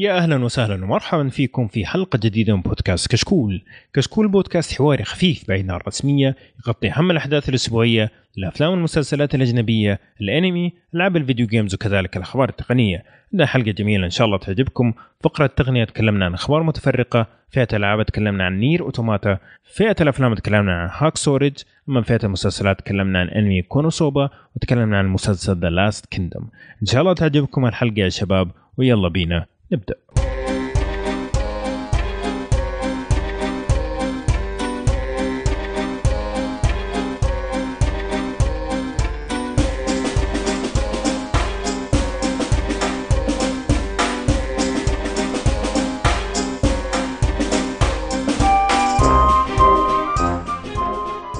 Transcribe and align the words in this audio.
يا 0.00 0.16
أهلا 0.16 0.44
وسهلا 0.44 0.84
ومرحبا 0.84 1.28
فيكم 1.28 1.68
في 1.68 1.86
حلقة 1.86 2.18
جديدة 2.22 2.56
من 2.56 2.62
بودكاست 2.62 3.10
كشكول. 3.10 3.62
كشكول 3.94 4.28
بودكاست 4.28 4.74
حواري 4.74 5.04
خفيف 5.04 5.48
بعيد 5.48 5.70
عن 5.70 5.76
الرسمية 5.76 6.36
يغطي 6.66 6.90
أهم 6.90 7.10
الأحداث 7.10 7.48
الأسبوعية، 7.48 8.10
الأفلام 8.38 8.70
والمسلسلات 8.70 9.34
الأجنبية، 9.34 10.00
الأنمي، 10.20 10.72
ألعاب 10.94 11.16
ال 11.16 11.21
video 11.21 11.46
games 11.46 11.74
وكذلك 11.74 12.16
الأخبار 12.16 12.48
التقنية. 12.48 13.04
عندنا 13.32 13.46
حلقة 13.46 13.70
جميلة 13.70 14.04
إن 14.04 14.10
شاء 14.10 14.26
الله 14.26 14.38
تعجبكم. 14.38 14.92
فقرة 15.24 15.44
التقنية 15.44 15.84
تكلمنا 15.84 16.24
عن 16.24 16.34
أخبار 16.34 16.62
متفرقة، 16.62 17.26
فئة 17.50 17.68
الألعاب 17.72 18.06
تكلمنا 18.06 18.44
عن 18.44 18.58
Nier 18.58 18.82
Automata، 18.82 19.38
فئة 19.74 19.96
الأفلام 20.00 20.34
تكلمنا 20.34 20.72
عن 20.72 20.88
Hacksaw 20.92 21.16
Ridge، 21.16 21.54
أما 21.88 22.02
فئة 22.02 22.20
المسلسلات 22.24 22.78
تكلمنا 22.78 23.20
عن 23.20 23.28
أنمي 23.28 23.62
KonoSuba 23.62 24.30
وتكلمنا 24.56 24.98
عن 24.98 25.06
مسلسل 25.08 25.60
The 25.60 25.70
Last 25.70 26.06
Kingdom. 26.06 26.48
إن 26.82 26.86
شاء 26.86 27.00
الله 27.00 27.12
تعجبكم 27.12 27.66
الحلقة 27.66 28.00
يا 28.00 28.08
شباب 28.08 28.50
ويلا 28.76 29.08
بينا 29.08 29.46
نبدأ. 29.72 29.94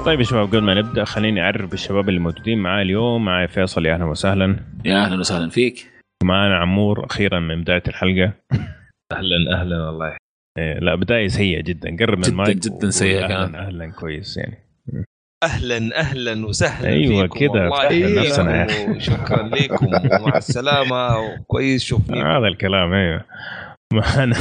طيب 0.04 0.20
يا 0.20 0.24
شباب 0.24 0.46
قبل 0.46 0.62
ما 0.62 0.74
نبدأ 0.74 1.04
خليني 1.04 1.42
أعرف 1.42 1.70
بالشباب 1.70 2.08
اللي 2.08 2.20
موجودين 2.20 2.58
معاي 2.58 2.82
اليوم. 2.82 3.24
معاي 3.24 3.48
فيصل 3.48 3.86
يا 3.86 3.94
أهلا 3.94 4.04
وسهلا. 4.04 4.56
يا 4.84 5.04
أهلا 5.04 5.20
وسهلا 5.20 5.48
فيك. 5.50 5.99
معنا 6.24 6.56
عمور 6.58 7.04
أخيرا 7.06 7.40
من 7.40 7.60
بداية 7.60 7.82
الحلقة. 7.88 8.32
أهلا 9.12 9.60
أهلا 9.60 9.86
والله. 9.86 10.16
إيه 10.58 10.78
لا 10.78 10.94
بداية 10.94 11.28
سيئة 11.28 11.62
جدا. 11.62 11.96
قرب 12.00 12.18
من 12.18 12.24
المايك 12.24 12.56
جدا 12.56 12.76
جدا 12.76 12.90
سيئه 12.90 13.26
كان. 13.26 13.54
أهلا 13.54 13.92
كويس 13.92 14.36
يعني. 14.36 14.58
أهلا 15.44 16.00
أهلا 16.00 16.46
وسهلا 16.46 16.88
أيوه 16.88 17.26
كذا 17.26 17.68
نفسنا 18.20 18.66
شكرا 18.98 19.42
لكم. 19.42 19.86
ومع 20.22 20.36
السلامة. 20.36 21.18
وكويس 21.18 21.84
شوفني 21.84 22.22
هذا 22.22 22.46
الكلام 22.46 22.92
أيوه. 22.92 23.24
معنا 23.92 24.36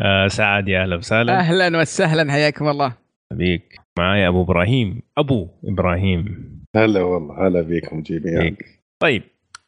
آه، 0.00 0.28
سعد 0.28 0.68
يا 0.68 0.82
أهلا 0.82 0.96
وسهلا. 0.96 1.38
أهلا 1.38 1.78
وسهلا 1.78 2.32
حياكم 2.32 2.68
الله. 2.68 2.96
بيك 3.32 3.80
معايا 3.98 4.28
أبو 4.28 4.42
إبراهيم. 4.42 5.02
أبو 5.18 5.48
إبراهيم. 5.64 6.52
هلا 6.76 7.02
والله 7.02 7.46
هلا 7.46 7.62
بيكم 7.62 8.02
جميعا. 8.02 8.56
طيب 9.02 9.22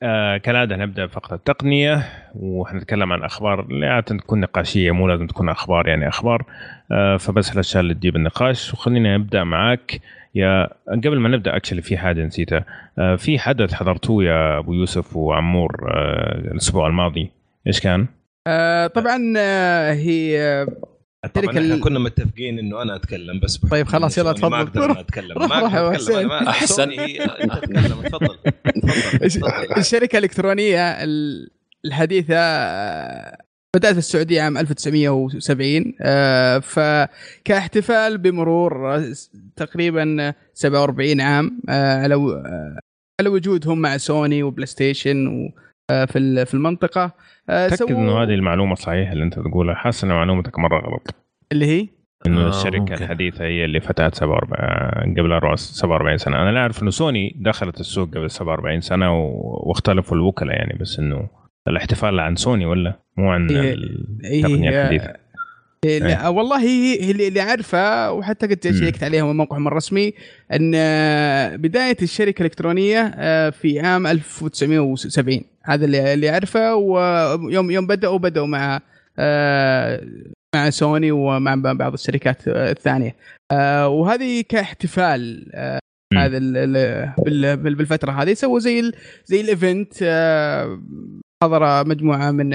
آه 0.05 0.37
كالعادة 0.37 0.77
نبدأ 0.77 1.07
فقره 1.07 1.35
التقنية 1.35 2.03
وحنتكلم 2.35 3.13
عن 3.13 3.23
أخبار 3.23 3.67
عادة 3.83 4.17
تكون 4.17 4.41
نقاشية 4.41 4.91
مو 4.91 5.09
لازم 5.09 5.27
تكون 5.27 5.49
أخبار 5.49 5.89
يعني 5.89 6.09
أخبار. 6.09 6.45
آه 6.93 7.17
فبس 7.17 7.53
الاشياء 7.53 7.81
اللي 7.81 7.95
تجيب 7.95 8.17
النقاش 8.17 8.73
وخلينا 8.75 9.17
نبدا 9.17 9.45
معاك. 9.45 10.01
يا 10.35 10.69
قبل 10.89 11.19
ما 11.19 11.29
نبدأ 11.29 11.57
اكشلي 11.57 11.83
في 11.83 11.97
حاجة 11.99 12.25
نسيتها. 12.25 12.65
آه 12.99 13.17
في 13.17 13.39
حدث 13.39 13.75
حضرتوه 13.75 14.25
يا 14.25 14.59
أبو 14.59 14.73
يوسف 14.73 15.17
وعمور 15.17 15.89
آه 15.91 16.39
الأسبوع 16.39 16.87
الماضي. 16.87 17.31
إيش 17.67 17.81
كان؟ 17.81 18.07
آه 18.47 18.87
طبعا 18.87 19.35
آه 19.39 19.93
هي 19.93 20.67
طبعا 21.27 21.51
إحنا 21.51 21.77
كنا 21.77 21.99
متفقين 21.99 22.59
إنه 22.59 22.83
أنا 22.83 22.97
أتكلم 22.97 23.41
بس 23.41 23.57
طيب 23.57 23.87
خلاص 23.87 24.19
يلا 24.19 24.33
تفضل 24.33 24.51
ما 24.57 24.61
أقدر 24.61 25.01
أتكلم. 25.01 25.39
ما 25.39 25.59
أقدر 25.59 25.95
أتكلم 25.95 26.33
أحسن. 26.33 26.91
أنت 26.91 27.53
تتكلم 27.53 28.03
تفضل. 28.03 28.39
الشركة 29.81 30.19
الإلكترونية 30.19 30.97
الحديثة 31.85 32.37
بدأت 33.77 33.93
في 33.93 33.99
السعودية 33.99 34.43
عام 34.43 34.59
1970 34.59 35.93
فكاحتفال 36.61 38.19
بمرور 38.19 39.03
تقريبا 39.57 40.35
47 40.55 41.21
عام 41.21 41.61
على 41.69 42.15
على 43.21 43.29
وجودهم 43.29 43.79
مع 43.79 43.97
Sony 43.97 44.43
و 44.43 44.67
PlayStation 44.67 45.51
في 45.89 46.45
في 46.47 46.55
المنطقة. 46.55 47.13
تاكد 47.47 47.93
إنه 47.93 48.23
هذه 48.23 48.35
المعلومة 48.35 48.75
صحيحة 48.75 49.13
اللي 49.13 49.25
أنت 49.25 49.35
تقولها. 49.35 49.75
حاسس 49.75 50.05
إن 50.05 50.11
معلومتك 50.11 50.59
مرة 50.59 50.81
غلط. 50.81 51.15
اللي 51.53 51.67
هي؟ 51.67 51.89
إنه 52.27 52.47
آه 52.47 52.49
الشركة 52.49 52.79
ممكن. 52.79 52.95
الحديثة 52.95 53.45
هي 53.45 53.65
اللي 53.65 53.81
فتحت 53.81 54.15
47 54.15 55.15
قبل 55.15 55.59
47 55.59 56.19
سنة. 56.19 56.43
أنا 56.43 56.51
لا 56.51 56.61
أعرف 56.61 56.83
إنه 56.83 56.91
سوني 56.91 57.37
دخلت 57.41 57.81
السوق 57.81 58.09
قبل 58.09 58.31
47 58.31 58.81
سنة 58.81 59.19
واختلفوا 59.67 60.17
الوكلاء 60.17 60.57
يعني 60.57 60.79
بس 60.81 60.99
إنه 60.99 61.29
الاحتفال 61.69 62.21
عن 62.21 62.37
سوني 62.37 62.67
ولا 62.67 63.01
مو 63.17 63.31
عن 63.31 63.51
إيه 63.51 63.75
التقنية 63.75 64.71
إيه 64.71 64.83
الحديثه 64.83 65.13
إيه. 65.85 65.99
لا 65.99 66.29
والله 66.29 66.61
هي 66.63 67.03
هي 67.03 67.11
اللي 67.29 67.41
عارفه 67.41 68.13
وحتى 68.13 68.47
قد 68.47 68.73
شيكت 68.73 69.05
عليها 69.05 69.25
من 69.25 69.37
موقعهم 69.37 69.69
الرسمي 69.69 70.13
إن 70.53 70.71
بداية 71.57 71.97
الشركة 72.03 72.41
الإلكترونية 72.41 73.11
في 73.51 73.81
عام 73.81 74.07
1970 74.07 75.41
هذا 75.65 75.85
اللي 75.85 76.15
اللي 76.15 76.31
أعرفه 76.31 76.75
ويوم 76.75 77.71
يوم 77.71 77.87
بداوا 77.87 78.19
بدأوا 78.19 78.47
مع 78.47 78.81
مع 80.55 80.71
سوني 80.71 81.13
ومع 81.13 81.55
بعض 81.55 81.93
الشركات 81.93 82.49
الثانية. 82.49 83.17
وهذه 83.87 84.45
كاحتفال 84.49 85.51
هذا 86.15 86.39
بالفترة 87.55 88.13
هذه. 88.13 88.35
سووا 88.35 88.59
زي 88.59 88.93
زي 89.25 89.41
ال 89.41 89.50
event 89.50 89.95
حضر 91.43 91.89
مجموعة 91.89 92.31
من 92.31 92.51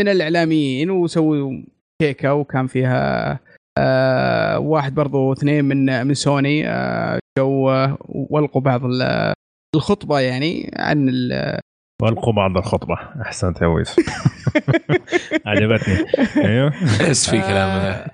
من 0.00 0.08
الإعلاميين 0.08 0.90
وسووا 0.90 1.62
كيكة 2.02 2.34
وكان 2.34 2.66
فيها 2.66 3.40
آه 3.78 4.58
واحد 4.58 4.94
برضو 4.94 5.32
اثنين 5.32 5.64
من 5.64 6.06
من 6.06 6.14
سوني 6.14 6.68
آه 6.68 7.18
جو 7.38 7.70
والقوا 8.08 8.60
بعض 8.60 8.82
الخطبة 9.76 10.20
يعني 10.20 10.70
عن 10.76 11.08
والقوا 12.02 12.32
بعض 12.32 12.56
الخطبة. 12.56 12.94
أحسنت 13.22 13.62
يا 13.62 13.66
ويس. 13.66 13.96
عجبتني. 15.46 15.96
أيوه. 16.36 16.68
أحس 16.68 17.30
في 17.30 17.40
كلام. 17.40 18.06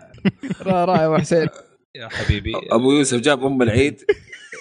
رائع 0.67 1.07
ابو 1.07 1.17
حسين. 1.17 1.49
يا 1.97 2.09
حبيبي. 2.09 2.53
أبو 2.73 2.93
يوسف 2.93 3.21
جاب 3.21 3.45
أم 3.45 3.63
العيد. 3.63 4.01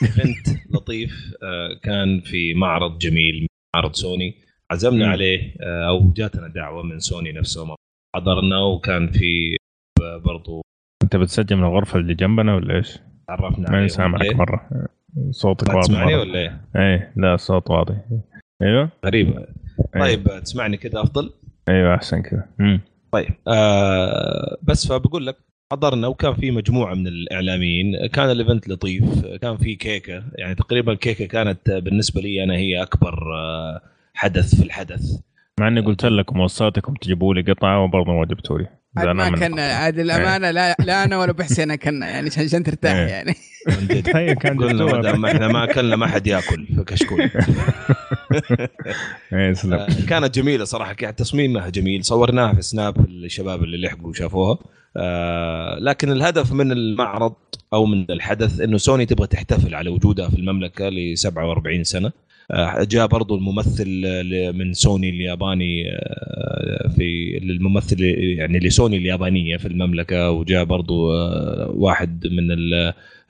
بنت 0.01 0.47
لطيف 0.75 1.33
آه 1.43 1.79
كان 1.83 2.21
في 2.21 2.53
معرض 2.53 2.97
جميل 2.97 3.47
معرض 3.75 3.93
سوني. 3.93 4.35
عزمنا. 4.71 5.07
عليه 5.07 5.53
أو 5.61 6.11
جاتنا 6.11 6.47
دعوة 6.47 6.83
من 6.83 6.99
سوني 6.99 7.31
نفسهم. 7.31 7.75
حضرنا 8.15 8.59
وكان 8.59 9.11
في 9.11 9.57
برضو. 10.01 10.61
أنت 11.03 11.15
بتسجل 11.15 11.55
من 11.55 11.63
الغرفة 11.63 11.99
اللي 11.99 12.13
جنبنا 12.13 12.55
ولا 12.55 12.75
إيش؟ 12.75 12.99
تعرفنا 13.27 13.71
ماني 13.71 13.87
سامعك 13.87 14.35
مرة. 14.35 14.69
صوتك 15.31 15.67
واضح 15.67 15.81
تسمعني 15.81 16.15
ولا 16.15 16.39
إيه؟ 16.39 16.61
إيه 16.75 17.13
لا 17.15 17.33
الصوت 17.33 17.69
واضح. 17.71 17.95
أيوه. 18.61 18.89
غريبة. 19.05 19.45
طيب 19.99 20.27
أيه. 20.27 20.39
تسمعني 20.39 20.77
كذا 20.77 21.01
أفضل؟ 21.01 21.33
أيوه 21.69 21.95
أحسن 21.95 22.21
كذا. 22.21 22.47
طيب 23.11 23.29
آه 23.47 24.57
بس 24.63 24.87
فبقول 24.87 25.27
لك 25.27 25.37
حضرنا 25.71 26.07
وكان 26.07 26.33
في 26.33 26.51
مجموعة 26.51 26.93
من 26.93 27.07
الإعلاميين 27.07 28.07
كان 28.07 28.31
الإيفنت 28.31 28.69
لطيف 28.69 29.25
كان 29.25 29.57
في 29.57 29.75
كيكة 29.75 30.23
يعني 30.35 30.55
تقريبا 30.55 30.91
الكيكه 30.91 31.25
كانت 31.25 31.71
بالنسبة 31.71 32.21
لي 32.21 32.43
أنا 32.43 32.53
هي 32.55 32.81
أكبر 32.81 33.19
حدث 34.13 34.55
في 34.55 34.63
الحدث. 34.63 35.21
مع 35.59 35.67
إني 35.67 35.81
قلت 35.81 36.05
لكم 36.05 36.39
وصاتكم 36.39 36.93
تجيبوا 36.93 37.33
لي 37.33 37.41
قطعة 37.41 37.83
وبرضه 37.83 38.11
ما 38.11 38.25
جبتوا 38.25 38.59
لي. 38.59 38.67
ما 38.95 39.29
كان 39.29 39.59
عاد 39.59 39.99
الأمانة 39.99 40.51
لا 40.51 40.75
لا 40.79 41.03
أنا 41.03 41.19
ولا 41.19 41.31
بحسين 41.31 41.75
كنا 41.75 42.09
يعني 42.09 42.29
عشان 42.37 42.63
ترتاح 42.63 42.95
يعني. 42.95 43.35
هي 44.15 44.35
كان 44.35 44.63
قلنا 44.63 45.15
ما 45.15 45.31
إحنا 45.31 45.47
ما 45.47 45.63
أكلنا 45.63 45.95
ما 45.95 46.07
حد 46.07 46.27
يأكل 46.27 46.67
كشكول. 46.87 47.29
كانت 50.09 50.35
جميلة 50.35 50.65
صراحة 50.65 50.93
تصميمها 50.93 51.69
جميل. 51.69 52.05
صورناها 52.05 52.53
في 52.53 52.61
سناب 52.61 53.05
الشباب 53.09 53.63
اللي 53.63 53.87
لحقوا 53.87 54.09
وشافوها. 54.09 54.57
لكن 55.79 56.11
الهدف 56.11 56.51
من 56.51 56.71
المعرض 56.71 57.33
أو 57.73 57.85
من 57.85 58.11
الحدث 58.11 58.61
إنه 58.61 58.77
سوني 58.77 59.05
تبغى 59.05 59.27
تحتفل 59.27 59.75
على 59.75 59.89
وجودها 59.89 60.29
في 60.29 60.35
المملكة 60.35 60.89
ل 60.89 61.17
47 61.17 61.83
سنة. 61.83 62.11
جاء 62.81 63.07
برضو 63.07 63.35
الممثل 63.35 64.01
من 64.53 64.73
سوني 64.73 65.09
الياباني 65.09 65.83
في 66.95 67.37
الممثل 67.37 68.03
يعني 68.37 68.59
لسوني 68.59 68.97
اليابانية 68.97 69.57
في 69.57 69.67
المملكة 69.67 70.31
وجاء 70.31 70.63
برضو 70.63 71.11
واحد 71.73 72.27
من 72.27 72.47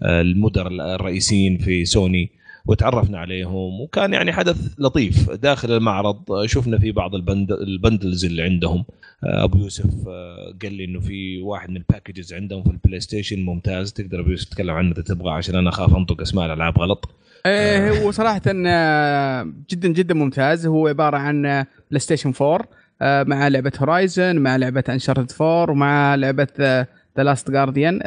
المدراء 0.04 0.96
الرئيسيين 0.96 1.58
في 1.58 1.86
سوني. 1.86 2.30
وتعرفنا 2.68 3.18
عليهم 3.20 3.82
وكان 3.82 4.14
يعني 4.14 4.34
حدث 4.34 4.74
لطيف. 4.80 5.32
داخل 5.32 5.72
المعرض 5.72 6.46
شفنا 6.46 6.80
في 6.80 6.92
بعض 6.92 7.16
ال 7.16 7.23
bund 7.23 7.52
ال 7.52 7.61
bundles 7.61 8.26
اللي 8.26 8.42
عندهم. 8.42 8.86
أبو 9.24 9.58
يوسف 9.58 10.08
قال 10.62 10.74
لي 10.74 10.86
إنه 10.86 11.00
في 11.00 11.42
واحد 11.42 11.70
من 11.70 11.78
ال 11.78 11.84
packages 11.84 12.34
عندهم 12.34 12.64
في 12.64 12.70
ال 12.70 13.00
PlayStation 13.00 13.46
ممتاز. 13.46 13.94
تقدر 13.94 14.20
أبو 14.20 14.30
يوسف 14.30 14.50
تتكلم 14.50 14.76
عنه 14.76 14.92
إذا 14.92 15.02
تبغى 15.02 15.32
عشان 15.32 15.56
أنا 15.56 15.70
أخاف 15.70 15.96
أنطق 15.96 16.22
أسماء 16.22 16.46
الألعاب 16.46 16.80
غلط. 16.80 17.10
إيه 17.46 18.04
هو 18.04 18.12
صراحة 18.12 18.42
جدا 19.70 19.88
جدا 19.88 20.14
ممتاز. 20.14 20.68
هو 20.68 20.88
عبارة 20.88 21.18
عن 21.18 21.66
PlayStation 21.90 22.34
4 22.42 22.68
آه، 23.02 23.24
مع 23.24 23.48
لعبة 23.48 23.72
Horizon 23.80 24.40
مع 24.40 24.56
لعبة 24.56 24.84
Uncharted 24.90 25.32
4 25.42 25.72
ومع 25.72 26.16
لعبة 26.16 26.48
The 27.18 27.24
Last 27.24 27.52
Guardian 27.52 28.00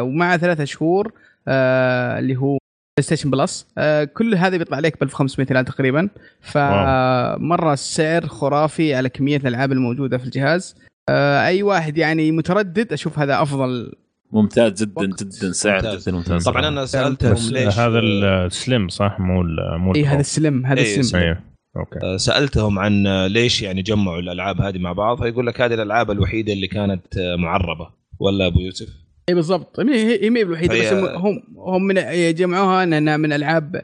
ومع 0.00 0.36
ثلاثة 0.36 0.64
شهور 0.64 1.12
آه، 1.48 2.18
اللي 2.18 2.36
هو 2.36 2.58
PlayStation 2.96 3.30
Plus 3.30 3.66
آه، 3.78 4.04
كل 4.04 4.34
هذا 4.34 4.56
بيطلع 4.56 4.76
عليك 4.76 5.00
ب 5.00 5.02
1500 5.02 5.46
ريال 5.52 5.64
تقريبا. 5.64 6.08
فمرة 6.40 7.72
السعر 7.72 8.26
خرافي 8.26 8.94
على 8.94 9.08
كمية 9.08 9.36
الألعاب 9.36 9.72
الموجودة 9.72 10.18
في 10.18 10.24
الجهاز. 10.24 10.76
آه، 11.08 11.46
أي 11.46 11.62
واحد 11.62 11.98
يعني 11.98 12.30
متردد 12.32 12.92
أشوف 12.92 13.18
هذا 13.18 13.42
أفضل. 13.42 13.92
ممتاز 14.32 14.82
جدا 14.82 14.92
وقت. 15.10 15.22
جدا 15.22 15.52
سعر 15.52 15.74
ممتاز. 15.74 16.02
جدا 16.08 16.12
ممتاز. 16.16 16.44
طبعا 16.44 16.68
أنا 16.68 16.86
سألتهم 16.86 17.52
ليش 17.52 17.78
هذا 17.78 17.98
ال 17.98 18.16
Slim 18.16 18.88
صح؟ 18.88 19.16
مو 19.20 19.42
ال- 19.42 19.78
مو 19.78 19.94
اي. 19.94 20.04
هذا 20.04 20.20
السلم 20.20 20.66
هذا 20.66 20.80
إيه، 20.80 20.98
السلم 21.00 21.20
أيوه 21.22 21.38
أوكي. 21.76 21.98
آه، 22.02 22.16
سألتهم 22.16 22.78
عن 22.78 23.26
ليش 23.26 23.62
يعني 23.62 23.82
جمعوا 23.82 24.18
الألعاب 24.18 24.60
هذه 24.60 24.78
مع 24.78 24.92
بعض 24.92 25.22
فيقول 25.22 25.46
لك 25.46 25.60
هذه 25.60 25.74
الألعاب 25.74 26.10
الوحيدة 26.10 26.52
اللي 26.52 26.66
كانت 26.66 27.16
آه، 27.18 27.36
معربة. 27.36 27.88
ولا 28.20 28.46
أبو 28.46 28.60
يوسف؟ 28.60 28.88
إي 29.28 29.34
بالضبط. 29.34 29.80
هي 29.80 30.22
هي 30.22 30.42
الوحيده 30.42 30.74
بس 30.80 30.92
هم 30.92 31.42
هم- 31.56 31.82
من 31.86 31.96
يجمعوها 31.96 32.82
انها 32.84 33.16
من 33.16 33.32
ألعاب 33.32 33.82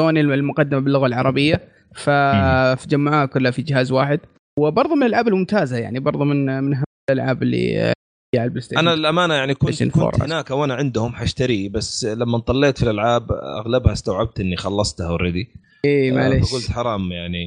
سوني 0.00 0.20
المقدمة 0.20 0.80
باللغة 0.80 1.06
العربية. 1.06 1.68
فجمعوها 1.94 3.26
كلها 3.26 3.50
في 3.50 3.62
جهاز 3.62 3.92
واحد. 3.92 4.20
وبرضه 4.60 4.94
من 4.94 5.02
الألعاب 5.02 5.28
الممتازة 5.28 5.76
يعني 5.78 5.98
برضه 6.00 6.24
من 6.24 6.62
من 6.64 6.82
الألعاب 7.10 7.42
اللي 7.42 7.92
على 8.36 8.44
البلاي 8.44 8.60
ستيشن 8.62 8.78
أنا 8.80 8.92
الأمانة 8.94 9.34
يعني 9.34 9.54
كنت 9.54 9.82
كنت 9.82 9.96
4 9.98 10.26
هناك 10.26 10.50
وأنا 10.50 10.74
عندهم 10.74 11.12
حشتريه 11.12 11.68
بس 11.68 12.04
لما 12.04 12.38
طليت 12.38 12.78
في 12.78 12.84
الألعاب 12.84 13.32
أغلبها 13.32 13.92
استوعبت 13.92 14.40
إني 14.40 14.56
خلصتها 14.56 15.08
already 15.08 15.48
إي 15.84 16.10
معليش. 16.12 16.50
فقلت 16.50 16.70
حرام 16.70 17.12
يعني 17.12 17.46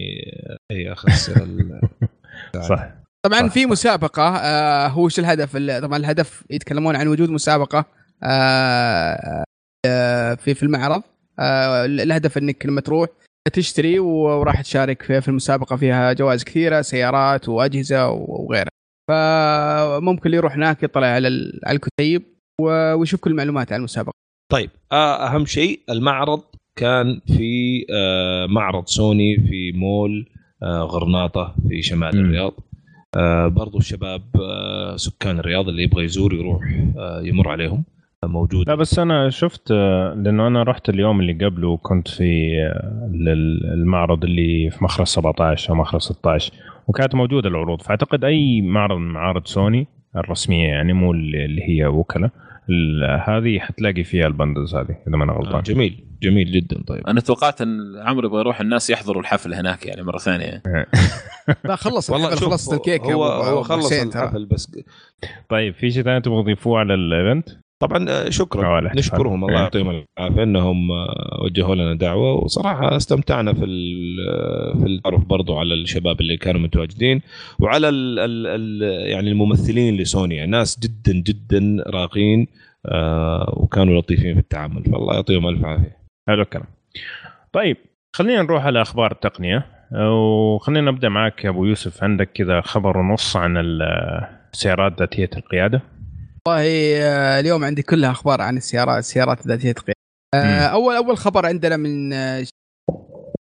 إي 0.71 0.91
أخسر 0.91 1.44
ال- 1.44 1.81
صح. 2.69 2.89
طبعا 3.25 3.39
صح. 3.48 3.54
في 3.54 3.66
مسابقة 3.66 4.24
آه 4.38 4.88
هو 4.88 5.06
إيش 5.06 5.19
الهدف؟ 5.19 5.56
ال- 5.56 5.81
طبعا 5.81 5.98
الهدف 5.98 6.44
يتكلمون 6.50 6.95
عن 6.95 7.07
وجود 7.07 7.30
مسابقة 7.30 7.86
آه 8.24 9.44
آه 9.86 10.33
في 10.36 10.54
في 10.54 10.63
المعرض. 10.63 11.01
آه 11.39 11.86
الهدف 11.86 12.38
إنك 12.38 12.66
لما 12.66 12.81
تروح 12.81 13.10
تشتري 13.54 14.00
وراح 14.00 14.62
تشارك 14.62 15.01
في 15.01 15.21
في 15.21 15.27
المسابقة 15.27 15.75
فيها 15.75 16.13
جوائز 16.13 16.44
كثيرة 16.44 16.81
سيارات 16.81 17.50
وأجهزة 17.50 18.10
وغيرها. 18.10 18.69
فممكن 19.10 20.22
اللي 20.25 20.38
يروح 20.38 20.54
هناك 20.54 20.83
يطلع 20.83 21.07
على 21.07 21.27
ال- 21.27 21.60
على 21.65 21.75
الكتيب 21.75 22.24
ويشوف 22.62 23.19
كل 23.19 23.31
المعلومات 23.31 23.72
عن 23.74 23.80
المسابقة. 23.80 24.13
طيب 24.51 24.69
آه، 24.92 25.27
أهم 25.27 25.45
شيء 25.45 25.80
المعرض 25.89 26.42
كان 26.75 27.22
في 27.27 27.86
آه، 27.94 28.45
معرض 28.45 28.86
سوني 28.88 29.36
في 29.38 29.72
مول 29.72 30.30
آه، 30.63 30.81
غرناطة 30.81 31.56
في 31.69 31.81
شمال. 31.81 32.19
الرياض. 32.19 32.54
برضو 33.48 33.78
الشباب 33.78 34.22
آه، 34.42 34.96
سكان 34.96 35.40
الرياض 35.40 35.68
اللي 35.70 35.84
يبغى 35.84 36.04
يزور 36.04 36.34
يروح 36.34 36.64
آه، 36.98 37.22
يمر 37.24 37.50
عليهم 37.50 37.84
آه، 38.24 38.28
موجود. 38.28 38.68
لا 38.70 38.76
بس 38.76 39.00
أنا 39.00 39.30
شفت 39.30 39.72
آه، 39.72 40.14
لأنه 40.14 40.48
أنا 40.48 40.64
رحت 40.64 40.90
اليوم 40.90 41.20
اللي 41.20 41.46
قبله 41.46 41.78
كنت 41.78 42.08
في 42.08 42.52
آه، 42.62 43.10
المعرض 43.74 44.24
اللي 44.24 44.70
في 44.70 44.84
مخرج 44.84 45.06
17 45.08 45.70
أو 45.70 45.76
مخرج 45.76 46.02
16 46.02 46.54
وكانت 46.88 47.16
موجودة 47.16 47.50
العروض. 47.50 47.82
فأعتقد 47.82 48.24
أي 48.26 48.62
معرض 48.62 48.98
من 48.98 49.08
معارض 49.12 49.46
سوني 49.48 49.88
الرسمية 50.16 50.68
يعني 50.68 50.94
مو 50.94 51.12
اللي 51.12 51.62
هي 51.70 51.86
وكلاء 51.86 52.32
هذه 53.28 53.60
حتلاقي 53.60 54.04
فيها 54.04 54.28
البندلز 54.28 54.76
هذه 54.76 54.96
إذا 55.08 55.18
ما 55.18 55.24
أنا 55.24 55.32
آه، 55.34 55.36
غلطان. 55.36 55.62
جميل. 55.62 56.04
جميل 56.24 56.51
جدا 56.51 56.83
طيب 56.88 57.07
أنا 57.07 57.21
توقعت 57.21 57.62
إن 57.62 57.80
عمرو 57.98 58.27
يبغى 58.27 58.39
يروح 58.39 58.62
الناس 58.62 58.89
يحضروا 58.89 59.21
الحفل 59.21 59.54
هناك 59.54 59.86
يعني 59.86 60.04
مرة 60.04 60.18
ثانية 60.18 60.63
لا 61.66 61.75
خلص 61.75 62.10
والله 62.10 62.36
خلصت 62.36 62.74
الكيك 62.74 63.01
هو 63.01 63.24
هو 63.25 63.63
خلص. 63.63 63.92
الحفل 63.92 64.45
بس 64.45 64.71
طيب 65.50 65.74
في 65.74 65.92
شيء 65.92 66.04
ثاني 66.04 66.21
تبغى 66.21 66.44
تضيفوه 66.44 66.80
على 66.80 66.94
الإيفنت؟ 66.94 67.50
طبعا 67.80 68.10
آه، 68.10 68.30
شكرا. 68.30 68.81
نشكرهم 68.95 69.44
الله 69.45 69.56
إيه. 69.57 69.62
يعطيهم 69.63 70.04
العافية 70.19 70.44
إنهم 70.44 70.92
آه، 70.92 71.39
وجهوا 71.44 71.75
لنا 71.75 71.94
دعوة 71.94 72.33
وصراحة 72.33 72.95
استمتعنا 72.98 73.54
في 73.54 73.65
ال- 73.65 74.80
في 74.81 74.86
التعرف 74.88 75.25
برضو 75.25 75.57
على 75.57 75.74
الشباب 75.74 76.22
اللي 76.22 76.38
كانوا 76.38 76.62
متواجدين 76.62 77.22
وعلى 77.60 77.89
ال 77.89 78.19
ال 78.19 78.48
ال 78.48 78.81
يعني 79.10 79.30
الممثلين 79.31 79.98
لسوني 79.98 80.36
يعني 80.36 80.51
ناس 80.51 80.80
جدا 80.80 81.13
جدا 81.13 81.83
راقين 81.88 82.48
آه، 82.86 83.54
وكانوا 83.57 84.01
لطيفين 84.01 84.33
في 84.33 84.39
التعامل 84.39 84.83
فالله 84.83 85.13
يعطيهم 85.13 85.48
ألف 85.48 85.65
عافية 85.65 85.99
حلو 86.30 86.42
الكلام. 86.42 86.68
طيب 87.54 87.78
خلينا 88.16 88.42
نروح 88.42 88.66
على 88.66 88.81
أخبار 88.81 89.12
التقنية. 89.12 89.66
وخلينا 90.56 90.92
نبدأ 90.92 91.10
معك 91.10 91.46
يا 91.46 91.50
أبو 91.50 91.66
يوسف. 91.66 92.04
عندك 92.04 92.31
كذا 92.31 92.62
خبر 92.62 92.98
ونص 92.98 93.36
عن 93.36 93.58
السيارات 93.58 95.00
ذاتية 95.00 95.30
القيادة؟ 95.38 95.81
والله 96.48 96.64
آه، 97.02 97.40
اليوم 97.40 97.64
عندي 97.64 97.81
كلها 97.81 98.12
أخبار 98.12 98.42
عن 98.42 98.58
السيارات 98.58 99.00
السيارات 99.00 99.48
ذاتية 99.48 99.72
القيادة. 99.72 100.00
آه، 100.36 100.68
مم. 100.68 100.74
اول 100.74 100.96
أول 100.96 101.18
خبر 101.18 101.46
عندنا 101.46 101.78
من 101.78 102.10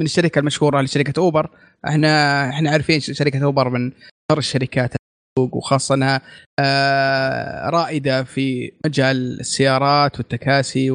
من 0.00 0.06
الشركة 0.06 0.38
المشهورة 0.38 0.80
لشركة 0.80 1.20
أوبر. 1.20 1.50
إحنا 1.88 2.48
إحنا 2.50 2.70
عارفين 2.70 3.00
شركة 3.00 3.44
أوبر 3.44 3.68
من 3.68 3.92
اشهر 4.30 4.38
الشركات 4.38 4.94
وخاصة 5.38 5.94
إنها 5.94 6.20
آه، 6.60 7.70
رائدة 7.70 8.24
في 8.24 8.72
مجال 8.86 9.40
السيارات 9.40 10.18
والتكاسي 10.18 10.90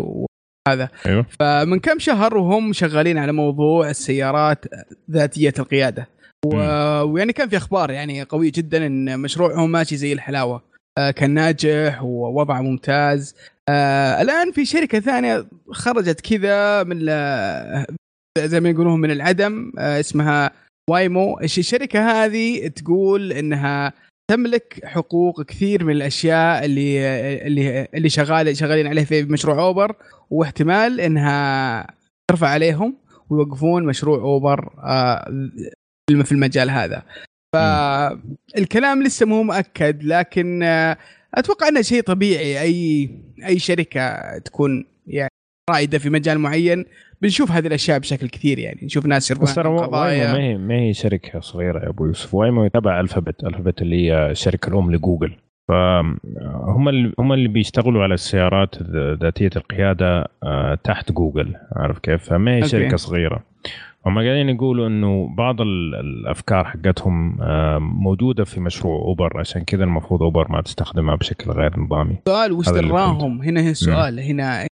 وهذا 0.67 0.89
أيوه. 1.05 1.25
فمن 1.39 1.79
كم 1.79 1.99
شهر 1.99 2.37
وهم 2.37 2.73
شغالين 2.73 3.17
على 3.17 3.31
موضوع 3.31 3.89
السيارات 3.89 4.65
ذاتية 5.11 5.53
القيادة. 5.59 6.07
و... 6.45 6.55
ويعني 7.01 7.33
كان 7.33 7.49
في 7.49 7.57
أخبار 7.57 7.91
يعني 7.91 8.23
قويه 8.23 8.51
جدا 8.55 8.85
إن 8.85 9.19
مشروعهم 9.19 9.71
ماشي 9.71 9.97
زي 9.97 10.13
الحلاوة. 10.13 10.61
آه، 10.97 11.11
كان 11.11 11.31
ناجح 11.31 12.03
ووضع 12.03 12.61
ممتاز. 12.61 13.35
آه 13.69 14.21
الآن 14.21 14.51
في 14.51 14.65
شركة 14.65 14.99
ثانية 14.99 15.45
خرجت 15.71 16.21
كذا 16.21 16.83
من 16.83 16.99
زي 18.37 18.59
ما 18.59 18.69
يقولون 18.69 19.01
من 19.01 19.11
العدم 19.11 19.71
آه 19.79 19.99
اسمها 19.99 20.51
وايمو. 20.89 21.39
الش- 21.39 21.59
الشركة 21.59 21.99
هذه 22.25 22.67
تقول 22.67 23.31
إنها 23.31 23.93
تملك 24.31 24.85
حقوق 24.85 25.41
كثير 25.41 25.83
من 25.83 25.93
الأشياء 25.93 26.65
اللي 26.65 27.07
اللي 27.47 27.87
اللي 27.93 28.09
شغال 28.09 28.57
شغالين 28.57 28.87
عليه 28.87 29.03
في 29.03 29.23
مشروع 29.23 29.59
أوبر 29.59 29.95
واحتمال 30.29 30.99
إنها 30.99 31.87
ترفع 32.29 32.47
عليهم 32.47 32.97
ويوقفون 33.29 33.85
مشروع 33.85 34.17
أوبر 34.17 34.73
آه، 34.83 35.25
في 36.23 36.31
المجال 36.31 36.69
هذا. 36.69 37.03
فالكلام 37.55 39.03
لسه 39.03 39.25
مو 39.25 39.43
مؤكد 39.43 40.03
لكن 40.03 40.63
آه، 40.63 40.97
أتوقع 41.33 41.67
إنه 41.67 41.81
شيء 41.81 42.01
طبيعي. 42.01 42.61
اي 42.61 43.09
أي 43.45 43.59
شركة 43.59 44.37
تكون 44.37 44.85
رائدة 45.69 45.97
في 45.97 46.09
مجال 46.09 46.39
معين 46.39 46.85
بنشوف 47.21 47.51
هذه 47.51 47.67
الأشياء 47.67 47.99
بشكل 47.99 48.27
كثير 48.29 48.59
يعني. 48.59 48.79
نشوف 48.83 49.05
ناس 49.05 49.31
يرفعون 49.31 49.65
وايمو 49.67 49.87
قضايا. 49.87 50.37
هي 50.37 50.57
ما 50.57 50.75
هي 50.75 50.93
شركة 50.93 51.39
صغيرة 51.39 51.79
يا 51.83 51.89
أبو 51.89 52.05
يوسف. 52.05 52.33
وايمو 52.33 52.67
تبع 52.67 52.99
ألفابت 52.99 53.43
ألفابت 53.43 53.81
اللي 53.81 54.07
هي 54.11 54.31
الشركة 54.31 54.69
الأم 54.69 54.91
لجوجل. 54.91 55.31
فهم 55.67 56.89
اللي 56.89 57.13
هم 57.19 57.33
اللي 57.33 57.47
بيشتغلوا 57.47 58.03
على 58.03 58.13
السيارات 58.13 58.75
ذاتية 59.21 59.49
القيادة 59.55 60.27
آه، 60.43 60.75
تحت 60.83 61.11
جوجل. 61.11 61.55
عارف 61.75 61.99
كيف؟ 61.99 62.23
فما 62.23 62.51
هي 62.51 62.57
أوكي. 62.57 62.69
شركة 62.69 62.97
صغيرة. 62.97 63.43
هم 64.05 64.19
قاعدين 64.19 64.49
يقولوا 64.49 64.87
إنه 64.87 65.29
بعض 65.37 65.61
ال- 65.61 65.95
الأفكار 65.95 66.63
حقتهم 66.63 67.41
آه، 67.41 67.77
موجودة 67.79 68.43
في 68.43 68.59
مشروع 68.59 68.95
أوبر. 69.01 69.39
عشان 69.39 69.63
كذا 69.63 69.83
المفروض 69.83 70.23
أوبر 70.23 70.51
ما 70.51 70.61
تستخدمها 70.61 71.15
بشكل 71.15 71.51
غير 71.51 71.79
نظامي. 71.79 72.15
سؤال 72.27 72.51
وش 72.51 72.69
دراهم؟ 72.69 73.41
هنا 73.41 73.61
هنا 73.61 73.69
السؤال 73.69 74.19
هنا 74.19 74.67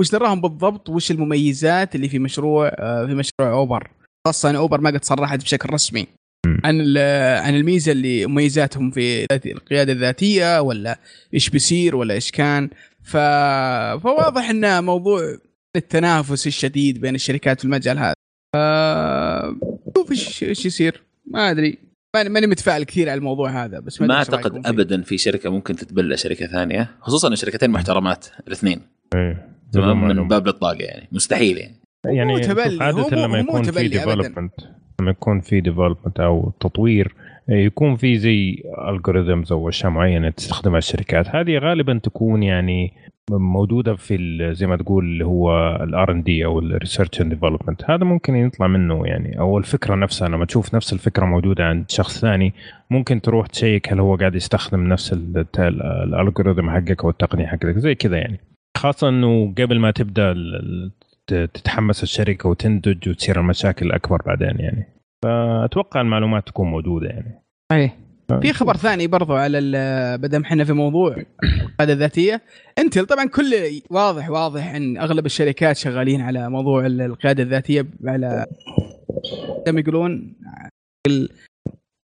وش 0.00 0.10
دراهم 0.10 0.40
بالضبط؟ 0.40 0.88
وش 0.88 1.10
المميزات 1.10 1.94
اللي 1.94 2.08
في 2.08 2.18
مشروع 2.18 2.68
آه، 2.78 3.06
في 3.06 3.14
مشروع 3.14 3.52
أوبر؟ 3.52 3.90
خاصة 4.26 4.50
إن 4.50 4.56
أوبر 4.56 4.80
ما 4.80 4.90
قد 4.90 5.04
صرحت 5.04 5.42
بشكل 5.42 5.72
رسمي. 5.72 6.06
عن 6.64 6.80
ال- 6.80 7.40
عن 7.42 7.54
الميزة 7.56 7.92
اللي 7.92 8.26
مميزاتهم 8.26 8.90
في 8.90 9.26
القيادة 9.46 9.92
الذاتية 9.92 10.60
ولا 10.60 10.98
إيش 11.34 11.50
بيصير 11.50 11.96
ولا 11.96 12.14
إيش 12.14 12.30
كان. 12.30 12.70
ف... 13.02 13.16
فواضح 14.02 14.50
انه 14.50 14.80
موضوع 14.80 15.20
التنافس 15.76 16.46
الشديد 16.46 17.00
بين 17.00 17.14
الشركات 17.14 17.58
في 17.58 17.64
المجال 17.64 17.98
هذا. 17.98 18.14
ف... 18.54 18.56
شوف 19.96 20.10
إيش 20.10 20.42
إيش 20.42 20.66
يصير. 20.66 21.02
ما 21.26 21.50
أدري. 21.50 21.78
ماني 22.16 22.28
ماني 22.28 22.46
متفائل 22.46 22.84
كثير 22.84 23.10
على 23.10 23.18
الموضوع 23.18 23.64
هذا 23.64 23.80
بس 23.80 24.00
ما 24.00 24.06
رأيكم 24.06 24.34
أعتقد. 24.34 24.66
ابدا 24.66 25.02
في 25.02 25.18
شركة 25.18 25.50
ممكن 25.50 25.76
تتبلى 25.76 26.16
شركة 26.16 26.46
ثانية 26.46 26.90
خصوصا 27.00 27.28
ان 27.28 27.36
شركتين 27.36 27.70
محترمات 27.70 28.26
الاثنين. 28.48 28.80
إيه. 29.14 29.50
تمام؟ 29.72 30.08
من. 30.08 30.28
باب 30.28 30.44
الإطلاق 30.48 30.76
يعني. 30.82 31.08
مستحيل 31.12 31.58
يعني. 31.58 31.74
يعني 32.06 32.32
مو 32.32 32.42
شوف 32.42 32.52
تبلي، 32.52 32.84
عادة 32.84 32.98
هو 33.02 33.08
مو- 33.12 33.16
لما 33.24 33.38
يكون 33.38 33.62
في. 33.62 33.88
development 33.88 34.52
لما 35.00 35.10
يكون 35.10 35.40
في 35.40 35.60
development 35.60 36.20
أو 36.20 36.52
تطوير 36.60 37.14
يكون 37.48 37.96
في 37.96 38.18
زي 38.18 38.62
algorithms 38.88 39.52
أو 39.52 39.68
أشياء 39.68 39.92
معينة 39.92 40.30
تستخدمها 40.30 40.78
الشركات. 40.78 41.28
هذه 41.28 41.58
غالبا 41.58 42.00
تكون 42.02 42.42
يعني 42.42 42.92
موجودة 43.30 43.94
في 43.94 44.14
ال- 44.14 44.54
زي 44.56 44.66
ما 44.66 44.76
تقول 44.76 45.04
اللي 45.04 45.24
هو 45.24 45.76
ال 45.84 45.98
R 45.98 46.12
and 46.12 46.22
D 46.22 46.44
أو 46.44 46.58
ال 46.58 46.65
research 46.65 47.20
and 47.20 47.34
development 47.34 47.90
هذا 47.90 48.04
ممكن 48.04 48.36
يطلع 48.36 48.66
منه 48.66 49.06
يعني. 49.06 49.38
أو 49.38 49.58
الفكرة 49.58 49.94
نفسها 49.94 50.28
لما 50.28 50.44
تشوف 50.44 50.74
نفس 50.74 50.92
الفكرة 50.92 51.24
موجودة 51.24 51.64
عند 51.64 51.84
شخص 51.90 52.20
ثاني 52.20 52.54
ممكن 52.90 53.20
تروح 53.20 53.46
تشيك 53.46 53.92
هل 53.92 54.00
هو 54.00 54.16
قاعد 54.16 54.34
يستخدم 54.34 54.88
نفس 54.88 55.12
الالجوريثم 55.58 56.70
حقك 56.70 57.04
أو 57.04 57.10
التقنية 57.10 57.46
حقتك 57.46 57.78
زي 57.78 57.94
كذا 57.94 58.16
يعني. 58.16 58.40
خاصة 58.76 59.08
إنه 59.08 59.54
قبل 59.58 59.78
ما 59.78 59.90
تبدأ 59.90 60.34
تتحمس 61.26 62.02
الشركة 62.02 62.48
وتنتج 62.48 63.08
وتصير 63.08 63.40
المشاكل 63.40 63.92
أكبر 63.92 64.22
بعدين 64.26 64.58
يعني. 64.58 64.86
فأتوقع 65.24 66.00
المعلومات 66.00 66.46
تكون 66.46 66.68
موجودة 66.70 67.08
يعني. 67.08 67.42
صحيح. 67.72 67.96
في 68.42 68.52
خبر 68.52 68.76
ثاني 68.76 69.06
برضو 69.06 69.34
على 69.34 69.58
ال- 69.58 70.18
بدل 70.18 70.42
إحنا 70.42 70.64
في 70.64 70.72
موضوع 70.72 71.16
القيادة 71.44 71.92
الذاتية. 71.92 72.42
انتل 72.78 73.06
طبعا 73.06 73.24
كل 73.24 73.54
واضح 73.90 74.30
واضح 74.30 74.74
إن 74.74 74.98
أغلب 74.98 75.26
الشركات 75.26 75.76
شغالين 75.76 76.20
على 76.20 76.50
موضوع 76.50 76.86
ال- 76.86 77.00
القيادة 77.00 77.42
الذاتية 77.42 77.86
على 78.04 78.46
زي 79.66 79.72
ما 79.72 79.80
يقولون 79.80 80.36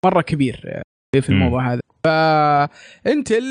مرة 0.05 0.23
كبير 0.23 0.83
في 1.21 1.29
الموضوع 1.31 1.73
هذا. 1.73 1.81
فانتل 2.05 3.45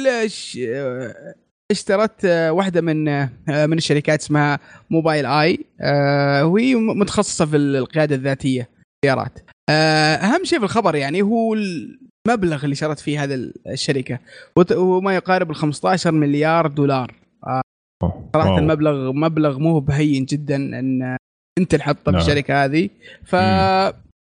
اشترت 1.71 2.25
واحدة 2.25 2.81
من 2.81 3.03
من 3.47 3.77
الشركات 3.77 4.19
اسمها 4.19 4.59
موبايل 4.89 5.25
آي 5.25 5.59
آه، 5.81 6.45
وهي 6.45 6.75
متخصصة 6.75 7.45
في 7.45 7.57
القيادة 7.57 8.15
الذاتية 8.15 8.69
سيارات 9.05 9.39
آه، 9.69 10.15
أهم 10.15 10.43
شيء 10.43 10.59
في 10.59 10.65
الخبر 10.65 10.95
يعني 10.95 11.21
هو 11.21 11.53
المبلغ 11.53 12.63
اللي 12.63 12.75
شرت 12.75 12.99
فيه 12.99 13.23
هذه 13.23 13.51
الشركة 13.67 14.19
وما 14.75 15.15
يقارب 15.15 15.51
ال 15.51 15.55
15 15.55 16.11
مليار 16.11 16.67
دولار 16.67 17.15
صراحة 18.33 18.49
واو. 18.49 18.57
المبلغ 18.57 19.11
مبلغ 19.11 19.59
مو 19.59 19.79
بهين 19.79 20.25
جدا 20.25 20.55
إن 20.55 21.17
أنت 21.59 21.73
اللي 21.73 21.83
حطه 21.83 22.03
في 22.03 22.11
نعم. 22.11 22.21
الشركة 22.21 22.65
هذه 22.65 22.89
ف. 23.25 23.35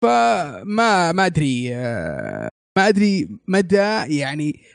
فما 0.03 1.11
ما 1.11 1.25
أدري 1.25 1.75
آه، 1.75 2.49
ما 2.77 2.87
أدري 2.87 3.29
مدى 3.47 3.77
يعني 4.07 4.49
آه، 4.49 4.74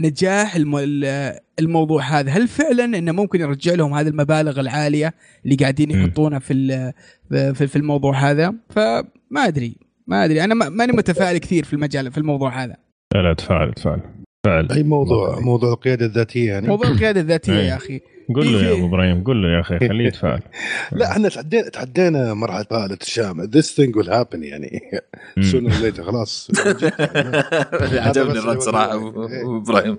نجاح 0.00 0.56
الم- 0.56 0.76
ال- 0.78 1.38
الموضوع 1.58 2.02
هذا. 2.02 2.30
هل 2.30 2.48
فعلا 2.48 2.84
إنه 2.84 3.12
ممكن 3.12 3.40
يرجع 3.40 3.74
لهم 3.74 3.94
هذه 3.94 4.08
المبالغ 4.08 4.60
العالية 4.60 5.14
اللي 5.44 5.56
قاعدين. 5.56 5.90
يحطونها 5.90 6.38
في 6.38 6.52
ال- 6.52 6.92
في 7.54 7.66
في 7.66 7.76
الموضوع 7.76 8.30
هذا؟ 8.30 8.54
فما 8.70 9.02
أدري 9.46 9.76
ما 10.06 10.24
أدري. 10.24 10.44
أنا 10.44 10.54
ما- 10.54 10.68
ماني 10.68 10.92
متفائل 10.92 11.38
كثير 11.38 11.64
في 11.64 11.72
المجال 11.72 12.12
في 12.12 12.18
الموضوع 12.18 12.64
هذا. 12.64 12.76
لا 13.14 13.22
لا 13.22 13.34
تفاعل 13.34 13.72
تفاعل 13.72 14.00
تفاعل 14.46 14.72
أي 14.72 14.82
موضوع؟ 14.82 15.40
موضوع 15.40 15.72
القيادة 15.72 16.06
الذاتية 16.06 16.48
يعني؟ 16.52 16.66
موضوع 16.68 16.88
القيادة 16.88 17.20
الذاتية. 17.20 17.52
يا 17.52 17.76
أخي. 17.76 18.00
قول 18.34 18.52
له 18.52 18.62
يا 18.62 18.74
في- 18.74 18.78
أبو 18.78 18.86
إبراهيم 18.86 19.24
قول 19.24 19.42
له 19.42 19.48
يا 19.48 19.60
أخي 19.60 19.78
خليه 19.88 20.06
يتفاعل 20.06 20.42
لا 20.92 21.10
إحنا 21.12 21.28
تعدينا 21.28 21.68
تعدينا 21.68 22.34
مرحلة 22.34 22.66
هذا 22.84 22.94
الشام. 23.02 23.50
This 23.50 23.66
thing 23.66 23.92
will 24.02 24.08
happen 24.08 24.34
يعني. 24.42 24.80
sooner 25.40 25.70
or 25.72 25.82
later 25.84 26.00
خلاص. 26.02 26.50
عجبني 27.82 28.38
الرد 28.38 28.58
صراحة 28.60 28.90
أبو- 28.90 29.16
أبو 29.40 29.58
إبراهيم. 29.58 29.98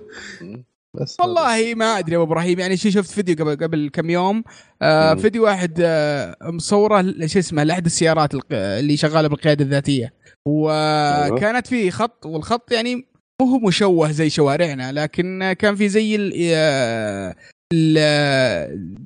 بس 1.00 1.16
والله 1.20 1.74
ما 1.74 1.98
أدري 1.98 2.12
يا 2.12 2.16
أبو 2.16 2.24
إبراهيم 2.32 2.58
يعني 2.58 2.76
شي 2.76 2.90
شفت 2.90 3.10
فيديو 3.10 3.36
قبل 3.36 3.56
قبل 3.64 3.90
كم 3.92 4.10
يوم 4.10 4.44
آه. 4.82 5.14
فيديو 5.14 5.44
واحد 5.44 5.80
آه 5.84 6.36
مصوره 6.42 7.02
شو 7.26 7.38
اسمه 7.38 7.62
لأحد 7.62 7.84
السيارات 7.86 8.30
اللي 8.52 8.96
شغالة 8.96 9.28
بالقيادة 9.28 9.64
الذاتية. 9.64 10.12
وكانت 10.46 11.66
في 11.66 11.90
خط 11.90 12.26
والخط 12.26 12.72
يعني 12.72 12.94
مو 13.42 13.46
هو 13.46 13.58
مشوه 13.58 14.10
زي 14.10 14.30
شوارعنا 14.30 14.92
لكن 14.92 15.52
كان 15.58 15.76
في 15.76 15.88
زي 15.88 16.30
آه، 16.56 17.34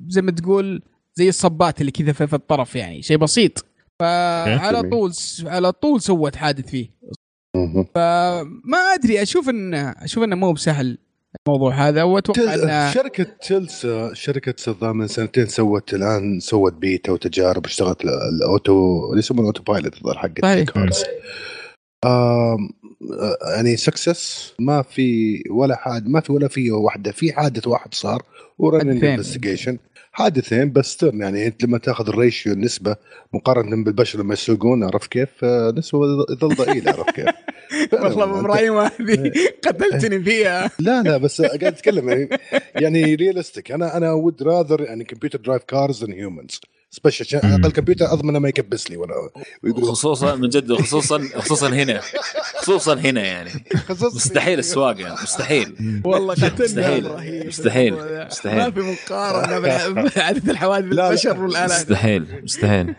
زي 0.07 0.21
ما 0.21 0.31
تقول 0.31 0.81
زي 1.15 1.29
الصبات 1.29 1.81
اللي 1.81 1.91
كذا 1.91 2.11
في 2.11 2.27
في 2.27 2.33
الطرف 2.35 2.75
يعني 2.75 3.01
شيء 3.01 3.17
بسيط 3.17 3.65
فعلى 3.99 4.77
جميل. 4.79 4.91
طول 4.91 5.11
على 5.45 5.71
طول 5.71 6.01
سوت 6.01 6.35
حادث 6.35 6.67
فيه. 6.69 6.89
فما 7.95 8.77
أدري 8.93 9.21
أشوف 9.21 9.49
ان 9.49 9.73
أشوف 9.73 10.23
إنه 10.23 10.35
مو 10.35 10.53
بسهل 10.53 10.97
الموضوع 11.47 11.73
هذا 11.87 12.03
وأتوقع 12.03 12.55
تل- 12.55 12.69
ان 12.69 12.93
شركة 12.93 13.23
تلسا 13.23 14.13
شركة 14.13 14.55
الظاهر 14.67 14.93
من 14.93 15.07
سنتين 15.07 15.45
سوت 15.45 15.93
الآن 15.93 16.39
سوت 16.39 16.73
بيتا 16.73 17.11
وتجارب 17.11 17.65
اشتغلت 17.65 18.01
ال- 18.03 18.09
ال 18.09 18.28
auto 18.28 19.05
اللي 19.09 19.19
يسمونه 19.19 19.49
ال 19.49 19.63
autopilot 19.73 19.97
الظاهر 19.97 20.17
حق. 20.17 20.45
ال 20.45 20.57
cars 20.57 21.03
آه، 22.05 22.57
يعني 23.55 23.77
سكسس 23.77 24.53
ما 24.59 24.81
في 24.81 25.43
ولا 25.49 25.75
حاد 25.75 26.07
ما 26.07 26.19
في 26.19 26.31
ولا 26.31 26.47
في 26.47 26.71
واحدة 26.71 27.11
في 27.11 27.33
حادث 27.33 27.67
واحد 27.67 27.93
صار 27.93 28.23
ورننج 28.57 28.91
حادثين. 28.91 29.09
انفستيجيشن 29.09 29.77
حادثين 30.11 30.71
بس 30.71 30.97
ترن 30.97 31.21
يعني 31.21 31.47
أنت 31.47 31.63
لما 31.63 31.77
تاخذ 31.77 32.09
الريشيو 32.09 32.53
النسبة 32.53 32.95
مقارنة 33.33 33.83
بالبشر 33.83 34.19
لما 34.19 34.33
يسوقون 34.33 34.83
عرفت 34.83 35.11
كيف؟ 35.11 35.29
آه، 35.43 35.73
نسبة 35.77 35.99
يظل 36.31 36.55
ضئيلة 36.55 36.91
عرفت 36.91 37.09
كيف؟ 37.09 37.25
والله 37.93 38.23
ابو 38.23 38.39
إبراهيم 38.39 38.77
هذه 38.77 39.31
قتلتني 39.67 40.23
فيها 40.23 40.71
لا 40.79 41.03
لا 41.03 41.17
بس 41.17 41.41
قاعد 41.41 41.63
أتكلم 41.63 42.09
يعني 42.09 42.29
يعني 42.75 43.15
ريالستيك 43.15 43.71
أنا 43.71 43.97
أنا 43.97 44.13
ود 44.13 44.43
راذر 44.43 44.81
يعني 44.81 45.03
كمبيوتر 45.03 45.39
درايف 45.39 45.63
كارز 45.63 46.03
ذان 46.03 46.13
هيومنز 46.13 46.61
سبيشل 46.91 47.25
عشان 47.25 47.39
على 47.43 47.55
الاقل 47.55 47.71
كمبيوتر 47.71 48.13
أضمن 48.13 48.37
ما 48.37 48.49
يكبس 48.49 48.91
لي 48.91 48.97
وأنا 48.97 49.13
ويقول 49.63 49.85
خصوصا 49.91 50.35
من 50.35 50.49
جد 50.49 50.73
خصوصا 50.73 51.29
خصوصا 51.35 51.69
هنا 51.69 52.01
خصوصا 52.57 52.93
هنا 52.93 53.25
يعني 53.25 53.51
مستحيل 54.15 54.59
السواقه 54.59 54.99
يعني 54.99 55.13
مستحيل 55.13 56.01
والله 56.05 56.33
مستحيل. 56.33 57.03
مستحيل. 57.47 57.93
مستحيل. 58.27 58.57
ما 58.57 58.71
في 58.71 58.79
مقارنة 58.79 59.59
بين 59.93 60.09
عدد 60.17 60.49
الحوادث. 60.49 60.87
بالبشر 60.87 61.43
والآلات 61.43 61.71
مستحيل 61.71 62.43
مستحيل 62.43 62.95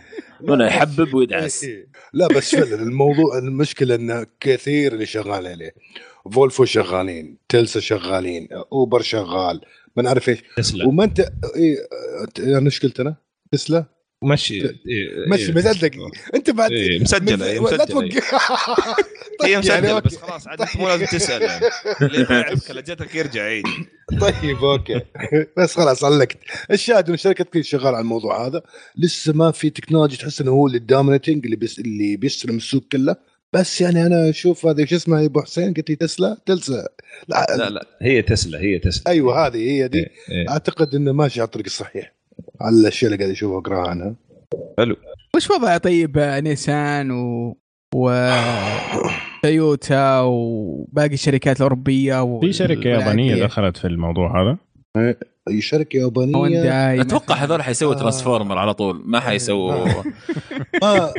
هنا 0.48 0.66
يحبب 0.66 1.14
ويدعس 1.14 1.66
لا 2.12 2.28
بس 2.28 2.54
فعلا 2.54 2.74
الموضوع 2.74 3.38
المشكلة 3.38 3.94
انه 3.94 4.26
كثير 4.40 4.92
اللي 4.92 5.06
شغال 5.06 5.46
عليه 5.46 5.74
فولفو 6.32 6.64
شغالين 6.64 7.36
تلسا 7.48 7.80
شغالين 7.80 8.48
أوبر 8.72 9.02
شغال 9.02 9.60
ما 9.96 10.02
نعرف 10.02 10.28
إيش 10.28 10.38
تسلا 10.56 10.86
وما 10.86 11.04
انت 11.04 11.20
إيه 11.56 11.76
أنا 12.38 12.66
إيش 12.66 12.80
قلت 12.80 13.00
أنا؟ 13.00 13.29
تسلا؟ 13.52 13.84
مشي. 14.24 14.62
مشي 15.28 15.52
مصدق 15.52 15.90
أنت 16.34 16.50
بعد 16.50 16.72
إيه، 16.72 17.00
مسجلة، 17.00 17.46
إيه، 17.46 17.54
لا 17.54 17.60
مسجلة، 17.60 17.84
توقف 17.84 18.34
هي 19.44 19.50
يعني 19.50 19.58
مسجلة 19.58 19.90
أوكي. 19.90 20.08
بس 20.08 20.16
خلاص 20.16 20.48
عاد 20.48 20.60
مو 20.78 20.88
لازم 20.88 21.06
تسأل 21.06 21.42
يعني. 21.42 21.66
اللي 22.02 22.26
ما 22.30 22.40
يعرف 22.40 22.68
كلجتك 22.68 23.14
يرجع 23.14 23.42
يعيد 23.42 23.64
طيب 24.20 24.64
أوكي. 24.64 25.00
بس 25.56 25.74
خلاص 25.74 26.04
علقت. 26.04 26.36
الشاهد 26.70 27.08
ان 27.08 27.14
الشركة 27.14 27.44
كثير 27.44 27.62
شغال 27.62 27.94
على 27.94 28.00
الموضوع 28.00 28.46
هذا. 28.46 28.62
لسه 28.96 29.32
ما 29.32 29.50
في 29.50 29.70
technology 29.70 30.16
تحس 30.16 30.40
إنه 30.40 30.50
هو 30.50 30.66
اللي 30.66 30.78
dominating 30.78 31.44
اللي 31.44 31.56
بيس 31.56 31.78
اللي 31.78 32.16
بيستلم 32.16 32.56
السوق 32.56 32.82
كله. 32.92 33.16
بس 33.52 33.80
يعني 33.80 34.06
أنا 34.06 34.30
أشوف 34.30 34.66
هذا 34.66 34.84
شو 34.84 34.96
اسمه 34.96 35.20
يا 35.20 35.26
أبو 35.26 35.42
حسين؟ 35.42 35.74
قلت 35.74 35.90
لي 35.90 35.96
تسلا؟ 35.96 36.36
تلسا. 36.46 36.88
لا, 37.28 37.46
لا 37.56 37.70
لا 37.70 37.86
هي 38.02 38.22
تسلا 38.22 38.60
هي 38.60 38.78
تسلا. 38.78 39.02
أيوه 39.06 39.46
هذه 39.46 39.56
هي 39.56 39.88
دي. 39.88 39.98
إيه، 39.98 40.10
إيه. 40.30 40.48
أعتقد 40.48 40.94
إنه 40.94 41.12
ماشي 41.12 41.40
على 41.40 41.46
الطريق 41.46 41.66
الصحيح. 41.66 42.19
على 42.60 42.76
الأشياء 42.76 43.12
اللي 43.12 43.22
قاعد 43.22 43.32
اشوفها 43.32 43.56
واقراها 43.56 43.88
عنها 43.88 44.14
وش 45.36 45.50
وضع 45.50 45.76
طيب؟ 45.76 46.18
نيسان 46.18 47.10
و 47.10 47.56
و 47.94 48.30
تويوتا 49.42 50.20
وباقي 50.20 51.14
الشركات 51.14 51.56
الأوروبية 51.56 52.22
و... 52.22 52.40
في 52.40 52.52
شركة 52.52 52.88
يابانية. 52.88 53.44
دخلت 53.44 53.76
في 53.76 53.86
الموضوع 53.86 54.42
هذا. 54.42 54.58
اي 54.96 55.16
شركة 55.58 55.96
يابانية 55.96 56.36
هونداي 56.36 57.00
أتوقع. 57.00 57.34
هذول 57.34 57.62
حيسووا 57.62 57.94
آه. 57.94 57.98
transformer 57.98 58.58
على 58.58 58.74
طول 58.74 59.02
ما 59.04 59.20
حيسووا 59.20 59.84
ما 60.82 61.12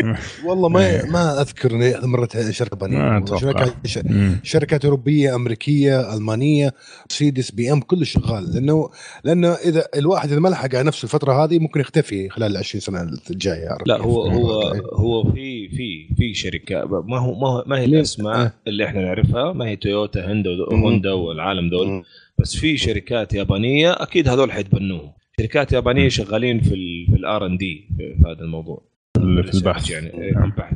والله 0.45 0.69
ما 0.69 1.05
ما 1.05 1.41
أذكر 1.41 1.69
مرت 2.07 2.51
شركة 2.51 2.73
يابانية. 2.73 3.25
شركات. 3.25 3.73
شركات 4.43 4.85
أوروبية 4.85 5.35
أمريكية 5.35 6.13
ألمانية 6.15 6.73
مرسيدس 7.09 7.51
بي 7.51 7.71
إم 7.71 7.79
كله 7.79 8.03
شغال 8.03 8.53
لأنه 8.53 8.89
لأنه 9.23 9.49
إذا 9.53 9.85
الواحد 9.95 10.31
إذا 10.31 10.39
ما 10.39 10.49
لحق 10.49 10.75
على 10.75 10.83
نفسه 10.83 11.03
الفترة 11.05 11.43
هذه 11.43 11.59
ممكن 11.59 11.79
يختفي 11.79 12.29
خلال 12.29 12.51
ال 12.51 12.57
20 12.57 12.81
سنة 12.81 13.11
الجاية 13.29 13.69
عرفت 13.69 13.87
لا؟ 13.87 14.01
هو 14.01 14.25
هو 14.25 14.61
إيه. 14.73 14.81
هو 14.93 15.23
في 15.31 15.69
في 15.69 16.15
في 16.17 16.33
شركة 16.33 16.85
ما 16.85 17.19
هو 17.19 17.39
ما 17.39 17.47
هو 17.47 17.63
ما 17.67 17.79
هي؟ 17.79 17.85
الأسماء. 17.85 18.51
اللي 18.67 18.85
إحنا 18.85 19.01
نعرفها 19.01 19.53
ما 19.53 19.65
هي 19.67 19.75
تويوتا 19.75 20.27
هوندا 20.27 20.49
مم. 20.71 20.83
هوندا 20.83 21.11
والعالم 21.11 21.69
دول. 21.69 22.03
بس 22.41 22.55
في 22.55 22.77
شركات 22.77 23.33
يابانية 23.33 23.91
أكيد 23.91 24.27
هذول 24.27 24.51
حيتبنوهم. 24.51 25.11
شركات 25.39 25.71
يابانية 25.71 26.09
شغالين 26.09 26.61
في 26.61 26.73
ال 26.73 27.05
في 27.05 27.15
ال 27.15 27.30
R 27.30 27.45
and 27.45 27.57
D 27.57 27.87
في 27.97 28.15
هذا 28.25 28.41
الموضوع. 28.41 28.83
في 29.13 29.53
البحث. 29.53 29.89
يعني 29.89 30.13
إيه، 30.13 30.33
في 30.33 30.45
البحث. 30.45 30.75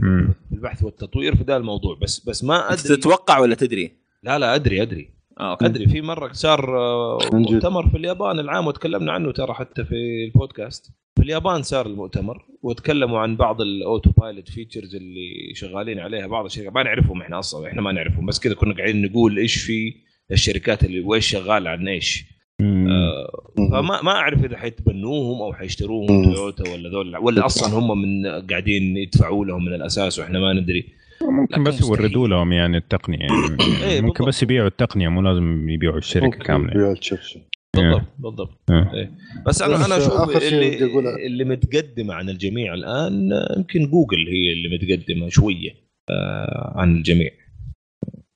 في 0.50 0.56
البحث 0.56 0.84
والتطوير 0.84 1.36
في 1.36 1.44
ذا 1.44 1.58
الموضوع. 1.58 1.98
بس 2.02 2.30
بس 2.30 2.44
ما 2.44 2.74
أدري. 2.74 2.98
تتوقع 2.98 3.40
ولا 3.40 3.56
تدري؟ 3.56 3.92
لا 4.24 4.40
لا 4.40 4.56
أدري 4.56 4.82
أدري. 4.82 5.10
آه 5.40 5.52
أوكي. 5.52 5.66
أدري. 5.66 5.88
في 5.88 6.02
مرة 6.02 6.34
صار 6.34 6.78
آه،. 6.78 7.20
مؤتمر 7.34 7.90
في 7.90 7.98
اليابان 7.98 8.40
العام 8.40 8.68
وتكلمنا 8.68 9.12
عنه 9.12 9.32
ترى 9.32 9.54
حتى 9.54 9.86
في 9.86 10.26
البودكاست. 10.26 10.92
في 11.16 11.24
اليابان 11.24 11.64
صار 11.64 11.86
المؤتمر 11.86 12.46
وتكلموا 12.62 13.20
عن 13.20 13.36
بعض 13.36 13.62
ال 13.62 14.12
autopilot 14.12 14.50
features 14.50 14.96
اللي 14.96 15.52
شغالين 15.54 16.00
عليها 16.00 16.28
بعض 16.28 16.46
الشركات. 16.46 16.74
ما 16.74 16.84
نعرفهم 16.84 17.22
إحنا 17.22 17.40
أصلا 17.40 17.68
إحنا 17.68 17.82
ما 17.82 17.92
نعرفهم. 17.92 18.26
بس 18.26 18.40
كذا 18.40 18.54
كنا 18.54 18.74
قاعدين 18.74 19.02
نقول 19.02 19.38
إيش 19.38 19.56
في 19.56 20.05
الشركات 20.32 20.84
اللي 20.84 21.00
وايش 21.00 21.28
شغال 21.28 21.68
عن 21.68 21.88
إيش. 21.88 22.36
آه 22.62 23.52
فما 23.72 24.02
ما 24.02 24.12
أعرف 24.12 24.46
إذا 24.46 24.58
حيتبنوهم 24.58 25.42
أو 25.42 25.54
حيشتروهم. 25.54 26.08
تويوتا 26.08 26.74
ولا 26.74 26.90
ذول 26.90 27.18
ولا 27.18 27.46
أصلا 27.46 27.80
هم 27.80 28.02
من 28.02 28.26
قاعدين 28.50 28.98
يدفعوا 28.98 29.46
لهم 29.46 29.66
من 29.66 29.74
الأساس 29.74 30.20
وإحنا 30.20 30.40
ما 30.40 30.54
ندري 30.54 30.86
ممكن 31.22 31.64
بس 31.64 31.82
يوردوا 31.82 32.28
لهم 32.28 32.52
يعني 32.52 32.78
التقنية 32.78 33.18
يعني 33.20 33.58
إيه، 33.84 34.02
ممكن 34.02 34.14
بالضبط. 34.14 34.28
بس 34.28 34.44
يبيعوا 34.44 34.68
التقنية 34.68 35.10
مو 35.10 35.22
لازم 35.22 35.70
يبيعوا 35.70 35.98
الشركة 35.98 36.26
ممكن 36.26 36.40
كاملة 36.40 36.72
يبيع 36.74 36.92
الشاشة. 36.92 37.42
بالضبط 37.76 38.06
بالضبط 38.20 38.62
إيه. 38.70 38.92
إيه. 38.94 39.12
بس 39.46 39.62
أنا 39.62 39.86
أنا 39.86 39.98
أشوف 39.98 40.44
اللي. 40.44 40.86
اللي 41.26 41.44
متقدمة 41.44 42.14
عن 42.14 42.30
الجميع 42.30 42.74
الآن 42.74 43.30
يمكن 43.58 43.88
جوجل 43.90 44.28
هي 44.28 44.54
اللي 44.54 44.78
متقدمة 44.78 45.30
شوية 45.30 45.72
آه 46.10 46.74
عن 46.76 46.96
الجميع 46.96 47.32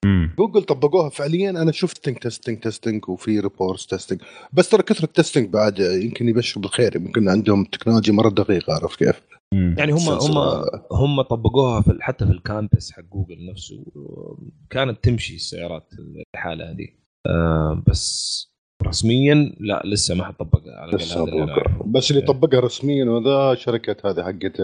مم. 0.05 0.35
جوجل 0.37 0.63
طبقوها 0.63 1.09
فعليا 1.09 1.49
أنا 1.49 1.71
شفت 1.71 2.09
testing 2.09 2.59
testing 2.59 3.09
وفي 3.09 3.39
reports 3.39 3.87
testing 3.87 4.21
بس 4.53 4.69
ترى 4.69 4.83
كثرة 4.83 5.05
ال 5.05 5.11
testing 5.11 5.49
بعد 5.49 5.79
يمكن 5.79 6.29
يبشر 6.29 6.61
بالخير 6.61 6.95
يمكن 6.95 7.29
عندهم 7.29 7.65
تكنولوجيا 7.65 8.13
مرة 8.13 8.29
دقيقه 8.29 8.73
عرفت 8.73 8.99
كيف؟ 8.99 9.21
مم. 9.53 9.75
يعني 9.77 9.91
هم. 9.91 10.09
هم 10.09 10.37
هم 10.91 11.21
طبقوها 11.21 11.81
في 11.81 11.97
حتى 12.01 12.25
في 12.25 12.31
ال 12.31 12.40
campus 12.40 12.91
حق 12.91 13.03
جوجل 13.03 13.45
نفسه 13.51 13.83
كانت 14.69 15.03
تمشي 15.03 15.35
السيارات 15.35 15.93
الحالة 16.35 16.71
هذه 16.71 16.87
آه 17.27 17.83
بس 17.87 18.45
رسميا 18.87 19.55
لا 19.59 19.81
لسه 19.85 20.15
ما 20.15 20.25
حطبقها 20.25 20.75
على 20.75 20.91
بس, 20.91 21.17
اللي. 21.17 21.63
بس 21.85 22.11
اللي 22.11 22.21
إيه. 22.21 22.27
طبقها 22.27 22.59
رسميا 22.59 23.05
وذا 23.05 23.55
شركة 23.55 24.09
هذه 24.09 24.23
حقت 24.23 24.61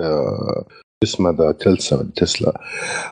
اسمها 1.03 1.31
ذا 1.31 1.51
تلسا 1.51 2.09
تسلا 2.15 2.61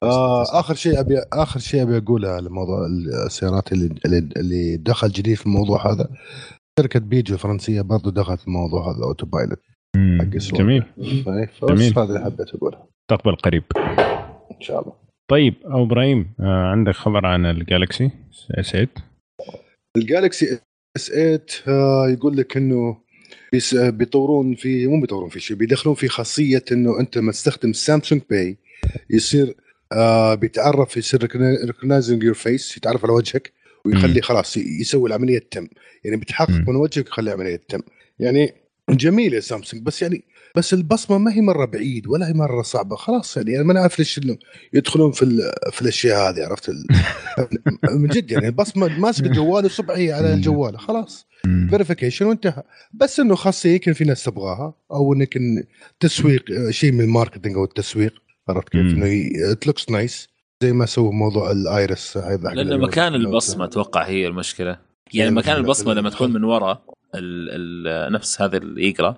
آه 0.04 0.44
تسلا. 0.44 0.60
آخر 0.60 0.76
شيء 0.76 1.00
ابي 1.00 1.18
آخر 1.34 1.60
شيء 1.60 1.82
أبي 1.84 1.98
أقوله 1.98 2.30
على 2.30 2.50
موضوع 2.50 2.86
السيارات 3.26 3.72
اللي 3.72 3.96
اللي, 4.06 4.18
اللي 4.38 4.78
دخل 4.78 5.08
جديد 5.10 5.38
في 5.38 5.46
الموضوع 5.46 5.92
هذا 5.92 6.10
شركة 6.80 7.00
بيجو 7.00 7.34
الفرنسيه 7.34 7.82
برضو 7.82 8.10
دخلت 8.10 8.40
في 8.40 8.48
الموضوع 8.48 8.90
هذا 8.92 8.98
ال 8.98 9.26
autopilot. 9.26 9.60
حق. 9.96 10.26
جميل 10.58 10.84
فاهم؟ 11.26 11.48
جميل. 11.64 11.94
هذا 12.00 12.04
اللي 12.04 12.20
حبيت 12.26 12.56
أقوله 12.56 12.78
مستقبل 13.12 13.36
قريب 13.36 13.64
إن 14.52 14.62
شاء 14.62 14.82
الله 14.82 14.94
طيب 15.32 15.54
أبو 15.66 15.84
إبراهيم 15.84 16.34
آه 16.40 16.72
عندك 16.72 16.94
خبر 16.94 17.26
عن 17.26 17.46
الجالكسي 17.46 18.12
اس 18.52 18.72
8 18.72 18.88
الجالكسي 19.98 20.60
اس 20.98 21.12
8 21.12 21.40
آه، 21.68 22.08
يقول 22.10 22.38
لك 22.38 22.58
إنه 22.58 22.98
بيطورون 23.74 24.56
في 24.56 24.88
مو 24.88 25.02
بيطورون 25.02 25.30
في 25.30 25.40
شيء 25.40 25.58
بيدخلون 25.58 25.96
في 25.96 26.08
خاصية 26.08 26.64
إنه 26.72 27.00
أنت 27.00 27.18
لما 27.18 27.32
تستخدم 27.32 27.74
سامسونج 27.74 28.22
Pay 28.30 28.58
يصير 29.10 29.56
آه 29.92 30.36
بيتعرف 30.36 30.98
يصير 30.98 31.30
recognizing 31.66 32.24
your 32.24 32.34
face 32.34 32.78
يتعرف 32.78 33.04
على 33.04 33.14
وجهك 33.14 33.52
ويخلي 33.86 34.22
خلاص 34.22 34.58
يسوي 34.58 35.10
العملية 35.10 35.48
تم. 35.52 35.68
يعني 36.04 36.18
بيتحقق 36.18 36.50
مم. 36.50 36.66
من 36.68 36.76
وجهك 36.76 37.06
ويخلي 37.06 37.34
العملية 37.34 37.62
تم. 37.70 37.80
يعني 38.20 38.54
جميل 38.90 39.34
يا 39.34 39.40
سامسونج 39.40 39.84
بس 39.84 40.02
يعني 40.02 40.24
بس 40.56 40.74
البصمة 40.74 41.18
ما 41.18 41.34
هي 41.34 41.42
مرة 41.42 41.66
بعيد 41.66 42.08
ولا 42.08 42.28
هي 42.30 42.34
مرة 42.34 42.62
صعبة. 42.62 42.96
خلاص 42.96 43.38
يعني 43.38 43.56
أنا 43.56 43.64
ما 43.64 43.74
نعرف 43.74 44.00
ليش 44.00 44.20
يدخلون 44.74 45.12
في 45.12 45.24
ال- 45.24 45.52
في 45.72 45.82
الأشياء 45.82 46.30
هذه 46.30 46.46
عرفت 46.46 46.70
ال... 46.70 46.86
من 48.02 48.08
جد 48.08 48.32
يعني 48.32 48.48
البصمة 48.48 49.00
ماسك 49.00 49.26
الجوال 49.26 49.66
وصبعي 49.66 50.12
على 50.14 50.34
الجوال 50.34 50.80
خلاص. 50.80 51.28
verification 51.70 52.26
وانتهى. 52.26 52.64
بس 52.94 53.20
إنه 53.20 53.36
خاصيه 53.36 53.72
يمكن 53.72 53.94
في 53.94 54.04
ناس 54.04 54.24
تبغاها 54.24 54.74
أو 54.92 55.14
إنك 55.14 55.38
تسويق 56.00 56.70
شيء 56.70 56.92
من 56.92 57.02
ال 57.02 57.07
marketing 57.07 57.56
أو 57.56 57.64
التسويق 57.64 58.14
عرفت 58.50 58.70
كيف. 58.70 58.82
إنه 58.82 59.30
it 59.52 59.68
looks 59.68 59.90
nice 59.90 60.28
زي 60.64 60.74
ما 60.74 60.86
سووا 60.86 61.12
موضوع 61.12 61.52
ال 61.52 61.65
iris 61.65 62.18
لأن. 62.18 62.80
مكان 62.82 63.16
البصمة 63.16 63.66
أتوقع 63.66 64.04
هي 64.08 64.28
المشكلة. 64.28 64.80
يعني 65.14 65.32
مكان 65.32 65.56
البصمة 65.58 65.94
لما 65.94 66.10
تكون 66.10 66.34
من 66.34 66.44
ورا 66.44 66.72
ال 67.16 67.50
ال 67.88 68.14
نفس 68.14 68.42
هذا 68.42 68.58
اللي 68.58 68.90
يقرأ. 68.90 69.18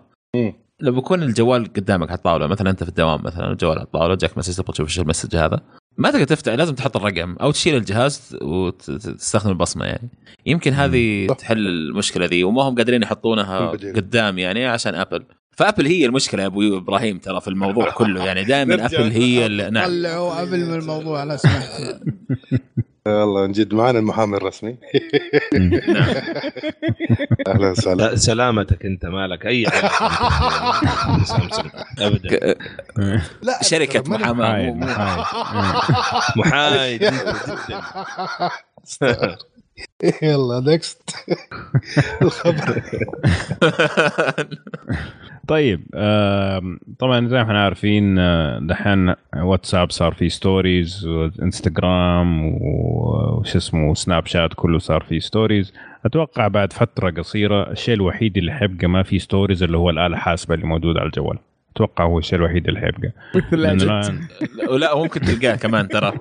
لو 0.79 0.91
بيكون 0.91 1.23
الجوال 1.23 1.73
قدامك 1.73 2.09
على 2.09 2.17
الطاولة 2.17 2.47
مثلا 2.47 2.69
أنت 2.69 2.83
في 2.83 2.89
الدوام 2.89 3.23
مثلا 3.23 3.51
الجوال 3.51 3.77
على 3.77 3.85
الطاولة 3.85 4.15
جاك 4.15 4.37
message 4.37 4.53
تبغى 4.57 4.73
تشوف 4.73 4.87
إيش 4.87 4.99
ال 4.99 5.04
message 5.04 5.35
هذا 5.35 5.61
ما 5.97 6.11
تقدر 6.11 6.23
تفتح 6.23 6.53
لازم 6.53 6.75
تحط 6.75 6.97
الرقم 6.97 7.35
أو 7.41 7.51
تشيل 7.51 7.75
الجهاز 7.75 8.37
وتستخدم 8.41 9.49
البصمة 9.49 9.85
يعني 9.85 10.09
يمكن 10.45 10.73
هذه. 10.73 11.27
تحل 11.27 11.67
المشكلة 11.67 12.25
ذي 12.25 12.43
وما 12.43 12.61
هم 12.61 12.75
قادرين 12.75 13.03
يحطونها. 13.03 13.67
قدام 13.69 14.37
يعني 14.37 14.65
عشان 14.65 14.95
أبل 14.95 15.25
فأبل 15.57 15.85
هي 15.85 16.05
المشكلة 16.05 16.41
يا 16.41 16.47
أبو 16.47 16.77
إبراهيم 16.77 17.17
ترى 17.17 17.41
في 17.41 17.47
الموضوع 17.47 17.91
كله 17.99 18.25
يعني 18.25 18.43
دائما. 18.43 18.85
أبل 18.85 19.11
هي 19.11 19.45
اللي 19.45 19.69
نعم 19.69 19.85
طلعوا 19.85 20.41
قبل 20.41 20.65
من 20.65 20.73
الموضوع 20.73 21.23
لا 21.23 21.37
سمحت 21.37 21.81
والله 23.07 23.41
من 23.47 23.51
جد 23.51 23.73
معنا 23.73 23.99
المحامي 23.99 24.37
الرسمي. 24.37 24.77
أهلا 27.47 27.69
وسهلا. 27.71 27.95
لا 28.03 28.15
سلامتك 28.15 28.85
أنت 28.85 29.05
مالك؟ 29.05 29.45
أي 29.45 29.65
سامسونج 31.25 31.71
ابدا. 31.99 32.55
لا 33.41 33.63
شركة 33.63 34.03
محاماة. 34.11 34.73
محايد. 36.35 37.03
يلا 40.23 40.59
نكست 40.73 41.15
الخبر. 42.21 42.77
طيب 45.47 45.87
طبعا 46.99 47.27
زي 47.27 47.35
ما 47.37 47.41
إحنا 47.41 47.63
عارفين 47.63 48.19
آه، 48.19 48.59
دحين 48.59 49.13
واتساب 49.37 49.91
صار 49.91 50.13
فيه 50.13 50.27
stories 50.29 51.05
وانستغرام 51.05 52.45
وش 52.45 53.55
اسمه 53.55 53.93
سناب 53.93 54.25
شات 54.25 54.53
كله 54.55 54.79
صار 54.79 55.03
فيه 55.03 55.19
stories 55.19 55.73
أتوقع 56.05 56.47
بعد 56.47 56.73
فترة 56.73 57.09
قصيرة 57.11 57.71
الشيء 57.71 57.93
الوحيد 57.93 58.37
اللي 58.37 58.51
حيبقى 58.51 58.87
ما 58.87 59.03
فيه 59.03 59.17
stories 59.19 59.63
اللي 59.63 59.77
هو 59.77 59.89
الآلة 59.89 60.15
الحاسبه 60.15 60.55
اللي 60.55 60.65
موجودة 60.65 60.99
على 60.99 61.07
الجوال. 61.07 61.37
أتوقع 61.75 62.03
هو 62.03 62.19
الشيء 62.19 62.39
الوحيد 62.39 62.67
اللي 62.67 62.79
حيبقى. 62.79 63.11
الآن- 63.55 64.69
ولا 64.69 64.95
ممكن 64.97 65.21
تلقاه 65.21 65.55
كمان 65.55 65.87
ترى. 65.87 66.13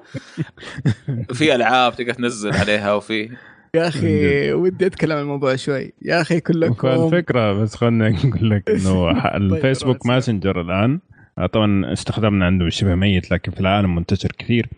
في 1.35 1.55
ألعاب 1.55 1.95
تقدر 1.97 2.13
تنزل 2.13 2.53
عليها 2.53 2.95
وفي. 2.95 3.31
يا 3.75 3.89
أخي 3.89 4.53
ودي 4.53 4.87
أتكلم 4.87 5.13
عن 5.17 5.23
الموضوع 5.23 5.57
شوي. 5.57 5.93
يا 6.03 6.21
أخي 6.21 6.41
كلكم. 6.41 6.75
فالفكرة 6.89 7.53
بس 7.53 7.75
خلنا 7.77 8.09
نقول 8.09 8.51
لك 8.51 8.71
إنه 8.71 9.15
ح- 9.21 9.27
الفيسبوك. 9.35 10.07
ماسنجر 10.07 10.61
الآن 10.61 11.01
آه، 11.39 11.47
طبعا 11.47 11.93
استخدامنا 11.93 12.47
عنده 12.47 12.69
شبه 12.69 12.95
ميت 12.95 13.31
لكن 13.31 13.53
في 13.53 13.61
العالم 13.61 13.95
منتشر 13.95 14.29
كثير. 14.39 14.69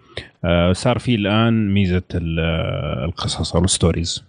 آه، 0.45 0.73
صار 0.73 0.99
في 0.99 1.15
الآن 1.15 1.75
ميزة 1.75 2.03
آه، 2.15 3.05
القصص 3.05 3.57
أو 3.57 3.65
ال 3.65 3.72
stories 3.72 4.25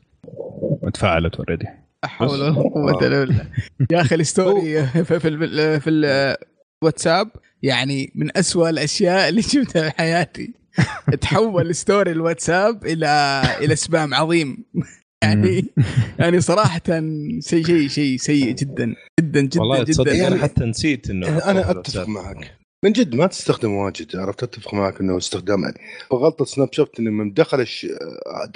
وتفعلت 0.81 1.35
already 1.35 1.65
لا 1.65 1.73
حول 2.07 2.29
ولا 2.29 2.49
قوة 2.51 3.07
إلا 3.07 3.19
بالله. 3.19 3.45
يا 3.91 4.01
أخي 4.01 4.15
ال 4.15 4.27
story 4.27 4.87
في 4.87 5.19
في 5.19 5.27
ال- 5.27 5.81
في 5.81 5.89
الواتساب 6.83 7.31
يعني 7.63 8.11
من 8.15 8.37
أسوأ 8.37 8.69
الأشياء 8.69 9.29
اللي 9.29 9.41
شفتها 9.41 9.89
في 9.89 9.97
حياتي. 9.97 10.53
تحول 11.21 11.75
story 11.75 12.11
الواتساب 12.11 12.85
إلى 12.85 13.41
إلى 13.61 13.75
spam 13.75 14.13
عظيم. 14.13 14.57
يعني 15.23 15.65
يعني 16.19 16.41
صراحة 16.41 16.81
شيء 17.39 17.65
شيء 17.65 17.87
شيء 17.87 18.17
سيء 18.17 18.51
جدا 18.55 18.95
جدا 19.19 19.41
جدا 19.41 19.59
والله 19.61 19.83
تصدق 19.83 20.13
جدا 20.13 20.27
أنا 20.27 20.37
حتى 20.41 20.65
نسيت 20.65 21.09
إنه 21.09 21.27
أنا 21.37 21.71
أتفق 21.71 22.07
معك. 22.07 22.57
من 22.85 22.91
جد 22.91 23.15
ما 23.15 23.27
تستخدم 23.27 23.71
واجد 23.73 24.15
عرفت؟ 24.15 24.43
أتفق 24.43 24.73
معك 24.73 25.01
إنه 25.01 25.17
استخدام. 25.17 25.63
يعني 25.63 25.77
غلطه 26.13 26.45
سناب 26.45 26.69
شات 26.73 26.99
إنه 26.99 27.11
من 27.11 27.33
دخل 27.33 27.61
الش... 27.61 27.87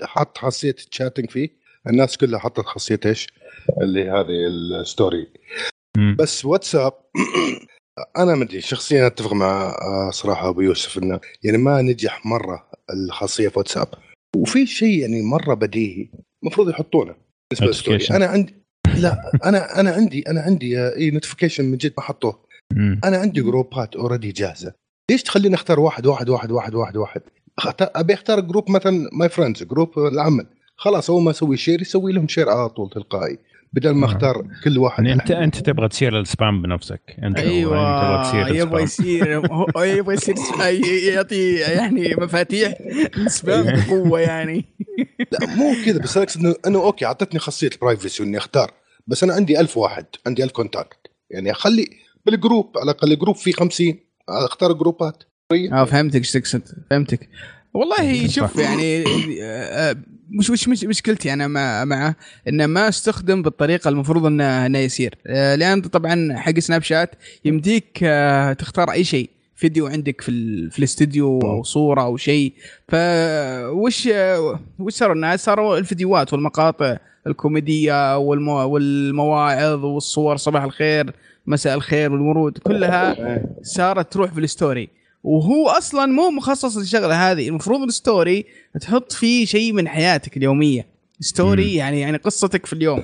حط 0.04 0.38
خاصية 0.38 0.76
الشاتنج 0.92 1.30
فيه. 1.30 1.50
الناس 1.88 2.18
كلها 2.18 2.40
حطت 2.40 2.66
خاصية 2.66 3.00
إيش؟ 3.06 3.28
اللي 3.82 4.10
هذه 4.10 4.47
الستوري. 4.47 5.28
بس 6.19 6.45
واتساب 6.45 6.93
أنا 8.17 8.36
ما 8.36 8.43
أدري 8.43 8.62
شخصيا 8.62 9.08
أتفق 9.08 9.34
مع 9.34 9.76
آه، 9.82 10.10
صراحة 10.12 10.50
أبو 10.50 10.62
يوسف 10.62 10.97
إنه 10.97 11.19
يعني 11.43 11.58
ما 11.58 11.82
نجح 11.82 12.26
مرة 12.26 12.69
الخاصية 12.93 13.47
في 13.47 13.60
واتساب. 13.60 13.88
وفي 14.36 14.65
شيء 14.65 15.00
يعني 15.00 15.21
مرة 15.21 15.54
بديهي 15.54 16.10
المفروض 16.43 16.69
يحطونه 16.69 17.15
بالنسبة 17.52 17.67
لل 17.67 17.80
story. 17.80 18.17
أنا 18.17 18.26
عندي 18.26 18.56
لا 18.97 19.32
أنا 19.45 19.80
أنا 19.80 19.91
عندي 19.91 20.24
أنا 20.28 20.41
عندي 20.41 20.80
آه، 20.80 20.95
إي 20.95 21.12
notification 21.12 21.65
من 21.65 21.78
جد 21.78 21.93
ما 21.97 22.04
حطوه. 22.04 22.45
أنا 23.04 23.17
عندي 23.17 23.41
جروبات 23.41 23.95
already 23.95 24.32
جاهزة. 24.32 24.74
ليش 25.12 25.24
تخليني 25.24 25.56
أختار 25.56 25.80
واحد 25.80 26.06
واحد 26.06 26.30
واحد 26.30 26.52
واحد 26.52 26.76
واحد 26.76 26.97
واحد؟ 26.97 27.21
أبي 27.82 28.13
أختار 28.13 28.39
group 28.39 28.71
مثلا 28.71 29.10
my 29.13 29.30
friends 29.30 29.63
group 29.63 30.00
العمل. 30.00 30.45
خلاص 30.78 31.10
أول 31.10 31.24
ما 31.24 31.32
أسوي 31.32 31.58
share 31.58 31.82
يسوي 31.82 32.12
لهم 32.12 32.28
share 32.28 32.50
على 32.50 32.69
طول 32.69 32.89
تلقائي. 32.89 33.38
بدل 33.73 33.89
ما 33.91 34.07
آه. 34.07 34.12
اختار 34.12 34.47
كل 34.63 34.77
واحد 34.77 35.05
يعني 35.05 35.21
انت 35.21 35.31
انت 35.31 35.57
تبغى 35.57 35.88
تصير 35.88 36.19
ال 36.19 36.28
spam 36.28 36.62
بنفسك. 36.62 37.01
انت 37.23 37.39
أيوه. 37.39 38.01
تبغى 38.01 38.23
تصير 38.23 38.55
يبغى 38.55 38.84
ال 38.84 38.88
spam. 38.88 39.10
يصير 39.10 39.97
يبغى 39.97 40.13
يصير 40.13 40.36
يعطي 41.13 41.53
يعني 41.55 42.15
مفاتيح 42.17 42.73
spam 43.28 43.63
بقوة 43.81 44.19
يعني. 44.19 44.65
لا 45.31 45.55
مو 45.55 45.73
كذا 45.86 45.99
بس 45.99 46.17
أنا 46.17 46.25
أقصد 46.25 46.39
انه 46.45 46.55
إنه 46.67 46.79
okay 46.84 47.06
أعطتني 47.05 47.39
خاصية 47.39 47.69
ال 47.74 47.80
privacy 47.80 48.24
إني 48.23 48.38
أختار 48.38 48.71
بس 49.07 49.23
أنا 49.23 49.34
عندي 49.34 49.60
ألف 49.60 49.77
واحد 49.77 50.05
عندي 50.27 50.43
ألف 50.43 50.51
contact 50.52 50.97
يعني 51.29 51.51
أخلي 51.51 51.88
بال 52.26 52.40
group 52.40 52.78
على 52.77 52.91
الأقل 52.91 53.12
ال 53.12 53.15
group 53.15 53.36
فيه 53.36 53.51
50 53.51 53.95
أختار 54.29 54.73
جروبات 54.73 55.23
آه 55.73 55.86
فهمتك 55.86 56.15
إيش 56.19 56.31
تقصد 56.31 56.62
فهمتك. 56.89 57.29
والله 57.73 58.27
شوف. 58.36 58.55
يعني 58.55 59.03
آه، 59.43 59.95
مش 60.39 60.50
مش 60.52 60.67
مش 60.67 60.84
مشكلتي 60.84 61.34
أنا 61.34 61.48
مع 61.48 61.86
معه 61.86 62.15
إنه 62.48 62.65
ما 62.65 62.88
استخدم 62.89 63.41
بالطريقة 63.41 63.89
المفروض 63.89 64.26
إنه 64.26 64.65
إنه 64.65 64.80
يصير. 64.80 65.15
آه، 65.28 65.56
لأن 65.56 65.82
طبعا 65.82 66.34
حق 66.38 66.60
سناب 66.60 66.82
شات 66.82 67.12
يمديك 67.46 68.00
آه، 68.04 68.54
تختار 68.54 68.91
أي 68.91 69.04
شيء 69.04 69.30
فيديو 69.56 69.88
عندك 69.88 70.22
في 70.22 70.30
ال- 70.30 70.72
في 70.72 70.80
الاستديو 70.80 71.39
أو 71.41 71.63
صورة 71.63 72.02
أو 72.02 72.17
شيء. 72.17 72.54
فوش 72.88 74.10
وش 74.80 74.94
صاروا 74.94 75.15
الناس 75.15 75.46
صاروا 75.46 75.78
الفيديوهات 75.78 76.34
والمقاطع 76.34 76.98
الكوميدية 77.28 78.17
والمو 78.17 78.54
والمواعظ 78.70 79.86
والصور 79.86 80.38
صباح 80.38 80.63
الخير 80.63 81.13
مساء 81.48 81.76
الخير 81.76 82.12
والورود 82.12 82.58
كلها 82.58 83.15
صارت 83.63 84.13
تروح 84.13 84.32
في 84.34 84.39
ال 84.39 84.47
story. 84.47 84.89
وهو 85.23 85.69
أصلا 85.69 86.05
مو 86.05 86.29
مخصص 86.29 86.77
للشغلة 86.77 87.31
هذه. 87.31 87.47
المفروض 87.49 87.81
ال 87.82 87.92
story 87.92 88.45
تحط 88.81 89.12
فيه 89.12 89.45
شيء 89.45 89.73
من 89.73 89.88
حياتك 89.88 90.38
اليومية. 90.38 90.88
story 91.19 91.71
مم. 91.71 91.77
يعني 91.77 92.01
يعني 92.01 92.17
قصتك 92.17 92.65
في 92.65 92.73
اليوم. 92.73 93.03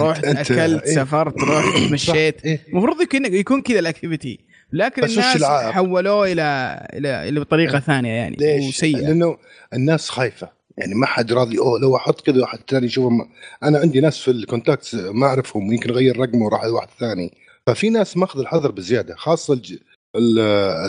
رحت 0.00 0.24
أكلت 0.24 0.82
إيه. 0.82 0.94
سافرت 0.94 1.42
رحت 1.42 1.92
مشيت 1.92 2.44
إيه. 2.44 2.60
المفروض 2.68 3.00
يكون 3.00 3.34
يكون 3.34 3.62
كذا 3.62 3.78
ال 3.78 3.85
activity 3.85 4.38
لكن 4.72 5.04
الناس؟ 5.04 5.44
حولوه 5.44 6.32
إلى 6.32 6.86
إلى 6.92 7.28
إلى 7.28 7.40
بطريقه 7.40 7.80
ثانية 7.80 8.10
يعني 8.10 8.36
ليش؟ 8.36 8.68
وسيئه 8.68 8.98
لأنه 9.00 9.36
الناس 9.74 10.08
خايفة. 10.10 10.48
يعني 10.78 10.94
ما 10.94 11.06
حد 11.06 11.32
راضي 11.32 11.58
أوه 11.58 11.80
لو 11.80 11.96
أحط 11.96 12.20
كذا 12.20 12.40
واحد 12.40 12.58
ثاني 12.68 12.86
يشوفهم. 12.86 13.28
أنا 13.62 13.78
عندي 13.78 14.00
ناس 14.00 14.18
في 14.18 14.30
ال 14.30 14.37
contacts 14.37 14.94
ما 14.94 15.26
أعرفهم 15.26 15.72
يمكن 15.72 15.90
اغير 15.90 16.18
رقمه 16.20 16.44
وراح 16.44 16.64
لواحد 16.64 16.88
ثاني. 17.00 17.34
ففي 17.66 17.90
ناس 17.90 18.16
ماخذ 18.16 18.40
الحذر 18.40 18.70
بزيادة 18.70 19.14
خاصة 19.16 19.54
الج... 19.54 19.74
ال- 20.16 20.38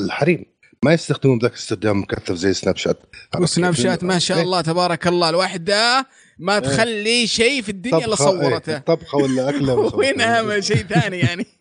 الحريم. 0.03 0.45
ما 0.85 0.93
يستخدمون 0.93 1.39
ذاك 1.39 1.53
استخدام 1.53 1.99
مكثف 2.01 2.35
زي 2.35 2.53
سناب 2.53 2.77
شات 2.77 2.99
والسناب 3.39 3.73
كيف؟ 3.73 3.83
شات 3.83 4.03
ما 4.03 4.19
شاء 4.19 4.37
إيه. 4.37 4.43
الله 4.43 4.61
تبارك 4.61 5.07
الله 5.07 5.29
الواحد 5.29 5.63
ده 5.63 6.07
ما 6.39 6.59
تخلي 6.59 7.27
شيء 7.27 7.61
في 7.61 7.69
الدنيا 7.69 8.05
إلا 8.05 8.15
صورته 8.15 8.73
إيه، 8.73 8.77
طبخة 8.77 9.17
ولا 9.17 9.49
أكلة 9.49 9.73
ولا 9.73 9.95
وين 9.99 10.09
صورته. 10.09 10.23
أهم 10.23 10.61
شيء 10.61 10.77
ثاني 10.77 11.17
يعني. 11.19 11.45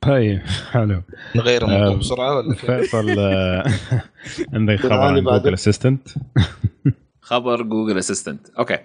طيب 0.00 0.40
حلو 0.70 1.02
نغير 1.36 1.64
الموضوع 1.64 1.92
آه، 1.92 1.96
بسرعة 1.96 2.36
ولا؟ 2.36 2.54
فيصل 2.54 3.18
آه، 3.18 3.64
عندك 4.54 4.76
خبر 4.80 4.92
عن. 4.92 5.24
جوجل 5.24 5.54
اسيستنت 5.54 6.08
خبر 7.20 7.62
Google 7.62 7.98
Assistant 7.98 8.48
okay 8.58 8.78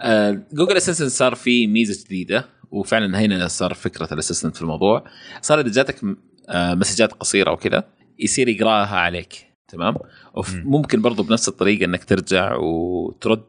آه 0.00 0.42
Google 0.52 0.76
Assistant 0.76 1.10
صار 1.10 1.34
في 1.34 1.66
ميزة 1.66 2.04
جديدة 2.04 2.53
وفعلا 2.74 3.20
هنا 3.20 3.48
صار 3.48 3.74
فكرة 3.74 4.08
ال 4.12 4.16
assistant 4.16 4.56
في 4.56 4.62
الموضوع. 4.62 5.04
صار 5.40 5.60
إذا 5.60 5.72
جاتك 5.72 6.00
آه 6.48 6.74
مسجات 6.74 7.12
قصيرة 7.12 7.52
وكذا 7.52 7.84
يصير 8.18 8.48
يقراها 8.48 8.96
عليك 8.96 9.54
تمام؟ 9.68 9.94
مم. 10.36 10.62
ممكن 10.64 11.02
برضو 11.02 11.22
بنفس 11.22 11.48
الطريقة 11.48 11.84
إنك 11.84 12.04
ترجع 12.04 12.56
وترد 12.56 13.44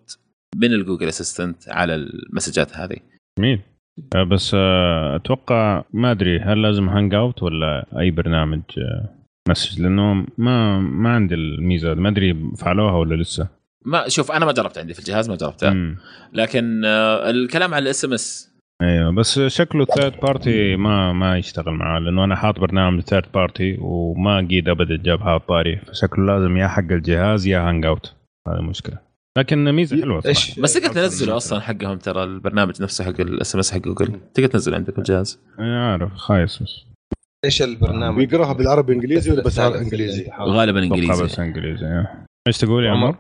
من 0.55 0.73
ال 0.73 0.78
Google 0.78 1.07
Assistant 1.07 1.69
على 1.69 1.95
المسجات 1.95 2.77
هذه. 2.77 2.97
جميل. 3.39 3.61
آه، 4.15 4.23
بس 4.23 4.51
آه، 4.53 5.15
أتوقع 5.15 5.83
ما 5.93 6.11
أدري 6.11 6.39
هل 6.39 6.61
لازم 6.61 6.89
Hangout 6.89 7.43
ولا 7.43 7.85
أي 7.99 8.11
برنامج 8.11 8.61
message؟ 9.49 9.81
لأنه 9.81 10.25
ما 10.37 10.79
ما 10.79 11.09
عندي 11.09 11.35
الميزة 11.35 11.93
ما 11.93 12.09
أدري 12.09 12.51
فعلوها 12.57 12.93
ولا 12.97 13.21
لسه. 13.21 13.47
ما 13.85 14.09
شوف 14.09 14.31
أنا 14.31 14.45
ما 14.45 14.51
جربت 14.51 14.77
عندي 14.77 14.93
في 14.93 14.99
الجهاز 14.99 15.29
ما 15.29 15.35
جربتها 15.35 15.69
مم. 15.69 15.97
لكن 16.33 16.85
الكلام 16.85 17.73
على 17.73 17.83
ال 17.83 18.05
SMS 18.05 18.54
أيوه 18.81 19.11
بس 19.11 19.39
شكله 19.39 19.85
third 19.85 20.19
party 20.19 20.75
ما 20.75 21.13
ما 21.13 21.37
يشتغل 21.37 21.73
معاه 21.73 21.99
لأنه 21.99 22.23
أنا 22.23 22.35
حاط 22.35 22.59
برنامج 22.59 23.01
third 23.01 23.31
party 23.33 23.77
وما 23.81 24.47
قيد 24.49 24.69
ابدا 24.69 24.97
جاب 24.97 25.21
هذا 25.21 25.35
الطاري 25.35 25.77
فشكله 25.77 26.25
لازم 26.25 26.57
يا 26.57 26.67
حق 26.67 26.91
الجهاز 26.91 27.47
يا 27.47 27.59
Hangout 27.59 28.15
هذه 28.47 28.59
المشكلة 28.59 29.05
لكن 29.37 29.71
ميزة 29.71 30.01
حلوة 30.01 30.21
إيش؟ 30.25 30.59
بس 30.59 30.73
تقدر 30.73 30.93
تنزله 30.93 31.37
أصلا 31.37 31.59
حقهم 31.59 31.97
ترى 31.97 32.23
البرنامج 32.23 32.81
نفسه 32.81 33.03
حق 33.03 33.21
ال 33.21 33.55
SMS 33.55 33.71
حق 33.71 33.79
جوجل. 33.79 34.19
تقدر 34.33 34.49
تنزله 34.49 34.75
عندك 34.75 34.97
الجهاز. 34.97 35.39
أنا 35.59 35.91
عارف 35.91 36.13
خايس 36.13 36.63
بس. 36.63 36.85
إيش 37.45 37.61
البرنامج؟ 37.61 38.25
بيقراها 38.25 38.53
بالعربي 38.53 38.93
إنجليزي 38.93 39.31
ولا 39.31 39.43
بس 39.43 39.59
إنجليزي؟ 39.59 40.31
غالبا 40.39 40.83
إنجليزي. 40.83 41.23
بس 41.23 41.39
إنجليزي 41.39 41.85
آه. 41.85 42.25
إيش 42.47 42.57
تقول 42.57 42.85
يا 42.85 42.91
عمر؟ 42.91 43.15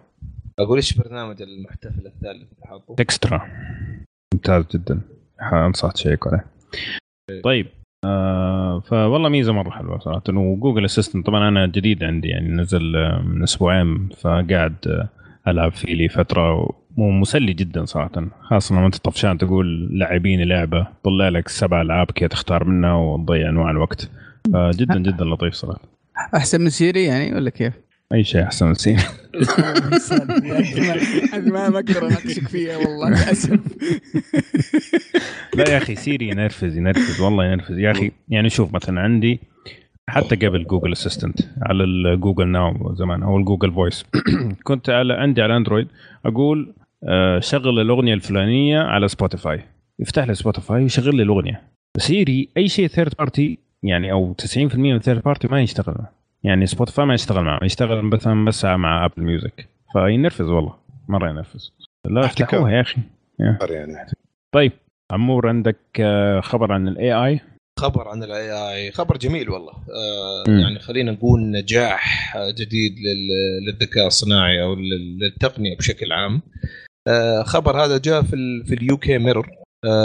أقول 0.59 0.77
إيش 0.77 0.93
برنامج 0.93 1.41
المحتفل 1.41 2.07
الثالث 2.07 2.25
اللي 2.53 2.65
حاطه؟ 2.65 2.95
Textra 2.99 3.47
ممتاز 4.33 4.63
جدا. 4.73 5.01
انصح 5.41 5.91
تشيك 5.91 6.27
عليه 6.27 6.45
طيب 7.43 7.67
آه 8.05 8.79
فوالله 8.79 9.29
ميزة 9.29 9.53
مرة 9.53 9.69
حلوة 9.69 9.99
صراحة. 9.99 10.23
و 10.29 10.37
Google 10.37 10.85
Assistant 10.85 11.25
طبعا 11.25 11.47
أنا 11.47 11.65
جديد 11.65 12.03
عندي 12.03 12.27
يعني 12.27 12.47
نزل 12.49 12.95
آه، 12.95 13.21
من 13.21 13.43
أسبوعين 13.43 14.09
فقاعد 14.21 14.75
آه، 14.87 15.09
ألعب 15.47 15.71
فيه 15.71 15.93
لي 15.95 16.09
فترة 16.09 16.69
ومسلي 16.97 17.53
جدا 17.53 17.85
صراحة. 17.85 18.27
خاصة 18.41 18.75
لما 18.75 18.85
أنت 18.85 18.97
طفشان 18.97 19.37
تقول 19.37 19.99
لاعبين 19.99 20.43
لعبة 20.47 20.87
طلع 21.03 21.29
لك 21.29 21.47
سبع 21.47 21.81
ألعاب 21.81 22.11
كذا 22.11 22.27
تختار 22.29 22.63
منها 22.63 22.93
وتضيع 22.93 23.49
أنواع 23.49 23.71
الوقت. 23.71 24.09
فجدا 24.53 24.99
جدا 24.99 25.25
لطيف 25.25 25.53
صراحة. 25.53 25.81
أحسن 26.35 26.61
من 26.61 26.69
Siri 26.69 27.03
يعني 27.03 27.35
ولا 27.35 27.49
كيف؟ 27.49 27.73
أي 28.13 28.23
شيء 28.23 28.43
أحسن 28.43 28.73
هذه 31.33 31.49
ما 31.53 31.69
ما 31.69 31.75
أقدر 31.75 32.07
أناقشك 32.07 32.47
فيها 32.47 32.77
والله 32.77 33.09
للأسف. 33.09 33.59
لا 35.55 35.69
يا 35.69 35.77
أخي 35.77 35.95
Siri 35.95 36.29
ينرفز 36.29 36.77
ينرفز 36.77 37.21
والله 37.21 37.45
ينرفز. 37.45 37.79
يا 37.79 37.91
أخي 37.91 38.11
يعني 38.29 38.49
شوف 38.49 38.73
مثلا 38.73 39.01
عندي 39.01 39.39
حتى 40.09 40.35
قبل 40.35 40.63
Google 40.63 40.91
Assistant 40.91 41.39
على 41.61 41.83
ال 41.83 41.92
Google 41.92 42.47
Now 42.47 42.95
زمان 42.95 43.23
أو 43.23 43.37
ال 43.37 43.42
Google 43.42 43.71
Voice 43.71 44.05
كنت 44.63 44.89
على 44.89 45.13
عندي 45.13 45.41
على 45.41 45.57
اندرويد 45.57 45.87
أقول 46.25 46.73
آه، 47.07 47.39
شغل 47.39 47.79
الأغنية 47.79 48.13
الفلانية 48.13 48.79
على 48.79 49.07
Spotify 49.07 49.61
يفتح 49.99 50.23
لي 50.23 50.33
Spotify 50.33 50.83
ويشغل 50.83 51.15
لي 51.15 51.23
الأغنية. 51.23 51.61
Siri 51.97 52.49
أي 52.57 52.67
شيء 52.67 52.87
third 52.87 53.13
party 53.19 53.59
يعني 53.83 54.11
أو 54.11 54.35
90% 54.57 54.75
من 54.75 54.99
third 54.99 55.21
party 55.21 55.47
ما 55.47 55.61
يشتغل. 55.61 55.95
يعني 56.45 56.65
Spotify 56.65 57.05
ما 57.05 57.13
يشتغل 57.13 57.43
معه 57.43 57.59
يشتغل 57.63 58.01
مثلا 58.01 58.45
بس 58.45 58.65
مع 58.65 59.05
Apple 59.05 59.23
Music 59.23 59.69
فينرفز 59.93 60.49
والله 60.49 60.75
مرة 61.07 61.29
ينرفز. 61.29 61.73
لا. 62.09 62.25
افتحوها 62.25 62.71
يا 62.71 62.81
أخي. 62.81 63.01
يعني. 63.39 64.05
طيب 64.55 64.71
عمور 65.11 65.47
عندك 65.47 65.77
آه، 65.99 66.39
خبر 66.41 66.71
عن 66.71 66.87
الاي 66.87 67.13
اي 67.13 67.39
خبر 67.79 68.07
عن 68.07 68.23
ال 68.23 68.51
AI 68.51 68.91
خبر 68.91 69.17
جميل 69.17 69.49
والله. 69.49 69.71
آه 69.73 70.43
مم. 70.49 70.59
يعني 70.59 70.79
خلينا 70.79 71.11
نقول 71.11 71.39
نجاح 71.51 72.37
جديد 72.37 72.95
لل- 72.99 73.65
للذكاء 73.67 74.07
الصناعي 74.07 74.63
أو 74.63 74.75
لل- 74.75 75.19
للتقنية 75.19 75.77
بشكل 75.77 76.11
عام. 76.11 76.41
آه 77.07 77.43
خبر 77.43 77.83
هذا 77.85 77.97
جاء 77.97 78.21
في 78.21 78.33
ال 78.35 78.65
في 78.65 78.75
ال 78.75 78.97
UK 78.97 79.17
Mirror 79.17 79.49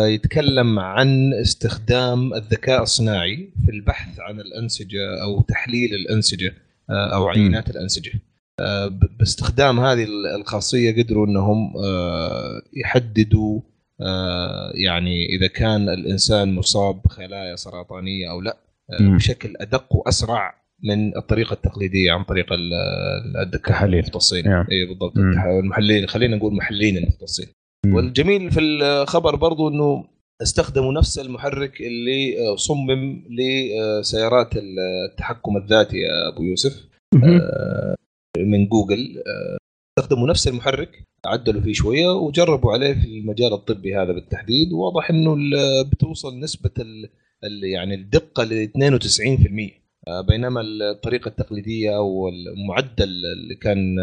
يتكلم 0.06 0.78
عن 0.78 1.34
استخدام 1.34 2.34
الذكاء 2.34 2.82
الصناعي 2.82 3.48
في 3.64 3.70
البحث 3.70 4.20
عن 4.20 4.40
الأنسجة 4.40 5.22
أو 5.22 5.40
تحليل 5.42 5.94
الأنسجة 5.94 6.54
آه 6.90 7.14
أو 7.14 7.28
عينات 7.28 7.70
الأنسجة 7.70 8.12
آه 8.60 8.86
باستخدام 9.18 9.80
هذه 9.80 10.04
ال- 10.04 10.26
الخاصية 10.40 11.02
قدروا 11.02 11.26
إنهم 11.26 11.72
آه 11.76 12.62
يحددوا 12.76 13.60
آه، 14.02 14.72
يعني 14.74 15.26
إذا 15.26 15.46
كان 15.46 15.88
الإنسان 15.88 16.52
مصاب 16.54 17.02
بخلايا 17.04 17.56
سرطانية 17.56 18.30
أو 18.30 18.40
لا 18.40 18.56
آه،. 18.92 19.16
بشكل 19.16 19.54
أدق 19.60 19.96
وأسرع 19.96 20.54
من 20.82 21.16
الطريقة 21.16 21.52
التقليدية 21.54 22.12
عن 22.12 22.24
طريق 22.24 22.52
ال- 22.52 22.72
ال- 22.74 23.36
الدكاتره 23.36 23.72
تحاليل. 23.74 23.98
المختصين 23.98 24.48
نعم. 24.48 24.66
اي 24.72 24.84
بالضبط 24.84 25.18
المحللين 25.18 26.06
خلينا 26.06 26.36
نقول 26.36 26.54
محللين 26.54 26.96
المختصين. 26.96 27.46
والجميل 27.86 28.50
في 28.50 28.60
الخبر 28.60 29.36
برضو 29.36 29.68
إنه 29.68 30.04
استخدموا 30.42 30.92
نفس 30.92 31.18
المحرك 31.18 31.80
اللي 31.80 32.48
آه، 32.48 32.56
صمم 32.56 33.24
لسيارات 33.30 34.50
التحكم 34.56 35.56
الذاتي 35.56 35.96
يا 35.96 36.28
أبو 36.28 36.42
يوسف. 36.42 36.86
آه، 37.24 37.94
من 38.38 38.68
جوجل. 38.68 39.22
آه، 39.26 39.56
استخدموا 39.98 40.28
نفس 40.28 40.48
المحرك 40.48 41.02
عدلوا 41.26 41.60
فيه 41.60 41.72
شوية 41.72 42.08
وجربوا 42.08 42.72
عليه 42.72 42.92
في 42.92 43.06
المجال 43.06 43.52
الطبي 43.52 43.96
هذا 43.96 44.12
بالتحديد. 44.12 44.72
وواضح 44.72 45.10
إنه 45.10 45.36
بتوصل 45.82 46.38
نسبة 46.38 46.70
ال 46.78 47.64
يعني 47.64 47.94
الدقة 47.94 48.44
ل 48.44 48.62
92% 48.62 49.70
آه، 50.08 50.20
بينما 50.20 50.60
الطريقة 50.60 51.28
التقليدية 51.28 51.96
أو 51.96 52.28
المعدل 52.28 53.08
اللي 53.32 53.54
كان 53.54 53.96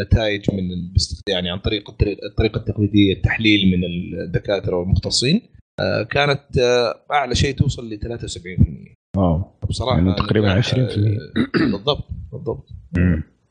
نتائج 0.00 0.50
من 0.54 0.92
يعني 1.28 1.50
عن 1.50 1.58
طريق 1.58 1.90
الطريق- 1.90 2.24
الطريقة 2.24 2.58
التقليدية 2.58 3.12
التحليل 3.12 3.60
من 3.78 3.84
الدكاترة 4.24 4.76
والمختصين 4.76 5.40
آه، 5.80 6.02
كانت 6.02 6.58
آه، 6.58 7.00
أعلى 7.12 7.34
شيء 7.34 7.54
توصل 7.54 7.90
ل 7.90 7.98
73% 7.98 8.94
واو 9.16 9.42
بصراحة 9.68 9.98
يعني 9.98 10.14
تقريباً 10.14 10.46
نجاح، 10.46 10.56
20%. 10.58 10.76
آه، 10.76 11.70
بالضبط 11.70 12.08
بالضبط. 12.32 12.68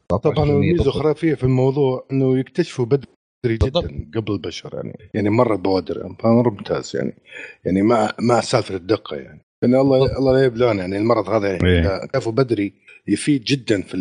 طبعا 0.09 0.21
19% 0.35 0.49
الميزه 0.49 0.77
بالضبط. 0.77 0.95
الخرافيه 0.95 1.33
في 1.33 1.43
الموضوع 1.43 2.07
إنه 2.11 2.39
يكتشفوا 2.39 2.85
بدري 2.85 3.07
بالضبط. 3.45 3.85
جدا 3.85 4.11
قبل 4.21 4.33
البشر 4.33 4.69
يعني 4.75 4.97
يعني 5.13 5.29
مرة 5.29 5.55
بوادر 5.55 6.15
فمره 6.19 6.49
ممتاز 6.49 6.95
يعني 6.95 7.13
يعني 7.65 7.81
مع 7.81 8.11
مع 8.21 8.41
سالفه 8.41 8.75
الدقة 8.75 9.15
يعني 9.17 9.41
إن 9.63 9.75
الله 9.75 10.17
الله 10.17 10.33
لا 10.33 10.45
يبلانا 10.45 10.79
يعني 10.81 10.97
المرض 10.97 11.29
هذا 11.29 11.47
يعني 11.51 11.67
إيه. 11.69 11.79
إذا 11.79 12.09
عرفوا 12.15 12.31
بدري 12.31 12.73
يفيد 13.07 13.43
جدا 13.43 13.81
في 13.81 13.97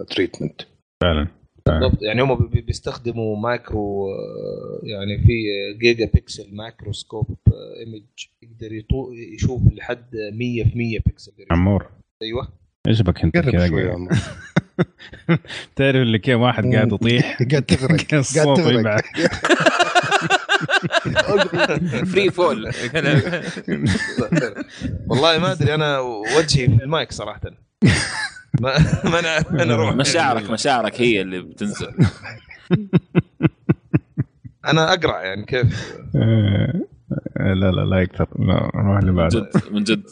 ال 0.00 0.06
treatment 0.06 0.60
فعلا 1.02 1.26
بالضبط. 1.66 2.02
يعني 2.02 2.22
هم 2.22 2.34
بي- 2.48 2.60
بيستخدموا 2.60 3.36
مايكرو 3.36 4.08
آه، 4.10 4.80
يعني 4.82 5.18
في 5.26 5.32
gigapixel 5.80 6.54
microscope 6.54 7.36
آه، 7.48 7.80
image 7.80 8.02
يقدر 8.42 8.80
يطو- 8.80 9.12
يشوف 9.34 9.62
لحد 9.74 10.04
100 10.32 10.64
في 10.64 10.78
100 10.78 10.98
بيكسل. 11.06 11.32
عمور. 11.50 11.86
أيوه. 12.22 12.48
إيش 12.88 13.02
بك 13.02 13.24
انت 13.24 13.38
كذا. 13.38 13.68
تعرف 15.76 15.96
اللي 15.96 16.18
كيف 16.18 16.38
واحد 16.38 16.66
قاعد 16.74 16.92
يطيح؟ 16.92 17.38
قاعد 17.50 17.62
تغرق. 17.62 18.00
قاعد 18.10 18.14
الصوت 18.14 18.56
تغرق. 18.60 19.00
free 22.04 22.30
fall 22.30 22.66
والله 25.08 25.38
ما 25.38 25.52
أدري 25.52 25.74
أنا 25.74 25.98
وجهي 26.00 26.66
في 26.68 26.84
المايك 26.84 27.12
صراحة. 27.12 27.40
ما 28.60 28.72
ما 29.10 29.18
أنا 29.18 29.38
أنا 29.62 29.74
أروح. 29.74 29.94
مشاعرك 29.94 30.50
مشاعرك 30.50 31.00
هي 31.00 31.20
اللي 31.22 31.40
بتنزل. 31.40 31.86
أنا 34.66 34.92
اقرع 34.92 35.22
يعني 35.24 35.44
كيف؟ 35.44 35.96
آه، 36.16 36.82
لا 37.40 37.70
لا 37.70 37.80
لا 37.84 37.98
يكثر. 38.00 38.26
لا 38.38 38.70
نروح 38.74 38.98
اللي 38.98 39.10
من 39.12 39.16
بعده 39.16 39.40
جد 39.40 39.72
من 39.72 39.84
جد 39.84 40.02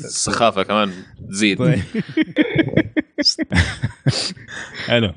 السخافة 0.00 0.62
كمان 0.62 0.90
تزيد. 1.30 1.58
طيب. 1.58 1.78
حلو. 4.86 5.12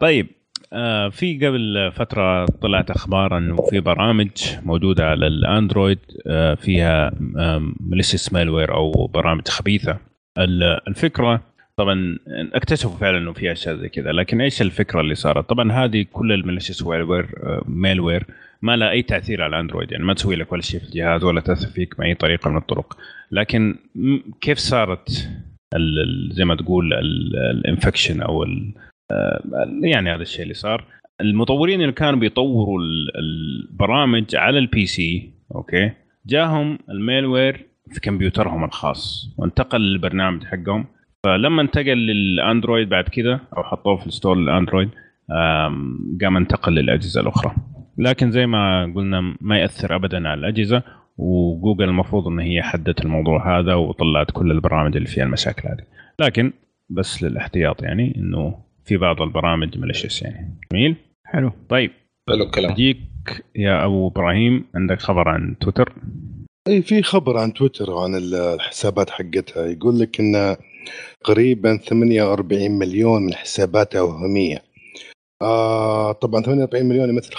طيب 0.00 0.26
آه 0.72 1.08
في 1.08 1.46
قبل 1.46 1.92
فترة 1.96 2.46
طلعت 2.46 2.90
أخبار 2.90 3.38
أنه 3.38 3.56
في 3.70 3.80
برامج 3.80 4.30
موجودة 4.62 5.06
على 5.06 5.26
الأندرويد 5.26 5.98
آه 6.26 6.54
فيها 6.54 7.12
malicious 7.80 8.32
malware 8.32 8.74
أو 8.74 9.06
برامج 9.06 9.48
خبيثة. 9.48 9.98
ال- 10.38 10.88
الفكرة 10.88 11.42
طبعا 11.76 12.18
اكتشفوا 12.54 12.98
فعلا 12.98 13.18
إنه 13.18 13.32
في 13.32 13.52
أشياء 13.52 13.76
زي 13.76 13.88
كذا 13.88 14.12
لكن 14.12 14.40
إيش 14.40 14.62
الفكرة 14.62 15.00
اللي 15.00 15.14
صارت؟ 15.14 15.48
طبعا 15.48 15.72
هذه 15.72 16.06
كل 16.12 16.32
ال 16.32 16.37
malicious 16.37 16.82
malware 16.82 17.26
malware 17.66 18.24
ما 18.62 18.76
لها 18.76 18.90
أي 18.90 19.02
تأثير 19.02 19.42
على 19.42 19.56
الاندرويد 19.56 19.92
يعني 19.92 20.04
ما 20.04 20.14
تسوي 20.14 20.36
لك 20.36 20.52
ولا 20.52 20.62
شيء 20.62 20.80
في 20.80 20.86
الجهاز 20.86 21.24
ولا 21.24 21.40
تأثر 21.40 21.66
فيك 21.68 21.98
بأي 21.98 22.14
طريقة 22.14 22.50
من 22.50 22.56
الطرق 22.56 22.96
لكن 23.30 23.76
كيف 24.40 24.58
صارت 24.58 25.28
زي 26.30 26.44
ما 26.44 26.54
تقول 26.54 26.92
ال 27.50 27.57
infection 27.57 28.22
أو 28.22 28.44
آه، 29.10 29.42
يعني 29.82 30.14
هذا 30.14 30.22
الشيء 30.22 30.42
اللي 30.42 30.54
صار 30.54 30.84
المطورين 31.20 31.80
اللي 31.80 31.92
كانوا 31.92 32.18
بيطوروا 32.20 32.80
ال- 32.80 33.12
البرامج 33.18 34.36
على 34.36 34.58
ال 34.58 34.86
PC 34.86 35.30
okay 35.54 35.90
جاهم 36.26 36.78
ال 36.90 36.99
malware 36.99 37.66
في 37.90 38.00
كمبيوترهم 38.00 38.64
الخاص. 38.64 39.34
وانتقل 39.38 39.80
للبرنامج 39.80 40.44
حقهم. 40.44 40.86
فلما 41.24 41.62
انتقل 41.62 41.96
للأندرويد 41.96 42.88
بعد 42.88 43.04
كذا 43.04 43.40
أو 43.56 43.62
حطوه 43.62 43.96
في 43.96 44.06
ال 44.06 44.11
store 44.11 44.36
للأندرويد 44.36 44.88
آم، 45.32 46.18
قام 46.22 46.36
انتقل 46.36 46.72
للأجهزة 46.72 47.20
الأخرى. 47.20 47.54
لكن 47.98 48.30
زي 48.30 48.46
ما 48.46 48.92
قلنا 48.96 49.36
ما 49.40 49.58
يأثر 49.58 49.94
ابدا 49.96 50.28
على 50.28 50.40
الأجهزة. 50.40 50.82
وجوجل 51.18 51.84
المفروض 51.84 52.28
إن 52.28 52.38
هي 52.38 52.62
حدت 52.62 53.04
الموضوع 53.04 53.58
هذا 53.58 53.74
وطلعت 53.74 54.30
كل 54.30 54.50
البرامج 54.50 54.96
اللي 54.96 55.08
فيها 55.08 55.24
المشاكل 55.24 55.68
هذه. 55.68 55.84
لكن 56.20 56.52
بس 56.90 57.22
للاحتياط 57.22 57.82
يعني 57.82 58.16
إنه 58.16 58.58
في 58.84 58.96
بعض 58.96 59.22
البرامج 59.22 59.78
malicious 59.78 60.22
يعني. 60.22 60.58
جميل؟ 60.72 60.96
حلو. 61.24 61.52
طيب. 61.68 61.90
حلو 62.28 62.44
الكلام. 62.44 62.72
اجيك 62.72 62.98
يا 63.56 63.84
أبو 63.84 64.08
إبراهيم 64.08 64.64
عندك 64.74 65.00
خبر 65.00 65.28
عن 65.28 65.56
تويتر. 65.60 65.92
اي 66.68 66.82
في 66.82 67.02
خبر 67.02 67.38
عن 67.38 67.52
تويتر 67.52 67.90
وعن 67.90 68.14
الحسابات 68.14 69.10
حقتها. 69.10 69.66
يقول 69.66 69.98
لك 70.00 70.20
إن 70.20 70.56
قريبا 71.24 71.76
48 71.76 72.70
مليون 72.70 73.22
من 73.22 73.34
حساباتها 73.34 74.00
وهميه 74.00 74.62
آه 75.42 76.12
طبعا 76.12 76.42
48 76.42 76.86
مليون 76.86 77.08
يمثل 77.08 77.34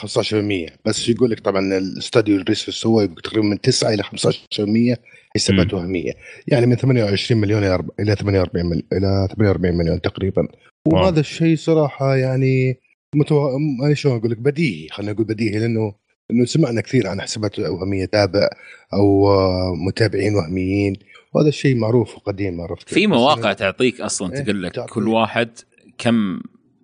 15% 0.70 0.72
بس 0.86 1.10
يقول 1.10 1.32
لك 1.32 1.40
طبعا 1.40 1.78
ال 1.78 1.88
study 1.88 2.36
ال 2.38 2.43
research 2.43 2.82
سوى 2.82 3.04
يقول 3.04 3.16
تقريبا 3.16 3.48
من 3.48 3.62
9 3.62 3.94
إلى 3.94 4.04
15% 4.04 4.98
حسابات. 5.36 5.74
وهميه 5.74 6.12
يعني 6.48 6.66
من 6.66 6.76
28 6.76 7.42
مليون 7.42 7.64
إلى 7.64 7.84
إلى 8.00 8.16
48 8.16 8.66
مل... 8.66 8.84
إلى 8.94 9.28
48 9.36 9.78
مليون 9.78 10.02
تقريبا. 10.02 10.48
وهذا 10.88 11.20
الشيء 11.20 11.56
صراحة 11.56 12.16
يعني 12.16 12.80
متو... 13.16 13.50
شلون 13.94 14.18
أقول 14.18 14.32
لك 14.32 14.38
بديهي. 14.38 14.88
خلينا 14.90 15.12
نقول 15.12 15.26
بديهي 15.26 15.60
لأنه 15.60 16.07
إنه 16.32 16.46
سمعنا 16.46 16.82
كثير 16.82 17.08
عن 17.08 17.22
حسابات 17.22 17.60
وهمية 17.60 18.06
تابع 18.06 18.50
أو 18.94 19.30
آه، 19.30 19.74
متابعين 19.76 20.36
وهميين 20.36 20.96
وهذا 21.34 21.50
الشيء 21.50 21.76
معروف 21.76 22.16
وقديم 22.16 22.62
عرفت؟ 22.62 22.90
في 22.90 23.08
مواقع 23.08 23.54
تعطيك 23.54 24.02
أصلا 24.02 24.34
إيه، 24.34 24.44
تقول 24.44 24.64
لك. 24.64 24.86
كل 24.90 25.08
واحد 25.08 25.50
كم 25.98 26.40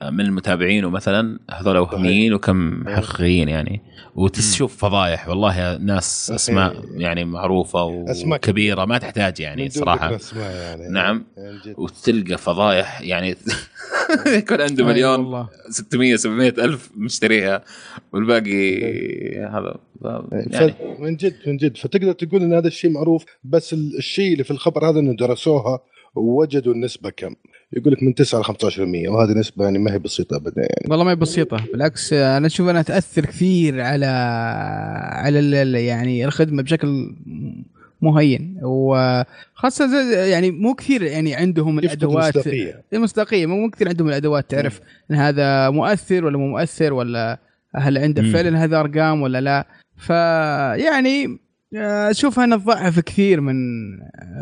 من 0.10 0.22
المتابعين 0.22 0.86
مثلا 0.86 1.40
هذول 1.52 1.78
وهميين 1.78 2.34
وكم. 2.34 2.84
حقيقيين 2.90 3.50
يعني. 3.50 3.82
وتشوف 4.16 4.78
فضايح. 4.78 5.30
والله 5.30 5.78
ناس. 5.78 6.32
أسماء 6.36 6.84
يعني 6.98 7.26
معروفة 7.26 7.84
وكبيره 7.84 8.86
ما 8.86 8.98
تحتاج 8.98 9.40
يعني 9.40 9.70
صراحة. 9.70 10.20
يعني. 10.36 10.88
نعم. 10.90 11.24
يعني. 11.38 11.76
وتلقى 11.78 12.38
فضايح 12.38 13.02
يعني 13.02 13.36
يكون 14.38 14.62
عنده 14.62 14.86
مليون 14.86 15.20
والله. 15.20 15.50
600 15.70 16.16
700 16.16 16.50
ألف 16.50 16.90
مشتريها 16.98 17.64
والباقي 18.14 18.80
هذا 19.40 19.76
يعني. 20.32 20.74
من 21.00 21.16
جد 21.16 21.36
من 21.48 21.58
جد. 21.58 21.78
فتقدر 21.78 22.12
تقول 22.12 22.42
إن 22.42 22.54
هذا 22.54 22.68
الشيء 22.68 22.92
معروف 22.92 23.26
بس 23.44 23.74
ال- 23.74 23.98
الشيء 23.98 24.34
اللي 24.34 24.44
في 24.44 24.52
الخبر 24.52 24.90
هذا 24.90 25.00
إنه 25.00 25.16
درسوها 25.16 25.80
ووجدوا 26.16 26.74
النسبة 26.74 27.10
كم. 27.10 27.36
يقول 27.78 27.94
لك 27.94 28.04
من 28.04 28.16
9 28.16 28.40
ل 28.42 28.44
15% 28.46 29.10
وهذه 29.10 29.32
نسبة 29.40 29.64
يعني 29.66 29.80
ما 29.80 29.94
هي 29.94 30.00
بسيطة 30.00 30.36
ابدا 30.38 30.62
يعني. 30.62 30.86
والله 30.90 31.04
ما 31.06 31.12
هي 31.12 31.16
بسيطة 31.16 31.58
بالعكس 31.74 32.14
أنا 32.14 32.48
أشوف 32.48 32.70
أنها 32.70 32.82
تأثر 32.82 33.26
كثير 33.26 33.82
على 33.82 34.06
على 35.12 35.86
يعني 35.86 36.26
الخدمة 36.26 36.64
بشكل 36.64 37.16
مهين 38.02 38.58
وخاصة 38.62 39.88
زي- 39.88 40.30
يعني 40.32 40.52
مو 40.52 40.74
كثير 40.74 41.04
يعني 41.04 41.36
عندهم 41.36 41.80
الأدوات 41.80 42.36
المصداقيه 42.36 42.82
المصداقية 42.94 43.46
مو 43.46 43.70
كثير 43.70 43.90
عندهم 43.90 44.08
الأدوات 44.08 44.52
تعرف 44.52 44.82
إن 45.12 45.16
هذا 45.16 45.70
مؤثر 45.70 46.26
ولا 46.26 46.38
مو 46.38 46.48
مؤثر 46.48 46.94
ولا 46.94 47.40
هل 47.76 47.98
عنده. 47.98 48.22
فعلا 48.24 48.64
هذا 48.64 48.80
أرقام 48.80 49.22
ولا 49.22 49.42
لا. 49.42 49.68
فيعني 49.98 51.38
أشوف 52.10 52.40
إنها 52.40 52.58
تضعف 52.58 53.00
كثير 53.00 53.42
من 53.42 53.56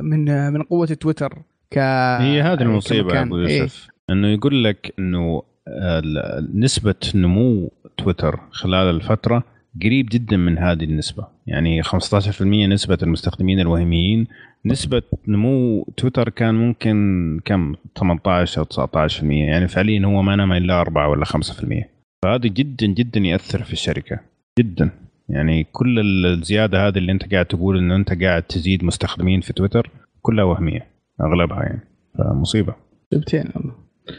من 0.01 0.53
من 0.53 0.63
قوة 0.63 0.85
تويتر. 0.85 1.37
ك 1.71 1.77
هي 2.21 2.41
هذه 2.41 2.61
المصيبة 2.61 3.15
يا. 3.15 3.21
أبو 3.21 3.37
إيه. 3.37 3.59
يوسف 3.61 3.87
إنه 4.09 4.27
يقول 4.27 4.63
لك 4.63 4.93
إنه 4.99 5.43
ال- 5.67 6.59
نسبة 6.59 6.95
نمو 7.15 7.71
تويتر 7.97 8.39
خلال 8.51 8.95
الفترة 8.95 9.43
قريب 9.83 10.07
جدا 10.11 10.37
من 10.37 10.57
هذه 10.57 10.83
النسبة. 10.83 11.27
يعني 11.47 11.83
15% 11.83 12.41
نسبة 12.67 12.97
المستخدمين 13.03 13.59
الوهميين. 13.59 14.27
نسبة 14.65 15.01
نمو 15.27 15.83
تويتر 15.97 16.29
كان 16.29 16.55
ممكن 16.55 17.39
كم؟ 17.45 17.75
18 17.99 18.59
أو 18.61 18.65
19% 19.07 19.23
يعني 19.23 19.67
فعليا 19.67 20.05
هو 20.05 20.21
ما 20.21 20.35
نما 20.35 20.57
إلا 20.57 20.81
4 20.81 21.09
ولا 21.09 21.25
5% 21.25 21.89
فهذا 22.23 22.47
جدا 22.47 22.87
جدا 22.87 23.19
يأثر 23.19 23.63
في 23.63 23.73
الشركة. 23.73 24.19
جدا. 24.59 24.89
يعني 25.29 25.63
كل 25.71 25.99
الزيادة 26.25 26.87
هذه 26.87 26.97
اللي 26.97 27.11
أنت 27.11 27.33
قاعد 27.33 27.45
تقول 27.45 27.77
إنه 27.77 27.95
أنت 27.95 28.23
قاعد 28.23 28.43
تزيد 28.43 28.83
مستخدمين 28.83 29.41
في 29.41 29.53
تويتر 29.53 29.89
كلها 30.21 30.43
وهمية. 30.43 30.90
أغلبها 31.21 31.63
يعني. 31.63 31.87
فمصيبة. 32.17 32.75
جبتين 33.13 33.49
والله 33.55 33.73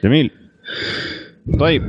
جميل. 0.04 0.30
طيب 1.60 1.82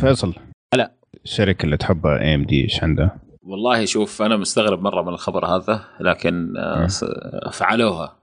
فيصل. 0.00 0.34
هلا. 0.74 0.92
الشركة 1.24 1.64
اللي 1.64 1.76
تحبها 1.76 2.18
AMD 2.20 2.62
إيش 2.62 2.82
عندها؟ 2.82 3.16
والله 3.42 3.84
شوف 3.84 4.22
أنا 4.22 4.36
مستغرب 4.36 4.82
مرة 4.82 5.02
من 5.02 5.08
الخبر 5.08 5.46
هذا 5.46 5.84
لكن 6.00 6.56
آه،. 6.56 6.86
س- 6.86 7.04
فعلوها. 7.52 8.16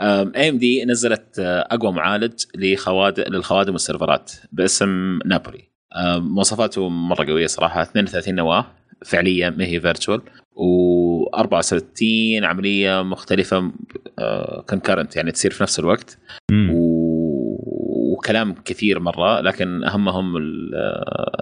AMD 0.00 0.84
نزلت 0.84 1.38
آه، 1.38 1.60
أقوى 1.70 1.92
معالج 1.92 2.44
لخوادم 2.56 3.22
للخوادم 3.28 3.72
والسيرفرات 3.72 4.32
باسم 4.52 5.18
نابولي. 5.26 5.68
مواصفاته 6.16 6.88
مرة 6.88 7.24
قوية 7.26 7.46
صراحة 7.46 7.82
32 7.82 8.34
نواة 8.34 8.64
فعليه 9.06 9.50
ما 9.50 9.64
هي 9.64 9.80
virtual 9.80 10.20
و64 10.58 12.42
عملية 12.44 13.02
مختلفة 13.02 13.72
concurrent 14.70 15.16
يعني 15.16 15.32
تصير 15.32 15.50
في 15.50 15.62
نفس 15.62 15.78
الوقت 15.78 16.18
مم. 16.50 16.70
و- 16.72 18.20
كلام 18.26 18.54
كثير 18.64 19.00
مرة 19.00 19.40
لكن 19.40 19.84
أهمهم 19.84 20.36
ال- 20.36 20.74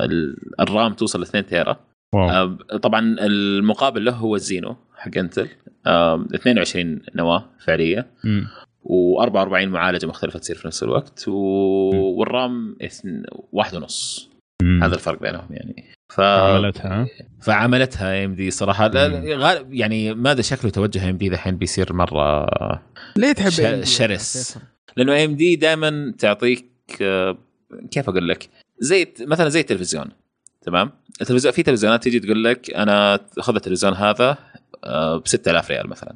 ال- 0.00 0.36
ال 0.60 0.68
RAM 0.68 0.92
توصل 0.92 1.22
2 1.22 1.46
تيرا 1.46 1.76
wow 2.14 2.28
آه، 2.30 2.76
طبعا 2.82 3.16
المقابل 3.20 4.04
له 4.04 4.12
هو 4.12 4.34
ال 4.34 4.42
Xeon 4.42 4.76
حق 4.96 5.18
إنتل 5.18 5.48
آه، 5.86 6.26
22 6.34 7.00
نواة 7.14 7.44
فعلية 7.64 8.06
مم. 8.24 8.46
و44 8.84 9.52
معالجة 9.66 10.06
مختلفة 10.06 10.38
تصير 10.38 10.56
في 10.56 10.66
نفس 10.66 10.82
الوقت 10.82 11.28
و... 11.28 11.32
وال 12.18 12.37
RAM. 12.37 12.76
واحد 13.52 13.74
ونص 13.76 14.30
مم. 14.62 14.82
هذا 14.82 14.94
الفرق 14.94 15.20
بينهم 15.22 15.46
يعني 15.50 15.84
ف... 16.08 16.20
عملتها 16.20 17.02
ها؟ 17.02 17.06
فعملتها 17.42 18.24
AMD 18.24 18.50
صراحة. 18.50 18.86
غالب 19.36 19.74
يعني 19.74 20.14
ماذا 20.14 20.42
شكله 20.42 20.70
توجه 20.70 21.10
AMD 21.10 21.28
الحين 21.28 21.56
بيصير 21.56 21.92
مرة 21.92 22.46
ليه 23.16 23.32
تحب 23.32 23.50
ش-؟ 23.84 23.96
شرس. 23.96 24.58
لأنه 24.96 25.24
AMD 25.24 25.56
دائما 25.56 26.14
تعطيك 26.18 26.66
آه، 27.02 27.38
كيف 27.90 28.08
أقول 28.08 28.28
لك 28.28 28.48
زي 28.78 29.14
مثلا 29.20 29.48
زي 29.48 29.60
التلفزيون 29.60 30.06
تمام 30.62 30.90
التلفزيون 31.20 31.54
في 31.54 31.62
تلفزيونات 31.62 32.02
تيجي 32.02 32.20
تقول 32.20 32.44
لك 32.44 32.70
أنا 32.70 33.20
خذ 33.40 33.54
التلفزيون 33.54 33.94
هذا 33.94 34.38
ب 35.16 35.22
6000 35.24 35.70
ريال 35.70 35.88
مثلا. 35.88 36.14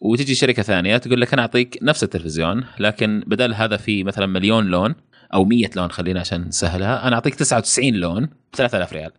وتجي 0.00 0.34
شركة 0.34 0.62
ثانية 0.62 0.96
تقول 0.96 1.20
لك 1.20 1.32
أنا 1.32 1.42
أعطيك 1.42 1.78
نفس 1.82 2.04
التلفزيون 2.04 2.64
لكن 2.78 3.22
بدل 3.26 3.54
هذا 3.54 3.76
في 3.76 4.04
مثلا 4.04 4.26
مليون 4.26 4.66
لون 4.66 4.94
أو 5.34 5.44
100 5.44 5.70
لون 5.76 5.90
خلينا 5.90 6.20
عشان 6.20 6.40
نسهلها 6.48 7.06
أنا 7.08 7.14
أعطيك 7.14 7.34
99 7.34 7.94
لون 7.94 8.26
ب 8.26 8.30
3000 8.56 8.92
ريال. 8.92 9.12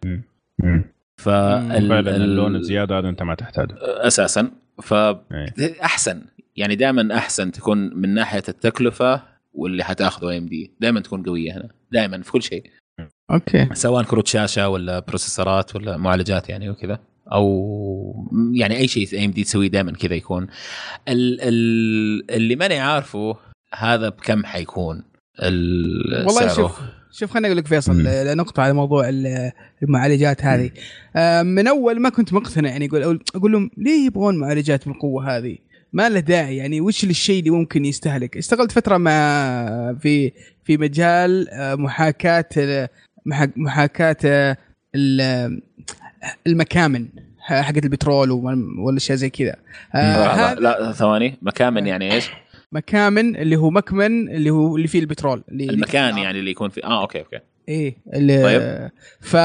فعلا 1.17 1.77
ال- 1.77 2.07
اللون 2.07 2.55
الزيادة 2.55 2.97
هذا 2.99 3.09
أنت 3.09 3.23
ما 3.23 3.35
تحتاجه. 3.35 3.75
أساسا. 3.81 4.41
إيه. 4.41 5.53
فاحسن 5.57 6.21
يعني 6.55 6.75
دائما 6.75 7.17
أحسن 7.17 7.51
تكون 7.51 7.77
من 7.95 8.13
ناحية 8.13 8.43
التكلفة 8.49 9.21
واللي 9.53 9.83
حتاخذه 9.83 10.37
AMD 10.37 10.71
دائما 10.79 10.99
تكون 10.99 11.23
قوية 11.23 11.53
هنا. 11.57 11.69
دائما 11.91 12.21
في 12.21 12.31
كل 12.31 12.41
شيء. 12.43 12.63
okay. 13.31 13.69
سواء 13.73 14.03
كروت 14.03 14.27
شاشة 14.27 14.69
ولا 14.69 14.99
بروسيسورات 14.99 15.75
ولا 15.75 15.97
معالجات 15.97 16.49
يعني 16.49 16.69
وكذا 16.69 16.99
أو 17.31 18.29
يعني 18.53 18.77
أي 18.77 18.87
شيء 18.87 19.25
AMD 19.25 19.43
تسويه 19.43 19.67
دائما 19.67 19.91
كذا 19.91 20.13
يكون. 20.15 20.47
ال 21.07 21.41
ال 21.41 22.31
اللي 22.31 22.55
ماني 22.55 22.79
عارفه 22.79 23.35
هذا 23.73 24.09
بكم 24.09 24.45
حيكون. 24.45 25.03
والله. 26.25 26.47
شوف 26.55 26.79
شوف 27.11 27.31
خليني 27.31 27.47
أقول 27.47 27.57
لك 27.57 27.67
فيصل 27.67 28.03
نقطة 28.37 28.63
على 28.63 28.73
موضوع 28.73 29.09
ال- 29.09 29.51
المعالجات 29.83 30.45
هذه 30.45 30.71
آه، 31.15 31.43
من 31.43 31.67
أول 31.67 31.99
ما 32.01 32.09
كنت 32.09 32.33
مقتنع 32.33 32.69
يعني 32.69 32.85
أقول 32.85 33.19
أقول 33.35 33.51
لهم 33.51 33.71
ليه 33.77 34.05
يبغون 34.05 34.37
معالجات 34.37 34.85
بالقوة 34.87 35.37
هذه؟ 35.37 35.57
ما 35.93 36.09
له 36.09 36.19
داعي 36.19 36.57
يعني 36.57 36.81
وش 36.81 37.03
الشيء 37.03 37.39
اللي 37.39 37.49
ممكن 37.49 37.85
يستهلك؟ 37.85 38.37
اشتغلت 38.37 38.71
فترة 38.71 38.97
مع 38.97 39.13
في 40.01 40.31
في 40.65 40.77
مجال 40.77 41.49
آه، 41.49 41.75
محاكاة 41.75 42.45
آه، 42.57 42.89
محا- 43.25 43.51
محاكاة 43.55 44.17
آه، 44.25 44.57
ال- 44.95 45.61
المكامن 46.47 47.07
حقت 47.39 47.83
البترول 47.85 48.31
وال- 48.31 48.79
والأشياء 48.79 49.17
زي 49.17 49.29
كذا 49.29 49.55
آه، 49.95 50.53
لا, 50.53 50.59
لا 50.79 50.91
ثواني 50.91 51.37
مكامن 51.41 51.87
يعني 51.87 52.13
إيش؟ 52.13 52.29
مكامن 52.71 53.35
اللي 53.35 53.55
هو 53.55 53.69
مكمن 53.69 54.29
اللي 54.29 54.49
هو 54.49 54.75
اللي 54.77 54.87
فيه 54.87 54.99
البترول 54.99 55.43
اللي 55.49 55.63
المكان 55.69 56.17
يعني 56.17 56.39
اللي 56.39 56.51
يكون 56.51 56.69
فيه. 56.69 56.83
آه 56.83 57.01
okay 57.01 57.19
okay. 57.19 57.39
إيه 57.69 57.97
اللي 58.13 58.43
طيب. 58.43 58.91
ف 59.21 59.35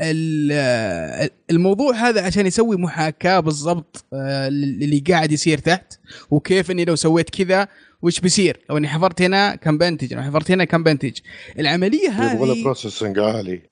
ال- 0.00 1.30
الموضوع 1.50 1.94
هذا 1.94 2.22
عشان 2.26 2.46
يسوي 2.46 2.76
محاكاة 2.76 3.40
بالضبط 3.40 4.04
آه، 4.12 4.48
اللي 4.48 4.98
قاعد 5.08 5.32
يصير 5.32 5.58
تحت 5.58 5.92
وكيف 6.30 6.70
إني 6.70 6.84
لو 6.84 6.96
سويت 6.96 7.30
كذا 7.30 7.68
وش 8.02 8.20
بيصير؟ 8.20 8.60
لو 8.70 8.76
إني 8.76 8.88
حفرت 8.88 9.22
هنا 9.22 9.54
كم 9.54 9.78
بنتج؟ 9.78 10.14
لو 10.14 10.22
حفرت 10.22 10.50
هنا 10.50 10.64
كم 10.64 10.82
بنتج؟ 10.82 11.12
العملية 11.58 12.08
يبغى 12.10 12.46
له 12.46 12.52
هذه 12.52 12.64
processing 12.64 13.18
عالي. 13.18 13.62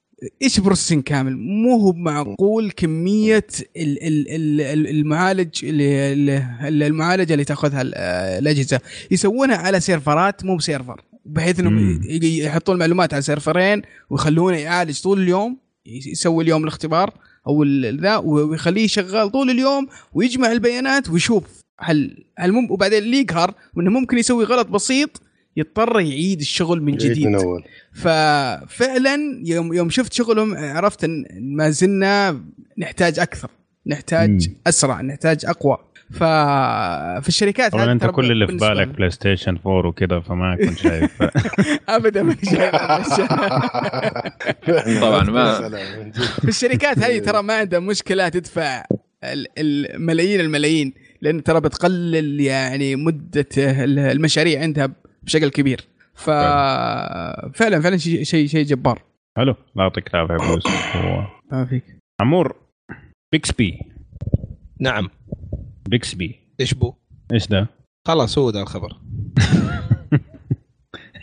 إيش 0.42 0.60
processing 0.60 1.02
كامل؟ 1.02 1.36
مو 1.36 1.76
هو 1.76 1.92
معقول 1.92 2.70
كمية 2.70 3.46
ال- 3.76 4.02
ال- 4.06 4.28
ال- 4.28 4.60
ال- 4.60 4.86
المعالج 4.86 5.64
اللي 5.64 6.86
المعالجة 6.86 7.32
اللي 7.32 7.44
تأخذها 7.44 7.82
ال- 7.82 7.94
الأجهزة. 8.38 8.80
يسوونها 9.10 9.56
على 9.56 9.80
سيرفرات 9.80 10.44
مو 10.44 10.56
بسيرفر. 10.56 11.00
بحيث 11.26 11.60
إنهم 11.60 12.00
يحطون 12.22 12.74
المعلومات 12.74 13.14
على 13.14 13.22
سيرفرين 13.22 13.82
ويخلونه 14.10 14.56
يعالج 14.56 15.00
طول 15.00 15.22
اليوم 15.22 15.56
يسوي 15.86 16.44
اليوم 16.44 16.62
الاختبار 16.62 17.14
أو 17.46 17.64
ذا 18.00 18.16
ويخليه 18.16 18.86
شغال 18.86 19.30
طول 19.30 19.50
اليوم 19.50 19.86
ويجمع 20.14 20.52
البيانات 20.52 21.10
ويشوف 21.10 21.42
هل 21.80 22.24
هل 22.38 22.52
مم 22.52 22.70
وبعدين 22.70 23.02
اللي 23.02 23.20
يقهر 23.20 23.54
إنه 23.78 23.90
ممكن 23.90 24.18
يسوي 24.18 24.44
غلط 24.44 24.66
بسيط 24.68 25.22
يضطر 25.56 26.00
يعيد 26.00 26.40
الشغل 26.40 26.82
من 26.82 26.96
جديد 26.96 27.26
من 27.26 27.34
أول. 27.34 27.64
ففعلا 27.92 29.42
يوم 29.44 29.72
يوم 29.74 29.90
شفت 29.90 30.12
شغلهم 30.12 30.54
عرفت 30.56 31.04
إن 31.04 31.24
ما 31.40 31.70
زلنا 31.70 32.40
نحتاج 32.78 33.18
أكثر 33.18 33.50
نحتاج 33.86 34.48
مم. 34.48 34.54
أسرع 34.66 35.00
نحتاج 35.00 35.46
أقوى. 35.46 35.78
ففي 36.10 37.28
الشركات 37.28 37.72
طبعا 37.72 37.84
هذه 37.84 37.92
أنت 37.92 38.06
كل 38.06 38.32
اللي 38.32 38.46
في 38.46 38.56
بالك 38.56 38.88
بلاي 38.88 39.10
ستيشن 39.10 39.58
4 39.66 39.88
وكذا 39.88 40.20
فما 40.20 40.56
كنت 40.56 40.78
شايف. 40.78 41.10
ابدا 41.88 42.22
ما 42.22 42.36
شايف. 42.44 42.74
طبعاً 45.04 45.22
ما-. 45.24 45.70
في 46.42 46.48
الشركات 46.48 46.98
هذه 46.98 47.18
ترى 47.18 47.42
ما 47.42 47.54
عندها 47.54 47.80
مشكلة 47.80 48.28
تدفع 48.28 48.84
ال- 49.24 49.46
الملايين 49.58 50.40
الملايين 50.40 50.92
لأن 51.22 51.42
ترى 51.42 51.60
بتقلل 51.60 52.40
يعني 52.40 52.96
مدة 52.96 53.46
المشاريع 53.84 54.62
عندها 54.62 54.90
بشكل 55.24 55.48
كبير. 55.48 55.80
ففعلا 56.14 57.80
فعلا 57.80 57.96
شيء 57.96 58.22
شيء 58.22 58.46
شيء 58.46 58.64
جبار. 58.64 59.02
حلو. 59.36 59.54
لا 59.76 59.82
يعطيك 59.82 60.14
العافية 60.14 60.34
يا 60.34 60.38
فوز 60.38 60.66
و- 60.66 61.24
ما 61.52 61.64
فيك 61.64 61.84
عمور 62.20 62.56
بيكسبي 63.32 63.78
نعم. 64.80 65.10
بيكسبي 65.88 66.40
إيش 66.60 66.74
بو؟ 66.74 66.94
إيش 67.32 67.46
ده؟ 67.46 67.66
خلاص 68.08 68.38
هو 68.38 68.50
ده 68.50 68.62
الخبر. 68.62 68.96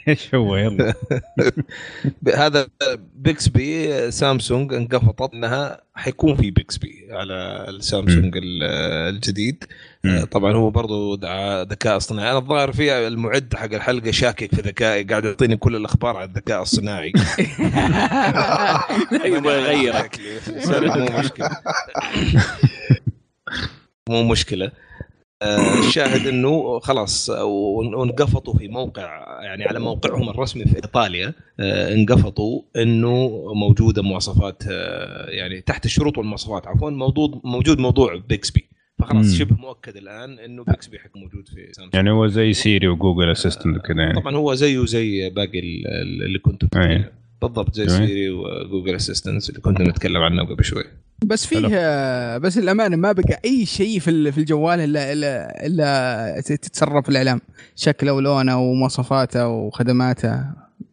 إيش 0.08 0.36
هو؟ 0.36 0.56
يلا. 0.56 0.94
هذا 2.38 2.68
بيكسبي 3.16 4.12
سامسونج 4.12 4.74
انقفطت 4.74 5.34
إنها 5.34 5.82
حيكون 5.96 6.36
في 6.36 6.52
بيكسبي 6.52 7.08
على 7.12 7.66
السامسونج 7.70 8.38
ال- 8.38 8.64
الجديد. 9.16 9.64
مم. 10.04 10.26
طبعا 10.32 10.54
هو 10.54 10.70
برضو 10.70 11.14
ذكاء 11.64 11.98
اصطناعي. 11.98 12.30
أنا 12.32 12.38
الظاهر 12.38 12.72
في 12.72 13.08
المعد 13.08 13.54
حق 13.56 13.74
الحلقة 13.74 14.12
شاكك 14.12 14.56
في 14.56 14.62
ذكائي 14.62 15.04
قاعد 15.04 15.26
يعطيني 15.26 15.58
كل 15.58 15.76
الأخبار 15.76 16.18
عن 16.18 16.28
الذكاء 16.30 16.62
الصناعي 16.62 17.12
يبغى 19.26 19.54
يغيرك. 19.54 20.20
مو 20.98 21.06
مشكلة. 21.20 21.50
مو 24.10 24.24
مشكلة. 24.24 24.72
آه، 25.42 25.80
الشاهد 25.80 26.28
إنه 26.28 26.80
خلاص 26.80 27.30
ون- 27.30 27.94
وانقفطوا 27.96 28.54
في 28.58 28.68
موقع 28.68 29.40
يعني 29.44 29.66
على 29.66 29.80
موقعهم 29.80 30.30
الرسمي 30.30 30.66
في 30.66 30.76
إيطاليا 30.76 31.34
آه، 31.60 31.94
انقفطوا 31.94 32.62
إنه 32.76 33.30
موجودة 33.56 34.02
مواصفات 34.02 34.64
آه، 34.72 35.30
يعني 35.30 35.62
تحت 35.62 35.86
الشروط 35.86 36.18
والمواصفات 36.18 36.68
عفوا 36.68 36.90
موجود 36.90 37.42
موجود 37.44 37.80
موضوع 37.80 38.16
بيكسبي 38.30 38.68
فخلاص 39.02 39.26
مم. 39.26 39.34
شبه 39.34 39.56
مؤكد 39.56 39.96
الآن 39.98 40.40
إنه 40.40 40.64
بيكسبي 40.64 41.00
حيكون 41.00 41.22
موجود 41.22 41.48
في 41.48 41.56
سامسونج. 41.72 41.96
يعني 41.96 42.12
هو 42.12 42.28
زي 42.28 42.54
سيري 42.54 42.88
وجوجل 42.88 43.32
Assistant 43.32 43.78
وكذا 43.78 44.02
يعني. 44.02 44.22
طبعا 44.22 44.36
هو 44.36 44.54
زيه 44.54 44.86
زي 44.86 45.30
باقي 45.30 45.60
ال- 45.60 45.88
ال- 45.88 46.24
اللي 46.24 46.40
كنتوا. 46.40 46.70
بالضبط 47.42 47.74
زي 47.76 47.86
جميل. 47.86 48.08
سيري 48.08 48.30
وجوجل 48.30 48.96
Assistant 48.96 49.50
اللي 49.50 49.62
كنا 49.62 49.90
نتكلم 49.90 50.22
عنه 50.22 50.44
قبل 50.44 50.64
شوي. 50.64 50.84
بس 51.26 51.46
فيه 51.46 52.38
بس 52.38 52.58
الامانه 52.58 52.96
ما 52.96 53.12
بقى 53.12 53.40
أي 53.46 53.66
شيء 53.66 54.00
في 54.00 54.10
ال- 54.10 54.32
في 54.32 54.38
الجوال 54.38 54.80
الا 54.80 55.14
الا 55.14 55.66
إلا 55.66 56.42
تتصرف 56.42 57.10
الإعلام. 57.10 57.42
شكله 57.76 58.14
ولونه 58.14 58.60
ومواصفاته 58.60 59.48
وخدماته. 59.48 60.30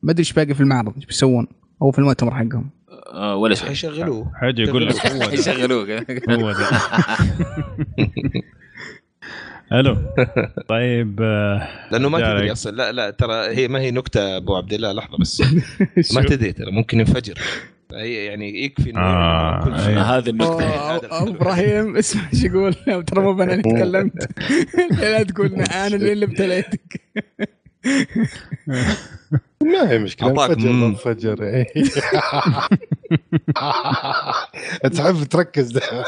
ما 0.02 0.10
أدري 0.10 0.18
إيش 0.18 0.32
باقي 0.32 0.54
في 0.54 0.60
المعرض 0.60 0.92
إيش 0.96 1.06
بيسوون 1.06 1.46
أو 1.82 1.90
في 1.90 1.98
المؤتمر 1.98 2.34
حقهم. 2.34 2.70
آه، 3.12 3.36
ولا 3.36 3.54
شيء. 3.54 3.68
حيشغلوه. 3.68 4.32
حاجة 4.34 4.62
يقول 4.62 4.86
لك. 4.88 5.06
هو 5.06 5.18
ده 5.18 5.32
يشغلوك 5.32 5.90
هو 6.30 6.52
ده. 6.52 6.68
ألو. 9.72 9.96
طيب 10.68 11.20
آه، 11.22 11.68
لأنه 11.92 12.08
ما. 12.08 12.18
تدري 12.18 12.52
أصلا. 12.52 12.76
لا 12.76 12.92
لا 12.92 13.10
ترى 13.10 13.34
هي 13.56 13.68
ما 13.68 13.80
هي 13.80 13.90
نكتة 13.90 14.36
أبو 14.36 14.56
عبد 14.56 14.72
الله 14.72 14.92
لحظة 14.92 15.18
بس. 15.18 15.42
ما 16.14 16.22
تدري 16.22 16.52
ترى 16.52 16.70
ممكن 16.70 17.00
ينفجر. 17.00 17.38
هي 17.92 18.24
يعني 18.24 18.64
يكفي 18.64 18.90
إنه 18.90 19.00
آه، 19.00 19.64
كل 19.64 19.78
شيء. 19.80 20.18
النكتة. 20.28 21.08
أو 21.08 21.28
إبراهيم 21.28 21.96
اسمع 21.96 22.22
إيش 22.32 22.44
يقول. 22.44 22.74
ترى 23.04 23.20
مو 23.20 23.42
أنا 23.42 23.52
اللي 23.52 23.62
تكلمت 23.62 24.28
لا 25.00 25.22
تقول 25.22 25.54
أنا 25.54 25.86
اللي 25.86 26.24
ابتليتك. 26.24 27.00
ما 29.62 29.90
هي 29.90 29.98
مشكلة 29.98 30.30
انفجر 30.46 30.70
انفجر 30.70 31.42
إيه. 31.44 31.66
تحب 34.94 35.24
تركز. 35.24 35.70
ده. 35.72 35.80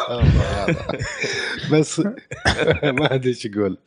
بس 1.73 2.01
ما 2.99 3.15
ادري 3.15 3.29
إيش 3.29 3.47
أقول 3.47 3.79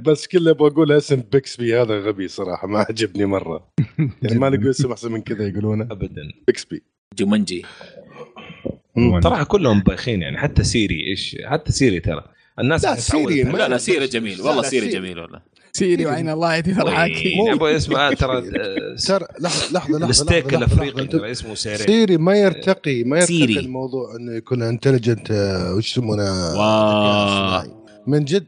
بس 0.00 0.26
كله 0.26 0.52
بقول 0.52 0.92
اسم 0.92 1.22
بيكسبي 1.32 1.80
هذا 1.82 1.98
غبي 1.98 2.28
صراحة 2.28 2.66
ما 2.68 2.78
عجبني 2.88 3.24
مرة. 3.26 3.68
يعني 4.22 4.38
ما 4.38 4.50
لقوا 4.50 4.70
اسم 4.70 4.92
أحسن 4.92 5.12
من 5.12 5.22
كذا 5.22 5.48
يقولونه. 5.48 5.84
ابدا. 5.84 6.22
بيكسبي. 6.46 6.82
جومنجي 7.18 7.64
صراحة 9.22 9.44
كلهم 9.44 9.80
بايخين 9.80 10.22
يعني 10.22 10.38
حتى 10.38 10.64
سيري 10.64 11.06
إيش 11.06 11.36
حتى 11.44 11.72
سيري 11.72 12.00
ترى. 12.00 12.24
الناس 12.58 12.84
لا، 12.84 12.94
سيري 12.94 13.42
لا 13.42 13.68
لا 13.68 13.78
سيري 13.78 14.06
جميل 14.06 14.40
والله 14.40 14.62
سيري. 14.62 14.88
جميل 14.88 15.18
والله. 15.18 15.40
سيري 15.76 16.06
وعين 16.06 16.28
الله 16.28 16.54
يدي 16.54 16.72
الحاكي 16.72 17.28
يا 17.46 17.52
أبوي 17.52 17.76
اسمه 17.76 17.98
آه، 17.98 18.12
ترى 18.12 18.38
آه، 18.38 18.96
ترى 19.06 19.26
لحظة 19.40 19.72
لحظة 19.72 19.98
لحظة 19.98 20.24
لحظة، 20.24 20.56
الافريقي. 20.56 21.06
ترى 21.06 21.30
اسمه 21.30 21.54
سيري. 21.54 21.76
سيري 21.78 22.16
ما 22.16 22.34
يرتقي 22.36 23.04
ما 23.04 23.16
يرتقي 23.16 23.26
سيري. 23.38 23.58
الموضوع 23.58 24.16
إنه 24.16 24.32
يكون 24.36 24.62
انتليجنت 24.62 25.30
وش 25.76 25.90
يسمونه؟ 25.90 26.54
واو. 26.58 27.84
من 28.06 28.24
جد. 28.24 28.46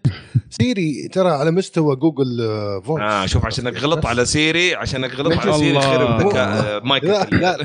سيري 0.51 1.09
ترى 1.13 1.29
على 1.29 1.51
مستوى 1.51 1.97
جوجل 1.97 2.41
آه، 2.41 2.81
Voice 2.85 3.03
آه 3.03 3.27
شوف 3.27 3.47
عشانك 3.47 3.77
غلطت 3.77 4.07
على 4.07 4.25
سيري 4.25 4.75
عشانك 4.75 5.15
غلطت 5.15 5.39
على. 5.39 5.53
سيري 5.59 5.81
خرب 5.81 6.27
ذكاء 6.27 6.49
آه، 6.49 6.81
مايك 6.85 7.05
لا 7.05 7.25
لا. 7.33 7.57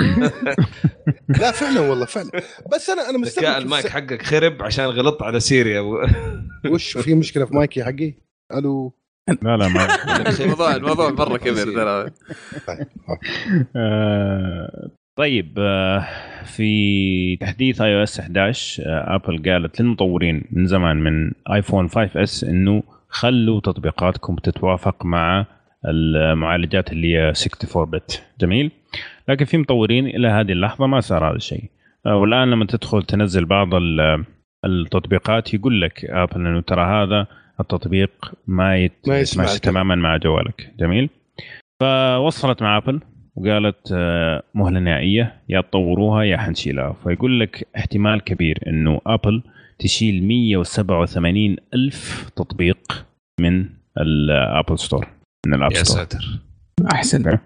لا 1.41 1.51
فعلا 1.51 1.79
والله 1.79 2.05
فعلا. 2.05 2.31
بس 2.73 2.89
أنا 2.89 3.01
أنا 3.09 3.17
ذكاء 3.17 3.19
مستغرب 3.19 3.61
المايك 3.61 3.87
حقك 3.87 4.21
خرب 4.21 4.61
عشان 4.63 4.85
غلطت 4.85 5.21
على 5.23 5.39
سيري 5.39 5.71
يا 5.71 5.79
أبو. 5.79 5.97
وش 6.73 6.97
في 6.97 7.13
مشكلة 7.15 7.45
في 7.45 7.55
مايكي 7.55 7.83
حقي؟ 7.83 8.13
ألو. 8.53 8.93
لا 9.27 9.57
لا 9.57 9.67
ما 9.67 9.87
الموضوع 10.41 10.75
الموضوع 10.75 11.11
مرة 11.25 11.37
كبير 11.37 11.65
ترى. 11.65 12.09
طيب 12.67 12.87
آه، 13.75 14.89
طيب 15.15 15.53
آه، 15.59 16.05
في 16.43 17.37
تحديث 17.37 17.81
iOS 17.81 18.19
11 18.19 18.83
آه، 18.85 19.15
ابل 19.15 19.51
قالت 19.51 19.81
للمطورين 19.81 20.43
من 20.51 20.65
زمان 20.67 20.97
من 20.97 21.31
ايفون 21.53 21.87
5 21.89 22.23
S 22.23 22.43
إنه 22.43 22.83
خلوا 23.09 23.59
تطبيقاتكم 23.59 24.35
تتوافق 24.35 25.05
مع 25.05 25.45
المعالجات 25.85 26.91
اللي 26.91 27.13
هي 27.15 27.29
64 27.29 27.85
bit. 27.89 28.23
جميل. 28.39 28.71
لكن 29.29 29.45
في 29.45 29.57
مطورين 29.57 30.07
إلى 30.07 30.27
هذه 30.27 30.51
اللحظة 30.51 30.87
ما 30.87 30.99
صار 30.99 31.29
هذا 31.29 31.35
الشيء. 31.35 31.63
آه، 32.05 32.15
والآن 32.15 32.51
لما 32.51 32.65
تدخل 32.65 33.03
تنزل 33.03 33.45
بعض 33.45 33.75
ال- 33.75 34.25
التطبيقات 34.65 35.53
يقول 35.53 35.81
لك 35.81 36.05
ابل 36.05 36.47
إنه 36.47 36.61
ترى 36.61 36.81
هذا 36.85 37.27
التطبيق 37.61 38.33
ما 38.47 38.77
يت... 38.77 39.09
ما. 39.37 39.57
تماما 39.57 39.95
مع 39.95 40.17
جوالك. 40.17 40.73
جميل. 40.79 41.09
فوصلت 41.81 42.61
مع 42.61 42.77
أبل 42.77 42.99
وقالت 43.35 43.91
آه، 43.93 44.43
مهلة 44.53 44.79
نهائية 44.79 45.41
يا 45.49 45.61
تطوروها 45.61 46.23
يا 46.23 46.37
حنشيلها. 46.37 46.95
فيقول 47.03 47.39
لك 47.39 47.67
احتمال 47.77 48.21
كبير 48.21 48.59
إنه 48.67 49.01
أبل 49.07 49.43
تشيل 49.79 50.23
187 50.27 51.55
ألف 51.73 52.29
تطبيق 52.35 53.05
من 53.39 53.65
ال 53.97 54.11
Apple 54.11 54.79
Store 54.79 55.07
من 55.47 55.53
ال 55.53 55.58
App 55.58 55.71
يا 55.71 55.83
Store. 55.83 55.97
ساتر. 55.97 56.39
أحسن. 56.91 57.37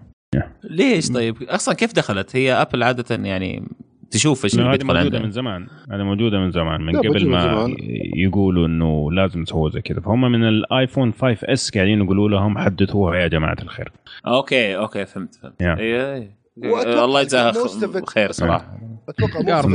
ليش 0.64 1.08
طيب؟ 1.08 1.42
أصلا 1.42 1.74
كيف 1.74 1.92
دخلت؟ 1.92 2.36
هي 2.36 2.52
أبل 2.52 2.82
عادة 2.82 3.24
يعني 3.24 3.62
تشوف 4.10 4.44
إيش 4.44 4.54
اللي 4.54 4.64
هذه 4.66 4.70
بيدخل 4.72 4.94
موجودة 4.94 5.18
من 5.18 5.30
زمان. 5.30 5.66
هذه 5.92 6.02
موجودة 6.02 6.38
من 6.38 6.50
زمان. 6.50 6.80
من 6.80 6.96
قبل 6.98 7.24
من 7.26 7.30
ما 7.30 7.40
زمان. 7.40 7.76
يقولوا 8.16 8.66
إنه 8.66 9.12
لازم 9.12 9.44
تسووا 9.44 9.70
زي 9.70 9.80
كذا. 9.80 10.00
فهم 10.00 10.32
من 10.32 10.48
الايفون 10.48 11.12
5 11.12 11.44
S 11.44 11.70
قاعدين 11.74 12.02
يقولوا 12.02 12.28
لهم 12.28 12.58
حدثوها 12.58 13.16
يا 13.16 13.28
جماعة 13.28 13.56
الخير. 13.62 13.92
أوكي 14.26 14.76
أوكي 14.76 15.06
فهمت 15.06 15.34
فهمت. 15.34 15.62
Yeah. 15.62 15.78
إيه. 15.78 16.36
وأتوقع 16.56 17.04
الله 17.04 17.20
يجزاها 17.20 17.52
خ- 17.52 18.04
خير 18.10 18.32
صراحة. 18.32 18.78
أتوقع 19.08 19.40
Garbage. 19.62 19.66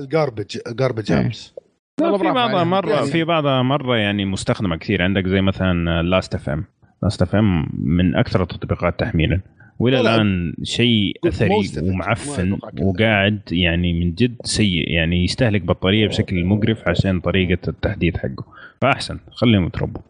ال 0.00 0.07
garbage 0.07 0.56
ال 0.66 0.72
garbage 0.72 1.12
والله 2.00 2.18
في 2.18 2.30
بعضها. 2.30 2.64
مرة 2.64 2.90
يعني- 2.90 3.06
في 3.06 3.24
بعضها 3.24 3.62
مرة 3.62 3.96
يعني 3.96 4.24
مستخدمة 4.24 4.76
كثير. 4.76 5.02
عندك 5.02 5.26
زي 5.26 5.40
مثلا 5.40 6.02
Last 6.02 6.34
FM 6.34 6.64
Last 7.02 7.22
FM 7.22 7.66
من 7.78 8.14
أكثر 8.16 8.42
التطبيقات 8.42 9.00
تحميلا. 9.00 9.40
وإلى 9.78 9.96
لا، 9.96 10.02
لا. 10.02 10.14
الآن 10.14 10.54
شيء 10.62 11.16
أثري. 11.26 11.50
ومعفن. 11.82 12.58
وقاعد 12.80 13.40
يعني 13.52 13.92
من 13.92 14.14
جد 14.14 14.36
سيء 14.44 14.90
يعني 14.90 15.24
يستهلك 15.24 15.62
بطارية 15.62 16.08
بشكل 16.08 16.44
مقرف 16.44 16.88
عشان 16.88 17.20
طريقة 17.20 17.68
التحديث 17.68 18.16
حقه 18.16 18.44
فأحسن 18.82 19.18
خليهم 19.30 19.66
يتربوا 19.66 20.02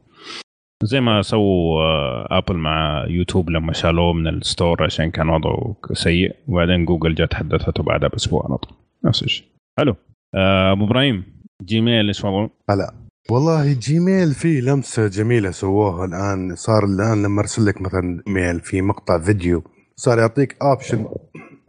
زي 0.83 1.01
ما 1.01 1.23
سووا 1.23 1.83
آه، 1.83 2.27
ابل 2.31 2.57
مع 2.57 3.05
يوتيوب 3.09 3.51
لما 3.51 3.73
شالوه 3.73 4.13
من 4.13 4.29
ال 4.29 4.38
Store 4.38 4.83
عشان 4.85 5.11
كان 5.11 5.29
وضعه 5.29 5.77
سيء 5.93 6.37
وبعدين 6.49 6.85
جوجل 6.85 7.15
جت 7.15 7.35
حدثته 7.35 7.83
بعدها 7.83 8.09
بأسبوع 8.09 8.45
على 8.49 8.59
طول 8.59 8.73
نفس 9.05 9.23
الشيء 9.23 9.47
حلو 9.79 9.97
آه، 10.35 10.73
أبو 10.73 10.85
إبراهيم 10.85 11.25
جيميل 11.63 12.07
إيش 12.07 12.25
وضعه؟ 12.25 12.51
هلا 12.71 12.95
والله 13.31 13.73
جيميل 13.73 14.35
فيه 14.35 14.61
لمسة 14.61 15.07
جميلة 15.07 15.51
سووها 15.51 16.05
الآن 16.05 16.57
صار 16.57 16.85
الآن 16.85 17.23
لما 17.23 17.41
أرسل 17.41 17.67
لك 17.67 17.81
مثلا 17.81 18.23
mail 18.27 18.61
في 18.61 18.83
مقطع 18.83 19.19
فيديو 19.19 19.63
صار 19.97 20.19
يعطيك 20.19 20.57
option 20.63 21.07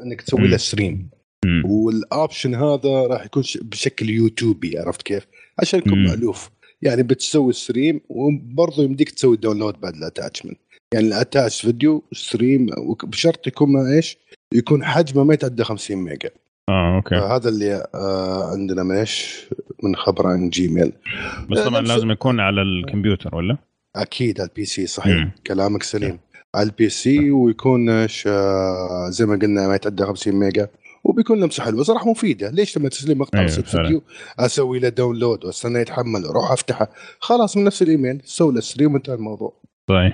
إنك 0.01 0.21
تسوي. 0.21 0.47
له 0.47 0.57
stream. 0.57 1.09
وال 1.65 1.88
option 1.88 2.55
هذا 2.55 3.07
راح 3.07 3.25
يكون 3.25 3.43
بشكل 3.61 4.09
يوتيوبي 4.09 4.79
عرفت 4.79 5.01
كيف؟ 5.01 5.27
عشان 5.59 5.79
يكون. 5.79 6.03
مألوف 6.03 6.49
يعني 6.81 7.03
بتسوي 7.03 7.53
stream 7.53 8.01
وبرضه 8.09 8.83
يمديك 8.83 9.09
تسوي 9.09 9.37
download 9.37 9.79
بعد 9.79 9.95
ال 9.95 10.01
attachment 10.01 10.57
يعني 10.93 11.07
ال 11.07 11.15
attach 11.15 11.61
video 11.61 12.03
stream 12.13 12.67
بشرط 13.03 13.47
يكون 13.47 13.71
ما 13.71 13.95
إيش؟ 13.95 14.17
يكون 14.53 14.85
حجمه 14.85 15.23
ما 15.23 15.33
يتعدى 15.33 15.63
50 15.63 15.97
ميجا 15.97 16.29
آه 16.69 16.95
okay. 16.95 17.19
فهذا 17.19 17.49
اللي 17.49 17.87
آه 17.95 18.51
عندنا 18.51 18.83
من 18.83 18.95
إيش؟ 18.95 19.45
من 19.83 19.95
خبر 19.95 20.27
عن 20.27 20.49
جيميل 20.49 20.93
بس 21.51 21.59
طبعا 21.59 21.81
نفس- 21.81 21.91
لازم 21.91 22.11
يكون 22.11 22.39
على 22.39 22.61
الكمبيوتر 22.61 23.35
ولا؟ 23.35 23.57
أكيد 23.95 24.41
على 24.41 24.49
ال 24.49 24.65
PC 24.65 24.87
صحيح. 24.87 25.17
مم. 25.17 25.31
كلامك 25.47 25.83
سليم. 25.83 26.19
على 26.55 26.69
ال 26.69 26.89
PC 26.89 27.31
ويكون 27.31 27.89
إيش 27.89 28.27
آه، 28.27 29.09
زي 29.09 29.25
ما 29.25 29.35
قلنا 29.35 29.67
ما 29.67 29.75
يتعدى 29.75 30.03
50 30.05 30.35
ميجا 30.35 30.67
وبيكون 31.03 31.39
لمسة 31.39 31.63
حلوة. 31.63 31.83
صراحة 31.83 32.09
مفيدة. 32.11 32.49
ليش 32.49 32.77
لما 32.77 32.89
تسلم 32.89 33.17
مقطع 33.17 33.39
أيوة،. 33.39 33.49
فيديو 33.51 34.01
أسوي 34.39 34.79
له 34.79 34.89
download 34.89 35.45
واستنى 35.45 35.79
يتحمل 35.79 36.25
أروح 36.25 36.51
أفتحه. 36.51 36.89
خلاص 37.19 37.57
من 37.57 37.63
نفس 37.63 37.81
الإيميل. 37.81 38.21
سوي 38.23 38.53
له 38.53 38.59
stream 38.61 38.93
وانتهى 38.93 39.13
الموضوع. 39.15 39.61
طيب. 39.89 40.13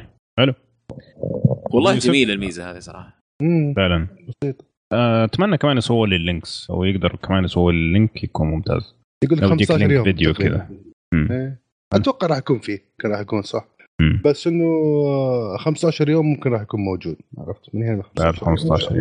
والله 1.74 1.93
يوسف؟ 1.93 2.08
جميلة 2.08 2.34
الميزة 2.34 2.72
هذه 2.72 2.80
صراحة. 2.80 3.24
مم. 3.41 3.74
فعلا. 3.76 4.08
بسيط. 4.28 4.74
آه، 4.93 5.25
أتمنى 5.25 5.57
كمان 5.57 5.77
يسووا 5.77 6.07
لي 6.07 6.15
ال 6.16 6.24
links 6.24 6.68
أو 6.69 6.83
يقدر 6.83 7.15
كمان 7.15 7.43
يسووا 7.43 7.71
لي 7.71 7.77
ال 7.78 7.87
link 7.87 8.24
يكون 8.23 8.47
ممتاز. 8.47 8.95
يقول 9.23 9.38
لك 9.38 9.43
لو 9.43 9.53
يجيك 9.53 9.67
15 9.67 9.77
link 9.80 9.91
يوم. 9.91 10.03
فيديو. 10.03 10.33
كذا. 10.33 10.69
إيه. 11.13 11.59
أتوقع 11.93 12.27
راح 12.27 12.38
يكون 12.38 12.59
فيه 12.59 12.79
كان 12.99 13.11
راح 13.11 13.19
يكون 13.19 13.41
صح. 13.41 13.65
مم. 14.01 14.21
بس 14.25 14.47
إنه 14.47 14.65
آه، 15.07 15.57
15 15.57 16.09
يوم 16.09 16.25
ممكن 16.25 16.49
راح 16.51 16.61
يكون 16.61 16.79
موجود 16.81 17.15
عرفت؟ 17.38 17.75
من 17.75 17.83
هنا 17.83 18.03
بعد 18.17 18.36
15 18.36 18.95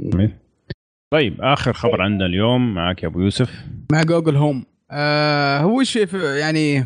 يوم. 0.00 0.32
طيب 1.12 1.40
آخر 1.40 1.72
خبر 1.72 2.02
عندنا 2.02 2.26
اليوم 2.26 2.74
معك 2.74 3.02
يا 3.02 3.08
أبو 3.08 3.20
يوسف. 3.20 3.64
مع 3.92 4.02
جوجل 4.02 4.36
هوم. 4.36 4.64
آه 4.90 5.58
هو 5.58 5.80
وش 5.80 5.98
ف- 5.98 6.14
يعني 6.14 6.78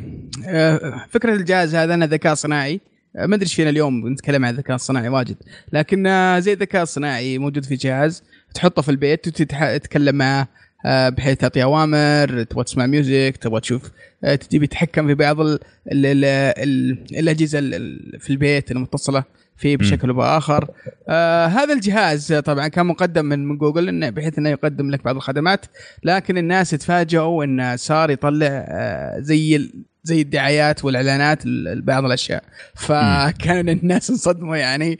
آه 0.48 1.06
فكرة 1.08 1.34
الجهاز 1.34 1.74
هذا 1.74 1.94
انه 1.94 2.04
ذكاء 2.06 2.34
صناعي. 2.34 2.74
آه 2.74 2.80
ما 3.14 3.34
أدري 3.34 3.42
إيش 3.42 3.54
فينا 3.54 3.70
اليوم 3.70 4.08
نتكلم 4.08 4.44
عن 4.44 4.52
الذكاء 4.54 4.74
الصناعي 4.76 5.08
واجد. 5.08 5.36
لكن 5.72 6.06
آه 6.06 6.38
زي 6.38 6.52
الذكاء 6.52 6.82
الصناعي 6.82 7.38
موجود 7.38 7.64
في 7.64 7.74
جهاز 7.76 8.22
تحطه 8.54 8.82
في 8.82 8.90
البيت 8.90 9.26
وتتكلم 9.26 10.14
معه 10.14 10.48
آه 10.86 11.08
بحيث 11.08 11.38
تعطي 11.38 11.62
أوامر 11.62 12.42
تبغى 12.42 12.64
تسمع 12.64 12.86
music 12.86 13.36
تبغى 13.40 13.60
تشوف 13.60 13.90
آه 14.24 14.34
تجيب 14.34 14.62
يتحكم 14.62 15.06
في 15.06 15.14
بعض 15.14 15.40
ال 15.40 15.58
ال 15.92 16.06
ال 16.06 16.24
ال 16.58 17.18
الأجهزة 17.18 17.58
ال- 17.58 17.74
ال- 17.74 18.20
في 18.20 18.30
البيت 18.30 18.70
المتصلة 18.70 19.24
فيه 19.56 19.76
بشكل 19.76 20.08
أو 20.08 20.14
بآخر. 20.16 20.68
آه 21.08 21.46
هذا 21.46 21.72
الجهاز 21.74 22.32
طبعا 22.32 22.68
كان 22.68 22.86
مقدم 22.86 23.24
من 23.24 23.48
من 23.48 23.58
جوجل 23.58 23.88
إنه 23.88 24.10
بحيث 24.10 24.38
إنه 24.38 24.48
يقدم 24.50 24.90
لك 24.90 25.04
بعض 25.04 25.16
الخدمات 25.16 25.66
لكن 26.04 26.38
الناس 26.38 26.70
تفاجئوا 26.70 27.44
انه 27.44 27.76
صار 27.76 28.10
يطلع 28.10 28.46
آه، 28.68 29.18
زي 29.20 29.70
زي 30.02 30.20
الدعايات 30.20 30.84
والإعلانات 30.84 31.46
لبعض 31.46 32.04
الأشياء. 32.04 32.44
فكان 32.74 33.68
الناس 33.68 34.10
انصدموا 34.10 34.56
يعني. 34.56 34.98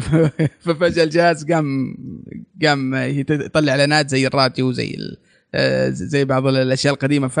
ففجأة 0.64 1.04
الجهاز 1.04 1.52
قام 1.52 1.96
قام 2.64 2.94
يطلع 2.94 3.72
إعلانات 3.72 4.08
زي 4.10 4.26
الراديو 4.26 4.72
زي 4.72 4.96
آه، 5.54 5.88
زي 5.88 6.24
بعض 6.24 6.46
الأشياء 6.46 6.94
القديمة. 6.94 7.28
ف 7.28 7.40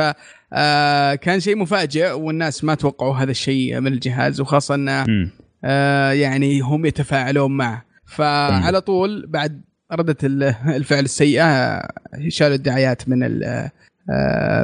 آه، 0.52 1.14
كان 1.14 1.40
شيء 1.40 1.56
مفاجئ 1.56 2.10
والناس 2.12 2.64
ما 2.64 2.74
توقعوا 2.74 3.14
هذا 3.16 3.30
الشيء 3.30 3.80
من 3.80 3.92
الجهاز 3.92 4.40
وخاصة 4.40 4.74
انه. 4.74 5.04
آه، 5.64 6.12
يعني 6.12 6.60
هم 6.60 6.86
يتفاعلون 6.86 7.56
معه. 7.56 7.84
فعلى 8.06 8.80
طول 8.80 9.26
بعد 9.28 9.60
ردة 9.92 10.16
ال- 10.24 10.54
الفعل 10.68 11.04
السيئة 11.04 11.80
شالوا 12.28 12.54
الدعايات 12.56 13.08
من 13.08 13.18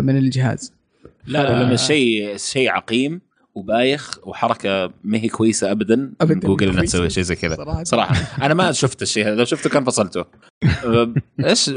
من 0.04 0.16
الجهاز. 0.18 0.72
لا 1.26 1.42
لا 1.42 1.48
لأن 1.48 1.72
الشيء 1.72 2.36
شيء 2.36 2.70
عقيم. 2.70 3.20
وبايخ 3.54 4.18
وحركة 4.22 4.92
ما 5.04 5.18
هي 5.18 5.28
كويسة 5.28 5.70
ابدا. 5.70 5.96
من 5.96 6.12
أبداً. 6.20 6.46
جوجل 6.48 6.68
انها. 6.68 6.82
تسوي 6.82 7.10
شيء 7.10 7.22
زي 7.22 7.34
كذا. 7.36 7.54
صراحة. 7.56 7.84
صراحة. 7.84 8.44
أنا 8.46 8.54
ما 8.54 8.72
شفت 8.72 9.02
الشيء 9.02 9.26
هذا. 9.26 9.34
لو 9.34 9.44
شفته 9.44 9.70
كان 9.70 9.84
فصلته. 9.84 10.24
أه، 10.84 11.14
إيش؟ 11.44 11.70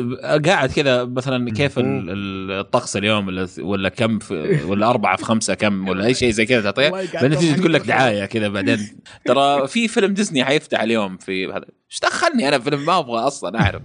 قاعد 0.45 0.71
كذا 0.71 1.05
مثلا 1.05 1.51
كيف 1.51 1.80
ال- 1.80 2.09
ال- 2.09 2.51
الطقس 2.51 2.97
اليوم 2.97 3.28
ولا 3.28 3.47
ولا 3.59 3.89
كم 3.89 4.19
في 4.19 4.63
ولا 4.63 4.89
أربعة 4.89 5.17
في 5.17 5.25
خمسة 5.25 5.53
كم 5.53 5.88
ولا 5.88 6.05
أي 6.05 6.13
شيء 6.13 6.32
زي 6.32 6.45
كذا 6.45 6.61
تعطيه 6.61 6.89
بعدين 6.89 7.38
تيجي 7.38 7.49
أضحك. 7.49 7.59
تقول 7.59 7.73
لك. 7.73 7.88
دعاية 7.88 8.25
كذا 8.25 8.47
بعدين. 8.47 8.80
ترى 9.25 9.67
في 9.67 9.88
فيلم 9.88 10.13
ديزني 10.13 10.43
حيفتح 10.45 10.82
اليوم 10.82 11.17
في 11.17 11.45
هذا. 11.47 11.65
إيش 11.91 11.99
دخلني 12.03 12.47
أنا 12.47 12.59
فيلم؟ 12.59 12.86
ما 12.86 12.99
أبغى 12.99 13.19
أصلا 13.19 13.59
أعرف 13.61 13.82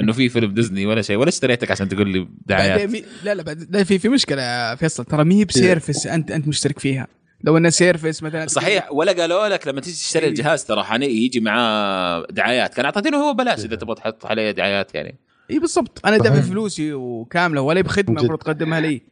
إنه 0.00 0.12
في 0.12 0.28
فيلم 0.28 0.54
ديزني 0.54 0.86
ولا 0.86 1.02
شيء. 1.02 1.16
ولا 1.16 1.28
اشتريتك 1.28 1.70
عشان 1.70 1.88
تقول 1.88 2.08
لي 2.08 2.28
دعايات. 2.46 2.90
لا 3.24 3.34
لا 3.34 3.84
في 3.84 3.98
في 3.98 4.08
مشكلة 4.08 4.74
فيصل. 4.74 5.04
ترى 5.04 5.24
مي 5.24 5.44
ب 5.44 5.52
service 5.52 6.06
انت 6.06 6.30
أنت 6.30 6.48
مشترك 6.48 6.78
فيها. 6.78 7.06
لو 7.44 7.56
انها 7.56 7.70
service 7.70 8.22
مثلا 8.22 8.46
صحيح 8.46 8.92
ولا 8.92 9.12
قالوا 9.12 9.48
لك 9.48 9.68
لما 9.68 9.80
تيجي 9.80 9.96
تشتري 9.96 10.22
إيه. 10.22 10.28
الجهاز 10.28 10.64
ترى 10.64 10.84
يجي 11.02 11.40
معاه 11.40 12.26
دعايات 12.30 12.74
كان 12.74 12.84
اعطيتينه 12.84 13.16
هو 13.16 13.34
بلاش 13.34 13.64
إذا 13.64 13.76
تبغى 13.76 13.94
تحط 13.94 14.26
عليه 14.26 14.50
دعايات 14.50 14.94
يعني 14.94 15.16
اي 15.50 15.58
بالضبط 15.58 16.06
أنا 16.06 16.16
دافع 16.16 16.40
فلوسي 16.40 16.92
وكاملة 16.92 17.60
ولا 17.60 17.80
بخدمه. 17.80 18.18
المفروض 18.20 18.38
تقدمها 18.38 18.80
لي 18.80 19.02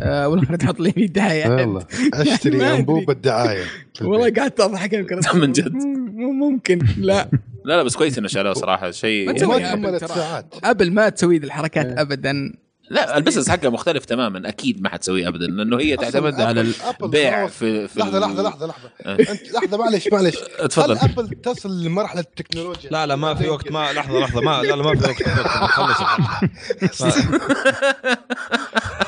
آه 0.00 0.28
ولا 0.28 0.56
تحط 0.56 0.80
لي 0.80 0.92
في 0.92 1.06
دعايات 1.06 1.50
والله 1.50 1.86
أشتري 2.14 2.58
ما 2.58 2.66
أدري. 2.68 2.78
انبوب 2.78 3.10
الدعايه 3.10 3.64
والله 4.02 4.32
قعدت 4.32 4.60
أضحك 4.60 4.92
يمكن 4.92 5.20
من 5.40 5.52
جد. 5.52 5.74
مو 5.74 6.32
ممكن 6.32 6.78
لا 6.98 7.28
لا 7.64 7.76
لا 7.76 7.82
بس 7.82 7.96
كويس 7.96 8.18
إنه 8.18 8.28
شالوه 8.28 8.54
صراحة 8.54 8.90
شيء 8.90 9.32
تسوي 9.32 9.76
ما 9.76 9.98
ترى. 9.98 10.08
ساعات 10.08 10.54
أبل 10.64 10.92
ما 10.92 11.08
تسوي 11.08 11.38
ذي 11.38 11.46
الحركات 11.46 11.86
إيه. 11.86 12.00
ابدا 12.00 12.52
لا 12.90 13.16
ال 13.16 13.20
business 13.20 13.50
حقه 13.50 13.68
مختلف 13.70 14.04
تماما 14.04 14.48
أكيد 14.48 14.82
ما 14.82 14.88
حتسويه 14.88 15.28
ابدا 15.28 15.46
لأنه 15.46 15.80
هي 15.80 15.96
تعتمد 15.96 16.40
على 16.40 16.72
البيع. 17.02 17.46
في, 17.46 17.88
في 17.88 18.00
لحظة 18.00 18.18
لحظة 18.18 18.42
لحظة 18.42 18.66
لحظة. 18.66 18.90
إيه. 19.06 19.30
انت 19.30 19.52
لحظة 19.52 19.76
معلش 19.76 20.08
معلش. 20.12 20.36
تفضل 20.68 20.98
هل 20.98 21.10
ابل 21.10 21.28
تصل 21.28 21.82
لمرحلة 21.84 22.20
التكنولوجيا؟ 22.20 22.90
لا 22.90 23.06
لا 23.06 23.16
ما 23.16 23.34
في 23.34 23.48
وقت 23.48 23.72
ما 23.72 23.92
لحظة 23.92 24.20
لحظة 24.20 24.40
ما 24.40 24.62
لا 24.62 24.76
لا 24.76 24.82
ما 24.82 24.94
في 24.94 25.04
وقت. 25.08 25.22
خلص. 25.78 27.16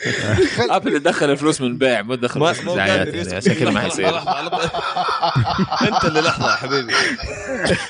ابل 0.70 1.00
تدخل 1.00 1.30
الفلوس 1.30 1.60
من 1.60 1.66
البيع 1.66 2.02
مو 2.02 2.14
تدخل 2.14 2.40
ما 2.40 2.52
فلوس 2.52 2.76
من 2.76 3.14
يسكت. 3.14 3.34
عشان 3.34 3.54
كذا 3.54 3.70
ما 3.70 3.78
لحظة، 3.78 3.80
حيصير. 3.80 4.18
أنت 5.88 6.04
اللي 6.04 6.20
لحظة 6.20 6.50
يا 6.50 6.56
حبيبي. 6.56 6.92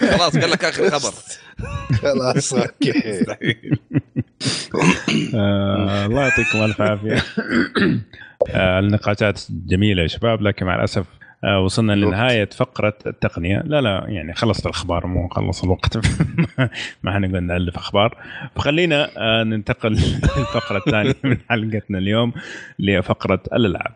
خلاص 0.01 0.37
قال 0.37 0.51
لك 0.51 0.65
آخر 0.65 0.91
خبر. 0.91 1.13
خلاص 2.03 2.55
أوكي. 2.55 3.21
آه 5.35 6.07
الله 6.07 6.23
يعطيكم 6.23 6.63
ألف 6.63 6.81
عافية. 6.81 7.25
آه 8.51 8.79
النقاشات 8.79 9.41
جميلة 9.51 10.03
يا 10.03 10.07
شباب 10.09 10.43
لكن 10.43 10.67
مع 10.67 10.75
الأسف 10.75 11.05
وصلنا 11.65 11.93
لنهاية 11.93 12.49
فقرة 12.57 12.99
التقنية. 13.07 13.63
لا 13.65 13.81
لا 13.81 14.05
يعني 14.09 14.35
خلصت 14.35 14.67
الأخبار 14.67 15.07
مو 15.07 15.29
خلص 15.29 15.65
الوقت. 15.65 15.97
ما 17.03 17.13
حنقعد 17.15 17.43
نألف 17.43 17.77
أخبار. 17.77 18.17
فخلينا 18.57 19.09
آه 19.19 19.45
ننتقل 19.45 19.91
للفقرة 20.37 20.79
الثانية 20.87 21.15
من 21.25 21.37
حلقتنا 21.51 21.99
اليوم 21.99 22.33
لفقره 22.79 23.43
الألعاب. 23.53 23.93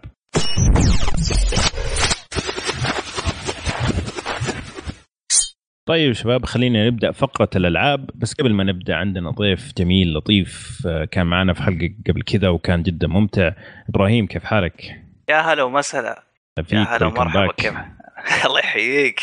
طيب 5.88 6.12
شباب 6.12 6.44
خلينا 6.46 6.86
نبدأ 6.86 7.12
فقرة 7.12 7.50
الألعاب. 7.56 8.10
بس 8.14 8.34
قبل 8.34 8.52
ما 8.54 8.64
نبدأ 8.64 8.94
عندنا 8.94 9.30
ضيف 9.30 9.72
جميل 9.78 10.14
لطيف 10.14 10.82
آه، 10.86 11.04
كان 11.04 11.26
معنا 11.26 11.52
في 11.52 11.62
حلقة 11.62 11.90
قبل 12.08 12.22
كذا 12.22 12.48
وكان 12.48 12.82
جدا 12.82 13.06
ممتع. 13.08 13.52
إبراهيم 13.88 14.26
كيف 14.26 14.44
حالك؟ 14.44 15.00
يا 15.30 15.40
هلا 15.40 15.62
ومسهلا. 15.62 16.22
يا 16.58 16.96
هلا 16.96 17.06
ومرحبا 17.06 17.48
back. 17.48 17.54
كيف 17.54 17.74
الله 18.46 18.58
يحييك 18.58 19.20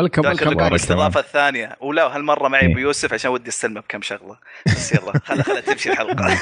ولكم 0.00 0.26
ولكم 0.26 0.60
الاستضافة 0.60 1.20
الثانية 1.20 1.76
ولا 1.80 2.16
هالمرة 2.16 2.48
معي 2.48 2.62
إيه. 2.62 2.72
ابو 2.72 2.78
يوسف 2.78 3.12
عشان 3.12 3.30
ودي 3.30 3.48
استلمه 3.48 3.80
بكم 3.80 4.02
شغلة 4.02 4.36
بس 4.66 4.92
يلا 4.92 5.18
خلا 5.24 5.42
خلا 5.42 5.60
تمشي 5.60 5.92
الحلقة 5.92 6.14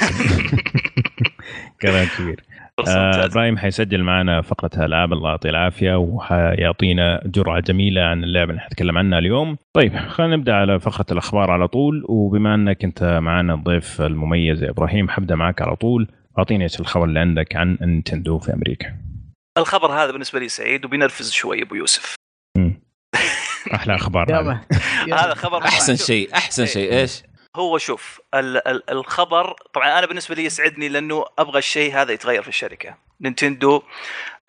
كلام 1.81 2.07
كبير 2.17 2.43
آه،. 2.87 3.25
إبراهيم 3.25 3.57
حيسجل 3.57 4.03
معنا 4.03 4.41
فقره 4.41 4.85
العاب 4.85 5.13
الله 5.13 5.29
يعطيه 5.29 5.49
العافية 5.49 5.95
وحيعطينا 5.95 7.21
جرعة 7.25 7.59
جميلة 7.59 8.01
عن 8.01 8.23
اللعبه 8.23 8.49
اللي 8.49 8.61
حنتكلم 8.61 8.97
عنها 8.97 9.19
اليوم. 9.19 9.57
طيب 9.73 9.97
خلينا 9.97 10.35
نبدأ 10.35 10.53
على 10.53 10.79
فقرة 10.79 11.05
الأخبار 11.11 11.51
على 11.51 11.67
طول 11.67 12.05
وبما 12.09 12.55
أنك 12.55 12.83
أنت 12.83 13.19
معنا 13.21 13.53
الضيف 13.53 14.01
المميز 14.01 14.63
يا 14.63 14.69
إبراهيم 14.69 15.09
حبدأ 15.09 15.35
معك 15.35 15.61
على 15.61 15.75
طول 15.75 16.07
أعطيني 16.37 16.63
إيش 16.63 16.79
الخبر 16.79 17.05
اللي 17.05 17.19
عندك 17.19 17.55
عن 17.55 17.77
نينتندو 17.81 18.39
في 18.39 18.53
أمريكا. 18.53 19.10
الخبر 19.57 19.91
هذا 19.91 20.11
بالنسبة 20.11 20.39
لي 20.39 20.49
سعيد 20.49 20.85
وبينرفز 20.85 21.31
شوي 21.31 21.61
أبو 21.61 21.75
يوسف. 21.75 22.15
أحلى 23.75 23.95
أخبار 23.95 24.39
هذا 25.13 25.33
خبر 25.33 25.65
أحسن 25.65 25.95
شيء 25.95 26.35
أحسن 26.35 26.63
إيه. 26.63 26.69
شيء 26.69 26.93
إيش؟ 26.93 27.23
هو 27.55 27.77
شوف 27.77 28.21
ال- 28.33 28.67
ال- 28.67 28.89
الخبر 28.89 29.53
طبعا 29.73 29.99
أنا 29.99 30.05
بالنسبة 30.07 30.35
لي 30.35 30.45
يسعدني 30.45 30.89
لأنه 30.89 31.25
أبغى 31.39 31.59
الشيء 31.59 31.93
هذا 31.93 32.11
يتغير 32.11 32.41
في 32.43 32.47
الشركة. 32.49 32.97
نينتندو 33.21 33.83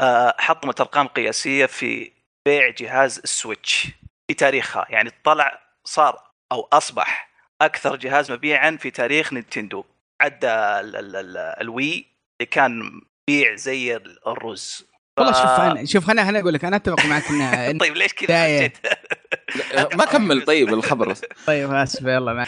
آه، 0.01 0.35
حطمت 0.39 0.81
أرقام 0.81 1.07
قياسية 1.07 1.67
في 1.67 2.13
بيع 2.47 2.69
جهاز 2.71 3.19
السويتش 3.19 3.87
في 4.29 4.35
تاريخها. 4.35 4.87
يعني 4.89 5.11
طلع 5.25 5.61
صار 5.85 6.23
أو 6.53 6.69
أصبح 6.73 7.31
أكثر 7.63 7.97
جهاز 7.97 8.33
مبيعا 8.33 8.77
في 8.81 8.91
تاريخ 8.91 9.33
نينتندو. 9.33 9.85
عدى 10.21 10.47
ال- 10.49 10.97
ال- 10.97 11.17
ال- 11.17 11.37
الوي 11.37 11.93
اللي 12.41 12.51
كان 12.51 13.01
بيع 13.31 13.55
زي 13.55 13.97
الرز. 14.27 14.92
والله 15.19 15.33
شوف 15.33 15.45
أنا 15.61 15.85
شوف 15.85 16.05
خليني 16.07 16.23
خليني 16.23 16.41
أقول 16.41 16.55
لك 16.55 16.65
أنا 16.65 16.77
أتفق 16.77 17.07
معك 17.07 17.29
ان 17.31 17.75
إن- 17.77 17.81
طيب 17.85 17.97
ليش 17.97 18.15
كذا؟ 18.15 18.71
ما 19.99 20.05
كمل 20.05 20.45
طيب 20.45 20.75
الخبر. 20.75 21.15
طيب 21.47 21.73
آسف 21.75 22.03
يلا 22.03 22.33
ما 22.33 22.47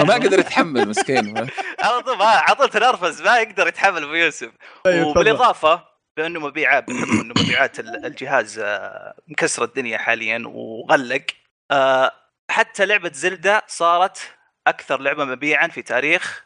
ما 0.00 0.14
قدر 0.14 0.38
يتحمل 0.38 0.88
مسكين. 0.88 1.38
على 1.84 2.02
طول 2.02 2.56
طول 2.56 2.68
تنرفز 2.68 3.22
ما 3.22 3.38
يقدر 3.38 3.68
يتحمل 3.68 4.02
أبو 4.02 4.14
يوسف. 4.14 4.50
طيب، 4.84 5.06
وبالإضافة 5.06 5.84
بانه 6.16 6.40
مبيعات 6.40 6.90
بحكم 6.90 7.20
إنه 7.20 7.34
مبيعات 7.42 7.80
ال- 7.80 8.06
الجهاز 8.06 8.58
آه، 8.58 9.14
مكسره 9.28 9.64
الدنيا 9.64 9.98
حاليا 9.98 10.42
وغلق 10.46 11.24
آه، 11.70 12.12
حتى 12.50 12.86
لعبة 12.86 13.10
زلدة 13.14 13.62
صارت 13.66 14.32
أكثر 14.66 15.00
لعبة 15.00 15.24
مبيعا 15.24 15.68
في 15.68 15.82
تاريخ 15.82 16.44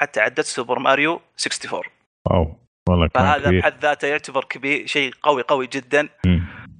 حتى 0.00 0.20
عدت 0.20 0.40
سوبر 0.40 0.78
ماريو 0.78 1.20
64 1.46 1.82
واو. 2.26 2.63
والله 2.88 3.08
فهذا 3.14 3.46
كبير. 3.46 3.60
بحد 3.60 3.74
ذاته 3.82 4.08
يعتبر 4.08 4.44
كبير 4.44 4.86
شيء 4.86 5.14
قوي 5.22 5.42
قوي 5.42 5.66
جدا. 5.66 6.08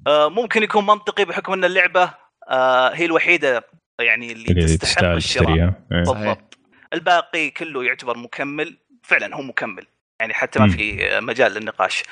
آه، 0.07 0.29
ممكن 0.29 0.63
يكون 0.63 0.85
منطقي 0.85 1.25
بحكم 1.25 1.53
أن 1.53 1.65
اللعبة 1.65 2.13
آه، 2.49 2.89
هي 2.93 3.05
الوحيدة 3.05 3.63
يعني 4.01 4.31
اللي 4.31 4.45
اللي 4.49 4.77
تستحق 4.77 5.03
الشراء. 5.05 5.45
تشتريها 5.45 5.75
إيه. 5.91 5.97
بالضبط. 5.97 6.57
الباقي 6.93 7.49
كله 7.49 7.83
يعتبر 7.83 8.17
مكمل. 8.17 8.77
فعلا 9.03 9.35
هو 9.35 9.41
مكمل. 9.41 9.85
يعني 10.19 10.33
حتى 10.33 10.59
ما. 10.59 10.67
في 10.69 11.09
مجال 11.21 11.51
للنقاش. 11.51 12.03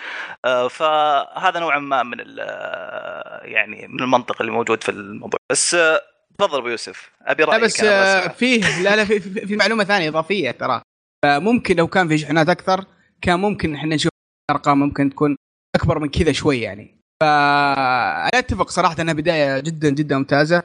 آه، 0.45 0.67
فهذا 0.67 1.59
نوعا 1.59 1.79
ما 1.79 2.03
من 2.03 2.19
ال- 2.19 2.39
آه، 2.39 3.41
يعني 3.43 3.87
من 3.87 3.99
المنطق 4.03 4.41
اللي 4.41 4.51
موجود 4.51 4.83
في 4.83 4.89
الموضوع. 4.89 5.39
بس 5.51 5.75
آه، 5.75 6.01
تفضل 6.39 6.57
أبو 6.57 6.67
يوسف. 6.67 7.11
أبي 7.21 7.43
رأيك 7.43 7.63
بس 7.63 7.83
آه،. 7.83 8.27
فيه 8.27 8.81
لا 8.83 8.95
لا 8.95 9.05
في, 9.05 9.19
في 9.19 9.55
معلومة 9.55 9.83
ثانية 9.83 10.09
إضافية 10.09 10.51
ترى. 10.51 10.81
آه، 11.25 11.39
ممكن 11.39 11.75
لو 11.75 11.87
كان 11.87 12.07
في 12.07 12.17
شحنات 12.17 12.49
أكثر 12.49 12.85
كان 13.23 13.39
ممكن 13.39 13.75
إحنا 13.75 13.95
نشوف 13.95 14.11
ارقام 14.51 14.79
ممكن 14.79 15.09
تكون 15.09 15.35
أكبر 15.75 15.99
من 15.99 16.09
كذا 16.09 16.31
شوي 16.31 16.61
يعني. 16.61 16.95
فانا 17.23 18.27
أتفق 18.33 18.69
صراحة 18.69 19.01
إنها 19.01 19.13
بداية 19.13 19.59
جدا 19.59 19.89
جدا 19.89 20.17
ممتازة. 20.17 20.63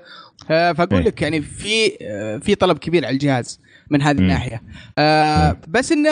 آه، 0.50 0.72
فأقول 0.72 0.98
إيه. 0.98 1.06
لك 1.06 1.22
يعني 1.22 1.42
في 1.42 1.98
آه، 2.02 2.38
في 2.38 2.54
طلب 2.54 2.78
كبير 2.78 3.04
على 3.06 3.12
الجهاز 3.14 3.60
من 3.90 4.02
هذه. 4.02 4.18
الناحية. 4.18 4.62
آه، 4.98 5.56
بس 5.68 5.92
إنه 5.92 6.10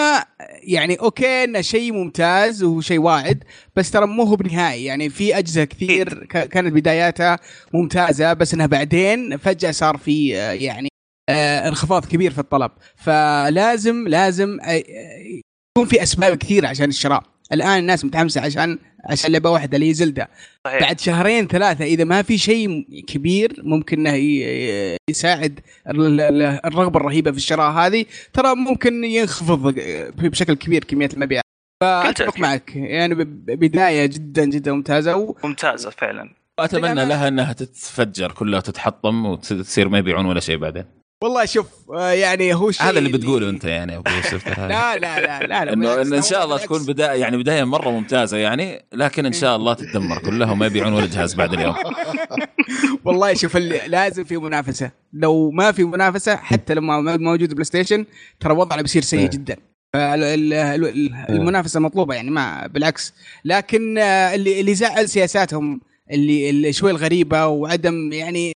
يعني 0.62 0.94
أوكي 0.94 1.44
إنه 1.44 1.61
شيء 1.61 1.92
ممتاز 1.92 2.62
وشيء 2.62 2.99
واعد 2.99 3.44
بس 3.76 3.90
ترى 3.90 4.07
مو 4.07 4.22
هو 4.22 4.36
بنهائي 4.36 4.84
يعني 4.84 5.09
في 5.11 5.38
اجهزه 5.38 5.64
كثير 5.64 6.24
ك- 6.24 6.49
كانت 6.49 6.72
بداياتها 6.72 7.38
ممتازة 7.74 8.32
بس 8.32 8.55
إنها 8.55 8.66
بعدين 8.66 9.36
فجأة 9.36 9.70
صار 9.70 9.97
في 9.97 10.28
يعني 10.28 10.88
انخفاض 11.66 12.05
كبير 12.05 12.30
في 12.32 12.38
الطلب. 12.38 12.70
فلازم 12.97 14.09
لازم 14.09 14.59
يكون 15.76 15.88
في 15.88 16.02
أسباب 16.02 16.36
كثيرة 16.36 16.68
عشان 16.68 16.88
الشراء 16.88 17.22
الآن 17.52 17.78
الناس 17.78 18.04
متحمسة 18.04 18.40
عشان 18.40 18.78
عشان 19.04 19.32
لعبة 19.32 19.50
واحدة 19.50 19.76
اللي 19.76 19.88
هي 19.88 19.94
زلدة. 19.94 20.28
صحيح. 20.64 20.80
بعد 20.80 21.00
شهرين 21.00 21.46
ثلاثة 21.46 21.84
إذا 21.84 22.04
ما 22.04 22.22
في 22.22 22.38
شيء 22.38 22.86
كبير 23.06 23.52
ممكن 23.62 24.06
إنه 24.06 24.16
ي- 24.16 24.96
يساعد 25.10 25.60
ال- 25.90 26.20
ال- 26.20 26.42
الرغبة 26.42 27.00
الرهيبة 27.00 27.30
في 27.30 27.36
الشراء 27.36 27.70
هذه 27.70 28.04
ترى 28.32 28.54
ممكن 28.54 29.04
ينخفض 29.04 29.74
بشكل 30.18 30.54
كبير 30.54 30.84
كمية 30.84 31.08
المبيعات. 31.14 31.44
فأتفق. 31.82 32.38
معك. 32.38 32.76
يعني 32.76 33.14
بداية 33.46 34.06
جدا 34.06 34.44
جدا 34.44 34.72
ممتازة 34.72 35.16
و... 35.16 35.34
ممتازة 35.44 35.90
فعلا. 35.90 36.30
اتمنى 36.58 36.94
أنا- 37.04 37.08
لها 37.08 37.28
إنها 37.28 37.52
تتفجر 37.52 38.32
كلها 38.32 38.58
وتتحطم 38.58 39.26
وتصير 39.26 39.88
ما 39.88 39.98
يبيعون 39.98 40.26
ولا 40.26 40.40
شيء 40.40 40.56
بعدين. 40.56 40.84
والله 41.24 41.44
شوف 41.44 41.66
آه، 41.94 42.10
يعني 42.10 42.54
هو 42.54 42.70
شيء 42.70 42.86
هذا 42.86 42.98
اللي 42.98 43.12
بتقوله 43.12 43.50
أنت 43.50 43.64
يعني 43.64 43.92
يا 43.92 43.98
أبو 43.98 44.10
يوسف. 44.10 44.48
لا 44.58 44.96
لا 44.96 45.20
لا 45.20 45.40
لا, 45.40 45.64
لا 45.64 45.72
إنه 45.72 46.02
إنه 46.02 46.16
إن 46.16 46.22
شاء 46.22 46.44
الله. 46.44 46.58
تكون 46.58 46.82
بداية 46.86 47.20
يعني 47.20 47.36
بداية 47.36 47.64
مرة 47.64 47.90
ممتازة 47.90 48.36
يعني 48.36 48.84
لكن 48.92 49.26
إن 49.26 49.32
شاء 49.32 49.56
الله 49.56 49.74
تتدمر 49.74 50.18
كلها 50.18 50.52
وما 50.52 50.66
يبيعون 50.66 50.92
ولا 50.92 51.06
جهاز 51.06 51.34
بعد 51.34 51.52
اليوم. 51.52 51.74
والله 53.04 53.34
شوف 53.34 53.56
اللي 53.56 53.80
لازم 53.86 54.24
في 54.24 54.36
منافسة. 54.36 54.90
لو 55.12 55.50
ما 55.50 55.72
في 55.72 55.84
منافسة 55.84 56.36
حتى 56.36 56.74
لما 56.74 57.16
موجود 57.16 57.52
بلاي 57.52 57.64
ستيشن 57.64 58.04
ترى 58.40 58.52
وضعنا 58.52 58.82
بيصير 58.82 59.02
سيء 59.02 59.20
إيه. 59.20 59.30
جدا. 59.30 59.56
ال- 59.94 60.52
المنافسة 61.30 61.80
مطلوبة 61.80 62.14
يعني 62.14 62.30
ما 62.30 62.66
بالعكس. 62.66 63.14
لكن 63.44 63.98
آه، 63.98 64.34
اللي 64.34 64.60
اللي 64.60 64.74
زعل 64.74 65.08
سياساتهم 65.08 65.80
اللي, 66.10 66.50
اللي 66.50 66.72
شوي 66.72 66.90
الغريبة 66.90 67.46
وعدم 67.46 68.12
يعني 68.12 68.52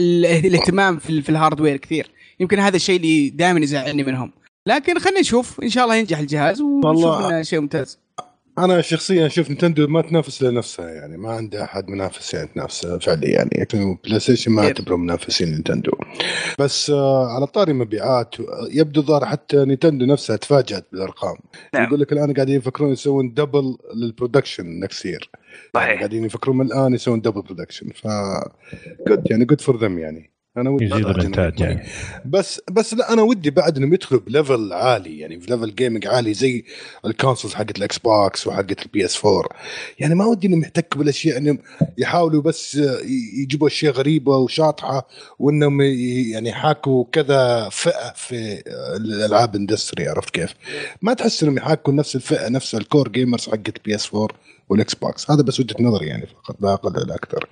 الاهتمام 0.46 0.98
في, 0.98 1.22
في 1.22 1.28
ال 1.28 1.33
hardware 1.33 1.76
كثير. 1.76 2.10
يمكن 2.40 2.58
هذا 2.58 2.76
الشيء 2.76 2.96
اللي 2.96 3.30
دائما 3.30 3.60
يزعلني 3.60 4.02
منهم. 4.04 4.32
لكن 4.66 4.98
خلينا 4.98 5.20
نشوف. 5.20 5.60
إن 5.60 5.68
شاء 5.68 5.84
الله 5.84 5.96
ينجح 5.96 6.18
الجهاز 6.18 6.60
ونشوف 6.60 7.24
إنه 7.24 7.42
شيء 7.42 7.60
ممتاز. 7.60 7.98
أنا 8.64 8.80
شخصيا 8.80 9.26
أشوف 9.26 9.48
نينتندو 9.48 9.86
ما 9.86 10.02
تنافس 10.02 10.42
لنفسها 10.42 10.90
يعني 10.90 11.16
ما 11.16 11.32
عندها 11.32 11.64
أحد 11.64 11.88
منافس 11.88 12.34
يعني 12.34 12.48
تنافسها 12.54 12.98
فعليا 12.98 13.30
يعني. 13.30 13.50
لكن 13.58 13.98
بلاي 14.04 14.20
ستيشن 14.20 14.52
ما 14.52 14.62
كيف؟ 14.62 14.68
أعتبرهم 14.68 15.00
منافسين 15.00 15.48
نينتندو 15.48 15.92
بس 16.58 16.90
آه 16.90 17.26
على 17.26 17.46
طاري 17.46 17.72
مبيعات 17.72 18.34
يبدو 18.70 19.02
ظاهر 19.02 19.26
حتى 19.26 19.64
نينتندو 19.64 20.06
نفسها 20.06 20.36
تفاجأت 20.36 20.86
بالأرقام. 20.92 21.36
نعم. 21.74 21.84
يقول 21.84 22.00
لك 22.00 22.12
الآن 22.12 22.32
قاعدين 22.32 22.56
يفكرون 22.56 22.92
يسوون 22.92 23.34
double 23.34 23.76
لل 23.94 24.08
production 24.08 24.80
next 24.80 25.04
year 25.04 25.30
صحيح. 25.74 25.98
قاعدين 25.98 26.24
يفكرون 26.24 26.56
من 26.56 26.66
الآن 26.66 26.94
يسوون 26.94 27.20
double 27.20 27.42
production 27.42 27.90
ف 27.90 28.06
good 29.08 29.30
يعني 29.30 29.44
good 29.44 29.60
for 29.60 29.76
them 29.76 29.98
يعني. 29.98 30.29
أنا 30.56 30.70
ودي 30.70 30.84
يزيد 30.84 31.06
الإنتاج 31.06 31.60
يعني. 31.60 31.86
بس 32.24 32.60
بس 32.70 32.94
لا 32.94 33.12
أنا 33.12 33.22
ودي 33.22 33.50
بعد 33.50 33.76
انهم 33.76 33.94
يدخلوا 33.94 34.20
ب 34.20 34.29
level 34.29 34.72
عالي 34.72 35.18
يعني 35.18 35.40
في 35.40 35.50
level 35.50 35.74
gaming 35.74 36.06
عالي 36.06 36.34
زي 36.34 36.64
ال 37.06 37.11
consoles 37.11 37.54
حقت 37.54 37.78
الاكس 37.78 37.98
بوكس 37.98 38.46
وحقت 38.46 38.82
البي 38.82 39.04
اس 39.04 39.24
4 39.24 39.44
يعني 39.98 40.14
ما 40.14 40.24
ودي 40.26 40.46
انهم 40.46 40.62
يحتكوا 40.62 40.98
بالأشياء 40.98 41.38
إنهم 41.38 41.58
يحاولوا 41.98 42.42
بس 42.42 42.74
يجيبوا 43.42 43.68
أشياء 43.68 43.92
غريبة 43.92 44.36
وشاطحة 44.36 45.08
وإنهم 45.38 45.80
يعني 45.80 46.48
يحاكوا 46.48 47.04
كذا 47.12 47.68
فئة 47.68 48.12
في 48.16 48.62
الألعاب 48.96 49.56
industry 49.56 50.08
عرفت 50.08 50.30
كيف؟ 50.30 50.54
ما 51.02 51.14
تحس 51.14 51.42
إنهم 51.42 51.56
يحاكوا 51.56 51.92
نفس 51.92 52.16
الفئة 52.16 52.48
نفس 52.48 52.74
ال 52.74 52.81
core 52.81 53.08
gamers 53.08 53.48
حقت 53.48 53.76
البي 53.76 53.94
اس 53.94 54.14
4 54.14 54.28
والاكس 54.68 54.94
بوكس 54.94 55.30
هذا 55.30 55.42
بس 55.42 55.60
وجهة 55.60 55.76
نظري 55.80 56.06
يعني 56.06 56.26
فقط 56.26 56.62
لا 56.62 56.72
أقل 56.72 57.02
ولا 57.02 57.14
أكثر. 57.14 57.48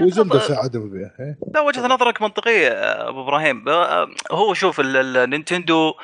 وزبده 0.00 0.38
ساعدهم 0.38 0.90
فيها. 0.90 1.36
لا 1.54 1.60
وجهة 1.60 1.86
نظرك 1.86 2.22
منطقية 2.22 2.68
أبو 3.08 3.22
إبراهيم. 3.22 3.64
هو 4.30 4.54
شوف 4.54 4.80
ال- 4.80 4.96
ال- 4.96 5.16
النينتندو 5.16 5.94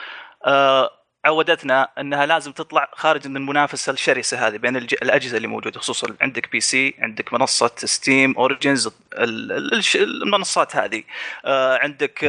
عودتنا 1.24 1.88
إنها 1.98 2.26
لازم 2.26 2.52
تطلع 2.52 2.88
خارج 2.94 3.28
من 3.28 3.36
المنافسة 3.36 3.92
الشرسة 3.92 4.46
هذه 4.46 4.56
بين 4.56 4.76
الأجهزة 4.76 5.36
اللي 5.36 5.48
موجودة 5.48 5.80
خصوصا 5.80 6.14
عندك 6.20 6.52
PC 6.52 6.94
عندك 6.98 7.32
منصة 7.32 7.70
ستيم 7.76 8.34
Origin 8.36 8.90
المنصات 9.94 10.76
هذه. 10.76 11.02
عندك 11.82 12.24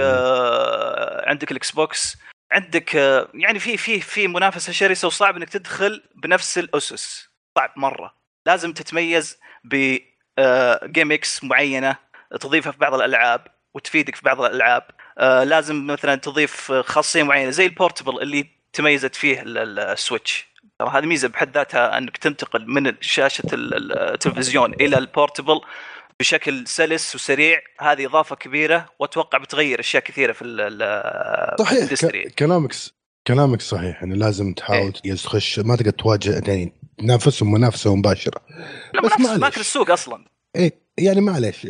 عندك 1.28 1.52
الاكس 1.52 1.72
بوكس 1.72 2.18
عندك 2.52 2.96
يعني 3.34 3.60
في 3.60 3.78
في 3.78 4.00
في 4.02 4.28
منافسة 4.28 4.74
شرسة 4.74 5.08
وصعب 5.08 5.38
إنك 5.38 5.50
تدخل 5.50 6.04
بنفس 6.16 6.58
الأسس. 6.58 7.30
صعب 7.58 7.74
مرة. 7.78 8.14
لازم 8.46 8.74
تتميز 8.74 9.38
ب 9.64 9.98
gimmicks 10.86 11.44
معينة 11.44 11.96
تضيفها 12.40 12.72
في 12.72 12.78
بعض 12.78 12.94
الألعاب 12.94 13.48
وتفيدك 13.74 14.16
في 14.16 14.22
بعض 14.26 14.42
الألعاب. 14.42 14.84
آه 15.18 15.44
لازم 15.44 15.88
مثلا 15.88 16.16
تضيف 16.16 16.72
آه، 16.72 16.82
خاصية 16.82 17.24
معينة 17.24 17.50
زي 17.50 17.66
ال 17.66 17.72
portable 17.72 18.22
اللي 18.22 18.46
تميزت 18.74 19.16
فيه 19.16 19.42
ال- 19.42 19.58
ال- 19.58 19.80
السويتش 19.80 20.48
ترى 20.80 20.90
هذه 20.90 21.06
ميزة 21.06 21.28
بحد 21.28 21.54
ذاتها 21.58 21.98
أنك 21.98 22.18
تنتقل 22.18 22.66
من 22.68 22.94
شاشة 23.02 23.44
ال- 23.54 23.74
ال- 23.74 24.00
التلفزيون 24.14 24.74
إلى 24.74 24.98
ال 24.98 25.05
portable 25.05 25.62
بشكل 26.20 26.68
سلس 26.68 27.16
وسريع. 27.16 27.60
هذه 27.80 28.06
إضافة 28.06 28.36
كبيرة 28.36 28.86
وأتوقع 29.00 29.38
بتغير 29.38 29.80
أشياء 29.80 30.04
كثيرة 30.04 30.32
في 30.34 30.44
صحيح 31.96 32.34
كلامك 32.40 32.74
كلامك 33.28 33.62
صحيح 33.62 34.04
انه 34.04 34.16
لازم 34.16 34.54
تحاول 34.54 34.94
تخش 34.94 35.60
ما 35.60 35.76
تقدر 35.76 35.90
تواجه 35.92 36.32
يعني 36.48 36.74
تنافسهم 36.98 37.52
منافسه 37.52 37.96
مباشرة 37.96 38.42
بس 39.04 39.12
معليش. 39.20 39.42
ماكل 39.42 39.62
السوق 39.62 39.92
أصلا 39.92 40.26
إيه 40.56 40.84
يعني 40.98 41.22
معلش 41.22 41.68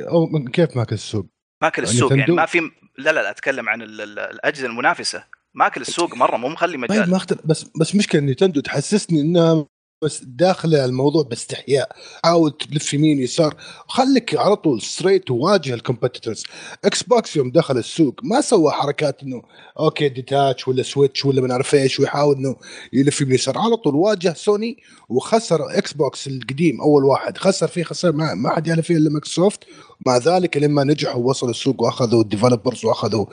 كيف 0.54 0.78
ماكل 0.78 0.94
السوق؟ 0.96 1.26
ماكل 1.62 1.84
السوق 1.84 2.10
يعني 2.10 2.16
نينتندو؟ 2.16 2.36
ما 2.36 2.46
في 2.46 2.60
لا 2.98 3.12
لا 3.12 3.20
لا 3.20 3.30
أتكلم 3.30 3.70
عن 3.70 3.82
ال- 3.82 4.02
ال- 4.02 4.20
الأجهزة 4.20 4.68
المنافسة 4.68 5.24
ماكل 5.54 5.82
السوق 5.82 6.16
مرة 6.16 6.38
مو 6.38 6.50
مخلي 6.50 6.72
طيب 6.88 6.92
مجال 6.92 7.10
ما 7.10 7.18
اختلف 7.18 7.40
بس 7.46 7.66
بس 7.80 7.96
مشكلة 7.96 8.22
نينتندو 8.22 8.62
تحسسني 8.62 9.22
انها 9.22 9.66
بس 10.04 10.24
داخله 10.24 10.86
الموضوع 10.86 11.24
باستحياء. 11.24 11.96
حاول 12.24 12.52
تلف 12.52 12.94
يمين 12.94 13.20
يسار. 13.20 13.56
خليك 13.88 14.36
على 14.36 14.56
طول 14.56 14.82
straight 14.82 15.32
وواجه 15.32 15.74
ال 15.74 15.80
competitors 15.80 16.44
إكس 16.86 17.04
بوكس 17.04 17.36
يوم 17.36 17.52
دخل 17.52 17.78
السوق 17.78 18.20
ما 18.24 18.42
سوى 18.42 18.72
حركات 18.72 19.24
إنه 19.24 19.42
أوكي 19.80 20.10
detach 20.10 20.68
ولا 20.68 20.84
switch 20.84 21.26
ولا 21.26 21.42
ما 21.42 21.48
نعرف 21.48 21.76
إيش. 21.76 22.00
ويحاول 22.00 22.36
إنه 22.36 22.56
يلف 22.94 23.22
يمين 23.22 23.36
يسار. 23.36 23.58
على 23.58 23.78
طول 23.78 23.96
واجه 23.96 24.34
سوني 24.34 24.78
وخسر 25.10 25.78
إكس 25.78 25.94
بوكس 25.94 26.28
القديم 26.28 26.82
أول 26.82 27.04
واحد. 27.04 27.38
خسر 27.38 27.68
فيه 27.68 27.84
خسر 27.84 28.12
ما, 28.12 28.34
ما 28.34 28.56
حد 28.56 28.68
يعرف 28.68 28.86
فيه 28.86 28.98
إلا 28.98 29.10
مايكروسوفت 29.10 29.64
مع 30.06 30.18
ذلك 30.18 30.58
لما 30.58 30.84
نجحوا 30.84 31.22
ووصلوا 31.22 31.52
السوق 31.52 31.82
وأخذوا 31.82 32.22
ال 32.22 32.28
developers 32.28 32.86
وأخذوا 32.86 33.26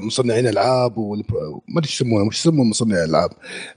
مصنعين 0.00 0.46
ألعاب 0.46 0.92
والبرو- 0.96 1.60
ما 1.68 1.78
أدري 1.78 1.84
إيش 1.88 1.94
يسمونها 2.00 2.24
مش 2.24 2.38
يسمون 2.40 2.68
مصنعين 2.70 3.04
الالعاب 3.04 3.30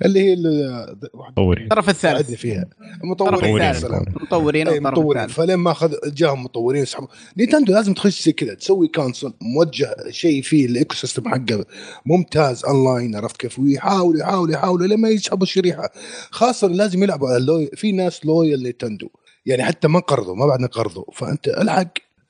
اللي 0.05 0.19
هي 0.19 0.33
ال- 0.33 0.97
طوري 1.35 1.63
الطرف 1.63 1.89
الثالث. 1.89 2.31
فيها. 2.31 2.61
الطرف 2.61 3.03
مطورين 3.03 3.33
مطورين. 3.37 3.57
يا 3.65 3.71
الثالث. 3.71 3.85
سلام 3.87 4.05
مطورين 4.21 4.67
اي 4.67 4.77
الطرف 4.77 4.91
مطورين. 4.93 5.21
الثالث. 5.23 5.37
فلين 5.39 5.55
ما 5.55 5.71
اخذ 5.71 5.93
جاهم 6.07 6.43
مطورين 6.43 6.85
سحبوا 6.85 7.07
نينتندو 7.37 7.73
لازم 7.73 7.93
تخش 7.93 8.23
زي 8.23 8.31
كذا 8.31 8.53
تسوي 8.53 8.87
كونسول 8.87 9.33
موجه 9.41 9.95
شيء 10.09 10.41
فيه 10.41 10.65
الايكو 10.65 10.95
سيستم 10.95 11.29
حقه 11.29 11.65
ممتاز 12.05 12.65
اونلاين 12.65 13.15
عرفت 13.15 13.37
كيف؟ 13.37 13.59
ويحاولوا 13.59 14.19
يحاولوا 14.21 14.53
يحاولوا 14.53 14.87
لما 14.87 15.09
يسحبوا 15.09 15.43
الشريحة. 15.43 15.89
خاصة 16.31 16.67
لازم 16.67 17.03
يلعبوا 17.03 17.27
على 17.27 17.37
اللوي 17.37 17.69
في 17.75 17.91
ناس 17.91 18.25
لويال 18.25 18.63
نينتندو 18.63 19.07
يعني 19.47 19.63
حتى 19.63 19.87
ما 19.87 19.99
قرضوا 19.99 20.35
ما 20.35 20.45
بعد 20.45 20.65
قرضوا 20.65 21.03
فأنت 21.13 21.47
ألحق 21.47 21.87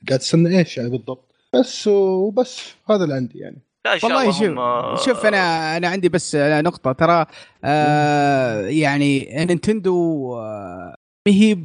قاعد 0.07 0.19
تستنى 0.19 0.59
إيش 0.59 0.77
يعني 0.77 0.89
بالضبط؟ 0.89 1.31
بس 1.55 1.87
وبس 1.87 2.73
هذا 2.89 3.03
اللي 3.03 3.15
عندي 3.15 3.39
يعني. 3.39 3.57
لا 3.85 3.93
إن 3.93 3.99
شاء 3.99 4.11
والله 4.11 4.45
الله 4.47 4.95
شوف 4.95 5.05
شوف 5.05 5.25
أنا 5.25 5.77
أنا 5.77 5.87
عندي 5.87 6.09
بس 6.09 6.35
نقطة. 6.35 6.91
ترى 6.91 7.25
آه 7.63 8.61
يعني 8.67 9.29
نينتندو 9.45 10.35
آه 10.35 10.95
ما 11.27 11.33
هي 11.33 11.57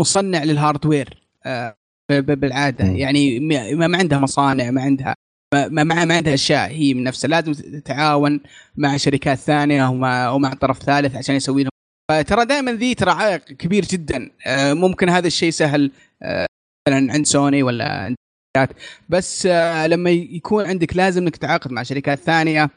مصنع 0.00 0.44
لل 0.44 0.60
hardware 0.60 1.22
آه 1.46 1.76
بالعادة. 2.10 2.84
يعني 2.84 3.40
ما 3.40 3.86
ما 3.88 3.98
عندها 3.98 4.18
مصانع 4.18 4.70
ما 4.70 4.82
عندها 4.82 5.14
ما 5.54 5.68
ما 5.68 6.04
ما 6.04 6.16
عندها 6.16 6.34
أشياء 6.34 6.70
هي 6.70 6.94
من 6.94 7.04
نفسها. 7.04 7.28
لازم 7.28 7.52
تتعاون 7.52 8.40
مع 8.76 8.96
شركات 8.96 9.38
ثانية 9.38 9.88
ومع 9.88 10.30
ومع 10.30 10.54
طرف 10.54 10.82
ثالث 10.82 11.16
عشان 11.16 11.34
يسوي 11.34 11.62
لهم 11.62 11.70
فترى 12.10 12.44
دائما 12.44 12.72
ذي 12.72 12.94
ترى 12.94 13.10
عائق 13.10 13.44
كبير 13.44 13.84
جدا. 13.84 14.30
آه 14.46 14.72
ممكن 14.72 15.08
هذا 15.08 15.26
الشيء 15.26 15.50
سهل 15.50 15.90
آه 16.22 16.46
مثلا 16.88 17.12
عند 17.12 17.26
سوني 17.26 17.62
ولا 17.62 18.04
عند 18.04 18.16
شركات. 18.56 18.76
بس 19.08 19.46
آه 19.46 19.86
لما 19.86 20.10
يكون 20.10 20.66
عندك 20.66 20.96
لازم 20.96 21.22
إنك 21.22 21.36
تتعاقد 21.36 21.72
مع 21.72 21.82
شركات 21.82 22.18
ثانية. 22.18 22.70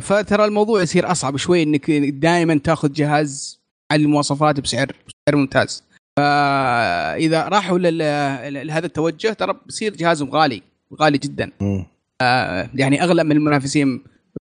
فترى 0.00 0.44
الموضوع 0.44 0.82
يصير 0.82 1.10
أصعب 1.10 1.36
شوي 1.36 1.62
إنك 1.62 1.90
دائما 1.90 2.58
تاخذ 2.58 2.92
جهاز 2.92 3.60
على 3.92 4.02
المواصفات 4.02 4.60
بسعر 4.60 4.86
بسعر 4.86 5.40
ممتاز. 5.40 5.84
فإذا 6.18 7.48
راحوا 7.48 7.78
لهذا 7.78 8.86
التوجه 8.86 9.32
ترى 9.32 9.60
بصير 9.66 9.96
جهازهم 9.96 10.30
غالي 10.30 10.62
غالي 11.00 11.18
جدا. 11.18 11.52
يعني 12.74 13.02
أغلى 13.02 13.24
من 13.24 13.32
المنافسين 13.32 14.02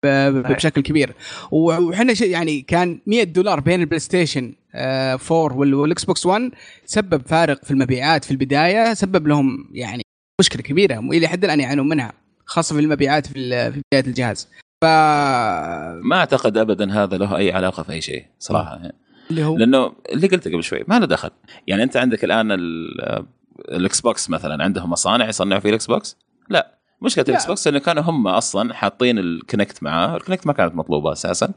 بشكل 0.06 0.80
كبير. 0.80 1.14
وحنا 1.50 2.14
يعني 2.20 2.60
كان 2.60 3.00
100 3.06 3.22
دولار 3.22 3.60
بين 3.60 3.80
ال 3.80 3.98
PlayStation 3.98 4.52
آه، 4.74 5.18
4 5.30 5.56
وال- 5.58 5.74
وال 5.74 6.04
Xbox 6.04 6.26
1 6.26 6.50
سبب 6.84 7.22
فارق 7.26 7.64
في 7.64 7.70
المبيعات 7.70 8.24
في 8.24 8.30
البداية 8.30 8.94
سبب 8.94 9.26
لهم 9.28 9.68
يعني 9.72 10.02
مشكلة 10.40 10.62
كبيرة 10.62 10.98
والى 11.08 11.28
حد 11.28 11.44
الآن 11.44 11.60
يعانون 11.60 11.88
منها 11.88 12.12
خاصة 12.46 12.74
في 12.74 12.80
المبيعات 12.80 13.26
في 13.26 13.72
في 13.72 13.80
بداية 13.92 14.06
الجهاز. 14.06 14.48
ف 14.82 14.84
ما 16.04 16.16
أعتقد 16.16 16.56
ابدا 16.58 16.92
هذا 17.02 17.16
له 17.16 17.36
أي 17.36 17.52
علاقة 17.52 17.82
في 17.82 17.92
أي 17.92 18.00
شيء 18.00 18.26
صراحة. 18.38 18.76
يعني. 18.76 18.94
اللي 19.30 19.44
هو؟ 19.44 19.56
لأنه 19.56 19.92
اللي 20.12 20.26
قلته 20.26 20.50
قبل 20.50 20.62
شوي 20.64 20.84
ما 20.88 20.98
له 20.98 21.06
دخل. 21.06 21.30
يعني 21.66 21.82
أنت 21.82 21.96
عندك 21.96 22.24
الآن 22.24 22.52
ال- 22.52 23.26
ال 23.68 24.00
Xbox 24.00 24.30
مثلا 24.30 24.64
عندهم 24.64 24.90
مصانع 24.90 25.28
يصنعوا 25.28 25.60
فيه 25.60 25.68
ال 25.68 25.86
Xbox؟ 25.86 26.16
لا. 26.48 26.78
مشكلة 27.02 27.24
ال 27.28 27.46
Xbox 27.46 27.66
إنه 27.66 27.78
كانوا 27.78 28.02
هم 28.02 28.26
أصلا 28.28 28.74
حاطين 28.74 29.18
ال 29.18 29.27
Kinect 29.27 29.82
معاه. 29.82 30.16
ال 30.16 30.21
Kinect 30.21 30.46
ما 30.46 30.52
كانت 30.52 30.74
مطلوبة 30.74 31.12
أساسا. 31.12 31.52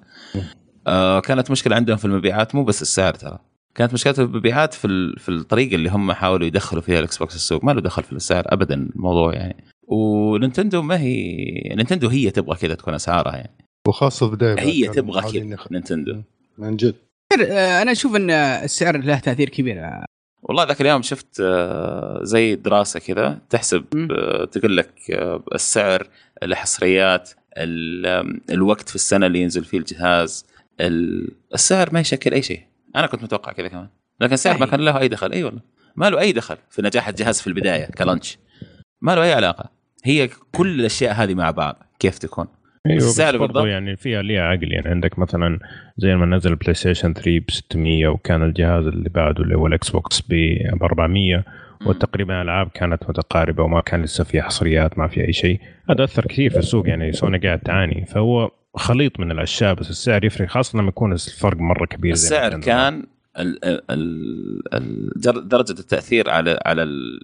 آه 0.87 1.19
كانت 1.19 1.51
مشكلة 1.51 1.75
عندهم 1.75 1.97
في 1.97 2.05
المبيعات 2.05 2.55
مو 2.55 2.63
بس 2.63 2.81
السعر 2.81 3.13
ترى. 3.13 3.39
كانت 3.75 3.93
مشكلتهم 3.93 4.27
في 4.27 4.31
المبيعات 4.33 4.73
في 4.73 4.85
ال- 4.87 5.19
في 5.19 5.29
الطريقة 5.29 5.75
اللي 5.75 5.89
هم 5.89 6.11
حاولوا 6.11 6.47
يدخلوا 6.47 6.81
فيها 6.81 6.99
ال 6.99 7.17
Xbox 7.17 7.35
السوق. 7.35 7.63
ما 7.63 7.71
له 7.71 7.81
دخل 7.81 8.03
في 8.03 8.11
السعر 8.13 8.43
ابدا 8.47 8.75
الموضوع 8.75 9.33
يعني. 9.33 9.63
ونينتندو 9.87 10.81
ما 10.81 10.99
هي 10.99 11.35
نينتندو 11.75 12.07
هي 12.07 12.31
تبغى 12.31 12.55
كذا 12.57 12.75
تكون 12.75 12.93
أسعارها 12.93 13.35
يعني. 13.35 13.51
وخاصة 13.87 14.25
في 14.27 14.31
البدايه 14.33 14.59
هي 14.59 14.87
تبغى 14.87 15.21
كذا 15.31 15.57
نينتندو. 15.71 16.21
من 16.57 16.75
جد. 16.77 16.95
آه، 17.49 17.81
أنا 17.81 17.91
أشوف 17.91 18.15
إن 18.15 18.29
السعر 18.31 18.97
له 18.97 19.19
تأثير 19.19 19.49
كبير. 19.49 19.89
والله 20.41 20.63
ذاك 20.63 20.81
اليوم 20.81 21.01
شفت 21.01 21.27
آه، 21.41 22.19
زي 22.23 22.55
دراسة 22.55 22.99
كذا 22.99 23.39
تحسب. 23.49 23.85
آه، 24.11 24.45
تقول 24.45 24.77
لك 24.77 25.11
آه، 25.11 25.43
السعر 25.55 26.07
الحصريات 26.43 27.29
الوقت 28.49 28.89
في 28.89 28.95
السنة 28.95 29.25
اللي 29.25 29.41
ينزل 29.41 29.63
فيه 29.65 29.77
الجهاز 29.77 30.45
ال- 30.81 31.31
السعر 31.53 31.93
ما 31.93 31.99
يشكل 31.99 32.33
أي 32.33 32.41
شيء. 32.41 32.61
أنا 32.95 33.07
كنت 33.07 33.23
متوقع 33.23 33.51
كذا 33.51 33.67
كمان. 33.67 33.87
لكن 34.21 34.33
السعر 34.33 34.57
ما. 34.57 34.65
كان 34.65 34.79
له 34.81 34.99
أي 34.99 35.07
دخل. 35.07 35.31
أي 35.31 35.43
والله. 35.43 35.61
ما 35.95 36.09
له 36.09 36.19
أي 36.19 36.31
دخل 36.31 36.57
في 36.69 36.81
نجاح 36.81 37.07
الجهاز 37.07 37.41
في 37.41 37.47
البداية 37.47 37.85
ك 37.85 37.92
launch. 37.92 38.37
ما 39.01 39.15
له 39.15 39.23
أي 39.23 39.33
علاقة. 39.33 39.69
هي 40.03 40.29
كل 40.51 40.79
الأشياء 40.79 41.13
هذه 41.13 41.33
مع 41.33 41.51
بعض. 41.51 41.83
كيف 41.99 42.17
تكون؟ 42.17 42.47
أيوه 42.85 42.97
السعر 42.97 43.37
بالضبط. 43.37 43.65
يعني 43.65 43.95
فيها 43.95 44.21
ليها 44.21 44.41
عقل. 44.41 44.71
يعني 44.71 44.87
عندك 44.89 45.19
مثلا 45.19 45.59
زي 45.97 46.15
ما 46.15 46.25
نزل 46.25 46.51
ال 46.51 46.73
PlayStation 46.73 47.13
3 47.13 47.39
ب 47.39 47.51
600 47.51 48.07
وكان 48.07 48.43
الجهاز 48.43 48.85
اللي 48.87 49.09
بعده 49.09 49.43
اللي 49.43 49.55
هو 49.55 49.67
ال 49.67 49.89
Xbox 49.89 50.21
ب 50.29 50.33
400 50.83 51.43
وتقريبا 51.85 52.35
الألعاب 52.41 52.67
كانت 52.73 53.09
متقاربة 53.09 53.63
وما 53.63 53.81
كان 53.81 54.01
لسه 54.03 54.23
في 54.23 54.41
حصريات 54.41 54.97
ما 54.97 55.07
في 55.07 55.27
أي 55.27 55.33
شيء. 55.33 55.59
هذا 55.89 56.03
أثر 56.03 56.25
كثير 56.25 56.49
في 56.51 56.59
السوق. 56.59 56.87
يعني 56.89 57.11
سوني 57.11 57.37
قاعد 57.37 57.59
تعاني. 57.59 58.05
فهو 58.05 58.51
خليط 58.75 59.19
من 59.19 59.31
الأشياء 59.31 59.73
بس 59.73 59.89
السعر 59.89 60.25
يفرق 60.25 60.47
خاصة 60.49 60.79
لما 60.79 60.87
يكون 60.89 61.13
الفرق 61.13 61.57
مرة 61.57 61.85
كبير 61.85 62.13
السعر 62.13 62.59
كان 62.59 63.03
ال- 63.39 63.65
ال- 63.65 64.61
ال- 64.73 65.47
درجة 65.47 65.71
التأثير 65.79 66.29
على 66.29 66.59
على 66.65 66.81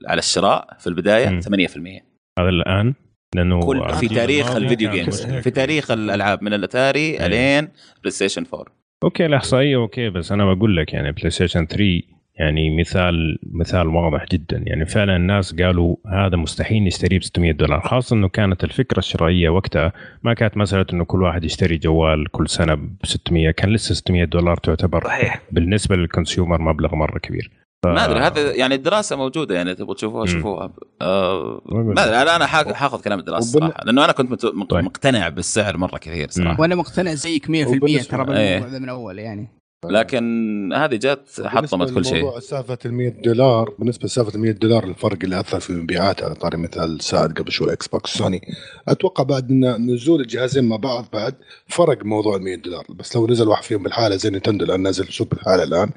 على 0.07 0.19
الشراء 0.19 0.67
في 0.79 0.87
البداية 0.87 1.29
مم. 1.29 1.39
8% 1.41 2.01
هذا 2.39 2.49
الآن؟ 2.49 2.93
لأنه 3.35 3.59
كل 3.59 3.93
في 3.93 4.07
تاريخ 4.07 4.55
ال 4.55 4.61
video 4.61 4.91
games. 4.91 5.25
في 5.25 5.51
تاريخ 5.51 5.91
الألعاب. 5.91 6.43
من 6.43 6.53
الأتاري 6.53 7.09
أيوة. 7.09 7.25
الين 7.25 7.67
PlayStation 8.01 8.43
4 8.53 8.65
okay 9.03 9.25
الاحصائيه 9.25 9.75
okay 9.75 10.09
بس 10.09 10.31
أنا 10.31 10.53
بقول 10.53 10.77
لك 10.77 10.93
يعني 10.93 11.11
PlayStation 11.11 11.65
3 11.65 12.01
يعني 12.35 12.77
مثال 12.79 13.39
مثال 13.51 13.87
واضح 13.87 14.25
جدا. 14.31 14.63
يعني 14.65 14.85
فعلا 14.85 15.15
الناس 15.15 15.55
قالوا 15.55 15.95
هذا 16.07 16.37
مستحيل 16.37 16.83
نشتريه 16.83 17.19
ب 17.19 17.23
600 17.23 17.51
دولار. 17.51 17.81
خاصة 17.81 18.15
إنه 18.15 18.27
كانت 18.29 18.63
الفكرة 18.63 18.99
الشرائية 18.99 19.49
وقتها 19.49 19.93
ما 20.23 20.33
كانت 20.33 20.57
مسألة 20.57 20.85
إنه 20.93 21.05
كل 21.05 21.23
واحد 21.23 21.43
يشتري 21.43 21.77
جوال 21.77 22.31
كل 22.31 22.49
سنة 22.49 22.75
ب 22.75 22.95
600 23.03 23.51
كان 23.51 23.69
لسه 23.69 23.95
600 23.95 24.23
دولار 24.23 24.57
تعتبر 24.57 25.03
صحيح. 25.05 25.41
بالنسبة 25.51 25.95
للكونسيومر 25.95 26.61
مبلغ 26.61 26.95
مرة 26.95 27.19
كبير. 27.19 27.51
ف... 27.83 27.87
ما 27.87 28.05
أدري 28.05 28.19
هذا 28.19 28.55
يعني 28.55 28.75
الدراسة 28.75 29.15
موجودة 29.15 29.55
يعني 29.55 29.75
تبغوا 29.75 29.93
تشوفوها. 29.95 30.25
شوفوها 30.25 30.71
آه 31.01 31.61
ما 31.65 32.03
أدري 32.03 32.21
أنا 32.21 32.35
أنا 32.35 32.45
حاخ- 32.45 32.73
حاخذ 32.73 33.01
كلام 33.01 33.19
الدراسة 33.19 33.57
وبال- 33.57 33.69
صراحة 33.69 33.83
لأنه 33.85 34.05
أنا 34.05 34.11
كنت 34.11 34.45
طيب. 34.45 34.83
مقتنع 34.83 35.29
بالسعر 35.29 35.77
مرة 35.77 35.97
كثير 35.97 36.29
صراحة 36.29 36.61
وأنا 36.61 36.75
مقتنع 36.75 37.13
زيك 37.13 37.45
100% 37.45 37.49
وبالنسبة- 37.49 38.07
ترى 38.07 38.37
إيه. 38.37 38.53
بالموضوع 38.59 38.67
ذا 38.73 38.79
من 38.79 38.89
أول 38.89 39.19
يعني 39.19 39.47
لكن 39.89 40.73
هذه 40.73 40.95
جت 40.95 41.41
حطمت 41.45 41.93
كل 41.93 42.05
شيء. 42.05 42.23
موضوع 42.23 42.39
سالفة 42.39 42.77
ال 42.85 42.93
100 42.93 43.09
دولار 43.09 43.73
بالنسبة 43.79 44.05
لسالفة 44.05 44.35
ال 44.35 44.39
100 44.39 44.51
دولار 44.51 44.83
الفرق 44.83 45.17
اللي 45.23 45.39
أثر 45.39 45.59
في 45.59 45.69
المبيعات 45.69 46.23
على 46.23 46.35
طاري 46.35 46.57
مثال 46.57 47.03
سعد 47.03 47.33
قبل 47.33 47.51
شوي 47.51 47.73
Xbox 47.73 48.09
سوني. 48.13 48.41
أتوقع 48.87 49.23
بعد 49.23 49.49
إن 49.51 49.91
نزول 49.93 50.21
الجهازين 50.21 50.63
مع 50.63 50.75
بعض 50.75 51.05
بعد 51.13 51.33
فرق 51.67 52.05
موضوع 52.05 52.35
ال 52.35 52.41
100 52.41 52.55
دولار. 52.55 52.85
بس 52.89 53.15
لو 53.15 53.27
نزل 53.27 53.47
واحد 53.47 53.63
فيهم 53.63 53.83
بالحالة 53.83 54.15
زي 54.15 54.29
نينتندو 54.29 54.65
الان 54.65 54.81
نازل 54.81 55.03
في 55.03 55.09
السوق 55.09 55.27
بالحالة 55.29 55.63
الآن 55.63 55.89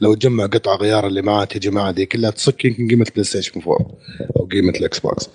لو 0.00 0.14
تجمع 0.14 0.46
قطع 0.46 0.74
غيار 0.76 1.06
اللي 1.06 1.22
معاه 1.22 1.44
تجي 1.44 1.70
معاه 1.70 1.90
دي 1.92 2.06
كلها 2.06 2.30
تصك 2.30 2.64
يمكن 2.64 2.88
قيمة 2.88 3.06
PlayStation 3.14 3.60
4 3.60 3.78
أو 4.36 4.44
قيمة 4.52 4.70
ال 4.72 4.98
Xbox 4.98 5.28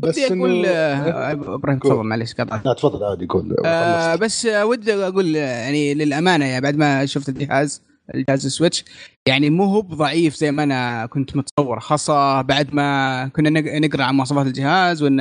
بس 0.00 0.18
بدي 0.18 0.26
أقول 0.26 0.66
آه، 0.66 1.32
إبراهيم. 1.54 1.78
تفضل 1.78 2.02
معلش 2.02 2.34
قطعت 2.34 2.66
لا 2.66 2.72
تفضل 2.72 3.04
عادي 3.04 3.26
قول 3.26 3.56
آه. 3.64 4.14
بس 4.16 4.46
ودي 4.46 4.94
أقول 4.94 5.34
يعني 5.36 5.94
للأمانة 5.94 6.44
يعني 6.44 6.60
بعد 6.60 6.76
ما 6.76 7.06
شفت 7.06 7.30
الجهاز 7.62 7.82
الجهاز 8.14 8.46
السويتش. 8.46 8.84
يعني 9.28 9.50
مو 9.50 9.64
هو 9.64 9.80
ضعيف 9.80 10.34
زي 10.34 10.50
ما 10.52 10.62
أنا 10.62 11.06
كنت 11.06 11.36
متصور. 11.36 11.80
خاصة 11.80 12.42
بعد 12.42 12.74
ما 12.74 13.28
كنا 13.28 13.50
نق- 13.50 13.78
نقرأ 13.86 14.04
عن 14.04 14.14
مواصفات 14.14 14.46
الجهاز 14.46 15.02
وإن 15.02 15.20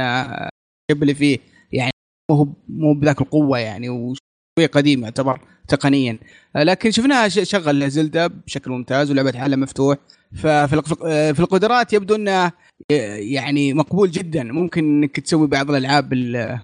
اللي 0.92 1.14
فيه. 1.16 1.40
يعني 1.72 1.92
مو 2.32 2.36
هو 2.38 2.48
مو 2.70 2.94
بذاك 2.94 3.22
القوة 3.22 3.60
يعني 3.60 3.90
وشوي 3.90 4.66
قديم 4.72 5.04
يعتبر 5.04 5.40
تقنيا. 5.68 6.20
لكن 6.56 6.92
شفناها 6.92 7.28
شغل 7.30 7.90
زلدة 7.90 8.28
بشكل 8.28 8.72
ممتاز 8.72 9.12
ولعبة 9.12 9.40
عالم 9.40 9.60
مفتوح. 9.62 9.98
ففي 10.36 10.82
في 11.34 11.40
القدرات 11.40 11.94
يبدو 11.94 12.16
إنه 12.16 12.52
يعني 13.18 13.74
مقبول 13.74 14.12
جدا. 14.12 14.44
ممكن 14.44 14.84
إنك 14.84 15.20
تسوي 15.20 15.48
بعض 15.48 15.70
الألعاب 15.72 16.14
ال- 16.14 16.60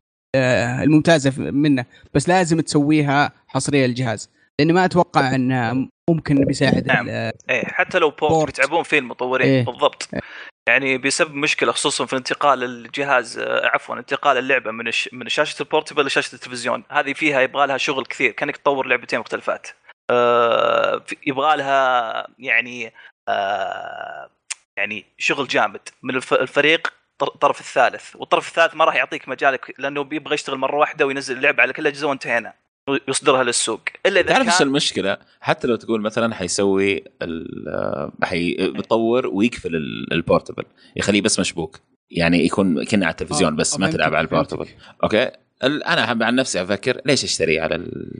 الممتازة 0.83 1.33
منه 1.37 1.85
بس 2.13 2.29
لازم 2.29 2.59
تسويها 2.59 3.31
حصرية 3.47 3.85
للجهاز. 3.87 4.29
لاني 4.59 4.73
ما 4.73 4.85
أتوقع 4.85 5.35
إنه 5.35 5.87
ممكن 6.09 6.35
بيساعد 6.45 6.87
نعم. 6.87 7.09
إيه 7.09 7.65
حتى 7.65 7.99
لو 7.99 8.09
port 8.09 8.31
port. 8.31 8.45
بيتعبون 8.45 8.83
فيه 8.83 8.99
المطورين 8.99 9.47
إيه. 9.47 9.65
بالضبط. 9.65 10.09
يعني 10.69 10.97
بيسبب 10.97 11.33
مشكلة 11.33 11.71
خصوصا 11.71 12.05
في 12.05 12.15
انتقال 12.15 12.63
الجهاز 12.63 13.39
آه، 13.39 13.65
عفوا 13.67 13.95
انتقال 13.95 14.37
اللعبة 14.37 14.71
من 14.71 14.87
الش... 14.87 15.09
من 15.13 15.29
شاشه 15.29 15.61
ال 15.63 15.68
portable 15.68 16.05
لشاشة 16.05 16.35
التلفزيون. 16.35 16.83
هذه 16.89 17.13
فيها 17.13 17.41
يبغى 17.41 17.67
لها 17.67 17.77
شغل 17.77 18.05
كثير 18.05 18.31
كأنك 18.31 18.57
تطور 18.57 18.87
لعبتين 18.87 19.19
مختلفات. 19.19 19.67
آه 20.11 21.03
يبغى 21.27 21.57
لها 21.57 22.27
يعني 22.39 22.93
آه 23.29 24.29
يعني 24.77 25.05
شغل 25.17 25.47
جامد. 25.47 25.81
من 26.03 26.15
الف... 26.15 26.33
الفريق 26.33 26.93
طر- 27.19 27.27
الطرف 27.35 27.59
الثالث. 27.59 28.15
والطرف 28.15 28.47
الثالث 28.47 28.75
ما 28.75 28.85
راح 28.85 28.95
يعطيك 28.95 29.29
مجالك 29.29 29.73
لأنه 29.77 30.03
بيبغى 30.03 30.33
يشتغل 30.33 30.57
مرة 30.57 30.77
واحدة 30.77 31.05
وينزل 31.05 31.37
اللعبة 31.37 31.61
على 31.63 31.73
كل 31.73 31.81
الاجهزه 31.81 32.07
وانتهينا. 32.07 32.53
يصدرها 33.07 33.43
للسوق 33.43 33.81
إلا 34.05 34.19
إذا 34.19 34.29
تعرف 34.29 34.47
إيش 34.47 34.57
كان 34.57 34.67
المشكلة؟ 34.67 35.17
حتى 35.41 35.67
لو 35.67 35.75
تقول 35.75 36.01
مثلا 36.01 36.35
حيسوي 36.35 37.03
ال- 37.21 38.11
حي 38.23 38.71
بيطور 38.71 39.27
ويقفل 39.27 39.75
ال- 39.75 40.13
ال 40.13 40.19
portable 40.19 40.63
يخليه 40.95 41.21
بس 41.21 41.39
مشبوك 41.39 41.79
يعني 42.11 42.45
يكون 42.45 42.85
كنا 42.85 43.05
على 43.05 43.11
التلفزيون 43.11 43.53
آه، 43.53 43.55
بس 43.57 43.79
ما 43.79 43.91
تلعب 43.91 44.15
على. 44.15 44.21
ال 44.25 44.30
portable 44.30 44.67
okay 45.03 45.31
ال- 45.63 45.83
أنا 45.83 46.25
عن 46.25 46.35
نفسي 46.35 46.61
أفكر 46.61 47.01
ليش 47.05 47.23
أشتري 47.23 47.59
على 47.59 47.75
ال- 47.75 48.11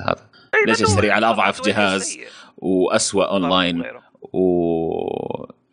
هذا 0.00 0.26
إيه، 0.54 0.66
ليش 0.66 0.82
أشتري 0.82 1.10
على 1.10 1.30
أضعف 1.30 1.62
جهاز. 1.66 2.18
واسوء 2.56 3.28
أونلاين. 3.28 3.82
و 4.32 4.38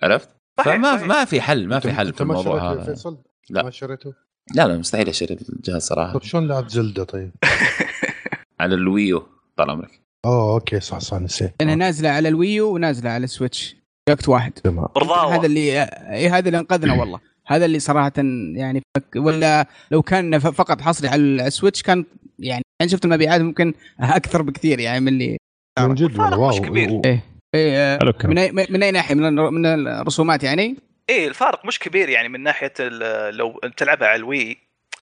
عرفت؟ 0.03 0.29
فما. 0.65 1.05
ما 1.05 1.25
في 1.25 1.41
حل 1.41 1.67
ما 1.67 1.79
في 1.79 1.91
حل 1.93 2.13
في 2.13 2.21
الموضوع 2.21 2.71
هذا 2.73 2.83
فيصل؟ 2.83 3.17
لا. 3.49 3.63
ما 3.63 3.71
شريته؟ 3.71 4.13
لا 4.55 4.67
لا 4.67 4.77
مستحيل 4.77 5.09
أشتري 5.09 5.37
الجهاز 5.49 5.81
صراحة 5.81 6.13
طيب 6.13 6.23
شلون 6.23 6.47
لعبت 6.47 6.69
زلدة 6.69 7.03
طيب؟ 7.03 7.31
على 8.59 8.75
ال 8.75 8.86
Wii 8.86 9.17
U 9.17 9.27
طال 9.57 9.69
عمرك. 9.69 10.01
أوه 10.25 10.53
okay 10.53 10.79
صح 10.79 10.99
صح 10.99 11.17
نسيت. 11.17 11.53
لانها 11.59 11.75
نازلة 11.75 12.09
على 12.09 12.29
ال 12.29 12.38
Wii 12.38 12.64
U 12.64 12.73
ونازلة 12.73 13.09
على 13.09 13.23
ال 13.23 13.30
Switch. 13.30 13.75
في 14.05 14.11
وقت 14.11 14.29
واحد. 14.29 14.51
تمام. 14.51 14.87
هذا 15.31 15.45
اللي 15.45 15.83
اي 15.83 16.29
هذا 16.29 16.47
اللي 16.47 16.59
انقذنا 16.59 16.93
والله. 16.93 17.19
هذا 17.47 17.65
اللي 17.65 17.79
صراحة 17.79 18.11
يعني 18.55 18.81
فك 18.97 19.15
ولا 19.15 19.67
لو 19.91 20.01
كان 20.01 20.39
فقط 20.39 20.81
حصري 20.81 21.07
على 21.07 21.21
ال 21.47 21.52
Switch 21.52 21.83
كان 21.83 22.05
يعني 22.39 22.63
يعني 22.81 22.91
شفت 22.91 23.05
المبيعات 23.05 23.41
ممكن 23.41 23.73
أكثر 23.99 24.41
بكثير 24.41 24.79
يعني 24.79 24.99
من 24.99 25.07
اللي 25.07 25.37
من 25.79 25.95
جد 25.95 26.19
wow 26.19 26.49
مش 26.49 26.59
كبير. 26.59 26.91
و- 26.91 27.01
إيه. 27.05 27.23
إيه 27.55 27.97
حلو 27.99 28.09
الكلام. 28.09 28.31
من 28.31 28.37
اي 28.37 28.51
من 28.69 28.83
أي 28.83 28.91
ناحية؟ 28.91 29.15
من 29.15 29.39
الر- 29.39 29.49
من 29.49 29.65
الرسومات 29.87 30.43
يعني؟ 30.43 30.75
إيه 31.09 31.27
الفارق 31.27 31.65
مش 31.65 31.79
كبير 31.79 32.09
يعني 32.09 32.29
من 32.29 32.43
ناحية 32.43 32.73
ال- 32.79 33.35
لو 33.35 33.59
تلعبها 33.77 34.07
على 34.07 34.15
ال 34.19 34.29
Wii 34.29 34.57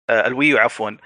آه، 0.10 0.28
ال 0.28 0.34
Wii 0.34 0.52
U 0.52 0.58
عفوا. 0.58 0.90
آه، 0.90 0.98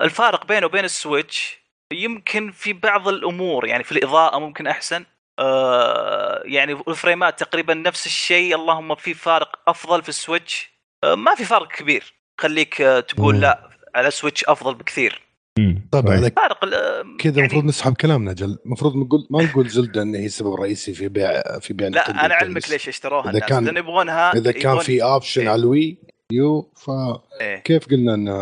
الفارق 0.00 0.46
بينه 0.46 0.66
وبين 0.66 0.84
ال 0.84 0.95
Switch 0.95 1.58
يمكن 1.92 2.50
في 2.52 2.72
بعض 2.72 3.08
الأمور 3.08 3.66
يعني 3.66 3.84
في 3.84 3.92
الإضاءة 3.92 4.38
ممكن 4.38 4.66
أحسن 4.66 5.04
آه، 5.38 6.42
يعني 6.44 6.72
الفريمات 6.88 7.40
تقريبا 7.40 7.74
نفس 7.74 8.06
الشيء 8.06 8.54
اللهم 8.56 8.94
في 8.94 9.14
فارق 9.14 9.58
أفضل 9.68 10.02
في 10.02 10.08
ال 10.08 10.17
Switch 10.17 10.70
آه، 11.04 11.14
ما 11.14 11.34
في 11.34 11.44
فرق 11.44 11.68
كبير 11.72 12.14
خليك 12.40 12.80
آه، 12.80 13.00
تقول 13.00 13.34
مم. 13.34 13.40
لا 13.40 13.68
على 13.94 14.08
ال 14.08 14.13
Switch 14.13 14.44
أفضل 14.44 14.74
بكثير 14.74 15.22
مم. 15.58 15.88
طيب 15.92 16.06
فارق 16.36 16.64
آه، 16.64 17.02
كذا 17.18 17.32
يعني 17.32 17.38
المفروض 17.40 17.64
نسحب 17.64 17.94
كلامنا 17.96 18.32
جل 18.32 18.58
المفروض 18.66 18.96
نقول 18.96 19.26
ما 19.30 19.42
نقول 19.44 19.68
زلدة 19.68 20.02
إن 20.02 20.14
هي 20.14 20.28
سبب 20.28 20.54
رئيسي 20.54 20.94
في 20.94 21.08
بيع 21.08 21.42
في 21.60 21.72
بيع 21.72 21.88
لا 21.88 22.24
أنا. 22.26 22.34
علمك 22.34 22.70
ليش 22.70 22.88
اشتروها 22.88 23.28
الناس 23.30 23.42
كان- 23.48 23.64
لأن 23.64 23.76
يبغونها 23.76 24.32
إذا 24.32 24.52
كان 24.52 24.78
في 24.78 25.02
option. 25.02 25.48
على 25.48 25.60
ال 25.60 25.98
Wii 26.32 26.59
U 26.59 26.68
فكيف 26.76 27.92
إيه. 27.92 27.96
قلنا 27.96 28.14
إنه 28.14 28.32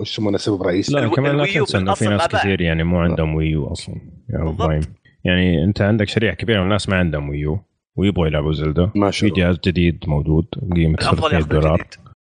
وش 0.00 0.12
يسمونه 0.12 0.38
سبب 0.38 0.62
رئيسي؟ 0.62 0.92
لا 0.94 1.00
الو- 1.00 1.10
كمان 1.10 1.36
لا 1.36 1.44
تنسى 1.44 1.78
إنه 1.78 1.94
في 1.94 2.06
ناس. 2.08 2.28
كثير 2.28 2.60
يعني 2.60 2.84
مو 2.84 2.98
عندهم 2.98 3.34
Wii 3.34 3.58
U 3.58 3.66
أصلا. 3.72 3.94
بالضبط. 4.28 4.60
إبراهيم 4.60 4.80
يعني 5.24 5.64
أنت 5.64 5.82
عندك 5.82 6.08
شريحه 6.08 6.34
كبيرة 6.36 6.58
من 6.58 6.64
الناس 6.64 6.88
ما 6.88 6.96
عندهم 6.96 7.28
Wii 7.28 7.47
U. 7.47 7.60
ويبغوا 7.96 8.26
يلعبوا 8.26 8.52
زلدا 8.52 8.90
ما 8.94 9.10
في 9.10 9.16
شاء 9.16 9.30
الله. 9.30 9.42
جهاز 9.44 9.58
جديد 9.66 10.04
موجود 10.06 10.46
بقيمه 10.56 10.94
الأفضل 10.94 11.20
300 11.30 11.36
ياخذ 11.36 11.48
دولار. 11.48 11.86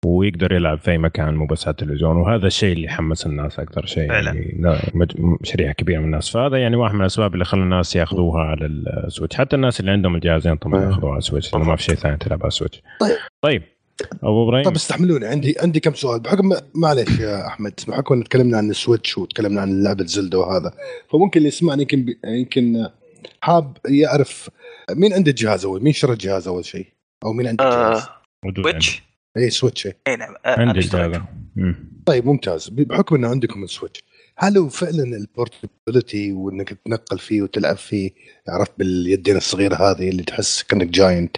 ويقدر 0.06 0.52
يلعب 0.52 0.78
في 0.78 0.90
أي 0.90 0.98
مكان 0.98 1.34
مو 1.34 1.46
بس 1.46 1.66
على 1.66 1.72
التلفزيون. 1.72 2.16
وهذا 2.16 2.46
الشيء 2.46 2.72
اللي 2.72 2.88
حمس 2.88 3.26
الناس 3.26 3.58
أكثر 3.60 3.86
شيء 3.86 4.08
فعلا. 4.08 4.26
يعني 4.32 4.56
لا 4.60 4.78
مج... 4.94 5.12
شريحه 5.42 5.72
كبيرة 5.72 5.98
من 5.98 6.04
الناس. 6.04 6.30
فهذا 6.30 6.56
يعني 6.56 6.76
واحد 6.76 6.94
من 6.94 7.00
الأسباب 7.00 7.34
اللي 7.34 7.44
خلى 7.44 7.62
الناس 7.62 7.96
ياخذوها 7.96 8.42
على 8.42 8.66
ال 8.66 8.76
Switch 8.76 9.36
حتى 9.36 9.56
الناس 9.56 9.80
اللي 9.80 9.90
عندهم 9.90 10.14
الجهازين 10.14 10.56
طبعا 10.56 10.80
أيه. 10.80 10.86
ياخذوها 10.86 11.10
على 11.12 11.18
ال 11.18 11.24
Switch 11.24 11.54
لأنه 11.54 11.64
ما 11.64 11.76
في 11.76 11.82
شيء 11.82 11.94
ثاني 11.94 12.16
تلعب 12.16 12.38
على 12.40 12.48
ال 12.48 12.53
Switch 12.53 12.82
طيب. 13.00 13.16
طيب. 13.42 13.62
أبو 14.22 14.44
إبراهيم. 14.44 14.64
طب 14.64 14.74
استحملوني. 14.74 15.26
عندي 15.26 15.54
عندي 15.60 15.80
كم 15.80 15.94
سؤال. 15.94 16.20
بحكم 16.20 16.52
معلش 16.74 17.18
يا 17.20 17.46
أحمد 17.46 17.80
بحكم 17.88 18.14
إن 18.14 18.24
تكلمنا 18.24 18.56
عن 18.58 18.70
ال 18.70 18.77
Switch 18.77 19.18
وتكلمنا 19.18 19.60
عن 19.60 19.82
لعبة 19.82 20.04
زلدا 20.06 20.38
وهذا 20.38 20.72
فممكن 21.10 21.38
اللي 21.38 21.48
يسمعني 21.48 21.82
يمكن 21.82 22.04
بي- 22.04 22.18
يمكن 22.24 22.88
حاب 23.40 23.76
يعرف 23.88 24.50
مين 24.90 25.12
عنده 25.12 25.30
الجهاز 25.30 25.64
أول؟ 25.64 25.82
مين 25.82 25.92
شرى 25.92 26.12
الجهاز 26.12 26.48
أول 26.48 26.64
شيء؟ 26.64 26.86
أو 27.24 27.32
مين 27.32 27.46
عنده 27.46 27.64
الجهاز 27.64 28.02
آه 28.02 28.64
ويتش 28.64 29.02
اي 29.36 29.50
Switch. 29.50 29.86
إيه. 29.86 29.96
اي 30.08 30.16
نعم. 30.16 30.34
آه، 30.46 30.50
عندي 30.50 30.62
أنا 30.70 30.78
اشتريت. 30.78 31.04
هذا 31.16 31.24
مم. 31.56 31.90
طيب 32.06 32.26
ممتاز. 32.26 32.68
بحكم 32.68 33.14
ان 33.16 33.24
عندكم 33.24 33.64
ال 33.64 33.70
Switch 33.70 34.00
هل 34.42 34.58
هو 34.58 34.68
فعلا 34.68 35.02
ال 35.02 35.13
portability 35.13 36.32
وإنك 36.32 36.68
تنقل 36.84 37.18
فيه 37.18 37.42
وتلعب 37.42 37.76
فيه 37.76 38.10
عرفت 38.48 38.72
باليدين 38.78 39.36
الصغيرة 39.36 39.74
هذه 39.74 40.08
اللي 40.08 40.22
تحس 40.22 40.62
كأنك 40.62 40.86
giant 40.86 41.36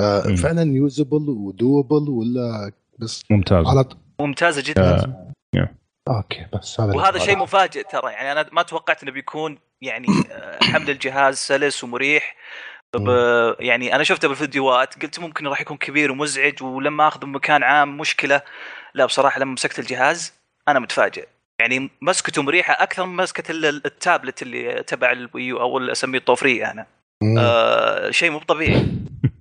آه. 0.00 0.20
فعلا 0.20 0.62
usable 0.62 1.30
و 1.30 1.41
doable 1.41 2.10
ولا 2.10 2.72
بس 2.98 3.22
ممتاز. 3.30 3.66
على 3.66 3.84
ممتازة 4.20 4.62
جدا. 4.66 4.94
آه. 5.56 5.74
okay 6.08 6.46
بس 6.54 6.80
هذا 6.80 6.94
وهذا. 6.94 7.18
شيء 7.18 7.36
مفاجئ 7.36 7.82
ترى 7.92 8.12
يعني 8.12 8.32
أنا 8.32 8.48
ما 8.52 8.62
توقعت 8.62 9.02
إنه 9.02 9.12
بيكون 9.12 9.58
يعني 9.80 10.06
آه، 10.32 10.58
حمل 10.64 10.90
الجهاز 10.90 11.36
سلس 11.36 11.84
ومريح. 11.84 12.36
ب... 12.96 13.08
يعني 13.60 13.94
أنا 13.94 14.02
شفته 14.02 14.28
بالفيديوهات 14.28 15.02
قلت 15.02 15.20
ممكن 15.20 15.46
راح 15.46 15.60
يكون 15.60 15.76
كبير 15.76 16.12
ومزعج 16.12 16.62
ولما 16.62 17.08
آخذه 17.08 17.24
بمكان 17.24 17.62
عام 17.62 17.98
مشكلة. 17.98 18.42
لا 18.94 19.06
بصراحة 19.06 19.40
لما 19.40 19.52
مسكت 19.52 19.78
الجهاز 19.78 20.32
أنا 20.68 20.78
متفاجئ. 20.78 21.26
يعني 21.60 21.90
مسكته 22.02 22.42
مريحة 22.42 22.82
أكثر 22.82 23.06
من 23.06 23.16
مسكة 23.16 23.50
ال- 23.50 23.86
التابلت 23.86 24.42
اللي 24.42 24.82
تبع 24.86 25.12
ال 25.12 25.22
Wii 25.22 25.50
U 25.50 25.60
أو 25.60 25.78
اللي 25.78 25.92
أسميه 25.92 26.18
الطوفريه 26.18 26.70
أنا. 26.70 26.86
آه 27.38 28.10
شيء 28.10 28.30
مو 28.30 28.38
طبيعي. 28.38 28.86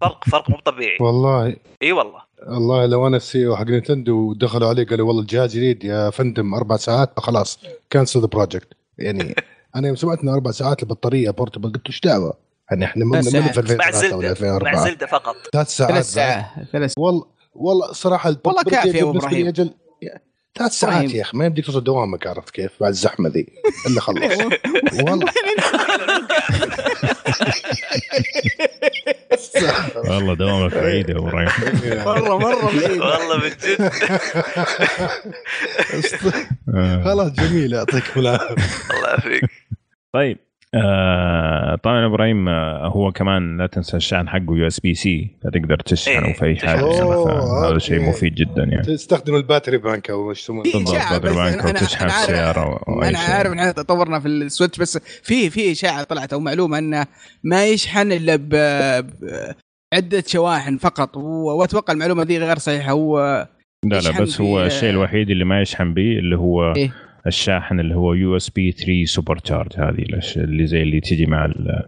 فرق 0.01 0.24
فرق 0.30 0.49
مو 0.49 0.57
طبيعي. 0.66 0.97
والله. 1.01 1.55
إي 1.82 1.91
والله. 1.91 2.22
والله 2.47 2.86
لو 2.86 3.07
أنا 3.07 3.18
ال 3.17 3.47
CEO 3.47 3.55
حق 3.55 3.64
نينتندو 3.66 4.16
ودخلوا 4.30 4.70
علي 4.70 4.84
قالوا 4.84 5.07
والله 5.07 5.22
الجهاز 5.22 5.55
جديد 5.57 5.84
يا 5.84 6.09
فندم 6.09 6.53
أربع 6.53 6.78
ساعات 6.78 7.20
خلاص 7.20 7.59
cancel 7.89 8.19
the 8.21 8.25
project 8.27 8.67
يعني 8.97 9.36
أنا 9.76 9.88
يوم 9.88 9.95
سمعت 9.95 10.20
إنه 10.20 10.34
أربع 10.34 10.51
ساعات 10.51 10.84
البطارية 10.84 11.30
بورتبل 11.30 11.72
قلت 11.74 11.88
إيش 11.88 11.99
دعوة؟ 12.01 12.34
يعني 12.72 12.86
إحنا 12.86 13.05
من. 13.05 13.22
في 13.22 13.39
مع 13.39 13.47
2003 13.49 14.18
ولا 14.18 14.34
زلده 14.34 14.47
مع 14.49 14.57
2004 14.57 14.86
زلدة 14.89 15.05
فقط. 15.07 15.36
ثلاث 15.53 15.68
ساعات 15.70 15.91
ثلاث 15.93 16.05
ساعات. 16.05 16.45
والله 16.97 17.26
والله 17.55 17.91
صراحة 17.93 18.36
والله 18.45 18.64
كافي 18.64 18.97
يا 18.97 19.03
إبراهيم. 19.03 19.47
أجل. 19.47 19.70
ثلاث 20.57 20.71
ساعات 20.71 20.95
إبراهيم. 20.95 21.15
يا 21.17 21.21
أخي 21.21 21.37
ما 21.37 21.45
يمديك 21.45 21.65
توصل 21.65 21.83
دوامك 21.83 22.27
عرفت 22.27 22.49
كيف؟ 22.49 22.71
بعد 22.81 22.89
الزحمة 22.89 23.29
ذي. 23.29 23.47
إلا 23.87 24.01
خلص 24.01 24.17
والله. 24.93 25.25
والله. 29.95 30.33
دوامك 30.33 30.73
بعيد 30.73 31.09
يا 31.09 31.15
أبو 31.17 31.27
إبراهيم 31.27 31.49
مره 32.05 32.37
مرة 32.37 32.65
بعيد. 32.65 33.01
والله 33.01 33.37
من 33.37 33.49
جد. 33.49 33.91
خلاص 37.05 37.31
جميل 37.31 37.73
يعطيكم 37.73 38.19
العافية. 38.19 38.55
الله 38.97 39.09
يعافيك. 39.09 39.43
طيب. 40.13 40.37
آه 40.76 41.76
طبعا 41.76 42.05
إبراهيم 42.05 42.49
آه 42.49 42.88
هو 42.88 43.11
كمان 43.11 43.57
لا 43.57 43.67
تنسى 43.67 43.97
الشحن 43.97 44.30
حقه 44.30 44.55
USB-C 44.57 45.29
فتقدر 45.43 45.76
تشحنه 45.80 46.26
إيه، 46.28 46.34
في 46.34 46.45
أي 46.45 46.55
حاجة 46.55 46.89
تشحن. 46.91 47.05
فهذا 47.24 47.78
شيء 47.78 47.97
okay. 47.97 48.09
مفيد 48.09 48.36
جدا 48.36 48.63
يعني 48.63 48.82
تستخدم 48.84 49.36
ال 49.36 49.41
battery 49.41 49.77
bank 49.77 50.09
أو 50.09 50.30
إيش 50.30 50.39
يسمونه 50.41 50.63
بالضبط 50.74 51.21
بس 51.21 51.34
بانك 51.36 51.61
أنا- 51.61 51.63
أنا- 51.63 51.82
وتشحن 51.84 52.03
أنا 52.03 52.13
عارف- 52.13 52.26
سياره 52.26 52.82
أو 52.88 53.03
أي 53.03 53.09
أنا. 53.09 53.17
عارف 53.19 53.51
إن 53.51 53.59
إحنا 53.59 53.71
تطورنا 53.71 54.19
في 54.19 54.28
ال 54.27 54.35
Switch 54.35 54.79
بس 54.80 54.97
في 55.24 55.49
في 55.49 55.71
اشاعه 55.71 56.03
طلعت 56.03 56.34
أو 56.34 56.39
معلومة 56.39 56.78
إنه 56.78 57.05
ما 57.43 57.65
يشحن 57.65 58.11
إلا 58.11 58.36
ب 58.36 58.55
عدة 59.93 60.24
شواحن 60.28 60.78
فقط 60.78 61.17
وأتوقع 61.17 61.93
المعلومة 61.93 62.24
دي 62.24 62.38
غير 62.38 62.57
صحيحة 62.57 62.91
هو 62.91 63.47
لا 63.86 63.99
لا 63.99 64.21
بس 64.21 64.41
هو 64.41 64.59
في- 64.59 64.65
الشيء 64.65 64.89
الوحيد 64.89 65.30
اللي 65.30 65.45
ما 65.45 65.61
يشحن 65.61 65.93
به 65.93 66.01
اللي 66.19 66.38
هو 66.38 66.74
إيه؟ 66.74 66.93
الشاحن 67.28 67.80
اللي 67.80 67.95
هو 67.95 68.13
USB 68.13 68.71
3 68.71 69.05
super 69.05 69.38
charge 69.38 69.71
هذه 69.78 70.05
اللي 70.38 70.67
زي 70.67 70.82
اللي 70.82 70.99
تجي 70.99 71.26
مع 71.26 71.45
ال 71.45 71.84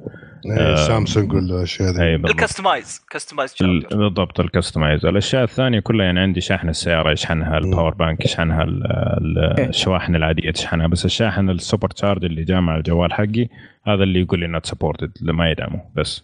إيه، 0.46 0.76
سامسونج 0.76 1.34
ولا 1.34 1.58
الاشياء 1.58 1.90
ذي 1.90 2.04
أي 2.04 2.18
بالضبط. 2.18 2.40
ال 2.40 2.46
customize 2.46 3.06
customize 3.10 3.56
بالضبط 3.92 4.40
ال 4.40 4.46
customize 4.46 5.06
الأشياء 5.06 5.44
الثانية 5.44 5.80
كلها 5.80 6.06
يعني 6.06 6.20
عندي 6.20 6.42
شاحن 6.42 6.70
السيارة 6.70 7.12
يشحنها 7.12 7.58
ال 7.58 7.64
power 7.64 7.94
bank 7.94 8.26
يشحنها 8.26 8.64
إيه. 8.64 9.70
الشواحن 9.70 10.16
العادية 10.16 10.52
تشحنها. 10.52 10.88
بس 10.88 11.06
الشاحن 11.06 11.50
ال 11.50 11.57
super 11.57 11.90
charge 11.90 12.26
اللي 12.26 12.44
جاء 12.44 12.62
مع 12.62 12.78
الجوال 12.78 13.14
حقي 13.14 13.48
هذا 13.84 14.04
اللي 14.04 14.22
يقول 14.22 14.40
لي 14.40 14.48
not 14.48 14.66
supported 14.66 15.12
ما 15.22 15.52
يدعمه. 15.52 15.82
بس. 15.96 16.24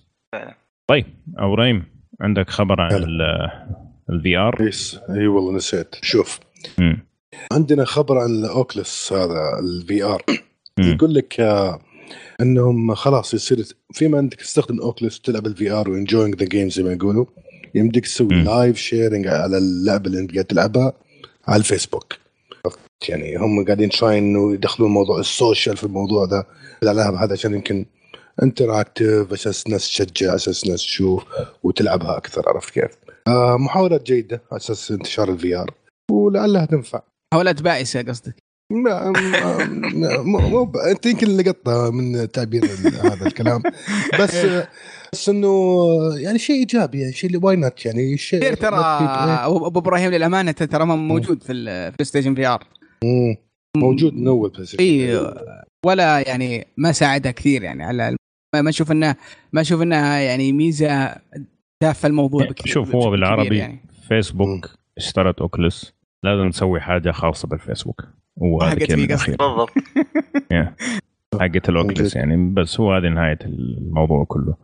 طيب 0.88 1.06
إبراهيم 1.38 1.84
عندك 2.22 2.50
خبر 2.50 2.82
عن. 2.82 2.92
ال 4.10 4.38
VR 4.38 4.70
اي 5.10 5.28
والله 5.28 5.56
نسيت. 5.56 5.96
شوف. 6.02 6.40
عندنا 7.52 7.86
خبر 7.86 8.18
عن 8.18 8.30
ال 8.30 8.42
Oculus 8.42 9.14
هذا 9.14 9.60
ال 9.60 10.04
VR 10.04 10.24
يقول 10.80 11.14
لك 11.14 11.40
آه، 11.40 11.80
إنهم 12.42 12.96
خلاص 12.96 13.34
يصير 13.34 13.66
فيما 13.94 14.20
انك 14.20 14.34
تستخدم 14.34 14.82
Oculus 14.82 15.22
تلعب 15.22 15.48
ال 15.48 15.72
VR 15.72 15.90
و 15.90 15.95
enjoying 15.95 16.36
the 16.36 16.46
game 16.46 16.70
زي 16.70 16.84
ما 16.84 16.92
يقولوا 16.92 17.26
يمديك 17.76 18.06
تسوي. 18.06 18.44
live 18.44 18.78
sharing 18.78 19.28
على 19.28 19.58
اللعبة 19.58 20.08
اللي 20.08 20.20
أنت 20.20 20.34
قاعد 20.34 20.46
تلعبها 20.46 20.94
على 21.48 21.60
الفيسبوك؟ 21.60 22.14
يعني 23.10 23.38
هم 23.38 23.66
قاعدين 23.66 23.90
trying 23.90 24.24
إنه 24.24 24.54
يدخلون 24.54 24.92
موضوع 24.92 25.20
ال 25.20 25.28
social 25.28 25.78
في 25.78 25.84
الموضوع 25.84 26.26
ذا 26.26 26.46
الالعاب 26.84 27.14
هذا 27.14 27.34
عشان 27.34 27.54
يمكن 27.54 27.86
interactive 28.44 29.34
أساس 29.34 29.66
الناس 29.66 29.88
تشجع 29.88 30.36
أساس 30.36 30.64
الناس 30.64 30.82
تشوف 30.82 31.24
وتلعبها 31.64 32.18
أكثر 32.18 32.50
عرفت 32.50 32.70
كيف؟ 32.70 32.92
آه 33.28 33.58
محاولات 33.58 34.04
جيدة 34.04 34.42
أساس 34.52 34.92
انتشار 34.92 35.30
ال 35.32 35.56
VR 35.56 35.72
ولعلها 36.12 36.66
تنفع 36.66 37.02
محاولات 37.34 37.62
بائسه 37.62 38.02
قصدك؟ 38.02 38.36
ما 38.74 39.12
ما- 39.12 39.68
ما- 40.24 40.48
مو 40.50 40.64
ب- 40.66 40.78
أنت 40.78 41.06
يمكن 41.06 41.28
لقطه 41.38 41.92
من 41.92 42.32
تعبير 42.32 42.66
هذا 43.04 43.28
الكلام. 43.28 43.62
بس 44.20 44.46
بس 45.14 45.30
إنه 45.30 45.50
يعني 46.18 46.40
شيء 46.40 46.56
إيجابي 46.56 47.00
يعني 47.02 47.14
شيء 47.14 47.46
why 47.46 47.56
not 47.56 47.86
يعني 47.86 48.18
شيء 48.18 48.40
كثير 48.40 48.54
ترى 48.54 48.76
ابو 48.76 49.68
أبو 49.68 49.80
إبراهيم 49.80 50.12
للأمانة 50.12 50.52
ترى 50.52 50.86
ما 50.86 50.96
موجود 50.96 51.44
في 51.44 51.52
ال 51.54 51.94
PlayStation 52.06 52.36
VR. 52.36 52.64
موجود 53.78 54.14
من 54.14 54.28
أول 54.28 54.50
PlayStation. 54.50 54.84
اي 54.84 55.34
ولا 55.86 56.20
يعني 56.30 56.68
ما 56.78 56.92
ساعدها 56.92 57.32
كثير 57.32 57.64
يعني 57.64 57.84
على 57.84 58.16
ما 58.56 58.62
ما 58.62 58.70
أشوف 58.70 58.92
انه 58.92 59.16
ما 59.54 59.62
أشوف 59.62 59.82
انها 59.82 60.20
يعني 60.20 60.52
ميزة 60.54 61.16
دافه 61.84 62.08
الموضوع 62.08 62.46
بكثير 62.46 62.74
شوف 62.74 62.96
هو 62.96 63.12
بالعربي 63.12 63.58
يعني. 63.58 63.80
فيسبوك 64.08 64.70
اشترت 64.98 65.40
Oculus 65.42 65.94
لازم 66.24 66.44
نسوي 66.46 66.80
حاجة 66.80 67.12
خاصة 67.12 67.48
بالفيسبوك. 67.48 68.08
وهذا 68.36 68.70
حقت 68.70 68.84
كلمه 68.84 68.98
في 68.98 69.06
الاخير 69.06 69.36
بالضبط. 69.36 69.72
حقت 71.40 71.70
ال 71.70 71.76
Oculus 71.76 72.16
يعني 72.16 72.54
بس 72.54 72.80
هو 72.80 72.94
هذه 72.94 73.08
نهاية 73.08 73.40
الموضوع 73.46 74.24
كله. 74.24 74.56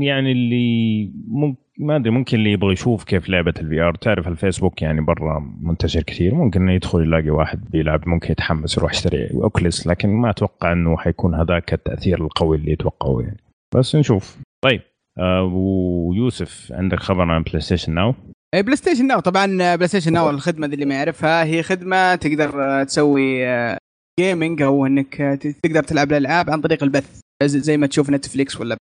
يعني 0.00 0.32
اللي 0.32 1.04
مم... 1.28 1.56
ما 1.78 1.96
أدري 1.96 2.10
ممكن 2.10 2.38
اللي 2.38 2.52
يبغى 2.52 2.72
يشوف 2.72 3.04
كيف 3.04 3.28
لعبة 3.28 3.54
ال 3.60 3.80
VR 3.80 3.94
تعرف 3.94 4.28
الفيسبوك 4.28 4.82
يعني 4.82 5.00
برا 5.00 5.56
منتشر 5.60 6.02
كثير. 6.02 6.34
ممكن 6.34 6.62
انه 6.62 6.72
يدخل 6.72 7.00
يلاقي 7.00 7.30
واحد 7.30 7.70
بيلعب 7.70 8.08
ممكن 8.08 8.32
يتحمس 8.32 8.78
يروح 8.78 8.92
يشتري 8.92 9.30
Oculus 9.30 9.86
لكن 9.86 10.08
ما 10.08 10.30
أتوقع 10.30 10.72
إنه 10.72 10.96
حيكون 10.96 11.34
هذاك 11.34 11.72
التأثير 11.72 12.24
القوي 12.24 12.56
اللي 12.56 12.72
يتوقعوه 12.72 13.22
يعني. 13.22 13.40
بس 13.74 13.96
نشوف. 13.96 14.38
طيب 14.64 14.80
آه 15.18 15.42
ويوسف 15.42 16.72
عندك 16.72 17.00
خبر 17.00 17.30
عن 17.30 17.42
بلاي 17.42 17.60
ستيشن 17.60 17.94
ناو 17.94 18.14
بلاي 18.54 18.76
ستيشن 18.76 19.06
ناو 19.06 19.20
طبعا 19.20 19.46
بلاي 19.76 19.88
ستيشن 19.88 20.12
ناو 20.12 20.30
الخدمة 20.30 20.66
اللي 20.66 20.84
ما 20.84 20.94
يعرفها 20.94 21.44
هي 21.44 21.62
خدمة 21.62 22.14
تقدر 22.14 22.64
آه، 22.64 22.84
تسوي 22.84 23.44
gaming 24.20 24.62
أو 24.62 24.86
إنك 24.86 25.20
آه، 25.20 25.34
تقدر 25.34 25.82
تلعب 25.82 26.12
الألعاب 26.12 26.50
عن 26.50 26.60
طريق 26.60 26.82
البث. 26.82 27.20
زي 27.44 27.76
ما 27.76 27.86
تشوف 27.86 28.10
Netflix 28.10 28.60
ولا 28.60 28.76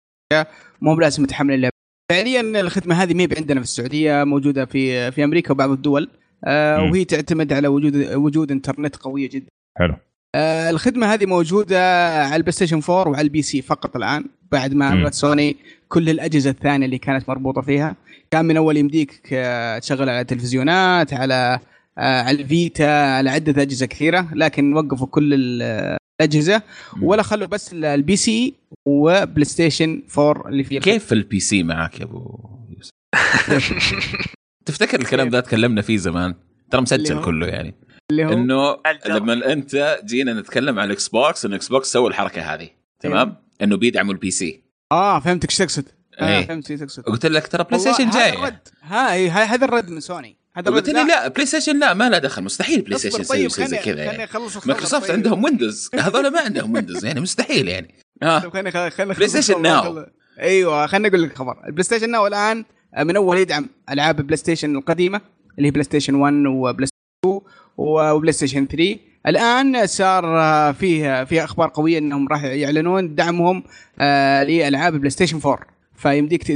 مو 0.80 0.94
بلازم 0.94 1.26
تحمل 1.26 1.54
اللعبة. 1.54 1.72
فعليا 2.12 2.40
الخدمة 2.60 2.94
هذه 2.94 3.14
مهي 3.14 3.28
عندنا 3.36 3.60
في 3.60 3.64
السعودية 3.64 4.24
موجودة 4.24 4.64
في 4.64 5.12
في 5.12 5.24
أمريكا 5.24 5.52
وبعض 5.52 5.70
الدول 5.70 6.10
آه،. 6.44 6.82
وهي 6.82 7.04
تعتمد 7.04 7.52
على 7.52 7.68
وجود 7.68 7.96
وجود 8.14 8.52
إنترنت 8.52 8.96
قوية 8.96 9.28
جدا. 9.28 9.48
حلو. 9.78 9.96
آه، 10.34 10.70
الخدمة 10.70 11.06
هذه 11.14 11.26
موجودة 11.26 12.08
على 12.24 12.36
ال 12.36 12.52
PlayStation 12.52 12.80
4 12.90 13.08
وعلى 13.08 13.20
ال 13.20 13.42
PC 13.42 13.62
فقط 13.62 13.96
الآن 13.96 14.24
بعد 14.52 14.74
ما. 14.74 14.86
عملت 14.86 15.14
سوني 15.14 15.56
كل 15.88 16.10
الأجهزة 16.10 16.50
الثانية 16.50 16.86
اللي 16.86 16.98
كانت 16.98 17.28
مربوطة 17.28 17.60
فيها 17.62 17.96
كان 18.30 18.44
من 18.44 18.56
أول 18.56 18.76
يمديك 18.76 19.20
آه، 19.32 19.78
تشغل 19.78 20.08
على 20.08 20.20
التلفزيونات 20.20 21.14
على 21.14 21.58
آه، 21.98 22.22
على 22.22 22.42
ال 22.42 22.57
Vita 22.57 23.14
على 23.16 23.30
عدة 23.30 23.62
أجهزة 23.62 23.86
كثيرة 23.86 24.28
لكن 24.34 24.72
وقفوا 24.74 25.06
كل 25.06 25.34
ال- 25.34 25.96
الأجهزة 26.20 26.62
ولا 27.02 27.22
خلوا 27.22 27.46
بس 27.46 27.72
ال- 27.72 27.84
PC 27.84 28.16
و 28.16 28.54
PlayStation 28.86 30.02
4 30.18 30.48
اللي 30.48 30.64
فيه 30.64 30.80
كيف 30.80 31.12
ال 31.12 31.40
PC 31.40 31.62
معك 31.62 32.00
يا 32.00 32.04
أبو 32.04 32.38
يوسف؟ 32.76 32.90
تفتكر 34.66 35.00
الكلام 35.00 35.28
ذا 35.28 35.40
تكلمنا 35.40 35.82
فيه 35.82 35.96
زمان 35.96 36.34
ترى 36.70 36.80
مسجل؟ 36.80 37.24
كله 37.24 37.46
يعني 37.46 37.74
اللي 38.10 38.24
هو 38.24 38.32
إنه. 38.32 38.76
لما 39.06 39.52
أنت 39.52 40.00
جينا 40.04 40.32
نتكلم 40.32 40.78
عن 40.78 40.86
ال 40.86 41.08
Xbox 41.08 41.44
ان 41.44 41.50
ال 41.50 41.68
Xbox 41.68 41.92
سوى 41.92 42.08
الحركة 42.08 42.42
هذه 42.42 42.68
تمام؟ 43.00 43.36
إنه 43.62 43.76
بيدعموا 43.76 44.12
ال 44.12 44.30
PC 44.30 44.62
آه 44.92 45.20
فهمتك 45.20 45.48
إيش 45.50 45.58
تقصد؟ 45.58 45.84
آه 46.18 46.38
إيه. 46.38 46.46
فهمت 46.46 46.70
إيش 46.70 46.80
تقصد؟ 46.80 47.02
قلت 47.02 47.26
لك 47.26 47.46
ترى 47.46 47.64
PlayStation 47.64 48.10
جاي 48.10 48.32
الرد. 48.32 48.58
ها 48.82 49.12
إيه، 49.14 49.30
ه- 49.30 49.44
هذا 49.44 49.64
الرد 49.64 49.90
من 49.90 50.00
سوني 50.00 50.36
هذا 50.54 50.70
قلت 50.70 50.88
لي 50.88 51.04
لا. 51.04 51.28
PlayStation 51.28 51.78
لا 51.78 51.94
ما 51.94 52.08
له 52.08 52.18
دخل 52.18 52.42
مستحيل 52.42 52.80
Play 52.82 52.96
اصبر 52.96 53.10
Station 53.10 53.20
يسوي 53.20 53.38
طيب 53.38 53.50
شيء 53.50 53.64
زي 53.66 53.78
كذا 53.78 54.04
يعني. 54.04 54.18
مايكروسوفت 54.18 54.92
طيب. 55.06 55.16
عندهم 55.16 55.44
Windows 55.44 55.90
هذول 55.94 56.28
ما 56.32 56.40
عندهم 56.40 56.74
Windows 56.74 57.04
يعني 57.04 57.20
مستحيل 57.20 57.68
يعني. 57.68 57.94
ها 58.22 58.38
طيب 58.38 58.52
خليني 58.52 58.90
خليني 58.90 59.14
PlayStation 59.14 59.62
Now. 59.62 60.06
أيوه 60.40 60.86
خليني 60.86 61.08
أقول 61.08 61.22
لك 61.22 61.30
الخبر 61.32 61.56
ال 61.66 61.82
PlayStation 61.82 62.10
Now 62.10 62.26
الآن 62.26 62.64
من 62.98 63.16
أول 63.16 63.38
يدعم 63.38 63.66
ألعاب 63.90 64.18
البلاي 64.20 64.36
ستيشن 64.36 64.76
القديمة 64.76 65.20
اللي 65.58 65.66
هي 65.68 65.70
بلاي 65.70 65.84
ستيشن 65.84 66.14
1 66.14 66.34
وبلاي 66.46 66.86
ستيشن 66.86 66.98
2 67.26 67.40
وبلاي 67.78 68.32
ستيشن 68.32 68.66
3 68.66 68.96
الآن 69.26 69.86
صار 69.86 70.38
آه، 70.38 70.72
فيه 70.72 71.24
فيه 71.24 71.44
أخبار 71.44 71.70
قوية 71.74 71.98
إنهم 71.98 72.28
راح 72.28 72.44
يعلنون 72.44 73.14
دعمهم 73.14 73.62
آه، 74.00 74.42
لألعاب 74.42 74.92
بلاي 74.92 75.10
ستيشن 75.10 75.40
4 75.46 75.66
فيمديك 75.94 76.50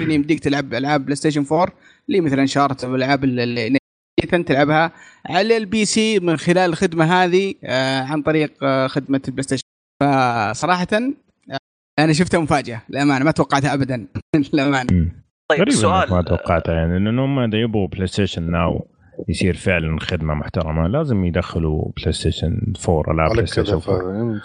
يمديك 0.00 0.40
تلعب 0.40 0.74
ألعاب 0.74 1.04
بلاي 1.04 1.16
ستيشن 1.16 1.44
4 1.52 1.72
اللي 2.08 2.20
مثلا 2.20 2.46
شاريها 2.46 2.84
والالعاب 2.84 3.24
اللي 3.24 3.44
اللي 3.44 3.78
تلعبها 4.44 4.92
على 5.26 5.56
ال 5.56 5.84
PC 5.84 6.20
من 6.20 6.36
خلال 6.36 6.70
الخدمة 6.70 7.04
هذه 7.04 7.54
آه، 7.64 8.00
عن 8.00 8.22
طريق 8.22 8.64
خدمة 8.86 9.20
البلاي 9.28 9.42
ستيشن 9.42 9.64
فصراحه 10.02 10.86
أنا 11.98 12.12
شفتها 12.12 12.40
مفاجأة 12.40 12.82
للأمانة 12.88 13.24
ما 13.24 13.30
توقعتها 13.30 13.74
ابدا. 13.74 14.06
للأمانة. 14.52 15.10
طيب 15.50 15.60
إنك 15.60 16.12
ما 16.12 16.22
توقعتها 16.22 16.74
يعني 16.74 17.04
لأنه 17.04 17.24
هم 17.24 17.38
اذا 17.38 17.60
يبغوا 17.60 17.88
بلاي 17.88 18.06
ستيشن 18.06 18.50
ناو. 18.50 18.86
يصير 19.28 19.54
فعلا 19.54 20.00
خدمة 20.00 20.34
محترمة. 20.34 20.86
لازم 20.86 21.24
يدخلوا 21.24 21.92
بلاي 21.96 22.12
ستيشن 22.12 22.72
4 22.88 23.12
العاب 23.12 23.30
بلاي 23.32 23.46
ستيشن 23.46 23.62
كذا 23.64 23.94
4 23.94 24.12
فاهم 24.12 24.40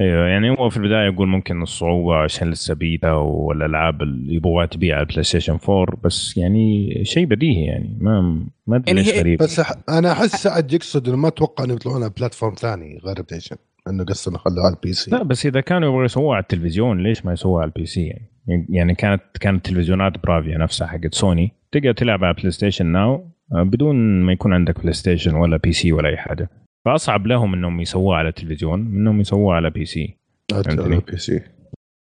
أيوه 0.00 0.26
يعني 0.26 0.50
هو 0.50 0.70
في 0.70 0.76
البداية 0.76 1.06
يقول 1.06 1.28
ممكن 1.28 1.62
الصعوبة 1.62 2.16
عشان 2.16 2.50
لسه 2.50 2.74
بيتا 2.74 3.12
والألعاب 3.12 4.02
اللي 4.02 4.34
يبغوها 4.34 4.66
تبيع 4.66 4.94
على 4.96 5.02
البلاي 5.02 5.22
ستيشن 5.22 5.58
4 5.68 5.96
بس 6.04 6.36
يعني 6.36 6.92
شيء 7.04 7.26
بديهي 7.26 7.64
يعني. 7.64 7.98
ما 8.00 8.20
ما 8.66 8.76
أدري 8.76 8.84
يعني 8.86 9.02
ليش 9.02 9.18
غريب. 9.18 9.38
بس 9.38 9.62
أنا 9.88 10.12
أحس 10.12 10.42
سعد 10.42 10.72
يقصد 10.72 11.08
إنه 11.08 11.16
ما 11.16 11.28
أتوقع 11.28 11.64
إنه 11.64 11.74
يطلعون 11.74 12.02
على 12.02 12.12
platform 12.18 12.54
ثاني 12.54 12.98
غير 13.04 13.22
بلاي 13.22 13.40
ستيشن 13.40 13.56
إنه 13.88 14.04
قصدنا 14.04 14.38
خلوها 14.38 14.66
على 14.66 14.74
ال 14.74 14.92
PC 14.92 15.10
لا 15.10 15.22
بس 15.22 15.46
إذا 15.46 15.60
كانوا 15.60 15.88
يبغوا 15.88 16.04
يسووها 16.04 16.36
على 16.36 16.42
التلفزيون 16.42 17.02
ليش 17.02 17.26
ما 17.26 17.32
يسووها 17.32 17.62
على 17.62 17.68
ال 17.68 17.86
PC 17.86 18.06
يعني؟ 18.06 18.66
يعني 18.68 18.94
كانت 18.94 19.22
كانت 19.40 19.66
تلفزيونات 19.66 20.22
برافيا 20.22 20.58
نفسها 20.58 20.86
حقت 20.86 21.14
سوني 21.14 21.52
تقدر 21.72 21.92
تلعب 21.92 22.24
على 22.24 22.34
بلاي 22.34 22.50
ستيشن 22.50 22.86
ناو 22.86 23.31
بدون 23.50 24.22
ما 24.22 24.32
يكون 24.32 24.52
عندك 24.52 24.80
بلاي 24.80 24.92
ستيشن 24.92 25.34
ولا 25.34 25.56
PC 25.56 25.92
ولا 25.92 26.08
أي 26.08 26.16
حاجة. 26.16 26.50
فأصعب 26.84 27.26
لهم 27.26 27.54
إنهم 27.54 27.80
يسووها 27.80 28.18
على 28.18 28.28
التلفزيون 28.28 28.80
من 28.80 29.00
إنهم 29.00 29.20
يسووها 29.20 29.56
على 29.56 29.70
PC؟ 29.70 30.16
على 30.52 30.72
ال 30.72 31.16
PC 31.16 31.40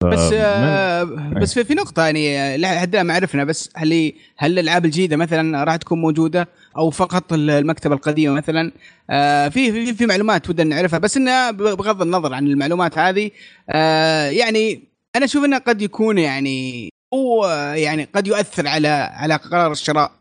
بس 0.04 0.32
آه 0.32 1.04
بس 1.40 1.54
في, 1.54 1.64
في 1.64 1.74
نقطة 1.74 2.04
يعني 2.04 2.56
لحد 2.56 2.94
الآن 2.94 3.06
ما 3.06 3.14
عرفنا 3.14 3.44
بس 3.44 3.70
هل 3.76 4.12
هل 4.36 4.52
الألعاب 4.52 4.84
الجديدة 4.84 5.16
مثلا 5.16 5.64
راح 5.64 5.76
تكون 5.76 6.00
موجودة 6.00 6.48
أو 6.76 6.90
فقط 6.90 7.32
المكتبة 7.32 7.94
القديمة 7.94 8.34
مثلا؟ 8.34 8.72
آه 9.10 9.48
في 9.48 9.72
في 9.72 9.94
في 9.94 10.06
معلومات 10.06 10.50
ودنا 10.50 10.74
نعرفها 10.76 10.98
بس 10.98 11.16
إنها 11.16 11.50
بغض 11.50 12.02
النظر 12.02 12.34
عن 12.34 12.46
المعلومات 12.46 12.98
هذه 12.98 13.30
آه 13.70 14.26
يعني 14.26 14.80
أنا 15.16 15.24
أشوف 15.24 15.44
إنه 15.44 15.58
قد 15.58 15.82
يكون 15.82 16.18
يعني 16.18 16.88
هو 17.14 17.46
يعني 17.76 18.04
قد 18.04 18.26
يؤثر 18.26 18.68
على 18.68 18.88
على 18.88 19.36
قرار 19.36 19.72
الشراء 19.72 20.12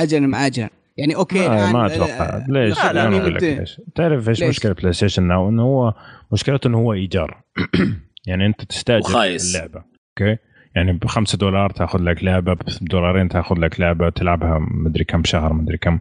آه، 0.00 0.02
أجلا 0.02 0.26
ما 0.26 0.46
أجلا 0.46 0.68
يعني 0.96 1.14
ما, 1.14 1.22
الآن 1.32 1.72
ما 1.72 1.82
آه، 1.82 1.86
أتوقع. 1.86 2.44
ليش؟ 2.48 2.78
لا، 2.84 2.92
لا، 2.92 3.06
أنا 3.06 3.16
أقول 3.20 3.34
لك 3.34 3.42
ليش. 3.42 3.80
تعرف 3.94 4.28
إيش؟ 4.28 4.42
مشكلة 4.42 4.72
بلاي 4.72 4.92
ستيشن 4.92 5.22
ناو 5.22 5.48
إنه 5.48 5.62
هو 5.62 5.94
مشكلته 6.32 6.68
إنه 6.68 6.78
هو 6.78 6.92
إيجار. 6.92 7.42
يعني 8.26 8.46
أنت 8.46 8.62
تستأجر 8.62 9.10
وخايس. 9.10 9.56
اللعبة. 9.56 9.84
أوكي؟ 10.20 10.36
يعني 10.76 10.92
ب 10.92 11.06
5 11.06 11.38
دولار 11.38 11.70
تأخذ 11.70 11.98
لك 12.02 12.24
لعبة 12.24 12.56
بدولارين 12.80 13.28
تأخذ 13.28 13.56
لك 13.58 13.80
لعبة 13.80 14.08
تلعبها 14.10 14.58
مدري 14.70 15.04
كم 15.04 15.24
شهر 15.24 15.52
مدري 15.52 15.78
كم. 15.78 15.98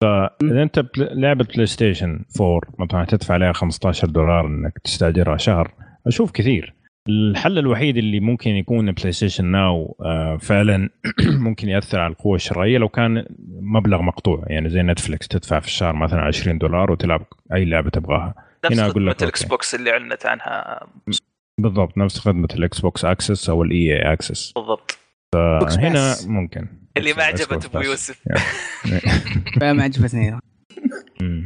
فإذا 0.00 0.62
أنت 0.62 0.78
بل- 0.78 1.20
لعبة 1.20 1.44
بلاي 1.54 1.66
ستيشن 1.66 2.24
4 2.40 2.60
مثلا 2.78 3.04
تدفع 3.04 3.34
عليها 3.34 3.52
15 3.52 4.08
دولار 4.08 4.46
إنك 4.46 4.78
تستأجرها 4.84 5.36
شهر. 5.36 5.74
أشوف 6.06 6.30
كثير. 6.30 6.74
الحل 7.08 7.58
الوحيد 7.58 7.96
اللي 7.96 8.20
ممكن 8.20 8.50
يكون 8.50 8.92
بلاي 8.92 9.12
ستيشن 9.12 9.44
ناو 9.44 9.96
فعلا 10.40 10.88
ممكن 11.46 11.68
يأثر 11.68 12.00
على 12.00 12.12
القوة 12.12 12.36
الشرائية 12.36 12.78
لو 12.78 12.88
كان 12.88 13.26
مبلغ 13.48 14.02
مقطوع 14.02 14.44
يعني 14.46 14.68
زي 14.68 14.82
نتفلكس 14.82 15.28
تدفع 15.28 15.60
في 15.60 15.66
الشهر 15.66 15.96
مثلا 15.96 16.20
20 16.20 16.58
دولار 16.58 16.90
وتلعب 16.90 17.26
أي 17.54 17.64
لعبة 17.64 17.90
تبغاها 17.90 18.34
نفس 18.64 18.78
هنا 18.78 18.90
أقول 18.90 19.06
لك 19.06 19.14
خدمة 19.14 19.28
الإكس. 19.28 19.44
بوكس 19.44 19.74
اللي 19.74 19.90
أعلنت 19.90 20.26
عنها 20.26 20.86
بالضبط 21.58 21.98
نفس 21.98 22.18
خدمة 22.18 22.48
الإكس 22.54 22.80
بوكس 22.80 23.04
Access 23.04 23.50
أو 23.50 23.62
ال 23.62 23.92
EA 23.92 24.12
Access 24.12 24.52
بالضبط 24.52 24.98
بوكس 25.34 25.78
هنا. 25.78 26.14
ممكن 26.26 26.66
اللي 26.96 27.12
ما 27.12 27.22
عجبت 27.22 27.64
أبو. 27.64 27.80
يوسف 27.80 28.22
ما 29.62 29.82
عجبتني. 29.82 30.38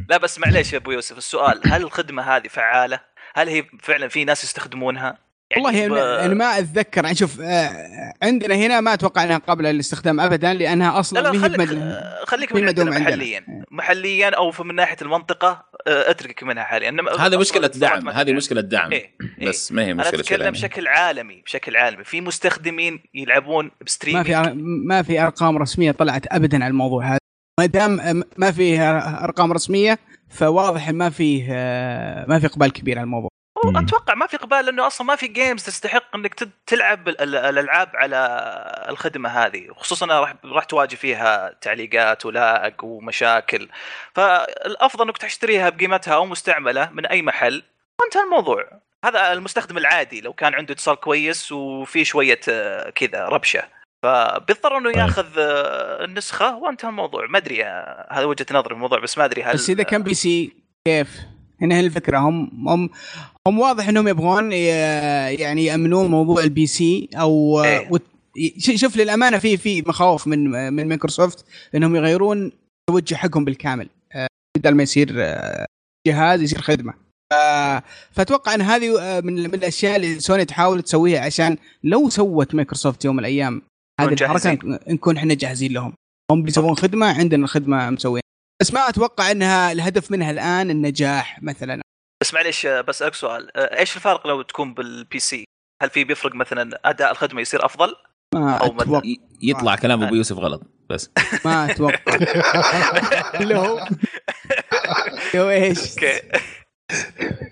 لا 0.09 0.17
بس 0.17 0.39
معليش 0.39 0.73
يا 0.73 0.77
أبو 0.77 0.91
يوسف 0.91 1.17
السؤال 1.17 1.61
هل 1.65 1.83
الخدمة 1.83 2.23
هذه 2.23 2.47
فعالة؟ 2.47 2.99
هل 3.35 3.47
هي 3.49 3.63
فعلا 3.79 4.07
في 4.07 4.25
ناس 4.25 4.43
يستخدمونها؟ 4.43 5.17
والله 5.57 5.87
ب- 5.87 5.93
أنا, 5.93 6.25
أنا 6.25 6.33
ما 6.33 6.59
أتذكر 6.59 7.03
يعني 7.03 7.15
شوف 7.15 7.41
آه، 7.41 8.13
عندنا 8.23 8.55
هنا 8.55 8.81
ما 8.81 8.93
أتوقع 8.93 9.23
إنها 9.23 9.37
قابلة 9.37 9.71
للاستخدام 9.71 10.19
ابدا 10.19 10.53
لأنها 10.53 10.91
لا 10.91 10.99
أصلا 10.99 11.19
لا 11.19 11.31
ما 11.31 11.37
هي 11.37 11.41
خليك 11.49 11.57
بمد- 11.69 12.01
خليك 12.25 12.53
مين 12.53 12.61
من 12.63 12.67
عندنا 12.69 12.95
عندنا. 12.95 13.09
محليا 13.09 13.45
محليا 13.71 14.29
أو 14.29 14.51
في 14.51 14.63
من 14.63 14.75
ناحية 14.75 14.97
المنطقة 15.01 15.65
آه، 15.87 16.09
أتركك 16.11 16.43
منها 16.43 16.63
حاليا 16.63 16.95
هذه 17.19 17.37
مشكلة 17.37 17.67
دعم 17.67 18.03
ما 18.05 18.11
هذه. 18.11 18.33
مشكلة 18.33 18.61
دعم 18.61 18.91
إيه، 18.91 19.15
إيه. 19.41 19.47
بس 19.49 19.71
ما 19.71 19.81
هي 19.85 19.91
أنا 19.91 20.01
مشكلة 20.03 20.19
أتكلم 20.19 20.37
شرائية. 20.37 20.49
بشكل 20.51 20.87
عالمي 20.87 21.41
بشكل 21.45 21.75
عالمي 21.77 22.03
في 22.03 22.21
مستخدمين 22.21 23.03
يلعبون 23.13 23.65
ما 23.65 23.71
ب 23.85 23.89
streaming 23.89 24.25
في 24.25 24.43
أر- 24.43 24.53
ما 24.87 25.01
في 25.01 25.21
أرقام 25.21 25.57
رسمية 25.57 25.91
طلعت 25.91 26.25
ابدا 26.33 26.63
على 26.63 26.71
الموضوع 26.71 27.05
هذا 27.07 27.17
ما 27.59 27.65
دام 27.65 28.23
ما 28.37 28.51
فيه 28.51 28.97
أرقام 29.23 29.53
رسمية 29.53 29.99
فواضح 30.29 30.89
ما 30.89 31.09
فيه 31.09 31.47
آه، 31.51 32.25
ما 32.29 32.39
في 32.39 32.45
إقبال 32.45 32.71
كبير 32.73 32.97
على 32.97 33.03
الموضوع. 33.05 33.29
أتوقع 33.65 34.13
ما 34.13 34.27
في 34.27 34.35
إقبال 34.35 34.65
لأنه 34.65 34.87
أصلا 34.87 35.07
ما 35.07 35.15
في 35.15 35.27
games 35.27 35.63
تستحق 35.63 36.15
إنك 36.15 36.33
تلعب 36.67 37.07
ال- 37.09 37.21
ال- 37.21 37.35
الألعاب 37.35 37.91
على 37.93 38.17
الخدمة 38.89 39.29
هذه. 39.29 39.67
خصوصا 39.75 40.05
راح 40.05 40.35
راح 40.45 40.63
تواجه 40.63 40.95
فيها 40.95 41.55
تعليقات 41.61 42.25
و 42.25 42.37
lag 42.37 42.73
ومشاكل. 42.83 43.69
فالأفضل 44.15 45.05
إنك 45.05 45.17
تشتريها 45.17 45.69
بقيمتها 45.69 46.13
أو 46.13 46.25
مستعملة 46.25 46.89
من 46.93 47.05
أي 47.05 47.21
محل. 47.21 47.63
وانتهى 48.01 48.23
الموضوع. 48.23 48.67
هذا 49.05 49.33
المستخدم 49.33 49.77
العادي 49.77 50.21
لو 50.21 50.33
كان 50.33 50.53
عنده 50.53 50.73
اتصال 50.73 50.95
كويس 50.95 51.51
وفي 51.51 52.05
شوية 52.05 52.39
آه، 52.49 52.89
كذا 52.89 53.25
ربشة. 53.25 53.63
فبيضطر 54.03 54.77
إنه 54.77 54.91
طيب. 54.91 55.01
ياخذ 55.01 55.27
آه، 55.39 56.03
النسخة 56.05 56.57
وانتهى 56.57 56.89
الموضوع. 56.89 57.27
ما 57.27 57.37
أدري 57.37 57.63
آه، 57.65 58.07
هذا 58.11 58.25
وجهة 58.25 58.45
نظري 58.51 58.69
في 58.69 58.73
الموضوع 58.73 58.99
بس 58.99 59.17
ما 59.17 59.25
أدري 59.25 59.43
هل 59.43 59.53
بس 59.53 59.69
إذا 59.69 59.83
كان 59.83 60.03
PC 60.03 60.53
كيف؟ 60.87 61.19
هنا 61.61 61.75
هي 61.75 61.79
الفكرة. 61.79 62.17
هم 62.17 62.67
هم 62.67 62.89
هم 63.47 63.59
واضح 63.59 63.87
إنهم 63.89 64.07
يبغون 64.07 64.51
يعني 64.51 65.65
يأمنون 65.65 66.07
موضوع 66.11 66.43
ال 66.43 66.67
PC 66.67 67.09
أو 67.15 67.63
إيه. 67.63 67.87
وت- 67.91 68.01
شوف 68.75 68.97
للأمانة 68.97 69.37
في 69.37 69.57
في 69.57 69.81
مخاوف 69.81 70.27
من 70.27 70.49
من 70.73 70.87
مايكروسوفت 70.87 71.45
إنهم 71.75 71.95
يغيرون 71.95 72.51
التوجه 72.89 73.15
حقهم 73.15 73.45
بالكامل. 73.45 73.89
آه، 74.15 74.27
بدل 74.57 74.75
ما 74.75 74.83
يصير 74.83 75.13
آه، 75.17 75.65
جهاز 76.07 76.41
يصير 76.41 76.61
خدمة. 76.61 76.93
فأتوقع 78.11 78.53
إن 78.53 78.61
هذه 78.61 79.01
آه، 79.01 79.19
من 79.19 79.33
من 79.33 79.53
الأشياء 79.53 79.95
اللي 79.95 80.19
سوني 80.19 80.45
تحاول 80.45 80.81
تسويها 80.83 81.19
عشان 81.21 81.57
لو 81.83 82.09
سوت 82.09 82.55
مايكروسوفت 82.55 83.05
يوم 83.05 83.15
من 83.15 83.19
الأيام 83.19 83.61
هذه 84.01 84.13
الحركة. 84.13 84.79
نكون 84.87 85.17
إحنا 85.17 85.33
جاهزين 85.33 85.71
لهم. 85.73 85.93
هم 86.31 86.43
بيسوون 86.43 86.75
خدمة 86.75 87.19
عندنا 87.19 87.43
الخدمة 87.43 87.89
مسوينها 87.89 88.21
بس 88.61 88.73
ما 88.73 88.89
أتوقع 88.89 89.31
إنها 89.31 89.71
الهدف 89.71 90.11
منها 90.11 90.31
الآن 90.31 90.69
النجاح 90.69 91.43
مثلا. 91.43 91.80
بس 92.21 92.33
معليش 92.33 92.65
آه، 92.65 92.81
بسالك 92.81 93.13
سؤال. 93.15 93.57
آه، 93.57 93.79
إيش 93.79 93.95
الفرق 93.95 94.27
لو 94.27 94.41
تكون 94.41 94.73
بال 94.73 95.19
PC؟ 95.19 95.45
هل 95.83 95.89
في 95.89 96.03
بيفرق 96.03 96.35
مثلا 96.35 96.79
أداء 96.85 97.11
الخدمة 97.11 97.41
يصير 97.41 97.65
أفضل؟ 97.65 97.95
ما 98.35 98.57
أو 98.57 99.01
ي- 99.05 99.21
يطلع 99.41 99.75
كلام 99.75 100.03
أبو 100.03 100.15
يوسف 100.15 100.37
غلط 100.37 100.61
بس. 100.89 101.11
ما 101.45 101.71
أتوقع. 101.71 102.15
اللي 103.39 103.55
هو 103.57 103.87
اللي 105.33 105.39
هو 105.43 105.49
إيش؟ 105.49 105.79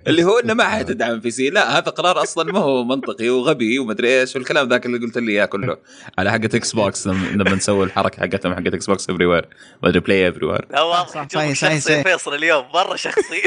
اللي 0.08 0.24
هو 0.24 0.40
إنه 0.40 0.54
ما 0.54 0.70
حتدعم 0.70 1.20
PC. 1.20 1.50
لا 1.50 1.78
هذا 1.78 1.92
قرار 1.92 2.22
أصلا 2.22 2.52
ما 2.52 2.60
هو 2.60 2.84
منطقي 2.84 3.30
وغبي 3.30 3.80
ومدري 3.80 4.22
إيش 4.22 4.36
والكلام 4.36 4.70
ذاك 4.70 4.86
اللي 4.86 4.98
قلت 4.98 5.18
لي 5.18 5.32
إياه 5.32 5.46
كله. 5.46 5.78
على 6.18 6.32
حقة 6.32 6.50
إكس 6.54 6.74
بوكس 6.74 7.08
لما 7.08 7.56
نسوي 7.56 7.86
الحركة 7.86 8.20
حقتهم 8.22 8.54
حقة 8.54 8.76
إكس 8.76 8.86
بوكس 8.86 9.10
everywhere 9.10 9.48
ما 9.84 9.90
أدري 9.90 10.00
play 10.00 10.30
everywhere 10.30 10.66
لا 10.72 10.82
واضح. 10.82 11.28
شخصي 11.54 11.80
صحيح. 11.80 12.04
فيصل 12.04 12.34
اليوم 12.34 12.66
مرة 12.74 12.96
شخصي. 12.96 13.42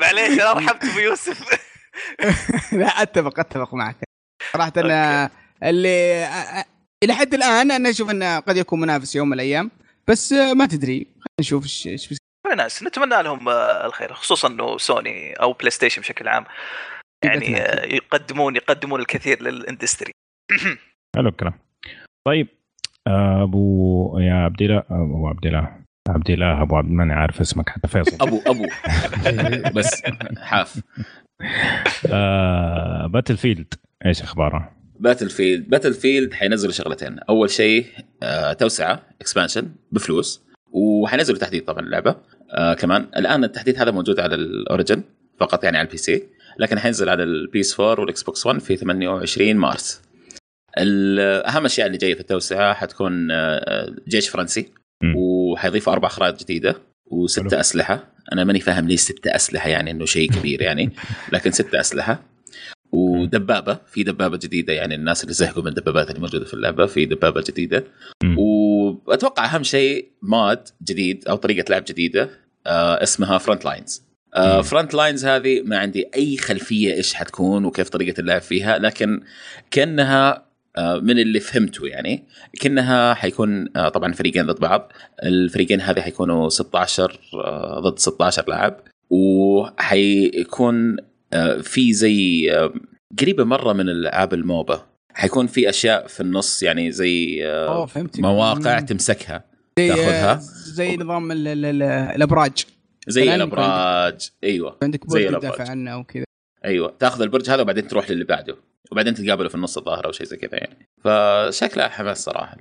معليش 0.00 0.40
أنا 0.40 0.52
رحبت 0.52 0.84
أبو 0.84 0.98
يوسف. 0.98 1.44
لا 2.72 3.02
أتفق 3.02 3.40
أتفق 3.40 3.74
معك. 3.74 3.96
صراحة 4.52 4.72
أنا 4.76 5.30
اللي 5.62 6.28
إلى 7.04 7.14
حد 7.14 7.34
الآن 7.34 7.70
أنا 7.70 7.90
أشوف 7.90 8.10
إنه 8.10 8.38
قد 8.38 8.56
يكون 8.56 8.80
منافس 8.80 9.16
يوم 9.16 9.28
من 9.28 9.34
الأيام 9.34 9.70
بس 10.08 10.32
ما 10.32 10.66
تدري. 10.66 10.94
خلينا 10.94 11.40
نشوف 11.40 11.64
إيش. 11.86 12.06
في 12.06 12.16
ناس 12.54 12.82
نتمنى 12.82 13.22
لهم 13.22 13.48
آه، 13.48 13.86
الخير 13.86 14.12
خصوصا 14.12 14.48
إنه 14.48 14.78
سوني 14.78 15.32
أو 15.32 15.52
بلاي 15.52 15.70
ستيشن 15.70 16.02
بشكل 16.02 16.28
عام 16.28 16.44
يعني 17.24 17.56
آه، 17.56 17.84
يقدمون 17.84 18.56
يقدمون 18.56 19.00
الكثير 19.00 19.42
لل 19.42 19.56
industry 19.56 20.12
حلو 21.16 21.28
الكلام. 21.28 21.54
طيب 22.26 22.48
أبو 23.42 24.18
يا 24.18 24.34
عبد 24.34 24.62
الله 24.62 24.78
أبو 24.90 25.28
عبد 25.28 25.46
الله 25.46 25.78
عبد 26.08 26.30
الله 26.30 26.62
أبو 26.62 26.76
عبد 26.76 26.90
ماني 26.90 27.12
عارف 27.12 27.40
اسمك 27.40 27.68
حتى 27.68 27.88
فيصل. 27.88 28.16
أبو 28.20 28.40
أبو. 28.46 28.66
بس 29.78 30.02
حاف. 30.38 30.80
آه 32.12 33.06
باتل 33.06 33.36
فيلد 33.36 33.74
إيش 34.06 34.22
أخباره؟ 34.22 34.72
باتل 35.00 35.30
فيلد 35.30 35.68
باتل 35.68 35.94
فيلد 35.94 36.34
حينزلوا 36.34 36.72
شغلتين. 36.72 37.18
أول 37.18 37.50
شيء 37.50 37.86
آه 38.22 38.52
توسعة 38.52 39.02
expansion 39.20 39.74
بفلوس 39.92 40.46
وحينزلوا 40.72 41.38
تحديث 41.38 41.62
طبعا 41.62 41.80
اللعبة. 41.80 42.16
آه 42.50 42.74
كمان 42.74 43.06
الآن 43.16 43.44
التحديث 43.44 43.78
هذا 43.78 43.90
موجود 43.90 44.20
على 44.20 44.34
الأوريجن 44.34 45.02
فقط 45.40 45.64
يعني 45.64 45.78
على 45.78 45.86
ال 45.86 45.96
PC 45.96 46.22
لكن 46.58 46.78
حينزل 46.78 47.08
على 47.08 47.22
ال 47.22 47.41
PS 47.41 47.80
4 47.80 48.00
والإكس 48.00 48.22
بوكس 48.22 48.46
1 48.46 48.58
في 48.58 48.76
28 48.76 49.56
مارس 49.56 50.00
أهم 50.78 51.60
الاشياء 51.60 51.86
اللي 51.86 51.98
جاية 51.98 52.14
في 52.14 52.20
التوسعة 52.20 52.74
حتكون 52.74 53.30
آه، 53.30 53.94
جيش 54.08 54.28
فرنسي. 54.28 54.72
وحيضيفوا 55.16 55.92
أربع 55.92 56.08
خرائط 56.08 56.40
جديدة 56.40 56.72
حلو. 56.72 56.82
وستة 57.06 57.60
أسلحة 57.60 58.04
أنا 58.32 58.44
ماني 58.44 58.60
فاهم 58.60 58.88
ليش 58.88 59.00
ستة 59.00 59.36
أسلحة 59.36 59.68
يعني 59.68 59.90
إنه 59.90 60.04
شيء 60.04 60.30
كبير 60.30 60.62
يعني 60.62 60.90
لكن 61.32 61.50
ستة 61.50 61.80
أسلحة 61.80 62.22
ودبابة 62.92 63.78
في 63.86 64.02
دبابة 64.02 64.36
جديدة 64.36 64.72
يعني 64.72 64.94
الناس 64.94 65.22
اللي 65.22 65.34
زهقوا 65.34 65.62
من 65.62 65.68
الدبابات 65.68 66.10
اللي 66.10 66.20
موجودة 66.20 66.44
في 66.44 66.54
اللعبة 66.54 66.86
في 66.86 67.04
دبابة 67.04 67.44
جديدة. 67.48 67.84
وأتوقع 69.08 69.44
أهم 69.44 69.62
شيء 69.62 70.08
mode 70.22 70.68
جديد 70.82 71.28
أو 71.28 71.36
طريقة 71.36 71.70
لعب 71.70 71.84
جديدة 71.84 72.30
آه 72.66 73.02
اسمها 73.02 73.38
Frontlines. 73.38 74.02
Frontlines 74.62 75.26
هذه 75.26 75.62
ما 75.62 75.78
عندي 75.78 76.10
أي 76.16 76.36
خلفية 76.36 76.94
إيش 76.94 77.14
حتكون 77.14 77.64
وكيف 77.64 77.88
طريقة 77.88 78.20
اللعب 78.20 78.40
فيها 78.40 78.78
لكن 78.78 79.20
كأنها 79.70 80.48
آه، 80.78 80.98
من 80.98 81.18
اللي 81.18 81.40
فهمته 81.40 81.86
يعني 81.86 82.24
كأنها 82.60 83.14
حيكون 83.14 83.68
آه، 83.76 83.88
طبعا 83.88 84.12
فريقين 84.12 84.46
ضد 84.46 84.60
بعض. 84.60 84.92
الفريقين 85.22 85.80
هذه 85.80 86.00
حيكونوا 86.00 86.48
16 86.48 87.20
آه، 87.34 87.80
ضد 87.80 87.98
16 87.98 88.44
لاعب. 88.48 88.80
وحيكون 89.10 90.96
في 91.62 91.92
زي 91.92 92.50
قريبة 93.20 93.44
مرة 93.44 93.72
من 93.72 93.88
الألعاب 93.88 94.34
الموبا. 94.34 94.86
حيكون 95.18 95.46
في 95.46 95.68
أشياء 95.68 96.06
في 96.06 96.20
النص 96.20 96.62
يعني 96.62 96.92
زي 96.92 97.46
آه، 97.46 97.86
مواقع. 98.18 98.80
تمسكها 98.80 99.44
زي 99.78 99.88
تاخذها. 99.88 100.40
زي 100.66 100.96
نظام 100.96 101.32
ال- 101.32 101.48
ال- 101.48 101.64
ال- 101.64 101.82
الأبراج 101.82 102.66
زي 103.08 103.34
الأبراج 103.34 104.30
أيوه 104.44 104.76
عندك 104.82 105.06
برج. 105.06 105.28
تدافع 105.28 105.70
عنه 105.70 105.98
وكذا 105.98 106.24
أيوه 106.64 106.94
تاخذ 106.98 107.22
البرج 107.22 107.50
هذا 107.50 107.62
وبعدين 107.62 107.88
تروح 107.88 108.10
للي 108.10 108.24
بعده 108.24 108.56
وبعدين 108.92 109.14
تتقابلوا 109.14 109.48
في 109.48 109.54
النص 109.54 109.78
الظاهر 109.78 110.06
أو 110.06 110.12
شيء 110.12 110.26
زي 110.26 110.36
كذا 110.36 110.54
يعني 110.58 110.88
فشكلها 111.04 111.88
حماس 111.88 112.24
صراحة 112.24 112.56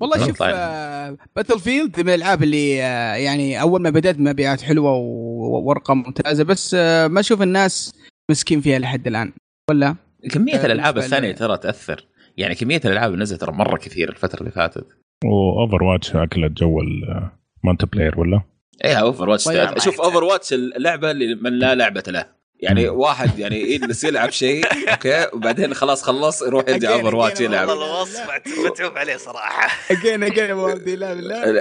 والله 0.00 0.26
شوف 0.26 0.40
لاين. 0.42 1.16
باتل 1.36 1.60
فيلد 1.60 2.00
من 2.00 2.08
الألعاب 2.08 2.42
اللي 2.42 2.82
آه، 2.82 3.14
يعني 3.14 3.60
أول 3.60 3.82
ما 3.82 3.90
بدأت 3.90 4.18
مبيعات 4.18 4.60
حلوة 4.60 4.92
وارقام 4.96 5.98
ممتازة 5.98 6.44
بس 6.44 6.74
آه، 6.78 7.06
ما 7.06 7.20
أشوف 7.20 7.42
الناس 7.42 7.92
مسكين 8.30 8.60
فيها 8.60 8.78
لحد 8.78 9.06
الآن 9.06 9.32
ولا 9.70 9.96
كمية 10.32 10.66
الألعاب 10.66 10.98
الثانية 10.98 11.32
ترى 11.32 11.56
تأثر. 11.58 12.04
يعني 12.36 12.54
كمية 12.54 12.80
الألعاب 12.84 13.12
اللي 13.12 13.22
نزلت 13.22 13.40
ترى 13.40 13.52
مرة 13.52 13.76
كثير 13.76 14.08
الفترة 14.08 14.40
اللي 14.40 14.50
فاتت. 14.50 14.86
واوفر 15.24 15.82
واتش 15.84 16.16
اكلت 16.16 16.52
جو 16.52 16.80
ال 16.80 17.86
multiplayer 17.86 18.20
ولا؟ 18.20 18.40
إيه 18.84 18.94
اوفر 18.94 19.28
واتش 19.28 19.44
طيب. 19.44 19.78
شوف 19.78 20.00
اوفر 20.00 20.24
واتش 20.24 20.52
اللعبة 20.52 21.10
اللي 21.10 21.34
من 21.34 21.52
لا 21.58 21.74
لعبة 21.74 22.02
له. 22.08 22.36
يعني 22.60 22.88
واحد 22.88 23.38
يعني 23.38 23.60
يجلس 23.60 24.04
يلعب 24.04 24.30
شيء 24.30 24.64
أوكي 24.92 25.26
وبعدين 25.32 25.74
خلاص 25.74 26.02
خلص 26.02 26.42
يروح 26.42 26.68
يرجع 26.68 26.88
Again, 26.88 26.92
اوفر 26.92 27.16
واتش 27.16 27.38
again, 27.38 27.40
يلعب. 27.40 27.68
والله 27.68 27.96
الوصف 27.96 28.30
متعوب 28.66 28.98
عليه 28.98 29.16
صراحة. 29.16 29.68
again 29.94 30.22
again 30.22 30.46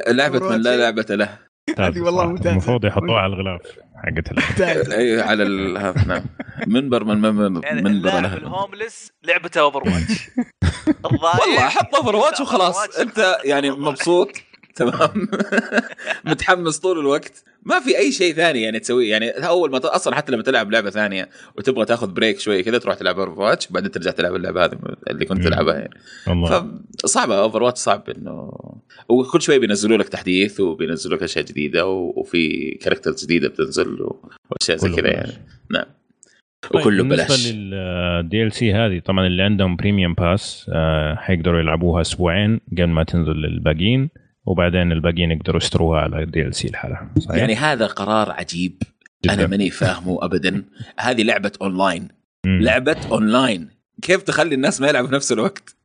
لعبة 0.07 0.49
من 0.49 0.61
لا 0.61 0.78
لعبة 0.78 1.05
له. 1.09 1.38
هذه 1.80 1.99
والله. 2.01 2.26
ممتازة. 2.26 2.51
المفروض 2.51 2.86
يحطوها 2.86 3.20
على 3.20 3.34
الغلاف 3.34 3.61
حقت. 3.95 4.59
أي 4.91 5.22
على 5.22 5.43
ال... 5.43 5.78
هذا 5.78 6.03
نعم 6.07 6.24
منبر 6.68 7.03
من 7.03 7.22
منبر 7.22 7.66
يعني 7.66 7.82
منبر 7.82 7.89
اللاعب 8.09 8.24
له 8.24 8.34
ال 8.38 8.46
homeless 8.46 9.11
لعبته 9.24 9.61
اوفر 9.66 9.84
واتش 9.89 10.30
والله 11.03 11.70
حط 11.70 11.95
اوفر 11.95 12.16
واتش 12.16 12.39
وخلاص. 12.41 12.99
أنت 12.99 13.38
يعني 13.45 13.72
مبسوط 13.72 14.30
تمام 14.76 15.28
متحمس 16.26 16.80
طول 16.80 16.99
الوقت 16.99 17.43
ما 17.66 17.80
في 17.80 17.97
أي 17.97 18.11
شيء 18.11 18.34
ثاني 18.34 18.61
يعني 18.61 18.80
تسويه. 18.80 19.11
يعني 19.11 19.30
أول 19.30 19.72
ما 19.72 19.80
أصلا 19.84 20.16
حتى 20.16 20.32
لما 20.32 20.43
تلعب 20.43 20.72
لعبة 20.72 20.89
ثانية 20.89 21.30
وتبغى 21.57 21.86
تاخذ 21.86 22.13
break 22.13 22.39
شوية 22.39 22.63
كذا 22.63 22.78
تروح 22.78 22.95
تلعب 22.95 23.20
اوفر 23.20 23.41
واتش 23.41 23.70
وبعدين 23.70 23.91
ترجع 23.91 24.11
تلعب 24.11 24.36
اللعبة 24.36 24.66
هذه 24.66 24.78
اللي 25.09 25.26
كنت. 25.26 25.43
تلعبها 25.43 25.76
يعني. 25.76 25.93
فصعبة 27.03 27.39
اوفر 27.39 27.63
واتش 27.63 27.80
صعب 27.80 28.09
إنه 28.09 28.51
وكل 29.09 29.41
شوي 29.41 29.59
بينزلوا 29.59 29.97
لك 29.97 30.09
تحديث 30.09 30.59
وبينزلوا 30.59 31.18
لك 31.18 31.24
أشياء 31.24 31.45
جديدة 31.45 31.88
وفي 31.88 32.72
characters 32.81 33.25
جديدة 33.26 33.49
بتنزل 33.49 34.07
وأشياء 34.51 34.78
زي 34.78 34.89
كذا. 34.89 35.07
يعني. 35.07 35.32
نعم. 35.72 35.86
طيب، 36.74 36.82
وكله 36.82 37.03
بالنسبة 37.03 37.26
بلاش 37.26 37.53
لل 37.53 38.43
DLC 38.43 38.73
هذه 38.74 38.99
طبعا 38.99 39.28
اللي 39.28 39.43
عندهم 39.43 39.76
premium 39.75 40.13
pass 40.13 40.71
حيقدروا 41.16 41.59
يلعبوها 41.59 42.01
أسبوعين 42.01 42.61
قبل 42.72 42.88
ما 42.88 43.03
تنزل 43.03 43.32
للباقيين. 43.32 44.09
وبعدين 44.45 44.91
الباقيين 44.91 45.31
يقدروا 45.31 45.57
يشتروها 45.57 46.01
على 46.01 46.23
ال 46.23 46.55
DLC 46.55 46.67
لحالها 46.67 47.09
صحيح؟ 47.19 47.37
يعني 47.37 47.55
هذا 47.55 47.87
قرار 47.87 48.31
عجيب. 48.31 48.83
جداً. 49.25 49.33
أنا 49.33 49.47
ماني 49.47 49.69
فاهمه 49.69 50.25
ابدا. 50.25 50.65
هذه 50.99 51.23
لعبة 51.23 51.51
أونلاين. 51.61 52.07
مم. 52.45 52.61
لعبة 52.61 52.97
أونلاين. 53.11 53.69
كيف 54.01 54.23
تخلي 54.23 54.55
الناس 54.55 54.81
ما 54.81 54.87
يلعبوا 54.87 55.07
في 55.07 55.15
نفس 55.15 55.31
الوقت؟ 55.31 55.75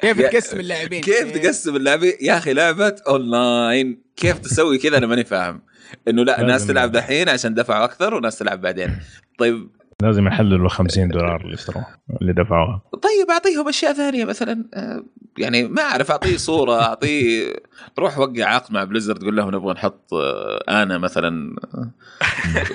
كيف 0.00 0.20
تقسم 0.20 0.60
اللاعبين؟ 0.60 1.00
كيف 1.00 1.30
تقسم 1.30 1.76
اللعبه؟ 1.76 2.12
يا 2.20 2.38
أخي 2.38 2.52
لعبة 2.52 2.96
أونلاين. 3.08 4.02
كيف 4.16 4.38
تسوي 4.38 4.78
كذا؟ 4.78 4.98
أنا 4.98 5.06
ماني 5.06 5.24
فاهم. 5.24 5.60
إنه 6.08 6.22
لا 6.24 6.42
ناس 6.42 6.66
تلعب 6.66 6.92
دحين 6.92 7.28
عشان 7.28 7.54
دفعوا 7.54 7.84
أكثر 7.84 8.14
وناس 8.14 8.38
تلعب 8.38 8.60
بعدين. 8.60 8.98
طيب 9.38 9.68
لازم 10.02 10.26
يحللوا 10.26 10.68
50 10.68 11.08
دولار 11.08 11.40
اللي 11.40 11.54
اشتروها 11.54 11.96
اللي 12.20 12.32
دفعوها. 12.32 12.82
طيب 12.92 13.30
أعطيهم 13.30 13.68
أشياء 13.68 13.92
ثانية 13.92 14.24
مثلا 14.24 14.64
آه، 14.74 15.04
يعني 15.38 15.62
ما 15.68 15.82
أعرف 15.82 16.10
أعطيه 16.10 16.36
صورة 16.36 16.82
أعطيه 16.82 17.54
روح 17.98 18.18
وقع 18.18 18.44
عقد 18.44 18.72
مع 18.72 18.84
بليزرد 18.84 19.18
تقول 19.18 19.36
لهم 19.36 19.54
نبغى 19.54 19.74
نحط 19.74 20.14
آه، 20.14 20.64
أنا 20.68 20.98
مثلا 20.98 21.56
آه، 21.74 21.90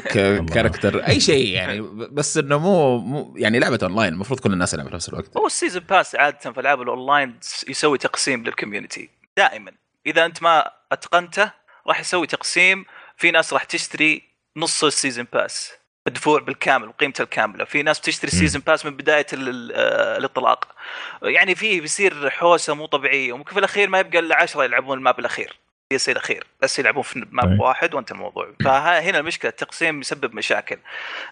ك 0.13 0.23
character 0.23 1.07
أي 1.07 1.20
شيء 1.20 1.47
يعني 1.47 1.82
بس 2.11 2.38
إنه 2.38 2.57
مو, 2.57 2.97
مو 2.97 3.34
يعني 3.38 3.59
لعبة 3.59 3.80
اونلاين 3.84 4.13
المفروض 4.13 4.39
كل 4.39 4.53
الناس 4.53 4.74
يلعبوا 4.74 4.89
في 4.89 4.95
نفس 4.95 5.09
الوقت. 5.09 5.38
هو 5.38 5.45
ال 5.45 5.51
season 5.51 5.84
pass 5.89 6.15
عادة 6.15 6.51
في 6.51 6.59
ألعاب 6.59 6.82
الاونلاين 6.82 7.39
يسوي 7.70 7.97
تقسيم 7.97 8.43
لل 8.43 8.55
community 8.55 9.09
دائما. 9.38 9.72
إذا 10.05 10.26
أنت 10.26 10.43
ما 10.43 10.72
أتقنته 10.91 11.51
راح 11.88 11.99
يسوي 11.99 12.28
تقسيم 12.28 12.86
في 13.17 13.32
ناس 13.32 13.53
راح 13.53 13.63
تشتري 13.63 14.22
نص 14.57 14.84
ال 14.84 14.90
season 14.90 15.28
pass 15.34 15.78
مدفوع 16.08 16.39
بالكامل 16.39 16.88
بقيمته 16.88 17.22
الكاملة. 17.22 17.66
في 17.66 17.84
ناس 17.84 18.00
بتشتري 18.00 18.28
ال 18.32 18.36
season 18.36 18.61
pass 18.67 18.86
من 18.86 18.97
بداية 18.97 19.26
آه، 19.34 20.18
الاطلاق. 20.18 20.76
يعني 21.24 21.56
فيه 21.56 21.82
بيصير 21.82 22.30
حوسة 22.30 22.74
مو 22.76 22.86
طبيعية 22.86 23.34
وممكن 23.34 23.52
في 23.54 23.60
الأخير 23.60 23.89
ما 23.89 24.00
يبقى 24.00 24.20
إلا 24.20 24.36
10 24.41 24.64
يلعبون 24.64 24.97
ال 24.97 25.03
map 25.03 25.20
الأخير. 25.20 25.60
يصير 25.93 26.16
الاخير 26.16 26.43
بس 26.62 26.80
يلعبون 26.80 27.04
في 27.04 27.26
map 27.32 27.45
طيب. 27.50 27.60
واحد 27.60 27.93
وانت 27.93 28.12
الموضوع. 28.12 28.54
فهنا 28.64 29.20
المشكلة 29.20 29.52
التقسيم 29.52 30.00
يسبب 30.00 30.36
مشاكل. 30.36 30.78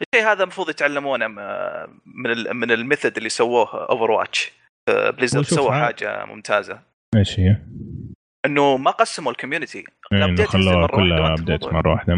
الشيء 0.02 0.32
هذا 0.32 0.44
المفروض 0.44 0.70
يتعلمونه 0.70 1.28
م- 1.28 2.00
من 2.06 2.56
من 2.56 2.72
ال 2.72 2.78
method 2.78 3.18
اللي 3.18 3.30
سووه 3.30 3.86
اوفر 3.90 4.12
واتش 4.12 4.52
بليزرد 4.90 5.40
وشوف 5.46 5.60
سووا 5.60 5.72
حاجة 5.72 6.26
ممتازة. 6.26 6.80
إيش 7.16 7.40
هي؟ 7.40 7.56
إنه 8.46 8.78
ما 8.78 8.92
قسموا 8.92 9.32
ال 9.32 9.36
community. 9.36 9.84
يعني 10.12 10.46
خلوها 10.46 10.76
مرة 10.76 10.82
واحدة 10.82 10.96
كلها 10.96 11.34
update. 11.34 11.74
مرة 11.74 11.90
واحدة 11.92 12.14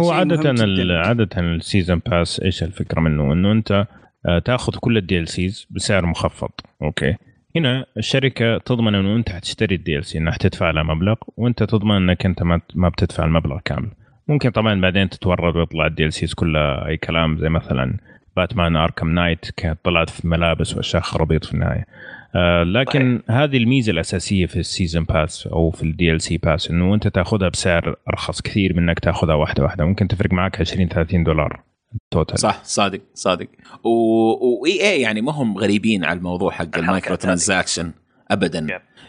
هو 0.00 0.24
جداً. 0.24 0.98
عادة 0.98 1.40
ال 1.40 1.49
season 1.49 2.02
pass 2.06 2.40
إيش 2.40 2.62
الفكرة 2.62 3.00
منه؟ 3.00 3.32
إنه 3.32 3.52
أنت 3.52 3.86
آه، 4.26 4.38
تأخذ 4.38 4.72
كل 4.80 4.96
ال 4.96 5.28
DLCs 5.28 5.66
بسعر 5.70 6.06
مخفض، 6.06 6.50
أوكي؟ 6.82 7.14
هنا 7.56 7.86
الشركة 7.96 8.58
تضمن 8.58 8.94
إنه 8.94 9.16
أنت 9.16 9.28
حتشتري 9.28 9.74
ال 9.74 10.04
DLC 10.04 10.18
إنها 10.18 10.32
حتدفع 10.32 10.70
لها 10.70 10.82
مبلغ 10.82 11.14
وأنت 11.36 11.62
تضمن 11.62 11.96
إنك 11.96 12.26
أنت 12.26 12.42
ما 12.42 12.60
ما 12.74 12.88
بتدفع 12.88 13.24
المبلغ 13.24 13.58
كامل. 13.64 13.90
ممكن 14.28 14.50
طبعا 14.50 14.80
بعدين 14.80 15.08
تتورط 15.08 15.56
ويطلع 15.56 15.86
ال 15.86 16.12
DLCs 16.12 16.34
كلها 16.34 16.86
أي 16.86 16.96
كلام 16.96 17.38
زي 17.38 17.48
مثلا 17.48 17.96
باتمان 18.36 18.76
اركم 18.76 19.10
نايت 19.10 19.50
كانت 19.56 19.78
طلعت 19.84 20.10
في 20.10 20.28
ملابس 20.28 20.76
وأشياء 20.76 21.02
خرابيط 21.02 21.44
في 21.44 21.54
النهاية. 21.54 21.86
آه 22.34 22.62
لكن 22.62 23.22
هذه 23.30 23.56
الميزة 23.56 23.92
الأساسية 23.92 24.46
في 24.46 24.58
ال 24.58 24.65
season 24.65 25.04
pass 25.04 25.46
أو 25.46 25.70
في 25.70 25.82
ال 25.82 26.20
DLC 26.20 26.36
pass 26.38 26.70
إنه 26.70 26.94
أنت 26.94 27.08
تأخذها 27.08 27.48
بسعر 27.48 27.96
أرخص 28.08 28.42
كثير 28.42 28.72
من 28.76 28.82
إنك 28.88 28.98
تأخذها 28.98 29.34
واحدة 29.34 29.62
واحدة 29.62 29.84
ممكن 29.84 30.08
تفرق 30.08 30.32
معك 30.32 30.60
20 30.60 30.88
30 30.88 31.24
دولار 31.24 31.62
total 32.10 32.38
صح 32.38 32.64
صادق 32.64 33.00
صادق 33.14 33.46
وإي 33.84 34.90
أي 34.90 35.00
يعني 35.00 35.20
ما 35.20 35.32
هم 35.32 35.58
غريبين 35.58 36.04
على 36.04 36.18
الموضوع 36.18 36.50
حق 36.50 36.78
ال 36.78 36.83
micro. 36.83 37.14
transaction 37.14 37.92
ابدا. 38.30 38.66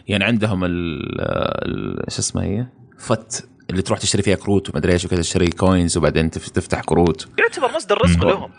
يعني 0.08 0.24
عندهم 0.24 0.64
ال 0.64 0.70
ال- 1.20 2.12
شو 2.12 2.18
اسمها 2.18 2.44
هي؟ 2.44 2.66
FUT 2.98 3.48
اللي 3.70 3.82
تروح 3.82 3.98
تشتري 3.98 4.22
فيها 4.22 4.36
كروت 4.36 4.70
ومدري 4.74 4.92
إيش 4.92 5.04
وكذا 5.04 5.20
تشتري 5.20 5.46
coins 5.50 5.96
وبعدين 5.96 6.30
تف- 6.30 6.48
تفتح 6.48 6.80
كروت. 6.80 7.28
يعتبر 7.38 7.72
مصدر 7.76 8.04
رزق. 8.04 8.24
لهم. 8.26 8.50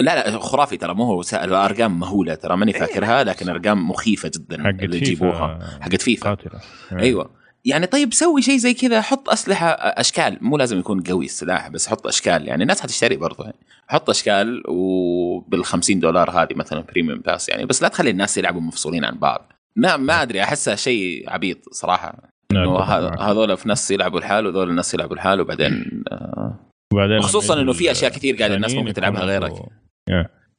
لا 0.00 0.30
لا 0.30 0.38
خرافي 0.38 0.76
ترى 0.76 0.94
مو 0.94 1.04
هو 1.04 1.22
سائل 1.22 1.52
ارقام 1.54 1.98
مهولة 1.98 2.34
ترى 2.34 2.56
ماني 2.56 2.72
فاكرها 2.72 3.24
لكن 3.24 3.48
أرقام 3.48 3.90
مخيفة 3.90 4.30
جدا 4.34 4.62
حقت 4.64 4.74
اللي 4.82 4.98
فيفا 4.98 5.04
يجيبوها. 5.10 5.78
حقت 5.80 6.02
فيفا. 6.02 6.28
قاتله 6.28 6.60
أيوه. 6.92 7.30
يعني 7.64 7.86
طيب 7.86 8.14
سوي 8.14 8.42
شيء 8.42 8.56
زي 8.56 8.74
كذا 8.74 9.00
حط 9.00 9.28
أسلحة 9.28 9.68
أشكال. 9.70 10.38
مو 10.40 10.56
لازم 10.56 10.78
يكون 10.78 11.02
قوي 11.02 11.24
السلاح 11.24 11.68
بس 11.68 11.86
حط 11.88 12.06
أشكال. 12.06 12.48
يعني 12.48 12.62
الناس 12.62 12.80
حتشتري 12.80 13.16
برضه. 13.16 13.44
يعني. 13.44 13.56
حط 13.88 14.10
أشكال 14.10 14.62
وبال 14.68 15.64
50 15.64 16.00
دولار 16.00 16.30
هذه 16.30 16.54
مثلا 16.56 16.80
premium 16.80 17.18
pass 17.18 17.48
يعني. 17.48 17.66
بس 17.66 17.82
لا 17.82 17.88
تخلي 17.88 18.10
الناس 18.10 18.38
يلعبوا 18.38 18.60
مفصولين 18.60 19.04
عن 19.04 19.18
بعض. 19.18 19.52
ما 19.76 19.96
ما 19.96 20.22
أدري 20.22 20.42
أحسها 20.42 20.76
شيء 20.76 21.30
عبيط 21.30 21.58
صراحة. 21.72 22.35
إنه 22.52 22.78
ه- 22.78 23.30
هذول 23.30 23.56
في 23.56 23.68
ناس 23.68 23.90
يلعبوا 23.90 24.18
لحال 24.18 24.46
وهذول 24.46 24.70
الناس 24.70 24.94
يلعبوا 24.94 25.14
لحال 25.14 25.40
وبعدين 25.40 26.02
آه 26.12 26.58
وبعدين 26.92 27.18
وخصوصاً 27.18 27.60
إنه 27.60 27.72
في 27.72 27.90
أشياء 27.90 28.10
كثير 28.10 28.36
قاعدة 28.36 28.54
الناس 28.54 28.74
ممكن 28.74 28.92
تلعبها 28.92 29.24
غيرك. 29.24 29.52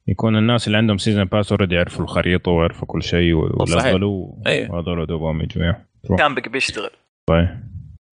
يكون 0.08 0.36
الناس 0.36 0.66
اللي 0.66 0.78
عندهم 0.78 0.98
season 0.98 1.24
pass 1.24 1.52
already 1.52 1.74
يعرفوا 1.74 2.04
الخريطة 2.04 2.50
ويعرفوا 2.50 2.88
كل 2.88 3.02
شيء. 3.02 3.32
ولفلوا 3.34 4.32
أيوه. 4.46 4.74
وهذول 4.74 5.06
دوبهم 5.06 5.40
يجوا 5.42 5.62
بقى 5.62 6.34
بيشتغل. 6.48 6.90
طيب. 7.28 7.48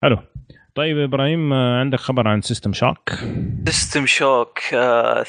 حلو. 0.05 0.19
طيب 0.75 0.99
إبراهيم 0.99 1.53
آه، 1.53 1.81
عندك 1.81 1.99
خبر 1.99 2.29
عن 2.29 2.41
سيستم 2.41 2.73
شوك 2.73 3.11
سيستم 3.69 4.07
شوك 4.07 4.59
3 4.59 5.25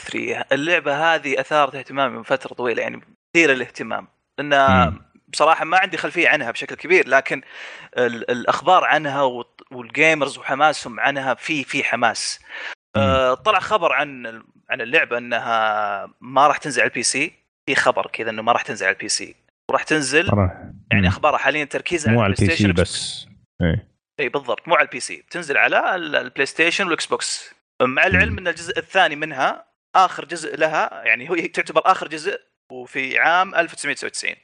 اللعبة 0.51 1.15
هذه 1.15 1.39
أثارت 1.39 1.75
اهتمامي 1.75 2.17
من 2.17 2.23
فترة 2.23 2.53
طويلة 2.53 2.81
يعني 2.81 3.01
مثيرة 3.35 3.53
للاهتمام. 3.53 4.07
لأن 4.39 4.87
مم. 4.89 4.99
بصراحة 5.35 5.65
ما 5.65 5.77
عندي 5.77 5.97
خلفية 5.97 6.29
عنها 6.29 6.51
بشكل 6.51 6.75
كبير 6.75 7.07
لكن 7.07 7.41
ال- 7.97 8.31
الأخبار 8.31 8.83
عنها 8.83 9.21
وال 9.71 9.88
gamers 9.88 10.37
وحماسهم 10.37 10.99
عنها 10.99 11.33
في 11.33 11.63
في 11.63 11.83
حماس. 11.83 12.39
آه، 12.95 13.33
طلع 13.33 13.59
خبر 13.59 13.93
عن 13.93 14.25
عن 14.69 14.81
اللعبة 14.81 15.17
إنها 15.17 16.09
ما 16.21 16.47
راح 16.47 16.57
تنزل 16.57 16.81
على 16.81 16.89
ال 16.89 17.03
PC 17.03 17.33
في 17.65 17.75
خبر 17.75 18.07
كذا 18.13 18.29
إنه 18.29 18.41
ما 18.41 18.51
راح 18.51 18.61
تنزل 18.61 18.85
على 18.85 18.93
ال 18.95 19.09
PC 19.09 19.35
وراح 19.69 19.83
تنزل 19.83 20.27
يعني. 20.91 21.07
أخبارها 21.07 21.37
حاليا 21.37 21.63
تركيزها 21.65 22.13
مو 22.13 22.21
على 22.21 22.31
البلاي 22.31 22.45
ال 22.45 22.55
PC 22.57 22.63
ستيشن 22.63 22.73
بس. 22.81 23.27
إيه. 23.61 23.87
اي 24.19 24.29
بالضبط 24.29 24.67
مو 24.67 24.75
على 24.75 24.85
ال 24.85 24.99
PC 24.99 25.15
بتنزل 25.21 25.57
على 25.57 25.95
ال- 25.95 26.15
البلاي 26.15 26.45
ستيشن 26.45 26.83
والاكس 26.85 27.05
بوكس 27.05 27.53
مع 27.81 28.05
العلم 28.05 28.37
إن 28.37 28.47
الجزء 28.47 28.79
الثاني 28.79 29.15
منها 29.15 29.65
آخر 29.95 30.25
جزء 30.25 30.57
لها 30.57 31.01
يعني 31.05 31.29
هو 31.29 31.35
تعتبر 31.35 31.81
آخر 31.85 32.07
جزء 32.07 32.39
وفي 32.71 33.19
عام 33.19 33.55
1999 33.55 34.31
مم. 34.31 34.37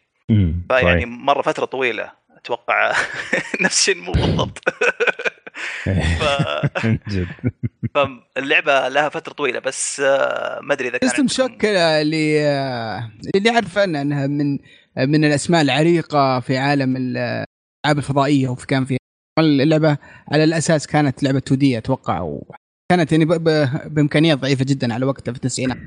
فيعني. 0.80 1.06
مرة 1.06 1.42
فترة 1.42 1.66
طويلة 1.66 2.12
أتوقع 2.38 2.92
نفس 3.62 3.80
الشيء 3.80 3.96
مو 4.04 4.12
بالضبط 4.12 4.60
ف- 6.20 6.78
فاللعبه 7.96 8.88
لها 8.90 9.10
فترة 9.10 9.34
طويلة 9.34 9.60
بس 9.60 10.00
آه، 10.00 10.60
ما 10.64 10.74
أدري 10.74 10.88
إذا 10.88 10.98
كان 10.98 11.10
عندكم- 11.10 11.28
شوك 11.28 11.66
آه، 11.66 12.02
اللي 12.02 12.42
آه، 12.48 13.12
اللي 13.36 13.50
عارفه 13.50 13.82
إن- 13.86 13.96
إنها 13.96 14.28
من 14.28 14.58
من 14.98 15.26
الأسماء 15.26 15.62
العريقة 15.62 16.40
في 16.40 16.58
عالم 16.58 16.96
الألعاب 16.98 17.98
الفضائية 17.98 18.50
وكان 18.50 18.86
فيها 18.86 18.98
اللعبة 19.40 19.98
على 20.32 20.44
الأساس 20.44 20.88
كانت 20.88 21.24
لعبة 21.24 21.38
2 21.38 21.60
دي 21.60 21.78
أتوقع 21.78 22.22
وكانت 22.22 23.12
يعني 23.12 23.26
ب- 23.26 23.34
ب- 23.50 23.94
بامكانيات 23.94 24.38
ضعيفة 24.38 24.66
جدا 24.68 24.94
على 24.94 25.06
وقتها 25.06 25.32
في 25.32 25.38
التسعينات 25.38 25.78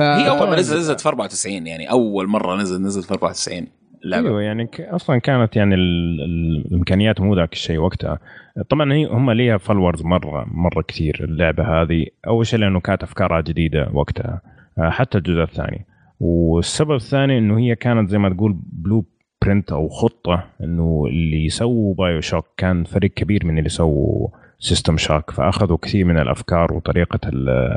هي 0.00 0.28
أول 0.28 0.38
ما 0.38 0.44
طبعاً. 0.44 0.56
نزل 0.56 0.78
نزلت 0.78 1.00
في 1.00 1.08
94 1.08 1.66
يعني 1.66 1.90
أول 1.90 2.26
مرة 2.26 2.56
نزل 2.56 2.82
نزلت 2.82 3.04
في 3.06 3.14
94 3.14 3.66
اللعبة. 4.06 4.28
أيوه 4.28 4.42
يعني 4.42 4.68
أصلا 4.80 5.18
كانت 5.18 5.56
يعني 5.56 5.74
ال- 5.74 6.20
ال- 6.20 6.66
الإمكانيات 6.66 7.20
مو 7.20 7.34
ذاك 7.34 7.52
الشيء 7.52 7.78
وقتها. 7.78 8.18
طبعا 8.68 8.92
هي 8.92 9.06
هم 9.06 9.30
ليها 9.30 9.56
فولورز 9.56 10.02
مرة 10.02 10.44
مرة 10.50 10.82
كثير 10.88 11.24
اللعبة 11.24 11.82
هذه. 11.82 12.06
أول 12.26 12.46
شيء 12.46 12.58
لأنه 12.60 12.80
كانت 12.80 13.02
أفكارها 13.02 13.40
جديدة 13.40 13.88
وقتها. 13.92 14.40
آه، 14.78 14.90
حتى 14.90 15.18
الجزء 15.18 15.42
الثاني. 15.42 15.86
والسبب 16.20 16.92
الثاني 16.94 17.38
إنه 17.38 17.58
هي 17.58 17.74
كانت 17.74 18.10
زي 18.10 18.18
ما 18.18 18.28
تقول 18.28 18.56
blueprint 18.72 19.72
أو 19.72 19.88
خطة 19.88 20.44
إنه 20.62 21.04
اللي 21.08 21.44
يسووا 21.44 21.94
بايو 21.94 22.20
شوك 22.20 22.44
كان 22.56 22.84
فريق 22.84 23.10
كبير 23.10 23.46
من 23.46 23.58
اللي 23.58 23.68
سووا 23.68 24.28
سيستم 24.58 24.96
شوك 24.96 25.30
فأخذوا 25.30 25.76
كثير 25.76 26.04
من 26.04 26.18
الأفكار 26.18 26.72
وطريقة 26.72 27.20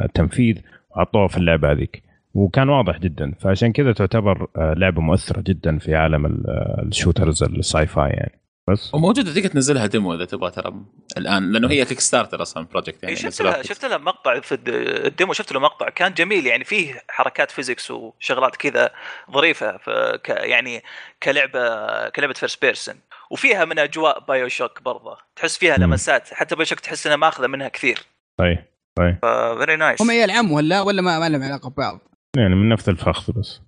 التنفيذ 0.06 0.58
وحطوها 0.92 1.28
في 1.28 1.38
اللعبة 1.38 1.72
هذيك. 1.72 2.04
وكان 2.34 2.70
واضح 2.70 2.98
جدا. 3.00 3.34
فعشان 3.42 3.72
كذا 3.72 3.94
تعتبر 3.94 4.48
آه، 4.58 4.74
لعبة 4.78 5.02
مؤثرة 5.02 5.42
جدا 5.42 5.78
في 5.80 5.96
عالم 5.96 6.26
ال- 6.26 6.44
آه، 6.50 6.82
ال 6.88 6.94
shooters 6.94 7.44
ال 7.44 7.88
sci-fi 7.88 8.10
يعني. 8.10 8.40
بس. 8.70 8.94
وموجودة 8.94 9.34
تقدر 9.34 9.48
تنزلها 9.50 9.86
demo 9.86 10.14
إذا 10.16 10.26
تبغى 10.26 10.52
ترى 10.52 10.74
الآن 11.18 11.52
لأنه 11.52 11.70
هي 11.70 11.86
كيك 11.86 12.00
ستارتر 12.00 12.42
أصلا 12.42 12.68
project 12.72 13.04
يعني 13.04 13.16
إيه، 13.16 13.22
شفت 13.22 13.42
لها 13.42 13.62
شفت 13.64 13.86
لها 13.86 13.98
مقطع 13.98 14.40
في 14.40 14.52
الد- 14.52 14.70
ال 15.06 15.11
demo 15.11 15.34
شفت 15.34 15.52
له 15.52 15.60
مقطع 15.60 15.90
كان 15.90 16.14
جميل 16.14 16.48
يعني 16.48 16.64
فيه 16.64 17.02
حركات 17.10 17.52
physics 17.52 17.92
وشغلات 17.92 18.56
كذا 18.56 18.90
ظريفة 19.32 19.78
ف- 19.78 19.90
ك 20.24 20.30
يعني 20.30 20.84
كلعبة 21.24 22.10
كلعبة 22.10 22.34
first 22.34 22.62
person 22.62 22.96
وفيها 23.32 23.66
من 23.66 23.80
أجواء 23.80 24.20
BioShock 24.28 24.82
برضه. 24.84 25.18
تحس 25.36 25.58
فيها. 25.58 25.78
لمسات. 25.78 26.34
حتى 26.34 26.56
BioShock 26.56 26.80
تحس 26.80 27.06
انها 27.08 27.18
ماخذة 27.18 27.48
منها 27.48 27.68
كثير. 27.68 28.00
طيب 28.38 28.58
طيب 28.96 29.18
very 29.58 29.76
nice 29.76 30.02
هم 30.02 30.12
يلعبوا 30.12 30.56
ولا 30.58 30.82
ولا 30.82 31.02
ما, 31.02 31.20
ما 31.20 31.30
لهم 31.30 31.44
علاقة 31.44 31.70
ببعض؟ 31.70 32.00
يعني 32.38 32.56
من 32.56 32.70
نفس 32.70 32.90
الفخ 32.90 33.32
بس. 33.32 33.62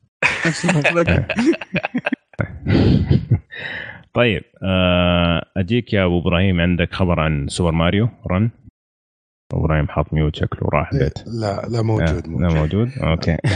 نفس 0.45 0.65
الموضوع. 0.65 1.03
طيب. 4.13 4.41
آه، 4.63 5.45
أجيك 5.57 5.93
يا 5.93 6.05
أبو 6.05 6.19
إبراهيم 6.19 6.61
عندك 6.61 6.93
خبر 6.93 7.19
عن 7.19 7.47
Super 7.47 7.71
Mario 7.71 8.09
Run؟ 8.31 8.49
إبراهيم 9.53 9.87
حاط 9.87 10.13
mute 10.13 10.35
شكله 10.35 10.69
راح 10.73 10.93
البيت. 10.93 11.19
لا 11.27 11.65
لا 11.69 11.81
موجود 11.81 12.25
آه، 12.25 12.39
لا 12.39 12.47
موجود. 12.53 12.91
أوكي. 12.97 13.37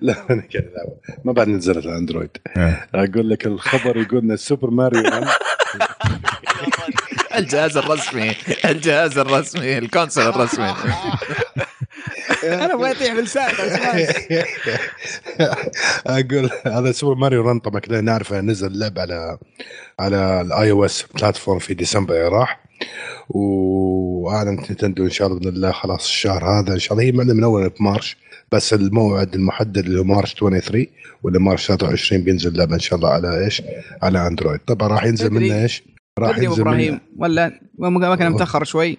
لا 0.00 0.12
أنا 0.30 0.42
قاعد 0.42 0.56
ألعبها. 0.56 1.00
ما 1.24 1.32
بعد 1.32 1.48
نزلت 1.48 1.86
على 1.86 1.98
Android. 1.98 2.30
آه. 2.56 2.76
أقول 2.94 3.30
لك 3.30 3.46
الخبر 3.46 3.96
يقول 3.96 4.30
إن 4.30 4.36
Super 4.36 4.70
Mario 4.70 5.00
Run. 5.00 5.26
الجهاز 7.36 7.76
الرسمي 7.76 8.32
الجهاز 8.64 9.18
الرسمي 9.18 9.78
ال 9.78 9.84
console 9.84 10.24
الرسمي. 10.24 10.74
أنا 12.64 12.74
أبغى 12.74 12.90
يطيح 12.90 13.14
بلسانه 13.14 13.54
أقول 16.06 16.50
هذا 16.66 16.92
Super 16.92 17.14
Mario 17.14 17.42
Run 17.42 17.58
طبعا 17.58 17.80
كلنا 17.80 18.00
نعرفه 18.00 18.40
نزل 18.40 18.78
لعب 18.78 18.98
على 18.98 19.38
على 20.00 20.40
ال 20.40 20.70
iOS 20.70 21.04
platform 21.14 21.58
في 21.58 21.74
ديسمبر 21.74 22.14
اللي 22.14 22.28
راح؟ 22.28 22.66
واعلنت 23.28 24.72
Nintendo 24.72 25.04
إن 25.04 25.10
شاء 25.10 25.28
الله 25.28 25.38
بإذن 25.38 25.54
الله 25.54 25.72
خلاص 25.72 26.04
الشهر 26.04 26.44
هذا 26.44 26.72
إن 26.72 26.78
شاء 26.78 26.92
الله. 26.92 27.04
هي 27.04 27.12
معلنه 27.12 27.34
من 27.34 27.44
أول 27.44 27.68
بمارش 27.68 28.16
بس 28.52 28.74
الموعد 28.74 29.34
المحدد 29.34 29.78
اللي 29.78 30.00
هو 30.00 30.04
مارش 30.04 30.34
23 30.34 30.86
ولا 31.22 31.38
مارش 31.38 31.66
23 31.66 32.22
بينزل 32.22 32.50
اللعبه 32.50 32.74
إن 32.74 32.80
شاء 32.80 32.98
الله 32.98 33.08
على 33.08 33.44
إيش؟ 33.44 33.62
على 34.02 34.26
Android. 34.26 34.60
طبعا 34.66 34.88
راح 34.88 35.04
ينزل 35.04 35.30
منه 35.30 35.62
إيش؟ 35.62 35.82
راح 36.18 36.38
ينزل 36.38 36.60
إبراهيم. 36.60 37.00
ولا 37.16 37.60
ما 37.78 37.88
ما 37.88 38.16
كان 38.16 38.32
متأخر 38.32 38.64
شوي. 38.64 38.98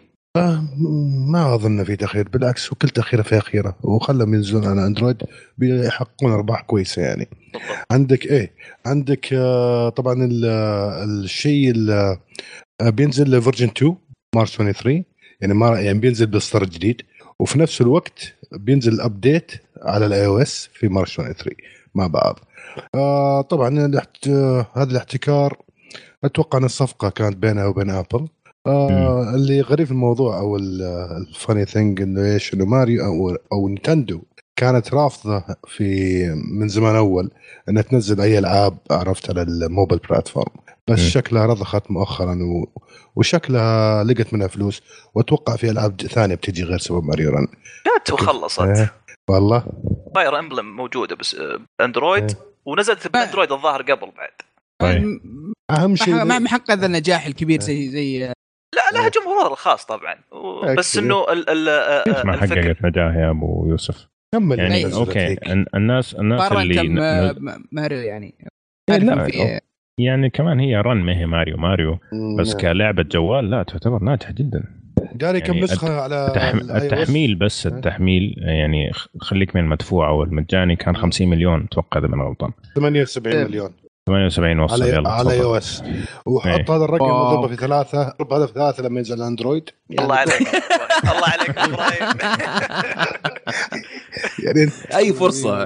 ما 1.27 1.55
أظن 1.55 1.83
في 1.83 1.95
تأخير 1.95 2.29
بالعكس 2.29 2.71
وكل 2.71 2.89
تأخيرة 2.89 3.21
في 3.21 3.37
اخيره 3.37 3.75
وخلهم 3.83 4.33
ينزلون 4.33 4.67
على 4.67 4.87
Android 4.87 5.23
بيحققون 5.57 6.31
أرباح 6.31 6.61
كويسة 6.61 7.01
يعني. 7.01 7.27
عندك 7.91 8.25
إيه؟ 8.25 8.51
عندك 8.85 9.33
آه، 9.33 9.89
طبعا 9.89 10.29
آه، 10.45 11.03
الشيء 11.03 11.71
ال- 11.71 12.17
آه، 12.81 12.89
بينزل 12.89 13.41
version 13.41 13.67
2 13.67 13.95
مارس 14.35 14.55
23 14.57 15.03
يعني 15.41 15.53
ما 15.53 15.79
يعني 15.79 15.99
بينزل 15.99 16.25
باصدار 16.25 16.63
جديد 16.63 17.01
وفي 17.39 17.59
نفس 17.59 17.81
الوقت 17.81 18.33
بينزل 18.51 18.93
ال 18.93 19.02
update 19.02 19.51
على 19.81 20.05
ال 20.05 20.25
iOS 20.25 20.69
في 20.73 20.87
مارس 20.87 21.15
23 21.15 21.55
مع 21.95 22.07
بعض 22.07 22.39
آه 22.95 23.41
طبعا 23.41 23.91
آه، 24.29 24.67
هذا 24.73 24.91
الاحتكار 24.91 25.57
أتوقع 26.23 26.57
أن 26.59 26.63
الصفقة 26.63 27.09
كانت 27.09 27.37
بينها 27.37 27.65
وبين 27.65 27.89
Apple 27.89 28.27
آه 28.67 29.35
اللي 29.35 29.61
غريب 29.61 29.85
في 29.85 29.91
الموضوع 29.91 30.39
أو 30.39 30.57
ال 30.57 30.75
funny 30.75 31.65
thing 31.65 32.01
إنه 32.01 32.33
إيش 32.33 32.53
إنه 32.53 32.65
ماريو 32.65 33.05
أو 33.05 33.37
أو 33.53 33.67
Nintendo 33.67 34.21
كانت 34.55 34.93
رافضة 34.93 35.43
في 35.67 36.19
من 36.51 36.67
زمان 36.67 36.95
أول 36.95 37.31
إنها 37.69 37.81
تنزل 37.81 38.21
أي 38.21 38.39
ألعاب 38.39 38.77
عرفت 38.91 39.29
على 39.29 39.41
ال 39.41 39.50
mobile 39.50 40.01
platform 40.09 40.53
بس 40.87 40.99
م. 40.99 41.09
شكلها 41.09 41.45
رضخت 41.45 41.91
مؤخرا 41.91 42.33
و... 42.43 42.81
وشكلها 43.15 44.03
لقت 44.03 44.33
منها 44.33 44.47
فلوس 44.47 44.81
وأتوقع 45.15 45.55
في 45.55 45.69
ألعاب 45.69 46.01
ثانية 46.01 46.35
بتجي 46.35 46.63
غير 46.63 46.77
Super 46.77 47.01
Mario 47.01 47.29
Run 47.29 47.47
جات 47.85 48.13
وخلصت 48.13 48.61
إيه، 48.61 48.93
والله 49.29 49.65
Fire 50.15 50.39
Emblem 50.39 50.75
موجودة 50.75 51.15
بس 51.15 51.35
آه، 51.35 51.59
Android 51.81 52.23
إيه. 52.23 52.37
ونزلت 52.65 53.07
ب 53.07 53.13
Android 53.13 53.51
الظاهر 53.51 53.81
قبل 53.81 54.11
بعد 54.17 54.31
طيب. 54.79 55.21
أهم 55.69 55.89
ما 55.89 55.95
شيء 55.95 56.23
ما 56.23 56.39
محقق 56.39 56.71
النجاح 56.71 57.25
الكبير 57.25 57.61
زي 57.61 57.89
زي 57.89 58.33
لها 58.93 59.09
جمهورها 59.09 59.47
الخاص 59.51 59.85
طبعا. 59.85 60.15
بس. 60.77 60.97
إنه 60.97 61.23
ال 61.31 61.49
ال 61.49 62.03
ليش 62.07 62.25
ما 62.25 62.37
حققت 62.37 62.85
نجاح 62.85 63.15
يا 63.15 63.29
ابو 63.29 63.67
يوسف 63.69 64.07
كمل. 64.35 64.59
يعني 64.59 64.83
نزلت 64.83 64.93
أوكي. 65.07 65.33
ال- 65.33 65.75
الناس 65.75 66.15
الناس 66.15 66.51
اللي 66.51 67.01
آه، 67.01 67.35
ماريو 67.71 67.99
يعني. 67.99 68.35
إيه، 68.89 68.97
لا، 68.97 69.59
يعني 69.99 70.29
كمان 70.29 70.59
هي 70.59 70.77
Run 70.81 70.97
ما 70.97 71.17
هي 71.17 71.25
Mario. 71.25 71.57
Mario 71.57 71.97
بس 72.39 72.53
مم. 72.53 72.59
كلعبه 72.61 73.03
جوال 73.03 73.49
لا 73.49 73.63
تعتبر 73.63 74.03
ناجحة 74.03 74.31
جدا. 74.33 74.63
داري 75.15 75.41
كم 75.41 75.53
يعني 75.53 75.63
نسخة 75.63 76.01
على؟ 76.01 76.33
التحميل 76.75 77.35
بس 77.35 77.67
التحميل 77.67 78.35
يعني 78.37 78.93
خ- 78.93 79.07
خليك 79.21 79.55
من 79.55 79.61
المدفوع. 79.61 80.09
أو 80.09 80.23
المجاني 80.23 80.75
كان 80.75 80.95
50 80.95 81.29
مليون 81.29 81.63
أتوقع 81.63 81.99
إذا 81.99 82.07
ما 82.07 82.15
أنا 82.15 82.23
غلطان 82.23 82.51
78 82.75 83.43
مليون. 83.45 83.69
78 84.07 84.59
وصل 84.59 84.83
على 84.83 84.91
يلا 84.91 85.09
على. 85.09 85.31
i 85.31 85.41
O 85.43 85.57
S 85.57 85.83
وحط 86.25 86.47
إيه. 86.47 86.77
هذا 86.77 86.85
الرقم 86.85 87.05
واو. 87.05 87.27
اضربه 87.27 87.47
في 87.47 87.55
ثلاثة 87.55 88.07
اضرب 88.07 88.33
هذا 88.33 88.45
في 88.45 88.53
ثلاثة 88.53 88.83
لما 88.83 88.97
ينزل 88.97 89.15
الاندرويد 89.15 89.69
يعني 89.89 90.03
الله 90.05 90.15
عليك 90.15 90.55
الله 91.03 91.27
عليك 91.27 91.57
إبراهيم 91.57 92.17
يعني 94.39 94.71
أي 94.95 95.13
فرصة 95.13 95.65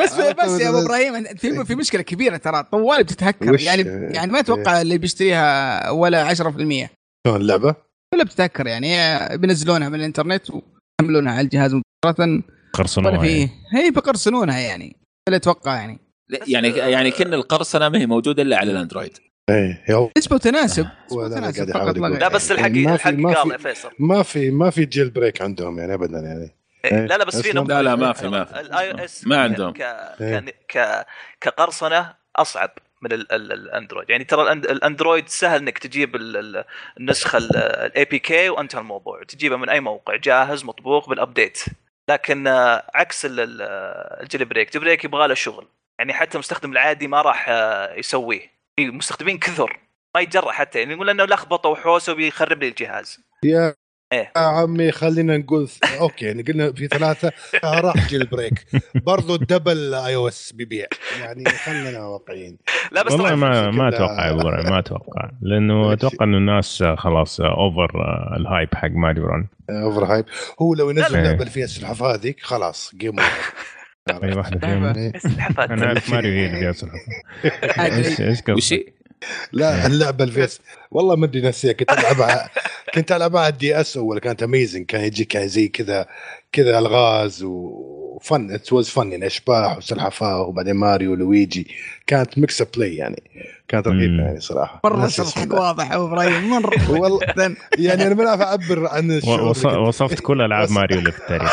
بس 0.00 0.18
بس 0.18 0.34
بس 0.44 0.60
يا 0.60 0.68
أبو 0.68 0.78
إبراهيم 0.78 1.24
في 1.24 1.64
في 1.64 1.74
مشكلة 1.74 2.02
كبيرة 2.02 2.36
ترى 2.36 2.62
طوالي 2.72 3.02
بتتهكر؟ 3.02 3.60
يعني 3.60 3.82
يعني 4.14 4.32
ما 4.32 4.40
أتوقع 4.40 4.80
اللي 4.80 4.98
بيشتريها 4.98 5.90
ولا 5.90 6.34
10% 6.34 6.36
شلون 6.38 6.88
اللعبة؟ 7.26 7.74
ولا 8.14 8.24
بتتهكر 8.24 8.66
يعني 8.66 8.96
بينزلونها 9.38 9.88
من 9.88 9.94
الإنترنت 9.94 10.42
ويحملونها 10.50 11.32
على 11.32 11.40
الجهاز 11.40 11.74
مباشرة 12.04 12.42
قرصنوها 12.72 13.24
يعني. 13.24 13.50
هي 13.72 13.90
بيقرصنونها 13.90 14.58
يعني 14.58 15.01
ولا 15.28 15.36
أتوقع 15.36 15.74
يعني. 15.76 15.98
يعني 16.46 16.68
يعني 16.68 17.10
كن 17.10 17.34
القرصنة 17.34 17.88
ما 17.88 17.98
هي 17.98 18.06
موجودة 18.06 18.42
إلا 18.42 18.56
على 18.56 18.72
ال 18.72 18.77
Android. 18.77 19.18
إيه 19.50 19.84
هو 19.90 20.10
نسبة 20.18 20.34
وتناسب. 20.36 20.86
فقط 21.74 21.96
لا 21.98 22.28
بس 22.28 22.52
الحق 22.52 22.68
ما 22.70 22.96
في- 22.96 23.08
الحق 23.08 23.10
ما 23.12 23.32
في- 23.34 23.38
قال 23.40 23.50
يا 23.52 23.56
فيصل. 23.56 23.90
ما 23.98 24.22
في 24.22 24.50
ما 24.50 24.70
في 24.70 24.84
jailbreak 24.84 25.42
عندهم 25.42 25.78
يعني 25.78 25.94
ابدا 25.94 26.18
يعني. 26.18 26.56
إيه، 26.84 27.06
لا 27.06 27.18
لا 27.18 27.24
بس 27.24 27.40
في 27.40 27.52
لا، 27.52 27.82
لا، 27.82 27.94
ما 27.96 28.12
في- 28.12 28.28
ما 28.28 28.44
في. 28.44 28.60
ال 28.60 28.90
iOS 28.92 29.26
ما 29.26 29.42
عندهم. 29.42 29.72
ك... 29.72 29.80
إيه. 30.20 30.44
ك... 30.68 31.06
كقرصنة 31.40 32.14
أصعب 32.36 32.70
من 33.02 33.12
ال... 33.12 33.32
ال... 33.32 33.52
ال 33.52 33.58
Android. 33.58 34.10
يعني 34.10 34.24
ترى 34.24 34.42
ال 34.42 34.45
And... 34.45 34.64
ال 34.66 34.74
Android 34.74 35.28
سهل 35.28 35.58
إنك 35.60 35.78
تجيب 35.78 36.16
ال... 36.16 36.36
ال- 36.36 36.64
النسخة 37.00 37.38
ال 37.38 38.04
APK 38.04 38.48
وانتهى 38.48 38.80
الموضوع 38.80 39.22
تجيبها 39.28 39.56
من 39.56 39.68
أي 39.68 39.80
موقع 39.80 40.16
جاهز 40.16 40.64
مطبوق 40.64 41.08
بال 41.08 41.20
update 41.20 41.58
لكن 42.08 42.46
آه، 42.46 42.90
عكس 42.94 43.24
ال- 43.26 43.62
ال 44.22 44.44
jailbreak. 44.44 44.66
ال 44.68 44.82
jailbreak 44.82 45.04
يبغى 45.04 45.28
له 45.28 45.34
شغل. 45.34 45.66
يعني 45.98 46.12
حتى 46.12 46.34
المستخدم 46.34 46.72
العادي 46.72 47.08
ما 47.08 47.22
راح 47.22 47.46
آه، 47.48 47.94
يسويه. 47.94 48.50
في 48.76 48.90
مستخدمين 48.90 49.38
كثر. 49.38 49.78
ما 50.14 50.20
يتجرأ 50.20 50.52
حتى. 50.52 50.78
يعني 50.78 50.92
يقول 50.94 51.10
انه 51.10 51.24
لخبطه 51.24 51.68
وحوسه 51.68 52.12
وبيخرب 52.12 52.62
لي 52.62 52.68
الجهاز. 52.68 53.20
يا 53.44 53.74
إيه. 54.12 54.32
يا 54.36 54.40
عمي 54.40 54.92
خلينا 54.92 55.36
نقول 55.36 55.68
أوكي 56.00 56.24
يعني 56.24 56.42
قلنا 56.42 56.72
في 56.72 56.86
ثلاثة 56.88 57.32
راح 57.64 58.08
jailbreak 58.08 58.66
برضو 58.94 59.34
الدبل 59.34 59.94
iOS 59.94 60.52
بيبيع. 60.52 60.86
يعني 61.20 61.44
خلينا 61.44 62.06
واقعيين. 62.06 62.58
لا 62.92 63.02
بس 63.02 63.12
والله 63.12 63.34
ما 63.34 63.70
ما 63.70 63.88
أتوقع 63.88 64.26
يا 64.26 64.30
أبو 64.30 64.42
ما 64.48 64.78
أتوقع. 64.78 65.30
لأنه. 65.42 65.92
أتوقع 65.92 66.24
إنه 66.24 66.36
الناس 66.38 66.82
خلاص 66.82 67.40
over 67.40 67.90
ال 68.36 68.44
hype 68.44 68.74
حق 68.74 68.90
Mario 68.90 69.26
Run 69.26 69.46
over 69.70 70.04
hype 70.04 70.24
هو 70.62 70.74
لو 70.74 70.90
ينزل. 70.90 71.16
اللعبه 71.16 71.38
اللي 71.40 71.50
فيها 71.50 71.64
السلحفاه 71.64 72.14
هذيك 72.14 72.40
خلاص 72.40 72.92
game 72.94 73.16
أي 74.22 74.32
واحدة 74.32 74.58
فيهم. 74.68 74.84
أنا 75.58 75.86
عارف 75.86 76.10
ماريو 76.10 76.32
هي 76.32 76.46
اللي 76.46 76.58
فيها 76.58 76.72
سلحفاه 76.72 77.82
عادي. 77.82 78.28
إيش 78.56 78.74
لا 79.52 79.86
اللعبة 79.86 80.24
اللي 80.24 80.34
فيها 80.34 80.48
والله 80.90 81.16
ما 81.16 81.26
أدري 81.26 81.48
نسيها 81.48 81.72
كنت 81.72 81.92
ألعبها 81.92 82.50
كنت 82.94 83.12
ألعبها 83.12 83.40
على 83.40 83.52
ال 83.52 83.80
DS 83.80 83.96
أول 83.96 84.18
كانت 84.18 84.42
amazing 84.42 84.86
كان 84.86 85.04
يجيك 85.04 85.28
كان 85.28 85.48
زي 85.48 85.68
كذا 85.68 86.06
كذا 86.52 86.78
ألغاز 86.78 87.42
و 87.42 87.69
fun 87.69 88.50
it 88.50 88.72
was 88.72 88.88
fun 88.88 89.12
يعني 89.12 89.26
اشباح 89.26 89.76
وسلحفاة 89.76 90.40
وبعدين 90.42 90.74
Mario 90.74 91.12
و 91.12 91.21
Luigi 91.21 91.66
كانت 92.06 92.38
mix 92.38 92.62
play 92.62 92.96
يعني. 92.96 93.22
كانت 93.68 93.88
رهيبة. 93.88 94.22
يعني 94.22 94.40
صراحة. 94.40 94.80
مرة 94.84 95.08
شرحك. 95.08 95.52
واضح 95.52 95.90
يا 95.90 95.96
أبو 95.96 96.06
إبراهيم 96.06 96.50
مرة. 96.50 96.90
والله. 96.90 97.20
يعني 97.78 98.06
أنا 98.06 98.14
ما 98.14 98.28
اعرف 98.28 98.40
أعبر 98.40 98.86
عن 98.86 99.20
وصفت 99.88 100.20
كل 100.20 100.40
ألعاب 100.42 100.70
ماريو 100.70 100.98
اللي 100.98 101.12
في 101.12 101.18
التاريخ. 101.18 101.52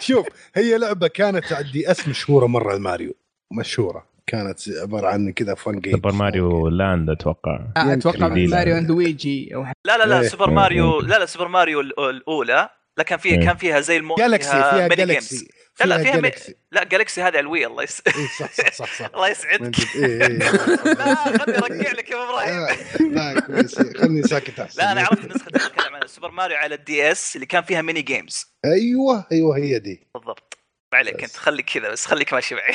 شوف 0.00 0.26
هي 0.54 0.78
لعبة 0.78 1.08
كانت 1.08 1.52
على 1.52 1.64
ال 1.64 1.90
DS 1.90 2.08
مشهورة 2.08 2.46
مرة 2.46 2.74
الماريو 2.74 3.14
مشهورة. 3.52 4.17
كانت 4.28 4.58
عبارة 4.68 5.06
عن 5.08 5.32
كذا 5.32 5.54
fun 5.54 5.80
game 5.80 5.92
Super 5.92 6.12
Mario 6.12 6.68
Land 6.68 7.10
أتوقع. 7.10 7.60
أتوقع 7.76 8.28
جديدة. 8.28 8.56
Mario 8.56 8.76
and 8.78 8.88
Luigi 8.90 9.54
أو 9.54 9.62
لا 9.84 9.98
لا 9.98 10.04
لا 10.06 10.20
إيه. 10.20 10.28
Super 10.28 10.50
Mario 10.50 11.00
لا 11.00 11.18
لا 11.18 11.26
Super 11.26 11.48
Mario 11.48 11.80
ال- 11.80 12.00
الأولى 12.10 12.68
لا 12.98 13.04
كان 13.04 13.18
فيها 13.18 13.38
إيه. 13.38 13.44
كان 13.44 13.56
فيها 13.56 13.80
زي 13.80 13.96
المو 13.96 14.14
Galaxy 14.14 14.50
فيها 14.50 14.88
mini 14.88 14.94
galaxy 14.96 15.48
لا 15.80 15.84
لا 15.86 15.98
فيها. 15.98 16.14
Galaxy 16.16 16.54
لا 16.72 16.84
Galaxy 16.84 17.20
هذه 17.22 17.26
على 17.26 17.40
ال 17.40 17.47
Wii 17.47 17.66
الله 17.66 17.82
يس... 17.82 18.02
إيه 18.06 18.12
صح 18.38 18.52
صح 18.52 18.72
صح 18.72 18.98
صح. 18.98 19.10
الله 19.14 19.28
يسعدك. 19.28 19.74
إيه 19.96 20.22
إيه. 20.22 20.28
لا 20.28 21.14
خلني 21.60 21.78
أرجع 21.80 21.92
لك 21.92 22.10
يا 22.10 22.16
إبراهيم. 22.16 22.76
لا 23.14 23.34
لا 23.34 23.40
كويس. 23.40 23.78
خلني 23.96 24.22
ساكت 24.22 24.60
أحسن. 24.60 24.82
لا 24.82 24.92
أنا 24.92 25.00
عرفت 25.00 25.24
النسخه 25.24 25.46
اللي 25.48 25.66
اتكلم 25.66 25.94
عنها. 25.94 26.06
Super 26.06 26.30
Mario 26.30 26.56
على 26.56 26.74
ال 26.74 27.10
DS 27.12 27.36
اللي 27.36 27.46
كان 27.46 27.62
فيها 27.62 27.82
mini 27.82 28.02
games 28.02 28.46
أيوه 28.64 29.26
أيوه 29.32 29.56
هي 29.56 29.78
دي. 29.78 30.08
بالضبط. 30.14 30.57
ما 30.92 30.98
عليك. 30.98 31.22
أنت 31.24 31.36
خليك 31.36 31.70
كذا 31.70 31.90
بس 31.90 32.06
خليك 32.06 32.34
ماشي 32.34 32.54
معي. 32.54 32.74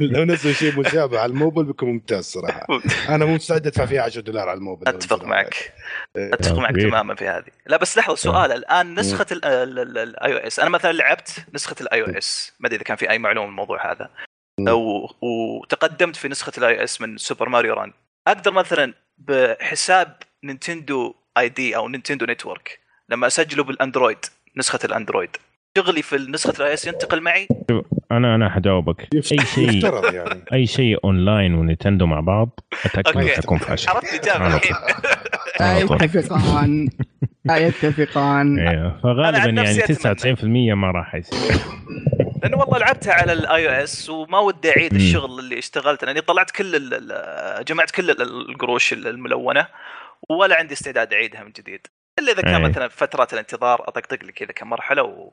لو 0.12 0.24
نزل 0.24 0.54
شيء 0.54 0.78
مشابه 0.80 1.20
على 1.20 1.32
الموبل 1.32 1.64
بيكون 1.64 1.88
ممتاز 1.88 2.24
صراحة. 2.24 2.66
أنا 3.08 3.24
مو 3.24 3.34
مستعد 3.34 3.66
أدفع 3.66 3.86
فيها 3.86 4.02
10 4.02 4.20
دولار 4.20 4.48
على 4.48 4.58
الموبل 4.58 4.88
أتفق 4.88 5.24
معك. 5.24 5.72
إيه. 6.16 6.34
أتفق 6.34 6.58
معك 6.58 6.72
كبير. 6.72 6.88
تماما 6.88 7.14
في 7.14 7.28
هذه. 7.28 7.50
لا 7.66 7.76
بس 7.76 7.98
لحظة 7.98 8.14
سؤال. 8.14 8.52
الآن 8.52 9.00
نسخة 9.00 9.26
ال 9.32 10.32
iOS 10.32 10.60
أنا 10.60 10.70
مثلا 10.70 10.92
لعبت 10.92 11.46
نسخة 11.54 11.76
ال 11.80 12.02
iOS 12.02 12.52
ما 12.60 12.66
أدري 12.66 12.76
إذا 12.76 12.84
كان 12.84 12.96
في 12.96 13.10
أي 13.10 13.18
معلومة 13.18 13.46
بالموضوع 13.46 13.92
هذا. 13.92 14.10
و... 14.60 15.06
وتقدمت 15.20 16.16
في 16.16 16.28
نسخة 16.28 16.52
ال 16.58 16.78
iOS 16.78 17.00
من 17.00 17.16
Super 17.16 17.48
Mario 17.48 17.74
Run 17.74 17.92
أقدر 18.28 18.52
مثلا 18.52 18.94
بحساب 19.18 20.16
Nintendo 20.44 21.14
ID 21.38 21.76
أو 21.76 21.88
Nintendo 21.88 22.26
Network 22.26 22.80
لما 23.08 23.26
أسجله 23.26 23.64
بال 23.64 23.76
Android 23.76 24.18
نسخة 24.56 24.78
ال 24.84 24.90
Android. 24.90 25.36
شغلي 25.78 26.02
في 26.02 26.16
نسخة 26.16 26.52
ال 26.60 26.74
iOS 26.74 26.86
ينتقل 26.86 27.20
معي؟ 27.20 27.48
أنا 28.12 28.34
أنا 28.34 28.50
حجاوبك. 28.50 29.08
أي 29.14 29.22
شيء 29.22 29.84
يعني. 30.14 30.44
أي 30.52 30.66
شيء 30.66 30.98
online 31.04 31.54
و 31.54 31.60
Nintendo 31.60 32.06
مع 32.06 32.20
بعض 32.20 32.60
أتأكد 32.84 33.16
أوكي. 33.16 33.28
حيكون 33.34 33.58
فاشل. 33.58 33.90
عرفت 33.90 34.14
الاجابه 34.14 34.46
الحين. 34.56 34.76
يتفقان 36.04 36.88
لا 37.44 37.56
يتفقان 37.56 38.58
أنا 38.58 39.00
فغالبا 39.02 39.62
يعني 39.62 39.80
99% 39.80 40.74
ما 40.74 40.90
راح 40.90 41.14
يصير. 41.14 41.56
لأنه 42.42 42.56
والله 42.56 42.78
لعبتها 42.78 43.12
على 43.14 43.32
الـ 43.32 43.68
iOS 43.78 44.10
وما 44.10 44.38
ودي 44.38 44.70
أعيد. 44.70 44.94
الشغل 44.94 45.38
اللي 45.38 45.58
اشتغلته 45.58 46.06
لاني 46.06 46.20
طلعت 46.20 46.50
كل 46.50 46.90
جمعت 47.68 47.90
كل 47.90 48.10
ال- 48.10 48.50
القروش 48.50 48.92
الملونة 48.92 49.66
ولا 50.28 50.56
عندي 50.56 50.74
استعداد 50.74 51.12
أعيدها 51.12 51.44
من 51.44 51.50
جديد. 51.50 51.86
إلا 52.18 52.32
إذا 52.32 52.42
كان 52.42 52.54
أي. 52.64 52.70
مثلا 52.70 52.88
فترات 52.88 53.32
الانتظار 53.32 53.88
أطقطق 53.88 54.24
لي 54.24 54.32
كذا 54.32 54.48
كم 54.48 54.70
مرحلة 54.70 55.02
و 55.02 55.30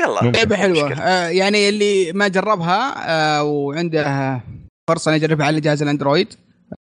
يلا. 0.00 0.30
لعبة 0.36 0.56
حلوة. 0.56 0.92
آه 0.92 1.28
يعني 1.28 1.68
اللي 1.68 2.12
ما 2.12 2.28
جربها 2.28 2.94
آه 3.38 3.42
وعنده 3.42 4.40
فرصة 4.90 5.08
إنه 5.10 5.16
يجربها 5.16 5.46
على 5.46 5.60
جهاز 5.60 5.82
الأندرويد 5.82 6.34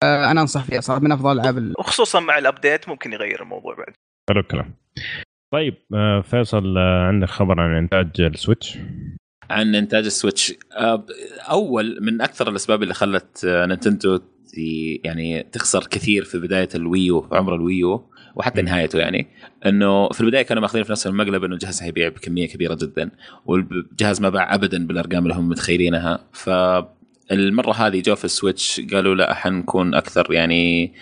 آه 0.02 0.30
أنا 0.30 0.40
أنصح 0.40 0.64
فيها. 0.64 0.80
صراحة 0.80 1.00
من 1.00 1.12
أفضل 1.12 1.32
ألعاب 1.40 1.58
ال- 1.58 1.74
وخصوصا 1.78 2.20
مع 2.20 2.38
ال 2.38 2.45
update 2.45 2.88
ممكن 2.88 3.12
يغير 3.12 3.42
الموضوع 3.42 3.74
بعد. 3.74 3.94
حلو 4.30 4.40
الكلام. 4.40 4.74
طيب 5.52 5.74
آه، 5.94 6.20
فيصل 6.20 6.78
آه، 6.78 7.06
عندك 7.08 7.28
خبر 7.28 7.60
عن 7.60 7.76
إنتاج 7.76 8.10
السويتش؟ 8.20 8.78
عن 9.50 9.74
إنتاج 9.74 10.04
السويتش. 10.04 10.54
آه، 10.76 11.06
أول 11.50 11.98
من 12.00 12.20
أكثر 12.20 12.48
الأسباب 12.48 12.82
اللي 12.82 12.94
خلت 12.94 13.44
آه، 13.44 13.66
نينتندو 13.66 14.16
ت- 14.16 14.22
يعني 15.04 15.42
تخسر 15.42 15.86
كثير 15.86 16.24
في 16.24 16.38
بداية 16.38 16.68
الويو 16.74 17.22
في 17.22 17.36
عمر 17.36 17.54
الويو 17.54 18.10
وحتى. 18.38 18.62
نهايته 18.62 18.98
يعني 18.98 19.26
إنه 19.66 20.08
في 20.08 20.20
البداية 20.20 20.42
كانوا 20.42 20.62
ماخذين 20.62 20.84
في 20.84 20.92
نفس 20.92 21.06
المقلب 21.06 21.44
إنه 21.44 21.54
الجهاز 21.54 21.80
حيبيع 21.80 22.08
بكمية 22.08 22.48
كبيرة 22.48 22.74
جدا 22.74 23.10
والجهاز 23.46 24.20
ما 24.20 24.28
باع 24.28 24.54
ابدا 24.54 24.86
بالأرقام 24.86 25.22
اللي 25.22 25.34
هم 25.34 25.48
متخيلينها. 25.48 26.24
فالمرة 26.32 27.72
هذه 27.72 28.00
جو 28.00 28.14
في 28.14 28.24
السويتش 28.24 28.80
قالوا 28.92 29.14
لا 29.14 29.34
حنكون 29.34 29.94
أكثر 29.94 30.32
يعني 30.32 30.92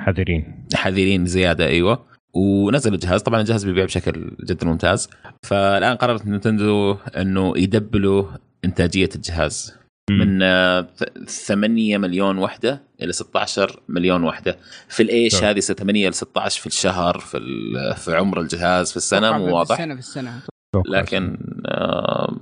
حذرين. 0.00 0.66
حذرين 0.74 1.26
زيادة 1.26 1.66
أيوه. 1.66 2.06
ونزل 2.32 2.94
الجهاز. 2.94 3.22
طبعا 3.22 3.40
الجهاز 3.40 3.64
بيبيع 3.64 3.84
بشكل 3.84 4.30
جدا 4.44 4.66
ممتاز. 4.66 5.10
فالآن 5.42 5.96
قررت 5.96 6.26
نينتندو 6.26 6.96
إنه 7.16 7.52
يدبلوا 7.56 8.24
إنتاجية 8.64 9.08
الجهاز. 9.14 9.78
من 10.10 10.42
آه، 10.42 10.86
ث- 10.98 11.28
8 11.46 11.98
مليون 11.98 12.38
وحدة 12.38 12.82
إلى 13.02 13.12
16 13.12 13.80
مليون 13.88 14.24
وحدة. 14.24 14.58
في 14.88 15.02
الإيش. 15.02 15.44
هذه 15.44 15.60
8 15.60 16.08
ل 16.08 16.14
16 16.14 16.60
في 16.60 16.66
الشهر 16.66 17.18
في 17.18 17.36
ال- 17.38 17.96
في 17.96 18.16
عمر 18.16 18.40
الجهاز 18.40 18.90
في 18.90 18.96
السنة 18.96 19.38
مو 19.38 19.46
في 19.46 19.52
واضح. 19.52 19.74
السنة 19.80 19.94
في 19.94 20.00
السنة. 20.00 20.32
لكن 20.88 21.38
آه، 21.66 22.36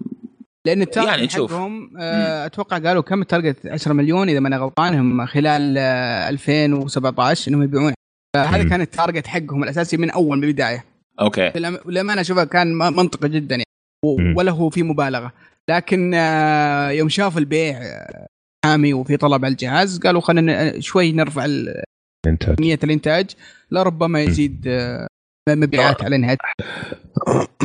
لأن 0.66 0.82
ال 0.82 0.86
target 0.86 1.08
يعني 1.08 1.22
نشوف. 1.26 1.52
حقهم 1.52 1.90
آه 2.00 2.46
أتوقع 2.46 2.78
قالوا 2.78 3.02
كم 3.02 3.22
ال 3.22 3.28
target؟ 3.28 3.66
10 3.66 3.92
مليون 3.92 4.28
إذا 4.28 4.40
ما 4.40 4.48
أنا 4.48 4.56
غلطان 4.58 4.94
هم 4.94 5.26
خلال 5.26 5.74
آه 5.78 6.28
2017 6.28 7.48
إنهم 7.48 7.62
يبيعون 7.62 7.92
فهذا. 8.36 8.68
كان 8.68 8.80
ال 8.80 8.87
target 8.87 9.26
حقهم 9.26 9.62
الأساسي 9.64 9.96
من 9.96 10.10
أول 10.10 10.38
من 10.38 10.44
البدايه 10.44 10.84
okay. 11.20 11.52
لما 11.86 12.12
أنا 12.12 12.20
اشوفها 12.20 12.44
كان 12.44 12.74
منطقي 12.78 13.28
جدا 13.28 13.54
يعني. 13.56 14.34
ولا 14.36 14.52
هو 14.52 14.70
في 14.70 14.82
مبالغة. 14.82 15.32
لكن 15.70 16.14
آه، 16.14 16.88
يوم 16.90 17.08
شافوا 17.08 17.40
البيع 17.40 17.78
آه، 17.82 18.26
حامي 18.66 18.94
وفي 18.94 19.16
طلب 19.16 19.44
على 19.44 19.52
الجهاز 19.52 19.98
قالوا 19.98 20.20
خلينا 20.20 20.80
شوي 20.80 21.12
نرفع 21.12 21.44
ال- 21.44 21.82
انت 22.26 22.50
كمية 22.50 22.78
الإنتاج 22.84 23.30
لربما 23.70 24.20
يزيد 24.22 24.64
آه، 24.68 25.06
مبيعات 25.48 26.04
على 26.04 26.18
نهاية. 26.18 26.36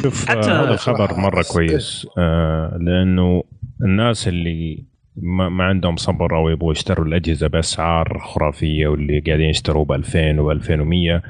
شوف 0.02 0.32
هذا 0.32 0.72
الخبر 0.72 0.76
صراحة 0.78 1.20
مره 1.20 1.44
كويس 1.54 2.08
آه 2.18 2.78
لأنه 2.82 3.44
الناس 3.82 4.28
اللي 4.28 4.86
ما, 5.16 5.50
ما 5.50 5.64
عندهم 5.64 5.96
صبر 5.96 6.38
أو 6.38 6.50
يبغوا 6.50 6.72
يشتروا 6.72 7.06
الأجهزة 7.06 7.48
بأسعار 7.48 8.20
خرافية 8.20 8.88
واللي 8.88 9.20
قاعدين 9.20 9.50
يشتروا 9.50 9.86
ب 9.86 9.92
2000 9.92 10.40
و 10.40 10.52
2100 10.52 11.22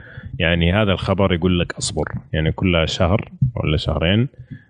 يعني 0.42 0.74
هذا 0.74 0.92
الخبر 0.92 1.34
يقول 1.34 1.60
لك 1.60 1.74
اصبر 1.74 2.04
يعني 2.34 2.52
كلها 2.52 2.86
شهر 2.86 3.32
ولا 3.56 3.78
شهرين 3.78 4.28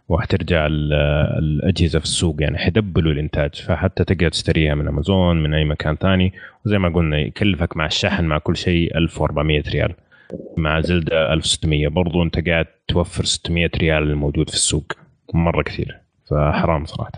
وحترجع 0.09 0.65
ال- 0.65 0.93
الأجهزة 1.43 1.99
في 1.99 2.05
السوق 2.05 2.35
يعني 2.39 2.57
حيدبلوا 2.57 3.11
الإنتاج. 3.11 3.55
فحتى 3.55 4.03
تقدر 4.03 4.29
تشتريها 4.29 4.75
من 4.75 4.87
أمازون 4.87 5.43
من 5.43 5.53
أي 5.53 5.65
مكان 5.65 5.95
ثاني. 5.95 6.33
وزي 6.65 6.77
ما 6.77 6.89
قلنا 6.89 7.19
يكلفك 7.19 7.77
مع 7.77 7.85
الشحن 7.85 8.23
مع 8.25 8.37
كل 8.37 8.57
شيء 8.57 8.97
1400 8.97 9.63
ريال. 9.69 9.93
مع 10.57 10.81
زلدا 10.81 11.33
1600 11.33 11.87
برضو 11.87 12.23
أنت 12.23 12.47
قاعد 12.49 12.65
توفر 12.87 13.25
600 13.25 13.69
ريال 13.77 14.03
الموجود 14.03 14.49
في 14.49 14.55
السوق. 14.55 14.91
مرة 15.33 15.63
كثير. 15.63 15.97
فحرام 16.29 16.85
صراحة. 16.85 17.11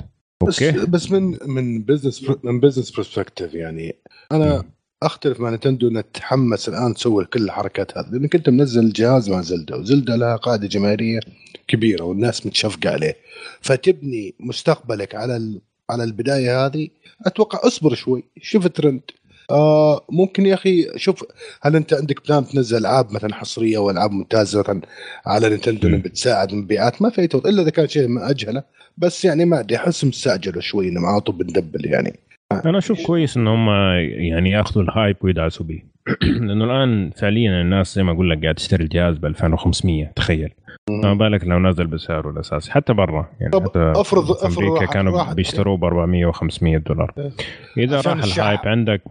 بس 0.48 0.64
okay. 0.64 0.86
بس 0.92 1.12
من 1.12 1.38
من 1.48 1.82
business 1.82 2.32
من 2.44 2.60
business 2.60 2.92
perspective 2.92 3.54
يعني. 3.54 3.96
أنا 4.32 4.64
أختلف 5.06 5.40
مع 5.40 5.50
نينتندو 5.50 5.88
إنها 5.88 6.02
تتحمس 6.02 6.70
الآن 6.70 6.94
تسوي 6.94 7.26
كل 7.26 7.44
الحركات 7.44 7.98
هذه 7.98 8.08
لانك 8.12 8.36
انت 8.36 8.50
منزل 8.50 8.84
الجهاز 8.84 9.30
مع 9.30 9.42
زلدا 9.42 9.76
وزلدا 9.76 10.18
لها 10.18 10.36
قاعدة 10.36 10.68
جماهيرية 10.68 11.20
كبيرة 11.68 12.04
والناس 12.04 12.46
متشفقة 12.46 12.90
عليه. 12.90 13.18
فتبني 13.62 14.36
مستقبلك 14.40 15.16
على 15.16 15.38
ال... 15.38 15.62
على 15.90 16.04
البداية 16.04 16.66
هذه. 16.66 16.90
أتوقع 17.26 17.68
اصبر 17.68 17.94
شوي 17.96 18.24
شوف 18.42 18.66
الترند 18.66 19.02
آه 19.52 20.06
ممكن 20.10 20.46
يا 20.46 20.54
أخي 20.54 20.88
شوف 20.96 21.24
هل 21.62 21.76
أنت 21.76 21.94
عندك 21.94 22.28
plan 22.28 22.48
تنزل 22.48 22.78
ألعاب 22.78 23.12
مثلا 23.12 23.34
حصرية 23.34 23.78
والعاب 23.78 24.12
ممتازة 24.12 24.60
مثلا 24.60 24.82
على 25.26 25.50
نينتندو. 25.50 25.88
اللي 25.88 25.98
بتساعد 25.98 26.52
المبيعات 26.52 27.02
ما 27.02 27.10
في 27.10 27.26
إلا 27.46 27.62
إذا 27.62 27.70
كان 27.70 27.88
شيء 27.88 28.08
مأجله 28.08 28.64
بس 28.98 29.26
يعني 29.26 29.46
ما 29.46 29.60
أدري 29.60 29.76
أحس 29.76 30.06
مستعجلوا 30.06 30.62
شوي 30.62 30.90
انهم 30.90 31.06
عاطوا 31.06 31.34
بندبل 31.34 31.86
يعني. 31.86 32.20
أنا 32.66 32.78
أشوف 32.78 33.06
كويس 33.06 33.38
إن 33.38 33.48
هم 33.48 33.70
يعني 34.00 34.50
يأخذوا 34.50 34.84
ال 34.84 34.90
hype 34.90 35.16
ويدعسوا 35.22 35.66
به 35.66 35.82
لأنه 36.48 36.66
الآن 36.66 37.12
فعليا 37.18 37.62
الناس 37.62 37.96
زي 37.96 38.04
ما 38.04 38.12
أقول 38.12 38.30
لك 38.30 38.42
قاعد 38.42 38.56
تشتري 38.56 38.84
الجهاز 38.84 39.18
ب 39.18 39.26
2500 39.26 40.06
تخيل. 40.16 40.50
ما 41.04 41.14
بالك 41.14 41.44
لو 41.48 41.60
نزل 41.60 41.88
بسعره 41.88 42.30
الأساسي 42.30 42.72
حتى 42.72 42.94
برا. 42.94 43.30
يعني 43.40 43.52
طب 43.52 43.64
حتى 43.64 43.94
أفرض 43.96 44.32
أمريكا 44.46 44.72
واحد- 44.72 44.88
كانوا 44.94 45.14
واحد- 45.14 45.36
بيشتروه 45.36 45.78
ب 45.78 45.84
400 45.86 46.32
و500 46.32 46.78
دولار. 46.88 47.12
إيه. 47.18 47.32
إذا 47.84 48.02
راح. 48.02 48.24
ال 48.24 48.31
hype 48.31 48.60
عندك 48.66 49.02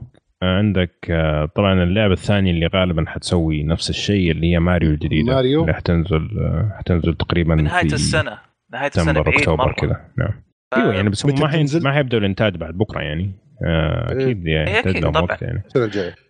عندك 0.42 0.90
آه، 1.10 1.44
طبعا 1.54 1.82
اللعبة 1.82 2.12
الثانية 2.12 2.50
اللي 2.50 2.66
غالبا 2.66 3.04
حتسوي 3.08 3.62
نفس 3.62 3.90
الشيء 3.90 4.30
اللي 4.30 4.52
هي 4.52 4.58
ماريو 4.60 4.90
الجديدة 4.90 5.34
ماريو. 5.34 5.60
اللي 5.62 5.72
حتنزل 5.74 6.28
آه، 6.40 6.72
حتنزل 6.78 7.14
تقريبا 7.14 7.54
نهاية 7.54 7.84
السنة. 7.84 8.38
نهاية 8.72 8.86
السنة 8.88 9.20
بعيد 9.22 9.48
مرة. 9.48 9.72
كذا 9.72 10.00
نعم. 10.18 10.30
أيوه 10.76 10.94
يعني 10.94 11.08
بس 11.08 11.26
هم 11.26 11.40
ما 11.40 11.48
حين... 11.48 11.56
بتنزل؟ 11.58 11.82
ما 11.82 11.92
حيبدأوا 11.92 12.20
الإنتاج 12.20 12.56
بعد 12.56 12.74
بكرة 12.74 13.00
يعني 13.00 13.32
آه 13.66 14.12
إيه. 14.12 14.24
أكيد 14.24 14.46
يعني 14.46 14.76
إيه، 14.76 15.00
لهم 15.00 15.12
طبعاً. 15.12 15.38
يعني 15.40 15.62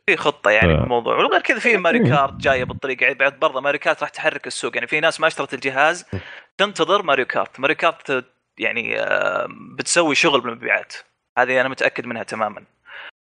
في 0.07 0.17
خطة 0.17 0.51
يعني 0.51 0.77
ف- 0.77 0.81
بالموضوع 0.81 1.17
وغير 1.17 1.41
كذا 1.41 1.59
في 1.59 1.77
ماريو 1.77 2.05
إيه. 2.05 2.11
كارت 2.11 2.35
جاية 2.35 2.65
بالطريقة 2.65 3.03
يعني 3.05 3.15
بعد 3.15 3.39
برضه 3.41 3.61
ماريو 3.61 3.81
كارت 3.81 4.01
راح 4.01 4.11
تحرك 4.11 4.47
السوق 4.47 4.75
يعني 4.77 4.87
في 4.87 5.01
ناس 5.01 5.21
ما 5.21 5.27
اشترت 5.27 5.55
الجهاز 5.55 6.07
تنتظر 6.59 7.03
ماريو 7.03 7.27
كارت 7.27 7.61
ماريو 7.61 7.77
كارت 7.77 8.25
يعني 8.59 9.01
آه، 9.01 9.47
بتسوي 9.79 10.15
شغل 10.15 10.41
بالمبيعات 10.41 10.95
هذه 11.39 11.61
أنا 11.61 11.69
متأكد 11.69 12.07
منها 12.07 12.23
تماما 12.23 12.63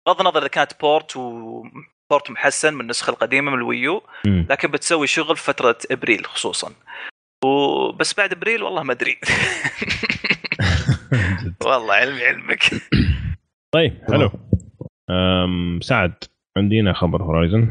بغض 0.07 0.21
النظر 0.21 0.39
إذا 0.41 0.49
كانت 0.49 0.81
port 0.81 1.17
و 1.17 1.40
port 1.40 2.31
محسن 2.31 2.75
من 2.75 2.81
النسخة 2.81 3.11
القديمة 3.11 3.51
من 3.51 3.59
الويو. 3.59 4.03
لكن 4.25 4.69
بتسوي 4.71 5.07
شغل 5.07 5.37
في 5.37 5.43
فترة 5.43 5.79
إبريل 5.91 6.27
خصوصا 6.27 6.73
وبس 7.45 8.15
بعد 8.15 8.33
إبريل 8.33 8.63
والله 8.63 8.83
ما 8.83 8.93
أدري. 8.93 9.19
والله 11.67 11.95
علمي 11.95 12.25
علمك. 12.25 12.61
طيب 13.75 13.93
حلو. 14.09 14.31
أم 15.11 15.81
سعد 15.83 16.13
عندنا 16.57 16.93
خبر 16.93 17.23
هورايزن 17.23 17.71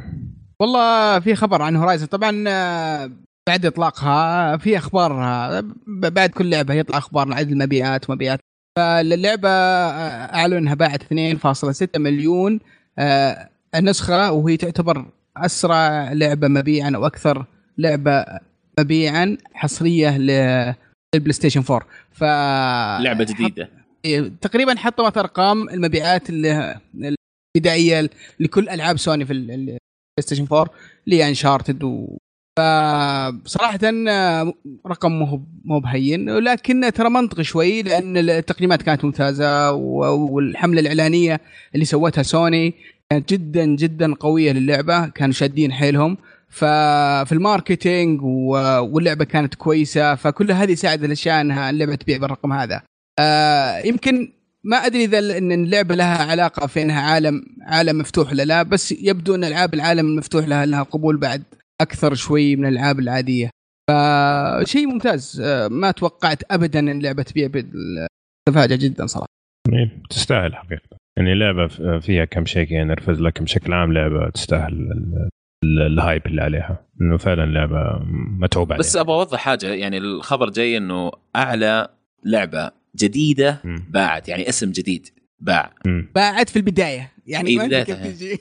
والله 0.59 1.19
في 1.19 1.35
خبر 1.35 1.61
عن 1.61 1.75
هورايزن 1.75 2.05
طبعا 2.05 2.43
آه، 2.47 3.11
بعد 3.47 3.65
إطلاقها 3.65 4.57
في 4.57 4.77
أخبار 4.77 5.23
آه، 5.23 5.63
بعد 5.87 6.29
كل 6.29 6.49
لعبة 6.49 6.73
يطلع 6.73 6.97
أخبار 6.97 7.33
عن 7.33 7.43
المبيعات 7.43 8.09
مبيعات 8.09 8.39
فاللعبة 8.77 9.49
آه، 9.49 10.35
اعلنوا 10.35 10.59
انها 10.59 10.73
باعت 10.73 11.03
2.6 11.03 11.87
مليون 11.97 12.59
النسخه 13.75 14.31
وهي 14.31 14.57
تعتبر 14.57 15.05
أسرع 15.37 16.13
لعبة 16.13 16.47
مبيعا 16.47 16.91
أو 16.95 17.05
أكثر 17.05 17.45
لعبة 17.77 18.25
مبيعا 18.79 19.37
حصرية 19.53 20.17
للبلاي 21.15 21.33
ستيشن 21.33 21.63
4 21.69 21.87
ف 22.11 22.23
لعبة 23.03 23.23
جديدة. 23.23 23.69
إيه، 24.05 24.31
تقريبا 24.41 24.75
حطمت 24.77 25.17
أرقام 25.17 25.69
المبيعات 25.69 26.29
اللي- 26.29 26.79
البدائية 27.57 28.09
لكل 28.39 28.69
ألعاب 28.69 28.97
سوني 28.97 29.25
في 29.25 29.33
ال- 29.33 29.51
ال- 29.51 29.53
البلاي 29.59 29.79
ستيشن 30.19 30.47
4 30.51 30.69
اللي 31.07 31.27
انشارتد 31.29 31.83
و 31.83 32.17
فصراحة 32.59 33.79
آه، 34.09 34.53
رقم 34.87 35.11
مو 35.11 35.41
مو 35.65 35.79
بهين. 35.79 36.29
ولكن 36.29 36.91
ترى 36.95 37.09
منطقي 37.09 37.43
شوي 37.43 37.81
لأن 37.81 38.17
التقييمات 38.17 38.81
كانت 38.81 39.05
ممتازة 39.05 39.71
والحملة 39.71 40.79
الإعلانية 40.81 41.39
اللي 41.75 41.85
سوتها 41.85 42.23
سوني 42.23 42.73
كانت 43.11 43.33
جدا 43.33 43.65
جدا 43.65 44.13
قوية 44.13 44.51
للعبة 44.51 45.07
كانوا 45.07 45.33
شادين 45.33 45.71
حيلهم. 45.73 46.17
ففي 46.51 47.31
الماركتينج 47.31 48.21
و- 48.21 48.79
واللعبة 48.79 49.25
كانت 49.25 49.55
كويسة 49.55 50.15
فكل 50.15 50.51
هذه 50.51 50.73
ساعد 50.73 51.03
الأشياء 51.03 51.41
أنها 51.41 51.69
اللعبة 51.69 51.95
تبيع 51.95 52.17
بالرقم 52.17 52.53
هذا. 52.53 52.81
آه 53.19 53.77
يمكن 53.77 54.31
ما 54.63 54.77
أدري 54.77 55.03
إذا 55.03 55.37
إن 55.37 55.51
اللعبة 55.51 55.95
لها 55.95 56.31
علاقة 56.31 56.67
في 56.67 56.81
إنها 56.81 57.01
عالم 57.01 57.43
عالم 57.61 57.97
مفتوح 57.97 58.31
ولا 58.31 58.43
لا 58.43 58.63
بس 58.63 58.91
يبدو 58.91 59.35
إن 59.35 59.43
ألعاب 59.43 59.73
العالم 59.73 60.05
المفتوح 60.07 60.47
لها 60.47 60.65
لها 60.65 60.83
قبول 60.83 61.17
بعد 61.17 61.43
أكثر 61.81 62.13
شوي 62.13 62.55
من 62.55 62.65
الألعاب 62.65 62.99
العادية. 62.99 63.49
فشيء 63.89 64.87
ممتاز. 64.87 65.41
آه، 65.45 65.67
ما 65.67 65.91
توقعت 65.91 66.43
ابدا 66.51 66.79
إن 66.79 66.89
اللعبة 66.89 67.23
تبيع 67.23 67.49
تفاجأ 68.49 68.75
جدا 68.75 69.05
صراحة. 69.05 69.27
إيه، 69.73 70.01
تستاهل 70.09 70.55
حقيقة. 70.55 70.97
يعني 71.17 71.35
لعبة 71.35 71.67
ف- 71.67 71.81
فيها 71.81 72.25
كم 72.25 72.45
شيء 72.45 72.65
كذا 72.69 72.83
نرفز 72.83 73.21
لكن 73.21 73.43
بشكل 73.43 73.73
عام 73.73 73.93
لعبة 73.93 74.29
تستاهل 74.29 74.89
الهايب 75.63 76.25
اللي 76.25 76.41
عليها. 76.41 76.85
إنه 77.01 77.17
فعلا 77.17 77.45
لعبة 77.45 77.99
متعوب 78.39 78.71
عليها. 78.71 78.79
بس 78.79 78.95
أبغى 78.95 79.15
أوضح 79.15 79.39
حاجة 79.39 79.73
يعني 79.73 79.97
الخبر 79.97 80.49
جاي 80.49 80.77
إنه 80.77 81.11
أعلى 81.35 81.87
لعبة 82.25 82.71
جديدة. 82.95 83.61
باعت 83.89 84.29
يعني 84.29 84.49
اسم 84.49 84.71
جديد 84.71 85.07
باع. 85.39 85.73
باعت 86.15 86.49
في 86.49 86.55
البداية. 86.55 87.11
يعني 87.27 87.49
إيه، 87.49 87.59
بدايتها. 87.59 88.11
تجي. 88.11 88.39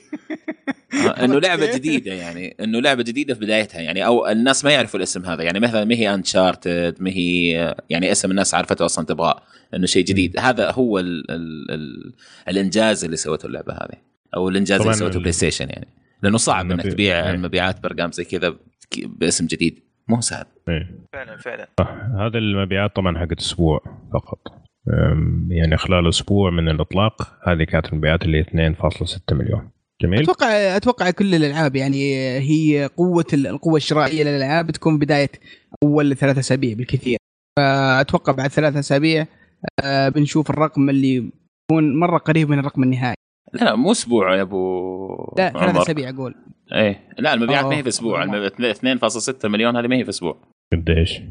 آه، 0.93 1.09
إنه 1.25 1.39
لعبة 1.39 1.75
جديدة 1.75 2.13
يعني 2.13 2.55
إنه 2.59 2.79
لعبة 2.79 3.03
جديدة 3.03 3.33
في 3.33 3.39
بدايتها 3.39 3.81
يعني 3.81 4.05
أو 4.05 4.27
الناس 4.27 4.65
ما 4.65 4.71
يعرفوا 4.71 4.97
الاسم 4.97 5.25
هذا. 5.25 5.43
يعني 5.43 5.59
مثلا 5.59 5.85
ما 5.85 5.95
هي 5.95 6.13
انشارتد 6.13 6.95
ما 6.99 7.09
هي 7.09 7.75
يعني 7.89 8.11
اسم 8.11 8.31
الناس 8.31 8.53
عرفته 8.53 8.85
أصلا 8.85 9.05
تبغاه 9.05 9.41
إنه 9.73 9.85
شيء 9.85 10.05
جديد. 10.05 10.39
هذا 10.39 10.71
هو 10.71 10.99
ال 10.99 11.31
ال 11.31 11.71
ال 11.71 12.13
الإنجاز 12.49 13.03
اللي 13.05 13.17
سوته 13.17 13.45
اللعبة 13.45 13.73
هذه 13.73 14.01
أو 14.35 14.49
الإنجاز 14.49 14.81
اللي 14.81 14.93
سوته 14.93 15.19
بلاي 15.19 15.31
ستيشن 15.31 15.69
يعني. 15.69 15.87
لأنه 16.23 16.37
صعب 16.37 16.71
إنك 16.71 16.83
تبيع 16.83 17.23
إيه. 17.25 17.31
المبيعات 17.31 17.79
بأرقام 17.83 18.11
زي 18.11 18.23
كذا 18.23 18.49
ك- 18.91 19.05
باسم 19.07 19.45
جديد. 19.47 19.79
مو 20.07 20.21
سهل. 20.21 20.45
إيه. 20.69 20.95
فعلا 21.13 21.37
فعلا. 21.37 21.67
هذا 22.27 22.37
المبيعات 22.37 22.95
طبعا 22.95 23.17
حقت 23.19 23.39
أسبوع 23.39 23.79
فقط. 24.13 24.39
يعني 25.49 25.77
خلال 25.77 26.09
أسبوع 26.09 26.49
من 26.51 26.69
الإطلاق 26.69 27.37
هذه 27.49 27.63
كانت 27.63 27.85
المبيعات 27.93 28.21
اللي 28.23 28.39
2.6 28.43 29.33
مليون. 29.35 29.69
جميل؟ 30.01 30.21
أتوقع 30.23 30.47
أتوقع 30.47 31.11
كل 31.11 31.35
الألعاب 31.35 31.75
يعني 31.75 32.13
هي 32.39 32.89
قوة 32.97 33.25
ال- 33.33 33.47
القوة 33.47 33.75
الشرائية 33.77 34.23
للألعاب 34.23 34.67
بتكون 34.67 34.99
بداية 34.99 35.29
أول 35.83 36.15
ثلاثة 36.15 36.39
أسابيع 36.39 36.73
بالكثير. 36.73 37.17
فأتوقع 37.59 38.33
بعد 38.33 38.49
ثلاثة 38.49 38.79
أسابيع 38.79 39.25
آه، 39.83 40.09
بنشوف 40.09 40.49
الرقم 40.49 40.89
اللي 40.89 41.15
يكون 41.71 41.99
مرة 41.99 42.17
قريب 42.17 42.49
من 42.49 42.59
الرقم 42.59 42.83
النهائي. 42.83 43.15
لا 43.53 43.63
لا 43.63 43.75
مو 43.75 43.91
أسبوع 43.91 44.35
يا 44.35 44.41
أبو 44.41 45.07
لا 45.37 45.49
ثلاثة 45.49 45.69
عمر. 45.69 45.81
أسابيع 45.81 46.09
أقول 46.09 46.35
إيه 46.73 46.99
لا 47.17 47.33
المبيعات 47.33 47.65
ما 47.65 47.75
هي 47.75 47.83
في. 47.83 47.89
أسبوع. 47.89 48.23
المبيعات 48.23 48.59
2.6 49.41 49.45
مليون 49.45 49.77
هذه 49.77 49.87
ما 49.87 49.95
هي 49.95 50.03
في 50.03 50.09
أسبوع. 50.09 50.37
قديش؟ 50.73 51.21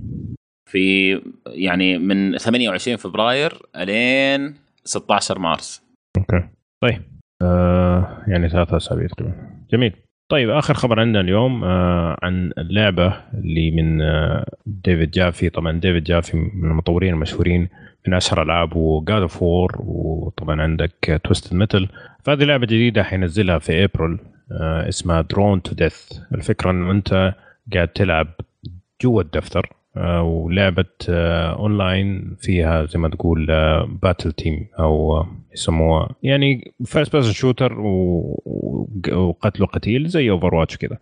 في 0.71 1.11
يعني 1.47 1.99
من 1.99 2.39
28 2.39 2.97
فبراير 2.97 3.63
إلين 3.77 4.55
16 4.85 5.39
مارس. 5.39 5.83
أوكي. 6.19 6.49
طيب 6.83 7.03
آه 7.43 8.25
يعني 8.29 8.49
ثلاثة 8.49 8.77
أسابيع 8.77 9.07
تقريبا 9.07 9.51
جميل. 9.71 9.93
طيب 10.29 10.51
آخر 10.51 10.75
خبر 10.75 11.01
عندنا 11.01 11.21
اليوم 11.21 11.65
آه 11.65 12.17
عن 12.23 12.53
اللعبة 12.59 13.15
اللي 13.35 13.71
من 13.71 14.03
آه 14.03 14.47
ديفيد 14.67 15.11
جافي. 15.11 15.51
طبعا 15.51 15.73
ديفيد 15.73 16.05
جافي 16.05 16.37
من 16.37 16.71
المطورين 16.71 17.15
المشهورين 17.15 17.69
من 18.07 18.15
أشهر 18.15 18.43
ألعاب 18.43 18.77
وقاد 18.77 19.23
اوف 19.23 19.43
وور 19.43 19.73
وطبعا 19.79 20.63
عندك 20.63 21.21
تويستد 21.25 21.57
ميتل 21.57 21.89
فهذه 22.25 22.45
لعبة 22.45 22.67
جديدة 22.67 23.03
حينزلها 23.03 23.59
في 23.59 23.85
ابريل 23.85 24.19
آه 24.53 24.89
اسمها 24.89 25.21
Drawn 25.21 25.63
to 25.63 25.75
Death 25.75 26.13
الفكرة 26.35 26.71
إنه 26.71 26.91
أنت 26.91 27.35
قاعد 27.75 27.89
تلعب 27.89 28.27
جوا 29.03 29.23
الدفتر 29.23 29.73
آه 29.97 30.23
ولعبة 30.23 30.85
آه 31.09 31.53
اونلاين 31.59 32.37
فيها 32.41 32.85
زي 32.85 32.99
ما 32.99 33.09
تقول 33.09 33.47
battle 34.03 34.33
team 34.33 34.67
أو 34.79 35.17
آه، 35.17 35.29
يسموها. 35.57 36.15
يعني 36.23 36.73
first 36.85 37.13
person 37.13 37.33
shooter 37.33 37.81
وقتل 39.15 39.63
وقتيل 39.63 40.09
زي 40.09 40.31
اوفر 40.31 40.55
واتش 40.55 40.77
كذا 40.77 40.99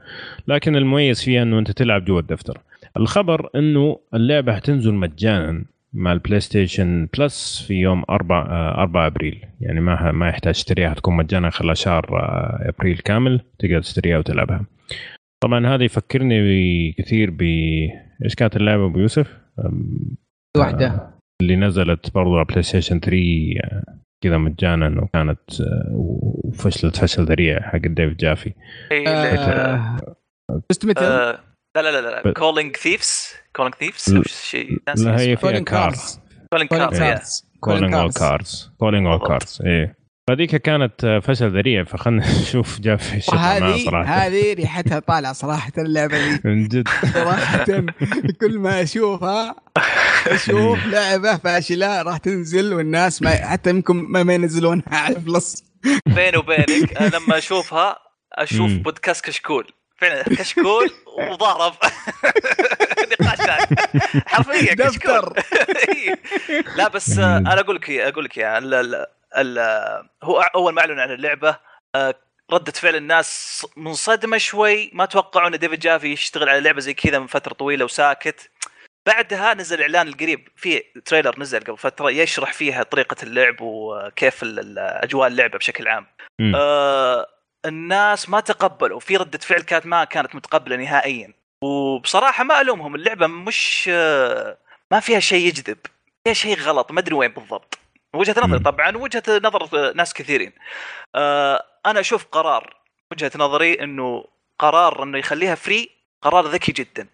لكن 0.49 0.77
المميز 0.77 1.23
فيها 1.23 1.43
إنه 1.43 1.59
أنت 1.59 1.71
تلعب 1.71 2.05
جوا 2.05 2.21
الدفتر. 2.21 2.61
الخبر 2.97 3.51
إنه 3.57 3.99
اللعبة 4.15 4.55
حتنزل 4.57 4.95
مجانا 4.95 5.65
مع 5.93 6.13
البلاي 6.13 6.41
ستيشن 6.41 7.09
بلس 7.19 7.65
في 7.69 7.75
يوم 7.75 8.05
4 8.11 8.75
4 8.83 9.07
أبريل. 9.07 9.45
يعني 9.61 9.81
ما 9.81 10.13
ما 10.13 10.29
يحتاج 10.29 10.55
تشتريها 10.55 10.95
تكون 10.95 11.17
مجانا 11.17 11.51
خلال 11.51 11.77
شهر 11.77 12.19
آه، 12.19 12.69
أبريل 12.69 12.99
كامل 12.99 13.41
تقدر 13.59 13.81
تشتريها 13.81 14.19
وتلعبها. 14.19 14.67
طبعا 15.43 15.67
هذا 15.67 15.85
يفكرني 15.85 16.93
كثير 16.93 17.31
ب 17.31 17.43
إيش 18.25 18.35
كانت 18.35 18.57
اللعبة 18.57 18.87
أبو 18.87 18.99
يوسف؟ 18.99 19.39
واحدة. 20.57 21.15
اللي 21.43 21.57
نزلت 21.57 22.15
برضو 22.15 22.37
على 22.37 22.45
بلاي 22.45 22.63
ستيشن 22.63 23.01
3 23.01 23.17
آه، 23.65 24.04
كذا 24.25 24.39
مجانا 24.39 25.03
وكانت 25.03 25.61
آه، 25.61 25.89
وفشلت 25.93 26.97
فشل 26.97 27.25
ذريع 27.25 27.61
حق 27.61 27.79
ديفيد 27.79 28.17
جافي. 28.17 28.53
إيه، 28.93 29.09
آه، 29.09 29.97
Twisted 30.69 30.85
Metal 30.87 31.05
آه، 31.05 31.39
لا 31.77 31.83
لا 31.83 32.01
لا 32.01 32.23
لا 32.25 32.33
Calling 32.33 32.77
Thieves 32.77 33.33
Calling 33.57 33.75
Thieves 33.75 34.15
لا- 34.15 34.23
شيء 34.27 34.79
لا 34.97 35.21
هي 35.21 35.37
فيها 35.37 35.59
cars 35.61 36.21
Calling 36.53 36.69
Calling 36.71 36.89
Cars 36.91 37.45
Calling 37.61 37.95
All 37.95 38.11
Cars. 38.13 38.19
Cars 38.19 38.71
Calling 38.79 39.07
All. 39.07 39.19
Cars 39.29 39.63
إيه 39.67 39.97
فذيك 40.29 40.57
كانت 40.57 41.21
فشل 41.25 41.57
ذريع 41.57 41.85
فخلنا 41.85 42.25
نشوف 42.43 42.81
جافي 42.81 43.15
إيش 43.15 43.25
صراحة. 43.25 44.03
هذه 44.03 44.55
ريحتها 44.55 44.99
طالعة 44.99 45.33
صراحة 45.33 45.73
اللعبة 45.79 46.19
دي 46.19 46.41
من 46.49 46.69
جد. 46.69 46.89
صراحة 47.15 47.65
كل 48.41 48.59
ما 48.59 48.83
أشوفها 48.83 49.55
أشوف 50.27 50.79
لعبة 50.93 51.37
فاشلة 51.37 52.03
راح 52.03 52.17
تنزل 52.17 52.73
والناس 52.75 53.23
ما 53.23 53.31
حتى 53.31 53.71
يمكن 53.71 53.97
ما, 53.97 54.23
ما 54.23 54.35
ينزلونها 54.35 54.85
على 54.93 55.15
بلس 55.15 55.65
بيني 56.07 56.37
وبينك 56.37 57.03
لما 57.15 57.39
أشوفها 57.39 57.97
أشوف. 58.33 58.73
بودكاست 58.73 59.25
كشكول. 59.25 59.73
فعلا 59.99 60.23
كشكول 60.23 60.91
وضارب. 61.31 61.73
نقاشات 63.21 63.69
حرفيا 64.27 64.75
كشكول. 64.75 65.35
إيه. 65.89 66.19
لا 66.77 66.89
بس 66.89 67.19
أنا 67.19 67.61
أقول 67.61 67.77
لك 67.77 67.91
أقول 67.91 68.25
لك 68.25 68.39
ال- 68.39 69.07
هو 70.23 70.41
أول 70.41 70.73
ما 70.73 70.81
اعلن 70.81 71.01
عن 71.01 71.11
اللعبة 71.11 71.59
آه، 71.95 72.15
ردة 72.53 72.73
فعل 72.73 72.97
الناس 72.97 73.67
منصدمة 73.77 74.39
شوي 74.39 74.91
ما 74.93 75.05
توقعوا 75.05 75.49
إن 75.49 75.59
ديفيد 75.59 75.81
جافي 75.81 76.13
يشتغل 76.13 76.49
على 76.49 76.61
لعبة 76.61 76.81
زي 76.81 76.95
كذا 76.95 77.19
من 77.19 77.27
فترة 77.27 77.53
طويلة 77.53 77.85
وساكت. 77.85 78.51
بعدها 79.07 79.55
نزل 79.55 79.81
إعلان 79.81 80.09
القريب 80.09 80.49
في 80.57 80.79
تريلر 81.05 81.41
نزل 81.41 81.61
قبل 81.61 81.79
فترة 81.79 82.11
يشرح 82.11 82.53
فيها 82.53 82.83
طريقة 82.83 83.17
اللعب 83.23 83.57
وكيف 83.61 84.41
أجواء 84.79 85.29
اللعبة 85.29 85.59
بشكل 85.59 85.89
عام. 85.89 86.07
آه 86.55 87.27
الناس 87.67 88.29
ما 88.29 88.41
تقبلوا 88.41 89.01
في 89.01 89.17
ردة 89.17 89.39
فعل 89.39 89.61
كانت 89.61 89.87
ما 89.87 90.05
كانت 90.05 90.35
متقبلة 90.35 90.77
نهائيا. 90.77 91.33
وبصراحة 91.65 92.45
ما 92.45 92.61
ألومهم 92.61 92.95
اللعبة 92.95 93.27
مش 93.27 93.91
آه 93.93 94.59
ما 94.91 95.01
فيها 95.01 95.21
شيء 95.21 95.47
يجذب 95.47 95.79
فيها 96.25 96.35
شيء 96.35 96.59
غلط 96.59 96.93
ما 96.93 97.01
أدري 97.01 97.15
وين 97.15 97.33
بالضبط. 97.33 97.79
وجهة 98.15 98.35
نظري. 98.45 98.59
طبعا 98.59 98.97
وجهة 98.97 99.23
نظر 99.29 99.93
ناس 99.95 100.15
كثيرين. 100.15 100.53
آه 101.15 101.65
أنا 101.87 102.01
أشوف 102.01 102.25
قرار 102.25 102.77
وجهة 103.13 103.31
نظري 103.37 103.75
إنه 103.75 104.25
قرار 104.59 105.03
إنه 105.03 105.19
يخليها 105.19 105.55
free 105.55 105.91
قرار 106.23 106.47
ذكي 106.47 106.73
جدا. 106.73 107.07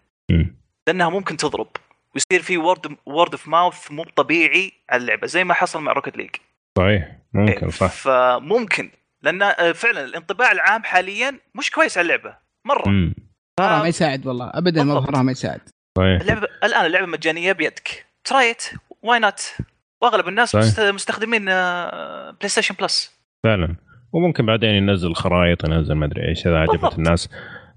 لأنها 0.87 1.09
ممكن 1.09 1.37
تضرب. 1.37 1.67
ويصير 2.15 2.41
في 2.41 2.57
word 2.57 2.97
word 3.05 3.31
of 3.31 3.47
mouth 3.47 3.91
مو 3.91 4.03
طبيعي 4.03 4.71
على 4.89 5.01
اللعبة 5.01 5.27
زي 5.27 5.43
ما 5.43 5.53
حصل 5.53 5.81
مع 5.81 5.91
Rocket 5.91 6.17
League 6.17 6.29
صحيح. 6.77 7.17
ممكن 7.33 7.69
صح. 7.69 7.91
فممكن. 7.91 8.91
لأن 9.21 9.41
آه، 9.41 9.71
فعلا 9.71 10.03
الانطباع 10.03 10.51
العام 10.51 10.83
حاليا 10.83 11.39
مش 11.55 11.71
كويس 11.71 11.97
على 11.97 12.05
اللعبة. 12.05 12.37
مرة. 12.65 12.89
مم. 12.89 13.13
مظهرها 13.59 13.77
آه. 13.79 13.81
ما 13.81 13.87
يساعد 13.87 14.27
والله. 14.27 14.51
ابدا. 14.53 14.83
مظهرها 14.83 15.21
ما 15.21 15.31
يساعد. 15.31 15.61
صحيح. 15.97 16.21
اللعبه 16.21 16.47
الآن 16.63 16.85
اللعبة 16.85 17.05
مجانية 17.05 17.51
بيدك. 17.51 18.05
try 18.23 18.47
it 18.47 18.63
why 19.01 19.19
not 19.19 19.53
واغلب 20.01 20.27
الناس 20.27 20.49
صحيح. 20.49 20.65
مست- 20.65 20.79
مستخدمين 20.93 21.45
بلاي 21.45 22.47
ستيشن 22.47 22.75
بلس 22.81 23.21
فعلا. 23.43 23.75
وممكن 24.13 24.45
بعدين 24.45 24.69
ينزل 24.69 25.13
خرائط 25.15 25.65
ينزل 25.69 25.93
ما 25.95 26.05
أدري 26.05 26.27
إيش 26.27 26.47
إذا 26.47 26.57
عجبت. 26.57 26.97
الناس. 26.97 27.29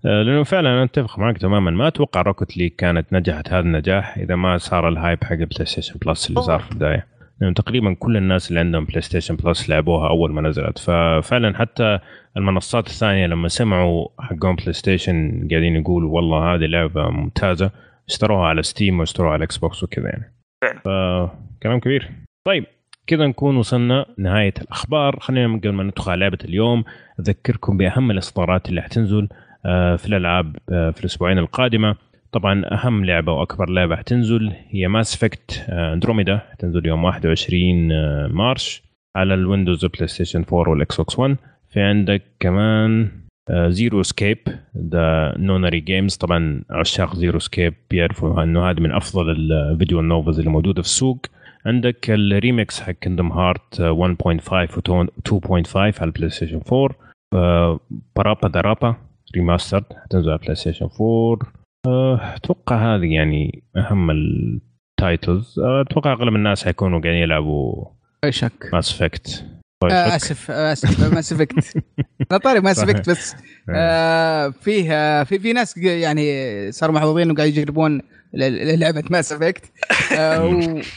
آه، 0.07 0.23
لأنه 0.23 0.43
فعلا 0.45 0.69
أنا 0.69 0.85
أتفق 0.85 1.19
معك 1.19 1.39
تماما. 1.39 1.71
ما 1.71 1.89
أتوقع 1.89 2.23
Rocket 2.23 2.57
League 2.57 2.73
كانت 2.79 3.13
نجحت 3.13 3.49
هذا 3.49 3.61
النجاح 3.61 4.19
إذا 4.19 4.37
ما 4.37 4.59
صار 4.59 4.89
ال 4.89 4.96
hype 4.96 5.25
حق 5.25 5.33
البلاي 5.33 5.67
ستيشن 5.67 5.95
بلس 6.07 6.31
اللي 6.31 6.43
صار 6.43 6.59
في 6.61 6.73
البداية. 6.73 7.07
لأنه 7.41 7.55
تقريبا 7.55 7.95
كل 7.95 8.17
الناس 8.17 8.49
اللي 8.49 8.61
عندهم 8.61 8.85
بلاي 8.85 9.01
ستيشن 9.01 9.37
بلس 9.37 9.71
لعبوها 9.71 10.09
أول 10.09 10.33
ما 10.33 10.41
نزلت. 10.43 10.79
ففعلا 10.79 11.59
حتى 11.59 11.99
المنصات 12.37 12.87
الثانية 12.87 13.27
لما 13.27 13.49
سمعوا 13.49 14.09
حقهم 14.21 14.57
بلاي 14.57 14.73
ستيشن 14.73 15.49
قاعدين 15.51 15.77
يقولوا 15.77 16.11
والله 16.17 16.55
هذه 16.55 16.67
لعبة 16.67 17.09
ممتازة 17.11 17.71
اشتروها 18.09 18.47
على 18.49 18.63
Steam 18.63 19.01
واشتروها 19.01 19.33
على 19.33 19.45
إكس 19.45 19.57
بوكس 19.59 19.83
وكذا 19.83 20.09
يعني. 20.09 20.34
فعلا. 20.65 20.81
فكلام 20.81 21.81
كبير. 21.81 22.11
طيب 22.47 22.65
كذا 23.07 23.27
نكون 23.27 23.57
وصلنا 23.57 24.07
نهاية 24.19 24.55
الأخبار. 24.63 25.21
خلينا 25.21 25.57
قبل 25.57 25.73
ما 25.73 25.83
ندخل 25.83 26.11
على 26.11 26.21
لعبة 26.21 26.39
اليوم 26.45 26.85
أذكركم 27.21 27.77
بأهم 27.77 28.11
الإصدارات 28.11 28.69
اللي 28.69 28.83
حتنزل 28.83 29.29
آه، 29.67 29.97
في 29.97 30.07
الألعاب 30.07 30.57
آه، 30.73 30.91
في 30.91 31.01
الأسبوعين 31.01 31.39
القادمة. 31.39 31.97
طبعا 32.33 32.63
أهم 32.73 33.05
لعبة 33.05 33.33
وأكبر 33.33 33.71
لعبة 33.71 33.97
حتنزل 33.97 34.53
هي 34.69 34.89
Mass 34.89 35.15
Effect 35.15 35.67
Andromeda 35.69 36.41
حتنزل 36.53 36.87
يوم 36.87 37.05
21 37.05 37.93
آه، 37.93 38.27
March 38.27 38.83
على 39.17 39.35
الويندوز 39.35 39.85
بلاي 39.85 40.07
ستيشن 40.07 40.45
4 40.53 40.71
والإكس 40.71 40.97
بوكس 40.97 41.19
1 41.19 41.37
في 41.69 41.81
عندك 41.81 42.23
كمان 42.41 43.11
Zero 43.53 44.03
Escape 44.03 44.39
The 44.77 45.35
Nonary 45.39 45.81
Games 45.81 46.17
طبعا 46.17 46.63
عشاق 46.71 47.17
Zero 47.17 47.39
Escape 47.39 47.75
بيعرفوا 47.91 48.43
إنه 48.43 48.71
هذه 48.71 48.81
من 48.81 48.93
أفضل 48.93 49.31
ال 49.31 49.41
visual 49.41 50.01
novels 50.01 50.39
اللي 50.39 50.51
موجودة 50.51 50.83
في 50.83 50.89
السوق. 50.89 51.27
عندك 51.67 52.11
الريمكس 52.11 52.81
حق 52.81 52.93
Kingdom 52.93 53.33
Hearts 53.33 53.83
1.5 53.83 54.79
و 54.79 55.05
2.5 55.29 55.77
على 55.77 55.95
البلاي 56.03 56.31
ستيشن 56.31 56.61
4 56.73 56.97
آه، 57.35 57.81
PaRappa 58.17 58.49
the 58.49 58.65
Rapper 58.65 58.97
Remastered 59.35 59.85
حتنزل 60.05 60.31
على 60.31 60.39
البلاي 60.39 60.55
ستيشن 60.55 60.89
4 61.01 61.39
آه، 61.87 62.35
أتوقع 62.37 62.95
هذه 62.95 63.15
يعني 63.15 63.63
أهم 63.77 64.11
ال 64.11 64.32
titles 64.32 65.59
آه، 65.59 65.81
أتوقع 65.81 66.13
أغلب 66.13 66.35
الناس 66.35 66.65
حيكونوا 66.65 67.01
قاعدين 67.01 67.23
يلعبوا 67.23 67.85
اي 68.25 68.33
شك. 68.33 68.71
Mass 68.73 68.93
Effect 68.93 69.47
آه، 69.93 70.17
آسف 70.17 70.51
آه، 70.51 70.73
آسف 70.73 71.15
Mass 71.15 71.33
Effect 71.33 71.55
طاري 72.45 72.61
Mass. 72.61 72.79
Effect 72.79 73.11
بس 73.11 73.35
آه، 73.71 74.49
فيه 74.63 74.93
آه، 74.93 75.23
في 75.25 75.39
في 75.39 75.53
ناس 75.53 75.77
يعني 75.77 76.73
صاروا 76.73 76.95
محظوظين 76.95 77.23
انه 77.31 77.35
قاعد 77.35 77.49
يجربون 77.49 78.01
لعبه 78.35 79.03
Mass 79.11 79.33
Effect 79.33 79.65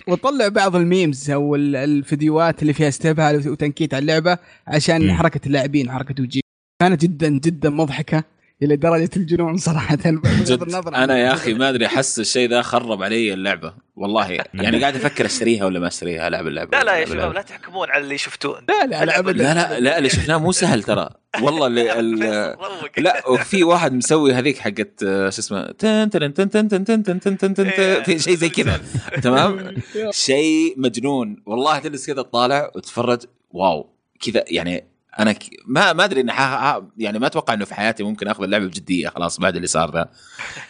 وطلع 0.08 0.48
بعض 0.48 0.76
ال 0.76 0.85
memes 0.85 1.32
أو 1.32 1.56
ال- 1.56 1.76
الفيديوهات 1.76 2.62
اللي 2.62 2.74
فيها 2.74 2.88
استهبال 2.88 3.50
وتنكيت 3.50 3.94
على 3.94 4.02
اللعبة 4.02 4.38
عشان. 4.68 5.14
حركة 5.14 5.48
اللاعبين 5.48 5.90
وحركه 5.90 6.24
وجيه 6.24 6.42
كانت 6.82 7.02
جدا 7.02 7.30
جدا 7.30 7.70
مضحكة. 7.70 8.24
إلى 8.64 8.76
درجه 8.76 9.10
الجنون 9.18 9.58
صراحة 9.58 9.96
بغض 9.96 10.44
جد 10.44 10.74
أنا 10.88 11.18
يا 11.18 11.34
أخي 11.34 11.54
ما 11.54 11.70
ادري 11.70 11.86
احس 11.86 12.20
الشيء 12.20 12.50
ذا 12.50 12.62
خرب 12.62 13.04
علي 13.04 13.34
اللعبه 13.34 13.74
والله 13.96 14.32
يعني 14.54 14.82
قاعد 14.82 14.96
أفكر 14.96 15.26
اشتريها 15.26 15.66
ولا 15.66 15.80
ما 15.80 15.88
اشتريها 15.88 16.28
العب 16.28 16.48
اللعبه 16.48 16.78
لا 16.78 16.84
لا 16.84 16.96
يا 16.98 17.06
شباب. 17.06 17.34
لا 17.34 17.42
تحكمون 17.42 17.90
على 17.90 18.04
اللي 18.04 18.18
شفتوه 18.18 18.62
لا 18.70 18.86
لا 18.86 19.06
لا 19.06 19.22
لا 19.22 19.32
لا 19.32 19.80
لا 19.80 19.98
اللي 19.98 20.10
شفناه 20.10 20.38
مو 20.38 20.52
سهل 20.52 20.84
ترى 20.84 21.10
والله 21.42 21.68
اللي 21.68 22.00
ال-. 22.00 22.58
لا 22.98 23.30
وفي 23.30 23.64
واحد 23.64 23.94
مسوي 23.94 24.34
هذيك 24.34 24.58
حقت 24.58 25.04
آه، 25.04 25.30
شو 25.30 25.40
اسمه 25.40 25.72
تن 25.72 26.10
تن 26.10 26.34
تن 26.34 26.50
تن 26.50 26.68
تن 26.68 26.84
تن 26.84 27.04
تن 27.04 27.20
تن 27.20 27.38
تن 27.38 27.38
تن 27.38 27.54
تن 27.54 28.04
في 28.04 28.20
شيء 28.20 28.36
زي 28.36 28.50
كذا 28.50 28.82
تمام 29.24 29.76
شيء 30.12 30.74
مجنون 30.78 31.44
والله 31.46 31.80
تجلس 31.80 32.08
كذا 32.08 32.22
تطالع 32.22 32.72
وتتفرج 32.76 33.22
واو 33.52 33.90
كذا 34.20 34.44
يعني 34.48 34.97
أنا 35.20 35.32
ك... 35.32 35.44
ما 35.66 35.94
ما 35.94 36.04
أدري 36.06 36.22
إن 36.22 36.32
ح... 36.32 36.80
يعني 36.98 37.20
ما 37.20 37.28
أتوقع 37.28 37.54
إنه 37.54 37.66
في 37.66 37.76
حياتي 37.76 38.04
ممكن 38.04 38.28
أخذ 38.28 38.44
اللعبة 38.44 38.66
بجدية 38.66 39.10
خلاص 39.10 39.40
بعد 39.40 39.56
اللي 39.56 39.68
صار 39.68 39.94
ذا. 39.94 40.10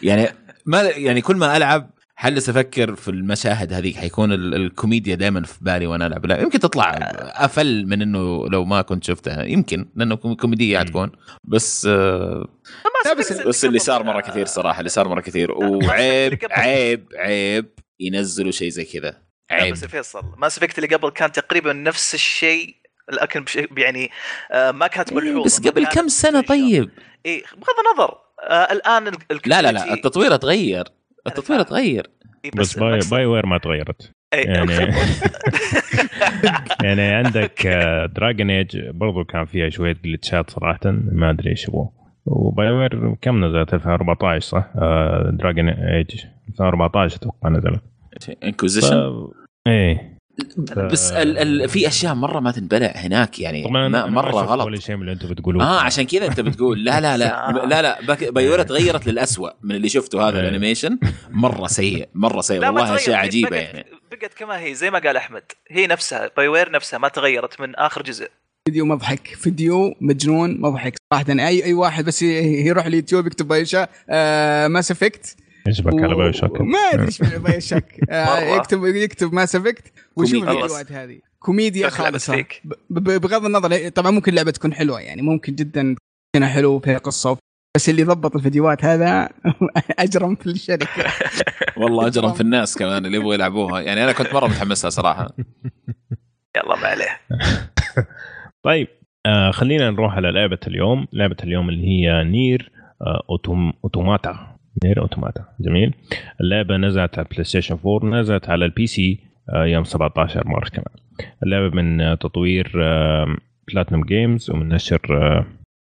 يعني 0.02 0.28
ما 0.66 0.82
يعني 0.82 1.20
كل 1.20 1.36
ما 1.36 1.56
ألعب 1.56 1.90
حجلس 2.16 2.48
أفكر 2.48 2.94
في 2.96 3.08
المشاهد 3.10 3.72
هذيك؟ 3.72 3.96
حيكون 3.96 4.32
ال- 4.32 4.54
الكوميديا 4.54 5.14
دائما 5.14 5.42
في 5.42 5.58
بالي 5.60 5.86
وأنا 5.86 6.06
ألعب 6.06 6.26
لا 6.26 6.40
يمكن 6.40 6.58
تطلع 6.60 6.90
أقل 7.36 7.86
من 7.86 8.02
إنه 8.02 8.48
لو 8.48 8.64
ما 8.64 8.82
كنت 8.82 9.04
شفتها. 9.04 9.44
يمكن 9.44 9.88
لأنه 9.96 10.14
كوم- 10.16 10.34
كوميدية 10.34 10.78
حتكون. 10.78 11.10
بس 11.44 11.86
آه، 11.90 12.48
بس 13.18 13.32
بس 13.32 13.64
اللي 13.64 13.78
صار 13.78 14.02
مرة 14.02 14.20
كثير 14.20 14.46
صراحة 14.46 14.78
اللي 14.78 14.88
صار 14.90 15.08
مرة 15.08 15.20
كثير. 15.20 15.52
وعيب 15.52 16.38
عيب 16.50 17.08
عيب 17.16 17.66
ينزلوا 18.00 18.50
شيء 18.50 18.68
زي 18.70 18.84
كذا. 18.84 19.22
عيب 19.50 19.72
بس 19.72 19.84
فيصل 19.84 20.22
Mass 20.38 20.58
Effect 20.58 20.78
اللي 20.78 20.96
قبل 20.96 21.10
كان 21.10 21.32
تقريبا 21.32 21.72
نفس 21.72 22.14
الشيء 22.14 22.76
لكن 23.12 23.40
بش... 23.44 23.58
يعني 23.76 24.10
آه 24.52 24.70
ما 24.70 24.86
كانت 24.86 25.12
إيه، 25.12 25.18
ملحوظة 25.18 25.44
بس 25.44 25.68
قبل 25.68 25.86
كم 25.86 26.08
سنة. 26.08 26.40
طيب؟ 26.40 26.90
اي 27.26 27.42
بغض 27.56 27.76
النظر 27.88 28.14
آه 28.42 28.72
الآن 28.72 29.08
ال- 29.08 29.40
لا 29.46 29.62
لا 29.62 29.72
لا 29.72 29.94
التطوير 29.94 30.34
اتغير 30.34 30.84
التطوير. 31.26 31.60
اتغير. 31.60 32.06
إيه، 32.44 32.50
بس 32.56 32.78
Bio, 32.78 32.88
المقصد- 32.94 33.10
BioWare 33.10 33.46
ما 33.46 33.58
تغيرت. 33.58 34.12
إيه، 34.34 34.46
يعني 34.48 34.72
يعني 36.84 37.02
عندك 37.02 37.66
Dragon 38.16 38.50
Age 38.50 38.78
برضو 38.88 39.24
كان 39.24 39.44
فيها 39.44 39.70
شوية 39.70 39.96
glitch 40.04 40.43
ات 40.43 40.50
صراحة 40.50 40.80
ما 41.12 41.30
أدري 41.30 41.50
إيش 41.50 41.70
هو. 41.70 41.88
و 42.26 42.70
BioWare 42.70 43.14
كم 43.22 43.44
نزلت؟ 43.44 43.74
2014 43.74 44.40
صح؟ 44.40 44.70
Dragon 45.30 45.68
Age 45.68 46.24
2014 46.48 47.16
أتوقع 47.16 47.48
نزلت. 47.48 47.82
Inquisition 48.44 48.88
ف... 48.90 49.34
إيه. 49.66 50.17
بس 50.76 51.12
ال 51.12 51.38
ال 51.62 51.68
في 51.68 51.88
أشياء 51.88 52.14
مرة 52.14 52.40
ما 52.40 52.50
تنبلع 52.50 52.92
هناك 52.96 53.38
يعني 53.38 53.64
طبعا 53.64 53.88
ما 53.88 54.06
مرة 54.06 54.30
غلط. 54.30 54.66
ولا 54.66 54.80
شيء 54.80 54.96
من 54.96 55.02
اللي 55.02 55.12
أنتم 55.12 55.28
بتقولوه. 55.28 55.64
آه 55.64 55.80
عشان 55.80 56.04
كذا 56.06 56.26
أنت 56.26 56.40
بتقول. 56.40 56.84
لا 56.84 57.00
لا 57.00 57.16
لا. 57.16 57.50
لا 57.70 57.82
لا. 57.82 58.30
BioWare 58.30 58.62
تغيرت 58.62 59.06
للأسوأ 59.06 59.50
من 59.62 59.74
اللي 59.74 59.88
شفته 59.88 60.28
هذا 60.28 60.36
إيه. 60.36 60.42
ال 60.42 60.47
animation. 60.47 60.98
مرة 61.30 61.66
سيء 61.66 62.08
مرة 62.14 62.40
سيء. 62.40 62.64
والله 62.66 62.94
أشياء 62.94 63.16
عجيبة 63.16 63.50
بقت- 63.50 63.60
يعني. 63.74 63.86
بقت 64.10 64.34
كما 64.34 64.60
هي 64.60 64.74
زي 64.74 64.90
ما 64.90 64.98
قال 64.98 65.16
أحمد. 65.16 65.42
هي 65.70 65.86
نفسها 65.86 66.30
BioWare 66.36 66.70
نفسها 66.70 66.98
ما 66.98 67.08
تغيرت 67.08 67.60
من 67.60 67.74
آخر 67.74 68.02
جزء. 68.02 68.28
فيديو 68.68 68.84
مضحك. 68.86 69.26
فيديو 69.26 69.94
مجنون 70.00 70.60
مضحك. 70.60 70.94
صراحة 71.14 71.26
اي 71.48 71.64
أي 71.64 71.72
واحد 71.72 72.04
بس 72.04 72.22
يروح 72.22 72.86
اليوتيوب 72.86 73.26
يكتب 73.26 73.48
بايشا 73.48 73.86
آه 74.10 74.68
Mass 74.68 74.90
Effect 74.90 75.36
إيش 75.66 75.80
بك 75.80 76.02
على 76.02 76.14
بايو 76.14 76.32
شوك 76.32 76.60
ما 76.60 76.78
أدري 76.78 77.06
إيش 77.06 77.22
BioShock 77.22 77.84
مرة. 78.10 78.38
يكتب 78.40 78.84
يكتب 78.84 79.32
Mass 79.32 79.56
Effect 79.56 79.92
ويشوف 80.16 80.44
كوميديا. 80.44 80.64
الفيديوهات 80.64 80.92
هذه. 80.92 81.20
كوميديا 81.38 81.88
خالصة. 81.88 82.44
بغض 82.90 83.44
النظر 83.44 83.88
طبعا 83.88 84.10
ممكن 84.10 84.30
اللعبة 84.30 84.50
تكون 84.50 84.74
حلوة 84.74 85.00
يعني 85.00 85.22
ممكن 85.22 85.54
جدا 85.54 85.96
تكون 86.34 86.46
حلو 86.48 86.72
وفيها 86.72 86.98
قصة 86.98 87.38
بس 87.76 87.88
اللي 87.88 88.02
ضبط 88.04 88.36
الفيديوهات 88.36 88.84
هذا 88.84 89.28
أجرم 89.98 90.34
في 90.34 90.46
الشركة. 90.46 91.04
والله 91.82 92.06
أجرم 92.06 92.32
في 92.32 92.40
الناس 92.40 92.78
كمان 92.78 93.06
اللي 93.06 93.16
يبغوا 93.16 93.34
يلعبوها. 93.34 93.80
يعني 93.80 94.04
أنا 94.04 94.12
كنت 94.12 94.34
مرة 94.34 94.46
متحمسها 94.46 94.90
صراحة. 94.90 95.28
يلا 96.56 96.76
ما 96.76 96.86
عليه. 96.86 97.20
طيب 98.62 98.88
آه 99.26 99.50
خلينا 99.50 99.90
نروح 99.90 100.14
على 100.14 100.30
لعبة 100.30 100.58
اليوم. 100.66 101.06
لعبة 101.12 101.36
اليوم 101.44 101.68
اللي 101.68 101.86
هي 101.86 102.24
Nier 102.24 102.72
آه 103.02 103.22
Autom 103.30 103.72
Automata. 103.84 104.57
Nier 104.84 105.00
Automata. 105.00 105.44
جميل. 105.60 105.94
اللعبة 106.40 106.76
نزلت 106.76 107.18
على 107.18 107.26
بلاي 107.30 107.44
ستيشن 107.44 107.78
4 107.86 108.20
نزلت 108.20 108.50
على 108.50 108.64
ال 108.64 108.86
PC 108.86 109.20
آه 109.50 109.64
يوم 109.64 109.84
17 109.84 110.48
مارس 110.48 110.70
كمان. 110.70 110.94
اللعبة 111.42 111.76
من 111.76 112.00
آه 112.00 112.14
تطوير 112.14 112.72
Platinum 113.72 114.04
Games 114.04 114.50
ومن 114.50 114.68
نشر 114.68 115.00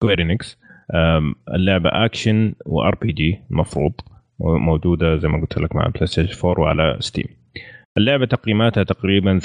Square 0.03 0.36
Enix 0.36 0.59
اللعبة 1.55 1.91
action 1.93 2.55
RPG 2.67 3.41
المفروض 3.51 3.93
موجوده 4.41 5.17
زي 5.17 5.29
ما 5.29 5.41
قلت 5.41 5.59
لك 5.59 5.77
مع 5.77 5.87
بلاي 5.87 6.07
ستيشن 6.07 6.49
4 6.49 6.65
وعلى 6.65 6.97
Steam 7.01 7.27
اللعبة 7.99 8.27
تقييماتها 8.27 8.83
تقريبا 8.85 9.41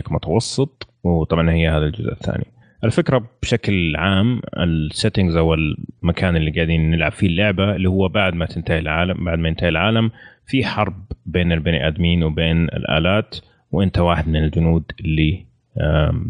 كمتوسط 0.08 0.94
وطبعا 1.04 1.50
هي 1.50 1.68
هذا 1.68 1.84
الجزء 1.84 2.12
الثاني. 2.12 2.44
الفكرة 2.84 3.24
بشكل 3.42 3.96
عام 3.96 4.40
ال 4.56 4.65
settings 4.65 5.36
أو 5.36 5.54
المكان 5.54 6.36
اللي 6.36 6.50
قاعدين 6.50 6.90
نلعب 6.90 7.12
فيه 7.12 7.26
اللعبة 7.26 7.76
اللي 7.76 7.88
هو 7.88 8.08
بعد 8.08 8.34
ما 8.34 8.46
تنتهي 8.46 8.78
العالم 8.78 9.24
بعد 9.24 9.38
ما 9.38 9.48
ينتهي 9.48 9.68
العالم 9.68 10.10
في 10.46 10.64
حرب 10.64 11.06
بين 11.26 11.52
البني 11.52 11.88
آدمين 11.88 12.24
وبين 12.24 12.64
الآلات 12.64 13.36
وأنت 13.70 13.98
واحد 13.98 14.28
من 14.28 14.44
الجنود 14.44 14.92
اللي 15.00 15.46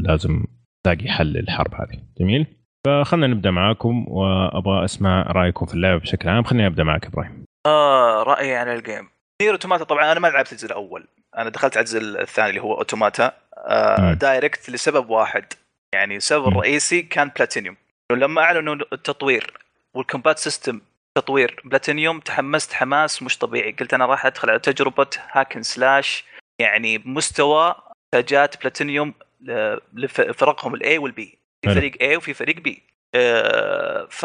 لازم 0.00 0.44
تلاقي 0.84 1.08
حل 1.08 1.26
للحرب 1.26 1.74
هذه. 1.74 2.02
جميل؟ 2.20 2.46
فخلنا 2.86 3.26
نبدأ 3.26 3.50
معاكم 3.50 4.04
وأبغى 4.08 4.84
أسمع 4.84 5.22
رأيكم 5.22 5.66
في 5.66 5.74
اللعبة 5.74 6.00
بشكل 6.00 6.28
عام. 6.28 6.42
خليني 6.42 6.66
أبدأ 6.66 6.84
معك 6.84 7.06
إبراهيم. 7.06 7.44
آه 7.66 8.22
رأيي 8.22 8.54
عن 8.54 8.68
ال 8.68 8.76
game 8.76 9.08
Nier 9.42 9.52
Automata 9.52 9.84
طبعا 9.84 10.12
أنا 10.12 10.20
ما 10.20 10.28
لعبت 10.28 10.52
الجزء 10.52 10.66
الأول. 10.66 11.08
أنا 11.38 11.50
دخلت 11.50 11.76
على 11.76 11.84
الجزء 11.84 12.22
الثاني 12.22 12.50
اللي 12.50 12.60
هو 12.60 12.74
Automata 12.74 13.32
آه. 13.68 14.12
direct 14.12 14.70
لسبب 14.70 15.10
واحد. 15.10 15.44
يعني 15.94 16.16
السبب. 16.16 16.48
الرئيسي 16.48 17.02
كان 17.02 17.28
بلاتينيوم 17.36 17.76
لما 18.12 18.42
أعلنوا 18.42 18.74
التطوير 18.92 19.52
وال 19.94 20.05
combat 20.05 20.38
system 20.38 20.80
تطوير 21.18 21.60
بلاتينيوم 21.64 22.20
تحمست 22.20 22.72
حماس 22.72 23.22
مش 23.22 23.38
طبيعي 23.38 23.72
قلت 23.72 23.94
أنا 23.94 24.06
راح 24.06 24.26
أدخل 24.26 24.50
على 24.50 24.58
تجربة 24.58 25.06
hack 25.32 25.49
and 25.49 25.62
slash 25.62 26.24
يعني 26.60 26.98
بمستوى 26.98 27.74
انتاجات 28.14 28.60
بلاتينيوم 28.60 29.14
ل- 29.40 29.78
لفرقهم 29.92 30.74
الاي 30.74 30.98
والبي 30.98 31.38
في. 31.64 31.74
فريق 31.74 31.92
اي 32.00 32.16
وفي 32.16 32.34
فريق 32.34 32.56
بي 32.56 32.82
آه 33.14 34.06
ف 34.10 34.24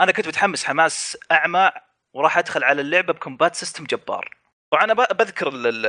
أنا 0.00 0.12
كنت 0.16 0.28
متحمس 0.28 0.64
حماس 0.64 1.18
أعمى 1.32 1.70
وراح 2.14 2.38
أدخل 2.38 2.64
على 2.64 2.80
اللعبة 2.80 3.12
ب 3.12 3.18
combat 3.18 3.54
system 3.54 3.84
جبار 3.84 4.36
طبعا 4.72 4.84
أنا 4.84 4.94
ب- 4.94 5.16
بذكر 5.16 5.48
ال- 5.48 5.66
ال- 5.66 5.86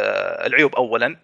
العيوب 0.47 0.75
اولا. 0.75 1.17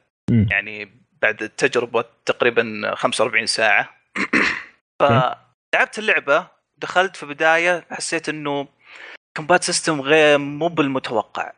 يعني 0.51 0.98
بعد 1.21 1.43
التجربة 1.43 2.05
تقريبا 2.25 2.91
45 2.95 3.45
ساعة. 3.45 3.89
فلعبت 4.99 5.99
اللعبة 5.99 6.47
دخلت 6.77 7.15
في 7.15 7.25
بدايه 7.25 7.85
حسيت 7.91 8.29
إنه 8.29 8.67
combat 9.38 9.63
system 9.63 10.01
غير 10.01 10.37
مو 10.37 10.67
بالمتوقع. 10.67 11.51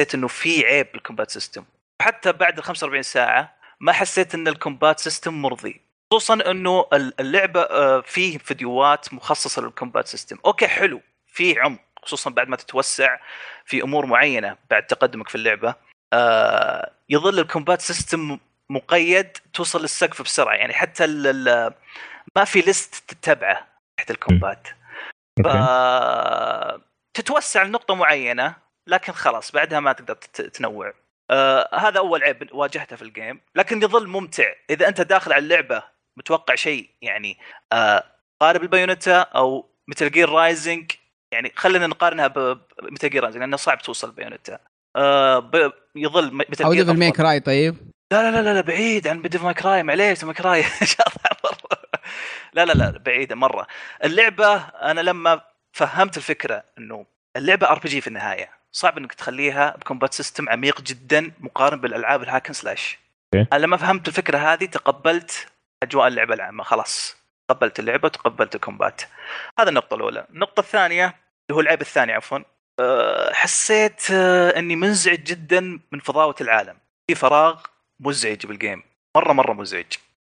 حسيت 0.00 0.14
إنه 0.14 0.28
في 0.28 0.66
عيب 0.66 0.86
بال 0.92 1.02
combat 1.02 1.30
system 1.30 1.64
حتى 2.02 2.32
بعد 2.32 2.58
ال 2.58 2.64
45 2.64 3.02
ساعة 3.02 3.56
ما 3.80 3.92
حسيت 3.92 4.34
إن 4.34 4.48
ال 4.48 4.55
combat 4.55 5.00
system 5.00 5.42
مرضي. 5.42 5.80
خصوصا 6.12 6.34
إنه 6.50 6.86
ال- 6.92 7.20
اللعبة 7.20 7.60
آه، 7.62 8.00
فيه 8.00 8.38
فيديوهات 8.38 9.14
مخصصة 9.14 9.62
لل 9.62 9.73
combat 9.73 10.06
system 10.06 10.38
okay 10.46 10.66
حلو. 10.68 11.00
في 11.26 11.60
عمق 11.60 11.80
خصوصا 12.02 12.30
بعد 12.30 12.48
ما 12.48 12.56
تتوسع 12.56 13.16
في 13.64 13.82
أمور 13.82 14.06
معينة 14.06 14.56
بعد 14.70 14.86
تقدمك 14.86 15.28
في 15.28 15.34
اللعبة. 15.34 15.74
آه، 16.12 16.90
يظل 17.08 17.38
ال 17.38 17.44
combat 17.44 17.80
system 17.80 18.38
مقيد 18.70 19.28
توصل 19.52 19.80
للسقف 19.82 20.22
بسرعة 20.22 20.54
يعني 20.54 20.72
حتى 20.74 21.04
ال- 21.04 21.48
ال- 21.48 21.74
ما 22.36 22.44
في 22.44 22.60
list 22.60 22.94
تتبعه 23.08 23.66
تحت 23.98 24.10
ال 24.10 24.18
combat 24.18 24.68
ف 25.44 25.46
تتوسع 27.16 27.62
لنقطة 27.62 27.94
معينة 27.94 28.56
لكن 28.86 29.12
خلاص 29.12 29.52
بعدها 29.52 29.80
ما 29.80 29.92
تقدر 29.92 30.14
تنوع. 30.14 30.92
آه 31.30 31.68
هذا 31.74 31.98
أول 31.98 32.22
عيب 32.22 32.48
واجهته 32.52 32.96
في 32.96 33.02
ال 33.02 33.10
game 33.10 33.40
لكن 33.54 33.82
يظل 33.82 34.08
ممتع. 34.08 34.52
إذا 34.70 34.88
أنت 34.88 35.00
داخل 35.00 35.32
على 35.32 35.42
اللعبة 35.42 35.82
متوقع 36.18 36.54
شيء 36.54 36.90
يعني 37.02 37.38
آه 37.72 38.04
قارب 38.40 38.62
البايونيتا 38.62 39.20
أو 39.20 39.70
مثل 39.88 40.10
جير 40.10 40.28
رايزنج 40.28 40.92
يعني 41.32 41.52
خلينا 41.56 41.86
نقارنها 41.86 42.26
بمثل 42.26 43.10
جير 43.10 43.22
رايزنج 43.22 43.40
لأنه 43.40 43.56
صعب 43.56 43.78
توصل 43.78 44.10
بايونيتا 44.10 44.58
آه. 44.96 45.50
يظل 45.96 46.32
مثل 46.34 46.64
أو 46.64 46.74
جير 46.74 46.84
ديفل 46.84 46.98
ماي 46.98 47.20
كراي 47.20 47.40
طيب. 47.40 47.76
لا 48.12 48.30
لا 48.30 48.42
لا 48.42 48.54
لا 48.54 48.60
بعيد 48.60 49.08
عن 49.08 49.22
ديفل 49.22 49.44
ماي 49.44 49.54
كراي 49.54 49.82
معليش 49.82 50.24
ماي 50.24 50.34
كراي 50.42 50.64
مرة. 51.44 51.80
لا 52.52 52.64
لا 52.64 52.72
لا 52.72 52.98
بعيدة 52.98 53.34
مرة. 53.34 53.66
اللعبة 54.04 54.56
أنا 54.56 55.00
لما 55.00 55.40
فهمت 55.72 56.16
الفكرة 56.16 56.64
إنه 56.78 57.06
اللعبة 57.36 57.70
RPG 57.70 58.00
في 58.00 58.06
النهاية 58.06 58.50
صعب 58.72 58.98
إنك 58.98 59.14
تخليها 59.14 59.76
ب 59.76 59.81
combat 59.81 60.14
system 60.14 60.48
عميق 60.48 60.80
جدا 60.80 61.32
مقارن 61.40 61.80
بالألعاب 61.80 62.22
ال 62.22 62.26
hack 62.26 62.41
and 62.41 62.52
slash. 62.52 62.98
أنا 63.34 63.58
لما 63.58 63.76
فهمت 63.76 64.08
الفكرة 64.08 64.38
هذه 64.38 64.64
تقبلت 64.64 65.46
أجواء 65.82 66.06
اللعبة 66.08 66.34
العامة 66.34 66.64
خلاص. 66.64 67.16
تقبلت 67.48 67.78
اللعبة 67.78 68.06
وتقبلت 68.06 68.54
ال 68.54 68.60
combat. 68.60 69.02
هذا 69.58 69.68
النقطة 69.68 69.94
الأولى. 69.94 70.26
النقطة 70.30 70.60
الثانية 70.60 71.04
اللي 71.04 71.56
هو 71.56 71.60
العيب 71.60 71.80
الثاني 71.80 72.12
عفوا 72.12 72.38
أه، 72.80 73.32
حسيت 73.32 74.10
أه، 74.10 74.58
إني 74.58 74.76
منزعج 74.76 75.22
جدا 75.22 75.80
من 75.92 76.00
فضاوة 76.00 76.34
العالم. 76.40 76.76
في 77.10 77.14
فراغ 77.14 77.62
مزعج 78.00 78.46
بالجيم. 78.46 78.82
مرة 79.16 79.32
مرة 79.32 79.52
مزعج. 79.52 79.84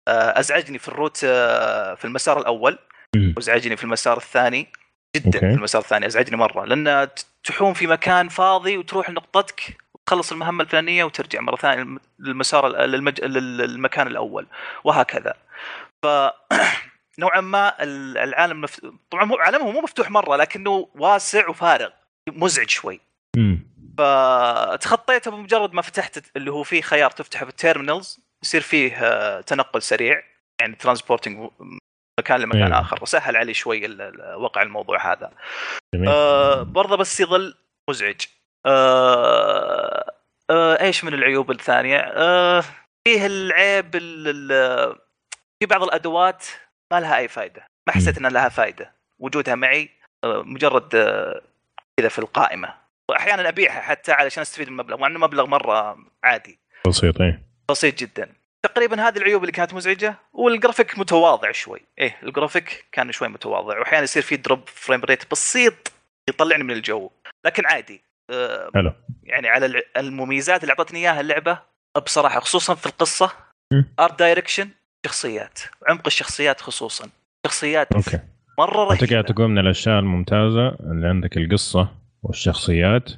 أه، 0.09 0.39
أزعجني 0.41 0.79
في 0.79 0.89
الروت 0.89 1.21
أه، 1.25 1.95
في 1.95 2.05
المسار 2.05 2.41
الأول. 2.41 2.79
وأزعجني 3.37 3.77
في 3.77 3.85
المسار 3.85 4.17
الثاني 4.17 4.67
جدا. 5.17 5.31
في 5.39 5.47
المسار 5.59 5.83
الثاني 5.83 6.07
أزعجني 6.07 6.37
مرة. 6.37 6.65
لأن 6.65 7.09
تحوم 7.45 7.75
في 7.75 7.87
مكان 7.87 8.29
فاضي 8.29 8.77
وتروح 8.77 9.11
لنقطتك 9.11 9.77
وتخلص 9.95 10.33
المهمة 10.33 10.65
الفلانية 10.65 11.05
وترجع 11.05 11.41
مرة 11.41 11.57
ثانية 11.57 11.83
للم- 11.83 12.01
للمسار 12.19 12.69
للمج... 12.69 13.21
لل- 13.21 13.57
للمكان 13.59 14.07
الأول 14.07 14.47
وهكذا. 14.85 15.35
ف 16.03 16.07
نوعا 17.19 17.41
ما 17.41 17.83
ال- 17.83 18.19
العالم 18.19 18.61
مف... 18.61 18.81
طبعا 19.11 19.31
عالمه 19.41 19.71
مو 19.71 19.81
مفتوح 19.81 20.11
مرة 20.11 20.37
لكنه 20.37 20.89
واسع 20.95 21.49
وفارغ 21.49 21.89
مزعج 22.29 22.69
شوي. 22.71 23.01
مم. 23.99 24.05
فتخطيته 24.77 25.31
بمجرد 25.31 25.73
ما 25.73 25.83
فتحت 25.83 26.37
اللي 26.37 26.51
هو 26.53 26.63
فيه 26.63 26.83
خيار 26.83 27.11
تفتحه 27.11 27.45
في 27.45 27.51
ال 27.51 27.58
terminals 27.58 28.21
يصير 28.45 28.61
فيه 28.61 28.97
آه، 28.97 29.41
تنقل 29.41 29.83
سريع. 29.83 30.23
يعني 30.61 30.75
transporting 30.77 31.51
مكان 32.21 32.41
لمكان 32.41 32.63
أيوة. 32.63 32.81
آخر. 32.81 33.03
وسهل 33.03 33.37
علي 33.37 33.55
شوي 33.55 33.87
وقع 34.37 34.63
الموضوع 34.63 35.13
هذا. 35.13 35.33
جميل. 35.95 36.09
آه 36.09 36.63
برضه 36.63 36.97
بس 36.97 37.21
يظل 37.21 37.55
مزعج. 37.91 38.21
آه 38.67 40.15
آه 40.51 40.81
إيش 40.83 41.05
من 41.05 41.15
العيوب 41.15 41.51
الثانية؟ 41.51 41.99
آه 41.99 42.61
فيه 43.09 43.27
العيب 43.27 43.97
ال- 43.97 44.29
ال- 44.53 44.97
في 45.63 45.67
بعض 45.67 45.83
الأدوات 45.83 46.47
ما 46.93 47.01
لها 47.01 47.17
أي 47.17 47.29
فائده 47.29 47.67
ما 47.89 47.95
حسيت 47.95 48.19
ان 48.19 48.27
لها 48.27 48.49
فائده 48.49 48.95
وجودها 49.19 49.55
معي 49.55 49.91
آه 50.25 50.43
مجرد 50.43 50.95
آه 50.95 51.43
كذا 52.01 52.09
في 52.09 52.19
القائمة. 52.19 52.75
واحيانا 53.09 53.49
ابيعها 53.49 53.81
حتى 53.81 54.13
علشان 54.13 54.41
استفيد 54.41 54.69
من 54.69 54.73
المبلغ 54.73 54.99
مع 54.99 55.07
إنه 55.07 55.19
مبلغ 55.19 55.47
مرة 55.47 55.99
عادي. 56.25 56.59
بسيط 56.87 57.21
إيه. 57.21 57.43
بسيط 57.71 57.99
جدا. 57.99 58.29
تقريبا 58.63 59.09
هذه 59.09 59.19
العيوب 59.19 59.43
اللي 59.43 59.53
كانت 59.53 59.75
مزعجة 59.75 60.15
والجرافيك 60.33 60.99
متواضع 60.99 61.53
شوي. 61.53 61.81
إيه 61.99 62.17
الجرافيك 62.23 62.87
كان 62.93 63.13
شوي 63.13 63.29
متواضع 63.29 63.79
واحيانا 63.79 64.05
يصير 64.05 64.23
في 64.23 64.37
drop 64.37 64.61
frame 64.67 65.01
rate 65.05 65.31
بسيط 65.31 65.93
يطلعني 66.29 66.65
من 66.65 66.71
الجو. 66.71 67.11
لكن 67.47 67.67
عادي 67.67 68.03
آه، 68.31 68.71
حلو. 68.75 68.93
يعني 69.25 69.49
على 69.49 69.83
المميزات 69.97 70.63
اللي 70.63 70.71
أعطتني 70.73 70.99
إياها 70.99 71.21
اللعبة 71.21 71.59
بصراحة 72.05 72.41
خصوصا 72.41 72.75
في 72.75 72.87
القصة. 72.87 73.33
art 74.01 74.19
direction 74.19 74.69
شخصيات 75.07 75.59
عمق 75.89 76.07
الشخصيات 76.07 76.61
خصوصا. 76.61 77.09
شخصيات 77.47 77.93
okay. 77.93 78.19
مرة 78.59 78.93
أنت 78.93 79.01
قاعد 79.01 79.13
رهيبة. 79.13 79.29
تقول 79.29 79.49
من 79.49 79.59
الأشياء 79.59 79.99
الممتازة 79.99 80.69
اللي 80.69 81.09
عندك 81.09 81.37
القصة 81.37 81.98
والشخصيات 82.23 83.11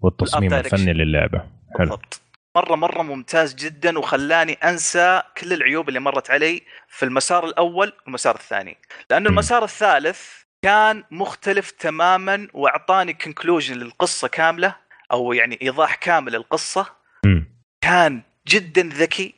والتصميم. 0.00 0.54
الفني 0.54 0.92
للعبة 0.92 1.38
حلو 1.78 1.88
بالضبط 1.88 2.20
مرة 2.56 2.76
مرة 2.76 3.02
ممتاز 3.02 3.54
جدا 3.54 3.98
وخلاني 3.98 4.52
أنسى 4.52 5.22
كل 5.38 5.52
العيوب 5.52 5.88
اللي 5.88 6.00
مرت 6.00 6.30
علي 6.30 6.62
في 6.88 7.04
المسار 7.04 7.46
الأول 7.46 7.92
والمسار 8.04 8.34
الثاني 8.34 8.76
لأنه. 9.10 9.28
المسار 9.28 9.64
الثالث 9.64 10.20
كان 10.62 11.04
مختلف 11.10 11.70
تماما 11.70 12.48
وأعطاني 12.54 13.12
conclusion 13.12 13.76
للقصة 13.76 14.28
كاملة 14.28 14.76
أو 15.12 15.32
يعني 15.32 15.58
إيضاح 15.62 15.94
كامل 15.94 16.32
للقصة. 16.32 16.86
كان 17.80 18.22
جدا 18.48 18.82
ذكي 18.82 19.34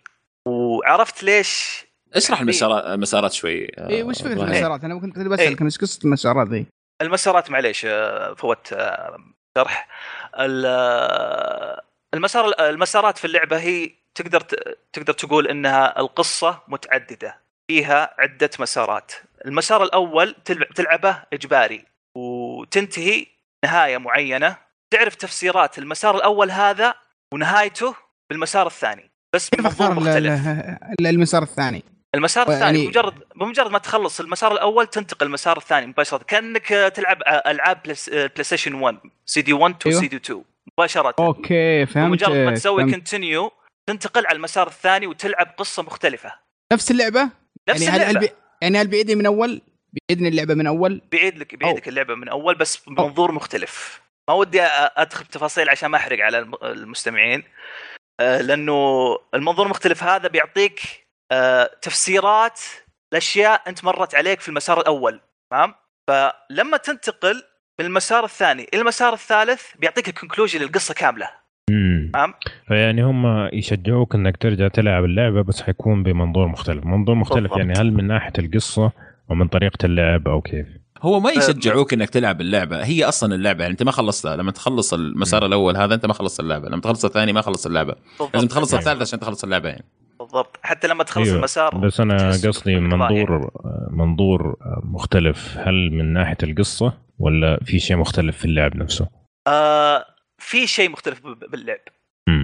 وعرفت 0.47 1.23
ليش 1.23 1.85
اشرح 2.15 2.41
المسارات 2.41 2.85
المسارات 2.85 3.33
شوي 3.33 3.65
اي 3.79 4.03
وش 4.03 4.23
فكرة. 4.23 4.33
المسارات؟ 4.45 4.85
أنا 4.85 5.01
كنت 5.01 5.15
كنت 5.15 5.19
إيه. 5.19 5.29
بسالك 5.29 5.63
إيش 5.63 5.79
قصة 5.79 6.01
المسارات 6.05 6.49
ذي؟ 6.49 6.67
المسارات 7.03 7.51
معليش 7.51 7.85
آه، 7.85 8.35
فوت 8.35 8.73
آه، 8.73 9.16
شرح. 9.59 9.89
آه، 10.35 11.83
المسار 12.15 12.53
المسارات 12.61 13.19
في 13.19 13.25
اللعبة 13.25 13.59
هي 13.59 13.91
تقدر 14.15 14.41
تقدر 14.93 15.12
تقول 15.12 15.47
إنها 15.49 16.01
القصة 16.01 16.61
متعددة 16.69 17.41
فيها 17.70 18.15
عدة 18.19 18.51
مسارات. 18.61 19.12
المسار 19.47 19.83
الأول 19.83 20.35
تلع- 20.45 20.69
تلعبه 20.75 21.23
إجباري 21.33 21.85
وتنتهي 22.16 23.27
نهاية 23.65 23.99
معينة. 23.99 24.57
تعرف 24.91 25.15
تفسيرات 25.15 25.79
المسار 25.79 26.16
الأول 26.16 26.51
هذا 26.51 26.95
ونهايته 27.35 27.95
بالمسار 28.31 28.66
الثاني 28.66 29.11
بس 29.35 29.49
كيف 29.51 29.66
أختار 29.66 29.95
مختلف. 29.95 30.47
ال- 31.01 31.07
المسار 31.07 31.43
الثاني؟ 31.43 31.85
المسار 32.15 32.47
يعني- 32.51 32.59
الثاني 32.61 32.85
بمجرد 32.87 33.15
بمجرد 33.37 33.71
ما 33.71 33.79
تخلص 33.79 34.21
المسار 34.21 34.53
الأول 34.53 34.87
تنتقل 34.87 35.27
المسار 35.27 35.57
الثاني 35.57 35.87
مباشره 35.87 36.23
كأنك 36.23 36.67
تلعب 36.95 37.23
ألعاب 37.47 37.83
بلاي 37.83 37.95
ستيشن 38.45 38.75
1 38.75 38.99
سي 39.27 39.43
دي 39.43 39.53
1 39.53 39.79
to 39.79 39.89
أيوه. 39.89 40.01
سي 40.01 40.07
دي 40.09 40.17
2 40.17 40.45
مباشرة 40.79 41.15
okay 41.19 41.87
فهمت 41.87 42.09
بمجرد 42.25 42.37
ما 42.37 42.55
تسوي. 42.55 42.91
continue 42.91 43.53
تنتقل 43.89 44.27
على 44.27 44.37
المسار 44.37 44.67
الثاني 44.67 45.07
وتلعب 45.07 45.55
قصة 45.57 45.83
مختلفة 45.83 46.33
نفس 46.73 46.91
اللعبة؟ 46.91 47.31
نفس 47.69 47.83
يعني 47.83 47.97
هل 47.97 48.01
هل 48.03 48.09
اللعبة 48.09 48.27
بي... 48.27 48.33
يعني 48.63 48.79
هل 48.79 48.87
بيعيدني 48.87 49.15
من 49.15 49.27
أول؟ 49.27 49.61
بيعيدني 49.93 50.29
اللعبة 50.29 50.55
من 50.55 50.67
أول؟ 50.67 51.03
بيعيد 51.11 51.39
لك 51.39 51.55
بيعيدك 51.55 51.89
اللعبة 51.89 52.15
من 52.15 52.29
أول 52.29 52.55
بس 52.55 52.77
بمنظور 52.77 53.33
مختلف 53.33 54.01
ما 54.29 54.35
ودي 54.35 54.63
أدخل 54.63 55.25
بتفاصيل 55.25 55.71
عشان 55.71 55.89
ما 55.91 55.97
أحرق 55.99 56.25
على 56.25 56.39
الم- 56.39 56.55
المستمعين 56.63 57.43
آه، 58.21 58.41
لأنه 58.41 59.17
المنظور 59.35 59.65
المختلف 59.67 60.03
هذا 60.05 60.29
بيعطيك 60.29 60.81
تفسيرات 61.83 62.61
لاشياء 63.13 63.63
أنت 63.69 63.85
مرت 63.85 64.15
عليك 64.15 64.41
في 64.41 64.49
المسار 64.49 64.81
الأول 64.81 65.21
تمام؟ 65.51 65.75
فلما 66.09 66.77
تنتقل 66.77 67.43
من 67.81 67.87
المسار 67.87 68.25
الثاني 68.25 68.67
إلى 68.73 68.81
المسار 68.81 69.13
الثالث 69.13 69.63
بيعطيك 69.79 70.09
ال 70.09 70.13
conclusion 70.13 70.61
للقصة 70.61 70.95
كاملة. 70.95 71.31
تمام؟ 72.13 72.35
فيعني 72.69 73.03
هم 73.03 73.49
يشجعوك 73.53 74.15
إنك 74.15 74.37
ترجع 74.37 74.69
تلعب 74.69 75.05
اللعبة 75.05 75.43
بس 75.43 75.63
حيكون 75.63 76.03
بمنظور 76.03 76.49
مختلف، 76.49 76.85
منظور 76.85 77.15
مختلف 77.15 77.41
بالضبط. 77.41 77.59
يعني 77.59 77.73
هل 77.73 77.93
من 77.93 78.07
ناحية 78.07 78.33
القصة 78.39 78.93
ومن 79.29 79.49
طريقة 79.49 79.87
اللعب 79.87 80.29
أو 80.29 80.41
كيف؟ 80.41 80.67
هو 81.03 81.21
ما 81.21 81.31
يشجعوك 81.31 81.93
إنك 81.93 82.11
تلعب 82.11 82.41
اللعبة. 82.41 82.85
هي 82.85 83.05
أصلا 83.05 83.35
اللعبة 83.35 83.63
يعني 83.63 83.73
أنت 83.73 83.83
ما 83.83 83.91
خلصتها. 83.91 84.37
لما 84.37 84.53
تخلص 84.53 84.95
المسار 84.95 85.47
الأول 85.47 85.77
هذا 85.77 85.95
أنت 85.95 86.07
ما 86.07 86.13
خلصت 86.13 86.41
اللعبة. 86.41 86.69
لما 86.69 86.81
تخلص 86.81 87.05
الثاني 87.05 87.33
ما 87.33 87.43
خلصت 87.43 87.67
اللعبة. 87.67 87.95
بالضبط. 87.95 88.35
لازم 88.35 88.49
تخلص 88.49 88.75
الثالث 88.75 89.03
عشان 89.03 89.21
تخلص 89.21 89.45
اللعبة 89.45 89.69
يعني. 89.69 89.85
بالضبط 90.19 90.57
حتى 90.62 90.89
لما 90.89 91.05
تخلص 91.05 91.27
أيوة. 91.27 91.39
المسار 91.39 91.74
بس 91.78 92.01
أنا 92.01 92.16
قصدي 92.31 92.77
منظور 92.81 93.51
منظور 93.90 94.57
مختلف 94.82 95.59
هل 95.59 95.90
من 95.93 96.12
ناحية 96.12 96.36
القصة 96.43 96.93
ولا 97.19 97.59
في 97.65 97.78
شيء 97.78 97.97
مختلف 97.97 98.39
في 98.39 98.45
اللعب 98.45 98.77
نفسه؟ 98.77 99.09
آه 99.49 100.05
في 100.39 100.66
شيء 100.66 100.90
مختلف 100.90 101.20
باللعب. 101.27 101.78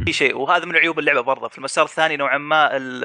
في 0.04 0.12
شيء 0.12 0.36
وهذا 0.36 0.64
من 0.64 0.76
عيوب 0.76 0.98
اللعبة 0.98 1.20
برضه 1.20 1.48
في 1.48 1.58
المسار 1.58 1.84
الثاني 1.84 2.16
نوعا 2.16 2.38
ما 2.38 2.76
ال- 2.76 3.04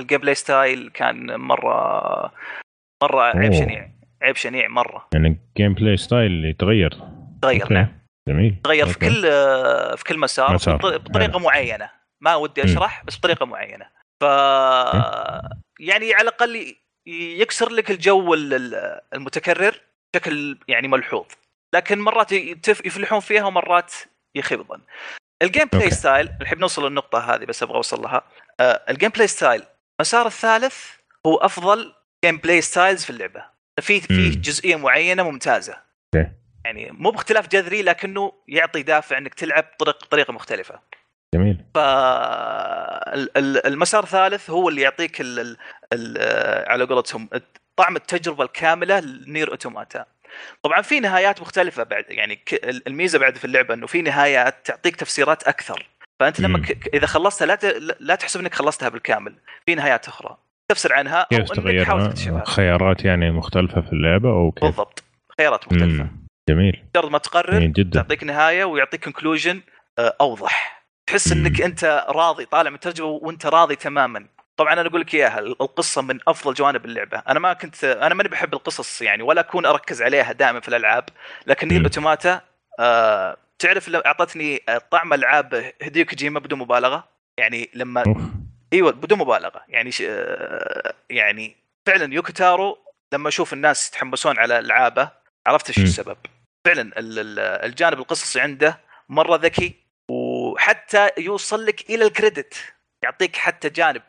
ال 0.00 0.20
gameplay 0.20 0.34
style 0.34 0.90
كان 0.94 1.40
مره 1.40 2.32
مرة 3.02 3.22
عيب. 3.22 3.52
شنيع 3.52 3.90
عيب 4.22 4.36
شنيع 4.36 4.68
مرة 4.68 5.06
يعني 5.14 5.40
ال 5.56 5.74
gameplay 5.74 5.96
style 5.96 6.44
يتغير 6.44 6.98
تغير. 7.42 7.72
نعم 7.72 7.88
جميل 8.28 8.56
تغير 8.64 8.86
في. 8.86 8.98
كل 8.98 9.26
آه، 9.26 9.94
في 9.94 10.04
كل 10.04 10.18
مسار, 10.18 10.54
مسار. 10.54 10.76
بط- 10.76 11.00
بطريقة 11.10 11.38
معينة 11.38 11.90
ما 12.20 12.34
ودي. 12.34 12.64
أشرح 12.64 13.04
بس 13.06 13.18
بطريقة 13.18 13.46
معينة 13.46 13.86
ف 14.20 14.24
يعني 15.80 16.14
على 16.14 16.22
الأقل 16.28 16.76
يكسر 17.06 17.70
لك 17.70 17.90
الجو 17.90 18.34
ال- 18.34 18.54
ال- 18.54 19.00
المتكرر 19.14 19.80
بشكل 20.14 20.58
يعني 20.68 20.88
ملحوظ. 20.88 21.26
لكن 21.74 21.98
مرات 22.00 22.32
يتف- 22.32 22.86
يفلحون 22.86 23.20
فيها 23.20 23.44
ومرات 23.44 23.92
يخيبون. 24.34 24.82
ال 25.42 25.68
gameplay. 25.72 25.90
style 25.90 26.30
الحين 26.40 26.58
بنوصل 26.58 26.86
للنقطة 26.86 27.34
هذه 27.34 27.44
بس 27.44 27.62
أبغى 27.62 27.76
أوصل 27.76 28.02
لها. 28.02 28.22
آه، 28.60 28.82
ال 28.90 29.10
gameplay 29.10 29.26
style 29.26 29.62
المسار 30.00 30.26
الثالث 30.26 30.90
هو 31.26 31.36
أفضل 31.36 31.94
gameplay 32.24 32.60
styles 32.60 33.04
في 33.04 33.10
اللعبة. 33.10 33.44
في 33.80 34.00
في 34.00 34.12
مم. 34.14 34.30
جزئية 34.30 34.76
معينة 34.76 35.22
ممتازة. 35.22 35.76
okay. 36.14 36.30
يعني 36.64 36.90
مو 36.90 37.10
باختلاف 37.10 37.48
جذري 37.48 37.82
لكنه 37.82 38.32
يعطي 38.48 38.82
دافع 38.82 39.18
إنك 39.18 39.34
تلعب 39.34 39.64
بطريق 39.80 40.04
طريقة 40.04 40.32
مختلفة. 40.32 40.80
جميل 41.34 41.64
ف 41.74 41.78
ال- 41.78 43.36
ال- 43.36 43.66
المسار 43.66 44.02
الثالث 44.02 44.50
هو 44.50 44.68
اللي 44.68 44.80
يعطيك 44.80 45.20
ال... 45.20 45.56
ال... 45.92 46.18
على 46.68 46.84
قولتهم 46.84 47.28
طعم 47.76 47.96
التجربة 47.96 48.44
الكاملة 48.44 49.00
لنير 49.00 49.50
أوتوماتا 49.50 50.04
طبعا 50.62 50.82
في 50.82 51.00
نهايات 51.00 51.40
مختلفة 51.40 51.82
بعد 51.82 52.04
يعني. 52.08 52.38
الميزة 52.86 53.18
بعد 53.18 53.36
في 53.36 53.44
اللعبة 53.44 53.74
إنه 53.74 53.86
في 53.86 54.02
نهايات 54.02 54.66
تعطيك 54.66 54.96
تفسيرات 54.96 55.42
أكثر 55.42 55.86
فأنت 56.20 56.40
لما. 56.40 56.58
ك... 56.58 56.94
إذا 56.94 57.06
خلصتها 57.06 57.46
لا 57.46 57.54
ت... 57.54 57.64
لا 58.00 58.14
تحسب 58.14 58.40
إنك 58.40 58.54
خلصتها 58.54 58.88
بالكامل 58.88 59.34
في 59.66 59.74
نهايات 59.74 60.08
أخرى 60.08 60.36
تفسر 60.68 60.92
عنها 60.92 61.20
أو 61.20 61.26
كيف؟ 61.28 61.52
تكتشفها 61.52 62.44
خيارات 62.46 63.04
يعني 63.04 63.30
مختلفة 63.30 63.80
في 63.80 63.92
اللعبة 63.92 64.28
أو 64.28 64.50
كيف؟ 64.52 64.64
بالضبط 64.64 65.04
خيارات 65.38 65.64
مختلفة 65.66 66.02
مم. 66.02 66.26
جميل 66.48 66.84
مجرد 66.96 67.10
ما 67.10 67.18
تقرر 67.18 67.58
جدا 67.58 68.00
تعطيك 68.02 68.24
نهاية 68.24 68.64
ويعطيك 68.64 69.04
كونكلوجن 69.04 69.60
أوضح 69.98 70.75
تحس. 71.06 71.32
انك 71.32 71.60
انت 71.60 72.04
راضي 72.08 72.44
طالع 72.44 72.70
من 72.70 72.74
الترجمة 72.76 73.06
وانت 73.06 73.46
راضي 73.46 73.76
تماما 73.76 74.26
طبعا 74.56 74.72
أنا 74.72 74.88
أقول 74.88 75.00
لك 75.00 75.14
إياها 75.14 75.38
القصة 75.38 76.02
من 76.02 76.18
أفضل 76.28 76.54
جوانب 76.54 76.84
اللعبة 76.84 77.22
أنا 77.28 77.38
ما 77.40 77.52
كنت 77.52 77.84
أنا 77.84 78.14
ماني 78.14 78.28
بحب 78.28 78.54
القصص 78.54 79.02
يعني 79.02 79.22
ولا 79.22 79.40
أكون 79.40 79.66
أركز 79.66 80.02
عليها 80.02 80.32
دائما 80.32 80.60
في 80.60 80.68
الألعاب 80.68 81.04
لكن 81.46 81.68
نير 81.68 81.78
مم. 81.78 81.84
أوتوماتا 81.84 82.40
آه 82.80 83.36
تعرف 83.58 83.88
لو 83.88 84.00
أعطتني 84.00 84.62
طعم 84.90 85.12
ألعاب 85.12 85.72
هديو 85.82 86.04
كوجيما 86.04 86.40
بدون 86.40 86.58
مبالغة 86.58 87.08
يعني 87.38 87.70
لما. 87.74 88.04
إيوه 88.72 88.92
بدون 88.92 89.18
مبالغة 89.18 89.62
يعني 89.68 89.90
ش... 89.90 90.02
آه، 90.06 90.94
يعني 91.10 91.56
فعلا 91.86 92.14
يوكوتارو 92.14 92.78
لما 93.14 93.28
أشوف 93.28 93.52
الناس 93.52 93.88
يتحمسون 93.88 94.38
على 94.38 94.58
ألعابه 94.58 95.10
عرفت 95.46 95.68
إيش. 95.68 95.78
السبب 95.78 96.16
فعلا 96.66 96.82
ال- 96.82 97.18
ال- 97.18 97.38
الجانب 97.38 97.98
القصصي 97.98 98.40
عنده 98.40 98.80
مرة 99.08 99.36
ذكي 99.36 99.74
وحتى 100.56 101.08
يوصل 101.18 101.66
لك 101.66 101.90
إلى 101.90 102.04
الكريدت. 102.06 102.54
يعطيك 103.04 103.36
حتى 103.36 103.68
جانب 103.68 104.02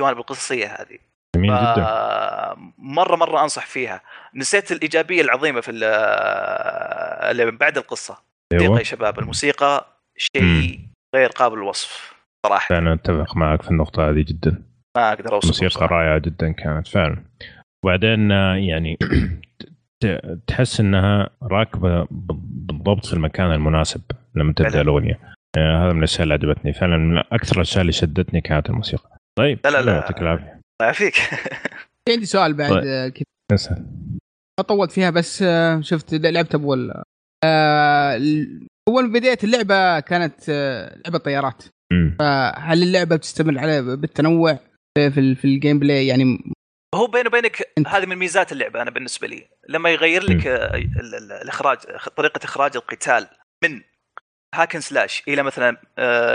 الجوانب 0.00 0.18
القصصية 0.18 0.66
هذه. 0.66 0.98
جميل 1.36 1.50
جدا. 1.50 2.54
مرة 2.78 3.16
مرة 3.16 3.42
أنصح 3.42 3.66
فيها. 3.66 4.00
نسيت 4.34 4.72
الإيجابية 4.72 5.20
العظيمة 5.22 5.60
في 5.60 5.70
ال- 5.70 5.84
اللي 7.30 7.44
من 7.44 7.56
بعد 7.56 7.78
القصة. 7.78 8.18
موسيقى 8.52 8.66
أيوه 8.68 8.78
يا 8.78 8.84
شباب 8.84 9.18
الموسيقى 9.18 9.86
شيء 10.18 10.80
غير 11.14 11.28
قابل 11.28 11.56
للوصف 11.58 12.14
صراحة. 12.46 12.68
فعلا 12.68 12.92
أتفق 12.94 13.36
معك 13.36 13.62
في 13.62 13.70
النقطة 13.70 14.10
هذه 14.10 14.24
جدا. 14.28 14.62
ما 14.96 15.12
أقدر 15.12 15.32
أوصف 15.34 15.46
موسيقى 15.46 15.86
رائعة 15.86 16.18
جدا 16.18 16.52
كانت 16.52 16.88
فعلا. 16.88 17.24
وبعدين 17.84 18.30
يعني 18.30 18.98
تحس 20.46 20.80
إنها 20.80 21.30
راكبة 21.42 22.06
بالضبط 22.10 23.06
في 23.06 23.12
المكان 23.12 23.52
المناسب 23.52 24.02
لما 24.34 24.52
تبدأ. 24.52 24.80
الأغنية. 24.80 25.33
هذا 25.58 25.92
من 25.92 25.98
الاشياء 25.98 26.22
اللي 26.22 26.34
عجبتني. 26.34 26.72
فعلا 26.72 26.96
من 26.96 27.18
أكثر 27.18 27.56
الاشياء 27.56 27.80
اللي 27.80 27.92
شدتني 27.92 28.40
كانت 28.40 28.70
الموسيقى. 28.70 29.18
طيب 29.38 29.58
لا، 29.64 29.70
لا، 29.70 29.82
لا. 29.82 29.92
يعطيك 29.92 30.18
العافية. 30.18 30.44
الله 30.44 30.60
يعافيك. 30.82 31.14
في 32.04 32.12
عندي 32.12 32.26
سؤال 32.26 32.54
بعد 32.54 32.70
طيب. 32.70 32.84
آه، 32.86 33.08
كذا. 33.08 33.24
اسأل. 33.54 33.86
ما 34.60 34.64
طولت 34.68 34.92
فيها 34.92 35.10
بس 35.10 35.42
آه، 35.42 35.80
شفت 35.80 36.14
لعبت 36.14 36.54
أول 36.54 37.02
آه، 37.44 38.20
أول 38.88 39.12
بداية 39.12 39.38
اللعبة 39.44 40.00
كانت 40.00 40.34
آه، 40.48 40.98
لعبة 41.04 41.18
طيارات. 41.18 41.62
فهل 42.18 42.82
اللعبة 42.82 43.16
بتستمر 43.16 43.58
على 43.58 43.96
بالتنوع 43.96 44.58
في 44.98 45.10
في, 45.10 45.34
في 45.34 45.44
ال 45.44 45.78
gameplay 45.78 46.06
يعني 46.06 46.38
هو 46.94 47.06
بيني 47.06 47.28
وبينك 47.28 47.68
هذه 47.88 48.06
من 48.06 48.16
ميزات 48.16 48.52
اللعبة 48.52 48.82
أنا 48.82 48.90
بالنسبة 48.90 49.26
لي. 49.28 49.44
لما 49.68 49.90
يغير 49.90 50.22
لك 50.22 50.46
آه، 50.46 50.74
ال- 50.76 51.14
ال- 51.14 51.32
الإخراج 51.42 51.78
طريقة 52.16 52.44
إخراج 52.44 52.76
القتال 52.76 53.26
من 53.64 53.80
hack 54.54 54.69
and 54.69 54.80
slash 54.80 55.22
إلى 55.28 55.42
مثلا 55.42 55.76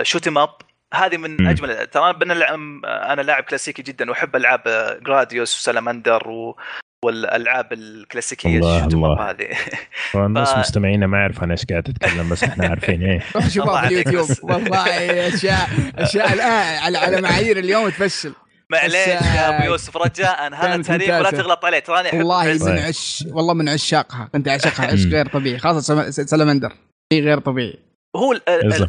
shoot 0.03 0.27
up 0.27 0.49
هذه 0.93 1.17
من. 1.17 1.47
أجمل 1.47 1.87
ترى 1.87 2.03
أنا 2.03 2.11
بنلعب- 2.11 2.85
أنا 2.85 3.21
لاعب 3.21 3.43
كلاسيكي 3.43 3.81
جدا 3.81 4.09
وأحب 4.09 4.35
ألعاب 4.35 4.61
Gradius 5.03 5.57
و 5.59 5.66
Salamander 5.66 6.27
و 6.27 6.57
والألعاب 7.05 7.73
الكلاسيكية 7.73 8.57
الله، 8.57 8.83
اب 8.83 8.93
الله. 8.93 9.29
هذه 9.29 9.47
فالناس 10.11 10.53
ف- 10.53 10.57
مستمعينا 10.57 11.07
ما 11.07 11.17
يعرفوا 11.17 11.43
عن 11.43 11.51
إيش 11.51 11.65
قاعد 11.65 11.83
تتكلم 11.83 12.29
بس 12.29 12.43
إحنا 12.43 12.67
عارفين 12.67 13.03
إيه 13.03 13.21
روح 13.35 13.49
شوفها 13.49 13.81
في 13.81 13.87
اليوتيوب. 13.87 14.27
والله 14.43 14.87
أشياء 15.27 15.69
أشياء 15.97 16.33
الآن 16.33 16.77
على 16.83 16.97
على 16.97 17.21
معايير 17.21 17.57
اليوم 17.59 17.89
تفشل 17.89 18.33
معليش 18.71 18.95
يا 18.95 19.57
أبو 19.57 19.65
يوسف 19.65 19.97
رجاء 19.97 20.53
هذا 20.53 20.75
التاريخ 20.75 21.09
ولا. 21.09 21.31
تغلط 21.31 21.65
عليه 21.65 21.79
تراني 21.79 22.09
والله. 22.17 22.53
من 22.65 22.79
عش 22.79 23.25
والله 23.31 23.53
من 23.53 23.69
عشاقها 23.69 24.29
كنت 24.33 24.47
أعشقها 24.47 24.85
عشق. 24.93 25.07
غير 25.09 25.27
طبيعي 25.27 25.59
خاصة 25.59 26.09
Sal- 26.11 26.27
Salamander 26.30 26.71
شيء 27.13 27.23
غير 27.23 27.39
طبيعي 27.39 27.79
هو. 28.15 28.31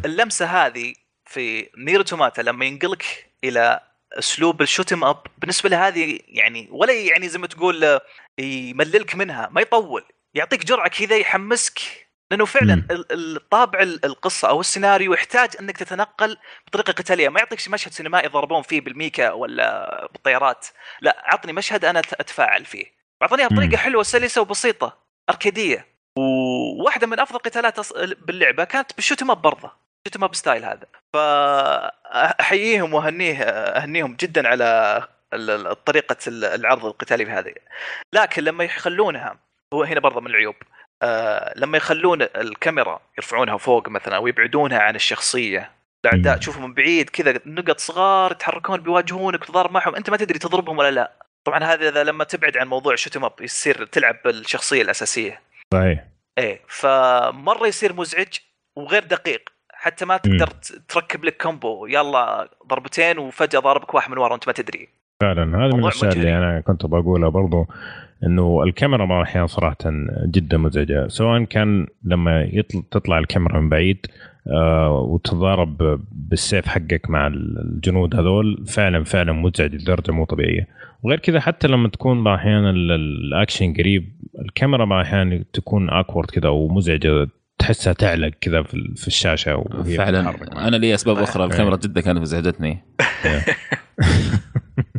اللمسة 0.05 0.45
هذه 0.45 0.93
في 1.25 1.69
NieR 1.77 2.01
Automata 2.01 2.41
لما 2.41 2.65
ينقلك 2.65 3.31
إلى 3.43 3.79
أسلوب 4.13 4.61
ال 4.61 4.66
shoot 4.66 4.93
up 4.93 5.23
بالنسبة 5.37 5.69
له 5.69 5.87
هذه 5.87 6.19
يعني 6.27 6.67
ولا 6.71 6.93
يعني 6.93 7.29
زي 7.29 7.39
ما 7.39 7.47
تقول 7.47 7.83
آه، 7.83 8.01
يمللك 8.39 9.15
منها 9.15 9.49
ما 9.51 9.61
يطول 9.61 10.03
يعطيك 10.33 10.65
جرعة 10.65 10.87
كذا 10.89 11.17
يحمسك 11.17 11.79
لأنه 12.31 12.45
فعلا 12.45 12.75
مم. 12.75 12.87
ال- 12.91 13.11
ال- 13.11 13.49
طابع 13.49 13.79
ال- 13.79 14.05
القصة 14.05 14.49
أو 14.49 14.59
السيناريو 14.59 15.13
يحتاج 15.13 15.49
إنك 15.59 15.77
تتنقل 15.77 16.37
بطريقة 16.67 16.91
قتالية 16.93 17.29
ما 17.29 17.39
يعطيك 17.39 17.59
مشهد 17.69 17.91
سينمائي 17.91 18.25
يضربون 18.25 18.61
فيه 18.61 18.81
بال 18.81 18.95
mecha 18.95 19.31
ولا 19.31 20.07
بالطيارات 20.13 20.67
لا 21.01 21.23
عطني 21.25 21.53
مشهد 21.53 21.85
أنا 21.85 21.99
أتفاعل 21.99 22.65
فيه 22.65 22.85
مم. 23.21 23.27
بطريقة 23.27 23.77
حلوة 23.77 24.03
سلسه 24.03 24.41
وبسيطة 24.41 24.97
اركاديه 25.29 25.90
وواحدة 26.17 27.07
من 27.07 27.19
أفضل 27.19 27.39
قتالات 27.39 27.93
باللعبة 28.25 28.63
كانت 28.63 28.95
بال 28.95 29.02
shoot 29.02 29.21
up 29.21 29.41
برضه. 29.41 29.71
shoot 30.07 30.23
up 30.23 30.35
style 30.35 30.65
هذا. 30.65 30.87
فأحييهم 31.13 32.93
واهنيه 32.93 33.43
أهنيهم 33.43 34.15
جدا 34.19 34.47
على 34.47 35.01
طريقة 35.85 36.15
ال- 36.27 36.45
العرض 36.45 36.85
القتالي 36.85 37.25
في 37.25 37.31
هذه 37.31 37.53
لكن 38.13 38.43
لما 38.43 38.63
يخلونها 38.63 39.37
هو 39.73 39.83
هنا 39.83 39.99
برضه 39.99 40.21
من 40.21 40.27
العيوب 40.27 40.55
آه 41.03 41.53
لما 41.55 41.77
يخلون 41.77 42.21
الكاميرا 42.21 42.99
يرفعونها 43.17 43.57
فوق 43.57 43.89
مثلا 43.89 44.17
ويبعدونها 44.17 44.79
عن 44.79 44.95
الشخصية 44.95 45.71
الاعداء. 46.05 46.37
تشوفهم 46.37 46.63
من 46.63 46.73
بعيد 46.73 47.09
كذا 47.09 47.39
نقط 47.45 47.79
صغار 47.79 48.31
يتحركون 48.31 48.81
بيواجهونك 48.81 49.45
تضارب 49.45 49.71
معهم 49.71 49.95
أنت 49.95 50.09
ما 50.09 50.17
تدري 50.17 50.39
تضربهم 50.39 50.77
ولا 50.77 50.91
لا. 50.91 51.11
طبعا 51.43 51.63
هذا 51.63 52.03
لما 52.03 52.23
تبعد 52.23 52.57
عن 52.57 52.67
موضوع 52.67 52.95
shoot 52.95 53.17
up 53.17 53.33
يصير 53.41 53.85
تلعب 53.85 54.17
بالشخصية 54.25 54.81
الأساسية. 54.81 55.41
صحيح. 55.73 56.07
إيه 56.37 56.61
فمرة 56.67 57.67
يصير 57.67 57.93
مزعج 57.93 58.37
وغير 58.75 59.03
دقيق. 59.03 59.49
حتى 59.73 60.05
ما 60.05 60.17
تقدر 60.17 60.47
ت- 60.47 60.81
تركب 60.87 61.25
لك 61.25 61.41
combo. 61.41 61.85
يلا 61.85 62.49
ضربتين 62.67 63.17
وفجأة 63.17 63.59
ضاربك 63.59 63.93
واحد 63.93 64.11
من 64.11 64.17
ورا 64.17 64.31
وانت 64.31 64.47
ما 64.47 64.53
تدري. 64.53 64.89
فعلا 65.21 65.43
هذه 65.43 65.75
من 65.75 65.79
الأشياء 65.83 66.13
اللي. 66.13 66.37
أنا 66.37 66.61
كنت 66.61 66.85
بقولها 66.85 67.29
برضو. 67.29 67.67
إنه 68.25 68.63
الكاميرا 68.63 69.05
بعض 69.05 69.17
الاحيان 69.21 69.47
صراحة 69.47 69.77
جدا 70.25 70.57
مزعجة. 70.57 71.07
سواء 71.07 71.43
كان 71.43 71.87
لما 72.03 72.41
يطل 72.43 72.83
تطلع 72.91 73.19
الكاميرا 73.19 73.59
من 73.59 73.69
بعيد 73.69 74.05
آه 74.47 74.91
وتضارب 74.99 75.99
بالسيف 76.11 76.67
حقك 76.67 77.09
مع 77.09 77.27
الجنود 77.27 78.15
هذول 78.15 78.65
فعلا 78.67 79.03
فعلا 79.03 79.31
مزعج 79.33 79.75
لدرجة 79.75 80.11
مو 80.11 80.25
طبيعية. 80.25 80.67
وغير 81.03 81.19
كذا 81.19 81.39
حتى 81.39 81.67
لما 81.67 81.89
تكون 81.89 82.23
بعض 82.23 82.33
الاحيان 82.37 82.65
ال- 82.69 82.91
الأكشن 82.91 83.73
قريب 83.73 84.11
الكاميرا 84.45 84.85
بعض 84.85 84.99
الاحيان 84.99 85.43
تكون 85.53 85.89
awkward 85.89 86.31
كذا 86.31 86.49
ومزعجة 86.49 87.27
تحسها 87.59 87.93
تعلق 87.93 88.31
كذا 88.41 88.63
في 88.63 88.73
ال- 88.73 88.95
في 88.97 89.07
الشاشة 89.07 89.55
وهي 89.55 89.97
فعلا. 89.97 90.33
أنا 90.67 90.75
لي 90.75 90.93
أسباب 90.93 91.17
أخرى. 91.17 91.43
الكاميرا 91.45 91.75
إيه. 91.75 91.81
جدا 91.81 92.01
كانت 92.01 92.19
مزعجتني. 92.19 92.77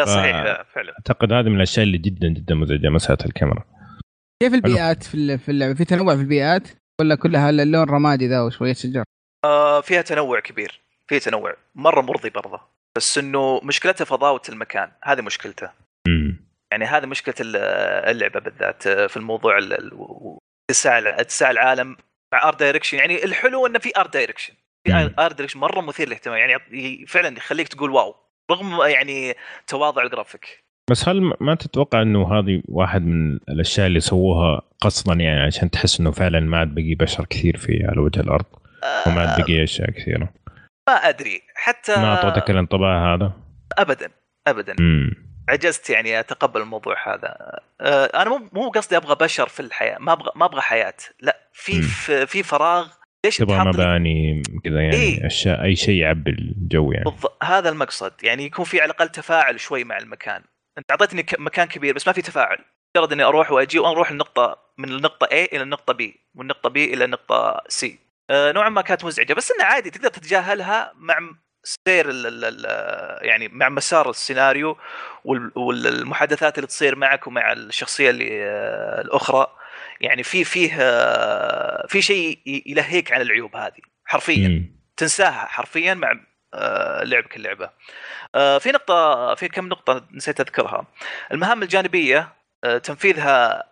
لا 0.00 0.04
ف- 0.06 0.08
صحيح 0.08 0.36
لا، 0.36 0.62
فعلا. 0.74 0.92
أعتقد 0.92 1.32
هذه 1.32 1.48
من 1.48 1.56
الأشياء 1.56 1.86
اللي 1.86 1.98
جدا 1.98 2.28
جدا 2.28 2.54
مزعجة 2.54 2.88
مساله 2.88 3.18
الكاميرا. 3.26 3.64
كيف 4.42 4.54
البيئات 4.54 5.02
في 5.02 5.14
ال- 5.14 5.38
في 5.38 5.48
اللعبه 5.48 5.74
في 5.74 5.84
تنوع 5.84 6.14
في 6.16 6.20
البيئات؟ 6.22 6.68
ولا 7.00 7.14
كلها 7.14 7.50
اللون 7.50 7.90
رمادي 7.90 8.28
ذا 8.28 8.42
وشوية 8.42 8.72
شجر؟ 8.72 9.04
آه 9.44 9.80
فيها 9.80 10.02
تنوع 10.02 10.40
كبير 10.40 10.80
فيها 11.08 11.18
تنوع. 11.18 11.56
مرة 11.74 12.00
مرضي 12.00 12.30
برضه. 12.30 12.60
بس 12.96 13.18
إنه 13.18 13.60
مشكلتها 13.64 14.04
فضاوة 14.04 14.42
المكان. 14.48 14.90
هذه 15.04 15.20
مشكلته. 15.20 15.70
امم 16.08 16.44
يعني 16.72 16.84
هذه 16.84 17.06
مشكلة 17.06 17.34
ال- 17.40 17.56
اللعبة 18.10 18.40
بالذات 18.40 18.86
آه، 18.86 19.06
في 19.06 19.16
الموضوع 19.16 19.58
ال- 19.58 19.72
ال- 19.72 19.94
و- 19.94 20.38
اتساع 20.70 20.98
اتساع 20.98 21.50
العالم 21.50 21.96
مع 22.34 22.48
art 22.48 22.54
direction 22.54 22.98
يعني 22.98 23.24
الحلو 23.24 23.66
إنه 23.66 23.78
في 23.78 23.90
art 23.96 24.06
direction 24.06 24.54
في 24.86 24.92
مم. 24.92 25.14
art 25.18 25.32
direction 25.32 25.58
مرة 25.60 25.80
مثير 25.80 26.06
للاهتمام. 26.06 26.38
يعني 26.38 27.06
فعلا 27.06 27.36
يخليك 27.38 27.68
تقول 27.68 27.90
wow. 27.90 28.14
رغم 28.50 28.80
يعني 28.90 29.34
تواضع 29.66 30.02
الجرافيك. 30.02 30.64
بس 30.90 31.08
هل 31.08 31.32
ما 31.40 31.54
تتوقع 31.54 32.02
إنه 32.02 32.38
هذه 32.38 32.62
واحد 32.68 33.02
من 33.02 33.36
الأشياء 33.48 33.86
اللي 33.86 34.00
سووها 34.00 34.62
قصدا 34.80 35.14
يعني 35.14 35.40
عشان 35.40 35.70
تحس 35.70 36.00
إنه 36.00 36.10
فعلا 36.10 36.40
ما 36.40 36.58
عاد 36.58 36.74
بقي 36.74 36.94
بشر 36.94 37.24
كثير 37.24 37.56
في 37.56 37.86
على 37.88 38.00
وجه 38.00 38.20
الأرض؟ 38.20 38.44
وما 39.06 39.20
عاد 39.20 39.40
آه، 39.40 39.44
بقي 39.44 39.64
أشياء 39.64 39.90
كثيرة. 39.90 40.28
ما 40.88 40.94
أدري. 40.94 41.42
حتى 41.54 41.96
ما 41.96 42.14
اعطتك 42.14 42.50
الانطباع 42.50 43.14
هذا؟ 43.14 43.32
ابدا 43.78 44.10
ابدا. 44.46 44.76
امم 44.80 45.24
عجزت 45.48 45.90
يعني 45.90 46.20
أتقبل 46.20 46.60
الموضوع 46.60 47.14
هذا. 47.14 47.60
آه، 47.80 48.04
أنا 48.04 48.30
مو 48.30 48.48
مو 48.52 48.68
قصدي 48.68 48.96
أبغى 48.96 49.16
بشر 49.20 49.48
في 49.48 49.60
الحياة 49.60 49.98
ما 49.98 50.12
أبغى 50.12 50.30
ما 50.36 50.44
أبغى 50.44 50.60
حياة. 50.60 50.94
لا 51.20 51.36
في 51.52 51.76
مم. 51.76 51.82
في 51.82 52.26
في 52.26 52.42
فراغ 52.42 52.88
ليش 53.24 53.36
تبغى 53.36 53.58
مباني 53.64 54.42
كذا 54.64 54.80
يعني 54.80 54.96
إيه. 54.96 55.26
اشياء 55.26 55.62
أي 55.64 55.76
شيء 55.76 55.94
يعبي 55.94 56.30
الجو 56.30 56.92
يعني. 56.92 57.04
بالضبط 57.04 57.44
هذا 57.44 57.68
المقصد. 57.68 58.12
يعني 58.22 58.44
يكون 58.44 58.64
في 58.64 58.80
على 58.80 58.90
الأقل 58.90 59.08
تفاعل 59.08 59.60
شوي 59.60 59.84
مع 59.84 59.98
المكان. 59.98 60.42
أنت 60.78 60.90
أعطيتني 60.90 61.22
ك- 61.22 61.40
مكان 61.40 61.66
كبير 61.66 61.94
بس 61.94 62.06
ما 62.06 62.12
في 62.12 62.22
تفاعل. 62.22 62.58
مجرد 62.96 63.12
إني 63.12 63.22
أروح 63.22 63.50
وأجي 63.52 63.78
وأروح 63.78 64.10
النقطه 64.10 64.56
من 64.78 64.88
النقطه 64.88 65.26
A 65.26 65.32
إلى 65.32 65.62
النقطه 65.62 65.92
B 65.94 66.10
والنقطه 66.34 66.70
B 66.70 66.76
إلى 66.76 67.04
النقطه 67.04 67.60
C. 67.80 67.86
آه 68.30 68.52
نوعا 68.52 68.68
ما 68.68 68.82
كانت 68.82 69.04
مزعجة. 69.04 69.34
بس 69.34 69.52
إنه 69.52 69.64
عادي 69.64 69.90
تقدر 69.90 70.08
تتجاهلها 70.08 70.92
مع 70.96 71.18
سير 71.88 72.06
ال 72.10 72.64
يعني 73.26 73.48
مع 73.48 73.68
مسار 73.68 74.10
السيناريو 74.10 74.76
وال- 75.24 75.52
والمحادثات 75.56 76.58
اللي 76.58 76.66
تصير 76.66 76.96
معك 76.96 77.26
ومع 77.26 77.52
الشخصية 77.52 78.10
اللي 78.10 78.44
آه 78.44 79.00
الأخرى. 79.00 79.46
يعني 80.04 80.22
في 80.22 80.44
فيه 80.44 80.76
آه 80.80 81.86
في 81.86 82.02
شيء 82.02 82.38
يلهيك 82.66 83.12
عن 83.12 83.20
العيوب 83.20 83.56
هذه 83.56 83.80
حرفيا 84.04 84.48
مم. 84.48 84.74
تنساها 84.96 85.46
حرفيا 85.46 85.94
مع 85.94 86.20
آه، 86.54 87.04
لعبك 87.04 87.36
اللعبة. 87.36 87.70
آه، 88.34 88.58
في 88.58 88.70
نقطة 88.70 89.34
في 89.34 89.48
كم 89.48 89.68
نقطة 89.68 90.06
نسيت 90.12 90.40
أذكرها. 90.40 90.86
المهام 91.32 91.62
الجانبية 91.62 92.28
تنفيذها 92.82 93.62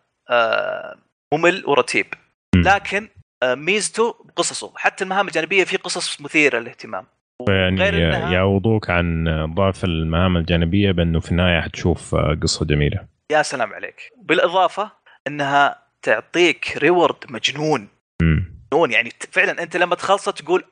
ممل 1.34 1.62
ورتيب. 1.66 2.06
لكن 2.54 3.08
ميزته 3.44 4.14
قصصه 4.36 4.72
حتى 4.76 5.04
المهام 5.04 5.28
الجانبية 5.28 5.64
في 5.64 5.76
قصص 5.76 6.20
مثيرة 6.20 6.58
للاهتمام. 6.58 7.06
يعني 7.48 8.34
يعوضوك 8.34 8.90
عن 8.90 9.24
ضعف 9.54 9.84
المهام 9.84 10.36
الجانبية 10.36 10.92
بأنه 10.92 11.20
في 11.20 11.30
النهاية 11.30 11.60
حتشوف 11.60 12.14
قصة 12.14 12.66
جميلة 12.66 13.06
يا 13.32 13.42
سلام 13.42 13.72
عليك. 13.72 14.12
بالإضافة 14.16 14.92
إنها 15.26 15.82
تعطيك 16.02 16.76
reward 16.76 17.24
مجنون. 17.28 17.88
مجنون 18.22 18.92
يعني 18.92 19.12
فعلا 19.30 19.62
أنت 19.62 19.76
لما 19.76 19.94
تخلصه 19.94 20.32
تقول 20.32 20.64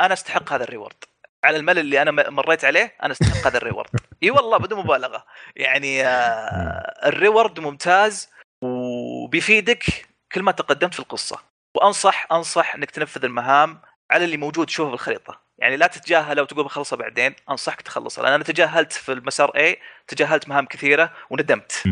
أنا 0.00 0.12
أستحق 0.12 0.52
هذا 0.52 0.64
ال 0.64 0.70
reward 0.70 1.04
على 1.44 1.56
الملل 1.56 1.78
اللي 1.78 2.02
أنا 2.02 2.30
مريت 2.30 2.64
عليه 2.64 2.94
أنا 3.02 3.12
أستحق 3.12 3.46
هذا 3.46 3.56
ال 3.56 3.61
reward 3.61 3.90
إي 4.22 4.30
والله 4.30 4.58
بدون 4.58 4.78
مبالغة. 4.78 5.24
يعني 5.56 6.06
آه 6.06 7.08
الريورد 7.08 7.60
ممتاز 7.60 8.30
وبيفيدك 8.62 9.84
كل 10.32 10.42
ما 10.42 10.52
تقدمت 10.52 10.94
في 10.94 11.00
القصة. 11.00 11.38
وأنصح 11.76 12.26
أنصح 12.32 12.74
إنك 12.74 12.90
تنفذ 12.90 13.24
المهام 13.24 13.80
على 14.10 14.24
اللي 14.24 14.36
موجود 14.36 14.66
تشوفه 14.66 14.90
بالخريطه 14.90 15.40
يعني 15.58 15.76
لا 15.76 15.86
تتجاهله 15.86 16.42
وتقول 16.42 16.64
بخلصها 16.64 16.96
بعدين 16.96 17.34
أنصحك 17.50 17.82
تخلصها 17.82 18.22
لأن 18.22 18.32
أنا 18.32 18.44
تجاهلت 18.44 18.92
في 18.92 19.12
المسار 19.12 19.50
A 19.50 19.76
تجاهلت 20.08 20.48
مهام 20.48 20.66
كثيرة 20.66 21.12
وندمت. 21.30 21.82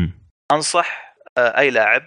أنصح 0.51 1.15
آه، 1.37 1.59
أي 1.59 1.69
لاعب 1.69 2.03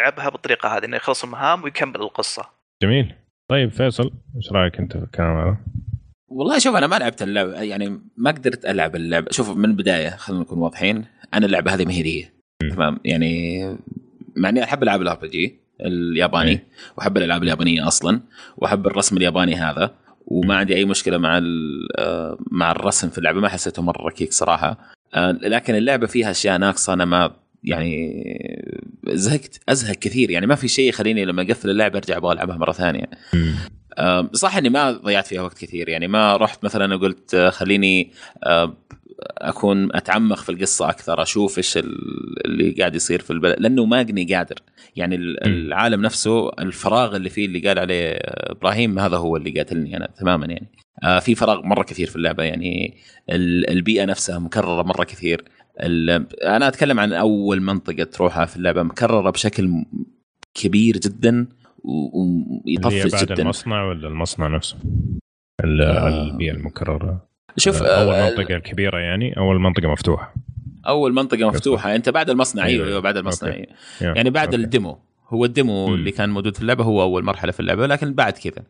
يلعبها 0.00 0.28
بالطريقة 0.28 0.76
هذه 0.76 0.84
إنه 0.84 0.96
يخلص 0.96 1.24
المهام 1.24 1.62
ويكمل 1.62 1.96
القصة. 1.96 2.44
جميل. 2.82 3.14
طيب 3.50 3.70
فيصل 3.70 4.10
إيش 4.36 4.52
رأيك 4.52 4.78
أنت 4.78 4.96
في 4.96 5.04
الكلام 5.04 5.36
هذا؟ 5.36 5.56
والله 6.28 6.58
شوف 6.58 6.76
أنا 6.76 6.86
ما 6.86 6.96
لعبت 6.96 7.22
اللعبه 7.22 7.60
يعني 7.62 8.00
ما 8.16 8.30
قدرت 8.30 8.64
ألعب 8.66 8.96
اللعبه 8.96 9.26
شوف 9.30 9.50
من 9.56 9.64
البداية 9.64 10.10
خلينا 10.10 10.42
نكون 10.42 10.58
واضحين 10.58 11.04
أنا 11.34 11.46
اللعبة 11.46 11.74
هذه 11.74 11.84
ما 11.84 11.92
هي 11.92 12.02
لي 12.02 12.28
تمام؟ 12.70 12.98
يعني 13.04 13.62
مع 14.36 14.48
إني 14.48 14.64
أحب 14.64 14.82
العاب 14.82 15.02
ال 15.02 15.16
RPG 15.16 15.60
الياباني 15.80 16.50
إيه. 16.50 16.64
وأحب 16.98 17.16
الألعاب 17.16 17.42
اليابانية 17.42 17.86
أصلا 17.88 18.20
وأحب 18.56 18.86
الرسم 18.86 19.16
الياباني 19.16 19.54
هذا 19.54 19.94
وما 20.26 20.56
عندي 20.56 20.76
أي 20.76 20.84
مشكلة 20.84 21.18
مع 21.18 21.38
ال- 21.38 21.88
آه، 21.98 22.38
مع 22.50 22.70
الرسم 22.70 23.08
في 23.10 23.18
اللعبة. 23.18 23.40
ما 23.40 23.48
حسيته 23.48 23.82
مرة 23.82 24.02
ركيك 24.06 24.32
صراحة. 24.32 24.76
آه، 25.14 25.30
لكن 25.32 25.74
اللعبة 25.74 26.06
فيها 26.06 26.30
أشياء 26.30 26.58
ناقصة 26.58 26.92
أنا 26.92 27.04
ما 27.04 27.30
يعني 27.64 28.24
زهقت 29.08 29.60
أزهق 29.68 29.96
كثير. 29.96 30.30
يعني 30.30 30.46
ما 30.46 30.54
في 30.54 30.68
شيء 30.68 30.88
يخليني 30.88 31.24
لما 31.24 31.42
أقفل 31.42 31.70
اللعبة 31.70 31.98
أرجع 31.98 32.16
أبغى 32.16 32.32
ألعبها 32.32 32.56
مرة 32.56 32.72
ثانية. 32.72 33.10
صح 34.32 34.56
إني 34.56 34.68
ما 34.68 34.90
ضيعت 34.92 35.26
فيها 35.26 35.42
وقت 35.42 35.58
كثير. 35.58 35.88
يعني 35.88 36.08
ما 36.08 36.36
رحت 36.36 36.64
مثلا 36.64 36.96
قلت 36.96 37.34
آه، 37.34 37.50
خليني 37.50 38.10
آه، 38.44 38.76
أكون 39.38 39.96
أتعمق 39.96 40.36
في 40.38 40.48
القصة 40.52 40.90
أكثر 40.90 41.22
أشوف 41.22 41.58
إيش 41.58 41.76
ال- 41.76 42.46
اللي 42.46 42.70
قاعد 42.70 42.94
يصير 42.94 43.20
في 43.20 43.30
البلد 43.30 43.56
لأنه 43.60 43.84
ما 43.84 44.00
اني 44.00 44.34
قادر. 44.34 44.56
يعني. 44.96 45.16
العالم 45.46 46.02
نفسه 46.02 46.48
الفراغ 46.48 47.16
اللي 47.16 47.30
فيه 47.30 47.46
اللي 47.46 47.58
قال 47.60 47.78
عليه 47.78 48.18
إبراهيم 48.24 48.98
هذا 48.98 49.16
هو 49.16 49.36
اللي 49.36 49.50
قاتلني 49.50 49.96
أنا 49.96 50.08
تماما 50.20 50.46
يعني. 50.46 50.68
آه، 51.04 51.18
في 51.18 51.34
فراغ 51.34 51.62
مرة 51.66 51.82
كثير 51.82 52.06
في 52.06 52.16
اللعبة. 52.16 52.42
يعني 52.42 52.96
ال- 53.30 53.70
البيئة 53.70 54.04
نفسها 54.04 54.38
مكررة 54.38 54.82
مرة 54.82 55.04
كثير. 55.04 55.44
أنا 56.42 56.68
أتكلم 56.68 57.00
عن 57.00 57.12
أول 57.12 57.62
منطقة 57.62 58.04
تروحها 58.04 58.44
في 58.44 58.56
اللعبة 58.56 58.82
مكررة 58.82 59.30
بشكل 59.30 59.84
كبير 60.54 60.96
جدا 60.96 61.46
ويطفش 61.84 63.12
بعد 63.12 63.24
جدا 63.24 63.42
المصنع 63.42 63.84
ولا 63.88 64.08
المصنع 64.08 64.48
نفسه؟ 64.48 64.76
آه. 65.64 66.08
البيئة 66.08 66.52
المكررة 66.52 67.26
شوف 67.56 67.82
أول 67.82 68.14
آه، 68.14 68.30
منطقة 68.30 68.56
الكبيره 68.56 68.98
يعني 68.98 69.36
أول 69.36 69.60
منطقة 69.60 69.88
مفتوحة 69.88 70.34
أول 70.86 71.12
منطقة 71.12 71.48
مفتوحة 71.48 71.94
أنت 71.94 72.08
بعد 72.08 72.30
المصنع 72.30 72.64
أيوه. 72.64 72.86
أيوه 72.86 73.00
بعد 73.00 73.16
المصنع 73.16 73.50
okay. 73.50 73.66
يعني 74.00 74.30
بعد 74.30 74.48
okay. 74.48 74.64
ال 74.64 74.71
demo 74.71 74.98
هو 75.28 75.44
ال 75.44 75.52
demo 75.52 75.86
مم. 75.86 75.94
اللي 75.94 76.10
كان 76.10 76.30
موجود 76.30 76.54
في 76.54 76.62
اللعبة 76.62 76.84
هو 76.84 77.02
أول 77.02 77.24
مرحلة 77.24 77.52
في 77.52 77.60
اللعبة 77.60 77.86
لكن 77.86 78.14
بعد 78.14 78.32
كذا. 78.32 78.64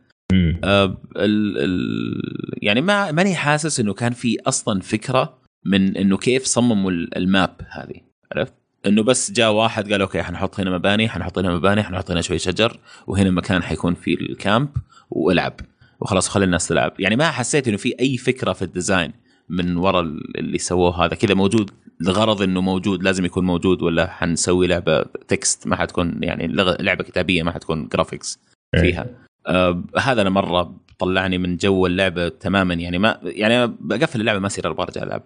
آه 0.65 0.97
ال 1.16 1.59
ال 1.59 2.23
يعني 2.62 2.81
ما 2.81 3.12
ماني 3.12 3.35
حاسس 3.35 3.81
إنه 3.81 3.95
كان 3.95 4.12
في 4.12 4.37
أصلا 4.47 4.81
فكرة 4.81 5.39
من 5.65 5.97
إنه 5.97 6.16
كيف 6.16 6.45
صمموا 6.45 6.91
ال- 6.91 7.16
ال 7.16 7.27
map 7.27 7.56
هذه 7.70 8.01
عرفت؟ 8.32 8.55
إنه 8.87 9.03
بس 9.03 9.32
جاء 9.32 9.53
واحد 9.53 9.93
قال 9.93 10.01
okay 10.01 10.22
حنحط 10.23 10.61
هنا 10.61 10.70
مباني 10.70 11.09
حنحط 11.09 11.39
هنا 11.39 11.55
مباني 11.55 11.82
حنحط 11.82 12.11
هنا 12.11 12.20
شوي 12.20 12.39
شجر 12.39 12.78
وهنا 13.07 13.31
مكان 13.31 13.62
حيكون 13.62 13.95
فيه 13.95 14.15
ال 14.14 14.25
camp 14.25 14.68
وألعب. 15.11 15.61
وخلاص 16.01 16.28
خلي 16.28 16.45
الناس 16.45 16.69
تلعب. 16.69 16.93
يعني 16.99 17.16
ما 17.16 17.31
حسيت 17.31 17.69
إنه 17.69 17.77
في 17.77 17.95
أي 18.01 18.16
فكرة 18.16 18.53
في 18.53 18.62
ال 18.62 18.70
design 18.70 19.12
من 19.49 19.77
وراء 19.77 20.03
اللي 20.39 20.59
سووه 20.59 21.05
هذا. 21.05 21.15
كذا 21.15 21.35
موجود 21.35 21.70
لغرض 22.01 22.43
إنه 22.43 22.61
موجود 22.61 23.03
لازم 23.03 23.24
يكون 23.24 23.45
موجود 23.45 23.82
ولا 23.82 24.07
حنسوي 24.07 24.66
لعبة 24.66 25.03
text 25.02 25.66
ما 25.66 25.77
حتكون 25.77 26.19
يعني 26.23 26.47
لعبة 26.81 27.05
كتابية 27.05 27.43
ما 27.43 27.53
حتكون 27.53 27.89
graphics. 27.89 28.40
فيها. 28.81 29.07
آه 29.47 29.85
هذا 29.99 30.23
أنا 30.23 30.31
مرة 30.31 30.77
طلعني 30.99 31.39
من 31.39 31.57
جو 31.57 31.87
اللعبة 31.87 32.28
تماما. 32.28 32.74
يعني 32.74 32.99
ما 32.99 33.20
يعني 33.23 33.66
بقفل 33.81 34.20
اللعبة 34.20 34.39
ما 34.39 34.47
أصير 34.47 34.70
أبغى 34.70 34.82
ارجع 34.82 35.03
ألعب. 35.03 35.23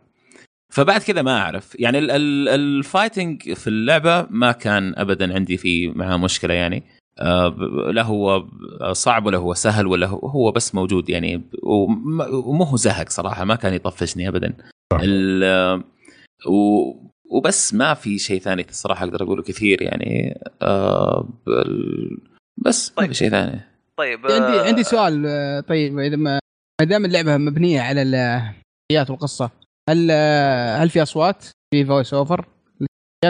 فبعد 0.74 1.00
كذا 1.00 1.22
ما 1.22 1.38
أعرف. 1.38 1.76
يعني 1.80 1.98
ال- 1.98 2.10
ال- 2.10 2.48
الفايتنج 2.48 3.52
في 3.52 3.66
اللعبة 3.66 4.26
ما 4.30 4.52
كان 4.52 4.94
ابدا 4.96 5.34
عندي 5.34 5.56
في 5.56 5.88
معاه 5.88 6.16
مشكلة 6.16 6.54
يعني. 6.54 6.82
آه، 7.18 7.48
لا 7.92 8.02
هو 8.02 8.46
صعب 8.92 9.26
ولا 9.26 9.38
هو 9.38 9.54
سهل 9.54 9.86
ولا 9.86 10.06
هو, 10.06 10.18
هو 10.18 10.52
بس 10.52 10.74
موجود 10.74 11.08
يعني. 11.08 11.42
وم- 11.62 12.20
ومو 12.20 12.64
هو 12.64 12.76
زهق 12.76 13.08
صراحة 13.08 13.44
ما 13.44 13.54
كان 13.54 13.74
يطفشني 13.74 14.28
ابدا. 14.28 14.52
وبس 17.30 17.74
ما 17.74 17.94
في 17.94 18.18
شيء 18.18 18.40
ثاني 18.40 18.66
الصراحه 18.68 19.04
أقدر 19.04 19.22
أقوله 19.22 19.42
كثير 19.42 19.82
يعني. 19.82 20.40
آه، 20.62 21.28
بس 22.56 22.90
ما 22.90 22.96
طيب. 22.96 23.08
في 23.08 23.14
شيء 23.14 23.30
ثاني. 23.30 23.60
طيب 23.96 24.18
عندي 24.26 24.60
آه، 24.60 24.66
عندي 24.66 24.82
سؤال 24.82 25.22
طيب 25.68 25.98
إذا 25.98 26.16
ما 26.16 26.38
ما 26.80 26.86
دام 26.86 27.04
اللعبة 27.04 27.36
مبنية 27.36 27.80
على 27.80 28.02
الحياة 28.02 29.06
والقصة 29.10 29.50
هل 29.90 30.08
آه، 30.10 30.76
هل 30.76 30.90
في 30.90 31.02
أصوات؟ 31.02 31.44
في 31.74 31.84
voice 31.84 32.14
over 32.14 32.48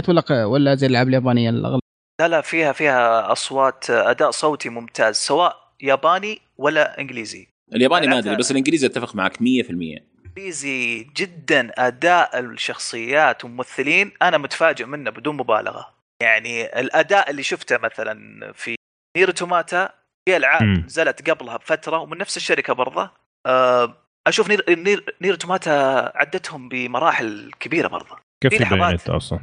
ولا 0.09 0.45
ولا 0.45 0.75
زي 0.75 0.87
الألعاب 0.87 1.09
اليابانية 1.09 1.51
الأغلب؟ 1.51 1.81
لا 2.21 2.29
لا 2.29 2.41
فيها 2.41 2.73
فيها 2.73 3.33
أصوات 3.33 3.91
آه، 3.91 4.11
أداء 4.11 4.31
صوتي 4.31 4.69
ممتاز 4.69 5.17
سواء 5.17 5.73
ياباني 5.83 6.41
ولا 6.59 7.01
إنجليزي. 7.01 7.49
الياباني 7.75 8.07
ما 8.07 8.19
أدري. 8.19 8.37
بس 8.37 8.51
الإنجليزي 8.51 8.87
أتفق 8.87 9.15
معك 9.15 9.43
100% 9.43 10.03
إنجليزي 10.27 11.05
جدا 11.17 11.73
أداء 11.79 12.39
الشخصيات 12.41 13.45
والممثلين 13.45 14.13
أنا 14.23 14.39
متفاجئ 14.39 14.85
منه 14.85 15.11
بدون 15.11 15.37
مبالغة. 15.37 15.95
يعني 16.23 16.81
الأداء 16.81 17.31
اللي 17.31 17.43
شفته 17.43 17.79
مثلا 17.79 18.53
في 18.53 18.77
نير 19.17 19.31
توماتا 19.31 19.91
في 20.29 20.37
ألعاب. 20.37 20.63
نزلت 20.63 21.31
قبلها 21.31 21.57
بفترة 21.57 21.99
ومن 21.99 22.19
نفس 22.19 22.37
الشركة 22.37 22.73
برضه 22.73 23.11
آه، 23.47 24.04
أشوف 24.27 24.49
نير 24.49 24.65
نير, 24.69 25.15
نير 25.23 25.35
توماتا 25.35 25.71
عدتهم 26.15 26.69
بمراحل 26.69 27.51
كبيرة 27.61 27.89
برضه. 27.89 28.17
في 28.43 28.49
كفي. 28.49 28.65
بايونيتا 28.65 29.17
أصلا. 29.17 29.41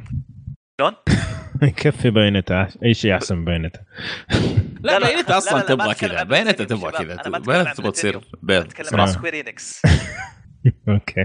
شلون؟ 0.80 0.94
كفي 1.76 2.10
بايونيتا 2.10 2.68
أي 2.84 2.94
شيء 2.94 3.14
أحسن 3.14 3.36
من 3.36 3.44
بايونيتا 3.44 3.80
لا 4.80 4.98
لا، 4.98 5.38
أصلا 5.38 5.60
تبغى 5.62 5.94
كذا. 5.94 6.22
بلاتينيوم 6.22 6.90
تبغى. 6.90 7.04
كذا. 7.04 7.16
عن 7.58 7.74
تبغى 7.74 7.90
تصير. 7.90 8.20
بيض 8.42 8.60
أتكلم 8.64 9.00
عن. 9.00 9.06
سكوير 9.06 9.34
انكس 9.40 9.82
أوكي. 10.88 11.20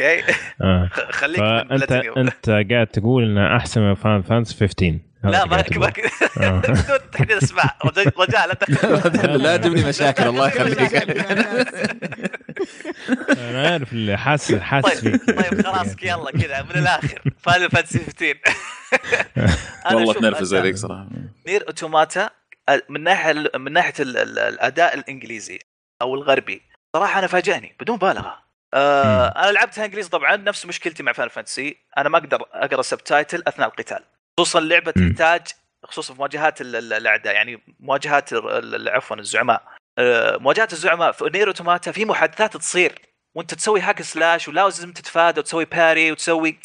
أوكي. 0.00 0.32
آه. 0.62 0.90
خليك 1.20 1.40
بلاتينيوم. 1.40 2.18
أنت 2.18 2.50
قاعد 2.70 2.86
تقول 2.86 3.24
إنه 3.24 3.56
أحسن 3.56 3.80
من 3.80 3.94
فان 3.94 4.22
فانس 4.22 4.54
15 4.60 4.92
هذا 4.92 5.05
لا 5.30 5.44
ما. 5.44 5.64
ما. 5.76 5.92
بدون 6.58 7.10
تحديد 7.12 7.32
اسماء 7.32 7.76
رجاء 7.84 8.20
رجاء 8.20 8.46
لا 8.48 8.54
تدخل 8.54 9.36
لا 9.42 9.56
تجيب 9.56 9.74
لي 9.74 9.84
مشاكل 9.88 10.26
الله 10.28 10.48
يخليك. 10.48 10.94
أنا 13.38 13.68
عارف 13.70 13.92
اللي 13.92 14.18
حاسس 14.18 14.54
حاسس 14.54 15.00
طيب 15.00 15.16
طيب 15.26 15.66
خلاص 15.66 15.86
يلا 16.02 16.30
كذا 16.30 16.62
من 16.62 16.70
الآخر. 16.70 17.22
Final 17.38 17.70
Fantasy 17.70 17.98
15 17.98 18.34
أنا 19.86 19.96
والله 19.96 20.12
تنرفز 20.14 20.54
عليك 20.54 20.76
صراحة. 20.76 21.06
Nier 21.46 21.64
Automata 21.68 22.30
من 22.88 23.02
ناحية 23.02 23.32
من 23.56 23.72
ناحية 23.72 23.94
ال- 24.00 24.16
ال- 24.16 24.38
الأداء 24.38 24.94
الإنجليزي 24.94 25.58
أو 26.02 26.14
الغربي 26.14 26.62
صراحة 26.96 27.18
أنا 27.18 27.26
فاجأني 27.26 27.76
بدون 27.80 27.96
مبالغة. 27.96 28.46
آه 28.74 29.26
أنا 29.28 29.52
لعبتها 29.52 29.84
إنجليزي 29.84 30.08
طبعا 30.08 30.36
نفس 30.36 30.66
مشكلتي 30.66 31.02
مع 31.02 31.12
Final 31.12 31.30
Fantasy 31.30 31.76
أنا 31.98 32.08
ما 32.08 32.18
أقدر 32.18 32.42
أقرأ 32.52 32.82
subtitle 32.82 33.42
أثناء 33.48 33.68
القتال. 33.68 34.00
خصوصا 34.40 34.58
اللعبه. 34.58 34.90
تحتاج 34.90 35.40
خصوصا 35.84 36.12
في 36.14 36.18
مواجهات 36.18 36.60
ال- 36.60 36.76
ال- 36.76 36.92
الأعداء 36.92 37.34
يعني 37.34 37.62
مواجهات 37.80 38.30
عفوا 38.88 39.16
الزعماء 39.16 39.62
آه، 39.98 40.36
مواجهات 40.36 40.72
الزعماء 40.72 41.12
في 41.12 41.24
Nier 41.34 41.46
Automata 41.48 41.92
في 41.92 42.04
محادثات 42.04 42.56
تصير 42.56 42.92
وأنت 43.34 43.54
تسوي 43.54 43.80
hack 43.80 44.02
slash 44.02 44.48
ولازم 44.48 44.92
تتفادى 44.92 45.40
وتسوي 45.40 45.64
parry 45.64 46.12
وتسوي 46.12 46.58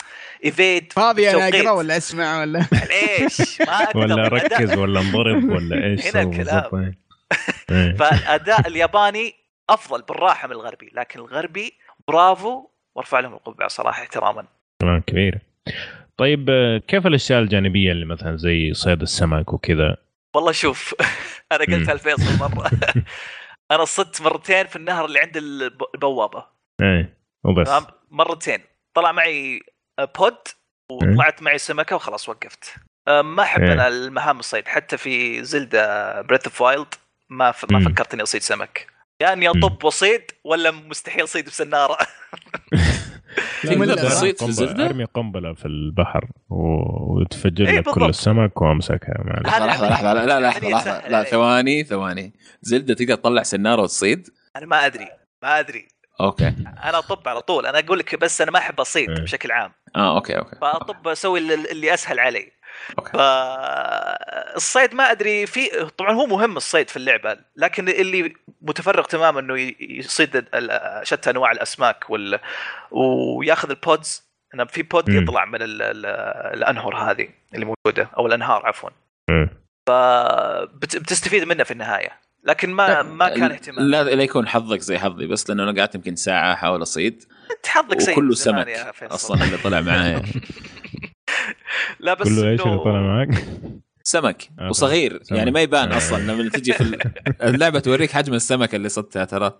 evade 0.46 0.94
فاضي 0.94 1.30
أنا. 1.30 1.48
أقرأ 1.48 1.72
ولا 1.72 1.98
أسمع 1.98 2.40
ولا 2.42 2.60
ليش 2.90 3.62
ما 3.62 3.84
أقدر 3.84 4.00
ولا 4.00 4.28
ركز 4.28 4.78
ولا 4.78 5.00
انضرب 5.00 5.50
ولا 5.56 5.84
إيش 5.86 6.08
هنا 6.08 6.22
الكلام. 6.22 6.62
بالضبط؟ 6.62 6.74
إيه. 7.72 7.94
فالأداء 8.00 8.68
الياباني 8.68 9.36
أفضل 9.70 10.02
بالراحة 10.02 10.48
من 10.48 10.54
الغربي 10.54 10.92
لكن 10.94 11.20
الغربي 11.20 11.74
برافو 12.08 12.68
وأرفع 12.96 13.20
لهم 13.20 13.34
القبعة 13.34 13.68
صراحة 13.68 14.02
احتراما 14.04 14.46
كلام 14.82 15.02
كبير 15.08 15.40
طيب 16.22 16.50
آه، 16.50 16.78
كيف 16.78 17.08
الأشياء 17.08 17.40
الجانبية 17.42 17.92
اللي 17.92 18.06
مثلا 18.06 18.38
زي 18.38 18.74
صيد 18.74 19.02
السمك 19.02 19.54
وكذا؟ 19.54 19.98
والله 20.36 20.52
شوف 20.52 20.96
أنا. 21.52 21.60
قلتها 21.66 21.94
لفيصل 21.94 22.40
مرة. 22.40 22.72
أنا 23.72 23.86
صدت 23.86 24.22
مرتين 24.22 24.66
في 24.68 24.76
النهر 24.76 25.06
اللي 25.06 25.20
عند 25.20 25.38
الب- 25.38 25.82
البوابة. 25.96 26.46
إيه 26.82 27.18
وبس. 27.44 27.70
مرتين. 28.12 28.60
طلع 28.96 29.12
معي 29.12 29.62
boot 30.20 30.38
وطلعت 30.92 31.42
معي 31.44 31.58
سمكة 31.58 31.96
وخلاص 31.96 32.30
وقفت. 32.30 32.76
أه، 33.08 33.22
ما 33.22 33.44
احب 33.44 33.64
إيه. 33.64 33.74
أنا 33.74 33.88
المهام 33.88 34.40
الصيد. 34.40 34.68
حتى 34.68 34.98
في 34.98 35.44
Zelda 35.44 36.22
Breath 36.22 36.46
of 36.46 36.62
Wild 36.62 36.94
ما 37.30 37.52
ف... 37.52 37.72
ما. 37.72 37.80
فكرت 37.80 38.14
اني 38.14 38.24
أصيد 38.24 38.42
سمك. 38.42 38.88
يا 39.22 39.34
اني 39.34 39.50
اطب 39.50 39.84
وأصيد 39.84 40.22
ولا 40.44 40.72
مستحيل 40.72 41.28
صيد 41.28 41.46
بسنارة. 41.46 41.98
ملل. 43.66 43.88
زلدا، 43.88 44.10
تصيد 44.10 44.38
في. 44.38 44.46
الزلدا؟ 44.46 44.86
أرمي 44.86 45.04
قنبلة 45.04 45.54
في 45.54 45.66
البحر 45.66 46.28
وتفجر 46.50 47.66
لك 47.66 47.90
كل. 47.90 48.04
السمك 48.04 48.62
وأمسكها 48.62 49.42
لحظة 49.44 49.66
لحظة 49.66 49.90
لحظة 49.90 50.14
لا 50.14 50.26
لا 50.26 50.48
لحظة 50.48 50.64
يعني 50.64 50.74
لحظة 50.76 51.08
لا. 51.08 51.24
ثواني 51.24 51.84
ثواني 51.84 52.34
زلدا 52.62 52.94
تقدر 52.94 53.16
تطلع 53.16 53.44
سنارة 53.44 53.82
وتصيد 53.82 54.28
أنا 54.56 54.66
ما 54.66 54.86
أدري 54.86 55.08
ما 55.44 55.60
أدري 55.60 55.88
أوكي 56.22 56.48
أنا 56.84 57.00
أطب 57.00 57.28
على 57.28 57.42
طول 57.42 57.66
أنا 57.66 57.80
أقول 57.80 58.00
لك 58.00 58.16
بس 58.22 58.42
أنا 58.42 58.52
ما 58.52 58.60
أحب 58.60 58.80
أصيد 58.80 59.10
إيه. 59.10 59.22
بشكل 59.22 59.52
عام 59.52 59.72
آه 59.96 60.16
أوكي 60.16 60.38
أوكي 60.38 60.56
فأطب 60.62 61.08
أسوي 61.08 61.40
اللي 61.40 61.54
اللي 61.72 61.94
أسهل 61.94 62.20
علي 62.20 62.52
okay 63.00 63.12
فالصيد 64.54 64.94
ما 64.94 65.12
أدري 65.12 65.46
في 65.46 65.90
طبعا 65.98 66.12
هو 66.14 66.26
مهم 66.26 66.58
الصيد 66.58 66.90
في 66.90 66.98
اللعبة 66.98 67.38
لكن 67.56 67.90
اللي 67.90 68.34
متفرغ 68.62 69.04
تماما 69.04 69.40
إنه 69.40 69.74
يصيد 69.80 70.36
ال- 70.54 71.08
شتى 71.08 71.30
أنواع 71.30 71.52
الأسماك 71.52 72.10
وال... 72.10 72.40
وياخذ 72.92 73.70
البودز 73.70 74.32
إنه 74.54 74.66
في 74.66 74.84
بود. 74.84 75.10
يطلع 75.10 75.46
من 75.46 75.62
ال... 75.62 75.82
ال... 75.82 76.06
الانهر 76.58 76.96
هذه 76.96 77.28
اللي 77.56 77.66
موجودة 77.66 78.10
أو 78.18 78.28
الأنهار 78.28 78.66
عفوا. 78.66 78.90
فبتستفيد 79.88 81.44
منه 81.44 81.64
في 81.64 81.72
النهاية 81.72 82.10
لكن 82.44 82.70
ما 82.74 83.02
ما 83.02 83.30
كان 83.30 83.52
اهتمام 83.52 83.88
لا 83.88 84.04
لا 84.04 84.24
يكون 84.24 84.48
حظك 84.48 84.80
زي 84.80 85.00
حظي 85.00 85.28
بس 85.28 85.50
لأنه 85.50 85.64
أنا 85.64 85.80
قعدت 85.80 85.96
يمكن 85.96 86.16
ساعة 86.16 86.54
أحاول 86.54 86.82
أصيد 86.82 87.24
أنت 87.58 87.68
حظك 87.68 88.00
سيء 88.02 88.14
وكله 88.14 88.34
سمك. 88.36 88.68
أصلا 89.04 89.44
اللي 89.44 89.58
طلع 89.58 89.82
معايا 89.82 90.22
لا 92.00 92.14
بس 92.14 92.28
كله 92.28 92.50
إيش 92.50 92.62
اللي 92.62 92.78
طلع 92.78 93.02
معك؟ 93.02 93.44
سمك 94.04 94.50
آه، 94.60 94.70
وصغير 94.70 95.20
سمك. 95.24 95.38
يعني 95.38 95.52
ما 95.52 95.62
يبان 95.62 95.92
آه. 95.92 95.98
أصلا 95.98 96.18
لما 96.32 96.50
تجي 96.60 96.74
في 96.74 96.82
ال- 96.82 97.00
اللعبة 97.44 97.80
توريك 97.80 98.12
حجم 98.12 98.34
السمكه 98.34 98.76
اللي 98.76 98.90
صدتها 98.90 99.26
ترى 99.26 99.54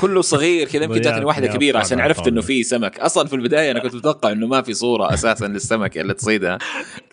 كله 0.00 0.20
صغير 0.22 0.68
كذا 0.68 0.84
يمكن 0.84 1.00
جاتني 1.00 1.24
واحدة 1.24 1.46
كبيرة 1.46 1.78
عشان 1.78 2.00
عرفت 2.00 2.26
إنه. 2.28 2.40
في 2.40 2.62
سمك 2.62 3.00
أصلا 3.00 3.26
في 3.28 3.36
البداية 3.36 3.70
أنا 3.70 3.78
كنت 3.80 3.94
متوقع 3.94 4.32
إنه 4.32 4.46
ما 4.46 4.62
في 4.62 4.74
صورة 4.74 5.14
أساسا 5.14 5.44
للسمكه 5.46 6.00
اللي 6.00 6.14
تصيدها 6.14 6.58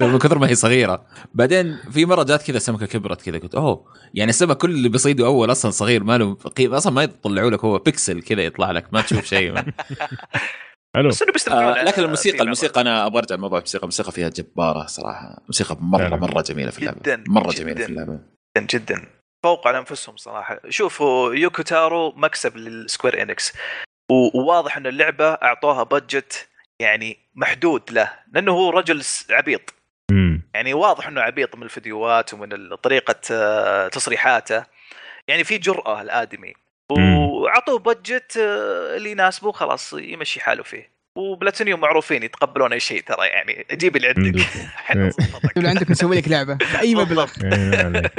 من 0.02 0.18
كثر 0.19 0.38
ما 0.38 0.49
هي 0.49 0.56
صغيرة 0.56 1.06
بعدين 1.34 1.77
في 1.91 2.06
مرة 2.06 2.23
جات 2.23 2.44
كذا 2.48 2.60
سمكة 2.60 2.85
كبرت 2.85 3.22
كذا 3.22 3.38
قلت 3.38 3.56
أوه 3.56 3.85
يعني 4.14 4.30
السمك 4.30 4.57
كل 4.57 4.72
اللي 4.72 4.90
بيصيده 4.90 5.26
أول 5.26 5.52
أصلا 5.52 5.72
صغير 5.72 6.03
ما 6.03 6.18
له 6.18 6.34
قيمة 6.34 6.77
أصلا 6.77 6.94
ما 6.94 7.03
يطلعوا 7.03 7.49
لك 7.49 7.64
هو 7.65 7.77
بيكسل 7.77 8.22
كذا 8.22 8.41
يطلع 8.41 8.72
لك 8.72 8.94
ما 8.94 9.02
تشوف 9.02 9.26
شيء 9.26 9.53
حلو 10.95 11.10
بس 11.10 11.22
إنه 11.24 11.32
بيستمتعون 11.32 11.64
آه 11.78 11.84
لكن 11.84 12.03
الموسيقى. 12.03 12.41
الموسيقى 12.44 12.82
أنا 12.82 13.06
أبغى 13.06 13.20
أرجع 13.20 13.36
لموضوع 13.36 13.57
الموسيقى 13.57 13.84
الموسيقى 13.84 14.11
فيها 14.11 14.30
جبارة 14.30 14.86
صراحة 14.86 15.41
موسيقى 15.48 15.78
مرة. 15.80 16.15
مرة 16.15 16.41
جميلة 16.41 16.72
في 16.72 16.80
اللعبة 16.80 16.99
جداً، 16.99 17.24
مرة 17.28 17.52
جداً. 17.52 17.60
جميله 17.64 17.86
في 17.86 17.90
اللعبة 17.91 18.20
جدا 18.57 18.68
جدا 18.80 19.06
تفوقوا 19.44 19.68
على 19.68 19.78
أنفسهم 19.78 20.18
صراحة 20.18 20.60
شوفوا 20.70 21.34
يوكو 21.36 21.61
تارو 21.61 22.11
مكسب 22.15 22.57
لل 22.58 22.74
Square 22.74 23.22
Enix 23.22 23.54
و- 24.11 24.40
وواضح 24.40 24.78
إن 24.78 24.88
اللعبة 24.88 25.26
أعطوها 25.34 25.84
budget 25.84 26.50
يعني 26.82 27.18
محدود 27.36 27.91
له 27.91 28.11
لأنه 28.34 28.52
هو 28.52 28.70
رجل 28.70 29.02
عبيط 29.30 29.74
مم. 30.11 30.41
يعني 30.56 30.74
واضح 30.74 31.07
إنه 31.07 31.22
عبيط 31.22 31.56
من 31.56 31.64
الفيديوهات 31.64 32.34
ومن 32.34 32.76
طريقة 32.76 33.15
آه، 33.32 33.88
تصريحاته 33.88 34.64
يعني 35.28 35.44
في 35.44 35.57
جرأة 35.57 36.02
الآدمي 36.02 36.53
مم. 36.91 36.98
وعطوه 37.44 37.80
budget 37.80 38.38
آه، 38.38 38.98
اللي 38.98 39.11
يناسبه 39.11 39.52
خلاص 39.52 39.94
يمشي 39.94 40.40
حاله 40.41 40.64
فيه. 40.64 40.94
وبلاتينيوم 41.18 41.80
معروفين 41.80 42.24
يتقبلون 42.24 42.74
أي 42.74 42.80
شيء 42.80 43.02
ترى 43.03 43.28
يعني 43.28 43.65
جيب 43.72 43.95
اللي 43.95 44.07
عندك. 44.07 44.45
نظبطك. 44.95 45.57
اللي 45.57 45.70
عندك 45.70 45.91
نسوي 45.91 46.18
لك 46.18 46.28
لعبة. 46.28 46.57
بأي 46.74 46.95
مبلغ. 46.95 47.32
إيه، 47.44 48.11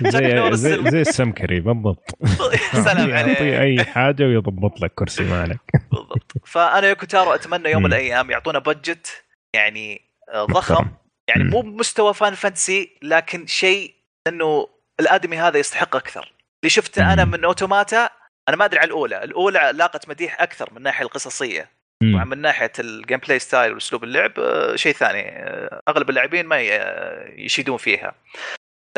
زي 0.12 0.56
زي. 0.56 0.90
زي 0.90 1.00
السمكري 1.00 1.60
بالضبط. 1.60 2.18
سلام 2.84 3.12
عليك. 3.14 3.40
أي 3.40 3.84
حاجة 3.84 4.22
ويضبط 4.22 4.80
لك 4.80 4.92
كرسي 4.94 5.24
ما 5.24 5.40
عليك 5.42 5.60
بالضبط. 5.92 6.32
فأنا 6.46 6.88
يوكو 6.88 7.06
تارو 7.06 7.34
أتمنى 7.34 7.70
يوم 7.70 7.82
من. 7.82 7.88
الأيام 7.88 8.30
يعطونا 8.30 8.58
budget 8.58 9.22
يعني 9.54 10.00
آه، 10.34 10.44
ضخم. 10.44 10.86
يعني. 11.28 11.44
مو 11.44 11.60
بمستوى 11.60 12.14
Final 12.14 12.34
Fantasy 12.34 12.90
لكن 13.02 13.46
شيء 13.46 13.94
إنه 14.26 14.68
الآدمي 15.00 15.38
هذا 15.38 15.58
يستحق 15.58 15.96
أكثر. 15.96 16.32
اللي 16.62 16.70
شفته 16.70 17.12
أنا. 17.12 17.24
من 17.24 17.44
Automata 17.44 18.10
أنا 18.48 18.56
ما 18.56 18.64
أدري 18.64 18.78
على 18.80 18.88
الأولى 18.88 19.24
الأولى 19.24 19.72
لاقت 19.74 20.08
مديح 20.08 20.42
أكثر 20.42 20.70
من 20.70 20.76
الناحيه 20.76 21.04
القصصية. 21.04 21.70
طبعا. 22.02 22.24
من 22.24 22.38
ناحية 22.38 22.72
ال 22.78 23.18
gameplay 23.18 23.38
style 23.38 23.72
وأسلوب 23.72 24.04
اللعب 24.04 24.32
آه، 24.38 24.76
شيء 24.76 24.92
ثاني. 24.92 25.28
آه، 25.28 25.80
أغلب 25.88 26.10
اللاعبين 26.10 26.46
ما 26.46 26.56
آه، 26.60 27.28
يشيدون 27.36 27.76
فيها. 27.76 28.14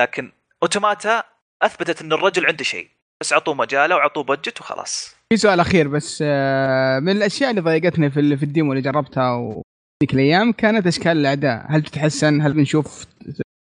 لكن 0.01 0.33
Automata 0.63 1.23
أثبتت 1.63 2.03
إن 2.03 2.13
الرجل 2.13 2.47
عنده 2.47 2.65
شيء 2.65 2.89
بس 3.21 3.33
عطوه 3.33 3.55
مجاله 3.55 3.97
وعطوه 3.97 4.25
budget 4.25 4.61
وخلاص. 4.61 5.17
في 5.33 5.37
سؤال 5.37 5.61
أخير 5.61 5.89
بس 5.89 6.23
من 7.03 7.13
الأشياء 7.13 7.51
اللي 7.51 7.61
ضايقتني 7.61 8.11
في 8.11 8.37
في 8.37 8.43
ال 8.43 8.49
demo 8.49 8.73
اللي 8.73 8.83
جربتها 8.83 9.63
ذيك 10.03 10.15
الأيام 10.15 10.53
كانت 10.53 10.87
أشكال 10.87 11.13
الاعداء 11.13 11.67
هل 11.69 11.83
تتحسن 11.83 12.41
هل 12.41 12.53
بنشوف 12.53 13.07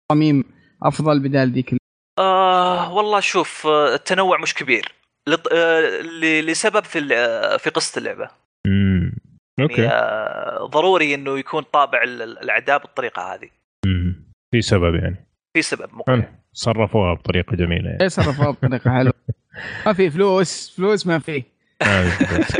تصاميم 0.08 0.44
أفضل 0.82 1.20
بدال 1.20 1.52
ذيك 1.52 1.74
آه 2.18 2.92
والله 2.92 3.20
شوف 3.20 3.66
التنوع 3.66 4.40
مش 4.40 4.54
كبير. 4.54 4.99
لط- 5.28 5.52
آه، 5.52 5.80
ل- 6.00 6.46
لسبب 6.46 6.84
في 6.84 6.98
ال- 6.98 7.12
آه، 7.12 7.56
في 7.56 7.70
قصة 7.70 7.98
اللعبة. 7.98 8.28
مم. 8.66 9.12
يعني 9.58 9.70
okay 9.72 9.86
آه، 9.88 10.66
ضروري 10.66 11.14
إنه 11.14 11.38
يكون 11.38 11.62
طابع 11.62 12.02
ال- 12.02 12.22
ال- 12.22 12.38
الأعداء 12.38 12.78
بالطريقة 12.78 13.34
هذه. 13.34 13.48
مم. 13.86 14.24
في 14.54 14.60
سبب 14.62 14.94
يعني. 14.94 15.26
في 15.56 15.62
سبب 15.62 15.94
مقنع. 15.94 16.28
صرفوها 16.52 17.14
بطريقة 17.14 17.56
جميلة 17.56 17.90
يعني. 17.90 18.04
يصرفوها 18.04 18.50
بطريقة 18.50 18.90
حلوة. 18.98 19.12
ما 19.86 19.92
في 19.92 20.10
فلوس. 20.10 20.74
فلوس 20.76 21.06
ما 21.06 21.18
في. 21.18 21.42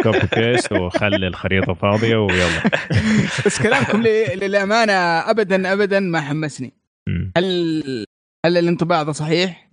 copy 0.03 0.21
paste 0.37 0.73
وخلي 0.73 1.27
الخريطة 1.27 1.75
فاضية 1.75 2.17
ويلا. 2.17 2.63
بس 3.47 3.63
كلامكم 3.63 4.03
للأمانة 4.03 4.93
ابدا 5.31 5.73
ابدا 5.73 6.01
ما 6.01 6.21
حمسني. 6.21 6.73
هل 7.37 7.83
هل 8.47 8.59
الانطباع 8.59 9.03
ده 9.03 9.13
صحيح؟ 9.13 9.70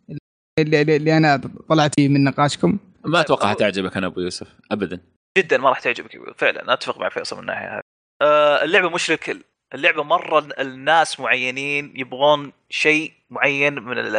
اللي, 0.59 0.81
اللي- 0.81 1.17
أنا 1.17 1.41
طلعت 1.69 1.91
فيه 1.99 2.09
من 2.09 2.23
نقاشكم. 2.23 2.77
ما 3.05 3.21
أتوقع 3.21 3.53
تعجبك 3.53 3.97
أنا 3.97 4.07
أبو 4.07 4.21
يوسف 4.21 4.47
ابدا. 4.71 4.99
جدا 5.37 5.57
ما 5.57 5.69
راح 5.69 5.79
تعجبك 5.79 6.33
فعلا 6.37 6.73
أتفق 6.73 6.99
مع 6.99 7.09
فيصل 7.09 7.35
من 7.35 7.41
الناحية 7.41 7.75
هذه. 7.75 7.81
آه، 8.21 8.63
اللعبة 8.63 8.89
مشرك. 8.89 9.37
اللعبة 9.73 10.03
مرة 10.03 10.39
ال- 10.39 10.59
الناس 10.59 11.19
معينين 11.19 11.93
يبغون 11.95 12.51
شيء 12.69 13.13
معين 13.29 13.73
من 13.83 13.95
ال 13.97 14.13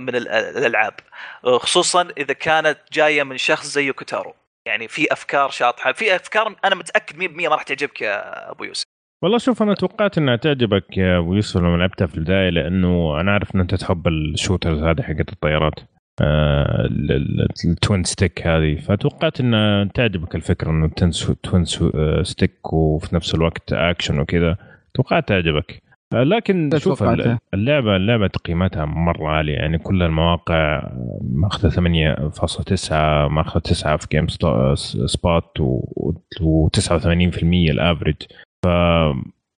من 0.00 0.14
ال- 0.16 0.28
الألعاب. 0.28 0.94
آه، 1.44 1.58
خصوصا 1.58 2.08
إذا 2.18 2.32
كانت 2.32 2.78
جاية 2.92 3.22
من 3.22 3.36
شخص 3.38 3.66
زي 3.66 3.84
يوكوتارو. 3.86 4.34
يعني 4.66 4.88
في 4.88 5.12
أفكار 5.12 5.50
شاطحة. 5.50 5.92
في 5.92 6.16
أفكار 6.16 6.56
أنا 6.64 6.74
متأكد 6.74 7.16
100% 7.16 7.48
ما 7.48 7.54
راح 7.54 7.62
تعجبك 7.62 8.00
يا 8.02 8.50
أبو 8.50 8.64
يوسف. 8.64 8.84
والله 9.22 9.38
شوف 9.38 9.62
أنا 9.62 9.74
توقعت 9.74 10.18
إنها 10.18 10.36
تعجبك 10.36 10.98
يا 10.98 11.18
أبو 11.18 11.34
يوسف 11.34 11.60
لما 11.60 11.76
لعبتها 11.76 12.06
في 12.06 12.14
البداية 12.18 12.48
لأنه 12.50 13.20
أنا 13.20 13.32
عارف 13.32 13.54
إن 13.54 13.60
أنت 13.60 13.74
تحب 13.74 14.08
ال 14.08 14.16
shooters 14.16 14.82
هذه 14.82 15.02
حقت 15.02 15.32
الطيارات 15.32 15.74
آه، 16.22 16.86
ال- 16.86 17.12
ال- 17.12 17.46
ال 17.64 17.72
twin 17.72 18.04
stick 18.04 18.46
هذه. 18.46 18.76
فتوقعت 18.76 19.40
ان 19.40 19.88
تعجبك 19.94 20.34
الفكرة 20.34 20.70
إنه 20.70 20.88
تنس- 20.88 21.32
twin 21.42 21.64
سو- 21.64 21.90
آه، 21.94 22.22
stick 22.22 22.72
وفي 22.72 23.14
نفس 23.14 23.34
الوقت 23.34 23.72
اكشن 23.72 24.18
وكذا. 24.20 24.56
توقعت 24.94 25.28
تعجبك. 25.28 25.82
آه، 26.14 26.22
لكن 26.22 26.70
شوف 26.78 27.02
اللعبه 27.54 27.96
اللعبة 27.96 28.26
تقييماتها 28.26 28.84
مرة 28.84 29.28
عالية 29.28 29.54
يعني 29.54 29.78
كل 29.78 30.02
المواقع 30.02 30.90
ماخذة 31.22 31.68
8.9 31.68 33.28
ماخذة 33.28 33.60
9 33.60 33.96
في 33.96 34.06
GameSpot 34.12 35.58
و89% 36.40 37.70
ال 37.70 37.76
average 37.76 38.16
ف 38.62 38.68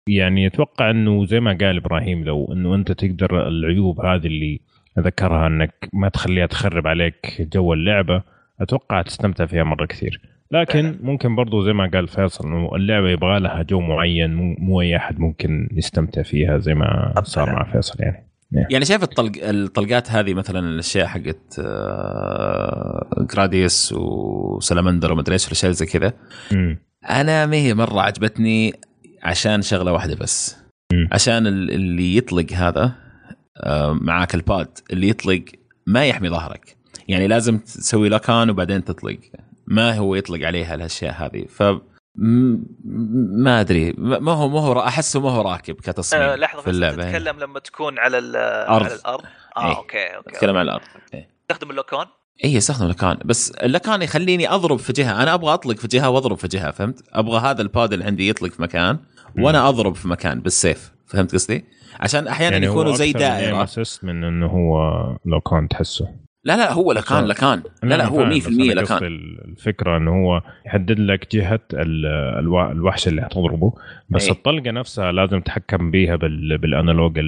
يعني 0.07 0.47
أتوقع 0.47 0.89
إنه 0.89 1.25
زي 1.25 1.39
ما 1.39 1.57
قال 1.61 1.77
إبراهيم 1.77 2.23
لو 2.23 2.53
إنه 2.53 2.75
أنت 2.75 2.91
تقدر 2.91 3.47
العيوب 3.47 4.05
هذه 4.05 4.27
اللي 4.27 4.59
ذكرها 4.99 5.47
إنك 5.47 5.89
ما 5.93 6.09
تخليها 6.09 6.45
تخرب 6.45 6.87
عليك 6.87 7.47
جو 7.53 7.73
اللعبة 7.73 8.23
أتوقع 8.61 9.01
تستمتع 9.01 9.45
فيها 9.45 9.63
مرة 9.63 9.85
كثير. 9.85 10.21
لكن 10.51 10.99
ممكن 11.01 11.35
برضو 11.35 11.61
زي 11.61 11.73
ما 11.73 11.89
قال 11.93 12.07
فيصل 12.07 12.47
إنه 12.47 12.75
اللعبة 12.75 13.09
يبغى 13.09 13.39
لها 13.39 13.61
جو 13.63 13.79
معين 13.81 14.33
مو- 14.59 14.81
أي 14.81 14.95
أحد 14.95 15.19
ممكن 15.19 15.69
يستمتع 15.71 16.21
فيها 16.23 16.57
زي 16.57 16.73
ما 16.73 17.13
صار 17.23 17.53
مع 17.53 17.71
فيصل 17.71 18.03
يعني. 18.03 18.25
يعني 18.69 18.85
شايف 18.85 19.03
الطلق 19.03 19.31
الطلقات 19.43 20.11
هذه 20.11 20.33
مثلا 20.33 20.59
الأشياء 20.59 21.07
حقت 21.07 21.59
آه، 21.59 23.25
جراديوس 23.33 23.93
وسلامندر 23.93 25.13
ومدري 25.13 25.33
إيش 25.33 25.47
الاشياء 25.47 25.71
زي 25.71 25.85
كذا. 25.85 26.13
أنا 27.09 27.45
ما 27.45 27.55
هي 27.55 27.73
مرة 27.73 28.01
عجبتني. 28.01 28.73
عشان 29.29 29.61
شغلة 29.61 29.91
واحدة 29.91 30.15
بس. 30.15 30.57
مم. 30.93 31.09
عشان 31.11 31.47
ال- 31.47 31.71
اللي 31.71 32.17
يطلق 32.17 32.51
هذا 32.53 32.91
آه، 33.63 33.93
معاك 34.01 34.35
الباد. 34.35 34.67
اللي 34.91 35.09
يطلق 35.09 35.45
ما 35.87 36.05
يحمي 36.05 36.29
ظهرك. 36.29 36.77
يعني 37.07 37.27
لازم 37.27 37.57
تسوي 37.57 38.09
لكان 38.09 38.49
وبعدين 38.49 38.83
تطلق. 38.83 39.17
ما 39.67 39.97
هو 39.97 40.15
يطلق 40.15 40.47
عليها 40.47 40.75
الأشياء 40.75 41.13
هذه. 41.13 41.45
ف 41.49 41.63
م- 42.15 42.57
ما 43.43 43.61
أدري. 43.61 43.93
ما 43.97 44.31
هو 44.31 44.49
ما 44.49 44.59
هو 44.59 44.79
أحسه 44.79 45.19
ما 45.19 45.31
هو 45.31 45.41
راكب 45.41 45.75
كتصميم 45.75 46.23
آه 46.23 46.35
لحظة 46.35 46.61
في 46.61 46.69
اللعبة. 46.69 47.03
تتكلم 47.03 47.39
لما 47.39 47.59
تكون 47.59 47.99
على 47.99 48.17
ال- 48.17 48.35
أرض. 48.69 48.85
على 48.85 48.95
الأرض؟ 48.95 49.23
آه 49.57 49.69
إيه. 49.71 49.77
okay 49.77 50.15
okay 50.15 50.29
اتكلم 50.29 50.57
عن 50.57 50.63
الأرض. 50.63 50.83
إيه. 51.13 51.29
تستخدم 51.49 51.71
ال 51.71 51.75
lock 51.76 51.92
on؟ 51.93 52.05
أي 52.43 52.57
استخدم 52.57 52.87
lock 52.87 53.07
on 53.07 53.17
بس 53.25 53.51
ال 53.51 53.58
lock 53.58 53.87
on 53.87 54.01
يخليني 54.01 54.49
أضرب 54.49 54.79
في 54.79 54.93
جهة. 54.93 55.23
أنا 55.23 55.33
أبغى 55.33 55.53
أطلق 55.53 55.75
في 55.77 55.87
جهة 55.87 56.09
وأضرب 56.09 56.37
في 56.37 56.47
جهة 56.47 56.71
فهمت؟ 56.71 57.03
أبغى 57.13 57.39
هذا 57.39 57.61
ال 57.61 57.69
pod 57.69 57.93
اللي 57.93 58.05
عندي 58.05 58.29
يطلق 58.29 58.51
في 58.51 58.61
مكان. 58.61 58.97
وأنا 59.37 59.69
أضرب 59.69 59.95
في 59.95 60.07
مكان 60.07 60.39
بالسيف 60.39 60.91
فهمت 61.05 61.33
قصدي؟ 61.33 61.65
عشان 61.99 62.27
أحيانا 62.27 62.53
يعني 62.53 62.65
يكونوا 62.65 62.93
زي 62.93 63.11
دائرة. 63.11 63.63
assist 63.63 64.03
من 64.03 64.23
إنه 64.23 64.47
هو 64.47 64.77
lock 65.25 65.41
on 65.41 65.67
تحسه. 65.67 66.07
لا 66.43 66.57
لا 66.57 66.73
هو 66.73 66.91
lock 66.91 67.14
on 67.14 67.25
lock 67.25 67.47
on. 67.47 67.63
لا 67.83 67.95
لا 67.95 68.05
هو 68.05 68.29
100% 68.29 68.47
lock 68.47 68.77
on. 68.77 68.99
الفكرة 69.47 69.97
إنه 69.97 70.11
هو 70.11 70.41
يحدد 70.65 70.99
لك 70.99 71.35
جهة 71.35 71.59
الوحش 71.73 73.07
اللي 73.07 73.21
حتضربه 73.21 73.73
بس 74.09 74.25
أي. 74.25 74.31
الطلقة 74.31 74.71
نفسها 74.71 75.11
لازم 75.11 75.41
تتحكم 75.41 75.91
بيها 75.91 76.15
بال 76.61 76.76
analog 76.76 77.19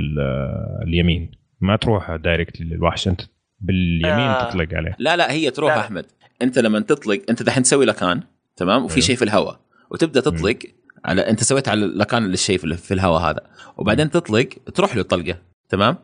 اليمين. 0.88 1.32
ما 1.61 1.76
تروح 1.76 2.15
direct 2.16 2.62
للوحش 2.61 3.07
أنت 3.07 3.22
باليمين 3.60 4.28
آه. 4.28 4.49
تطلق 4.49 4.73
عليه. 4.73 4.95
لا 4.99 5.18
لا 5.18 5.32
هي 5.32 5.52
تروح 5.52 5.73
لا. 5.76 5.80
أحمد. 5.80 6.06
أنت 6.41 6.60
لما 6.60 6.80
تطلق 6.80 7.22
أنت 7.30 7.44
دحين 7.44 7.64
تسوي 7.64 7.86
lock 7.86 8.10
on 8.10 8.22
تمام؟ 8.56 8.86
وفي 8.86 8.95
أيوه. 8.95 9.06
شيء 9.06 9.15
في 9.15 9.22
الهواء 9.22 9.60
وتبدأ 9.91 10.22
تطلق 10.22 10.57
على 11.06 11.22
أنت 11.22 11.44
سويت 11.44 11.69
على 11.69 11.86
lock 11.86 12.12
on 12.12 12.26
الشيء 12.26 12.57
في 12.76 12.94
الهواء 12.94 13.22
هذا. 13.22 13.41
وبعدين 13.78 14.11
تطلق 14.11 14.49
تروح 14.76 14.95
له 14.95 15.02
الطلقة 15.02 15.38
تمام؟ 15.69 15.98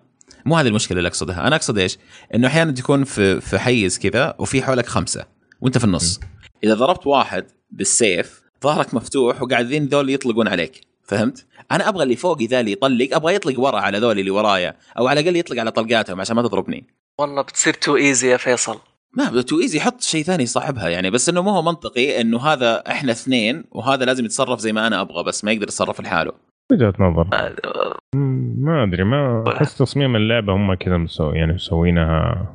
مو 0.46 0.56
هذه 0.56 0.68
المشكلة 0.68 0.98
اللي 0.98 1.08
أقصدها. 1.08 1.48
أنا 1.48 1.56
أقصد 1.56 1.78
إيش؟ 1.78 1.98
إنه 2.36 2.48
أحيانا 2.48 2.72
تكون 2.72 3.04
في 3.04 3.42
في 3.42 3.60
حيز 3.60 4.00
كذا 4.00 4.36
وفي 4.40 4.62
حولك 4.62 4.86
خمسة 4.86 5.26
وأنت 5.62 5.78
في 5.78 5.84
النص. 5.84 6.20
إذا 6.64 6.74
ضربت 6.74 7.08
واحد 7.08 7.46
بالسيف 7.72 8.42
ظهرك 8.64 8.94
مفتوح 8.94 9.42
وقاعدين 9.42 9.86
ذول 9.86 10.10
يطلقون 10.10 10.48
عليك. 10.48 10.82
فهمت؟ 11.04 11.46
أنا 11.72 11.90
أبغى 11.90 12.04
اللي 12.04 12.16
فوقي 12.16 12.46
ذا 12.46 12.60
اللي 12.60 12.72
يطلق 12.72 13.16
أبغى 13.16 13.36
يطلق 13.36 13.60
ورا 13.60 13.80
على 13.80 13.98
ذول 13.98 14.20
اللي 14.20 14.32
ورايا 14.32 14.76
أو 14.98 15.08
على 15.08 15.20
الأقل 15.20 15.36
يطلق 15.36 15.60
على 15.60 15.72
طلقاتهم 15.72 16.22
عشان 16.22 16.36
ما 16.36 16.42
تضربني. 16.42 16.88
والله 17.20 17.42
بتصير 17.42 17.74
too 17.74 17.96
easy 17.96 18.30
يا 18.30 18.38
فيصل. 18.38 18.80
ما 19.18 19.42
too 19.42 19.60
easy 19.60 19.80
حط 19.80 20.02
شيء 20.02 20.24
ثاني 20.24 20.44
يصاحبها 20.44 20.90
يعني 20.90 21.10
بس 21.10 21.30
إنه 21.30 21.42
مو 21.42 21.50
هو 21.50 21.62
منطقي 21.62 22.22
إنه 22.22 22.40
هذا 22.40 22.84
إحنا 22.88 23.12
اثنين 23.12 23.64
وهذا 23.72 24.06
لازم 24.06 24.26
يتصرف 24.26 24.60
زي 24.60 24.74
ما 24.74 24.88
أنا 24.88 25.02
أبغى 25.02 25.24
بس 25.24 25.44
ما 25.44 25.52
يقدر 25.52 25.64
يتصرف 25.64 26.02
لحاله. 26.02 26.32
وجهة 26.72 26.94
نظر. 27.00 27.28
ما 28.58 28.84
أدري 28.84 29.04
ما 29.04 29.44
أحس 29.48 29.78
تصميم 29.78 30.16
اللعبة 30.16 30.54
هم 30.54 30.74
كذا 30.74 30.98
مسو 30.98 31.32
يعني 31.32 31.54
مسوينها 31.54 32.48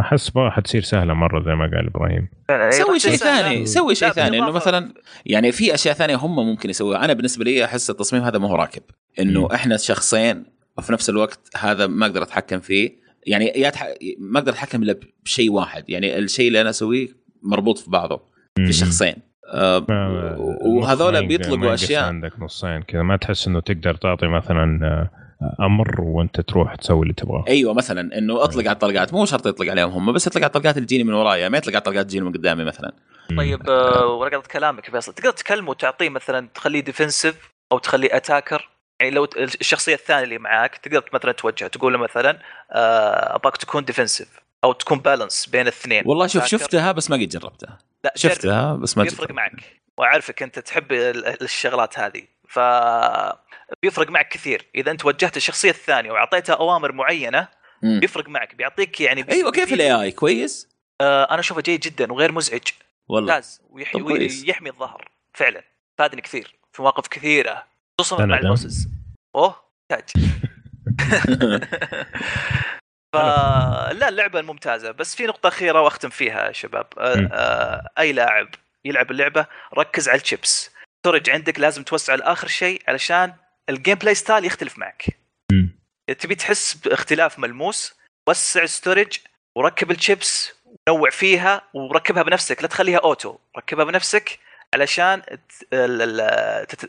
أحس 0.00 0.36
ما 0.36 0.50
حتصير 0.50 0.82
سهلة 0.82 1.14
مرة 1.14 1.42
زي 1.44 1.54
ما 1.54 1.64
قال 1.64 1.86
إبراهيم. 1.86 2.28
سوي 2.70 2.98
شيء 2.98 3.16
ثاني 3.16 3.66
سوي 3.66 3.94
شيء 3.94 4.08
ثاني 4.08 4.38
إنه 4.38 4.50
مثلا 4.50 4.92
يعني 5.26 5.52
في 5.52 5.74
أشياء 5.74 5.94
ثانية 5.94 6.16
هم 6.16 6.36
ممكن 6.36 6.70
يسووها 6.70 7.04
أنا 7.04 7.12
بالنسبة 7.12 7.44
لي 7.44 7.64
أحس 7.64 7.90
التصميم 7.90 8.22
هذا 8.22 8.38
ما 8.38 8.48
هو 8.48 8.54
راكب. 8.54 8.82
إنه 9.20 9.48
إحنا 9.54 9.76
شخصين 9.76 10.44
وفي 10.78 10.92
نفس 10.92 11.10
الوقت 11.10 11.40
هذا 11.56 11.86
ما 11.86 12.06
أقدر 12.06 12.22
أتحكم 12.22 12.60
فيه. 12.60 13.05
يعني 13.26 13.46
يا 13.46 13.70
تح... 13.70 13.88
ما 14.18 14.38
أقدر 14.38 14.52
أتحكم 14.52 14.82
إلا 14.82 15.00
بشيء 15.24 15.52
واحد 15.52 15.90
يعني 15.90 16.18
الشيء 16.18 16.48
اللي 16.48 16.60
أنا 16.60 16.70
أسويه 16.70 17.08
مربوط 17.42 17.78
في 17.78 17.90
بعضه 17.90 18.20
في 18.66 18.72
شخصين. 18.72 19.14
آه 19.52 19.86
وهذول 20.66 21.26
بيطلقوا 21.26 21.74
أشياء. 21.74 22.04
عندك 22.04 22.32
نصين 22.40 22.82
كذا 22.82 23.02
ما 23.02 23.16
تحس 23.16 23.46
إنه 23.46 23.60
تقدر 23.60 23.94
تعطي 23.94 24.26
مثلا 24.26 24.80
آه، 24.84 25.10
أمر 25.66 26.00
وأنت 26.00 26.40
تروح 26.40 26.74
تسوي 26.74 27.02
اللي 27.02 27.14
تبغاه. 27.14 27.44
أيوه 27.48 27.74
مثلا 27.74 28.18
إنه 28.18 28.44
أطلق 28.44 28.64
على 28.64 28.72
الطلقات 28.72 29.14
مو 29.14 29.24
شرط 29.24 29.46
يطلق 29.46 29.70
عليهم 29.70 29.90
هم 29.90 30.12
بس 30.12 30.26
يطلق 30.26 30.42
على 30.42 30.46
الطلقات 30.46 30.76
اللي 30.76 30.86
تجيني 30.86 31.04
من 31.04 31.12
ورايا 31.12 31.48
ما 31.48 31.58
يطلق 31.58 31.72
على 31.72 31.78
الطلقات 31.78 32.06
تجيني 32.06 32.24
من 32.24 32.32
قدامي 32.32 32.64
مثلا. 32.64 32.92
طيب 33.36 33.70
آه 33.70 34.06
ورا 34.06 34.42
كلامك 34.52 34.90
فيصل 34.90 35.12
تقدر 35.12 35.30
تكلمه 35.30 35.70
وتعطيه 35.70 36.08
مثلا 36.08 36.48
تخليه 36.54 36.80
defensive 36.80 37.52
أو 37.72 37.78
تخليه 37.78 38.16
attacker 38.16 38.68
يعني 39.00 39.14
لو 39.14 39.28
الشخصية 39.36 39.94
الثانية 39.94 40.24
اللي 40.24 40.38
معاك 40.38 40.76
تقدر 40.76 41.10
مثلا 41.12 41.32
توجه 41.32 41.66
تقول 41.66 41.92
له 41.92 41.98
مثلا 41.98 42.38
آه، 42.72 43.34
ابغاك 43.36 43.56
تكون 43.56 43.84
defensive 43.84 44.28
أو 44.64 44.72
تكون 44.72 44.98
balance 44.98 45.46
بين 45.46 45.60
الاثنين. 45.60 46.02
والله 46.06 46.26
شوف 46.26 46.46
شفتها 46.46 46.92
بس 46.92 47.10
ما 47.10 47.16
قد 47.16 47.28
جربتها. 47.28 47.78
لا 48.04 48.12
شفتها 48.16 48.74
بس 48.74 48.98
ما 48.98 49.04
يفرق 49.04 49.30
معك. 49.30 49.52
وأعرفك 49.98 50.42
أنت 50.42 50.58
تحب 50.58 50.92
الشغلات 51.42 51.98
هذه. 51.98 52.22
ف 52.48 52.58
بيفرق 53.82 54.10
معك 54.10 54.28
كثير. 54.28 54.66
إذا 54.74 54.90
أنت 54.90 55.04
وجهت 55.04 55.36
الشخصية 55.36 55.70
الثانية 55.70 56.12
وأعطيتها 56.12 56.54
أوامر 56.54 56.92
معينة 56.92 57.48
مم. 57.82 58.00
بيفرق 58.00 58.28
معك. 58.28 58.54
بيعطيك 58.54 59.00
يعني 59.00 59.22
بي... 59.22 59.32
أيوه 59.32 59.50
كيف 59.50 59.72
ال 59.72 60.02
AI 60.02 60.10
كويس؟ 60.10 60.68
آه 61.00 61.24
أنا 61.30 61.40
أشوفه 61.40 61.60
جيد 61.60 61.80
جدا 61.80 62.12
وغير 62.12 62.32
مزعج. 62.32 62.62
والله. 63.08 63.34
ممتاز. 63.34 63.60
ويحمي, 63.70 64.02
ويحمي 64.02 64.70
الظهر. 64.70 65.10
فعلا. 65.34 65.62
فادني 65.98 66.20
كثير. 66.20 66.54
في 66.72 66.82
مواقف 66.82 67.08
كثيرة. 67.08 67.66
خصوصا 68.00 68.26
مع 68.26 68.38
ال 68.38 68.45
bosses 68.45 68.88
أوه 69.36 69.62
تاج 69.88 70.04
فلا 73.14 74.08
اللعبة 74.08 74.42
ممتازة 74.42 74.90
بس 74.90 75.16
في 75.16 75.26
نقطة 75.26 75.48
أخيرة 75.48 75.80
وأختم 75.80 76.08
فيها 76.08 76.46
يا 76.46 76.52
شباب. 76.52 76.86
أي 77.98 78.12
لاعب 78.12 78.48
يلعب 78.84 79.10
اللعبة 79.10 79.46
ركز 79.78 80.08
على 80.08 80.20
ال 80.20 80.27
chips. 80.27 80.70
Storage 81.00 81.30
عندك 81.30 81.60
لازم 81.60 81.82
توسع 81.82 82.14
لاخر 82.14 82.48
شيء 82.48 82.82
علشان 82.88 83.34
ال 83.68 83.94
gameplay 83.94 84.14
style 84.14 84.44
يختلف 84.44 84.78
معك. 84.78 85.18
تبي 86.18 86.34
تحس 86.34 86.74
باختلاف 86.74 87.38
ملموس 87.38 87.94
وسع 88.28 88.66
storage 88.66 89.18
وركب 89.56 89.90
الشيبس 89.90 90.52
ونوع 90.88 91.10
فيها 91.10 91.62
وركبها 91.74 92.22
بنفسك 92.22 92.62
لا 92.62 92.68
تخليها 92.68 92.98
auto 92.98 93.38
ركبها 93.56 93.84
بنفسك 93.84 94.38
علشان 94.76 95.22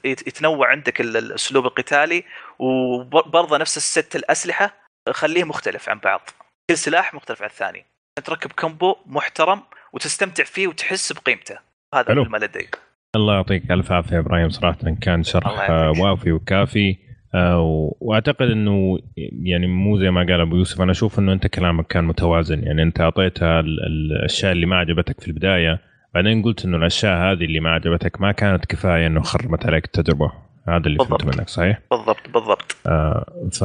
يتنوع 0.06 0.72
عندك 0.72 1.02
الأسلوب 1.02 1.66
القتالي 1.66 2.24
وبرضه 2.60 3.58
نفس 3.58 3.78
ال 3.78 3.87
set 3.87 4.16
الأسلحة 4.16 4.74
خليه 5.12 5.44
مختلف 5.44 5.90
عن 5.90 6.00
بعض. 6.00 6.30
كل 6.70 6.78
سلاح 6.78 7.14
مختلف 7.14 7.42
عن 7.42 7.50
الثاني. 7.50 7.86
تركب 8.26 8.52
كومبو 8.52 8.96
محترم 9.06 9.62
وتستمتع 9.94 10.44
فيه 10.44 10.68
وتحس 10.68 11.14
بقيمته. 11.14 11.58
هذا 11.96 12.14
ما 12.14 12.38
لدي. 12.38 12.68
الله 13.16 13.34
يعطيك 13.34 13.72
ألف 13.72 13.92
عافية 13.92 14.20
إبراهيم. 14.20 14.50
صراحة 14.50 14.78
كان 15.02 15.24
شرح 15.24 15.70
وافي 15.70 16.32
وكافي. 16.32 16.98
آه، 17.36 17.94
وأعتقد 18.02 18.50
إنه 18.50 19.00
يعني 19.44 19.68
مو 19.68 20.00
زي 20.00 20.12
ما 20.12 20.22
قال 20.22 20.42
أبو 20.42 20.56
يوسف 20.56 20.82
أنا 20.82 20.92
أشوف 20.92 21.20
إنه 21.20 21.34
أنت 21.34 21.48
كلامك 21.48 21.88
كان 21.88 22.04
متوازن. 22.04 22.64
يعني 22.64 22.84
أنت 22.84 23.02
أعطيتها 23.02 23.60
الأشياء 23.60 24.52
اللي 24.52 24.66
ما 24.66 24.76
عجبتك 24.76 25.22
في 25.22 25.28
البداية 25.28 25.87
بعدين 26.14 26.44
قلت 26.44 26.66
إنه 26.66 26.78
الأشياء 26.78 27.18
هذه 27.18 27.44
اللي 27.44 27.60
ما 27.60 27.70
عجبتك 27.70 28.22
ما 28.22 28.32
كانت 28.32 28.66
كفاية 28.66 29.08
إنه 29.08 29.22
خربت 29.22 29.66
عليك 29.66 29.86
التجربة. 29.86 30.32
هذا 30.68 30.88
اللي 30.88 30.98
فهمت 31.06 31.26
منك 31.26 31.50
صحيح؟ 31.50 31.80
بالضبط 31.92 32.30
بالضبط. 32.34 32.76
آه 32.88 33.26
ف 33.52 33.64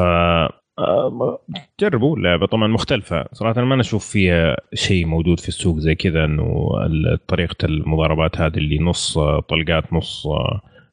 آه، 0.78 1.38
جربوا 1.80 2.18
لعبة 2.18 2.46
طبعا 2.46 2.66
مختلفة. 2.66 3.24
صراحة 3.32 3.60
ما 3.60 3.76
نشوف 3.76 4.06
فيها 4.06 4.56
شيء 4.74 5.06
موجود 5.06 5.40
في 5.40 5.48
السوق 5.48 5.78
زي 5.78 5.94
كذا 5.94 6.24
إنه 6.24 6.70
طريقة 7.28 7.56
المضاربات 7.64 8.40
هذه 8.40 8.56
اللي 8.56 8.78
نص 8.78 9.18
طلقات 9.48 9.92
نص 9.92 10.28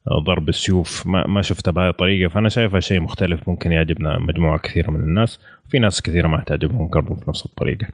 ضرب 0.08 0.48
السيوف. 0.48 1.06
ما 1.06 1.26
ما 1.26 1.42
شفتها 1.42 1.72
بهذه 1.72 1.88
الطريقة 1.88 2.28
فأنا 2.28 2.48
شايفها 2.48 2.80
شيء 2.80 3.00
مختلف. 3.00 3.48
ممكن 3.48 3.72
يعجبنا 3.72 4.18
مجموعة 4.18 4.58
كثيرة 4.58 4.90
من 4.90 5.00
الناس 5.00 5.40
في 5.68 5.78
ناس 5.78 6.02
كثيرة 6.02 6.28
ما 6.28 6.40
تعجبهم 6.40 6.88
برضه 6.88 7.14
في 7.14 7.24
نفس 7.28 7.46
الطريقة. 7.46 7.86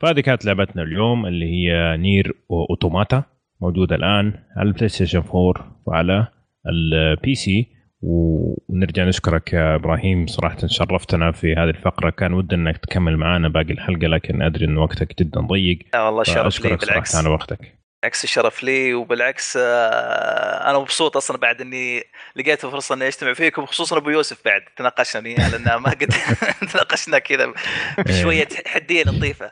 فهذه 0.00 0.20
كانت 0.20 0.44
لعبتنا 0.44 0.82
اليوم 0.82 1.26
اللي 1.26 1.46
هي 1.46 1.96
نير 1.96 2.32
أوتوماتا 2.50 3.22
موجودة 3.60 3.96
الآن 3.96 4.32
على 4.56 4.68
البلاي 4.68 4.88
ستيشن 4.88 5.22
4 5.34 5.54
وعلى 5.86 6.26
ال 6.68 7.34
PC 7.34 7.74
ونرجع 8.02 9.04
نشكرك 9.04 9.52
يا 9.52 9.74
إبراهيم 9.74 10.26
صراحة 10.26 10.66
شرفتنا 10.66 11.32
في 11.32 11.52
هذه 11.52 11.70
الفقرة. 11.70 12.10
كان 12.10 12.32
ودنا 12.32 12.70
إنك 12.70 12.76
تكمل 12.76 13.16
معنا 13.16 13.48
باقي 13.48 13.72
الحلقة 13.72 14.06
لكن 14.06 14.42
أدري 14.42 14.64
إن 14.64 14.76
وقتك 14.76 15.22
جدا 15.22 15.40
ضيق. 15.40 15.78
لا 15.94 16.02
والله 16.02 16.22
شرف 16.22 16.64
لي 16.64 16.76
بالعكس. 16.76 17.16
على 17.16 17.28
وقتك. 17.28 17.83
بالعكس 18.04 18.24
الشرف 18.24 18.62
لي 18.62 18.94
وبالعكس 18.94 19.56
آه، 19.56 20.70
أنا 20.70 20.78
مبسوط 20.78 21.16
أصلا 21.16 21.36
بعد 21.36 21.60
إني 21.60 22.02
لقيت 22.36 22.66
فرصه 22.66 22.94
إني 22.94 23.06
أجتمع 23.06 23.32
فيكم 23.32 23.62
وخصوصا 23.62 23.96
أبو 23.96 24.10
يوسف 24.10 24.44
بعد 24.44 24.60
تناقشنا 24.76 25.22
وياه 25.22 25.50
لأن 25.50 25.64
ما 25.82 25.90
قد 25.90 26.12
تناقشنا 26.72 27.18
كذا 27.18 27.52
بشوية 27.98 28.48
إيه. 28.52 28.68
حدية 28.68 29.02
لطيفة. 29.02 29.50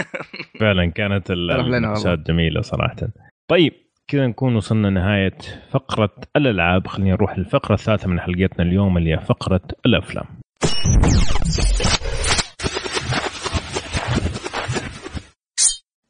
فعلا 0.60 0.92
كانت 0.94 1.30
المناقشات 1.30 2.18
جميلة 2.18 2.60
صراحة. 2.60 2.96
طيب 3.48 3.72
كذا 4.08 4.26
نكون 4.26 4.56
وصلنا 4.56 4.90
نهاية 4.90 5.38
فقرة 5.70 6.14
الألعاب. 6.36 6.86
خلينا 6.86 7.10
نروح 7.10 7.38
للفقرة 7.38 7.74
الثالثة 7.74 8.08
من 8.08 8.20
حلقتنا 8.20 8.64
اليوم 8.64 8.98
اللي 8.98 9.10
هي 9.10 9.18
فقرة 9.18 9.60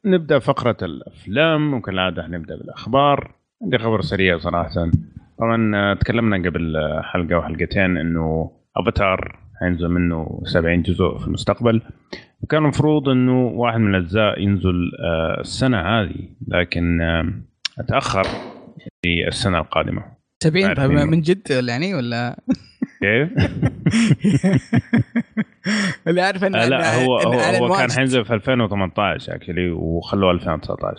الأفلام 0.09 0.15
نبدأ 0.15 0.39
فقرة 0.39 0.77
الأفلام 0.83 1.75
وكالعادة 1.75 2.27
نبدأ 2.27 2.57
بالأخبار. 2.57 3.35
عندي 3.63 3.79
خبر 3.79 4.01
سريع 4.01 4.39
صراحة. 4.39 4.91
طبعا 5.39 5.95
تكلمنا 5.95 6.49
قبل 6.49 6.77
حلقة 7.03 7.39
وحلقتين 7.39 7.97
إنه 7.97 8.51
أفاتار 8.77 9.39
حينزل 9.61 9.89
منه 9.89 10.41
70 10.45 10.83
جزء 10.83 11.19
في 11.19 11.27
المستقبل. 11.27 11.83
وكان 12.43 12.63
المفروض 12.63 13.09
إنه 13.09 13.47
واحد 13.47 13.81
من 13.81 13.95
الأجزاء 13.95 14.41
ينزل 14.41 14.93
آه، 15.05 15.41
السنة 15.41 15.81
هذه 15.81 16.29
لكن 16.49 17.01
اتاخر 17.79 18.25
في 19.03 19.29
السنة 19.29 19.59
القادمة. 19.59 20.03
70 20.43 20.75
طيب 20.75 20.91
من 20.91 21.21
جد 21.21 21.51
يعني 21.51 21.95
ولا؟ 21.95 22.41
كيف؟ 23.01 23.29
اللي 26.09 26.21
عارف 26.21 26.45
إن 26.45 26.55
آه 26.55 26.69
لا 26.69 27.05
هو 27.05 27.19
هو, 27.19 27.33
هو 27.67 27.77
كان. 27.77 27.91
حينزل 27.91 28.25
في 28.25 28.35
2018 28.35 29.35
اكشلي 29.35 29.71
وخلوه 29.71 30.31
2019 30.31 30.97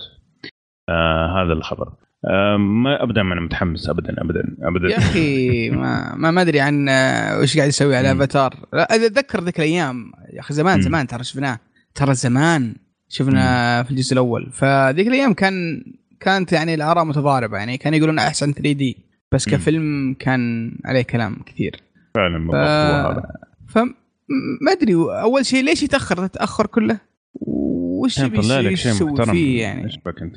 آه 0.89 1.43
هذا 1.43 1.53
الخبر 1.53 1.93
آه 2.25 2.57
ما 2.57 3.03
ابدا 3.03 3.23
ما 3.23 3.33
أنا 3.33 3.41
متحمس 3.41 3.89
ابدا 3.89 4.21
ابدا 4.21 4.43
ابدا 4.61 4.87
يا 4.89 4.97
أخي 4.97 5.69
ما 5.69 6.15
ما, 6.31 6.41
أدري 6.41 6.59
عن 6.59 6.89
آه، 6.89 7.39
وش 7.39 7.57
قاعد 7.57 7.69
يسوي 7.69 7.95
على. 7.95 8.11
أفاتار 8.11 8.53
اتذكر 8.73 9.43
ذيك 9.43 9.57
الأيام 9.59 10.11
يا 10.33 10.39
أخي 10.39 10.53
زمان. 10.53 10.81
زمان 10.81 11.07
ترى 11.07 11.23
شفناه 11.23 11.59
ترى 11.95 12.13
زمان 12.13 12.75
شفنا 13.09 13.83
في 13.83 13.91
الجزء 13.91 14.13
الأول 14.13 14.49
فذيك 14.53 15.07
الأيام 15.07 15.33
كان 15.33 15.83
كانت 16.19 16.53
يعني 16.53 16.73
الآراء 16.73 17.05
متضاربة 17.05 17.57
يعني 17.57 17.77
كانوا 17.77 17.97
يقولون 17.97 18.19
أحسن 18.19 18.53
3 18.53 18.71
دي 18.71 18.97
بس. 19.31 19.49
كفيلم 19.49 20.15
كان 20.19 20.71
عليه 20.85 21.01
كلام 21.01 21.35
كثير 21.45 21.75
فعلا 22.15 22.51
ف... 22.51 22.55
هذا. 22.55 23.23
فما 23.67 24.71
أدري 24.71 24.93
أول 24.93 25.45
شيء 25.45 25.63
ليش 25.63 25.83
يتأخر؟ 25.83 26.23
التاخر 26.23 26.65
كله؟ 26.67 26.99
وش 27.33 28.19
لك 28.19 28.41
شيء 28.41 28.71
يسوي 28.71 29.11
محترم. 29.11 29.31
فيه 29.33 29.61
يعني؟ 29.61 29.85
إيش 29.85 29.97
بك 30.05 30.21
أنت؟ 30.21 30.35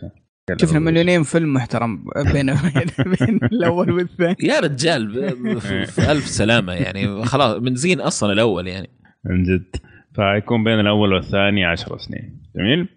شفنا 0.60 0.78
مليونين 0.78 1.22
فيلم 1.22 1.52
محترم 1.54 2.04
بين 2.32 2.54
بين 3.20 3.36
الأول 3.42 3.90
والثاني. 3.90 4.36
يا 4.40 4.60
رجال 4.60 5.32
ب- 5.34 5.58
في 5.58 6.12
ألف 6.12 6.26
سلامة 6.26 6.72
يعني. 6.72 7.24
خلاص 7.24 7.62
من 7.62 7.74
زين 7.74 8.00
أصلا 8.00 8.32
الأول 8.32 8.66
يعني. 8.68 8.90
من 9.24 9.42
جد. 9.42 9.76
فيكون 10.14 10.64
بين 10.64 10.80
الأول 10.80 11.12
والثاني 11.12 11.64
10 11.64 11.96
سنين. 11.98 12.42
جميل؟ 12.56 12.88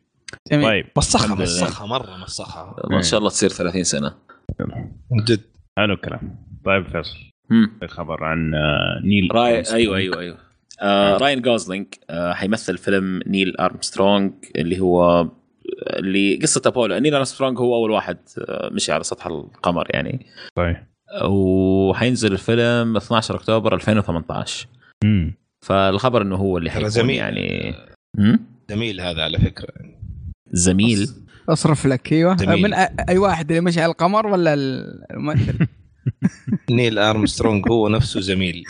جميل. 0.51 0.65
طيب. 0.65 0.85
مسخها. 0.97 1.35
مسخها 1.35 1.87
مرة 1.87 2.17
مسخها 2.23 2.75
ما 2.91 3.01
شاء 3.01 3.17
الله 3.19 3.29
تصير 3.29 3.49
30 3.49 3.83
سنة. 3.83 4.13
من 5.11 5.23
جد. 5.23 5.41
حلو 5.77 5.93
الكلام. 5.93 6.45
طيب 6.65 6.83
فيصل. 6.87 7.17
مم. 7.49 7.71
خبر 7.87 8.23
عن 8.23 8.53
آه، 8.55 9.01
نيل 9.03 9.27
راي. 9.31 9.63
أيوه 9.73 9.97
أيوه 9.97 10.19
أيوه 10.19 10.37
آه 10.81 11.17
راين 11.17 11.41
جوزلينج 11.41 11.87
آه 12.09 12.33
حيمثل 12.33 12.77
فيلم 12.77 13.21
نيل 13.27 13.57
أرمسترونج 13.57 14.33
اللي 14.55 14.79
هو 14.79 15.27
اللي 15.83 16.35
قصة 16.35 16.61
أبولو 16.65 16.97
نيل 16.97 17.13
أرمسترونج 17.13 17.59
هو 17.59 17.75
أول 17.75 17.91
واحد 17.91 18.17
آه، 18.49 18.69
مشي 18.73 18.91
على 18.91 19.03
سطح 19.03 19.27
القمر 19.27 19.87
يعني 19.89 20.25
طيب 20.55 20.75
وحينزل 21.23 22.33
الفيلم 22.33 22.97
12 22.97 23.35
أكتوبر 23.35 23.75
2018 23.75 24.67
مم. 25.03 25.33
فالخبر 25.65 26.21
إنه 26.21 26.35
هو 26.35 26.57
اللي 26.57 26.69
حيكون 26.69 26.89
زميل. 26.89 27.15
يعني 27.15 27.73
مم؟ 28.17 28.39
جميل 28.69 29.01
هذا 29.01 29.23
على 29.23 29.37
فكرة 29.39 29.73
زميل 30.51 31.09
أصرف 31.49 31.85
لك 31.85 32.13
أيوه. 32.13 32.35
من 32.45 32.73
أي 33.09 33.17
واحد 33.17 33.51
اللي 33.51 33.61
مشي 33.61 33.81
على 33.81 33.91
القمر 33.91 34.27
ولا 34.27 34.53
الممثل 34.53 35.67
نيل 36.71 36.99
ارمسترونج 36.99 37.65
هو 37.71 37.89
نفسه 37.89 38.19
زميل. 38.19 38.63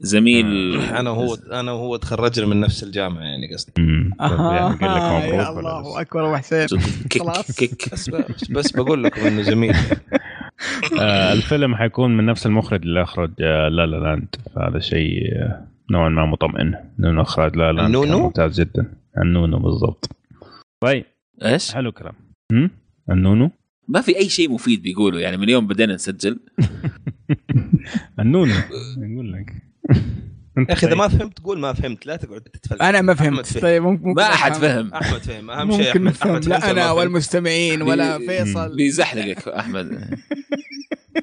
زميل. 0.00 0.80
أنا 0.80 1.10
وهو 1.10 1.34
أنا 1.34 1.72
وهو 1.72 1.96
تخرجنا 1.96 2.46
من 2.46 2.60
نفس 2.60 2.82
الجامعة 2.82 3.22
يعني 3.22 3.54
قصدي. 3.54 3.72
آه 4.20 4.76
يعني 4.80 4.86
يا 5.36 5.50
الله؟ 5.50 6.00
أكبر 6.00 6.26
ابو 6.26 6.36
حسين 6.36 6.66
كيك 7.10 7.22
خلاص. 7.22 7.56
كيك. 7.56 7.88
بس 7.92 8.10
بس, 8.50 8.72
بقول 8.72 9.04
لكم 9.04 9.20
إنه 9.26 9.42
زميل. 9.42 9.74
آه 11.00 11.32
الفيلم 11.32 11.74
حيكون 11.76 12.16
من 12.16 12.26
نفس 12.26 12.46
المخرج 12.46 12.82
اللي 12.82 13.02
أخرج 13.02 13.30
آه 13.40 13.68
لا 13.68 13.86
لا 13.86 13.96
لاند 13.96 14.34
فهذا 14.54 14.78
شيء 14.78 15.32
آه 15.36 15.66
نوعا 15.90 16.08
ما 16.08 16.26
مطمئن 16.26 16.74
لأنه 16.98 17.22
اخراج 17.22 17.56
لا 17.56 17.72
لا. 17.72 17.76
لاند 17.76 17.94
كان 17.94 18.04
النونو؟ 18.04 18.24
ممتاز 18.24 18.60
جدا. 18.60 18.92
النونو 19.18 19.58
بالضبط. 19.58 20.10
طيب. 20.80 21.04
إيش؟ 21.44 21.74
حلو 21.74 21.92
كلام؟ 21.92 22.14
النونو؟ 23.10 23.50
ما 23.88 24.00
في 24.00 24.16
أي 24.18 24.28
شيء 24.28 24.52
مفيد 24.52 24.82
بيقولوا 24.82 25.20
يعني 25.20 25.36
من 25.36 25.48
يوم 25.48 25.66
بدينا 25.66 25.94
نسجل. 25.94 26.40
النونو 28.20 28.54
يقول 28.98 29.32
لك. 29.32 29.52
يا 30.58 30.72
أخي 30.72 30.86
إذا 30.86 30.94
ما 30.96 31.08
فهمت 31.08 31.38
قول 31.38 31.58
ما 31.58 31.72
فهمت. 31.72 32.06
لا 32.06 32.16
تقعد 32.16 32.40
تتفلسف. 32.40 32.82
أنا 32.82 33.00
ما 33.02 33.14
فهمت. 33.14 33.46
فهم. 33.46 33.62
طيب 33.62 33.82
ممكن 33.82 34.12
ما 34.14 34.22
أحد. 34.22 34.52
فهم. 34.54 34.94
أحمد 34.94 35.18
فهم. 35.20 35.50
أهم 35.50 35.70
شيء 35.82 35.98
ممكن 35.98 36.10
أحمد- 36.18 36.22
أحمد 36.26 36.44
لا 36.46 36.70
أنا؟ 36.70 36.90
والمستمعين 36.90 37.82
ولا 37.82 38.18
فيصل. 38.18 38.76
بيزحلقك 38.76 39.48
أحمد. 39.48 40.18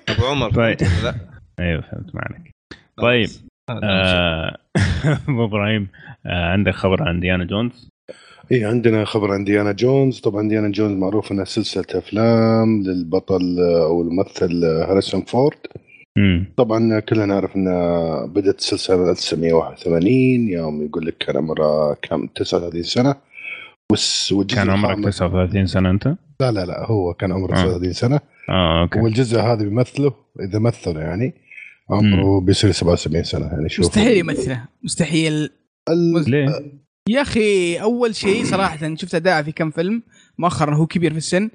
أبو 0.10 0.26
عمر. 0.26 0.52
طيب. 0.54 0.78
لا. 1.04 1.16
أيوه 1.60 1.82
فهمت 1.82 2.16
معك. 2.16 2.52
طيب. 2.98 3.30
آه، 3.70 4.58
أبو 5.30 5.46
إبراهيم 5.46 5.88
آه 6.26 6.46
عندك 6.52 6.74
خبر 6.74 7.04
عن 7.04 7.20
إنديانا 7.20 7.46
جونز؟ 7.46 7.90
اي 8.52 8.66
عندنا 8.66 9.06
خبر 9.06 9.32
عن 9.32 9.44
إنديانا 9.44 9.72
جونز. 9.72 10.20
طبعا 10.20 10.50
إنديانا 10.50 10.72
جونز 10.72 10.98
معروف 10.98 11.32
إنها 11.32 11.46
سلسلة 11.46 11.86
أفلام 11.96 12.82
للبطل 12.84 13.60
آه، 13.60 13.84
أو 13.86 14.02
الممثل 14.02 14.62
آه، 14.66 14.92
هاريسون 14.92 15.22
فورد. 15.22 15.58
امم 16.18 16.54
طبعا 16.58 17.00
كلنا 17.00 17.26
نعرف 17.26 17.56
إنها 17.56 18.26
بدأت 18.26 18.60
السلسله 18.60 18.98
من 18.98 19.10
1981 19.10 20.50
يوم 20.50 20.86
يقول 20.86 21.06
لك 21.06 21.18
كان 21.18 21.38
عمره 21.38 21.94
كم؟ 21.94 22.28
39 22.36 22.84
سنة. 22.84 23.16
كان 24.56 24.70
عمرك 24.70 24.98
الخامس- 24.98 25.16
39 25.18 25.66
سنة 25.68 25.90
أنت؟ 25.90 26.08
لا 26.42 26.52
لا 26.52 26.66
لا 26.66 26.86
هو 26.86 27.14
كان 27.14 27.32
عمره 27.32 27.52
آه. 27.54 27.56
39 27.64 27.94
سنة. 27.94 28.20
آه 28.50 28.82
أوكي. 28.82 29.00
والجزء 29.00 29.40
هذا 29.40 29.64
بيمثله 29.64 30.14
إذا 30.40 30.60
مثله 30.60 31.00
يعني 31.02 31.34
عمره 31.90 32.42
بيصير 32.42 32.72
77 32.72 33.24
سنة. 33.24 33.46
يعني 33.46 33.70
شوف 33.70 33.86
مستحيل 33.86 34.18
يمثله. 34.18 34.66
مستحيل. 34.84 35.50
ال- 35.90 36.30
ليه؟ 36.32 36.48
يا 37.10 37.22
أخي 37.22 37.76
أول 37.78 38.16
شيء 38.16 38.46
صراحة 38.46 38.96
شفت 38.96 39.16
اداءه 39.16 39.42
في 39.42 39.52
كم 39.52 39.72
فيلم 39.72 40.04
مؤخرا 40.38 40.76
هو 40.76 40.86
كبير 40.86 41.12
في 41.12 41.18
السن. 41.18 41.50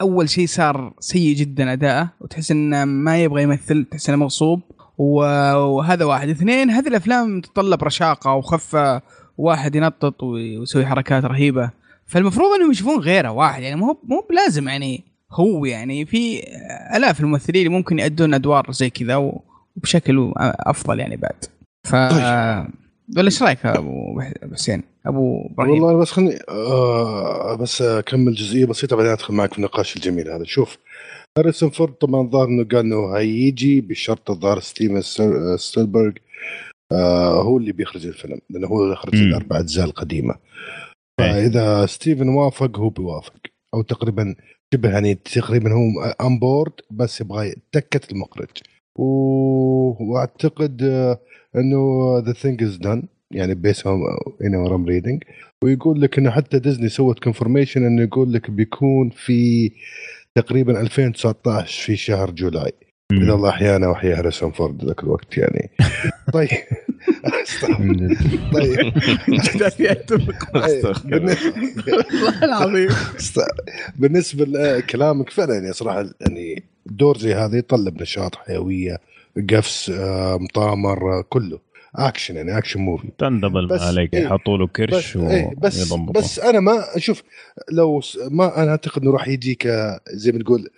أول 0.00 0.30
شيء 0.30 0.46
صار 0.46 0.94
سيء 1.00 1.36
جدا 1.36 1.72
أداءه 1.72 2.12
وتحس 2.20 2.50
إنه 2.50 2.84
ما 2.84 3.22
يبغى 3.22 3.42
يمثل 3.42 3.84
تحس 3.84 4.08
إنه 4.08 4.18
مغصوب. 4.18 4.60
وهذا 4.98 6.04
واحد. 6.04 6.28
اثنين 6.28 6.70
هذه 6.70 6.88
الأفلام 6.88 7.40
تتطلب 7.40 7.84
رشاقة 7.84 8.34
وخفة 8.34 9.02
واحد 9.38 9.74
ينطط 9.74 10.22
ويسوي 10.22 10.86
حركات 10.86 11.24
رهيبة. 11.24 11.70
فالمفروض 12.06 12.54
إنهم 12.54 12.70
يشوفون 12.70 12.98
غيره 12.98 13.30
واحد 13.30 13.62
يعني 13.62 13.76
مو 13.76 13.98
مو 14.04 14.26
بلازم 14.30 14.68
يعني 14.68 15.04
هو 15.30 15.64
يعني. 15.64 16.06
في 16.06 16.42
آلاف 16.96 17.20
الممثلين 17.20 17.72
ممكن 17.72 17.98
يأدون 17.98 18.34
أدوار 18.34 18.72
زي 18.72 18.90
كذا 18.90 19.16
وبشكل 19.76 20.32
أفضل 20.36 21.00
يعني 21.00 21.16
بعد. 21.16 21.44
ف 21.84 21.94
ولا 23.16 23.26
إيش 23.26 23.42
رأيك 23.42 23.66
أبو 23.66 24.20
أبو 24.42 24.54
حسين 24.54 24.82
أبو 25.06 25.46
إبراهيم 25.50 25.70
والله 25.82 26.00
بس 26.00 26.10
خلني 26.12 26.38
آه 26.48 27.54
بس 27.54 27.82
أكمل 27.82 28.34
جزئية 28.34 28.64
بسيطة 28.66 28.96
بعدين 28.96 29.12
أدخل 29.12 29.34
معك 29.34 29.52
في 29.52 29.58
النقاش 29.58 29.96
الجميل 29.96 30.30
هذا 30.30 30.44
شوف 30.44 30.78
هاريسون 31.38 31.70
فورد 31.70 31.92
طبعا 31.92 32.28
ظهر 32.30 32.48
إنه 32.48 32.64
قال 32.64 32.78
إنه 32.80 33.16
هيجي 33.16 33.80
بشرط 33.80 34.30
الظاهر 34.30 34.60
ستيفن 34.60 35.00
سبيل- 35.00 35.58
سبيلبرغ 35.58 36.12
آه 36.92 37.42
هو 37.42 37.58
اللي 37.58 37.72
بيخرج 37.72 38.06
الفيلم 38.06 38.38
لأنه 38.50 38.66
هو 38.66 38.82
اللي 38.84 38.94
اخرج 38.94 39.14
مم. 39.16 39.22
الأربع 39.28 39.58
أجزاء 39.60 39.84
القديمة. 39.86 40.34
فإذا 41.20 41.86
ستيفن 41.86 42.28
وافق 42.28 42.78
هو 42.78 42.88
بيوافق 42.88 43.32
أو 43.74 43.82
تقريبا 43.82 44.34
شبه 44.74 44.90
يعني 44.90 45.14
تقريبا 45.14 45.72
هو 45.72 46.02
on 46.28 46.38
board 46.38 46.72
بس 46.90 47.20
يبغى 47.20 47.54
تكه 47.72 48.12
المخرج. 48.12 48.48
وأعتقد 48.96 50.82
آه، 50.82 51.20
إنه 51.56 51.78
the 52.26 52.32
thing 52.32 52.62
is 52.62 52.76
done 52.76 53.02
يعني 53.30 53.54
based 53.54 53.86
on 53.86 54.58
what 54.58 54.74
I'm 54.74 54.84
reading 54.86 55.22
ويقول 55.64 56.00
لك 56.00 56.18
إنه 56.18 56.30
حتى 56.30 56.58
ديزني 56.58 56.88
سوت 56.88 57.18
confirmation 57.24 57.84
إنه 57.86 58.02
يقول 58.02 58.32
لك 58.32 58.50
بيكون 58.50 59.10
في 59.10 59.70
تقريبا 60.34 60.80
2019 60.80 61.82
في 61.86 61.96
شهر 61.96 62.30
جولاي. 62.30 62.72
إذا 63.12 63.32
الله 63.34 63.48
أحيانا 63.48 63.88
واحيا 63.88 64.18
هاريسون 64.18 64.50
فورد 64.50 64.84
ذاك 64.84 65.02
الوقت 65.02 65.38
يعني. 65.38 65.70
طيب. 66.34 66.48
طيب. 68.54 68.92
طيب. 70.52 70.92
بالنسبة- 70.94 71.88
والله 72.24 72.44
العظيم. 72.44 72.88
بالنسبة 73.96 74.44
لكلامك 74.44 75.30
فعلا 75.30 75.54
يعني 75.54 75.72
صراحة 75.72 76.04
يعني 76.20 76.62
دور 76.86 77.18
زي 77.18 77.34
هذا 77.34 77.58
يطلب 77.58 78.02
نشاط 78.02 78.34
حيوية 78.34 78.98
قفز 79.50 79.90
آه، 79.90 80.36
مطامر 80.36 81.18
آه، 81.18 81.24
كله. 81.28 81.58
اكشن 81.96 82.36
يعني 82.36 82.58
اكشن 82.58 82.80
موفي 82.80 83.08
تندبل 83.18 83.66
بس- 83.68 83.80
ما 83.80 83.86
عليك 83.86 84.14
إيه. 84.14 84.22
يحطوا 84.24 84.58
له 84.58 84.66
بس 84.66 84.72
كرش 84.72 85.16
إيه 85.16 85.50
بس 85.58 85.92
بس 85.92 86.38
أنا 86.38 86.60
ما 86.60 86.96
أشوف 86.96 87.22
لو 87.72 88.00
ما 88.30 88.62
أنا 88.62 88.70
أعتقد 88.70 89.02
إنه 89.02 89.12
راح 89.12 89.28
يجيك 89.28 89.68
زي 90.12 90.32
ما 90.32 90.38
تقول 90.38 90.68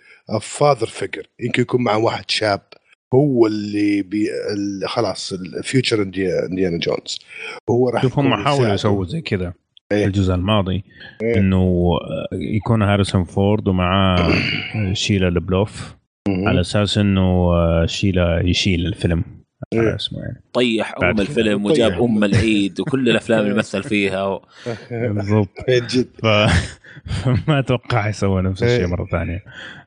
father 0.41 0.87
figure 0.87 1.27
يمكن 1.39 1.61
يكون 1.61 1.83
مع 1.83 1.95
واحد 1.95 2.31
شاب 2.31 2.61
هو 3.13 3.47
اللي 3.47 4.01
بي 4.01 4.27
خلاص 4.85 5.33
ال 5.33 5.43
future 5.43 6.01
انديانا 6.01 6.77
جونز 6.77 7.19
هو 7.69 7.89
راح 7.89 8.01
شوف 8.01 8.19
هم 8.19 8.33
حاولوا. 8.43 8.73
يسووا 8.73 9.05
زي 9.05 9.21
كذا. 9.21 9.53
إيه. 9.91 10.05
الجزء 10.05 10.33
الماضي 10.33 10.83
إيه. 11.23 11.37
إنه 11.37 11.57
آه، 12.01 12.27
يكون 12.33 12.81
هاريسون 12.81 13.23
فورد 13.23 13.67
ومعاه 13.67 14.33
شيا 14.93 15.29
لابوف. 15.29 15.95
على 16.29 16.61
أساس 16.61 16.97
إنه 16.97 17.53
آه، 17.53 17.85
شيا 17.85 18.41
يشيل 18.45 18.85
الفيلم 18.85 19.23
إيه. 19.73 19.95
اسمه 19.95 20.19
يعني 20.19 20.43
طيح 20.53 20.95
أم. 21.03 21.19
الفيلم 21.19 21.65
وجاب 21.65 21.91
طيح. 21.91 21.99
أم 21.99 22.23
العيد 22.23 22.79
وكل 22.79 23.09
الأفلام 23.09 23.39
اللي 23.39 23.53
مثل 23.53 23.83
فيها 23.83 24.25
و... 24.25 24.41
بالضبط 24.91 25.49
جد 25.93 26.07
ف... 26.23 26.25
فما 27.23 27.59
أتوقع 27.59 28.09
يسوي 28.09 28.41
نفس 28.41 28.63
الشيء 28.63 28.79
إيه. 28.79 28.85
مرة 28.85 29.05
ثانية 29.11 29.43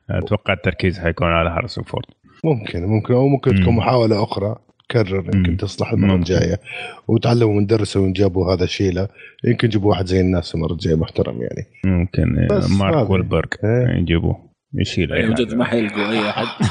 أتوقع 0.09 0.53
التركيز 0.53 0.99
حيكون 0.99 1.27
على 1.27 1.49
هاريسون 1.49 1.83
فورد 1.83 2.05
ممكن 2.43 2.85
ممكن 2.85 3.13
أو 3.13 3.27
ممكن 3.27 3.55
مم. 3.55 3.61
تكون 3.61 3.75
محاولة 3.75 4.23
أخرى 4.23 4.55
كرر. 4.91 5.35
يمكن 5.35 5.57
تصلح 5.57 5.91
المرة. 5.91 6.15
الجاية. 6.15 6.59
وتعلموا 7.07 7.53
من 7.53 7.65
درسه 7.65 7.99
وان 7.99 8.13
جابوا 8.13 8.53
هذا 8.53 8.63
الشيء 8.63 8.93
له 8.93 9.07
يمكن 9.43 9.69
جيبوا 9.69 9.89
واحد 9.89 10.05
زي 10.05 10.21
الناس 10.21 10.55
المره 10.55 10.73
الجاية 10.73 10.95
محترم 10.95 11.41
يعني. 11.41 11.67
ممكن 11.85 12.47
بس 12.51 12.71
آه، 12.71 12.77
مارك. 12.77 13.09
وولبرغ 13.09 13.49
إيه. 13.63 13.99
يجيبوه 13.99 14.49
يشيل 14.73 15.13
أي 15.13 15.29
وجد 15.29 15.47
حاجة. 15.47 15.55
ما 15.55 15.65
حيلقوا 15.65 16.11
أي 16.11 16.29
أحد. 16.29 16.45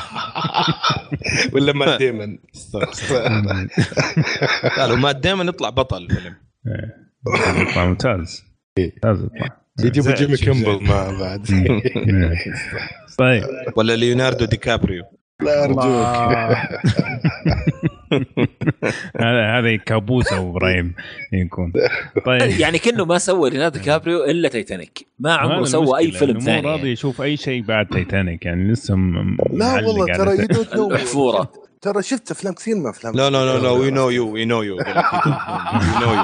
ولا 1.53 1.73
مات 1.73 1.99
ديمن 1.99 2.39
لا 4.79 4.87
لو 4.89 4.97
مات 4.97 5.17
ديمن 5.17 5.49
يطلع 5.49 5.71
بطل 5.71 6.03
الفيلم 6.03 6.35
يطلع 7.61 7.87
ممتاز. 7.87 8.45
ممتاز 8.79 9.25
يطلع. 9.25 10.15
جيمي 10.15 10.37
كيمل. 10.37 10.85
معه 10.85 11.19
بعد. 11.21 11.47
طيب. 13.19 13.45
ولا 13.77 13.97
ليوناردو 13.97 14.45
دي 14.45 14.57
كابريو. 14.57 15.05
لا 15.43 15.65
أرجوك. 15.65 15.89
هذا 19.25 19.59
هذا 19.59 19.77
كابوس 19.77 20.33
أبو 20.33 20.51
إبراهيم 20.51 20.95
يكون 21.33 21.73
طيب 22.27 22.43
يعني 22.63 22.79
كأنه 22.79 23.05
ما 23.05 23.19
سوى 23.19 23.51
ليوناردو 23.51 23.81
كابريو 23.81 24.25
إلا 24.25 24.49
تايتانيك 24.49 25.07
ما 25.19 25.35
عمره 25.35 25.65
سوى 25.65 25.99
أي 25.99 26.11
فيلم 26.11 26.39
ثاني 26.39 26.63
مو 26.63 26.69
راضي 26.69 26.79
يعني. 26.79 26.93
يشوف 26.93 27.23
أي 27.23 27.37
شيء 27.37 27.63
بعد 27.63 27.87
تايتانيك 27.87 28.47
يعني 28.47 28.73
لسه 28.73 28.95
لا 29.53 29.75
والله 29.75 30.07
ترى 30.07 30.37
تايتانيك. 30.37 31.49
ترى 31.81 32.03
شفت 32.03 32.31
أفلام 32.31 32.55
كثير 32.55 32.77
من 32.77 32.87
أفلام 32.87 33.15
لا 33.15 33.31
لا 33.31 33.45
لا 33.45 33.59
لا 33.63 33.71
we 33.71 33.91
know 33.91 34.11
you 34.11 34.29
وي 34.33 34.45
نو 34.45 34.63
يو 34.63 34.77
وي 34.77 34.85
نو 36.01 36.13
يو 36.13 36.23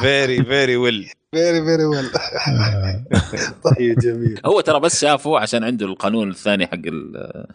very 0.00 0.44
very 0.44 0.76
well 0.76 1.10
very 1.34 1.64
very 1.64 1.84
well 1.84 2.04
طيب. 3.64 3.98
جميل. 3.98 4.40
هو 4.46 4.60
ترى 4.60 4.80
بس 4.80 5.00
شافه 5.00 5.38
عشان 5.38 5.64
عنده 5.64 5.86
القانون 5.86 6.30
الثاني 6.30 6.66
حق 6.66 6.74
ال- 6.74 7.46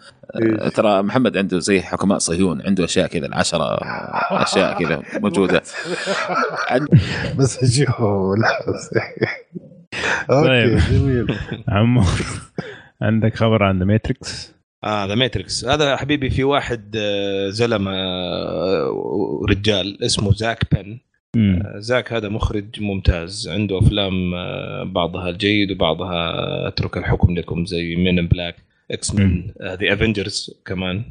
إيه. 0.42 0.70
ترى 0.70 1.02
محمد 1.02 1.38
عنده 1.38 1.60
زي 1.60 1.82
حكماء 1.82 2.18
صهيون 2.18 2.62
عنده 2.62 2.84
أشياء 2.86 3.08
كذا 3.08 3.26
العشرة 3.26 3.78
أشياء 4.32 4.80
كذا 4.84 5.02
موجودة. 5.20 5.62
بس 7.38 7.64
اشوفه 7.64 8.34
لا 8.38 8.62
okay 10.32 10.48
طيب. 10.48 10.78
جميل. 10.92 11.38
عمو 11.70 12.04
عندك 13.02 13.36
خبر 13.36 13.64
عن 13.64 13.80
The 13.80 13.86
Matrix 13.86 14.52
آه 14.84 15.06
The 15.06 15.16
Matrix 15.16 15.66
هذا 15.66 15.96
حبيبي 15.96 16.30
في 16.30 16.44
واحد 16.44 16.96
آه، 16.96 17.50
زلمة 17.50 17.92
آه، 17.92 19.42
رجال 19.50 20.04
اسمه 20.04 20.34
زاك 20.34 20.76
بن. 20.76 21.00
آه، 21.38 21.80
زاك 21.80 22.14
هذا 22.14 22.30
مخرج 22.30 22.82
ممتاز 22.82 23.48
عنده 23.48 23.80
أفلام 23.80 24.32
بعضها 24.94 25.30
الجيد 25.30 25.72
وبعضها 25.72 26.38
أترك 26.68 26.98
الحكم 26.98 27.36
لكم 27.36 27.66
زي 27.66 27.96
Men 27.96 28.20
in 28.20 28.28
Black 28.28 28.56
X-Men 28.92 29.54
The 29.62 29.94
Avengers 29.94 30.62
كمان 30.66 31.04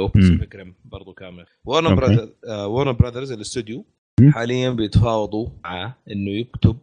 وباسيفيك 0.00 0.54
ريم 0.56 0.74
برضو 0.84 1.12
كامل. 1.12 1.44
ورنر. 1.64 1.94
براذرز 1.94 2.28
ورنر 2.46 2.92
براذرز 2.92 3.32
الاستوديو. 3.32 3.84
حاليا 4.30 4.70
بيتفاوضوا 4.70 5.48
مع 5.64 5.94
إنه 6.10 6.30
يكتب 6.30 6.76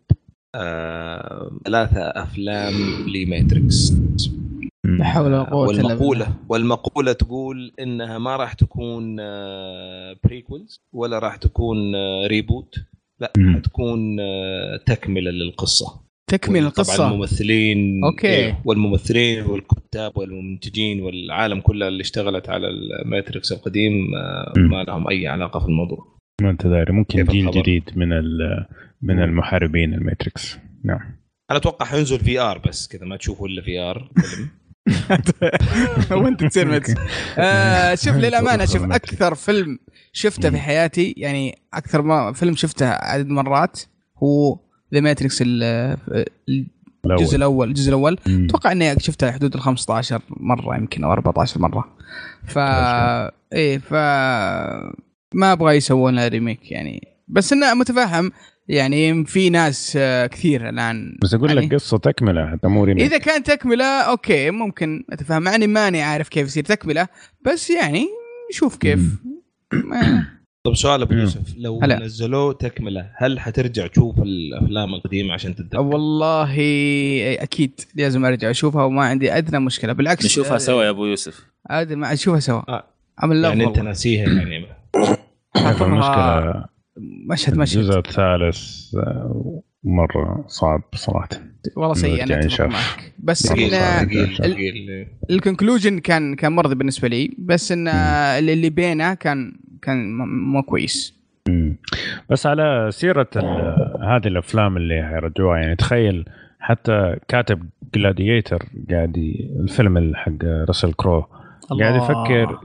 ثلاثة 1.65 2.01
أفلام 2.01 2.73
لماتريكس. 3.15 3.93
لا 4.86 5.03
حول 5.06 5.34
ولا 5.34 5.44
بالله. 5.44 5.57
والمقولة 5.68 6.28
والمقولة 6.49 7.14
تقول 7.14 7.72
إنها 7.80 8.18
ما 8.18 8.36
راح 8.36 8.53
تكون 8.53 9.16
prequels 10.23 10.80
ولا 10.94 11.20
راح 11.20 11.36
تكون 11.36 11.78
reboot 12.27 12.76
لا 13.20 13.32
مم. 13.38 13.56
حتكون 13.56 14.20
آه، 14.20 14.78
تكملة 14.86 15.32
للقصة. 15.32 16.06
تكمل 16.32 16.60
طبعا 16.60 16.68
القصة 16.68 17.07
الممثلين 17.12 18.03
okay. 18.03 18.27
إيه، 18.28 18.62
والممثلين 18.66 19.44
والكتاب 19.45 20.18
والمنتجين 20.18 21.02
والعالم 21.02 21.60
كلها 21.62 21.88
اللي 21.88 22.02
اشتغلت 22.02 22.49
على 22.49 22.68
الماتريكس 22.68 23.52
القديم 23.52 24.16
آه،. 24.16 24.53
ما 24.57 24.84
لهم 24.84 25.07
أي 25.07 25.28
علاقة 25.28 25.60
في 25.60 25.66
الموضوع. 25.66 26.16
ما 26.41 26.49
أنت 26.49 26.68
داري. 26.68 26.94
ممكن 26.94 27.24
جيل؟ 27.24 27.52
جديد 27.52 27.84
من 27.95 28.14
ال- 28.14 28.66
من 29.02 29.24
المحاربين 29.24 29.94
الماتريكس. 29.94 30.57
نعم. 30.84 30.99
أنا 31.52 31.60
أتوقع 31.60 31.86
حينزل 31.86 32.20
VR 32.19 32.57
بس 32.68 32.88
كذا 32.88 33.06
ما 33.06 33.18
تشوفوا 33.18 33.48
إلا 33.48 33.62
VR 33.61 34.10
فيلم. 34.22 34.49
وانت 36.12 36.44
تصير 36.44 36.68
مت 36.72 36.98
آه 37.38 37.95
شوف 38.06 38.16
للأمانة 38.16 38.66
شوف. 38.66 38.84
أكثر 38.84 39.36
فيلم 39.36 39.80
شفته 40.14 40.49
في 40.49 40.57
حياتي 40.57 41.14
يعني 41.18 41.57
أكثر 41.74 42.02
ما 42.02 42.34
فيلم 42.34 42.56
شفته 42.56 42.88
عدد 42.90 43.28
مرات 43.30 43.82
هو 44.18 44.60
The 44.94 44.99
Matrix 44.99 45.44
الجزء 45.45 47.36
الأول 47.36 47.68
الجزء 47.68 47.90
الأول. 47.90 48.18
أتوقع 48.28 48.72
إني 48.72 48.99
شفتها 48.99 49.32
حدود 49.32 49.56
ال 49.56 49.62
15 49.62 50.22
مرة 50.30 50.76
يمكن 50.76 51.03
أو 51.03 51.12
14 51.12 51.60
مرة. 51.60 51.98
ف 52.48 52.57
إيه 53.53 53.78
ف 53.78 53.94
ما 55.34 55.52
أبغى 55.52 55.76
يسوون 55.76 56.28
remake 56.27 56.72
يعني. 56.72 57.07
بس 57.28 57.53
إنه 57.53 57.74
متفهم 57.74 58.32
يعني 58.68 59.26
في 59.26 59.50
ناس 59.50 59.94
آه، 59.98 60.28
كثير 60.28 60.70
الآن. 60.70 61.18
بس 61.22 61.34
أقول 61.34 61.50
يعني 61.50 61.66
لك 61.66 61.74
قصة 61.74 61.98
تكملة 61.98 62.48
حتى 62.52 62.68
مو 62.68 62.84
remake 62.84 63.03
إذا 63.04 63.18
كان 63.18 63.44
تكملة 63.44 63.86
okay 64.02 64.52
ممكن 64.52 65.04
أتفهم. 65.10 65.42
مع 65.44 65.56
إني 65.56 65.68
ماني 65.68 66.02
عارف 66.02 66.30
كيف 66.30 66.48
يصير 66.48 66.64
تكملة 66.64 67.08
بس 67.42 67.70
يعني 67.70 68.08
نشوف 68.52 68.78
كيف. 68.78 69.00
طب 70.66 70.76
سؤال 70.76 71.02
أبو. 71.02 71.14
يوسف. 71.14 71.56
لو 71.58 71.80
هلا. 71.84 72.00
نزلوه 72.00 72.54
تكملة 72.54 73.12
هل 73.18 73.40
حترجع 73.40 73.88
تشوف 73.88 74.20
الأفلام 74.20 74.94
القديمة 74.96 75.34
عشان 75.34 75.56
تتذكر؟ 75.56 75.80
والله 75.80 76.52
أكيد 77.44 77.80
لازم 77.96 78.26
أرجع 78.26 78.50
أشوفها 78.50 78.84
وما 78.84 79.04
عندي 79.04 79.38
أدنى 79.38 79.60
مشكلة. 79.60 79.94
بالعكس 79.94 80.26
نشوفها 80.26 80.58
سوا 80.58 80.84
يا 80.84 80.90
أبو 80.90 81.06
يوسف. 81.06 81.46
عادي 81.70 81.96
ما 81.96 82.14
أشوفها 82.14 82.40
سوا. 82.40 82.62
آه. 82.70 82.84
عمل 83.20 83.44
يعني 83.44 83.66
أنت. 83.66 83.80
ناسيها 83.80 84.26
يعني. 84.26 84.66
المشكلة. 85.82 86.74
مشهد 87.30 87.57
مشهد 87.57 87.77
الجزء 87.80 87.97
الثالث 87.99 88.95
آه، 88.95 89.61
مرة 89.84 90.45
صعب 90.47 90.81
صراحة. 90.95 91.30
والله 91.77 91.93
سيء 91.93 92.23
أنا 92.23 92.39
أتفق. 92.39 92.65
معك. 92.65 93.13
بس 93.19 93.51
إن 93.51 95.05
الكونكلوجن 95.30 95.99
كان 95.99 96.35
كان 96.35 96.51
مرضي 96.51 96.76
بالنسبة 96.76 97.07
لي. 97.07 97.35
بس 97.39 97.72
إن 97.72 97.88
اللي 97.88 98.53
اللي 98.53 98.69
بينه 98.69 99.13
كان 99.13 99.53
كان 99.81 100.17
مو 100.27 100.61
كويس. 100.63 101.15
مم. 101.49 101.77
بس 102.30 102.45
على 102.47 102.88
سيرة 102.91 103.30
ال- 103.35 104.01
هذه 104.03 104.27
الأفلام 104.27 104.77
اللي 104.77 105.03
حيرجعوها 105.03 105.57
يعني 105.57 105.76
تخيل 105.76 106.26
حتى 106.59 107.15
كاتب 107.27 107.69
جلاديتر 107.95 108.63
قاعد 108.91 109.17
الفيلم 109.59 109.97
اللي 109.97 110.17
حق 110.17 110.43
راسل 110.43 110.93
كرو 110.93 111.26
قاعد 111.80 111.95
يفكر 111.95 112.59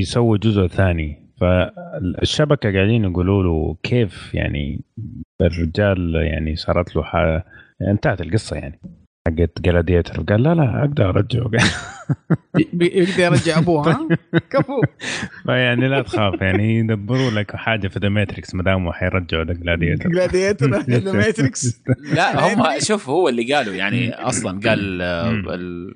يسوي 0.00 0.38
جزء 0.38 0.66
ثاني. 0.66 1.23
فالشبكة 1.40 2.72
قاعدين 2.72 3.04
يقولوا 3.04 3.42
له 3.42 3.76
كيف 3.82 4.34
يعني 4.34 4.80
الرجال 5.40 6.14
يعني 6.14 6.56
صارت 6.56 6.96
له 6.96 7.02
حاجة 7.02 7.44
انتهت 7.82 8.20
القصة 8.20 8.56
يعني 8.56 8.80
حقت 9.28 9.60
Gladiator 9.60 10.22
قال 10.22 10.42
لا 10.42 10.54
لا 10.54 10.80
أقدر 10.80 11.10
ارجعه 11.10 11.50
يقدر 12.58 13.22
يرجع 13.22 13.58
أبوه 13.58 13.90
ها؟ 13.90 14.08
كفو. 14.52 14.82
فيعني 15.46 15.88
لا 15.88 16.02
تخاف 16.02 16.40
يعني 16.40 16.78
يدبروا 16.78 17.30
لك 17.30 17.56
حاجة 17.56 17.88
في 17.88 17.98
The 17.98 18.08
Matrix 18.08 18.54
ما 18.54 18.62
دام 18.62 18.92
حيرجعوا 18.92 19.44
The 19.44 19.52
Gladiator 19.52 20.08
Gladiator 20.08 20.68
ماتريكس 21.12 21.82
لا 22.14 22.40
هم 22.46 22.64
شوف 22.78 23.08
هو 23.08 23.28
اللي 23.28 23.54
قالوا 23.54 23.74
يعني 23.74 24.14
أصلا 24.14 24.60
قال. 24.68 25.02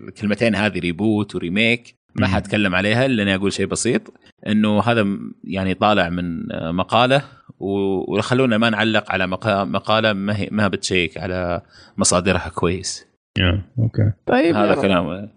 الكلمتين 0.09 0.55
هذه 0.55 0.78
reboot 0.79 1.35
و 1.35 1.44
remake 1.44 1.98
ما 2.19 2.27
مم. 2.27 2.35
حتكلم 2.35 2.74
عليها 2.74 3.07
إلا 3.07 3.23
إني 3.23 3.35
أقول 3.35 3.53
شيء 3.53 3.66
بسيط 3.66 4.03
إنه 4.47 4.81
هذا 4.81 5.07
يعني 5.45 5.74
طالع 5.74 6.09
من 6.09 6.47
مقالة 6.77 7.23
وخلونا 7.61 8.59
ما 8.59 8.70
نعلق 8.70 9.12
على 9.12 9.27
مقا- 9.27 9.65
مقالة 9.65 10.12
ما 10.12 10.36
هي 10.36 10.49
ما 10.53 10.69
بتشيك 10.69 11.19
على 11.19 11.61
مصادرها 11.97 12.49
كويس 12.49 13.07
okay 13.79 14.12
طيب 14.27 14.57
هذا. 14.57 14.74
كلام 14.82 15.28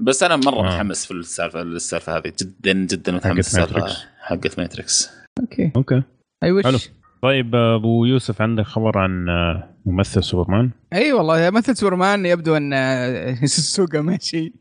بس 0.00 0.22
أنا 0.22 0.36
مرة 0.36 0.58
آه. 0.60 0.62
متحمس 0.62 1.06
في 1.06 1.10
السالفه 1.10 1.62
السالفه 1.62 2.16
هذه 2.16 2.32
جدا 2.40 2.72
جدا 2.72 3.12
متحمس 3.12 3.24
حقت 3.30 3.38
السالفه 3.38 3.74
ماتريكس. 3.80 4.04
حقت 4.20 4.58
ماتريكس 4.60 5.10
okay 5.40 5.72
okay 5.76 6.02
أي 6.42 6.52
وش. 6.52 6.90
طيب 7.22 7.54
أبو 7.54 8.04
يوسف 8.04 8.42
عندك 8.42 8.64
خبر 8.64 8.98
عن 8.98 9.28
آه، 9.28 9.70
ممثل 9.86 10.22
سوبرمان؟ 10.24 10.70
أي 10.92 11.12
والله 11.12 11.50
مثل 11.50 11.76
سوبرمان 11.76 12.26
يبدو 12.26 12.56
أن 12.56 12.72
آه، 12.72 13.30
السوق 13.42 13.96
ماشي 13.96 14.52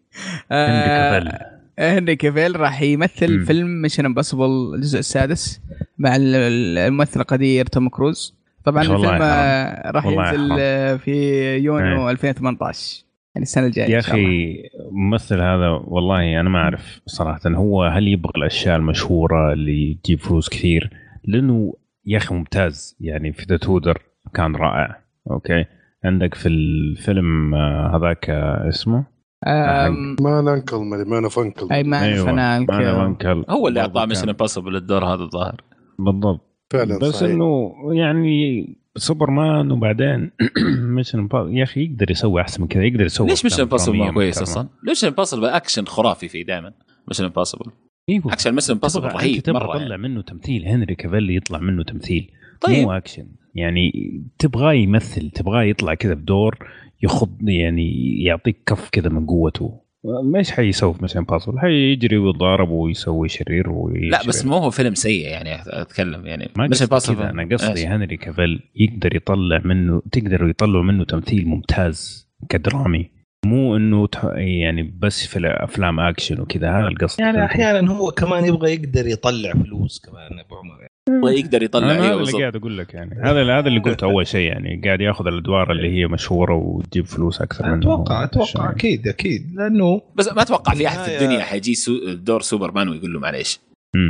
هنري 0.52 0.86
كافيل 0.88 1.32
هنري 1.80 2.16
كافيل 2.16 2.60
راح 2.60 2.82
يمثل 2.82 3.38
مم. 3.38 3.46
فيلم 3.46 3.82
Mission 3.82 4.06
Impossible 4.06 4.74
الجزء 4.76 5.00
السادس 5.00 5.62
مع 5.98 6.16
ال- 6.16 6.36
ال- 6.36 6.78
الممثل 6.78 7.20
القدير 7.22 7.66
توم 7.66 7.90
كروز 7.90 8.38
طبعا 8.64 8.82
الفيلم. 8.82 9.06
آه، 9.22 9.92
راح 9.92 10.06
ينزل. 10.06 10.56
آه، 10.60 10.96
في 10.96 11.12
يونيو 11.58 12.06
إيه. 12.08 12.12
2018 12.12 13.04
يعني 13.36 13.44
السنة 13.44 13.66
الجاية 13.66 13.90
يا. 13.92 14.00
أخي 14.00 14.54
الممثل 14.92 15.36
هذا 15.42 15.68
والله 15.84 16.40
أنا 16.40 16.50
ما 16.50 16.60
أعرف 16.60 17.02
صراحة 17.06 17.40
هو 17.48 17.84
هل 17.84 18.08
يبغى 18.08 18.32
الأشياء 18.38 18.76
المشهورة 18.76 19.54
اللي 19.54 19.98
تجيب 20.04 20.20
فلوس 20.20 20.50
كثير؟ 20.50 20.90
لأنه 21.26 21.74
يا 22.06 22.18
أخي 22.18 22.36
ممتاز 22.36 22.98
يعني 23.02 23.34
في 23.34 23.46
The 23.50 23.58
Tudors 23.58 24.02
كان 24.34 24.56
رائع 24.56 25.00
okay 25.32 25.66
عندك 26.04 26.34
في 26.34 26.48
الفيلم 26.50 27.54
آه، 27.56 27.98
هذاك 27.98 28.30
آه، 28.30 28.68
اسمه 28.70 29.04
Man 29.46 30.48
UNCLE 30.48 30.78
Man 31.08 31.24
of 31.24 31.40
UNCLE 31.40 31.68
أي 31.72 31.84
Man 31.84 32.16
from 32.26 32.72
UNCLE 32.72 33.46
هو 33.50 33.68
اللي 33.68 33.80
أعطاه 33.80 34.06
Mission 34.06 34.30
Impossible 34.30 34.76
الدور 34.76 35.06
هذا 35.06 35.24
الظاهر. 35.24 35.62
بالضبط. 36.00 36.42
فعلا 36.70 37.00
بس 37.00 37.08
صحيح. 37.08 37.32
إنه 37.32 37.74
يعني 37.92 38.66
سوبرمان 38.96 39.72
وبعدين 39.72 40.32
Mission 40.96 41.30
يا 41.34 41.64
أخي 41.64 41.84
يقدر 41.84 42.12
يسوي 42.12 42.42
أحسن 42.42 42.62
من 42.62 42.68
كذا 42.68 42.84
يقدر 42.84 43.06
يسوي 43.06 43.28
ليش 43.28 43.44
Mission 43.44 43.62
Impossible 43.62 43.98
ما 43.98 44.12
كويس. 44.12 44.42
أصلا؟ 44.42 44.68
ليش 44.84 45.06
Impossible 45.06 45.46
action 45.46 45.86
خرافي 45.86 46.28
فيه 46.28 46.46
دائما؟ 46.46 46.74
Mission 47.08 47.24
Impossible 47.24 47.66
أيوه. 48.10 48.34
action 48.34 48.56
Mission 48.56 48.74
Impossible 48.74 49.08
رهيب 49.08 49.50
مرة 49.50 49.68
تطلع 49.68 49.82
يعني. 49.82 49.98
منه 49.98 50.22
تمثيل 50.22 50.66
هنري 50.66 50.96
كافيل 50.96 51.38
يطلع 51.38 51.60
منه 51.60 51.84
تمثيل. 51.84 52.32
طيب. 52.62 52.84
مو 52.84 52.92
أكشن. 52.92 53.28
يعني 53.56 53.92
تبغاه 54.40 54.74
يمثل 54.74 55.30
تبغاه 55.30 55.64
يطلع 55.64 55.94
كذا 55.94 56.14
بدور 56.14 56.58
يخض 57.02 57.50
يعني 57.50 58.18
يعطيك 58.24 58.58
كف 58.66 58.90
كذا 58.90 59.10
من 59.10 59.26
قوته. 59.26 59.88
ما 60.24 60.40
إيش 60.40 60.52
حيسوي 60.52 60.94
في 60.94 61.02
Mission 61.02 61.18
Impossible 61.18 61.60
حيجري 61.60 62.18
ويتضارب 62.18 62.70
ويسوي 62.70 63.30
شرير 63.30 63.70
ويشرير. 63.70 64.12
لا 64.12 64.28
بس 64.28 64.46
مو 64.46 64.58
هو 64.58 64.70
فيلم 64.70 64.94
سيء 64.94 65.28
يعني 65.28 65.50
أتكلم 65.68 66.26
يعني. 66.26 66.50
ما 66.56 66.68
Mission 66.68 66.84
Impossible 66.84 67.20
كذا 67.20 67.30
أنا 67.30 67.48
قصدي 67.52 67.88
هنري 67.88 68.18
كافيل 68.18 68.60
يقدر 68.76 69.16
يطلع 69.16 69.62
منه 69.66 70.02
تقدروا 70.12 70.50
يطلعوا 70.50 70.84
منه 70.84 71.04
تمثيل 71.04 71.48
ممتاز 71.48 72.30
كدرامي. 72.50 73.10
مو 73.46 73.78
إنه 73.78 74.08
تح- 74.08 74.34
يعني 74.36 74.84
بس 74.84 75.28
في 75.28 75.40
الافلام 75.40 76.00
أكشن 76.00 76.42
وكذا 76.42 76.72
هذا 76.72 76.88
القصد. 76.88 77.20
يعني 77.20 77.46
أحيانا 77.46 77.92
هو 77.92 78.12
كمان 78.12 78.46
يبغى 78.46 78.74
يقدر 78.74 79.08
يطلع 79.08 79.54
فلوس 79.54 80.00
كمان 80.00 80.40
أبو 80.40 80.56
عمر. 80.56 80.88
يعني. 81.08 81.40
يقدر 81.40 81.64
يطلع 81.64 81.92
أنا 81.92 82.00
هذا 82.00 82.04
أيوه 82.04 82.22
اللي 82.22 82.32
قاعد 82.32 82.56
أقول 82.56 82.78
لك 82.78 82.94
يعني 82.94 83.22
هذا 83.24 83.60
هذا 83.60 83.68
اللي 83.68 83.80
قلته 83.80 84.06
أول 84.06 84.28
شيء 84.28 84.48
يعني 84.48 84.82
قاعد 84.86 85.02
ياخذ 85.02 85.28
الأدوار 85.28 85.72
اللي 85.72 86.00
هي 86.00 86.08
مشهورة 86.08 86.54
وتجيب 86.56 87.06
فلوس 87.06 87.42
أكثر 87.42 87.66
منه 87.66 87.78
أتوقع 87.78 88.24
أتوقع 88.24 88.72
أكيد 88.72 89.08
أكيد 89.08 89.56
لأنه 89.56 90.02
بس 90.16 90.34
ما 90.34 90.42
أتوقع 90.42 90.74
في 90.74 90.88
أحد 90.88 90.98
في 91.00 91.06
بالنهاية- 91.06 91.22
الدنيا 91.22 91.44
حيجي 91.44 91.76
so 91.76 92.14
دور 92.14 92.42
سوبرمان 92.42 92.90
ويقول 92.90 93.14
له 93.14 93.20
معليش. 93.20 93.60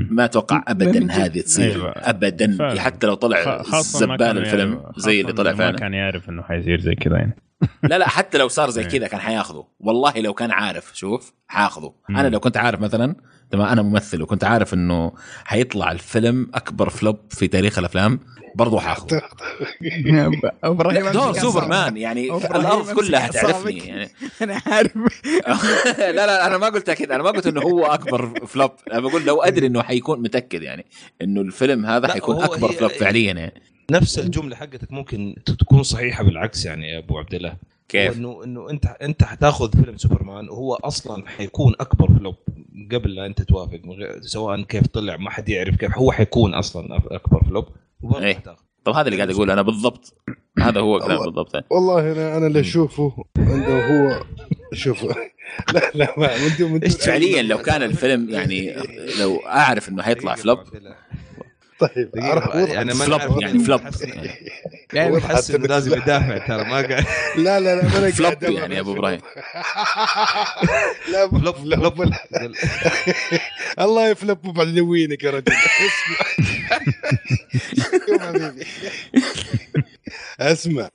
ما 0.09 0.25
أتوقع 0.25 0.63
ابدا. 0.67 1.11
هذه 1.11 1.39
تصير 1.39 1.71
أيوة. 1.75 1.89
ابدا 1.89 2.57
فعلا. 2.57 2.81
حتى 2.81 3.07
لو 3.07 3.13
طلع 3.13 3.61
زبال 3.81 4.37
الفيلم 4.37 4.81
زي 4.97 5.21
اللي 5.21 5.31
خاصة 5.31 5.35
طلع 5.43 5.49
إنه 5.51 5.57
ما 5.57 5.65
فعلا 5.65 5.77
كان 5.77 5.93
يعرف 5.93 6.29
إنه 6.29 6.43
حيصير 6.43 6.79
زي 6.79 6.95
كذا 6.95 7.17
يعني 7.17 7.35
لا 7.89 7.97
لا 7.97 8.07
حتى 8.07 8.37
لو 8.37 8.47
صار 8.47 8.69
زي 8.69 8.81
إيه. 8.81 8.87
كذا 8.87 9.07
كان 9.07 9.19
حياخذه 9.19 9.65
والله 9.79 10.13
لو 10.19 10.33
كان 10.33 10.51
عارف 10.51 10.91
شوف 10.93 11.33
حاخذه. 11.47 11.93
أنا 12.09 12.27
لو 12.27 12.39
كنت 12.39 12.57
عارف 12.57 12.81
مثلا 12.81 13.15
تمام؟ 13.51 13.67
أنا 13.67 13.81
ممثل 13.81 14.21
وكنت 14.21 14.43
عارف 14.43 14.73
إنه 14.73 15.11
حيطلع 15.45 15.91
الفيلم 15.91 16.47
أكبر 16.53 16.89
فلوب 16.89 17.19
في 17.29 17.47
تاريخ 17.47 17.79
الأفلام 17.79 18.19
برضو 18.55 18.79
حاخذه. 18.79 19.21
دور 21.13 21.33
سوبرمان 21.33 21.97
يعني 21.97 22.37
الأرض 22.37 22.91
كلها. 22.91 23.19
حتعرفني 23.19 23.77
يعني. 23.77 24.09
أنا 24.41 24.61
عارف. 24.65 24.91
لا 25.99 26.11
لا 26.11 26.47
أنا 26.47 26.57
ما 26.57 26.69
قلت 26.69 26.91
كذا 26.91 27.15
أنا 27.15 27.23
ما 27.23 27.29
قلت 27.29 27.47
إنه 27.47 27.61
هو 27.61 27.85
أكبر 27.85 28.45
flop 28.47 28.71
أنا 28.91 28.99
بقول 28.99 29.25
لو 29.25 29.41
أدري 29.41 29.67
إنه 29.67 29.81
حيكون 29.81 30.21
متأكد 30.21 30.61
يعني 30.61 30.85
إنه 31.21 31.41
الفيلم 31.41 31.85
هذا 31.85 32.07
حيكون 32.07 32.43
أكبر 32.43 32.71
flop 32.71 32.91
فعليا 32.91 33.33
يعني. 33.33 33.53
نفس 33.91 34.19
الجملة 34.19 34.55
حقتك 34.55 34.91
ممكن 34.91 35.35
تكون 35.45 35.83
صحيحة 35.83 36.23
بالعكس 36.23 36.65
يعني 36.65 36.89
يا 36.89 36.97
أبو 36.97 37.17
عبد 37.17 37.33
الله 37.33 37.53
كيف؟ 37.89 38.17
انه 38.17 38.43
إنه 38.43 38.69
أنت 38.69 38.85
أنت 38.85 39.23
حتاخذ 39.23 39.83
فيلم 39.83 39.97
سوبرمان 39.97 40.49
وهو 40.49 40.73
أصلا 40.73 41.27
حيكون 41.27 41.73
أكبر 41.79 42.07
flop 42.19 42.35
قبل 42.91 43.15
لا 43.15 43.25
أنت 43.25 43.41
توافق 43.41 43.79
من 43.83 43.91
غير 43.91 44.21
سواء 44.21 44.61
كيف 44.61 44.87
طلع 44.87 45.17
ما 45.17 45.29
حد 45.29 45.49
يعرف 45.49 45.75
كيف 45.75 45.97
هو 45.97 46.11
حيكون 46.11 46.53
أصلا 46.53 46.97
أكبر 46.97 47.43
flop 47.43 47.67
وبرضه 48.01 48.25
إيه. 48.25 48.35
حتاخذ. 48.35 48.61
طب 48.85 48.93
هذا 48.93 49.05
اللي 49.07 49.17
قاعد 49.17 49.29
اقوله 49.29 49.53
أنا 49.53 49.61
بالضبط 49.61 50.13
هذا 50.59 50.79
هو 50.79 50.99
كلام. 50.99 51.23
بالضبط 51.23 51.63
والله 51.69 52.11
أنا 52.11 52.37
أنا 52.37 52.47
اللي 52.47 52.59
أشوفه 52.59 53.25
عنده 53.37 53.87
هو 53.87 54.23
شوف 54.73 55.03
لا 55.73 55.91
لا 55.95 56.13
ما 56.17 56.29
دون 56.59 56.79
فعليا 56.79 57.41
لو 57.41 57.57
كان 57.57 57.83
الفيلم 57.83 58.29
يعني 58.29 58.75
لو 59.21 59.37
أعرف 59.37 59.89
إنه 59.89 60.03
حيطلع 60.03 60.35
flop. 60.35 60.59
طيب 61.79 62.09
يعني 62.15 62.93
ما 62.93 63.05
flop 63.05 63.41
يعني 63.41 63.59
flop 63.59 63.81
حس- 63.81 64.01
يعني 64.93 65.11
وضحت 65.11 65.35
حس 65.35 65.51
إنه 65.51 65.67
لازم 65.67 65.93
يدافع 65.93 66.37
ترى 66.37 66.63
ما 66.63 66.81
قاعد 66.87 67.05
لا 67.37 67.59
لا 67.59 67.75
لا 67.75 67.83
ما 67.83 67.97
أنا 67.97 68.11
قاعد 68.19 68.43
ألعب. 68.43 68.43
يعني 68.43 68.75
يا 68.75 68.79
أبو 68.79 68.93
إبراهيم. 68.93 69.19
لا 71.11 71.29
flop 71.29 71.55
flop 71.55 72.11
الله 73.79 74.09
يفلب 74.09 74.41
بعلوينك 74.41 75.23
يا 75.23 75.31
رجل. 75.31 75.53
اسمع. 75.53 76.17
شوف 78.07 78.21
حبيبي. 78.21 78.65
اسمع. 80.39 80.89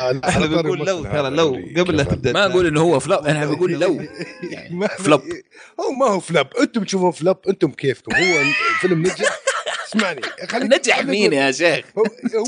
إحنا 0.00 0.46
بنقول 0.46 0.78
لو 0.78 1.02
ترى 1.04 1.30
لو 1.30 1.58
قبل 1.76 1.96
لا 1.96 2.02
تبدأ 2.04 2.32
ما 2.32 2.46
أقول 2.46 2.66
إنه 2.66 2.80
هو 2.80 3.00
flop 3.00 3.26
أنا 3.26 3.46
بقول 3.46 3.72
لو. 3.72 4.00
يعني 4.42 4.74
ما 4.74 4.86
flop. 4.86 5.22
هو 5.80 5.90
ما 5.92 6.06
هو 6.06 6.20
flop 6.20 6.46
أنتم 6.60 6.84
تشوفون 6.84 7.10
flop 7.10 7.36
أنتم 7.48 7.70
كيفكم. 7.70 8.14
هو 8.16 8.40
الفيلم 8.40 9.00
نجح. 9.02 9.40
اسمعني 9.96 10.20
خليك 10.48 10.72
نجح 10.78 11.04
مين 11.04 11.32
يا 11.32 11.50
شيخ؟ 11.52 11.84
هو 11.98 12.04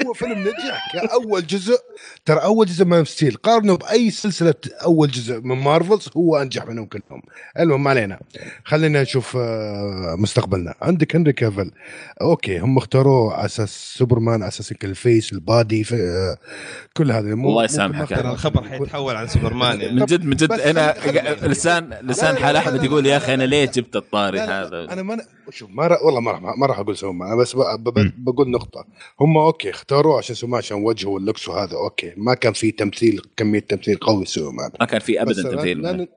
هو 0.06 0.12
فيلم 0.12 0.38
نجح 0.40 0.92
كأول 0.92 1.46
جزء. 1.46 1.76
ترى 2.24 2.38
أول 2.42 2.66
جزء 2.66 2.84
Man 2.84 3.04
Steel. 3.04 3.34
قارنه 3.36 3.76
بأي 3.76 4.10
سلسلة 4.10 4.54
أول 4.84 5.10
جزء 5.10 5.40
من 5.40 5.56
Marvel's 5.56 6.08
هو 6.16 6.36
أنجح 6.36 6.66
منهم 6.66 6.86
كلهم. 6.86 7.22
المهم 7.58 7.82
ما 7.84 7.90
علينا. 7.90 8.20
خلينا 8.64 9.02
نشوف 9.02 9.36
آه، 9.36 10.14
مستقبلنا. 10.18 10.74
عندك 10.82 11.16
هنري 11.16 11.32
كافل 11.32 11.70
okay 12.20 12.58
هم 12.58 12.78
اختاروه 12.78 13.34
على 13.34 13.44
أساس 13.44 13.94
سوبرمان 13.98 14.42
على 14.42 14.48
أساس 14.48 14.74
ال 14.84 14.94
face 14.94 15.32
ال 15.32 15.43
body 15.43 15.84
في 15.84 16.36
كل 16.96 17.12
هذا. 17.12 17.34
مو- 17.34 17.48
الله 17.50 17.64
يسامحك. 17.64 18.12
الخبر 18.12 18.68
حيتحول 18.68 19.16
عن 19.16 19.28
سوبرمان. 19.28 19.80
يعني 19.80 20.00
من 20.00 20.04
جد 20.06 20.24
من 20.24 20.36
جد 20.36 20.52
أنا 20.52 20.94
لسان 21.42 21.98
لسان 22.02 22.36
حال 22.36 22.56
أحمد 22.56 22.84
يقول 22.84 23.06
يا 23.06 23.16
أخي 23.16 23.34
أنا 23.34 23.44
ليه 23.44 23.64
جبت 23.64 23.96
الطاري 23.96 24.40
هذا؟ 24.40 24.92
أنا 24.92 25.02
ما 25.02 25.16
شوف 25.50 25.70
ما. 25.70 25.98
والله 26.02 26.20
ما 26.20 26.30
راح 26.30 26.40
ما 26.58 26.66
راح 26.66 26.78
أقول 26.78 26.96
سوبرمان 26.96 27.33
أنا 27.34 27.42
بس 27.42 27.56
ب... 27.56 27.88
ب... 27.88 28.24
بقول 28.24 28.50
نقطة. 28.50 28.86
هم 29.20 29.38
okay 29.38 29.70
اختاروه 29.70 30.18
عشان 30.18 30.34
سوبرمان 30.34 30.58
عشان 30.58 30.76
وجهه 30.76 31.08
وال 31.08 31.20
looks 31.20 31.48
وهذا 31.48 31.76
okay. 31.76 32.12
ما 32.16 32.34
كان 32.34 32.52
في 32.52 32.70
تمثيل 32.70 33.22
كمية 33.36 33.58
تمثيل 33.58 33.96
قوي 33.96 34.24
سوبرمان 34.24 34.70
ما 34.80 34.86
كان 34.86 35.00
في 35.00 35.22
ابدا 35.22 35.42
تمثيل 35.42 36.08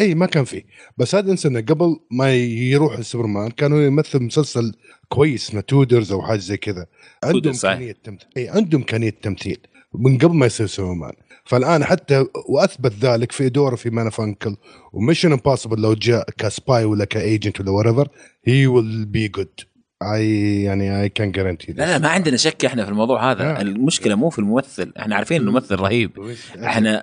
إي 0.00 0.14
ما 0.14 0.26
كان 0.26 0.44
في. 0.44 0.64
بس 0.98 1.14
هذا 1.14 1.30
انسى 1.30 1.48
انه 1.48 1.60
قبل 1.60 1.96
ما 2.10 2.34
يروح 2.34 2.98
لسوبرمان 2.98 3.50
كانوا 3.50 3.82
يمثل 3.82 4.22
مسلسل 4.22 4.74
كويس 5.08 5.48
اسمه 5.48 5.60
Tudors 5.60 6.12
أو 6.12 6.22
حاجة 6.22 6.38
زي 6.38 6.56
كذا. 6.56 6.86
عنده 7.24 7.32
Tudors، 7.32 7.56
صحيح. 7.56 7.72
امكانيه 7.72 7.92
تمثيل. 8.04 8.28
إي 8.36 8.48
عنده 8.48 8.78
امكانيه 8.78 9.10
تمثيل. 9.10 9.58
من 9.94 10.18
قبل 10.18 10.34
ما 10.34 10.46
يصير 10.46 10.66
سوبرمان. 10.66 11.12
فالآن 11.44 11.84
حتى 11.84 12.26
وأثبت 12.48 12.92
ذلك 13.00 13.32
في 13.32 13.48
دوره 13.48 13.76
في 13.76 13.90
Man 13.90 14.10
from 14.10 14.23
U.N.C.L.E. 14.23 14.56
و 14.92 14.97
Mission 14.97 15.32
Impossible 15.32 15.82
لو 15.82 15.94
جاء 15.94 16.30
ك 16.38 16.49
spy 16.49 16.84
ولا 16.84 17.04
ك 17.04 17.13
agent 17.13 17.60
ولا 17.60 17.70
whatever 17.70 18.08
he 18.44 18.66
will 18.66 19.04
be 19.04 19.28
good 19.28 19.60
I 20.02 20.62
يعني 20.62 21.02
I 21.02 21.08
can 21.08 21.32
guarantee 21.32 21.72
لا 21.72 21.84
لا 21.84 21.98
ما 21.98 22.08
عندنا 22.08 22.36
شك 22.36 22.64
إحنا 22.64 22.84
في 22.84 22.90
الموضوع 22.90 23.30
هذا. 23.30 23.44
آه. 23.44 23.60
المشكلة 23.60 24.14
مو 24.14 24.30
في 24.30 24.38
الممثل. 24.38 24.92
إحنا 24.98 25.16
عارفين 25.16 25.42
إنه 25.42 25.50
ممثل 25.52 25.74
رهيب. 25.74 26.10
إحنا 26.64 27.02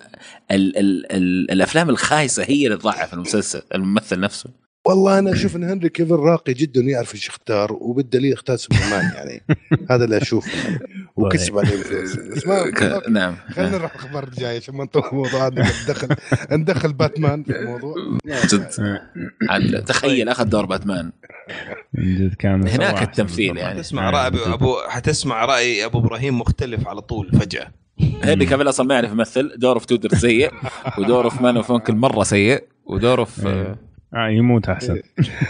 ال 0.51 0.77
ال 0.77 1.11
ال 1.11 1.51
الأفلام 1.51 1.89
الخايسة 1.89 2.43
هي 2.43 2.65
اللي 2.65 2.77
تضعف 2.77 3.13
المسلسل 3.13 3.61
الممثل 3.75 4.19
نفسه. 4.19 4.49
والله 4.87 5.19
أنا 5.19 5.31
أشوف 5.31 5.55
إن 5.55 5.63
هنري 5.63 5.89
كيفن 5.89 6.15
راقي 6.15 6.53
جدا 6.53 6.85
ويعرف 6.85 7.15
إيش 7.15 7.27
يختار 7.27 7.73
وبالدليل 7.73 8.33
اختار 8.33 8.55
سوبرمان 8.55 9.11
يعني. 9.15 9.43
هذا 9.91 10.05
اللي 10.05 10.17
أشوفه. 10.17 10.51
يعني 10.63 10.79
وكسب 11.15 11.57
عليه 11.57 11.73
الفلوس 11.73 12.47
نعم. 13.09 13.35
خلينا 13.49 13.77
نروح 13.77 13.91
الأخبار 13.91 14.23
الجاية 14.23 14.57
عشان 14.57 14.75
ما 14.75 14.83
نطول 14.83 15.03
الموضوع. 15.11 15.47
هذا 15.47 15.71
ندخل 15.83 16.07
ندخل 16.51 16.93
باتمان 16.93 17.43
في 17.43 17.59
الموضوع. 17.59 17.95
جد. 18.25 19.83
تخيل 19.85 20.29
أخذ 20.29 20.45
دور 20.45 20.65
باتمان. 20.65 21.11
من 21.93 22.15
جد 22.15 22.33
كان 22.33 22.67
هناك 22.67 23.01
التمثيل 23.01 23.57
يعني. 23.57 23.75
حتسمع 23.75 24.09
رأي 24.09 24.27
ابو 24.27 24.53
ابو 24.53 24.75
حتسمع 24.87 25.45
رأي 25.45 25.85
أبو 25.85 25.99
إبراهيم 25.99 26.39
مختلف 26.39 26.87
على 26.87 27.01
طول 27.01 27.31
فجأة 27.31 27.71
هنري 28.23 28.45
كافيل 28.45 28.69
أصلا 28.69 28.85
ما 28.87 28.95
يعرف 28.95 29.11
يمثل 29.11 29.53
دوره 29.57 29.79
في 29.79 29.87
Tudor 29.87 30.09
سيء 30.09 30.51
ودوره 30.97 31.29
في 31.29 31.43
Man 31.43 31.57
of 31.57 31.71
مرة 31.89 32.23
سيء 32.23 32.63
ودوره 32.85 33.23
في 33.23 33.47
إيه. 33.49 33.75
آه 34.13 34.29
يموت 34.29 34.69
احسن 34.69 35.01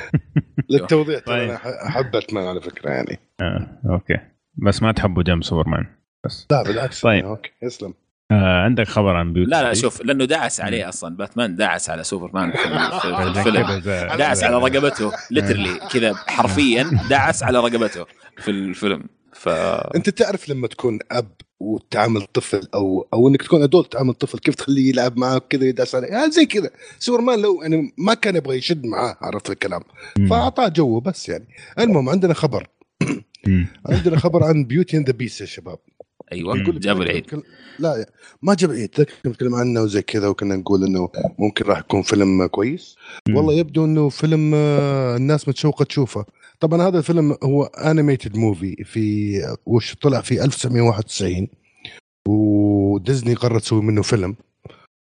للتوضيح 0.69 1.19
ترى 1.19 1.47
طيب. 1.47 1.49
احب 1.87 2.11
باتمان 2.11 2.47
على 2.47 2.61
فكرة 2.61 2.89
يعني 2.89 3.19
آه. 3.41 3.67
okay 3.89 4.17
بس 4.55 4.83
ما 4.83 4.91
تحبوا 4.91 5.23
جنب 5.23 5.43
سوبرمان 5.43 5.85
بس 6.25 6.47
لا 6.51 6.63
بالعكس 6.63 7.01
طيب. 7.01 7.25
okay 7.25 7.51
اسلم 7.63 7.93
آه 8.33 8.63
عندك 8.63 8.87
خبر 8.87 9.15
عن 9.15 9.33
Beauty 9.33 9.47
لا 9.47 9.63
لا؟ 9.63 9.73
شوف 9.73 10.01
لأنه 10.01 10.25
دعس 10.25 10.61
عليه 10.61 10.89
أصلا. 10.89 11.15
باتمان 11.15 11.55
دعس 11.55 11.89
على 11.89 12.03
سوبرمان 12.03 12.51
في 12.51 12.65
الفيلم. 13.27 13.79
دعس 14.17 14.43
على 14.43 14.55
رقبته 14.57 15.11
literally 15.31 15.79
كذا 15.91 16.13
حرفيا 16.27 16.99
دعس 17.09 17.43
على 17.43 17.59
رقبته 17.59 18.05
في 18.37 18.51
الفيلم. 18.51 19.03
ف 19.33 19.49
أنت 19.95 20.09
تعرف 20.09 20.49
لما 20.49 20.67
تكون 20.67 20.99
أب 21.11 21.31
وتعامل 21.59 22.21
طفل 22.21 22.67
أو 22.73 23.07
أو 23.13 23.27
إنك 23.27 23.41
تكون 23.41 23.63
adult 23.63 23.85
تعامل 23.85 24.13
طفل 24.13 24.39
كيف 24.39 24.55
تخليه 24.55 24.89
يلعب 24.89 25.17
معك 25.17 25.43
كذا 25.49 25.65
يدعس 25.65 25.95
عليه؟ 25.95 26.07
يعني 26.07 26.31
زي 26.31 26.45
كذا. 26.45 26.69
سوبرمان 26.99 27.41
لو 27.41 27.61
يعني 27.61 27.93
ما 27.97 28.13
كان 28.13 28.35
يبغى 28.35 28.57
يشد 28.57 28.85
معاه 28.85 29.17
عرفت 29.21 29.49
الكلام. 29.49 29.81
فأعطاه 30.29 30.67
جوه 30.67 31.01
بس 31.01 31.29
يعني. 31.29 31.47
المهم 31.79 32.09
عندنا 32.09 32.33
خبر. 32.33 32.67
عندنا 33.89 34.19
خبر 34.19 34.43
عن 34.43 34.63
Beauty 34.65 34.97
and 34.97 35.07
the 35.09 35.13
Beast 35.17 35.41
يا 35.41 35.45
شباب. 35.45 35.77
أيوه. 36.33 36.63
جابوا 36.79 37.03
العيد. 37.03 37.25
كل- 37.25 37.43
لا 37.79 38.05
ما 38.41 38.53
جاب 38.53 38.71
العيد. 38.71 38.89
تذكر 38.89 39.13
نتكلم 39.25 39.55
عنه 39.55 39.81
وزي 39.81 40.01
كذا 40.01 40.27
وكنا 40.27 40.55
نقول 40.55 40.83
إنه 40.83 41.09
ممكن 41.39 41.65
راح 41.65 41.79
يكون 41.79 42.01
فيلم 42.01 42.45
كويس. 42.45 42.95
والله 43.29 43.53
يبدو 43.53 43.85
إنه 43.85 44.09
فيلم 44.09 44.51
آه، 44.55 45.15
الناس 45.17 45.47
متشوقة 45.47 45.85
تشوفه. 45.85 46.25
طبعا 46.59 46.81
هذا 46.87 46.97
الفيلم 46.97 47.37
هو 47.43 47.63
animated 47.63 48.37
movie 48.37 48.75
في 48.83 49.33
وش 49.65 49.95
طلع 49.95 50.21
في 50.21 50.43
1991 50.43 51.47
وديزني 52.27 53.33
قررت 53.33 53.61
تسوي 53.61 53.81
منه 53.81 54.01
فيلم. 54.01 54.35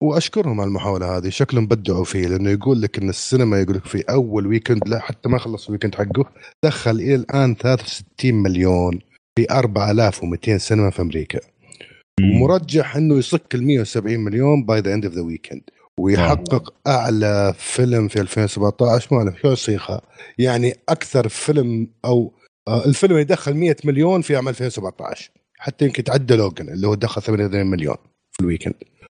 وأشكرهم 0.01 0.61
على 0.61 0.68
المحاولة 0.68 1.18
هذه. 1.18 1.30
شكلهم 1.30 1.68
بدعوا 1.68 2.03
فيه 2.03 2.27
لأنه 2.27 2.49
يقول 2.49 2.81
لك 2.81 2.97
إن 2.97 3.10
السينما 3.10 3.61
يقول 3.61 3.76
لك 3.76 3.85
في 3.85 4.01
أول 4.01 4.47
weekend 4.48 4.88
لا 4.88 4.99
حتى 4.99 5.30
ما 5.30 5.38
خلص 5.38 5.65
ال 5.65 5.69
weekend 5.69 5.95
حقه 5.95 6.26
دخل 6.64 6.91
إلى 6.95 7.15
الآن 7.15 7.56
63 7.56 8.35
مليون. 8.35 8.99
في 9.35 9.51
4200 9.51 10.57
سينما 10.57 10.89
في 10.89 11.01
أمريكا. 11.01 11.39
ومرجح 12.22 12.95
إنه 12.95 13.18
يصك 13.18 13.56
ال 13.56 13.64
170 13.64 14.19
مليون 14.19 14.65
by 14.65 14.80
the 14.80 14.94
end 14.94 15.06
of 15.06 15.14
the 15.14 15.22
weekend 15.22 15.61
ويحقق 15.99 16.73
أعلى 16.88 17.53
فيلم 17.57 18.07
في 18.07 18.22
2017 18.22 19.15
ما 19.15 19.22
أعرف 19.22 19.41
شو 19.41 19.56
صيغه 19.56 20.01
يعني 20.38 20.76
أكثر 20.89 21.27
فيلم 21.27 21.88
أو 22.06 22.34
آه، 22.68 22.85
الفيلم 22.85 23.18
يدخل 23.18 23.53
100 23.53 23.76
مليون 23.85 24.22
في 24.22 24.35
عام 24.35 24.47
2017 24.47 25.31
حتى 25.57 25.85
يمكن 25.85 26.03
تعدى 26.03 26.35
Logan 26.36 26.69
اللي 26.69 26.88
هو 26.88 26.95
دخل 26.95 27.22
88 27.22 27.68
مليون 27.68 27.95
في 28.31 28.39
ال 28.40 28.43
weekend. 28.43 28.73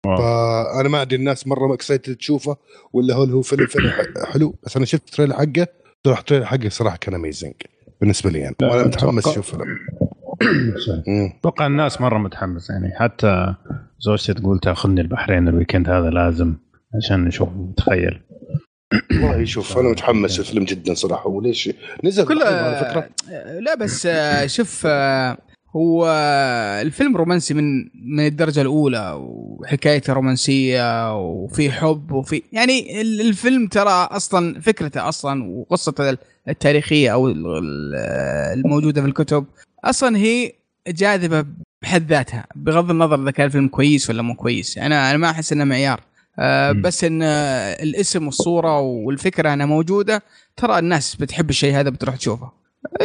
wow. 0.05 0.17
فأنا 0.17 0.89
ما 0.89 1.01
أدري 1.01 1.15
الناس 1.15 1.47
مرة 1.47 1.73
excited 1.73 2.15
تشوفه 2.15 2.57
ولا 2.93 3.15
هو 3.15 3.23
هو 3.23 3.41
فيلم 3.41 3.67
فيلم 3.67 3.91
حلو. 4.25 4.55
بس 4.63 4.77
أنا 4.77 4.85
شفت 4.85 5.07
ال 5.07 5.11
trailer 5.11 5.33
حقه 5.33 5.67
صراحة 6.05 6.19
ال 6.19 6.23
trailer 6.23 6.45
حقه 6.45 6.69
صراحة 6.69 6.97
كان 6.97 7.13
amazing 7.13 7.53
بالنسبة 8.01 8.29
لي 8.29 8.39
يعني. 8.39 8.55
لا، 8.61 8.67
وأنا 8.71 8.87
متحمس 8.87 9.27
أشوف 9.27 9.51
فيلم. 9.51 9.77
أتوقع 11.39 11.67
الناس 11.67 12.01
مرة 12.01 12.17
متحمسه 12.17 12.73
يعني 12.73 12.91
حتى 12.95 13.55
زوجتي 13.99 14.33
تقول 14.33 14.59
تاخذني 14.59 15.01
البحرين 15.01 15.47
ال 15.47 15.53
weekend 15.53 15.89
هذا 15.89 16.09
لازم 16.09 16.53
عشان 16.95 17.25
نشوف 17.25 17.49
نتخيل 17.71 18.21
والله 19.11 19.45
شوف 19.45 19.77
أنا 19.77 19.89
متحمس 19.89 20.39
الفيلم 20.39 20.63
جدا 20.65 20.93
صراحة. 20.93 21.27
وليش؟ 21.29 21.69
نزل 22.03 22.25
كله 22.25 22.45
على 22.45 22.75
فكرة. 22.89 23.09
لا 23.59 23.75
بس 23.75 24.05
آه، 24.05 24.45
شوف 24.45 24.83
آه، 24.85 25.37
هو 25.75 26.07
الفيلم 26.81 27.17
رومانسي 27.17 27.53
من 27.53 27.63
من 28.15 28.25
الدرجة 28.25 28.61
الأولى 28.61 29.13
وحكايته 29.19 30.13
رومانسية 30.13 31.15
وفي 31.21 31.71
حب 31.71 32.11
وفي 32.11 32.41
يعني 32.53 33.01
ال- 33.01 33.21
الفيلم 33.21 33.67
ترى 33.67 33.89
أصلا 34.11 34.61
فكرته 34.61 35.09
أصلا 35.09 35.43
وقصته 35.43 36.17
التاريخية 36.49 37.13
أو 37.13 37.27
ال- 37.27 37.45
ال- 37.57 37.95
الموجودة 38.59 39.01
في 39.01 39.07
الكتب 39.07 39.45
أصلا 39.85 40.17
هي 40.17 40.51
جاذبة 40.87 41.45
بحد 41.81 42.07
ذاتها 42.09 42.47
بغض 42.55 42.89
النظر 42.91 43.21
إذا 43.23 43.31
كان 43.31 43.45
الفيلم 43.45 43.67
كويس 43.67 44.09
ولا 44.09 44.21
مو 44.21 44.35
كويس 44.35 44.77
أنا 44.77 45.09
أنا 45.09 45.17
ما 45.17 45.29
أحس 45.29 45.53
إنه 45.53 45.63
معيار 45.63 46.01
مم. 46.39 46.81
بس 46.81 47.03
إن 47.03 47.21
الاسم 47.23 48.25
والصورة 48.25 48.79
والفكرة 48.79 49.53
إنها 49.53 49.65
موجودة 49.65 50.23
ترى 50.57 50.79
الناس 50.79 51.15
بتحب 51.15 51.49
الشيء 51.49 51.75
هذا 51.75 51.89
بتروح 51.89 52.15
تشوفه 52.15 52.51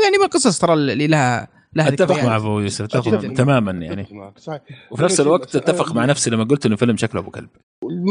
يعني 0.04 0.18
من 0.18 0.24
القصص 0.24 0.58
ترى 0.58 0.72
اللي 0.74 1.06
لها 1.06 1.48
لها 1.74 1.88
أتفق. 1.88 2.24
مع 2.24 2.36
أبو 2.36 2.60
يوسف 2.60 2.84
أتفق. 2.84 3.32
تماما 3.32 3.72
يعني 3.72 4.06
وفي 4.90 5.02
نفس 5.04 5.20
الوقت 5.20 5.56
أتفق 5.56 5.94
مع 5.94 6.04
نفسي 6.04 6.30
لما 6.30 6.44
قلت 6.44 6.66
إنه 6.66 6.76
فيلم 6.76 6.96
شكله 6.96 7.20
أبو 7.20 7.30
كلب 7.30 7.48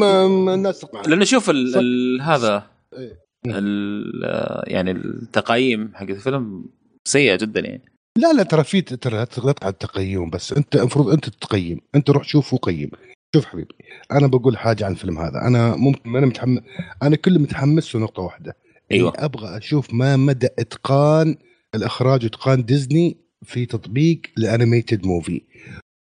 ما 0.01 0.25
الناس 0.53 0.85
لأنه 1.07 1.25
شوف 1.25 1.49
ال 1.49 1.71
صح. 1.73 1.79
ال 1.79 2.21
هذا 2.21 2.67
إيه. 2.93 3.19
ال- 3.47 4.63
يعني 4.67 4.91
التقييم 4.91 5.91
حق 5.95 6.01
الفيلم 6.09 6.65
سيئه 7.07 7.35
جدا 7.35 7.59
يعني 7.59 7.94
لا 8.17 8.33
لا 8.33 8.43
ترى 8.43 8.63
في 8.63 8.81
ترى 8.81 9.15
لا 9.15 9.53
على 9.61 9.71
التقييم 9.73 10.29
بس. 10.29 10.53
أنت 10.53 10.75
المفروض 10.75 11.09
أنت 11.09 11.29
تقيم. 11.29 11.81
أنت 11.95 12.09
روح 12.09 12.23
شوف 12.23 12.53
وقيم 12.53 12.89
شوف 13.35 13.45
حبيبي 13.45 13.75
أنا 14.11 14.27
بقول 14.27 14.57
حاجة 14.57 14.85
عن 14.85 14.91
الفيلم 14.91 15.19
هذا. 15.19 15.41
أنا 15.47 15.75
ممكن 15.75 16.15
أنا 16.15 16.25
متحمس 16.25 16.61
أنا 17.03 17.15
كل 17.15 17.39
متحمس 17.39 17.95
لنقطة 17.95 18.21
واحدة. 18.21 18.57
أيوه. 18.91 19.13
أبغى 19.15 19.57
أشوف 19.57 19.93
ما 19.93 20.15
مدى 20.15 20.47
إتقان 20.59 21.35
الإخراج 21.75 22.23
وإتقان 22.23 22.65
ديزني 22.65 23.17
في 23.43 23.65
تطبيق 23.65 24.21
ال 24.37 24.45
animated 24.45 25.05
movie. 25.05 25.41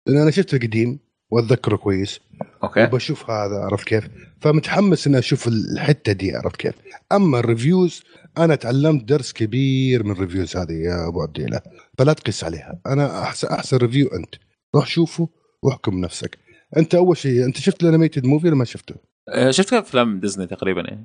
لأن 0.07 0.19
أنا 0.19 0.31
شفته 0.31 0.59
قديم. 0.59 0.99
وأتذكره 1.31 1.77
كويس. 1.77 2.21
okay. 2.63 2.85
وبشوف 2.85 3.31
هذا 3.31 3.57
عرفت 3.57 3.87
كيف؟ 3.87 4.09
فمتحمس 4.41 5.07
إني 5.07 5.19
أشوف 5.19 5.49
الحتة 5.49 6.13
دي 6.13 6.37
عرفت 6.37 6.57
كيف؟ 6.57 6.75
أما 7.13 7.39
ال 7.39 7.47
reviews 7.47 8.03
أنا 8.39 8.55
تعلمت 8.55 9.05
درس 9.05 9.33
كبير 9.33 10.05
من 10.05 10.11
ال 10.11 10.17
reviews 10.17 10.57
هذه 10.57 10.73
يا 10.73 11.09
أبو 11.09 11.23
عبد 11.23 11.41
الله 11.41 11.61
فلا 11.99 12.13
تقيس 12.13 12.45
عليها. 12.45 12.81
أنا 12.87 13.23
احسن 13.23 13.49
أحسن 13.49 13.77
review 13.77 14.09
أنت. 14.09 14.35
روح 14.75 14.87
شوفه 14.87 15.29
واحكم 15.63 16.01
بنفسك 16.01 16.39
أنت 16.77 16.95
أول 16.95 17.17
شيء 17.17 17.45
أنت 17.45 17.57
شفت 17.57 17.83
ال 17.83 17.88
animated 17.88 18.27
movie 18.27 18.47
ولا 18.47 18.57
ما 18.57 18.65
شفته؟ 18.65 18.95
آه، 19.29 19.51
شفت 19.51 19.73
افلام 19.73 20.21
ديزني 20.21 20.47
تقريبا 20.47 20.81
يعني 20.81 21.05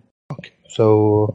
so 0.68 1.26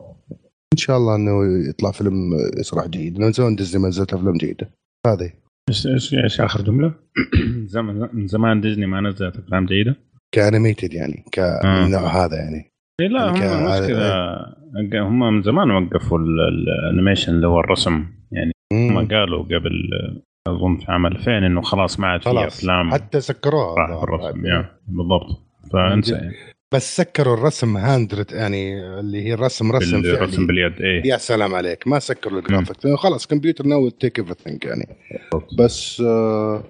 إن 0.73 0.79
شاء 0.79 0.97
الله 0.97 1.15
إنه 1.15 1.69
يطلع 1.69 1.91
فيلم 1.91 2.15
صراحة 2.61 2.89
جيد 2.89 3.19
من 3.19 3.33
زمان 3.33 3.57
ديزني 3.57 3.83
ما 3.83 3.89
نزلت 3.89 4.15
أفلام 4.15 4.37
جيده 4.37 4.71
هذه. 5.07 5.33
إيش 5.69 5.87
إيش 5.87 6.15
إيش 6.15 6.41
آخر 6.41 6.63
جملة؟ 6.63 6.93
زمان 7.75 8.09
من 8.13 8.27
زمان 8.27 8.61
ديزني 8.61 8.87
ما 8.87 9.01
نزلت 9.01 9.37
أفلام 9.37 9.67
جيدة. 9.67 9.97
ك 10.35 10.41
animated 10.41 10.95
يعني 10.95 11.25
كالنوع 11.33 12.25
هذا 12.25 12.37
يعني. 12.37 12.71
إيه 13.01 13.09
لا 13.09 13.31
هم 13.31 13.37
يعني 13.37 13.49
ك- 13.49 13.81
المشكلة 13.81 15.09
هم 15.09 15.35
من 15.35 15.43
زمان 15.43 15.71
وقفوا 15.71 16.19
ال- 16.19 16.41
ال 16.69 16.75
animation 16.75 17.33
اللي 17.35 17.47
هو 17.47 17.61
الرسم. 17.61 18.05
يعني 18.33 18.53
هم. 18.73 19.09
قالوا 19.09 19.43
قبل 19.43 19.91
أظن 20.49 20.77
في 20.77 20.93
عام 20.93 21.07
2000 21.07 21.31
إنه 21.47 21.61
خلاص 21.61 22.01
ما 22.01 22.07
عاد 22.07 22.21
في 22.23 22.29
خلاص 22.31 22.59
أفلام 22.59 22.91
حتى 22.91 23.21
سكروها 23.21 24.03
الرسم 24.05 24.47
يا 24.47 24.71
بالضبط. 24.89 25.27
فأنسى 25.73 26.15
يعني. 26.15 26.35
بس 26.73 26.97
سكروا 26.97 27.35
الرسم 27.35 27.77
hand 27.77 28.01
drawn 28.01 28.33
يعني 28.33 28.81
اللي 29.01 29.23
هي 29.27 29.35
الرسم 29.35 29.73
رسم 29.73 29.97
الرسم 29.97 30.47
باليد 30.47 30.81
إيه. 30.81 31.03
يا 31.07 31.17
سلام 31.17 31.55
عليك 31.55 31.87
ما 31.89 31.99
سكروا 31.99 32.39
الجرافيك 32.41 32.95
خلاص 32.95 33.27
computer 33.27 33.67
now 33.67 33.89
take 33.89 34.19
everything 34.19 34.65
يعني. 34.65 34.97
بس 35.59 36.01
آه 36.07 36.65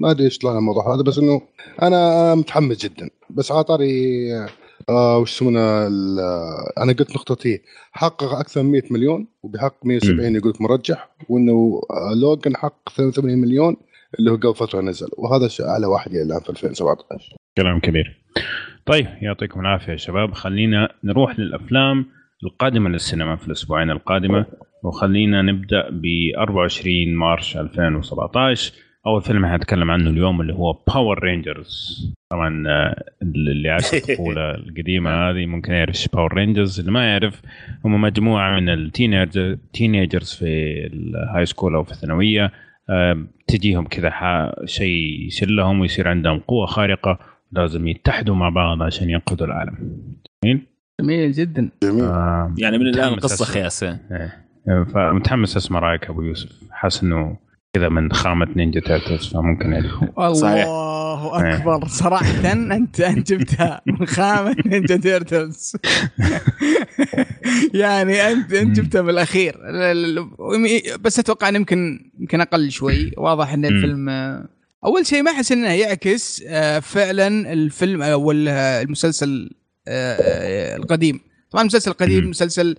ما- 0.00 0.10
أدري 0.10 0.24
إيش 0.24 0.38
طلع 0.38 0.58
الموضوع 0.58 0.94
هذا 0.94 1.02
بس 1.02 1.18
إنه 1.18 1.42
أنا 1.82 2.34
متحمس 2.34 2.76
جدا. 2.84 3.10
بس 3.30 3.52
عطاري 3.52 4.28
آه 4.88 5.18
وش 5.18 5.32
يسمونه 5.32 5.60
آه، 5.60 6.72
أنا 6.78 6.92
قلت 6.92 7.10
نقطتي 7.10 7.62
حقق 7.92 8.24
أكثر 8.34 8.62
من 8.62 8.70
100 8.70 8.82
مليون 8.90 9.26
وبحقق 9.42 9.76
170 9.84 10.36
يقول 10.36 10.50
لك 10.50 10.60
مرجح 10.60 11.10
وإنه 11.28 11.80
آه، 11.90 12.14
Logan 12.14 12.56
حقق 12.56 12.88
82 12.92 13.38
مليون 13.38 13.76
اللي 14.18 14.30
هو 14.30 14.36
قبل 14.36 14.54
فترة 14.54 14.80
نزل. 14.80 15.08
وهذا 15.18 15.48
أعلى 15.60 15.86
واحد 15.86 16.10
إلى 16.10 16.22
الآن 16.22 16.40
في 16.40 16.50
2017 16.50 17.36
كلام 17.56 17.80
كبير. 17.80 18.22
طيب 18.86 19.06
يعطيكم 19.22 19.60
العافية 19.60 19.92
يا 19.92 19.96
شباب. 19.96 20.32
خلينا 20.32 20.88
نروح 21.04 21.38
للأفلام 21.38 22.06
القادمة 22.44 22.90
للسينما 22.90 23.36
في 23.36 23.46
الأسبوعين 23.46 23.90
القادمة 23.90 24.46
وخلينا 24.84 25.42
نبدأ 25.42 25.90
ب 25.90 26.04
24 26.38 27.14
March 27.14 27.56
2017 27.56 28.72
أول 29.06 29.22
فيلم 29.22 29.46
حنتكلم 29.46 29.90
عنه 29.90 30.10
اليوم 30.10 30.40
اللي 30.40 30.54
هو 30.54 30.72
Power 30.72 31.18
Rangers 31.18 32.00
طبعا 32.30 32.64
آه، 32.68 33.04
اللي 33.22 33.70
عاش 33.70 33.94
الطفولة 33.94 34.50
القديمة 34.54 35.10
هذه 35.10 35.46
ممكن 35.46 35.72
يعرف 35.72 36.06
Power 36.12 36.34
Rangers 36.34 36.80
اللي 36.80 36.92
ما 36.92 37.10
يعرف 37.10 37.42
هم 37.84 38.00
مجموعة 38.00 38.60
من 38.60 38.68
ال 38.68 38.78
teenager 38.78 39.58
teenagers 39.72 40.34
في 40.34 40.46
ال 40.86 41.46
high 41.46 41.57
school 41.57 41.74
أو 41.74 41.84
في 41.84 41.92
الثانوية. 41.92 42.52
تجيهم 43.46 43.86
كذا 43.86 44.12
شيء 44.64 45.26
يشلهم 45.26 45.80
ويصير 45.80 46.08
عندهم 46.08 46.38
قوة 46.38 46.66
خارقة 46.66 47.18
لازم 47.52 47.86
يتحدوا 47.88 48.34
مع 48.34 48.48
بعض 48.48 48.82
عشان 48.82 49.10
ينقذوا 49.10 49.46
العالم. 49.46 49.74
جميل؟ 50.44 50.66
جميل 51.00 51.32
جدا. 51.32 51.70
جميل. 51.82 52.04
آه، 52.04 52.54
يعني 52.58 52.78
من 52.78 52.86
الآن 52.86 53.12
متحمس 53.12 53.18
القصة 53.24 53.34
أسمع. 53.34 53.46
خياس 53.54 53.82
يعني. 53.82 54.00
إيه. 54.10 54.84
فمتحمس 54.94 55.56
أسمع 55.56 55.78
رأيك 55.78 56.04
أبو 56.10 56.22
يوسف. 56.22 56.48
حاسس 56.70 57.02
إنه 57.02 57.36
كذا 57.72 57.88
من 57.88 58.12
خامة 58.12 58.46
Ninja 58.56 58.80
Turtles 58.80 59.26
فممكن 59.26 59.72
يعني. 59.72 59.88
صحيح. 60.34 60.64
الله 60.66 61.56
اكبر 61.56 61.86
صراحة 61.86 62.52
انت 62.52 63.00
أنت 63.00 63.32
جبتها 63.32 63.80
من 63.86 64.06
خامة 64.06 64.56
Ninja 64.66 64.96
Turtles 64.96 65.76
يعني 67.74 68.32
انت 68.32 68.52
أنت 68.52 68.80
جبتها 68.80 69.00
بالأخير. 69.00 69.56
لا- 69.58 69.94
لا- 69.94 70.06
لا- 70.20 70.96
بس 71.00 71.18
أتوقع 71.18 71.48
انه 71.48 71.58
يمكن 71.58 72.10
يمكن 72.20 72.40
أقل 72.40 72.70
شوي. 72.70 73.12
واضح 73.16 73.52
إن 73.52 73.64
الفيلم 73.64 74.08
أول 74.84 75.06
شيء 75.06 75.22
ما 75.22 75.30
أحس 75.30 75.52
إنه 75.52 75.72
يعكس 75.72 76.42
آه، 76.46 76.78
فعلا 76.78 77.52
الفيلم 77.52 78.02
أو 78.02 78.32
المسلسل 78.32 79.50
آه، 79.88 80.16
آه، 80.20 80.76
القديم 80.76 81.20
طبعا 81.50 81.62
المسلسل 81.62 81.90
القديم. 81.90 82.30
مسلسل 82.30 82.76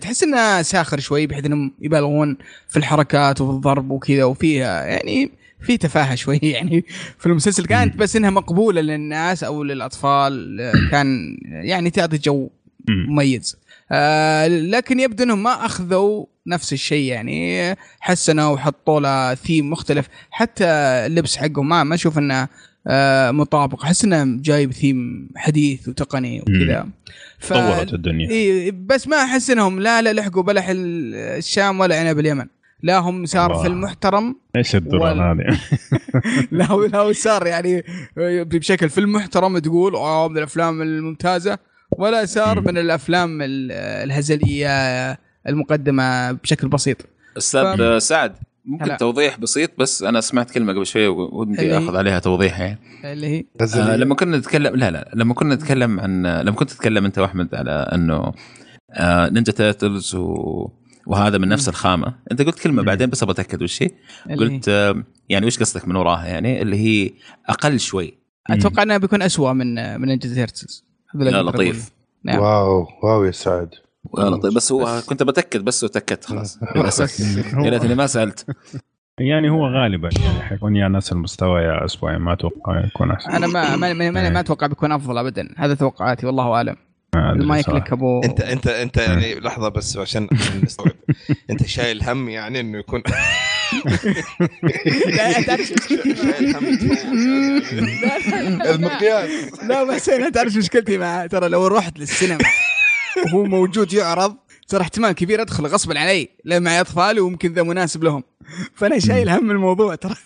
تحس 0.00 0.22
إنه 0.22 0.62
ساخر 0.62 1.00
شوي 1.00 1.26
بحيث 1.26 1.46
إنهم 1.46 1.74
يبالغون 1.80 2.36
في 2.68 2.76
الحركات 2.76 3.40
وفي 3.40 3.56
الضرب 3.56 3.90
وكذا 3.90 4.24
وفيها 4.24 4.84
يعني 4.84 5.30
في 5.60 5.76
تفاهة 5.76 6.14
شوي 6.14 6.36
يعني 6.54 6.84
في 7.18 7.26
المسلسل 7.26 7.66
كانت 7.66 7.96
بس 7.96 8.16
إنها 8.16 8.30
مقبولة 8.30 8.80
للناس 8.80 9.44
أو 9.44 9.64
للأطفال 9.64 10.58
كان 10.90 11.38
يعني 11.42 11.90
تعطي 11.90 12.18
جو 12.18 12.48
مم. 12.88 13.06
مميز 13.08 13.56
آه 13.92 14.46
لكن 14.46 15.00
يبدو 15.00 15.24
إنهم 15.24 15.42
ما 15.42 15.66
أخذوا 15.66 16.26
نفس 16.48 16.72
الشيء 16.72 17.04
يعني 17.12 17.74
حسنوا 18.00 18.54
وحطوا 18.54 19.00
له 19.00 19.34
ثيم 19.34 19.70
مختلف. 19.70 20.06
حتى 20.30 20.64
اللبس 21.06 21.36
حقهم 21.36 21.68
ما 21.68 21.84
ما 21.84 21.94
أشوف 21.94 22.18
إنه 22.18 22.48
آه، 22.86 23.30
مطابق. 23.30 23.84
أحس 23.84 24.04
إنه 24.04 24.42
جايب 24.42 24.72
ثيم 24.72 25.28
حديث 25.36 25.88
وتقني 25.88 26.40
وكذا. 26.40 26.88
ف... 27.38 27.52
طورت 27.52 27.92
الدنيا. 27.94 28.30
إيه 28.30 28.72
بس 28.86 29.08
ما 29.08 29.16
أحس 29.16 29.50
إنهم 29.50 29.80
لا 29.80 30.02
لا 30.02 30.12
لحقوا 30.12 30.42
بلح 30.42 30.68
ال- 30.68 31.14
الشام 31.14 31.80
ولا 31.80 32.00
عنب 32.00 32.18
اليمن. 32.18 32.46
لا 32.82 32.98
هم 32.98 33.26
صار 33.26 33.50
الله. 33.50 33.62
في 33.62 33.68
المحترم 33.68 34.36
إيش 34.56 34.76
الدرر 34.76 35.00
وال- 35.02 35.20
هذه؟ 35.20 35.60
لا 36.58 36.66
هو 36.66 36.84
لا 36.84 36.98
هو 36.98 37.12
صار 37.12 37.46
يعني 37.46 37.84
بشكل 38.16 38.88
في 38.88 38.98
المحترم 38.98 39.58
تقول 39.58 39.96
آه 39.96 40.28
من 40.28 40.38
الأفلام 40.38 40.82
الممتازة. 40.82 41.58
ولا 41.98 42.24
صار. 42.24 42.60
من 42.60 42.78
الأفلام 42.78 43.42
ال- 43.42 43.72
الهزلية 44.04 45.18
المقدمة 45.48 46.32
بشكل 46.32 46.68
بسيط. 46.68 46.96
أستاذ 47.38 47.76
ف- 47.76 48.02
سعد 48.02 48.32
ممكن 48.64 48.84
هلا. 48.84 48.96
توضيح 48.96 49.38
بسيط 49.38 49.70
بس 49.78 50.02
أنا 50.02 50.20
سمعت 50.20 50.50
كلمة 50.50 50.72
قبل 50.72 50.86
شوي 50.86 51.06
ودي 51.08 51.78
أخذ 51.78 51.96
عليها 51.96 52.18
توضيح 52.18 52.60
يعني 52.60 52.78
اللي 53.04 53.26
هي؟ 53.26 53.44
آه 53.76 53.96
لما 53.96 54.14
كنا 54.14 54.36
نتكلم 54.36 54.76
لا 54.76 54.90
لا 54.90 55.10
لما 55.14 55.34
كنا 55.34 55.54
نتكلم 55.54 56.00
عن 56.00 56.26
لما 56.26 56.52
كنت 56.56 56.70
تتكلم 56.70 57.04
أنت 57.04 57.18
وأحمد 57.18 57.54
على 57.54 57.70
إنه 57.70 58.32
آه 58.92 59.28
نينجا 59.28 59.52
تيرتلز 59.52 60.14
و... 60.14 60.70
وهذا 61.06 61.38
من 61.38 61.48
نفس 61.48 61.68
الخامة. 61.68 62.14
أنت 62.32 62.42
قلت 62.42 62.58
كلمة. 62.58 62.82
بعدين 62.82 63.10
بس 63.10 63.22
أبغى 63.22 63.32
أتأكد 63.32 63.62
وش 63.62 63.82
هي. 63.82 63.90
قلت 64.36 64.68
آه 64.68 65.02
يعني 65.28 65.46
وش 65.46 65.58
قصدك 65.58 65.88
من 65.88 65.96
وراها 65.96 66.26
يعني؟ 66.26 66.62
اللي 66.62 66.76
هي 66.76 67.10
أقل 67.48 67.80
شوي. 67.80 68.14
أتوقع 68.50 68.82
انه 68.82 68.96
بيكون 68.96 69.22
أسوأ 69.22 69.52
من 69.52 70.00
من 70.00 70.10
هذا 71.14 71.28
اللي 71.28 71.30
لا. 71.30 71.42
لطيف. 71.42 71.90
نعم. 72.24 72.38
واو 72.38 72.86
واو 73.02 73.24
يا 73.24 73.30
سعد. 73.30 73.74
طيب 74.16 74.54
بس 74.54 74.72
هو 74.72 75.02
كنت 75.06 75.22
بتأكد 75.22 75.64
بس 75.64 75.84
وتأكدت 75.84 76.24
خلاص. 76.24 76.58
للأسف. 76.76 77.20
يا 77.64 77.70
ريتني 77.70 77.94
ما 77.94 78.06
سألت. 78.06 78.46
يعني 79.20 79.50
هو 79.50 79.66
غالبا 79.66 80.10
يعني 80.20 80.42
حيكون 80.42 80.76
يا 80.76 80.88
نفس 80.88 81.12
المستوى 81.12 81.62
يا 81.62 81.84
اسوء 81.84 82.18
ما 82.18 82.32
أتوقع 82.32 82.84
يكون 82.84 83.10
أحسن. 83.10 83.30
أنا 83.30 83.46
ما 83.46 83.76
ما, 83.76 83.92
ما, 83.92 84.10
ما, 84.10 84.30
ما 84.30 84.40
أتوقع 84.40 84.66
بيكون 84.66 84.92
أفضل 84.92 85.18
ابدا. 85.18 85.48
هذا 85.56 85.74
توقعاتي 85.74 86.26
والله 86.26 86.54
أعلم. 86.54 86.76
المايك. 87.14 87.68
لك 87.68 87.92
ابو 87.92 88.20
انت 88.24 88.40
انت 88.40 88.66
أنت 88.66 88.96
يعني 88.96 89.34
لحظة 89.34 89.68
بس 89.68 89.96
عشان 89.96 90.28
عشان 90.32 90.60
نستوعب. 90.64 90.92
أنت 91.50 91.66
شايل 91.66 92.02
هم 92.02 92.28
يعني 92.28 92.60
إنه 92.60 92.78
يكون. 92.78 93.02
المقياس. 98.74 99.30
لا 99.64 99.84
بس 99.84 100.08
أنا 100.08 100.28
تعرف 100.30 100.56
مشكلتي 100.56 100.98
معاه 100.98 101.26
ترى 101.26 101.48
لو 101.48 101.66
رحت 101.66 101.98
للسينما 101.98 102.38
وهو 103.26 103.44
موجود 103.44 103.92
يعرض 103.92 104.36
ترى 104.68 104.82
احتمال 104.82 105.12
كبير 105.12 105.42
أدخل 105.42 105.66
غصبا 105.66 105.98
علي 105.98 106.28
لأن 106.44 106.62
معي 106.62 106.80
أطفال 106.80 107.20
وممكن 107.20 107.52
ذا 107.52 107.62
مناسب 107.62 108.04
لهم. 108.04 108.22
فأنا 108.74 108.98
شايل 108.98 109.28
هم 109.28 109.50
الموضوع 109.50 109.94
ترى. 109.94 110.14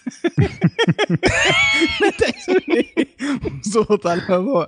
لا 2.01 2.11
تحسبني 2.11 3.09
مبسوط 3.43 4.07
على 4.07 4.23
الموضوع. 4.23 4.67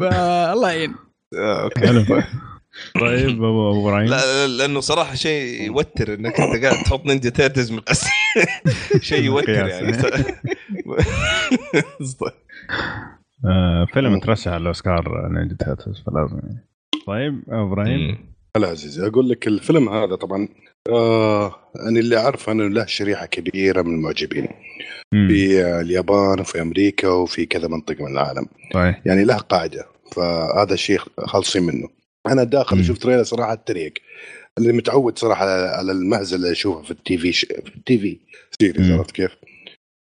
فالله 0.00 0.70
يعين. 0.70 0.94
أوكي. 1.34 1.86
حلو. 1.86 2.04
طيب 3.00 3.44
ابو 3.44 3.80
إبراهيم. 3.80 4.08
لا 4.08 4.46
لا، 4.46 4.48
لأنه 4.56 4.80
صراحة 4.80 5.14
شيء 5.14 5.62
يوتر 5.62 6.14
إنك 6.14 6.40
أنت 6.40 6.64
قاعد 6.64 6.84
تحط 6.84 7.06
Ninja 7.06 7.30
Turtles 7.30 7.72
من 7.72 7.80
شيء 9.00 9.24
يوتر 9.24 9.66
يعني. 9.66 9.92
آه، 13.46 13.86
فيلم 13.94 14.20
ترشح 14.20 14.52
على 14.52 14.62
الاوسكار 14.62 15.28
Ninja 15.30 15.56
Turtles 15.64 16.02
فلازم 16.06 16.38
يعني. 16.42 16.66
طيب 17.06 17.42
إبراهيم 17.48 18.18
هلا 18.56 18.68
عزيزي 18.68 19.06
أقول 19.06 19.28
لك 19.28 19.46
الفيلم 19.46 19.88
هذا 19.88 20.14
طبعا 20.14 20.48
آه 20.88 21.54
أنا 21.88 22.00
اللي 22.00 22.16
اعرف 22.16 22.50
أنه 22.50 22.68
له 22.68 22.86
شريحة 22.86 23.26
كبيرة 23.26 23.82
من 23.82 23.94
المعجبين 23.94 24.48
مم. 25.12 25.28
في 25.28 25.64
اليابان 25.80 26.40
وفي 26.40 26.62
أمريكا 26.62 27.08
وفي 27.08 27.46
كذا 27.46 27.68
منطقة 27.68 28.04
من 28.04 28.12
العالم 28.12 28.46
طيب 28.72 28.94
يعني 29.06 29.24
له 29.24 29.36
قاعدة 29.36 29.86
فهذا 30.12 30.74
الشيء 30.74 31.00
خالصين 31.18 31.62
منه 31.62 31.88
أنا 32.26 32.44
داخل 32.44 32.76
مم. 32.76 32.82
أشوف 32.82 32.98
trailer 32.98 33.22
صراحة 33.22 33.52
اتريق 33.52 33.92
اللي 34.58 34.72
متعود 34.72 35.18
صراحة 35.18 35.44
على, 35.76 35.92
المهزله 35.92 36.36
اللي 36.36 36.52
أشوفه 36.52 36.82
في 36.82 36.90
ال 36.90 37.18
TV 37.18 37.32
ش... 37.32 37.44
في 37.44 37.76
ال 37.76 37.98
TV 37.98 38.18
series. 38.60 38.90
عرفت 38.90 39.10
كيف؟ 39.10 39.36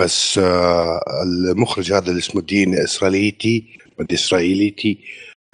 بس 0.02 0.38
آه 0.38 1.00
المخرج 1.26 1.92
هذا 1.92 2.08
اللي 2.08 2.18
اسمه 2.18 2.42
Dean 2.42 2.74
Israelite 2.74 3.78
مدري 3.98 4.14
Israelite 4.14 4.98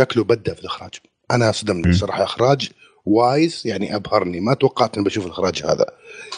شكله 0.00 0.24
بدع 0.24 0.54
في 0.54 0.60
الإخراج 0.60 0.90
أنا 1.30 1.52
صدمني. 1.52 1.92
صراحة 1.92 2.24
إخراج 2.24 2.70
wise 3.06 3.62
يعني 3.64 3.96
أبهرني. 3.96 4.40
ما 4.40 4.54
توقعت 4.54 4.96
إني 4.96 5.04
بشوف 5.04 5.26
الإخراج 5.26 5.62
هذا. 5.64 5.86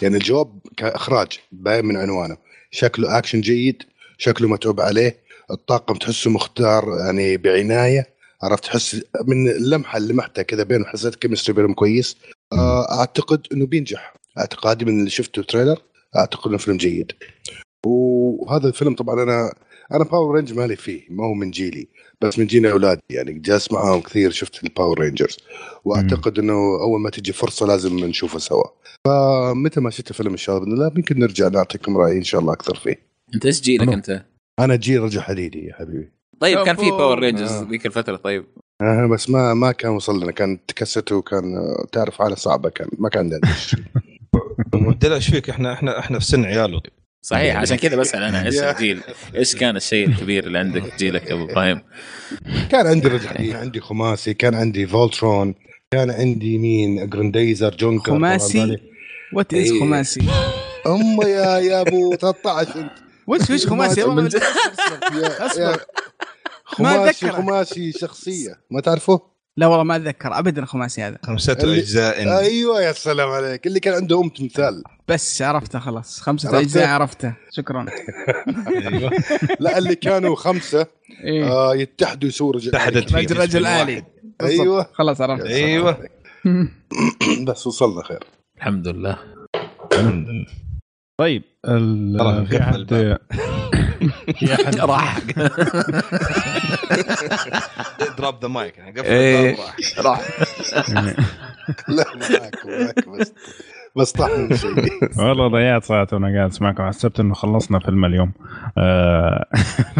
يعني 0.02 0.16
الجواب 0.16 0.58
كإخراج 0.76 1.38
باين 1.52 1.84
من 1.84 1.96
عنوانه. 1.96 2.36
شكله 2.70 3.18
أكشن 3.18 3.40
جيد 3.40 3.82
شكله 4.18 4.48
متعوب 4.48 4.80
عليه 4.80 5.16
الطاقم 5.50 5.94
تحسه 5.94 6.30
مختار 6.30 6.98
يعني 7.04 7.36
بعناية 7.36 8.06
عرفت؟ 8.42 8.64
تحس 8.64 9.02
من 9.26 9.48
اللمحة 9.48 9.98
اللي 9.98 10.12
لمحتها 10.12 10.42
كذا 10.42 10.62
بينهم 10.62 10.86
حسيت 10.86 11.14
chemistry 11.14 11.54
بينهم 11.54 11.74
كويس. 11.74 12.16
آه، 12.52 12.98
أعتقد 12.98 13.46
إنه 13.52 13.66
بينجح. 13.66 14.14
أعتقادي 14.38 14.84
من 14.84 14.98
اللي 14.98 15.10
شفته 15.10 15.42
trailer 15.42 15.78
أعتقد 16.16 16.48
إنه 16.48 16.58
فيلم 16.58 16.76
جيد. 16.76 17.12
وهذا 17.86 18.68
الفيلم 18.68 18.94
طبعا 18.94 19.22
أنا 19.22 19.52
أنا 19.92 20.04
Power 20.04 20.34
Rangers 20.36 20.52
مالي 20.52 20.76
فيه 20.76 21.02
ما 21.10 21.24
هو 21.24 21.34
من 21.34 21.50
جيلي. 21.50 21.88
بس 22.20 22.38
من 22.38 22.46
جيل 22.46 22.66
أولادي 22.66 23.00
يعني 23.10 23.32
جالس 23.32 23.72
معاهم 23.72 24.00
كثير 24.00 24.30
شفت 24.30 24.64
ال 24.64 24.70
Power 24.70 25.00
Rangers 25.00 25.36
وأعتقد 25.84 26.38
إنه 26.38 26.52
أول 26.82 27.00
ما 27.00 27.10
تجي 27.10 27.32
فرصة 27.32 27.66
لازم 27.66 27.98
نشوفه 27.98 28.38
سوا. 28.38 28.64
فمتى 29.04 29.80
ما 29.80 29.90
شفت 29.90 30.10
الفيلم 30.10 30.30
ان 30.30 30.36
شاء 30.36 30.56
الله 30.56 30.66
باذن 30.68 30.78
الله 30.82 30.92
يمكن 30.96 31.18
نرجع 31.18 31.48
نعطيكم 31.48 31.96
رأيي 31.96 32.18
إن 32.18 32.24
شاء 32.24 32.40
الله 32.40 32.52
أكثر 32.52 32.74
فيه. 32.74 32.96
أنت 33.34 33.46
إيش 33.46 33.60
جيلك 33.60 33.88
أنا- 33.88 33.92
أنت؟ 33.92 34.24
أنا 34.58 34.76
جيل 34.76 35.02
رجل 35.02 35.20
حديدي 35.20 35.66
يا 35.66 35.74
حبيبي. 35.74 36.10
طيب 36.40 36.62
كان 36.64 36.76
في. 36.76 36.90
Power 36.90 37.18
Rangers 37.18 37.52
آه. 37.52 37.68
ذيك 37.70 37.86
الفترة 37.86 38.16
طيب. 38.16 38.44
آه 38.80 39.06
بس 39.06 39.30
ما 39.30 39.54
ما 39.54 39.72
كان 39.72 39.90
وصل 39.90 40.22
لنا. 40.22 40.32
كان 40.32 40.66
تكسته 40.66 41.16
وكان 41.16 41.56
آه، 41.56 41.86
تعرف 41.92 42.18
حالة 42.18 42.34
صعبة 42.34 42.68
كان 42.68 42.88
ما 42.98 43.08
كان 43.08 43.22
عندنا. 43.22 43.40
مدلع 44.74 45.14
إيش 45.16 45.30
فيك؟ 45.30 45.50
إحنا 45.50 45.72
إحنا 45.72 45.98
إحنا 45.98 46.18
في 46.18 46.24
سن 46.24 46.44
عياله. 46.44 46.80
صحيح 47.22 47.56
عشان 47.56 47.76
كذا 47.76 47.96
بسأل 47.96 48.22
أنا 48.22 48.46
إيش. 48.46 48.58
الجيل؟ 48.62 49.00
إيش 49.36 49.56
كان 49.56 49.76
الشيء 49.76 50.08
الكبير 50.08 50.46
اللي 50.46 50.58
عندك 50.58 50.82
في 50.84 50.96
جيلك 50.96 51.26
يا 51.30 51.34
أبو 51.34 51.44
إبراهيم؟ 51.44 51.80
كان 52.70 52.86
عندي 52.86 53.08
رجل 53.08 53.56
عندي 53.56 53.80
خماسي 53.80 54.34
كان 54.34 54.54
عندي 54.54 54.86
فولترون 54.86 55.54
كان 55.90 56.10
عندي 56.10 56.58
مين 56.58 57.08
جرانديزر 57.10 57.74
جونكر 57.76 58.12
خماسي 58.12 58.76
وات 59.34 59.54
از 59.54 59.70
إيه. 59.72 59.80
خماسي 59.80 60.20
ام 60.86 61.22
يا 61.22 61.58
يا 61.58 61.80
أبو 61.80 62.14
13 62.16 62.80
أنت 62.80 62.90
وش 63.26 63.50
وش 63.50 63.66
خماسي 63.66 64.04
من 64.04 64.28
ما- 66.78 67.10
أتذكره. 67.10 67.30
خماسي 67.32 67.92
شخصية 67.92 68.60
ما 68.70 68.80
تعرفه؟ 68.80 69.20
لا 69.60 69.66
والله 69.66 69.84
ما 69.84 69.96
أتذكر 69.96 70.38
ابدا 70.38 70.64
خماسي 70.64 71.02
هذا. 71.02 71.18
خمسة 71.24 71.52
اللي- 71.62 71.78
أجزاء. 71.78 72.38
أيوه 72.38 72.82
يا 72.82 72.92
سلام 72.92 73.28
عليك. 73.28 73.66
اللي 73.66 73.80
كان 73.80 73.94
عنده 73.94 74.20
أم 74.20 74.28
تمثال. 74.28 74.82
بس 75.08 75.42
عرفته 75.42 75.78
خلاص. 75.78 76.20
خمسة 76.20 76.48
عرفته؟ 76.48 76.60
أجزاء 76.60 76.88
عرفته. 76.88 77.34
شكرا. 77.56 77.86
أيوه. 78.68 79.10
لا 79.60 79.78
اللي 79.78 79.94
كانوا 79.94 80.36
خمسة 80.36 80.86
إيه. 81.24 81.44
آه 81.52 81.74
يتحدوا 81.76 82.28
يسووا 82.28 82.52
رجل 82.52 82.68
اتحدت 82.68 83.12
رجل 83.12 83.36
رجل 83.38 83.62
بالضبط. 83.62 84.04
أيوه. 84.42 84.86
خلاص 84.92 85.20
عرفت 85.20 85.44
أيوه. 85.46 85.98
بس 87.46 87.66
وصلنا 87.66 88.02
خير. 88.02 88.24
الحمد 88.58 88.88
لله. 88.88 89.18
طيب 89.90 90.06
ال- 90.08 90.46
ترى 92.18 92.46
في 92.46 92.60
احد 92.60 92.92
راح؟ 94.80 95.18
دروب 98.18 98.42
ذا 98.42 98.48
مايك 98.48 98.80
قفل 98.98 99.06
إيه. 99.06 99.50
الباب 99.50 100.06
راح. 100.06 100.20
راح. 100.20 100.20
لا 101.88 102.04
معك 102.16 102.66
معك 102.66 103.08
بس 103.08 103.32
بس 103.96 104.12
طاح 104.12 104.30
من 104.30 104.56
شيء. 104.56 104.70
والله 105.18 105.48
ضيعت 105.48 105.84
ساعة 105.84 106.08
وأنا 106.12 106.36
قاعد 106.36 106.50
أسمعكم. 106.50 106.82
حسبت 106.88 107.20
إنه 107.20 107.34
خلصنا 107.34 107.78
فيلم 107.78 108.04
اليوم. 108.04 108.32
آه، 108.78 109.46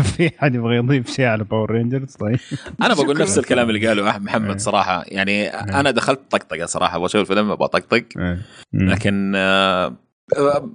في 0.03 0.31
حد 0.39 0.55
يبغى 0.55 0.77
يضيف 0.77 1.11
شيء 1.11 1.25
على 1.25 1.45
Power 1.45 1.71
Rangers 1.71 2.15
طيب. 2.17 2.39
أنا 2.83 2.95
بقول 2.95 3.19
نفس 3.21 3.39
الكلام 3.39 3.69
اللي 3.71 3.89
قاله 3.89 4.11
أحمد 4.11 4.25
محمد 4.25 4.61
صراحة. 4.61 5.05
يعني 5.07 5.49
أنا 5.49 5.91
دخلت 5.91 6.21
طقطقة 6.31 6.67
صراحة. 6.67 6.97
أبغى 6.97 7.07
أشوف 7.07 7.21
الفيلم 7.21 7.51
أبغى 7.51 7.65
أطقطق. 7.65 8.05
إيه. 8.19 8.39
لكن 8.73 9.33
آه، 9.37 9.97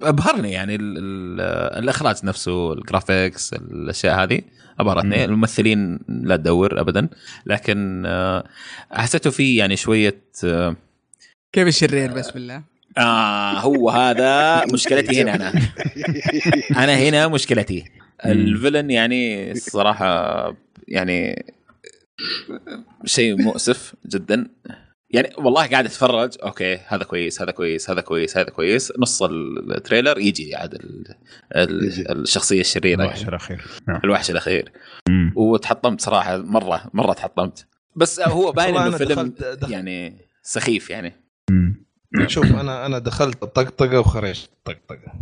أبهرني 0.02 0.52
يعني 0.52 0.76
ال 0.76 0.98
ال 0.98 1.42
الأخراج 1.84 2.16
نفسه 2.24 2.74
ال 2.74 2.82
graphics 2.82 3.54
الأشياء 3.54 4.24
هذه 4.24 4.42
أبهرتني. 4.80 5.18
مم. 5.18 5.24
الممثلين 5.24 6.00
لا 6.10 6.38
تدور 6.38 6.82
ابدا. 6.82 7.08
لكن 7.46 8.04
آه، 8.06 8.44
حسيته 8.92 9.30
فيه 9.30 9.60
يعني 9.60 9.76
شوية 9.76 10.22
آه، 10.44 10.76
كيف 11.54 11.68
الشرير؟ 11.68 12.14
بس 12.14 12.32
بالله 12.32 12.62
آه 12.98 13.60
هو 13.60 13.90
هذا 13.90 14.66
مشكلتي 14.74 15.22
هنا 15.22 15.36
أنا. 15.36 15.54
أنا 16.84 16.96
هنا 16.96 17.28
مشكلتي. 17.28 17.86
ال 18.26 18.34
villain 18.34 18.92
يعني 18.92 19.52
الصراحه 19.52 20.54
يعني 20.88 21.46
شيء 23.06 23.42
مؤسف 23.42 23.94
جدا. 24.08 24.48
يعني 25.10 25.30
والله 25.38 25.68
قاعد 25.68 25.86
اتفرج 25.86 26.38
أوكي 26.44 26.76
هذا 26.88 27.04
كويس 27.04 27.42
هذا 27.42 27.52
كويس 27.52 27.90
هذا 27.90 28.02
كويس 28.02 28.38
هذا 28.38 28.50
كويس 28.50 28.94
نص 29.00 29.24
ال 29.24 29.36
trailer 29.36 30.20
يجي 30.20 30.56
عاد 30.56 30.74
ال- 30.74 31.16
ال- 31.56 31.84
يجي. 31.86 32.12
الشخصية 32.12 32.62
الشريرة 32.62 33.02
الوحش 33.04 33.18
يعني. 33.18 33.30
الأخير 33.30 33.66
نعم. 33.88 34.02
الوحش 34.04 34.32
الأخير 34.32 34.72
مم. 35.10 35.34
وتحطمت 35.36 36.02
صراحة 36.02 36.38
مرة 36.38 36.82
مرة 36.94 37.14
تحطمت 37.14 37.68
بس 37.96 38.20
هو 38.20 38.52
باين 38.58 38.78
إنه 38.78 38.98
فيلم 38.98 39.10
دخلت- 39.34 39.70
يعني 39.70 40.18
سخيف 40.44 40.90
يعني 40.90 41.14
مم. 41.52 41.86
شوف 42.28 42.46
أنا 42.46 42.86
أنا 42.86 43.00
دخلت 43.00 43.42
طقطقة 43.42 44.00
وخرجت 44.00 44.50
طقطقة 44.66 45.14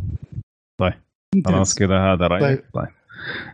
خلاص 1.45 1.75
كذا 1.75 1.97
هذا 1.99 2.27
رأيك 2.27 2.43
طيب. 2.73 2.87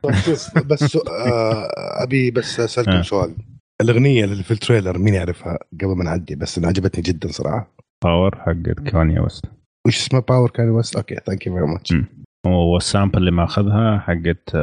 طيب 0.04 0.14
طيب 0.56 0.68
بس 0.68 0.84
سو- 0.84 1.00
آه 1.00 1.70
أبي 2.04 2.32
بس 2.32 2.60
أسألكم 2.60 2.92
آه. 2.92 3.02
سؤال 3.02 3.36
الأغنية 3.82 4.24
اللي 4.26 4.44
في 4.44 4.52
ال 4.52 4.57
trailer 4.57 4.98
مين 4.98 5.14
يعرفها 5.14 5.60
قبل 5.82 5.96
ما 5.98 6.04
نعدي؟ 6.04 6.36
بس 6.36 6.58
أنا 6.58 6.68
عجبتني 6.68 7.04
جدا 7.04 7.28
صراحة. 7.28 7.72
Power 8.04 8.36
حق 8.40 8.52
Kanye 8.92 9.22
West 9.22 9.46
وش 9.88 9.98
اسمها 9.98 10.22
Power 10.22 10.50
Kanye 10.50 10.70
West 10.70 10.96
okay 10.96 11.16
thank 11.26 11.48
you 11.48 11.54
very 11.54 11.66
much. 11.68 11.94
وال 12.48 12.65
sample 12.65 13.18
اللي 13.18 13.32
ماخذها 13.32 14.00
حقت 14.00 14.58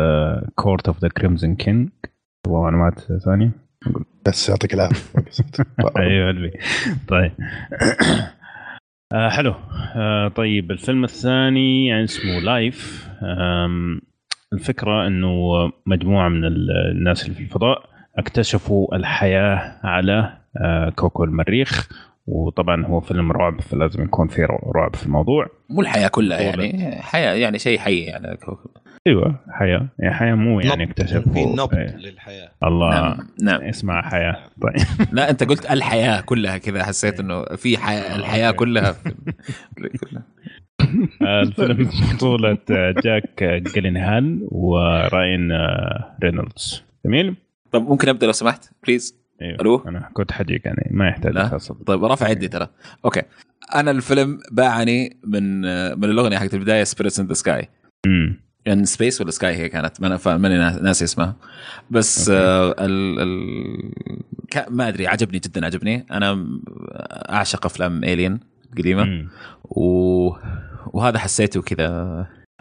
Court 0.55 0.87
of 0.89 1.01
the 1.03 1.09
Crimson 1.09 1.55
King 1.55 1.89
ومعلومات 2.49 3.01
ثانية؟ 3.01 3.51
بس 4.27 4.49
يعطيك 4.49 4.75
العافية. 4.75 5.19
أيوه 5.99 6.31
اللي 6.31 6.51
طيب. 7.09 7.33
آه 9.13 9.29
حلو. 9.29 9.55
آه 9.97 10.29
طيب 10.29 10.71
الفيلم 10.71 11.05
الثاني 11.05 11.87
يعني 11.87 12.05
اسمه 12.05 12.39
لايف 12.41 13.09
الفكرة 14.53 15.07
إنه 15.07 15.29
مجموعة 15.87 16.29
من 16.29 16.45
ال- 16.45 16.71
الناس 16.91 17.23
اللي 17.25 17.35
في 17.35 17.41
الفضاء 17.43 17.96
اكتشفوا 18.19 18.97
الحياة 18.97 19.73
على 19.85 20.33
آه 20.57 20.91
كوكو 20.91 21.25
المريخ 21.25 21.89
وطبعا 22.27 22.87
هو 22.87 23.01
فيلم 23.01 23.33
رعب 23.33 23.61
فلازم 23.61 24.03
يكون 24.05 24.29
في 24.29 24.49
رعب 24.75 24.97
في 24.97 25.07
الموضوع 25.07 25.47
مو 25.71 25.81
الحياة 25.81 26.09
كلها. 26.09 26.41
يعني 26.41 27.03
حياة 27.03 27.35
يعني 27.35 27.59
شيء 27.59 27.79
حي 27.79 27.99
يعني 27.99 28.33
الكوكب. 28.33 28.71
أيوه 29.07 29.41
حياة 29.51 29.89
يعني 29.99 30.15
حياة 30.15 30.35
مو 30.35 30.61
يعني. 30.61 30.85
اكتشفوا 30.85 31.33
في 31.33 31.45
نبض 31.45 31.75
إيه. 31.75 31.97
للحياة 31.97 32.51
الله 32.65 32.91
نعم 32.91 33.19
نعم 33.43 33.63
اسمع 33.63 34.03
حياة 34.03 34.37
طيب 34.63 34.87
لا 35.17 35.31
أنت 35.31 35.45
قلت 35.45 35.71
الحياة 35.71 36.21
كلها 36.21 36.59
كذا 36.59 36.85
حسيت 36.85 37.21
إنه 37.21 37.45
في 37.45 37.79
حياة 37.79 38.17
الحياة 38.17 38.51
كلها 38.51 38.93
في 38.93 39.15
كلها. 39.75 40.23
الفيلم 41.43 41.91
بطولة 42.15 42.59
جاك 43.05 43.45
جلينهال 43.45 44.49
وراين 44.51 45.53
رينولدز 46.23 46.83
جميل؟ 47.07 47.35
طب 47.77 47.89
ممكن 47.89 48.09
أبدأ 48.09 48.27
لو 48.27 48.33
سمحت؟ 48.33 48.71
please 48.87 49.17
أيوه 49.43 49.61
ألو؟ 49.61 49.77
أنا 49.89 50.11
كنت 50.15 50.33
حجيك 50.33 50.67
يعني 50.67 50.89
ما 50.91 51.09
يحتاج 51.09 51.33
لا. 51.33 51.59
طيب 51.87 52.05
رفع 52.05 52.29
يدي 52.29 52.49
ترى. 52.49 52.69
okay. 53.05 53.23
أنا 53.75 53.91
الفيلم 53.91 54.39
باعني 54.53 55.21
من 55.25 55.61
من 55.99 56.05
الاغنيه 56.05 56.39
حقت 56.39 56.55
البداية 56.55 56.85
Spirits 56.85 57.21
in 57.21 57.27
the 57.27 57.35
Sky 57.35 57.69
in 58.69 58.85
space 58.85 59.21
ولا 59.21 59.31
sky 59.31 59.55
هي 59.57 59.69
كانت؟ 59.69 60.01
ما 60.01 60.07
أنا 60.07 60.17
فا- 60.17 60.37
ماني 60.37 60.59
نا- 60.59 60.83
ناسي 60.83 61.05
اسمها. 61.05 61.37
بس 61.91 62.29
okay. 62.29 62.41
آه 62.43 62.75
ال 62.85 63.21
ال 63.21 63.93
ما 64.71 64.89
أدري 64.89 65.07
عجبني 65.07 65.39
جدا 65.39 65.67
عجبني. 65.67 66.07
أنا 66.11 66.47
أعشق 67.31 67.67
أفلام 67.67 68.05
Alien 68.05 68.41
القديمة. 68.73 69.29
و... 69.65 69.83
وهذا 70.87 71.19
حسيته 71.19 71.63
كذا. 71.63 71.89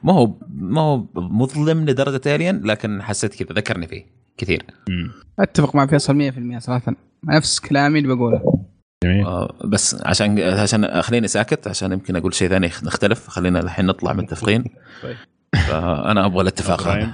ما 0.03 0.13
هو 0.13 0.39
ما 0.49 0.81
هو 0.81 1.05
مظلم 1.15 1.85
لدرجة 1.85 2.35
Alien 2.35 2.61
لكن 2.65 3.01
حسيت 3.01 3.43
كذا 3.43 3.55
ذكرني 3.55 3.87
فيه. 3.87 4.14
كثير. 4.37 4.63
أمم. 4.89 5.11
أتفق 5.39 5.75
مع 5.75 5.85
فيصل 5.85 6.15
100% 6.15 6.59
صراحة. 6.59 6.93
نفس 7.25 7.59
كلامي 7.59 7.99
اللي 7.99 8.15
بقوله. 8.15 8.65
جميل. 9.03 9.25
آه، 9.25 9.55
بس 9.65 10.01
عشان 10.01 10.39
عشان 10.39 11.01
خليني 11.01 11.27
ساكت 11.27 11.67
عشان 11.67 11.91
يمكن 11.91 12.15
أقول 12.15 12.33
شيء 12.33 12.49
ثاني 12.49 12.67
نختلف. 12.67 13.27
خلينا 13.27 13.59
الحين 13.59 13.85
نطلع 13.85 14.13
متفقين 14.13 14.63
طيب. 15.03 15.15
فأنا 15.67 16.25
أبغى 16.25 16.41
الاتفاق؟ 16.41 16.81
هذا. 16.87 17.11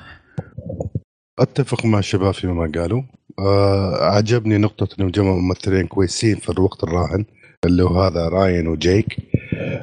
أتفق 1.39 1.85
مع 1.85 1.99
الشباب 1.99 2.33
فيما 2.33 2.71
قالوا. 2.75 3.01
آه 3.39 3.95
عجبني 4.01 4.57
نقطة 4.57 4.87
انهم 4.99 5.11
جمعوا 5.11 5.41
ممثلين 5.41 5.87
كويسين 5.87 6.35
في 6.35 6.49
الوقت 6.49 6.83
الراهن 6.83 7.25
اللي 7.65 7.83
هو 7.83 8.01
هذا 8.01 8.29
راين 8.29 8.67
وجيك. 8.67 9.17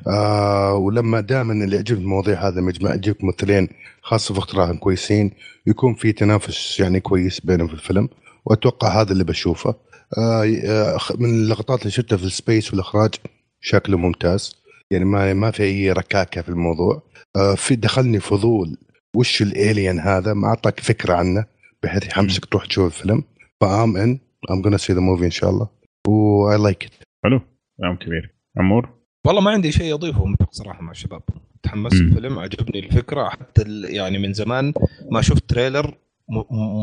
آه 0.06 0.74
ولما 0.74 1.20
دائما 1.20 1.52
اللي 1.52 1.76
يعجبني 1.76 2.02
المواضيع 2.02 2.48
هذا 2.48 2.60
مجمع 2.60 2.94
يجيك 2.94 3.24
ممثلين 3.24 3.68
خاصة 4.02 4.34
في 4.34 4.40
وقت 4.40 4.54
راهن 4.54 4.76
كويسين 4.76 5.30
يكون 5.66 5.94
في 5.94 6.12
تنافس 6.12 6.80
يعني 6.80 7.00
كويس 7.00 7.40
بينهم 7.40 7.66
في 7.68 7.74
الفيلم 7.74 8.08
وأتوقع 8.44 9.00
هذا 9.00 9.12
اللي 9.12 9.24
بشوفه. 9.24 9.74
آه 10.18 10.44
آه، 10.64 10.98
من 11.18 11.28
اللقطات 11.30 11.80
اللي 11.80 11.90
شفتها 11.90 12.16
في 12.16 12.24
السبيس 12.24 12.70
والإخراج 12.70 13.14
شكله 13.60 13.98
ممتاز. 13.98 14.56
يعني 14.90 15.04
ما 15.04 15.34
ما 15.34 15.50
في 15.50 15.62
أي 15.62 15.92
ركاكة 15.92 16.42
في 16.42 16.48
الموضوع. 16.48 17.02
آه 17.36 17.54
في 17.54 17.76
دخلني 17.76 18.20
فضول 18.20 18.76
وش 19.16 19.42
ال 19.42 19.52
alien 19.52 20.00
هذا 20.00 20.34
ما 20.34 20.48
أعطاك 20.48 20.80
فكرة 20.80 21.14
عنه 21.14 21.44
بحيث 21.82 22.06
يحمسك 22.06 22.44
تروح 22.44 22.66
تشوف 22.66 22.86
الفيلم. 22.86 23.22
ف 23.60 23.96
I'm 23.96 24.18
I'm 24.50 24.62
gonna 24.62 24.76
see 24.76 24.92
the 24.92 25.00
movie 25.00 25.24
إن 25.24 25.30
شاء 25.30 25.50
الله. 25.50 25.68
و 26.08 26.58
I 26.58 26.64
like 26.64 26.84
it 26.84 26.92
حلو. 27.24 27.40
كلام 27.80 27.96
كبير. 27.96 28.34
عمور؟ 28.56 28.97
والله 29.26 29.40
ما 29.40 29.50
عندي 29.50 29.72
شيء 29.72 29.94
اضيفه 29.94 30.24
متفق 30.24 30.52
صراحة 30.52 30.82
مع 30.82 30.90
الشباب. 30.90 31.22
تحمست. 31.62 32.00
الفيلم 32.00 32.38
عجبني 32.38 32.78
الفكرة. 32.78 33.28
حتى 33.28 33.62
ال- 33.62 33.94
يعني 33.94 34.18
من 34.18 34.32
زمان 34.32 34.72
ما 35.10 35.22
شفت 35.22 35.48
trailer 35.50 35.94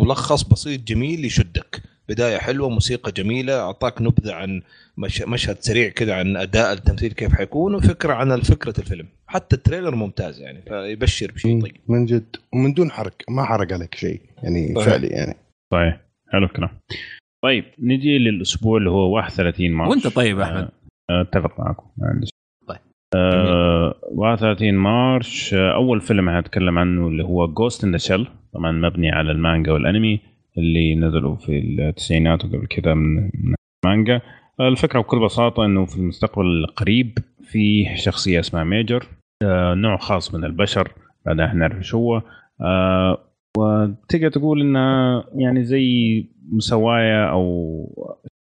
ملخص 0.04 0.44
بسيط 0.44 0.82
جميل 0.82 1.26
يشدك. 1.26 1.82
بداية 2.10 2.38
حلوة 2.38 2.70
موسيقى 2.70 3.12
جميلة 3.12 3.60
أعطاك 3.62 4.02
نبذة 4.02 4.34
عن 4.34 4.62
مش 4.98 5.22
مشهد 5.22 5.58
سريع 5.60 5.90
كذا 5.90 6.14
عن 6.16 6.38
أداء 6.38 6.74
التمثيل 6.74 7.12
كيف 7.12 7.34
حيكون 7.34 7.76
وفكرة 7.76 8.14
عن 8.14 8.42
فكرة 8.42 8.80
الفيلم. 8.80 9.08
حتى 9.28 9.56
ال 9.56 9.61
trailer 9.61 9.96
ممتاز 9.96 10.40
يعني 10.42 10.62
فيبشر 10.62 11.32
بشيء 11.32 11.62
طيب. 11.62 11.76
من 11.88 12.06
جد. 12.06 12.36
ومن 12.54 12.74
دون 12.74 12.92
حرق. 12.92 13.14
ما 13.30 13.44
حرق 13.46 13.74
عليك 13.74 13.96
شيء. 13.96 14.22
يعني 14.44 14.74
صحيح. 14.76 14.88
فعلي 14.90 15.08
يعني. 15.08 15.36
طيب 15.72 15.94
حلو 16.32 16.46
الكلام. 16.46 16.70
طيب 17.44 17.66
نجي 17.80 18.18
للأسبوع 18.18 18.78
اللي 18.78 18.90
هو 18.90 19.10
31 19.16 19.72
مارس. 19.72 19.90
وأنت 19.92 20.08
طيب 20.08 20.40
يا 20.40 20.44
أحمد؟ 20.44 20.58
آه، 20.64 20.72
أتفق 21.10 21.60
معكم 21.60 21.88
ما 21.98 22.08
عندي. 22.08 22.28
طيب. 22.68 22.80
آه 23.16 23.96
31 24.12 24.74
مارش 24.74 25.54
آه 25.54 25.74
أول 25.76 26.02
فيلم 26.02 26.30
هنتكلم 26.30 26.80
عنه 26.80 27.08
اللي 27.08 27.24
هو 27.24 27.48
Ghost 27.48 27.84
in 27.84 27.92
the 27.92 27.98
Shell 27.98 28.28
طبعا 28.54 28.72
مبني 28.72 29.10
على 29.12 29.32
المانجا 29.32 29.72
والأنمي 29.72 30.20
اللي 30.58 30.96
نزلوا 30.96 31.36
في 31.36 31.60
التسعينات 31.60 32.46
وقبل 32.46 32.68
كذا 32.68 32.94
من 32.94 33.30
المانجا 33.86 34.22
الفكرة 34.60 35.00
بكل 35.00 35.20
بساطة 35.20 35.66
إنه 35.66 35.86
في 35.86 35.98
المستقبل 35.98 36.46
القريب 36.46 37.18
في 37.44 37.86
شخصية 37.96 38.40
اسمها 38.40 38.64
ميجر 38.64 39.08
آه 39.44 39.74
نوع 39.74 39.98
خاص 39.98 40.36
من 40.36 40.46
البشر 40.46 40.92
بعدها 41.26 41.54
نعرف 41.54 41.82
شو 41.82 41.98
هو 41.98 42.22
آه 42.62 43.18
وتقدر 43.58 44.30
تقول 44.30 44.62
إنها 44.62 45.26
يعني 45.36 45.64
زي 45.64 46.26
مسواية 46.52 47.30
أو 47.32 47.46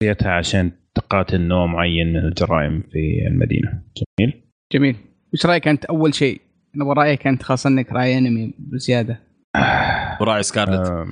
شخصيتها 0.04 0.32
عشان 0.32 0.72
تقاتل 0.96 1.42
نوع 1.42 1.66
معين 1.66 2.14
من 2.14 2.20
الجرائم 2.20 2.84
في 2.92 3.28
المدينة. 3.28 3.82
جميل. 4.20 4.34
جميل. 4.74 4.96
وش 5.34 5.46
رأيك 5.46 5.68
أنت؟ 5.68 5.86
أول 5.86 6.14
شيء 6.14 6.42
نبغى 6.76 6.94
رأيك 6.98 7.28
أنت 7.28 7.44
خاصة 7.44 7.68
إنك 7.70 7.92
رأي 7.92 8.18
أنمي 8.18 8.54
بزيادة. 8.60 9.20
وراعي 10.22 10.44
سكارلت. 10.44 10.88
آه 10.90 11.06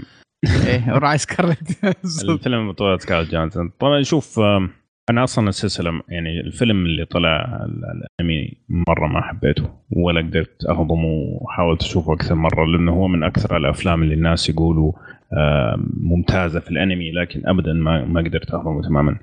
إيه 0.67 0.93
وراي 0.93 1.17
سكارلت. 1.17 1.83
الفيلم 2.29 2.71
بطولة 2.71 2.97
سكارلت 2.97 3.31
جونسون 3.31 3.71
طبعا 3.79 4.01
شوف 4.03 4.39
آم، 4.39 4.69
أنا 5.09 5.23
أصلا 5.23 5.49
السلسلة 5.49 6.01
يعني 6.09 6.39
الفيلم 6.39 6.85
اللي 6.85 7.05
طلع 7.05 7.41
ال- 7.65 7.83
الأنمي 8.19 8.53
مرة 8.69 9.07
ما 9.07 9.21
حبيته 9.21 9.69
ولا 9.91 10.21
قدرت 10.21 10.65
أهضمه 10.69 11.07
وحاولت 11.41 11.81
أشوفه 11.83 12.13
أكثر 12.13 12.35
مرة 12.35 12.65
لأنه 12.65 12.91
هو 12.91 13.07
من 13.07 13.23
أكثر 13.23 13.57
الأفلام 13.57 14.03
اللي 14.03 14.13
الناس 14.13 14.49
يقولوا 14.49 14.91
ممتازة 16.01 16.59
في 16.59 16.71
الأنمي 16.71 17.11
لكن 17.11 17.41
ابدا 17.47 17.73
ما 17.73 18.05
ما 18.05 18.21
قدرت 18.21 18.51
أهضمه 18.53 18.81
تماما. 18.81 19.15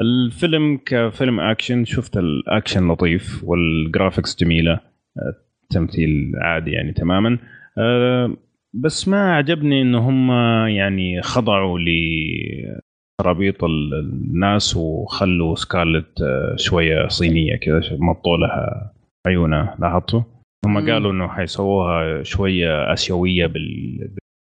الفيلم 0.00 0.78
كفيلم 0.86 1.40
اكشن 1.40 1.84
شفت 1.84 2.16
الاكشن 2.16 2.88
لطيف 2.88 3.44
وال 3.44 3.62
graphics 3.62 4.36
جميلة 4.44 4.72
آه، 4.72 5.34
تمثيل 5.70 6.32
عادي 6.40 6.70
يعني 6.70 6.92
تماما 6.92 7.38
آه، 7.78 8.36
بس 8.74 9.08
ما 9.08 9.34
عجبني 9.36 9.82
إن 9.82 9.94
هم 9.94 10.30
يعني 10.68 11.22
خضعوا 11.22 11.78
لترابيط 11.78 13.64
ال- 13.64 13.94
الناس 13.94 14.76
وخلوا 14.76 15.54
سكارلت 15.54 16.20
آه، 16.22 16.56
شوية 16.56 17.08
صينية 17.08 17.56
كذا 17.56 17.80
مطوا 17.98 18.36
لها 18.36 18.92
عيونها 19.26 19.76
لاحظتوا؟ 19.80 20.22
هم. 20.66 20.90
قالوا 20.90 21.12
إنه 21.12 21.28
حيسووها 21.28 22.22
شوية 22.22 22.92
آسيوية 22.92 23.46
بال... 23.46 24.10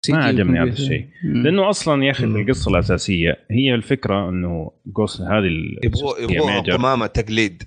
ما 0.09 0.25
عجبني 0.25 0.59
هذا 0.59 0.69
الشيء. 0.69 1.05
لأنه 1.23 1.69
أصلا 1.69 2.03
يا 2.05 2.11
أخي. 2.11 2.25
القصة 2.25 2.71
الأساسية 2.71 3.37
هي 3.51 3.75
الفكرة 3.75 4.29
إنه 4.29 4.71
Ghost 4.85 5.21
هذه 5.21 5.49
يبغوا 5.83 6.19
يبغوها 6.19 6.61
Major. 6.61 6.73
قمامة 6.73 7.07
تقليد 7.07 7.63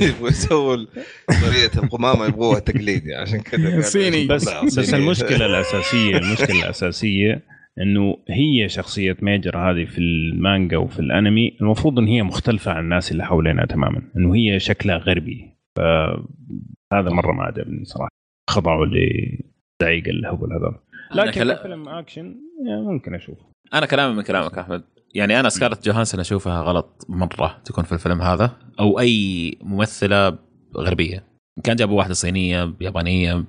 يبغوا 0.00 0.28
يسووا 0.28 0.76
طريقة 1.28 1.84
القمامة 1.84 2.26
يبغوها 2.26 2.58
تقليد 2.58 3.06
يعني 3.06 3.22
عشان 3.22 3.40
كذا 3.40 3.80
صيني. 3.80 4.26
بس 4.26 4.48
بس. 4.78 4.94
المشكلة 4.94 5.46
الاساسيه 5.46 6.16
المشكلة 6.16 6.64
الأساسية 6.64 7.42
إنه 7.80 8.16
هي 8.30 8.68
شخصية 8.68 9.16
Major 9.22 9.58
هذه 9.58 9.84
في 9.84 9.98
المانجا 9.98 10.76
وفي 10.76 10.98
الأنمي 10.98 11.56
المفروض 11.60 11.98
إن 11.98 12.06
هي 12.06 12.22
مختلفة 12.22 12.72
عن 12.72 12.84
الناس 12.84 13.12
اللي 13.12 13.24
حوالينا 13.24 13.66
تماما 13.66 14.02
إنه 14.16 14.34
هي 14.34 14.60
شكلها 14.60 14.96
غربي 14.96 15.56
فهذا 16.90 17.10
مرة 17.10 17.32
ما 17.32 17.42
عجبني 17.42 17.84
صراحة. 17.84 18.08
خضعوا 18.50 18.86
لزعيق 18.86 20.08
الهبل 20.08 20.52
هذول 20.52 20.78
أنا 21.14 21.20
لكن 21.20 21.40
كلا- 21.40 21.62
فيلم 21.62 21.88
اكشن 21.88 22.36
يعني 22.68 22.82
ممكن 22.82 23.14
أشوفه. 23.14 23.46
أنا 23.74 23.86
كلامي 23.86 24.14
من 24.16 24.22
كلامك 24.22 24.58
أحمد. 24.58 24.84
يعني 25.14 25.40
أنا 25.40 25.48
سكارلت 25.48 25.86
جوهانسون 25.86 26.20
أشوفها 26.20 26.62
غلط 26.62 27.06
مرة 27.08 27.60
تكون 27.64 27.84
في 27.84 27.92
الفيلم 27.92 28.22
هذا 28.22 28.56
أو 28.80 29.00
أي 29.00 29.58
ممثلة 29.62 30.38
غربية. 30.76 31.24
كان 31.64 31.76
جابوا 31.76 31.98
واحدة 31.98 32.14
صينية 32.14 32.74
يابانية. 32.80 33.44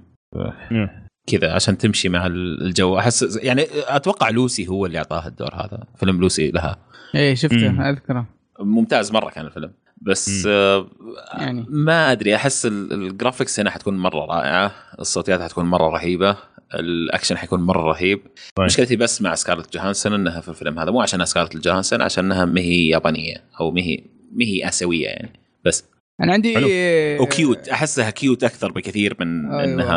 كذا 1.30 1.54
عشان 1.54 1.78
تمشي 1.78 2.10
مع 2.10 2.26
الجو. 2.26 2.98
أحس 3.00 3.40
يعني 3.44 3.62
أتوقع 3.88 4.30
لوسي 4.30 4.68
هو 4.68 4.86
اللي 4.86 4.98
أعطاها 4.98 5.28
الدور 5.28 5.54
هذا. 5.54 5.84
فيلم 5.96 6.20
لوسي 6.20 6.52
لها. 6.52 6.78
إيه 7.16 7.36
شفته. 7.36 7.90
أذكره. 7.90 8.26
ممتاز 8.60 9.12
مرة 9.12 9.30
كان 9.30 9.46
الفيلم. 9.46 9.72
بس. 10.02 10.46
آه 10.48 10.88
يعني. 11.34 11.66
ما 11.70 12.12
أدري 12.12 12.36
أحس 12.36 12.66
ال- 12.66 12.94
ال 12.94 13.01
graphics 13.01 13.60
هنا 13.60 13.70
حتكون 13.70 13.98
مرة 13.98 14.26
رائعة 14.26 14.72
الصوتيات 15.00 15.42
حتكون 15.42 15.66
مرة 15.66 15.90
رهيبة 15.90 16.38
الأكشن 16.74 17.38
حيكون 17.38 17.60
مرة 17.62 17.82
رهيب 17.82 18.20
طيب. 18.56 18.66
مشكلتي 18.66 18.96
بس 18.96 19.22
مع 19.22 19.36
سكارلت 19.36 19.74
جوهانسون 19.74 20.14
إنها 20.14 20.42
في 20.42 20.50
الفيلم 20.50 20.80
هذا 20.80 20.92
مو 20.92 21.02
عشانها 21.02 21.26
سكارلت 21.26 21.58
جوهانسون 21.58 22.02
عشانها 22.02 22.46
ما 22.46 22.62
هي 22.62 22.88
يابانية 22.88 23.44
أو 23.60 23.72
ما 23.72 23.82
هي 23.82 24.04
ما 24.32 24.46
هي 24.46 24.68
آسيوية 24.68 25.08
يعني 25.08 25.30
بس 25.66 25.86
أنا 26.24 26.34
عندي 26.34 26.56
حلو. 26.56 27.24
و 27.24 27.33
cute 27.33 27.70
أحسها 27.70 28.10
cute 28.10 28.44
أكثر 28.44 28.72
بكثير 28.72 29.16
من 29.20 29.46
أيوة. 29.52 29.64
إنها 29.64 29.96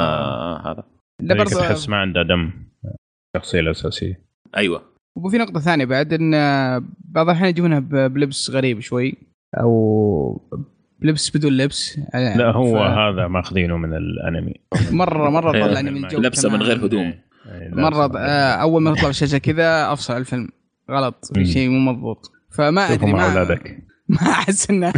هذا 0.72 0.84
لا 1.22 1.34
هيك 1.34 1.38
برضه 1.38 1.60
تحس 1.60 1.88
ما 1.88 1.96
عندها 1.96 2.22
دم 2.22 2.50
الشخصيه 3.36 3.60
الاساسيه 3.60 4.20
أيوه 4.56 4.82
وفي 5.16 5.38
نقطة 5.38 5.60
ثانية 5.60 5.84
بعد 5.84 6.12
إن 6.12 6.30
بعض 7.04 7.28
الأحيان 7.28 7.48
يجونها 7.50 7.78
ب- 7.78 8.12
بلبس 8.14 8.50
غريب 8.50 8.80
شوي 8.80 9.14
أو 9.60 10.42
بلبس 10.98 11.36
بدون 11.36 11.52
لبس. 11.52 11.98
لا 12.14 12.50
هو 12.50 12.74
ف- 12.74 12.82
هذا 12.82 13.28
ماخذينه 13.28 13.76
من 13.76 13.92
الانمي. 13.96 14.54
مرة 14.90 15.30
مرة 15.30 15.54
إيه، 15.54 15.62
طلعني 15.64 15.90
من 16.00 16.08
جو 16.08 16.18
لبسه 16.20 16.48
من. 16.50 16.62
غير 16.62 16.86
هدوم. 16.86 17.14
إيه،. 17.46 18.14
آه، 18.16 18.52
أول 18.54 18.82
ما 18.82 18.94
تطلع 18.94 19.06
بالشاشة 19.06 19.38
كذا 19.38 19.92
أفصل 19.92 20.16
الفيلم. 20.16 20.48
غلط. 20.90 21.30
في. 21.34 21.44
شيء 21.44 21.68
مو 21.68 21.92
مضبوط. 21.92 22.30
فما 22.50 22.92
أدري 22.92 23.12
ما 23.12 23.24
أولادك. 23.30 23.78
ما 24.08 24.30
أحس 24.30 24.70
إنه 24.70 24.92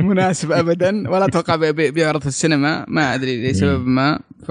مناسب 0.00 0.52
ابدا 0.52 1.10
ولا 1.10 1.24
أتوقع 1.24 1.56
بي- 1.56 1.72
بي- 1.72 1.90
بيعرض 1.90 2.20
في 2.20 2.26
السينما. 2.26 2.84
ما 2.88 3.14
أدري 3.14 3.50
لسبب 3.50 3.86
ما. 3.86 4.20
ف 4.46 4.50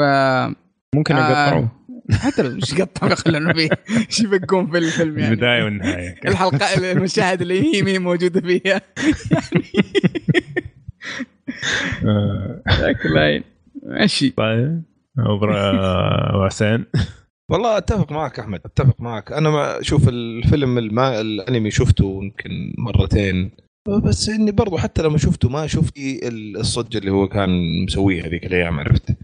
ممكن 0.96 1.16
آه، 1.16 1.30
يقطعوا 1.46 1.68
حتى 2.14 2.42
لو 2.42 2.56
إيش 2.56 2.82
قطعوا 2.82 3.12
يخلونه 3.12 3.54
فيه. 3.54 3.70
إيش 4.08 4.20
يبقون 4.20 4.72
في 4.72 4.78
الفيلم 4.78 5.20
يعني. 5.20 5.34
البداية 5.34 5.64
والنهاية. 5.64 6.16
الحلقة 6.26 6.92
المشاهد 6.92 7.42
اللي 7.42 7.76
هي 7.76 7.82
مين 7.82 8.02
موجودة 8.02 8.42
فيها. 8.42 8.82
آه، 12.06 12.62
شكلين 12.70 13.44
ماشي. 13.84 14.30
طيب. 14.30 14.84
أبرا- 15.20 16.36
وحسين 16.36 16.86
والله 17.50 17.78
أتفق 17.78 18.12
معك 18.12 18.40
أحمد 18.40 18.60
أتفق 18.66 19.02
معك. 19.02 19.32
أنا 19.32 19.50
ما 19.50 19.80
أشوف 19.80 20.10
الفيلم 20.10 20.78
الما 20.78 21.22
الأنمي 21.22 21.72
شفته 21.72 22.20
يمكن 22.24 22.74
مرتين. 22.78 23.52
بس 24.04 24.30
إني 24.30 24.52
برضو 24.52 24.78
حتى 24.78 25.02
لما 25.04 25.18
شفته 25.18 25.50
ما 25.50 25.68
شفت 25.68 25.94
الصج 26.58 26.98
اللي 26.98 27.12
هو 27.12 27.28
كان 27.28 27.50
مسويه 27.86 28.26
هذيك 28.28 28.46
الأيام 28.46 28.80
عرفت؟ 28.80 29.16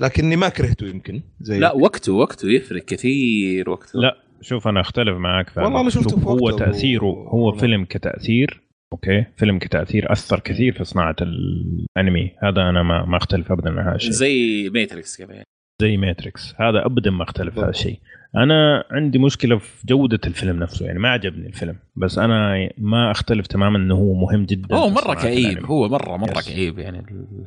لكني 0.00 0.36
ما 0.36 0.48
كرهته 0.48 0.86
يمكن. 0.86 1.22
زي 1.40 1.58
لا 1.58 1.72
وقته 1.72 2.12
وقته 2.12 2.48
يفرق 2.50 2.84
كثير 2.84 3.70
وقته. 3.70 4.00
لا 4.00 4.16
شوف 4.40 4.68
أنا 4.68 4.80
أختلف 4.80 5.16
معك 5.16 5.50
فعلا. 5.50 5.66
والله 5.66 5.80
أنا 5.80 5.90
شفته 5.90 6.10
شوف 6.10 6.20
في 6.20 6.26
هو 6.26 6.50
تأثيره 6.50 7.04
و- 7.04 7.28
هو 7.28 7.46
والله. 7.46 7.60
فيلم 7.60 7.84
كتأثير 7.84 8.62
okay؟ 8.92 9.24
فيلم 9.36 9.58
كتأثير 9.58 10.12
أثر 10.12 10.40
كثير 10.40 10.72
في 10.72 10.84
صناعة 10.84 11.16
الأنمي. 11.22 12.30
هذا 12.42 12.62
أنا 12.62 12.82
ما 12.82 13.04
ما 13.04 13.16
أختلف 13.16 13.52
ابدا 13.52 13.70
مع 13.70 13.88
هذا 13.88 13.94
الشيء. 13.96 14.10
زي 14.10 14.70
Matrix 14.74 15.20
يعني 15.20 15.42
زي 15.82 15.96
Matrix 15.96 16.54
هذا 16.60 16.86
ابدا 16.86 17.10
ما 17.10 17.22
أختلف 17.22 17.58
هذا 17.58 17.70
الشيء. 17.70 17.98
أنا 18.36 18.84
عندي 18.90 19.18
مشكلة 19.18 19.58
في 19.58 19.86
جودة 19.86 20.20
الفيلم 20.26 20.58
نفسه 20.62 20.86
يعني 20.86 20.98
ما 20.98 21.08
عجبني 21.08 21.46
الفيلم. 21.46 21.76
بس 21.96 22.18
أنا 22.18 22.68
ما 22.78 23.10
أختلف 23.10 23.46
تماما 23.46 23.78
إنه 23.78 23.94
هو 23.94 24.14
مهم 24.14 24.44
جدا 24.44 24.74
هو 24.76 24.90
مرة 24.90 25.14
كئيب. 25.14 25.66
هو 25.66 25.88
مرة 25.88 26.16
مرة. 26.16 26.40
كئيب 26.40 26.78
يعني 26.78 26.98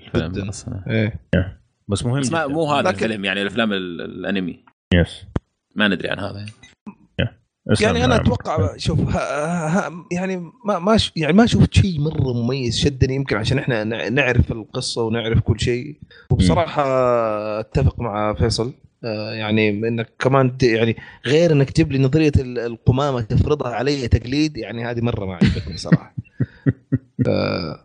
الفيلم. 0.01 0.48
بس, 0.48 0.66
إيه. 0.88 1.19
بس 1.90 2.06
مهم 2.06 2.19
بس 2.22 2.32
ما. 2.32 2.48
مو 2.48 2.66
هذا 2.74 2.90
لكن- 2.90 3.06
الفيلم 3.06 3.26
يعني 3.26 3.42
الأفلام 3.42 3.74
ال- 3.74 4.01
الأنمي 4.01 4.64
بس 4.94 5.24
ما 5.76 5.88
ندري 5.88 6.09
عن 6.09 6.19
هذا 6.19 6.38
يعني. 6.40 6.51
يعني 7.82 8.06
أنا 8.06 8.08
نعم. 8.16 8.19
أتوقع 8.19 8.77
شوف 8.77 9.00
ها 9.16 9.68
ها 9.88 10.06
يعني 10.11 10.51
ما 10.66 10.80
ما 10.80 10.98
ش- 10.98 11.11
يعني 11.16 11.34
ما 11.34 11.45
شفت 11.45 11.74
شيء 11.74 12.00
مرة 12.01 12.34
مميز 12.34 12.77
شدني 12.80 13.16
يمكن 13.16 13.35
عشان 13.38 13.58
إحنا 13.59 13.84
نع- 13.84 14.08
نعرف 14.09 14.51
القصة 14.51 15.03
ونعرف 15.03 15.40
كل 15.40 15.59
شيء 15.59 16.00
وبصراحة 16.30 16.84
أتفق 17.59 18.00
مع 18.00 18.34
فيصل 18.34 18.74
آه، 19.03 19.32
يعني 19.34 19.69
إنك 19.69 20.09
كمان 20.19 20.58
يعني 20.64 20.95
غير 21.26 21.51
إنك 21.51 21.69
تجيب 21.69 21.92
لي 21.92 21.98
نظرية 22.00 22.32
ال- 22.40 22.59
القمامة 22.59 23.22
تفرضها 23.22 23.72
علي 23.76 24.08
تقليد 24.08 24.58
يعني 24.58 24.85
هذه 24.85 25.01
مرة 25.01 25.26
ما 25.26 25.35
عجبتني 25.35 25.77
صراحة 25.77 26.16
آه، 27.27 27.80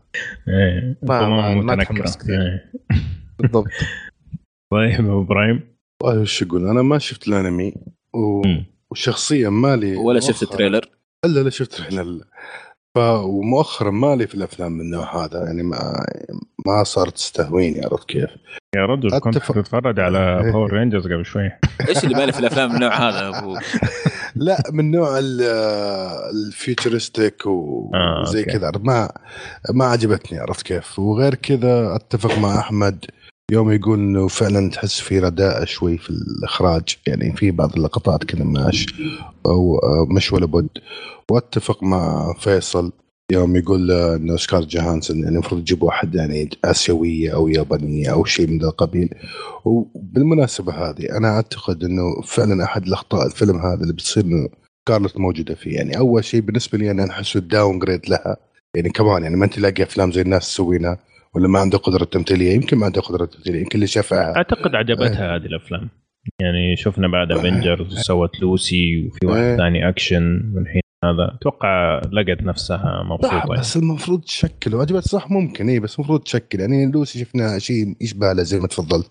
إيه 0.49 0.97
ما- 1.03 1.29
ما- 1.29 1.55
ما. 1.55 1.85
تحمست 1.85 2.23
كثير. 2.23 2.65
إيه. 3.41 3.47
بالضبط 3.49 3.67
طيب 4.73 5.01
أبو 5.01 5.23
إبراهيم 5.23 5.75
وش 6.05 6.43
أقول 6.43 6.69
أنا 6.69 6.83
ما 6.83 6.99
شفت 6.99 7.29
الأنمي 7.29 7.75
و... 8.15 8.43
وشخصيا 8.91 9.49
مالي 9.49 9.97
ولا 9.97 10.21
شفت 10.21 10.43
التريلر 10.43 10.89
إلا 11.25 11.41
لا 11.41 11.51
شفت 11.51 11.81
التريلر 11.81 12.25
ف 12.95 12.99
ومؤخرا 12.99 13.91
مالي 13.91 14.27
في 14.27 14.35
الأفلام 14.35 14.73
من 14.73 14.81
النوع 14.81 15.25
هذا 15.25 15.45
يعني 15.45 15.63
ما 15.63 16.07
ما 16.67 16.85
صارت 16.85 17.15
تستهويني 17.15 17.85
عرفت 17.85 18.09
كيف؟ 18.09 18.31
يا 18.77 18.87
رجل 18.87 19.19
كنت 19.19 19.37
أتفق. 19.37 19.55
تتفرج 19.55 20.01
على 20.01 20.41
إيه. 20.45 20.53
Power 20.53 20.73
Rangers 20.73 21.05
قبل 21.07 21.25
شوي 21.27 21.51
إيش 21.89 22.05
اللي 22.05 22.15
بالي 22.15 22.33
في 22.33 22.39
الأفلام 22.41 22.69
من 22.69 22.75
النوع 22.75 23.09
هذا 23.09 23.21
يا 23.21 23.39
أبو 23.39 23.57
لا 24.37 24.63
من 24.73 24.91
نوع 24.91 25.19
ال- 25.19 25.43
ال 26.47 26.56
futuristic 26.56 27.47
آه، 27.47 27.51
وزي 28.23 28.41
okay. 28.41 28.53
كذا 28.53 28.73
ما 28.81 29.11
ما 29.75 29.85
عجبتني 29.85 30.39
عرفت 30.39 30.67
كيف؟ 30.67 30.99
وغير 30.99 31.35
كذا 31.35 31.97
أتفق 31.97 32.39
مع 32.39 32.59
أحمد 32.59 33.05
يوم 33.51 33.71
يقول 33.73 33.99
إنه 33.99 34.29
فعلا 34.29 34.71
تحس 34.71 35.01
في 35.01 35.19
رداء 35.19 35.65
شوي 35.65 35.99
في 35.99 36.11
الإخراج 36.11 36.97
يعني 37.07 37.37
في 37.37 37.51
بعض 37.51 37.77
اللقطات 37.77 38.25
كذا 38.25 38.45
ماش 38.45 38.87
أو 39.47 39.81
مش 40.11 40.33
ولا 40.33 40.47
بد. 40.47 40.69
وأتفق 41.31 41.83
مع 41.83 42.33
فيصل 42.39 42.93
يوم 43.33 43.57
يقول 43.57 43.91
إنه 43.91 44.37
سكار 44.37 44.65
جوهانسون 44.65 45.19
يعني 45.19 45.35
المفروض 45.35 45.61
يجيب 45.61 45.83
واحد 45.83 46.15
يعني 46.15 46.51
اسيويه 46.65 47.35
أو 47.35 47.49
يابانيه 47.49 48.13
أو 48.13 48.25
شيء 48.25 48.47
من 48.47 48.59
ذا 48.59 48.69
القبيل. 48.69 49.09
وبالمناسبة 49.65 50.73
هذه 50.73 51.17
أنا 51.17 51.29
أعتقد 51.29 51.85
إنه 51.85 52.21
فعلا 52.23 52.65
أحد 52.65 52.87
الأخطاء 52.87 53.27
الفيلم 53.27 53.59
هذا 53.59 53.83
اللي 53.83 53.93
بتصير 53.93 54.25
إنه 54.25 54.49
سكارلت 54.89 55.17
موجودة 55.19 55.55
فيه. 55.55 55.77
يعني 55.77 55.99
أول 55.99 56.25
شيء 56.25 56.41
بالنسبة 56.41 56.79
لي 56.79 56.91
أنا 56.91 57.11
احسه 57.11 57.41
downgrade 57.41 58.09
لها. 58.09 58.37
يعني 58.77 58.91
كمان 58.91 59.23
يعني 59.23 59.37
ما 59.37 59.45
أنت 59.45 59.55
تلاقي 59.55 59.83
أفلام 59.83 60.13
زي 60.13 60.21
الناس 60.21 60.47
تسوينها. 60.49 60.99
ولا 61.35 61.49
ما 61.49 61.59
عنده 61.59 61.79
قدرة 61.79 62.05
تمثيلية؟ 62.05 62.55
يمكن 62.55 62.77
ما 62.77 62.87
عنده 62.87 63.01
قدرة 63.01 63.25
تمثيلية 63.25 63.61
يمكن 63.61 63.75
اللي 63.75 63.87
شافها. 63.87 64.37
أعتقد 64.37 64.75
عجبتها 64.75 65.37
هذه 65.37 65.47
الأفلام. 65.47 65.89
يعني 66.41 66.77
شفنا 66.77 67.09
بعد 67.09 67.33
Avengers 67.33 67.99
سوت 67.99 68.41
لوسي 68.41 69.07
وفي 69.07 69.27
واحد 69.27 69.41
إيه. 69.43 69.57
ثاني 69.57 69.89
أكشن 69.89 70.53
والحين 70.55 70.81
هذا. 71.05 71.35
أتوقع 71.35 72.01
لقت 72.13 72.43
نفسها 72.43 73.03
مبسوطة 73.11 73.37
يعني. 73.37 73.51
بس 73.51 73.77
المفروض 73.77 74.23
تشكل. 74.23 74.75
وعجبت 74.75 75.03
صح 75.03 75.31
ممكن. 75.31 75.69
اي 75.69 75.81
بس 75.81 75.99
المفروض 75.99 76.21
تشكل. 76.21 76.61
يعني 76.61 76.91
لوسي 76.91 77.19
شفنا 77.19 77.59
شيء 77.59 77.97
يشبه 78.01 78.33
له 78.33 78.43
زي 78.43 78.61
ما 78.61 78.67
تفضلت. 78.67 79.11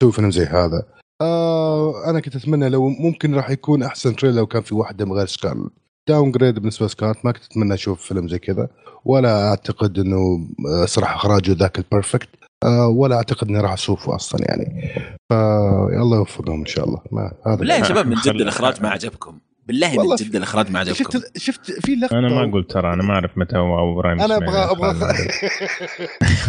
تسوي 0.00 0.12
فيلم 0.12 0.30
زي 0.30 0.44
هذا. 0.44 0.82
آه 1.20 2.10
أنا 2.10 2.20
كنت 2.20 2.36
أتمنى 2.36 2.68
لو 2.68 2.88
ممكن 2.88 3.34
راح 3.34 3.50
يكون 3.50 3.82
أحسن 3.82 4.16
trailer 4.16 4.36
لو 4.36 4.46
كان 4.46 4.62
في 4.62 4.74
واحدة 4.74 5.04
من 5.04 5.12
غير 5.12 5.26
سكارلت 5.26 5.72
downgrade 6.08 6.54
بالنسبة 6.54 6.86
لسكارلت 6.86 7.24
ما 7.24 7.32
كنت 7.32 7.44
أتمنى 7.44 7.74
أشوف 7.74 8.02
فيلم 8.02 8.28
زي 8.28 8.38
كذا 8.38 8.68
ولا 9.04 9.48
أعتقد 9.48 9.98
إنه 9.98 10.48
صراحة 10.84 11.16
إخراجه 11.16 11.52
ذاك 11.52 11.78
ال 11.78 11.84
perfect 11.84 12.28
آه 12.64 12.88
ولا 12.88 13.16
أعتقد 13.16 13.48
إني 13.48 13.60
راح 13.60 13.72
أشوفه 13.72 14.14
أصلا 14.14 14.40
يعني. 14.48 14.92
فالله 15.30 16.16
يوفقهم 16.16 16.60
إن 16.60 16.66
شاء 16.66 16.84
الله. 16.84 17.00
ما 17.12 17.32
هذا 17.46 17.54
بالله 17.54 17.74
يا 17.74 17.84
شباب 17.84 18.06
من 18.06 18.14
جد 18.14 18.34
الإخراج 18.34 18.82
ما 18.82 18.88
عجبكم. 18.88 19.38
بالله 19.68 20.08
من 20.08 20.14
جد 20.14 20.36
الإخراج 20.36 20.70
ما 20.70 20.78
عجبكم 20.78 20.94
شفت 21.18 21.38
شفت 21.38 21.70
في 21.86 21.94
لقطة 21.94 22.18
أنا 22.18 22.28
ما 22.28 22.52
قلت 22.52 22.70
ترى 22.70 22.92
أنا 22.94 23.02
ما 23.02 23.14
أعرف 23.14 23.30
متى 23.38 23.56
هو 23.56 23.78
أبو 23.82 24.00
إبراهيم 24.00 24.20
أنا 24.20 24.36
أبغى 24.36 24.58
أبغى 24.58 25.16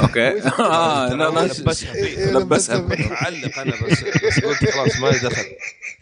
okay. 0.01 0.41
آه 0.61 1.13
لا 1.13 1.29
لا 1.29 1.39
لبسها 1.45 1.95
إيه، 1.95 2.31
لبسها 2.31 2.77
لبسها. 2.77 3.13
أعلق 3.13 3.59
أنا 3.59 3.71
بس. 3.71 4.03
بس 4.27 4.39
قلت 4.45 4.69
خلاص 4.71 4.99
ما 4.99 5.07
لي 5.07 5.19
دخل. 5.19 5.43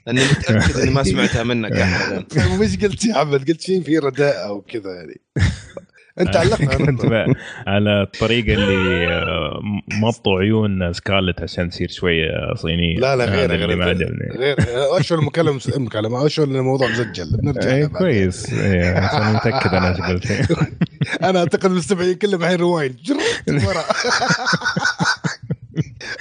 لأني 0.07 0.21
متأكد 0.23 0.77
إني 0.79 0.91
ما 0.91 1.03
سمعتها 1.03 1.43
منك 1.43 1.71
يا 1.71 1.83
احمد 1.83 2.25
مش 2.61 2.77
قلت 2.83 3.05
يا 3.05 3.15
عبد 3.15 3.47
قلت 3.51 3.61
شيء 3.61 3.81
فيه 3.83 3.99
رداء 3.99 4.47
أو 4.47 4.61
كذا 4.61 4.93
يعني. 4.93 5.21
انت 6.19 6.35
علقت 6.41 7.05
على 7.67 8.01
الطريقة 8.03 8.53
اللي 8.53 9.07
آه، 9.07 9.61
مطوا 10.01 10.39
عيون 10.39 10.93
سكارلت 10.93 11.41
عشان 11.41 11.69
تصير 11.69 11.89
شوية 11.89 12.53
صينية. 12.55 12.97
لا 12.97 13.15
لا 13.15 13.25
غير 13.25 13.51
غير 13.51 13.75
ما 13.75 13.85
عجبني 13.85 14.29
غير. 14.37 14.55
اشهر 14.99 15.19
المكالمه 15.19 15.61
المكالمه 15.75 16.25
اشهر 16.25 16.47
الموضوع 16.47 16.87
مسجل. 16.87 17.37
بنرجع 17.37 17.69
بعدين. 17.69 17.87
كويس. 17.87 18.53
إيه، 18.53 18.97
عشان 18.97 19.33
متأكد 19.33 19.73
أنا 19.73 19.89
إيش 19.89 20.01
قلت 20.01 20.57
أنا 21.29 21.39
أعتقد 21.39 21.65
المستمعين 21.65 22.13
كلهم 22.13 22.43
الحين 22.43 22.59
روايد 22.59 22.95
جرت 23.03 23.65
ورا. 23.67 23.83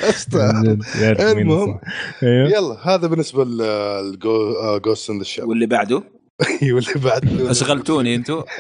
أستاذ 0.01 0.77
المهم. 1.21 1.79
أيوه 2.23 2.49
يلا 2.49 2.77
هذا 2.95 3.07
بالنسبة 3.07 3.45
ل 3.45 3.73
Ghost 3.73 5.11
in 5.11 5.23
the 5.23 5.45
واللي 5.45 5.67
بعده؟ 5.67 6.03
واللي 6.73 6.95
بعد 7.05 7.41
أشغلتوني 7.41 8.15
أنتم 8.15 8.43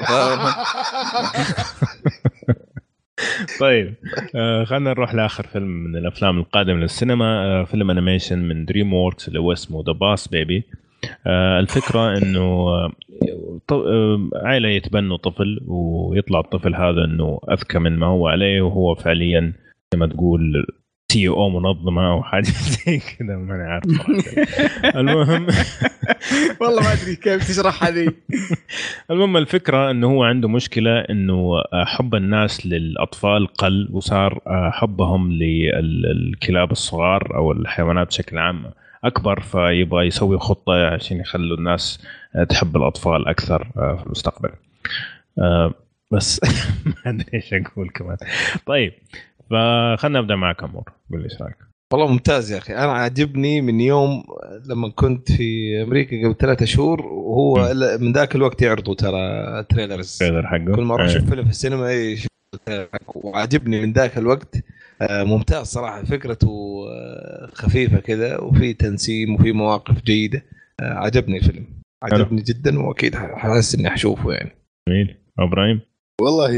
طيب 3.60 3.94
آه 4.34 4.64
خلينا 4.64 4.90
نروح 4.90 5.14
لآخر 5.14 5.46
فيلم 5.46 5.68
من 5.68 5.96
الأفلام 5.96 6.38
القادمة 6.38 6.76
للسينما 6.76 7.44
آه 7.44 7.64
فيلم 7.64 7.90
animation 7.90 8.38
من 8.38 8.64
DreamWorks 8.64 9.28
اللي 9.28 9.40
هو 9.40 9.52
اسمه 9.52 9.84
The 9.86 9.92
Boss 9.92 10.28
Baby 10.28 10.64
آه 11.26 11.60
الفكرة 11.60 12.18
إنه 12.18 12.42
آه، 13.70 14.28
عائلة 14.34 14.68
يتبنوا 14.68 15.16
طفل 15.16 15.60
ويطلع 15.66 16.40
الطفل 16.40 16.74
هذا 16.74 17.04
إنه 17.04 17.40
أذكى 17.52 17.78
من 17.78 17.96
ما 17.98 18.06
هو 18.06 18.28
عليه 18.28 18.60
وهو 18.62 18.94
فعليا 18.94 19.52
زي 19.92 19.98
ما 20.00 20.06
تقول 20.06 20.66
سي 21.12 21.28
أو 21.28 21.48
منظمة 21.48 22.12
أو 22.12 22.22
حاجة 22.22 22.44
زي 22.86 22.98
كذا 22.98 23.36
ما 23.36 23.54
أنا 23.54 23.64
عارف 23.72 23.84
صراحة 23.86 24.98
المهم 25.00 25.46
والله 26.60 26.82
ما 26.82 26.92
أدري 26.92 27.16
كيف 27.16 27.48
تشرح 27.48 27.84
هذه 27.84 28.12
المهم 29.10 29.36
الفكرة 29.36 29.90
إنه 29.90 30.06
هو 30.06 30.24
عنده 30.24 30.48
مشكلة 30.48 31.00
إنه 31.00 31.62
حب 31.72 32.14
الناس 32.14 32.66
للأطفال 32.66 33.46
قل 33.46 33.88
وصار 33.92 34.40
حبهم 34.72 35.32
للكلاب 35.32 36.72
الصغار 36.72 37.36
أو 37.36 37.52
الحيوانات 37.52 38.06
بشكل 38.06 38.38
عام 38.38 38.70
أكبر 39.04 39.40
فيبغى 39.40 40.06
يسوي 40.06 40.38
خطة 40.38 40.86
عشان 40.86 41.20
يخلوا 41.20 41.56
الناس 41.56 42.06
تحب 42.48 42.76
الأطفال 42.76 43.28
أكثر 43.28 43.64
في 43.74 44.02
المستقبل. 44.06 44.50
آه، 45.38 45.74
بس 46.10 46.40
ما 46.86 47.10
أدري 47.10 47.26
إيش 47.34 47.54
أقول 47.54 47.90
كمان. 47.90 48.16
طيب 48.66 48.92
فخلنا 49.50 50.20
نبدأ 50.20 50.36
معك 50.36 50.62
أمور 50.64 50.84
قول 51.10 51.20
لي 51.20 51.24
إيش 51.24 51.42
رأيك؟ 51.42 51.56
والله 51.92 52.06
ممتاز 52.12 52.52
يا 52.52 52.58
أخي. 52.58 52.74
أنا 52.74 52.92
عاجبني 52.92 53.60
من 53.60 53.80
يوم 53.80 54.24
لما 54.68 54.88
كنت 54.88 55.32
في 55.32 55.82
أمريكا 55.82 56.24
قبل 56.24 56.36
ثلاثة 56.36 56.66
شهور 56.66 57.06
وهو 57.06 57.74
من 58.00 58.12
ذاك 58.12 58.34
الوقت 58.34 58.62
يعرضوا 58.62 58.94
ترى 58.94 59.62
trailers 59.62 60.18
ال 60.22 60.25
trailer 60.25 60.46
حقه. 60.46 60.74
كل 60.74 60.82
ما 60.82 60.94
أروح 60.94 61.06
إيه. 61.06 61.16
أشوف 61.16 61.30
فيلم 61.30 61.44
في 61.44 61.50
السينما 61.50 61.88
اي. 61.88 62.18
وعاجبني 63.06 63.80
من 63.80 63.92
ذاك 63.92 64.18
الوقت 64.18 64.56
آه، 65.02 65.24
ممتاز 65.24 65.66
صراحة. 65.66 66.04
فكرته 66.04 66.84
آه، 66.90 67.50
خفيفة 67.52 67.98
كذا 67.98 68.38
وفي 68.38 68.72
تنسيم 68.72 69.34
وفي 69.34 69.52
مواقف 69.52 70.02
جيدة. 70.04 70.42
آه، 70.80 70.94
عجبني 70.94 71.36
الفيلم. 71.36 71.66
عجبني 72.02 72.42
جدا 72.42 72.82
وأكيد 72.82 73.14
حاسس 73.14 73.74
إني 73.74 73.90
حشوفه 73.90 74.32
يعني. 74.32 74.50
جميل. 74.88 75.16
أبراهيم؟ 75.38 75.80
والله 76.20 76.50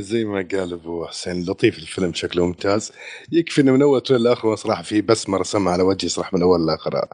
زي 0.00 0.24
ما 0.24 0.48
قال 0.52 0.72
أبو 0.72 1.06
حسين 1.06 1.44
لطيف 1.44 1.78
الفيلم 1.78 2.14
شكله 2.14 2.46
ممتاز. 2.46 2.92
يكفي 3.32 3.60
إنه 3.60 3.72
من 3.72 3.82
أول 3.82 4.00
تريلر 4.00 4.22
لاخر 4.24 4.56
صراحة 4.56 4.82
في 4.82 5.00
بسمه 5.00 5.38
رسمها 5.38 5.72
على 5.72 5.82
وجهي 5.82 6.08
صراحة 6.08 6.30
من 6.36 6.42
أول 6.42 6.66
لآخر. 6.66 7.08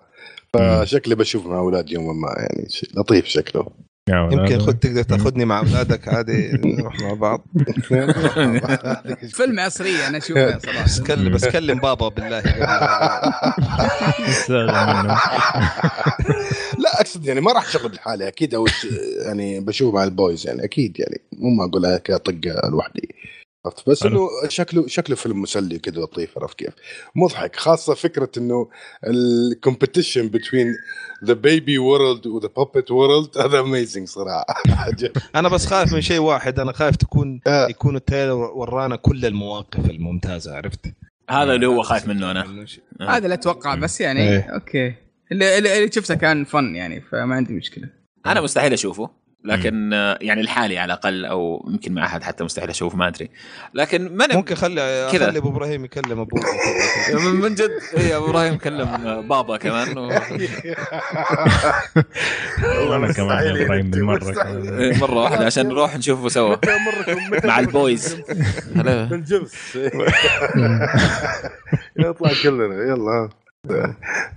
فشكلي 0.55 1.15
بشوف 1.15 1.47
مع 1.47 1.59
اولادي 1.59 1.95
يوما 1.95 2.13
ما 2.13 2.35
يعني 2.39 2.69
لطيف 2.97 3.27
شكله. 3.27 3.67
يمكن 4.11 4.59
خد 4.59 4.79
تقدر 4.79 5.03
تاخذني 5.03 5.45
مع 5.45 5.59
أولادك 5.59 6.09
عادي 6.09 6.51
نروح 6.65 7.01
مع 7.01 7.15
بعض. 7.15 7.47
فيلم 9.33 9.61
عصري 9.61 10.07
أنا 10.07 10.19
أشوفه 10.19 10.59
صراحة. 10.67 10.85
بس 10.85 11.01
كلم 11.01 11.33
بس 11.35 11.49
كلم 11.49 11.79
بابا 11.79 12.09
بالله. 12.09 12.41
لا 16.79 17.01
أقصد 17.01 17.27
يعني 17.27 17.41
ما 17.41 17.53
راح 17.53 17.69
اشغل 17.69 17.95
لحالي 17.95 18.29
أكيد 18.29 18.55
أو 18.55 18.67
يعني 19.27 19.61
بشوف 19.61 19.95
مع 19.95 20.05
ال 20.05 20.13
boys 20.13 20.47
يعني 20.47 20.65
أكيد 20.65 21.01
يعني. 21.01 21.21
مو 21.33 21.51
ما 21.51 21.65
اقولها 21.65 21.99
كطقه 21.99 22.69
لوحدي 22.71 23.15
عرفت 23.67 23.91
بس. 23.91 24.03
إنه 24.03 24.29
شكله 24.49 24.87
شكله 24.87 25.17
فيلم 25.17 25.43
مسلي 25.43 25.79
كذا 25.79 26.01
لطيف 26.01 26.39
عرفت 26.39 26.59
كيف؟ 26.59 26.73
مضحك 27.17 27.57
خاصة 27.57 27.95
فكرة 27.95 28.31
إنه 28.37 28.69
ال 29.07 29.16
competition 29.16 30.21
بين 30.21 30.75
the 31.25 31.33
baby 31.33 31.79
world 31.79 32.27
و 32.27 32.32
the 32.32 32.49
puppet 32.57 32.91
world 32.91 33.39
هذا 33.39 33.61
amazing 33.61 34.09
صراحة. 34.09 34.45
أنا 35.37 35.49
بس 35.49 35.67
خايف 35.67 35.93
من 35.93 36.01
شيء 36.01 36.19
واحد 36.19 36.59
أنا 36.59 36.73
خايف 36.73 36.97
تكون 36.97 37.41
آه. 37.47 37.69
يكون 37.69 37.97
ال 37.97 38.01
trailer 38.02 38.35
ورانا 38.35 38.97
كل 38.97 39.27
المواقف 39.27 39.91
الممتازة 39.91 40.57
عرفت؟ 40.57 40.87
هذا 41.31 41.55
اللي 41.55 41.67
هو 41.67 41.83
خايف 41.83 42.09
منه 42.09 42.31
أنا 42.31 42.67
هذا 43.01 43.25
اللي 43.25 43.35
أتوقع 43.35 43.75
بس 43.75 44.01
يعني 44.01 44.29
إيه. 44.29 44.41
أوكي 44.41 44.95
اللي, 45.33 45.59
اللي 45.59 45.79
اللي 45.79 45.93
شفته 45.93 46.15
كان 46.15 46.45
فن 46.45 46.77
يعني 46.77 47.01
فما 47.01 47.35
عندي 47.35 47.55
مشكلة 47.55 47.89
أنا 48.27 48.41
مستحيل 48.41 48.73
أشوفه 48.73 49.22
لكن 49.45 49.93
آه، 49.93 50.19
يعني 50.21 50.43
لحالي 50.43 50.79
على 50.79 50.93
الأقل 50.93 51.25
أو 51.25 51.67
يمكن 51.71 51.93
مع 51.95 52.07
أحد 52.07 52.23
حتى 52.23 52.45
مستحيل 52.45 52.71
أشوف 52.71 52.95
ما 52.95 53.09
أدري. 53.09 53.31
لكن 53.75 54.17
ما 54.17 54.27
ممكن 54.35 54.55
خلي 54.55 55.09
كذا. 55.13 55.27
خلي 55.27 55.39
أبو 55.39 55.49
إبراهيم 55.49 55.85
يكلم 55.85 56.21
ابوه 56.21 56.41
من 57.15 57.41
من 57.43 57.55
جد. 57.55 57.71
هي 57.97 58.17
أبو 58.17 58.27
إبراهيم 58.27 58.59
كلم 58.59 58.89
بابا 59.29 59.57
كمان 59.57 59.99
و... 59.99 60.11
أنا 62.97 63.13
كمان 63.13 63.47
يا 63.57 63.65
إبراهيم 63.65 63.91
بالمرة. 63.91 64.47
إيه، 64.79 64.99
مرة 64.99 65.15
واحدة 65.23 65.47
عشان 65.51 65.69
نروح 65.69 65.97
نشوفه 65.97 66.29
سوا. 66.29 66.57
مع 67.45 67.59
البويز. 67.59 68.17
هلا. 68.77 69.05
بالجبس. 69.05 69.79
يطلع 71.99 72.31
كلنا. 72.43 72.85
يلا. 72.85 73.42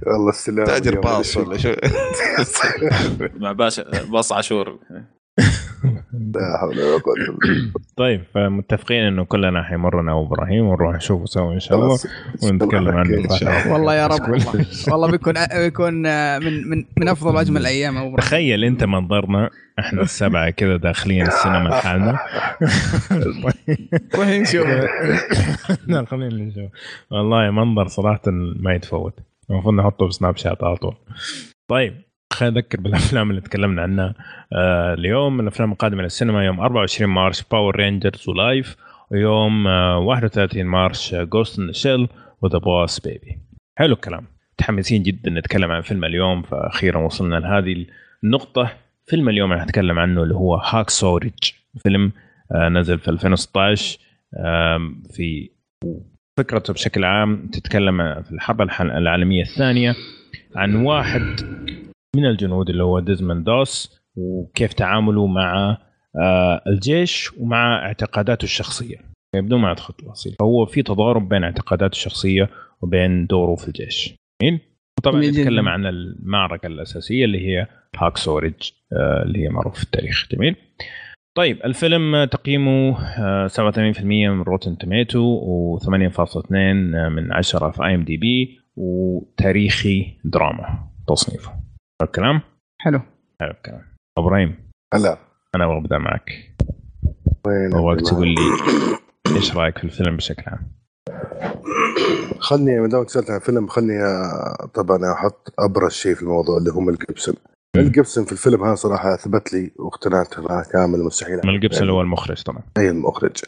والله 0.06 0.30
السلام 0.30 0.66
تأجر. 0.66 1.00
باص 1.00 1.38
ولا 1.38 1.58
شو 1.58 1.74
مع 3.42 3.52
باشا 3.52 4.06
باص 4.12 4.32
عاشور 4.32 4.80
لا 6.14 6.58
حول 6.62 6.80
ولا 6.80 6.98
قوة 7.02 7.16
إلا 7.16 7.38
بالله. 7.42 7.72
طيب 7.98 8.24
فمتفقين 8.34 9.04
إنه 9.04 9.24
كلنا 9.26 9.64
حيمر 9.64 10.00
أنا 10.02 10.14
وابراهيم 10.14 10.66
ونروح 10.66 10.96
نشوفه 10.96 11.26
سوا 11.26 11.54
إن 11.54 11.60
شاء 11.60 11.78
الله. 11.80 11.98
ونتكلم 12.44 12.98
عنه 12.98 13.18
إن 13.18 13.30
شاء 13.30 13.50
الله. 13.50 13.74
والله 13.74 13.96
يا 13.96 14.08
رب 14.08 14.22
والله. 14.30 14.66
والله 14.92 15.12
بيكون 15.12 15.34
بيكون 15.58 16.06
آه، 16.06 16.40
من 16.40 16.70
من 16.70 16.84
من 16.98 17.08
أفضل 17.08 17.36
واجمل 17.36 17.62
الأيام 17.62 17.98
أبو. 17.98 18.16
تخيل 18.18 18.64
أنت 18.64 18.84
منظرنا 18.84 19.50
إحنا 19.80 20.02
السبعة 20.02 20.50
كذا 20.50 20.78
داخلين 20.78 21.28
السينما 21.28 21.70
لحالنا. 21.70 22.20
روح 24.16 24.28
نشوف 24.28 24.68
داخلين 25.88 26.48
نشوف. 26.48 26.72
والله 27.12 27.52
منظر 27.52 27.88
صراحة 27.88 28.22
ما 28.60 28.74
يتفوت. 28.74 29.14
المفروض 29.50 29.74
نحطه 29.76 30.06
في 30.08 30.12
Snapchat 30.14 30.64
على 30.64 30.76
طول. 30.76 30.96
طيب 31.68 32.05
خلينا 32.34 32.56
نذكر 32.56 32.82
بالأفلام 32.82 33.30
اللي 33.30 33.42
تكلمنا 33.42 33.82
عنها 33.82 34.14
آه 34.54 34.94
اليوم 34.94 35.40
الأفلام 35.40 35.72
القادمة 35.72 36.04
للسينما 36.04 36.46
يوم 36.46 36.60
24 36.60 37.12
مارس 37.12 37.42
Power 37.42 37.76
Rangers 37.76 38.30
و 38.30 38.39
Life 38.39 38.76
ويوم 39.12 39.68
آه 39.68 39.98
31 40.00 40.64
مارس 40.66 41.16
Ghost 41.16 41.60
in 41.60 41.74
Shell 41.74 42.08
و 42.42 42.46
The 42.46 42.58
Boss 42.58 43.00
Baby 43.00 43.38
حلو 43.78 43.94
الكلام. 43.94 44.26
متحمسين 44.54 45.04
جدا 45.04 45.30
نتكلم 45.32 45.72
عن 45.72 45.82
فيلم 45.82 46.06
اليوم 46.06 46.42
فاخيرا 46.42 46.98
وصلنا 47.00 47.36
لهذه 47.36 47.86
النقطة. 48.24 48.70
فيلم 49.06 49.30
اليوم 49.30 49.52
اللي 49.52 49.64
هنتكلم 49.64 50.00
عنه 50.00 50.24
اللي 50.24 50.36
هو 50.36 50.56
Hacksaw 50.56 50.90
Ridge 50.90 51.34
فيلم 51.84 52.12
آه 52.52 52.70
نزل 52.70 53.00
في 53.00 53.08
2016 53.08 54.00
آم، 54.40 55.04
في 55.14 55.50
فكرته 56.38 56.74
بشكل 56.74 57.04
عام 57.06 57.48
تتكلم 57.48 58.22
في 58.24 58.32
الحرب 58.32 58.62
الح- 58.62 58.82
العالمية 58.82 59.42
الثانية 59.42 59.96
عن 60.56 60.76
واحد 60.76 61.22
من 62.16 62.26
الجنود 62.26 62.70
اللي 62.70 62.84
هو 62.84 63.00
ديزموند 63.00 63.46
دوس 63.46 64.02
وكيف 64.16 64.74
تعامله 64.74 65.28
مع 65.28 65.78
آه، 66.22 66.62
الجيش 66.68 67.34
ومع 67.38 67.86
اعتقاداته 67.86 68.44
الشخصية. 68.44 68.96
بدون 69.36 69.62
ما 69.62 69.72
ادخل 69.72 69.94
تفاصيل 69.94 70.36
فهو 70.40 70.66
في 70.66 70.84
تضارب 70.84 71.30
بين 71.30 71.44
اعتقاداته 71.44 71.92
الشخصية 71.92 72.50
وبين 72.82 73.26
دوره 73.26 73.56
في 73.56 73.68
الجيش. 73.68 74.16
جميل؟ 74.42 74.60
جداً. 75.08 75.42
نتكلم 75.42 75.70
عن 75.70 75.86
المعركة 75.86 76.68
الأساسية 76.68 77.26
اللي 77.26 77.48
هي 77.48 77.68
Hacksaw 77.98 78.18
Ridge 78.18 78.54
آه، 78.94 79.24
اللي 79.24 79.40
هي 79.44 79.50
معروف 79.50 79.78
في 79.78 79.84
التاريخ. 79.84 80.28
جميل؟ 80.32 80.56
طيب 81.38 81.58
الفيلم 81.66 82.24
تقييمه 82.24 82.98
آه، 83.20 83.48
87% 83.48 84.30
من 84.30 84.42
Rotten 84.42 84.78
Tomato 84.78 85.40
و8.2 85.80 86.52
من 86.52 87.34
10 87.34 87.70
في 87.72 87.86
IMDb 87.86 88.60
وتاريخي 88.76 90.18
دراما 90.26 90.80
تصنيفه. 91.08 91.65
حلو 92.02 92.08
الكلام؟ 92.08 92.42
حلو. 92.82 93.02
حلو 93.42 93.52
الكلام. 93.52 93.82
إبراهيم 94.18 94.56
هلا. 94.94 95.18
أنا 95.56 95.66
أبغى 95.66 95.78
أبدأ 95.78 95.98
معك. 95.98 96.30
وين 97.48 97.74
أبغاك 97.74 98.02
تقول 98.02 98.28
لي 98.28 98.42
إيش 99.36 99.58
رأيك 99.58 99.78
في 99.78 99.84
الفيلم 99.84 100.18
بشكل 100.18 100.44
عام؟ 100.48 100.60
خلني 102.40 102.80
ما 102.80 102.88
دامك 102.88 103.10
سالت 103.10 103.32
عن 103.32 103.40
فيلم 103.40 103.68
خلني 103.68 104.04
آه، 104.04 104.70
طبعا 104.74 105.14
أحط 105.14 105.54
أبرز 105.60 105.92
شيء 105.92 106.16
في 106.16 106.22
الموضوع 106.22 106.58
اللي 106.58 106.70
هو 106.70 106.90
ميل 106.90 107.05
جيبسون 107.05 107.36
ميل 107.78 107.92
جيبسون 107.92 108.26
في 108.26 108.32
الفيلم 108.32 108.64
هذا 108.64 108.76
صراحة 108.76 109.14
أثبت 109.14 109.54
لي 109.54 109.72
واقتنعت 109.80 110.40
معه 110.40 110.64
كامل 110.72 111.04
مستحيل 111.04 111.42
ميل 111.46 111.60
جيبسون 111.60 111.82
اللي 111.82 111.94
هو 111.94 112.02
المخرج 112.02 112.44
طبعا. 112.44 112.62
أي 112.78 112.90
المخرج. 112.90 113.44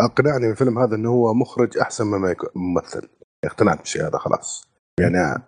أقنعني 0.00 0.50
الفيلم 0.50 0.78
هذا 0.78 0.96
إنه 0.96 1.10
هو 1.10 1.34
مخرج 1.34 1.78
أحسن 1.78 2.06
مما 2.06 2.30
يكون 2.30 2.48
ممثل. 2.54 3.08
اقتنعت 3.44 3.78
بالشيء 3.78 4.02
هذا 4.02 4.18
خلاص. 4.18 4.68
يعني 5.00 5.42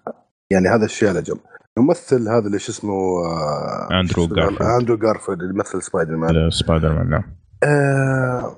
يعني 0.53 0.69
هذا 0.69 0.85
الشيء 0.85 1.09
على 1.09 1.23
جنب. 1.23 1.41
الممثل 1.79 2.29
هذا 2.29 2.47
اللي 2.47 2.59
شو 2.59 2.73
اسمه 2.73 3.25
آه، 3.27 4.05
اسمه؟ 4.05 4.29
جارفيلد. 4.29 4.63
أندرو 4.63 4.97
جارفيلد 4.97 5.41
اللي 5.41 5.55
يمثل 5.55 5.83
سبايدر 5.83 6.17
مان 6.17 6.51
سبايدر 6.51 6.93
مان 6.93 7.11
نعم 7.11 7.25
آه 7.65 8.57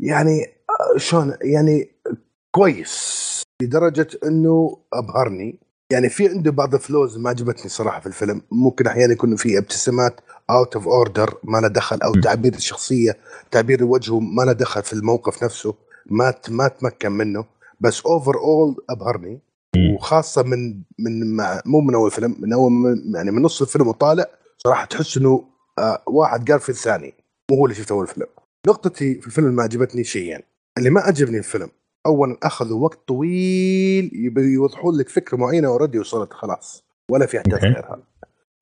يعني 0.00 0.44
آه، 0.44 0.98
شلون 0.98 1.34
يعني 1.42 1.90
كويس 2.50 3.42
لدرجة 3.62 4.08
إنه 4.24 4.78
أبهرني 4.92 5.58
يعني 5.92 6.08
في 6.08 6.28
عنده 6.28 6.50
بعض 6.50 6.74
ال 6.74 6.81
flaws 6.81 7.18
ما 7.18 7.30
عجبتني 7.30 7.68
صراحة 7.68 8.00
في 8.00 8.06
الفيلم 8.06 8.42
ممكن 8.50 8.86
أحيانا 8.86 9.12
يكون 9.12 9.36
في 9.36 9.58
ابتسامات 9.58 10.20
out 10.50 10.74
of 10.74 10.88
order 10.88 11.34
ما 11.44 11.58
له 11.58 11.68
دخل 11.68 11.98
أو. 12.02 12.12
تعبير 12.12 12.54
الشخصية 12.54 13.16
تعبير 13.50 13.84
وجهه 13.84 14.20
ما 14.20 14.42
له 14.42 14.52
دخل 14.52 14.82
في 14.82 14.92
الموقف 14.92 15.44
نفسه 15.44 15.74
ما 16.06 16.34
ما 16.48 16.68
تمكن 16.68 17.12
منه 17.12 17.44
بس 17.80 18.06
overall 18.06 18.76
أبهرني. 18.90 19.40
وخاصة 19.78 20.42
من 20.42 20.82
من 20.98 21.36
مع 21.36 21.62
مو 21.66 21.80
من 21.80 21.94
أول 21.94 22.10
فيلم 22.10 22.36
من 22.38 22.52
أول 22.52 22.72
من 22.72 23.14
يعني 23.14 23.30
من 23.30 23.42
نص 23.42 23.62
الفيلم 23.62 23.88
وطالع 23.88 24.26
صراحة 24.58 24.84
تحس 24.84 25.16
إنه 25.16 25.44
آه 25.78 26.02
واحد 26.06 26.50
قال 26.50 26.60
في 26.60 26.68
الثاني 26.68 27.14
مو 27.50 27.56
هو 27.56 27.64
اللي 27.64 27.74
شفته 27.76 27.92
أول 27.92 28.06
فيلم. 28.06 28.26
نقطتي 28.66 29.14
في 29.20 29.26
الفيلم 29.26 29.54
ما 29.56 29.62
عجبتني 29.62 30.04
شيئين 30.04 30.40
اللي 30.78 30.90
ما 30.90 31.00
عجبني 31.00 31.38
الفيلم 31.38 31.68
اولا 32.06 32.36
أخذوا 32.42 32.84
وقت 32.84 32.98
طويل 33.08 34.10
يبي 34.14 34.42
يوضحون 34.42 34.96
لك 34.98 35.08
فكرة 35.08 35.36
معينة 35.36 35.68
already 35.68 35.98
وصلت 35.98 36.32
خلاص 36.32 36.84
ولا 37.10 37.26
في 37.26 37.38
أحداث. 37.38 37.62
غيرها. 37.62 37.98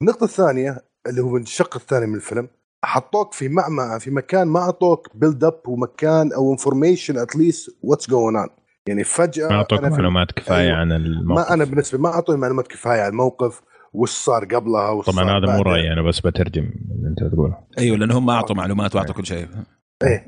النقطة 0.03 0.25
الثانية 0.25 0.85
اللي 1.07 1.23
هو 1.23 1.29
من 1.29 1.43
الشق 1.43 1.77
الثاني 1.77 2.07
من 2.07 2.15
الفيلم 2.15 2.49
حطوك 2.85 3.33
في 3.33 3.49
معمعة 3.49 3.99
في 3.99 4.11
مكان 4.11 4.49
ما 4.49 4.61
أعطوك 4.61 5.09
build 5.15 5.45
up 5.45 5.61
ومكان 5.67 6.33
أو 6.33 6.53
information 6.53 7.19
at 7.19 7.36
least 7.36 7.77
what's 7.83 8.11
going 8.11 8.37
on 8.37 8.49
يعني 8.89 9.05
فجأة 9.05 9.49
ما 9.49 9.55
أعطوك 9.55 9.81
معلومات 9.85 10.33
كفاية 10.33 10.59
أيوة. 10.61 10.77
عن 10.77 10.93
الموقف 10.93 11.49
ما 11.49 11.55
أنا 11.55 11.65
بالنسبة 11.65 11.99
ما 11.99 12.09
أعطوني 12.09 12.39
معلومات 12.39 12.67
كفاية 12.69 13.01
عن 13.03 13.11
الموقف 13.11 13.63
وش 13.93 14.11
صار 14.11 14.45
قبلها 14.45 14.91
وش 14.91 15.07
طبعا 15.07 15.17
صار 15.25 15.39
هذا 15.39 15.57
مو. 15.57 15.63
رأيي 15.63 15.93
أنا 15.93 16.03
بس 16.03 16.21
بترجم 16.21 16.63
اللي 16.91 17.09
أنت 17.09 17.33
تقوله. 17.35 17.59
أيوه 17.79 17.97
لانهم 17.97 18.27
ما 18.27 18.33
أعطوا 18.33 18.57
معلومات 18.57 18.95
وأعطوا 18.97 19.15
كل 19.15 19.27
شيء. 19.27 19.49
إيه. 20.03 20.27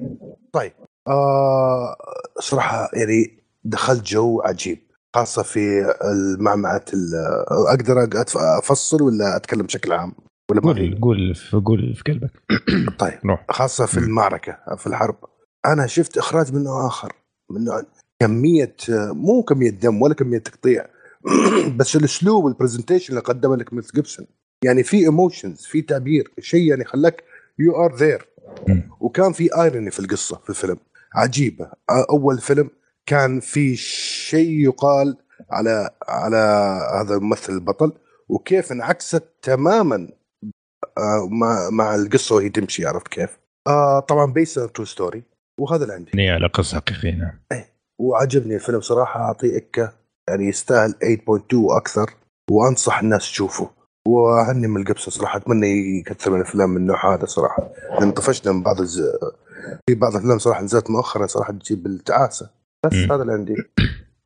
طيب. 0.53 0.73
آه 1.09 1.97
صراحة 2.41 2.91
يعني 2.93 3.43
دخلت 3.65 4.07
جو 4.07 4.43
عجيب 4.45 4.79
خاصة 5.17 5.43
في 5.43 5.95
المعمعة 6.05 6.85
ال- 6.95 7.15
أقدر 7.69 8.09
أفصل 8.59 9.03
ولا 9.03 9.37
أتكلم 9.37 9.63
بشكل 9.63 9.93
عام؟ 9.93 10.13
ولا 10.51 10.61
قول 10.61 10.75
في؟ 10.75 10.99
قول 11.03 11.35
في 11.35 11.57
قول 11.57 11.95
في 11.95 12.03
قلبك. 12.13 12.31
طيب. 12.99 13.19
روح. 13.27 13.45
خاصة 13.51 13.87
في. 13.87 13.99
المعركة 13.99 14.59
في 14.77 14.87
الحرب. 14.87 15.17
أنا 15.67 15.87
شفت 15.87 16.19
إخراج 16.19 16.53
من 16.55 16.65
نوع 16.65 16.87
آخر 16.87 17.13
من 17.51 17.65
نوع 17.65 17.83
كمية 18.27 18.77
مو 18.91 19.43
كمية 19.43 19.71
دم 19.71 20.03
ولا 20.03 20.15
كمية 20.15 20.39
تقطيع. 20.39 20.87
بس 21.79 21.97
الأسلوب 21.97 22.45
وال 22.45 22.54
presentation 22.54 23.13
اللي 23.13 23.21
قدمه 23.21 23.57
لك 23.57 23.73
ميل 23.73 23.93
جيبسون. 23.95 24.27
يعني 24.65 24.83
في 24.83 24.97
emotions 24.97 25.61
في 25.61 25.83
تعبير 25.83 26.31
شيء 26.41 26.71
يعني 26.71 26.85
خلاك 26.85 27.25
you 27.59 27.85
are 27.85 27.95
there. 27.97 28.29
وكان 29.01 29.33
في 29.33 29.63
irony 29.63 29.91
في 29.91 30.01
القصة 30.01 30.41
في 30.45 30.51
الفيلم. 30.51 30.77
عجيبة. 31.15 31.71
أول 32.11 32.39
فيلم 32.39 32.71
كان 33.07 33.41
في 33.41 33.77
شيء 33.77 34.51
يقال 34.51 35.17
على 35.51 35.91
على 36.09 36.37
هذا 37.01 37.15
الممثل 37.15 37.53
البطل 37.53 37.93
وكيف 38.29 38.73
انعكست 38.73 39.25
تماما 39.43 40.09
آه، 40.99 41.29
مع 41.31 41.71
مع 41.71 41.95
القصة 41.95 42.35
وهي 42.35 42.49
تمشي 42.49 42.87
عرفت 42.87 43.09
كيف؟ 43.09 43.39
آه 43.67 44.01
طبعا 44.01 44.33
based 44.33 44.55
true 44.55 44.85
story 44.85 45.23
وهذا 45.61 45.83
اللي 45.83 45.95
عندي. 45.95 46.11
مبنية 46.15 46.33
على 46.33 46.47
قصة 46.47 46.77
حقيقية 46.77 47.15
نعم. 47.15 47.65
وعجبني 48.01 48.55
الفيلم 48.55 48.81
صراحة 48.81 49.21
أعطيه 49.21 49.57
إكة. 49.57 49.93
يعني 50.29 50.49
يستاهل 50.49 50.95
8.2 51.29 51.55
وأكثر 51.55 52.11
وأنصح 52.51 52.99
الناس 52.99 53.31
تشوفه. 53.31 53.71
وأهني 54.09 54.67
ميل 54.67 54.81
جيبسون 54.81 55.11
صراحة 55.11 55.37
أتمنى 55.37 55.99
يكثر 55.99 56.31
من 56.31 56.37
الأفلام 56.37 56.71
من 56.71 56.77
النوع 56.77 57.15
هذا 57.15 57.27
صراحة. 57.27 57.71
لأن 58.01 58.11
طفشنا 58.11 58.53
من 58.53 58.63
بعض 58.63 58.81
الز... 58.81 59.03
في 59.89 59.95
بعض 59.95 60.13
الأفلام 60.13 60.39
صراحة 60.39 60.63
نزلت 60.63 60.91
مؤخرا 60.91 61.27
صراحة 61.27 61.53
تجيب 61.53 61.87
التعاسة. 61.87 62.51
بس. 62.87 62.95
هذا 62.95 63.23
اللي 63.23 63.33
عندي. 63.33 63.55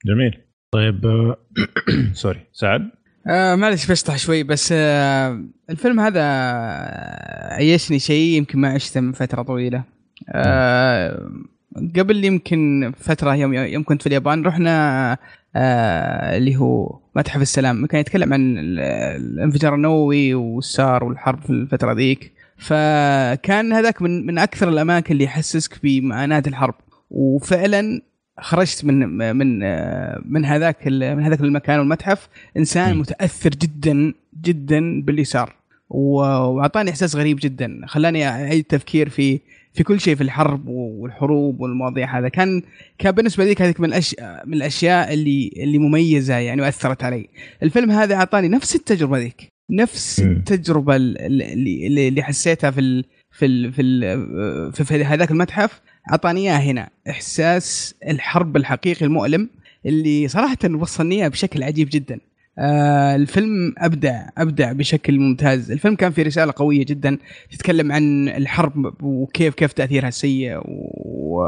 جميل. 0.07 0.45
طيب 0.73 1.07
آه، 1.07 1.37
سوري. 2.23 2.47
سعد؟ 2.53 2.91
آه 3.27 3.55
معلش 3.55 3.91
بشطح 3.91 4.17
شوي 4.17 4.43
بس 4.43 4.69
آه 4.73 5.45
الفيلم 5.71 6.01
هذا 6.01 6.21
آه، 6.23 7.55
عيشني 7.55 7.99
شيء 7.99 8.37
يمكن 8.37 8.59
ما 8.59 8.69
عشته 8.69 9.01
من 9.01 9.13
فترة 9.13 9.43
طويلة. 9.43 9.85
آه 10.29 11.31
قبل 11.77 12.25
يمكن 12.25 12.93
فترة 12.99 13.35
يوم 13.35 13.55
يوم 13.55 13.83
كنت 13.83 14.03
في 14.03 14.07
اليابان 14.07 14.43
رحنا 14.43 15.13
آه 15.57 16.37
اللي 16.37 16.57
هو 16.57 16.99
متحف 17.17 17.43
السلام. 17.43 17.87
كان 17.87 18.01
يتكلم 18.01 18.33
عن 18.33 18.59
ال- 18.59 18.81
الانفجار 19.23 19.75
النووي 19.75 20.35
والسار 20.35 21.05
والحرب 21.05 21.41
في 21.43 21.51
الفترة 21.51 21.93
ذيك. 21.93 22.33
فكان 22.57 23.73
هذاك 23.73 24.03
من 24.03 24.27
من 24.27 24.39
أكثر 24.39 24.69
الأماكن 24.69 25.13
اللي 25.13 25.25
يحسسك 25.25 25.79
بمعاناة 25.83 26.43
الحرب. 26.47 26.75
وفعلا 27.11 28.01
خرجت 28.41 28.85
من 28.85 29.09
من 29.37 29.61
آه، 29.63 30.21
من 30.25 30.45
هذاك 30.45 30.87
من 30.87 31.23
هذاك 31.23 31.41
المكان 31.41 31.79
والمتحف 31.79 32.29
إنسان. 32.57 32.97
متأثر 32.99 33.51
جدا 33.51 34.13
جدا 34.43 35.03
باللي 35.03 35.25
صار 35.25 35.55
وأعطاني 35.91 36.91
إحساس 36.91 37.17
غريب 37.17 37.39
جدا 37.43 37.81
خلاني 37.87 38.29
أعيد 38.29 38.59
التفكير 38.59 39.09
في 39.09 39.41
في 39.75 39.83
كل 39.83 40.01
شيء 40.01 40.15
في 40.15 40.21
الحرب 40.21 40.69
والحروب 40.69 41.61
والمواضيع 41.61 42.19
هذا. 42.19 42.29
كان 42.29 42.63
كان 42.99 43.13
بالنسبة 43.13 43.45
لي 43.45 43.55
هذيك 43.61 43.81
من 43.81 43.89
الاشياء 43.89 44.47
من 44.47 44.55
الأشياء 44.55 45.15
اللي 45.15 45.53
اللي 45.57 45.79
مميزة 45.79 46.35
يعني 46.35 46.63
وأثرت 46.63 47.05
علي. 47.05 47.29
الفيلم 47.63 47.91
هذا 47.91 48.15
أعطاني 48.15 48.49
نفس 48.49 48.77
التجربة 48.77 49.19
ذيك. 49.19 49.49
نفس. 49.71 50.21
التجربة 50.21 50.97
اللي 50.97 52.09
اللي, 52.09 52.23
حسيتها 52.23 52.71
في 52.71 52.81
ال 52.81 53.05
في 53.31 53.47
ال 53.47 53.73
في, 53.73 53.83
ال 53.83 54.73
في, 54.73 54.85
في 54.85 55.05
هذاك 55.05 55.31
المتحف. 55.31 55.81
أعطاني 56.11 56.41
اياه 56.41 56.59
هنا. 56.59 56.89
إحساس 57.11 57.95
الحرب 58.09 58.57
الحقيقي 58.57 59.07
المؤلم 59.07 59.51
اللي 59.87 60.29
صراحة 60.29 60.59
وصلني 60.65 61.29
بشكل 61.29 61.63
عجيب 61.63 61.89
جدا. 61.93 62.21
آه 62.59 63.17
الفيلم 63.17 63.75
أبدع 63.79 64.29
أبدع 64.39 64.73
بشكل 64.73 65.19
ممتاز. 65.19 65.71
الفيلم 65.71 65.95
كان 65.97 66.13
فيه 66.13 66.23
رسالة 66.23 66.53
قوية 66.57 66.85
جدا 66.85 67.19
تتكلم 67.51 67.93
عن 67.93 68.29
الحرب 68.29 68.95
وكيف 69.03 69.55
كيف 69.55 69.73
تأثيرها 69.73 70.09
السيء 70.09 70.61
و... 70.65 71.47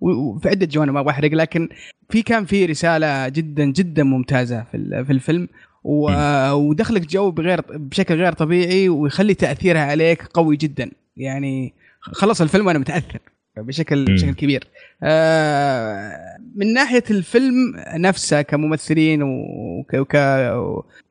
وفي 0.00 0.48
عدة 0.48 0.66
جوانب 0.66 0.92
ما 0.94 1.02
بحرق 1.02 1.30
لكن 1.30 1.68
في 2.10 2.22
كان 2.22 2.44
في 2.44 2.66
رسالة 2.66 3.28
جدا 3.28 3.64
جدا 3.64 4.02
ممتازة 4.02 4.64
في 4.72 5.04
في 5.04 5.12
الفيلم. 5.12 5.48
و... 5.84 6.10
ودخلك 6.52 7.06
جو 7.06 7.30
بغير 7.30 7.60
بشكل 7.70 8.14
غير 8.14 8.32
طبيعي 8.32 8.88
ويخلي 8.88 9.34
تأثيرها 9.34 9.80
عليك 9.80 10.22
قوي 10.22 10.56
جدا. 10.56 10.90
يعني 11.16 11.74
خلص 12.00 12.40
الفيلم 12.40 12.66
وأنا 12.66 12.78
متأثر. 12.78 13.18
بشكل. 13.56 14.04
بشكل 14.04 14.34
كبير. 14.34 14.66
آه 15.02 16.30
من 16.56 16.72
ناحية 16.72 17.04
الفيلم 17.10 17.74
نفسه 17.94 18.42
كممثلين 18.42 19.22
وك... 19.22 19.94
وك... 19.94 20.16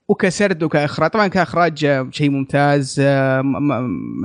وكسرد 0.08 0.64
وكإخراج 0.64 1.10
طبعا 1.10 1.28
كإخراج 1.28 2.08
شيء 2.12 2.30
ممتاز 2.30 3.00
آه، 3.00 3.44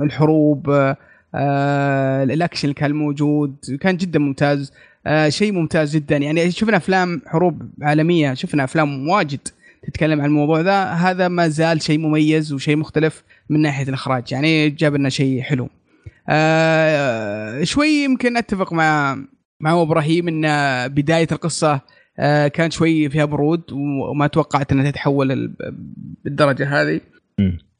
الحروب 0.03 0.69
آه، 0.69 0.97
آه، 1.35 2.23
الأكشن 2.23 2.63
اللي 2.63 2.73
كان 2.73 2.91
موجود 2.91 3.55
كان 3.81 3.97
جدا 3.97 4.19
ممتاز 4.19 4.71
آه، 5.07 5.29
شيء 5.29 5.51
ممتاز 5.51 5.95
جدا. 5.95 6.17
يعني 6.17 6.51
شفنا 6.51 6.77
أفلام 6.77 7.21
حروب 7.27 7.69
عالمية 7.81 8.33
شفنا 8.33 8.63
أفلام 8.63 9.07
واجد 9.09 9.39
تتكلم 9.83 10.21
عن 10.21 10.27
الموضوع 10.27 10.61
ذا 10.61 10.83
هذا 10.83 11.27
ما 11.27 11.47
زال 11.47 11.81
شيء 11.81 11.99
مميز 11.99 12.53
وشيء 12.53 12.75
مختلف 12.75 13.23
من 13.49 13.61
ناحية 13.61 13.89
الإخراج. 13.89 14.31
يعني 14.31 14.69
جاب 14.69 14.95
لنا 14.95 15.09
شيء 15.09 15.41
حلو. 15.41 15.69
آه 16.29 17.63
شوي 17.63 17.87
يمكن 18.03 18.37
أتفق 18.37 18.73
مع 18.73 19.17
مع 19.59 19.81
إبراهيم 19.81 20.27
إن 20.27 20.43
بداية 20.87 21.27
القصة 21.31 21.81
آه 22.19 22.47
كان 22.47 22.71
شوي 22.71 23.09
فيها 23.09 23.25
برود 23.25 23.61
وما 24.11 24.27
توقعت 24.27 24.71
إنها 24.71 24.91
تتحول 24.91 25.31
ال- 25.31 25.53
بالدرجة 26.25 26.81
هذه. 26.81 27.01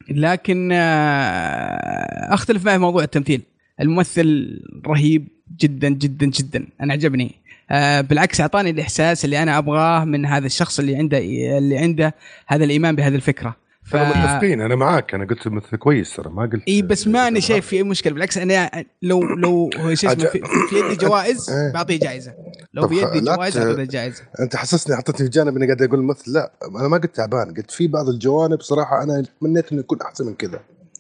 لكن 0.10 0.70
آه 0.72 2.34
أختلف 2.34 2.66
معي 2.66 2.78
موضوع 2.78 3.04
التمثيل. 3.04 3.42
الممثل 3.82 4.60
رهيب 4.88 5.28
جدا 5.60 5.90
جدا 5.90 6.26
جدا. 6.26 6.68
أنا 6.82 6.94
عجبني. 6.94 7.32
آه 7.72 8.02
بالعكس 8.02 8.42
أعطاني 8.42 8.70
الإحساس 8.70 9.26
اللي 9.26 9.44
أنا 9.44 9.58
أبغاه 9.58 10.06
من 10.06 10.26
هذا 10.26 10.46
الشخص 10.46 10.80
اللي 10.80 10.96
عنده 10.96 11.18
اللي 11.58 11.78
عنده 11.78 12.16
هذا 12.48 12.64
الإيمان 12.66 12.96
بهذه 12.96 13.16
الفكرة. 13.16 13.56
ف... 13.86 13.96
متفقين 13.96 14.62
أنا 14.62 14.76
معاك 14.76 15.14
أنا 15.14 15.26
قلت 15.26 15.48
مثل 15.48 15.78
كويس 15.78 16.16
ترى 16.16 16.30
ما 16.30 16.42
قلت 16.46 16.64
إي 16.68 16.82
بس 16.82 17.08
ما 17.08 17.28
أنا 17.28 17.40
شايف 17.40 17.68
في 17.68 17.76
أي 17.76 17.84
مشكلة 17.84 18.14
بالعكس 18.14 18.38
أنا 18.38 18.86
لو 19.02 19.24
لو 19.24 19.70
شو 19.94 20.08
اسمه 20.08 20.26
في, 20.26 20.42
في 20.70 20.76
يدي 20.76 20.96
جوائز 20.96 21.50
إيه. 21.50 21.74
بعطيه 21.74 22.00
جائزة. 22.00 22.34
لو 22.74 22.88
في 22.88 22.96
يدي 23.02 23.20
جوائز 23.20 23.58
اعطيه 23.58 23.84
جائزة. 23.84 24.24
أنت 24.40 24.56
حسسني 24.56 24.96
حطيتني 24.96 25.26
في 25.26 25.32
جانب 25.32 25.58
إني 25.58 25.66
قاعد 25.66 25.82
أقول 25.82 26.04
مثل 26.04 26.32
لا 26.32 26.52
أنا 26.80 26.88
ما 26.88 26.98
قلت 26.98 27.16
تعبان 27.16 27.54
قلت 27.54 27.72
في 27.72 27.88
بعض 27.88 28.10
الجوانب 28.10 28.62
صراحة 28.62 29.04
أنا 29.04 29.24
تمنيت 29.42 29.72
إنه 29.72 29.80
يكون 29.80 30.02
أحسن 30.02 30.26
من 30.26 30.34
كذا. 30.34 30.60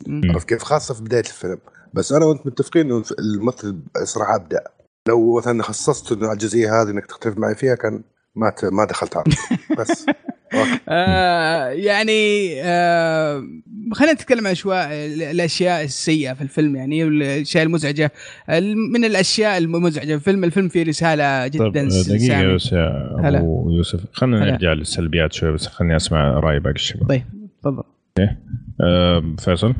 عرفت 0.09 0.49
كيف؟ 0.49 0.63
خاصة 0.63 0.93
في 0.93 1.01
بداية 1.03 1.21
الفيلم. 1.21 1.57
بس 1.93 2.11
أنا 2.11 2.25
وأنت 2.25 2.47
متفقين 2.47 2.91
إنه 2.91 3.03
الممثل 3.19 3.79
صراحة 4.03 4.35
أبدع. 4.35 4.59
لو 5.07 5.37
مثلا 5.37 5.63
خصصت 5.63 6.11
إنه 6.11 6.31
الجزئية 6.31 6.81
هذه 6.81 6.89
إنك 6.89 7.05
تختلف 7.05 7.37
معي 7.37 7.55
فيها 7.55 7.75
كان 7.75 8.03
ما 8.35 8.49
ت... 8.49 8.65
ما 8.65 8.85
دخلت 8.85 9.17
عرض. 9.17 9.33
بس. 9.79 10.05
آه 10.89 11.67
يعني 11.69 12.51
آه 12.63 13.43
خلينا 13.93 14.13
نتكلم 14.13 14.47
عن 14.47 14.55
شوي 14.55 14.75
الأشياء 15.31 15.83
السيئة 15.83 16.33
في 16.33 16.41
الفيلم 16.41 16.75
يعني 16.75 17.03
والاشياء 17.03 17.63
المزعجة 17.63 18.11
ال- 18.49 18.77
من 18.77 19.05
الأشياء 19.05 19.57
المزعجة 19.57 20.07
في 20.07 20.13
الفيلم 20.15 20.43
الفيلم 20.43 20.67
فيه 20.67 20.83
رسالة 20.83 21.47
جدا 21.47 21.67
دقيقة 21.69 21.89
سامية. 21.89 22.53
بس 22.55 22.71
يا 22.73 23.15
هلا. 23.23 23.37
أبو 23.39 23.71
يوسف 23.71 23.99
خلينا. 24.13 24.39
نرجع 24.51 24.73
للسلبيات 24.73 25.33
شوي 25.33 25.51
بس 25.51 25.67
خليني 25.67 25.95
أسمع 25.95 26.39
رأي 26.39 26.59
باقي 26.59 26.75
الشباب 26.75 27.09
طيب 27.09 27.23
تفضل 27.61 27.83
أه 28.81 29.35
فيصل 29.39 29.73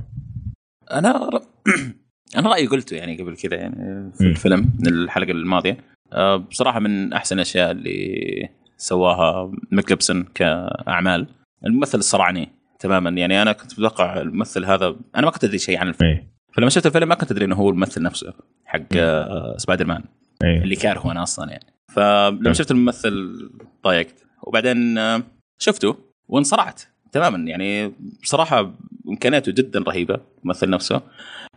أنا 0.92 1.30
ر... 1.34 1.42
أنا 2.38 2.50
رأيي 2.50 2.68
قلته 2.68 2.96
يعني 2.96 3.22
قبل 3.22 3.36
كذا 3.38 3.56
يعني 3.56 3.76
في 4.18 4.24
مم. 4.24 4.30
الفيلم 4.30 4.70
من 4.80 4.88
الحلقة 4.88 5.32
الماضية 5.32 5.78
أه، 6.14 6.36
بصراحة 6.36 6.80
من 6.80 7.14
أحسن 7.14 7.36
الأشياء 7.36 7.72
اللي 7.72 8.50
سواها 8.78 9.52
ميل 9.72 9.88
جيبسون 9.88 10.24
كأعمال. 10.24 11.28
الممثل 11.66 11.98
الصرعني 11.98 12.50
تماما. 12.80 13.10
يعني 13.10 13.42
أنا 13.42 13.52
كنت 13.52 13.74
متوقع 13.74 14.22
الممثل 14.22 14.66
هذا 14.66 14.96
أنا 15.16 15.26
ما 15.26 15.32
كنت 15.32 15.44
أدري 15.44 15.58
شيء 15.58 15.78
عن 15.78 15.88
الفيلم. 15.88 16.10
اي 16.10 16.28
فلما 16.54 16.70
شفت 16.70 16.86
الفيلم 16.86 17.08
ما 17.08 17.16
كنت 17.16 17.32
أدري 17.32 17.46
إنه 17.46 17.56
هو 17.56 17.70
الممثل 17.70 18.02
نفسه 18.04 18.34
حق 18.66 18.82
أه، 18.98 19.58
سبايدر 19.58 19.86
مان 19.86 20.04
اي 20.44 20.58
اللي 20.64 20.76
كارهه 20.76 21.12
أنا 21.12 21.24
أصلا 21.24 21.52
يعني. 21.52 21.66
فلما 21.94 22.44
حلو. 22.44 22.54
شفت 22.54 22.72
الممثل 22.72 23.50
ضايقت. 23.84 24.26
وبعدين 24.44 24.98
آه، 24.98 25.24
شفته 25.60 25.98
وانصرعت 26.28 26.82
تماما. 27.12 27.50
يعني 27.50 27.94
بصراحة 28.24 28.74
إمكانياته 29.10 29.52
جدا 29.52 29.80
رهيبة 29.80 30.20
الممثل 30.44 30.70
نفسه. 30.70 31.02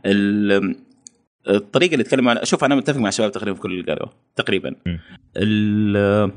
ال- 0.06 0.76
الطريقة 1.48 1.92
اللي 1.92 2.00
يتكلم 2.04 2.28
عنها 2.28 2.44
شوف 2.44 2.64
أنا 2.64 2.74
متفق 2.74 2.98
مع 3.00 3.08
الشباب 3.08 3.32
تقريبا 3.32 3.54
في 3.56 3.62
كل 3.62 3.72
اللي 3.72 3.92
قالوه. 3.92 4.12
تقريبا. 4.36 4.74
ال- 5.36 6.32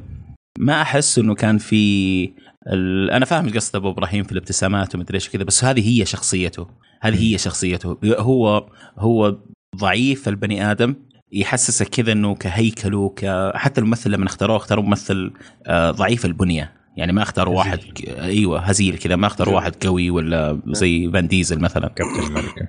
ما 0.60 0.82
أحس 0.82 1.20
إنه 1.20 1.36
كان 1.36 1.58
في 1.58 2.24
ال- 2.68 3.12
أنا 3.12 3.26
فاهم 3.26 3.50
قصد 3.50 3.76
أبو 3.76 3.90
إبراهيم 3.90 4.24
في 4.24 4.32
الابتسامات 4.32 4.96
ومدري 4.96 5.16
إيش 5.16 5.30
كذا 5.30 5.44
بس 5.44 5.64
هذه 5.64 6.00
هي 6.02 6.06
شخصيته 6.06 6.68
هذه 7.02 7.34
هي 7.34 7.38
شخصيته. 7.38 7.98
هو 8.06 8.70
هو 8.98 9.38
ضعيف 9.76 10.28
البني 10.28 10.72
آدم 10.72 10.96
يحسسك 11.32 11.88
كذا 11.88 12.12
إنه 12.12 12.36
كهيكله 12.36 13.10
ك... 13.10 13.52
حتى 13.56 13.82
الممثل 13.82 14.12
لما 14.12 14.26
اختاروه 14.26 14.58
اختاروا 14.58 14.84
ممثل 14.84 15.34
آه، 15.68 15.92
ضعيف 15.92 16.26
البنية. 16.26 16.74
يعني 16.98 17.14
ما 17.14 17.22
اختاروا 17.24 17.58
واحد 17.58 17.80
ك- 17.80 18.10
أيوه 18.10 18.60
هزيل 18.60 18.98
كذا 18.98 19.16
ما 19.16 19.28
اختاروا 19.28 19.56
واحد 19.56 19.76
قوي 19.86 20.10
ولا 20.10 20.62
زي 20.68 21.12
فان 21.14 21.28
ديزل 21.28 21.60
مثلا. 21.60 21.88
كابتن 21.88 22.24
أمريكا. 22.24 22.68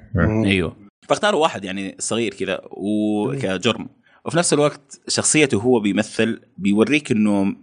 أيوه. 0.48 0.76
فاختاروا 1.08 1.42
واحد 1.42 1.64
يعني 1.64 1.96
صغير 1.98 2.34
كذا 2.34 2.60
وكجرم. 2.70 3.88
وفي 4.24 4.36
نفس 4.36 4.52
الوقت 4.52 5.00
شخصيته 5.08 5.58
هو 5.58 5.80
بيمثل 5.80 6.40
بيوريك 6.58 7.10
إنه 7.12 7.54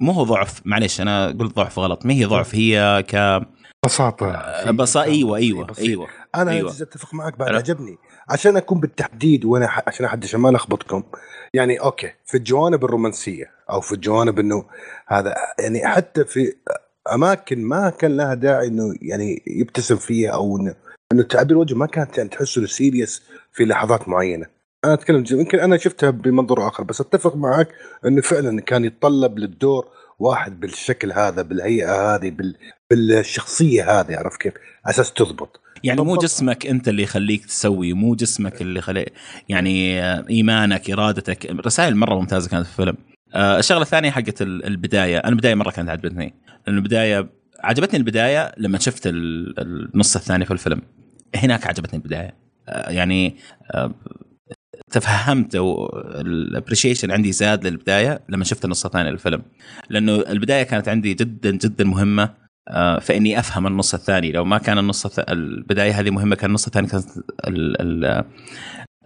مو 0.00 0.12
هو 0.12 0.24
ضعف 0.24 0.60
معلش 0.64 1.00
أنا 1.00 1.26
قلت 1.26 1.56
ضعف 1.56 1.78
غلط 1.78 2.06
ما 2.06 2.12
هي 2.14 2.24
ضعف 2.24 2.54
هي 2.54 3.04
ك 3.08 3.42
بساطة. 3.84 4.70
بس 4.70 4.96
أيوه 4.96 5.36
أيوه 5.36 5.64
بسيط. 5.64 5.84
أيوه 5.86 6.08
أنا 6.34 6.50
أيوة. 6.50 6.70
أتفق 6.70 7.14
معك 7.14 7.38
بعد 7.38 7.48
أنا- 7.50 7.54
عجبني. 7.54 7.98
عشان 8.28 8.56
أكون 8.56 8.80
بالتحديد 8.80 9.44
وأنا 9.44 9.66
ح... 9.68 9.82
عشان 9.86 10.06
احد 10.06 10.24
عشان 10.24 10.40
ما 10.40 10.50
الخبطكم 10.50 11.02
يعني 11.54 11.80
okay 11.80 12.12
في 12.26 12.36
الجوانب 12.36 12.84
الرومانسية 12.84 13.50
أو 13.70 13.80
في 13.80 13.92
الجوانب 13.92 14.38
إنه 14.38 14.64
هذا 15.08 15.34
يعني 15.58 15.86
حتى 15.86 16.24
في 16.24 16.52
أماكن 17.12 17.62
ما 17.64 17.90
كان 17.90 18.16
لها 18.16 18.34
داعي 18.34 18.66
إنه 18.66 18.94
يعني 19.02 19.42
يبتسم 19.46 19.96
فيها 19.96 20.30
أو 20.30 20.56
إنه 20.56 20.74
إنه 21.12 21.22
تعبير 21.22 21.58
وجهه 21.58 21.74
ما 21.76 21.86
كانت 21.86 22.18
يعني 22.18 22.28
تحسه 22.30 22.66
serious 22.66 23.22
في 23.52 23.64
لحظات 23.64 24.08
معينة. 24.08 24.46
أنا 24.84 24.94
أتكلم 24.94 25.24
يمكن 25.30 25.58
أنا 25.58 25.76
شفتها 25.76 26.10
بمنظور 26.10 26.68
آخر 26.68 26.82
بس 26.82 27.00
أتفق 27.00 27.36
معك 27.36 27.68
إنه 28.06 28.20
فعلا 28.20 28.60
كان 28.60 28.84
يتطلب 28.84 29.38
للدور 29.38 29.88
واحد 30.18 30.60
بالشكل 30.60 31.12
هذا 31.12 31.42
بالهيئة 31.42 32.14
هذه 32.14 32.30
بال... 32.30 32.54
بالشخصية 32.90 34.00
هذه 34.00 34.16
عرفت 34.16 34.40
كيف؟ 34.40 34.54
على 34.84 34.94
أساس 34.94 35.12
تضبط. 35.12 35.60
يعني 35.84 36.00
مو. 36.00 36.16
جسمك 36.16 36.66
أنت 36.66 36.88
اللي 36.88 37.02
يخليك 37.02 37.46
تسوي 37.46 37.92
مو 37.92 38.14
جسمك 38.14 38.62
اللي 38.62 38.80
خلي 38.80 39.06
يعني 39.48 40.02
إيمانك 40.30 40.90
إرادتك 40.90 41.46
رسائل 41.50 41.96
مرة 41.96 42.14
ممتازة 42.14 42.50
كانت 42.50 42.66
في 42.66 42.70
الفيلم. 42.78 42.96
آه، 43.34 43.58
الشغلة 43.58 43.82
الثانية 43.82 44.10
حقت 44.10 44.42
ال- 44.42 44.64
البداية 44.64 45.18
أنا 45.18 45.28
البداية 45.28 45.54
مرة 45.54 45.70
كانت 45.70 45.88
عجبتني. 45.90 46.34
لأن 46.66 46.76
البداية 46.76 47.28
عجبتني 47.60 47.98
البداية 47.98 48.52
لما 48.56 48.78
شفت 48.78 49.06
ال- 49.06 49.60
النص 49.60 50.16
الثاني 50.16 50.44
في 50.44 50.50
الفيلم. 50.50 50.82
هناك 51.36 51.66
عجبتني 51.66 51.98
البداية. 51.98 52.34
آه، 52.68 52.90
يعني 52.90 53.36
آه، 53.74 53.94
تفهمت 54.90 55.54
أو 55.54 55.86
الابريشيشن 56.20 57.10
عندي 57.10 57.32
زاد 57.32 57.66
للبداية 57.66 58.20
لما 58.28 58.44
شفت 58.44 58.64
النص 58.64 58.86
الثاني 58.86 59.10
للفيلم 59.10 59.42
لأنه 59.90 60.14
البداية 60.14 60.62
كانت 60.62 60.88
عندي 60.88 61.14
جدا 61.14 61.50
جدا 61.50 61.84
مهمة 61.84 62.34
آه، 62.68 62.98
فإني 62.98 63.38
أفهم 63.38 63.66
النص 63.66 63.94
الثاني 63.94 64.32
لو 64.32 64.44
ما 64.44 64.58
كان 64.58 64.78
النص. 64.78 65.18
البداية 65.18 66.00
هذه 66.00 66.10
مهمة 66.10 66.36
كان 66.36 66.50
النص 66.50 66.66
الثاني 66.66 66.86
كانت. 66.86 67.04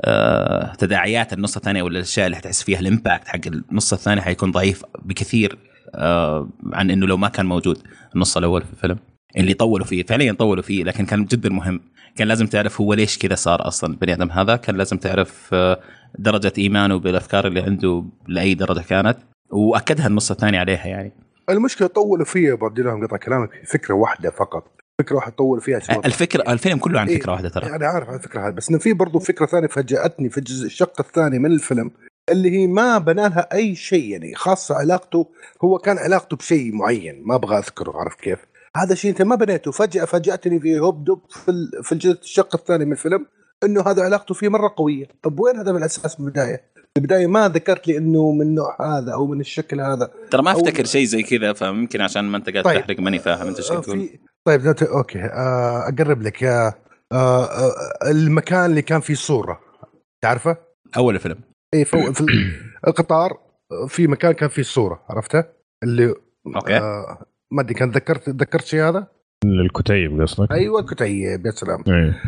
آه، 0.05 0.75
تداعيات 0.75 1.33
النص 1.33 1.57
الثاني 1.57 1.83
ولا 1.83 1.99
الأشياء 1.99 2.27
اللي 2.27 2.37
حتحس 2.37 2.63
فيها 2.63 2.81
الإمباكت 2.81 3.29
حق 3.29 3.41
النص 3.47 3.93
الثاني 3.93 4.21
حيكون 4.21 4.51
ضعيف 4.51 4.83
بكثير 5.05 5.59
آه، 5.95 6.49
عن 6.73 6.91
إنه 6.91 7.07
لو 7.07 7.17
ما 7.17 7.29
كان 7.29 7.47
موجود 7.47 7.79
النص 8.15 8.37
الأول 8.37 8.63
في 8.63 8.73
الفيلم 8.73 8.99
اللي 9.37 9.55
طولوا 9.55 9.87
فيه 9.87 10.03
فعليا 10.03 10.33
طولوا 10.33 10.63
فيه 10.63 10.85
لكن 10.85 11.07
كان 11.07 11.25
جدا 11.25 11.49
مهم. 11.49 11.81
كان 12.17 12.29
لازم 12.29 12.47
تعرف 12.47 12.81
هو 12.81 12.95
ليش 12.95 13.19
كذا 13.19 13.35
صار 13.35 13.69
أصلا 13.69 13.91
البني 13.93 14.13
آدم 14.13 14.31
هذا. 14.31 14.57
كان 14.57 14.77
لازم 14.77 14.97
تعرف 14.97 15.51
آه، 15.53 15.81
درجة 16.19 16.53
إيمانه 16.59 16.99
بالأفكار 16.99 17.47
اللي 17.47 17.61
عنده 17.61 18.05
لأي 18.29 18.55
درجة 18.55 18.81
كانت. 18.81 19.17
وأكدها 19.51 20.07
النص 20.07 20.31
الثاني 20.31 20.59
عليها 20.59 20.87
يعني. 20.87 21.13
المشكلة 21.51 21.89
طولوا 21.89 22.25
فيها 22.25 22.55
بعد 22.55 22.81
لهم 22.81 23.07
قطع 23.07 23.17
كلامك 23.17 23.51
فكرة 23.67 23.95
واحدة 23.95 24.31
فقط. 24.31 24.65
فكرة 24.99 25.17
واحدة 25.17 25.35
طول 25.35 25.61
فيها 25.61 25.79
سوى 25.79 25.97
الفكرة 26.05 26.53
الفيلم 26.53 26.79
كله 26.79 27.01
عن 27.01 27.09
إيه. 27.09 27.19
فكرة 27.19 27.33
واحدة 27.33 27.49
ترى. 27.49 27.67
يعني 27.67 27.85
عارف 27.85 28.09
على 28.09 28.17
الفكرة 28.17 28.49
هذه 28.49 28.53
بس 28.53 28.71
إنه 28.71 28.79
في 28.79 28.93
برضو 28.93 29.19
فكرة 29.19 29.47
ثانية 29.47 29.67
فاجأتني 29.67 30.31
في 30.31 30.39
الجزء 30.39 30.67
الشق 30.67 31.01
الثاني 31.01 31.39
من 31.39 31.53
الفيلم 31.53 31.91
اللي 32.31 32.51
هي 32.51 32.67
ما 32.67 32.99
بنى 32.99 33.29
لها 33.29 33.49
أي 33.53 33.75
شيء 33.75 34.11
يعني 34.11 34.35
خاصة 34.35 34.75
علاقته 34.75 35.29
هو 35.65 35.79
كان 35.79 35.99
علاقته 35.99 36.37
بشيء 36.37 36.75
معين 36.75 37.23
ما 37.25 37.35
أبغى 37.35 37.59
أذكره 37.59 37.99
عارف 37.99 38.15
كيف؟ 38.15 38.39
هذا 38.77 38.95
شيء 38.95 39.11
أنت 39.11 39.23
ما 39.23 39.35
بنيته. 39.37 39.71
فجأة 39.71 40.05
فاجأتني 40.05 40.61
في 40.61 40.81
هوب 40.81 41.05
دب 41.05 41.21
في 41.29 41.53
في 41.83 41.93
الجزء 41.93 42.21
الشق 42.21 42.57
الثاني 42.57 42.85
من 42.85 42.93
الفيلم 42.93 43.27
إنه 43.65 43.81
هذا 43.81 44.03
علاقته 44.03 44.35
فيه 44.35 44.49
مرة 44.49 44.75
قوية، 44.77 45.07
طب 45.23 45.41
وين 45.41 45.57
هذا 45.57 45.73
من 45.73 45.79
الأساس 45.79 46.21
من 46.21 46.27
البداية؟ 46.27 46.73
في 46.75 47.01
البداية 47.01 47.27
ما 47.27 47.49
ذكرت 47.49 47.89
لي 47.89 47.99
إنه 47.99 48.33
من 48.33 48.43
النوع 48.43 48.99
هذا 48.99 49.13
أو 49.13 49.27
من 49.27 49.41
الشكل 49.41 49.81
هذا. 49.81 50.11
ترى 50.31 50.43
ما 50.43 50.53
أفتكر 50.53 50.85
شيء 50.85 51.05
زي 51.05 51.23
كذا 51.23 51.53
فممكن 51.53 52.01
عشان 52.01 52.25
ما 52.25 52.37
أنت 52.37 52.51
قاعد 52.51 52.65
طيب. 52.65 52.81
تحرق 52.81 53.01
ماني 53.01 53.19
فاهم 53.19 53.47
أنت 53.47 53.57
إيش 53.57 53.73
آه، 53.73 53.81
تقول 53.81 53.99
في 54.01 54.19
طيب 54.45 54.67
okay. 54.83 55.19
آه، 55.19 55.89
أقرب 55.89 56.23
لك. 56.23 56.45
آه، 56.45 56.75
آه، 57.13 57.45
آه، 57.45 58.11
المكان 58.11 58.71
اللي 58.71 58.83
كان 58.83 59.01
فيه 59.01 59.15
صورة. 59.15 59.61
تعرفه؟ 60.23 60.57
أول 60.97 61.15
الفيلم 61.15 61.41
اي 61.75 61.85
في 61.85 62.13
في 62.15 62.25
القطار 62.87 63.31
آه، 63.73 63.87
في 63.87 64.07
مكان 64.07 64.33
كان 64.33 64.49
فيه 64.49 64.63
صورة 64.63 65.05
عرفته؟ 65.11 65.45
اللي 65.83 66.15
okay. 66.57 66.77
آه 66.77 67.27
ما 67.53 67.61
أدري 67.61 67.75
كان 67.75 67.91
ذكرت 67.91 68.29
ذكرت 68.29 68.65
شيء 68.65 68.81
هذا؟ 68.81 69.07
الكتيب 69.45 70.21
قصدك؟ 70.21 70.53
أيوه 70.53 70.83
كتيب 70.83 71.47
يا 71.47 71.51
سلام 71.51 71.85
إيه 71.89 72.21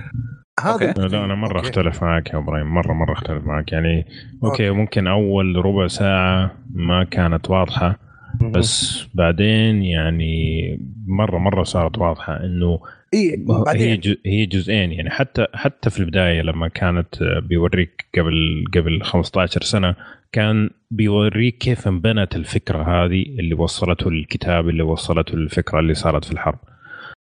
okay. 0.67 0.85
هذا 0.85 1.09
لا 1.09 1.25
أنا 1.25 1.35
مرة 1.35 1.57
okay. 1.57 1.69
أختلف 1.69 2.03
معك 2.03 2.31
يا 2.31 2.39
إبراهيم 2.39 2.67
مره 2.75 2.93
مرة 2.93 3.13
أختلف 3.13 3.45
معك 3.45 3.73
يعني 3.73 4.07
okay 4.45 4.71
ممكن 4.71 5.07
أول 5.07 5.65
ربع 5.65 5.87
ساعة 5.87 6.57
ما 6.75 7.05
كانت 7.05 7.51
واضحة 7.51 7.99
بس 8.43 9.05
بعدين 9.15 9.83
يعني 9.83 10.79
مره 11.07 11.39
مرة 11.39 11.63
صارت 11.63 11.99
واضحة 11.99 12.45
إنه 12.45 12.81
إي 13.15 13.45
هي 13.69 14.01
هي 14.27 14.47
جزئين 14.47 14.93
يعني. 14.93 15.11
حتى 15.11 15.47
حتى 15.55 15.91
في 15.91 16.01
البداية 16.01 16.43
لما 16.43 16.69
كانت 16.69 17.23
آه، 17.23 17.39
بيوريك 17.39 18.07
قبل 18.19 18.65
قبل 18.75 19.03
15 19.03 19.63
سنة 19.63 19.97
كان 20.33 20.71
بيوريك 20.91 21.59
كيف 21.59 21.89
انبنت 21.89 22.37
الفكرة 22.37 22.83
هذه 22.83 23.23
اللي 23.23 23.55
وصلته 23.55 24.09
الكتاب 24.09 24.69
اللي 24.69 24.83
وصلته 24.83 25.35
الفكرة 25.35 25.81
اللي 25.81 25.95
صارت 25.95 26.25
في 26.25 26.33
الحرب. 26.33 26.59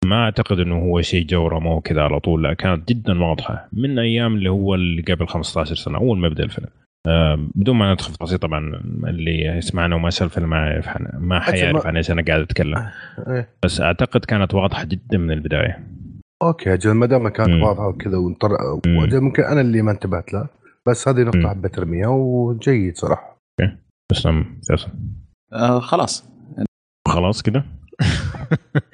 ما 0.06 0.24
أعتقد 0.24 0.60
إنه 0.60 0.76
هو 0.76 1.02
شيء 1.02 1.26
جورمه 1.26 1.74
وكذا 1.76 2.02
على 2.02 2.20
طول 2.20 2.44
لا 2.44 2.54
كانت 2.54 2.90
جدا 2.90 3.24
واضحة. 3.24 3.70
من 3.74 4.00
أيام 4.00 4.36
اللي 4.36 4.50
هو 4.50 4.76
اللي 4.76 5.02
قبل 5.02 5.28
15 5.28 5.76
سنة 5.76 5.98
أول 5.98 6.18
ما 6.18 6.30
بدأ 6.30 6.44
الفيلم. 6.44 6.68
بدون 7.56 7.76
ما 7.76 7.94
ندخل 7.94 8.12
في 8.12 8.18
تفاصيل 8.18 8.38
طبعا 8.38 8.60
اللي 9.08 9.46
يسمعنا 9.46 9.96
وما 9.96 10.10
الفيلم 10.22 10.50
ما 10.50 10.58
يعرف 10.58 10.88
ما 11.14 11.40
حيعرف 11.40 11.88
عن 11.88 11.98
إيش 11.98 12.12
أنا 12.12 12.24
قاعد 12.28 12.42
أتكلم. 12.42 12.90
إيه. 13.28 13.50
بس 13.64 13.82
أعتقد 13.82 14.26
كانت 14.26 14.54
واضحة 14.54 14.84
جدا 14.84 15.18
من 15.18 15.32
البداية. 15.32 15.88
أوكي 16.44 16.74
أجل 16.74 16.92
ما 16.92 17.06
دام 17.06 17.28
كانت 17.28 17.50
مم. 17.50 17.64
واضحة 17.64 17.88
وكذا 17.88 18.18
ونطر... 18.18 18.50
ممكن 19.14 19.44
أنا 19.44 19.62
اللي 19.62 19.82
ما 19.82 19.92
انتبهت 19.92 20.34
لها 20.34 20.50
بس 20.88 21.08
هذه. 21.08 21.24
نقطة 21.24 21.50
حبيت 21.50 21.78
ارميها 21.78 22.08
وجيد 22.08 22.98
صراحة. 22.98 23.38
تسلم 24.12 24.60
فيصل. 24.68 24.90
آه 25.54 25.80
خلاص. 25.80 26.30
خلاص 27.08 27.42
كده؟ 27.42 27.66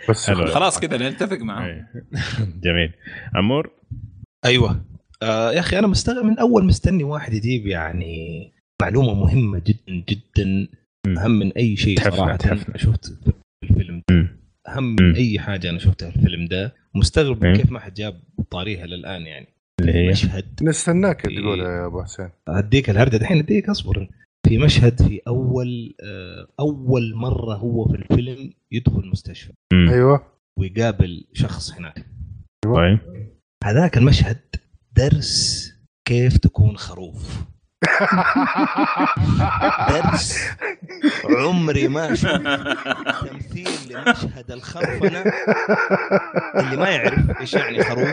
بس. 0.10 0.32
خلاص 0.56 0.80
كذا 0.80 1.10
نتفق 1.10 1.38
معه. 1.38 1.66
إيه. 1.66 1.88
جميل. 2.64 2.94
عمور؟ 3.36 3.72
أيوه. 4.46 4.82
آه 5.24 5.52
يا 5.52 5.60
أخي 5.60 5.80
أنا 5.80 5.88
مستغرب 5.88 6.26
من 6.26 6.40
أول 6.40 6.66
مستني 6.66 7.04
واحد 7.04 7.34
يجيب 7.34 7.68
يعني 7.68 8.52
معلومة 8.82 9.14
مهمة 9.14 9.62
جدا 9.68 10.04
جدا 10.10 10.68
مم. 11.08 11.18
أهم 11.20 11.32
من 11.32 11.52
أي 11.52 11.76
شيء 11.78 11.98
تحفنا- 11.98 12.16
صراحة 12.18 12.36
تحفنا. 12.36 12.78
شفت 12.78 13.06
في 13.06 13.34
الفيلم 13.70 14.02
ده. 14.10 14.16
مم. 14.16 14.40
أهم 14.68 14.84
مم. 14.84 14.96
من 15.02 15.16
أي 15.16 15.40
حاجة 15.40 15.70
أنا 15.70 15.80
شفتها 15.80 16.10
في 16.12 16.16
الفيلم 16.16 16.46
ده 16.46 16.74
مستغرب. 16.96 17.46
من 17.46 17.56
كيف 17.56 17.72
ما 17.72 17.80
حد 17.80 17.94
جاب 17.94 18.20
طاريها 18.52 18.86
للآن 18.86 19.22
يعني 19.22 19.48
اللي 19.82 19.94
هي 19.94 20.10
مشهد 20.10 20.46
نستناك 20.62 21.28
إيه. 21.28 21.40
تقول 21.40 21.60
يا 21.60 21.86
أبو 21.86 22.04
حسين 22.04 22.30
أديك 22.48 22.90
الهرجة 22.90 23.18
دحين 23.18 23.38
أديك 23.38 23.70
أصبر 23.70 24.10
في 24.48 24.58
مشهد 24.58 25.02
في 25.02 25.22
أول 25.28 25.96
آه، 26.04 26.48
أول 26.60 27.16
مرة 27.16 27.54
هو 27.56 27.88
في 27.88 27.96
الفيلم 27.96 28.54
يدخل 28.72 29.08
مستشفى 29.12 29.54
مم. 29.74 29.90
أيوه 29.90 30.24
ويقابل 30.60 31.26
شخص 31.34 31.72
هناك 31.74 32.06
طيب 32.66 33.00
هذاك 33.64 33.98
المشهد 33.98 34.38
درس 35.00 35.74
كيف 36.06 36.38
تكون 36.38 36.78
خروف 36.78 37.24
درس 39.90 40.38
عمري 41.26 41.88
ما 41.88 42.16
شفت 42.16 42.42
تمثيل 43.28 43.70
لمشهد 43.90 44.52
الخرفنة 44.52 45.24
اللي 46.56 46.78
ما 46.78 46.90
يعرف 46.90 47.42
إيش 47.42 47.54
يعني 47.54 47.84
خروف 47.84 48.10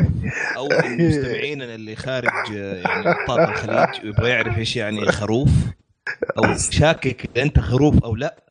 أو 0.57 0.69
من 0.69 1.09
مستمعيننا 1.09 1.75
اللي 1.75 1.97
خارج 1.97 2.51
يعني 2.53 3.05
نطاق 3.23 3.49
الخليج 3.49 4.05
ويبغى 4.05 4.31
يعرف 4.31 4.59
إيش 4.59 4.77
يعني 4.77 5.13
خروف 5.13 5.51
أو 6.39 6.57
شاكك 6.71 7.31
إذا 7.37 7.43
أنت 7.43 7.61
خروف 7.61 8.05
أو 8.05 8.17
لا. 8.17 8.45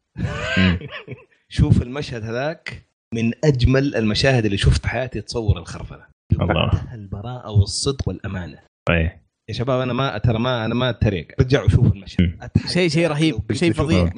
شوف 1.50 1.82
المشهد 1.82 2.24
هذاك 2.24 2.86
من 3.14 3.32
أجمل 3.44 3.96
المشاهد 3.96 4.46
اللي 4.46 4.58
شفت 4.58 4.86
حياتي 4.86 5.22
تصور 5.22 5.60
الخرفنة. 5.60 6.15
بمنتهى 6.32 6.96
البراءة 6.96 7.52
والصدق 7.52 8.08
والأمانة. 8.08 8.58
طيب 8.88 9.10
يا 9.50 9.54
شباب 9.54 9.82
أنا 9.82 9.94
ما 9.94 10.18
ترى 10.18 10.40
ما 10.40 10.66
أنا 10.66 10.76
ما 10.76 10.90
أتريق. 10.90 11.28
رجعوا 11.40 11.70
شوفوا 11.70 11.92
المشهد. 11.92 12.40
شيء- 12.68 12.88
شيء 12.90 13.08
رهيب، 13.08 13.36
شيء 13.52 13.74
فظيع. 13.74 14.10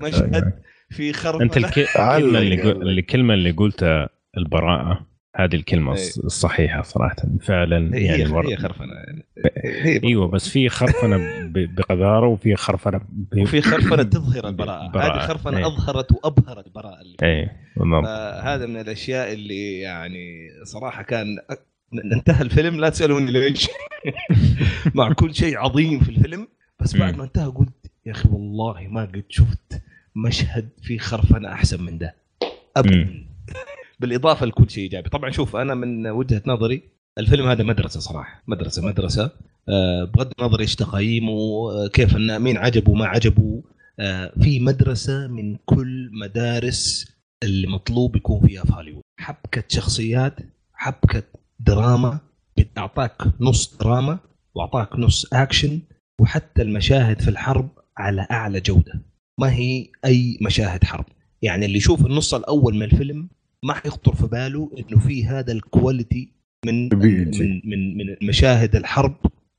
مشهد-. 0.00 0.52
في 0.90 1.12
خرفنه 1.12 1.42
أنت 1.44 1.56
الك... 1.56 1.78
الكلمة 1.78 2.38
اللي 2.38 2.62
قل... 2.62 2.88
الكلمة 2.98 3.34
اللي 3.34 3.50
قلتها 3.50 4.08
البراءة 4.36 5.06
هذه 5.36 5.54
الكلمة 5.54 5.94
إيه. 5.96 5.98
الص- 6.10 6.24
الصحيحة 6.24 6.82
صراحة. 6.82 7.16
فعلا 7.40 7.96
هي 7.96 8.04
يعني 8.04 8.18
هي, 8.18 8.22
المر... 8.26 8.48
هي 8.48 8.56
خرفنة. 8.56 8.92
يعني. 8.92 9.26
هي 9.64 10.00
إيوه 10.04 10.28
بس 10.28 10.48
في 10.48 10.68
خرفنة 10.68 11.16
ب... 11.46 11.74
بقذاره 11.74 12.26
وفي 12.26 12.56
خرفنة 12.56 13.00
ب... 13.08 13.40
وفي 13.42 13.62
خرفنة 13.62 14.02
تظهر 14.02 14.48
البراءة. 14.48 14.90
براءة. 14.90 15.16
هذه 15.16 15.26
خرفنة 15.28 15.58
إيه. 15.58 15.66
أظهرت 15.66 16.12
وأبهرت 16.12 16.66
البراءة 16.66 17.00
اللي 17.00 17.16
فيها. 17.20 17.56
فهذا 17.76 18.66
من 18.66 18.80
الأشياء 18.80 19.32
اللي 19.32 19.78
يعني 19.78 20.48
صراحة 20.64 21.02
كان 21.02 21.38
انتهى 22.12 22.42
الفيلم 22.42 22.80
لا 22.80 22.88
تسألوني 22.88 23.32
ليش. 23.32 23.68
مع 24.94 25.12
كل 25.12 25.34
شيء 25.34 25.58
عظيم 25.58 26.00
في 26.00 26.08
الفيلم 26.08 26.48
بس 26.80 26.96
بعد. 26.96 27.16
ما 27.16 27.24
انتهى 27.24 27.46
قلت 27.46 27.90
يا 28.06 28.12
أخي 28.12 28.28
والله 28.28 28.86
ما 28.88 29.02
قد 29.02 29.24
شفت 29.28 29.82
مشهد 30.16 30.68
فيه 30.82 30.98
خرفنه 30.98 31.52
أحسن 31.52 31.82
من 31.82 31.98
ده. 31.98 32.14
ابدا. 32.76 33.24
بالإضافة 34.00 34.46
لكل 34.46 34.70
شيء 34.70 34.82
إيجابي. 34.82 35.08
طبعا 35.10 35.30
شوف 35.30 35.56
أنا 35.56 35.74
من 35.74 36.06
وجهة 36.06 36.42
نظري 36.46 36.82
الفيلم 37.18 37.48
هذا 37.48 37.64
مدرسة 37.64 38.00
صراحة 38.00 38.42
مدرسة 38.46 38.86
مدرسة. 38.86 39.30
آه، 39.68 40.04
بغض 40.04 40.32
النظر 40.38 40.60
إيش 40.60 40.74
تقييمه 40.74 41.32
آه، 41.32 41.88
كيف 41.92 42.16
مين 42.16 42.56
عجبه 42.56 42.94
ما 42.94 43.06
عجبه. 43.06 43.62
آه، 44.00 44.32
في 44.42 44.60
مدرسة 44.60 45.26
من 45.26 45.56
كل 45.64 46.10
مدارس 46.12 47.13
اللي 47.44 47.66
مطلوب 47.66 48.16
يكون 48.16 48.46
فيها 48.46 48.64
في 48.64 48.72
هوليوود. 48.72 49.02
حبكة 49.20 49.64
شخصيات 49.68 50.36
حبكة 50.72 51.22
دراما 51.60 52.18
اعطاك 52.78 53.22
نص 53.40 53.76
دراما 53.76 54.18
وأعطاك 54.54 54.98
نص 54.98 55.26
اكشن 55.32 55.80
وحتى 56.20 56.62
المشاهد 56.62 57.20
في 57.20 57.30
الحرب 57.30 57.68
على 57.96 58.26
أعلى 58.30 58.60
جودة. 58.60 59.02
ما 59.40 59.52
هي 59.52 59.86
أي 60.04 60.38
مشاهد 60.42 60.84
حرب. 60.84 61.04
يعني 61.42 61.66
اللي 61.66 61.76
يشوف 61.76 62.06
النص 62.06 62.34
الأول 62.34 62.74
من 62.74 62.82
الفيلم 62.82 63.28
ما 63.64 63.74
حيخطر 63.74 64.14
في 64.14 64.26
باله 64.26 64.70
إنه 64.78 65.00
في 65.00 65.26
هذا 65.26 65.52
ال 65.52 65.62
quality 65.62 66.32
من. 66.66 66.88
من 66.94 67.60
من 67.64 67.96
من 67.96 68.16
مشاهد 68.22 68.76
الحرب 68.76 69.16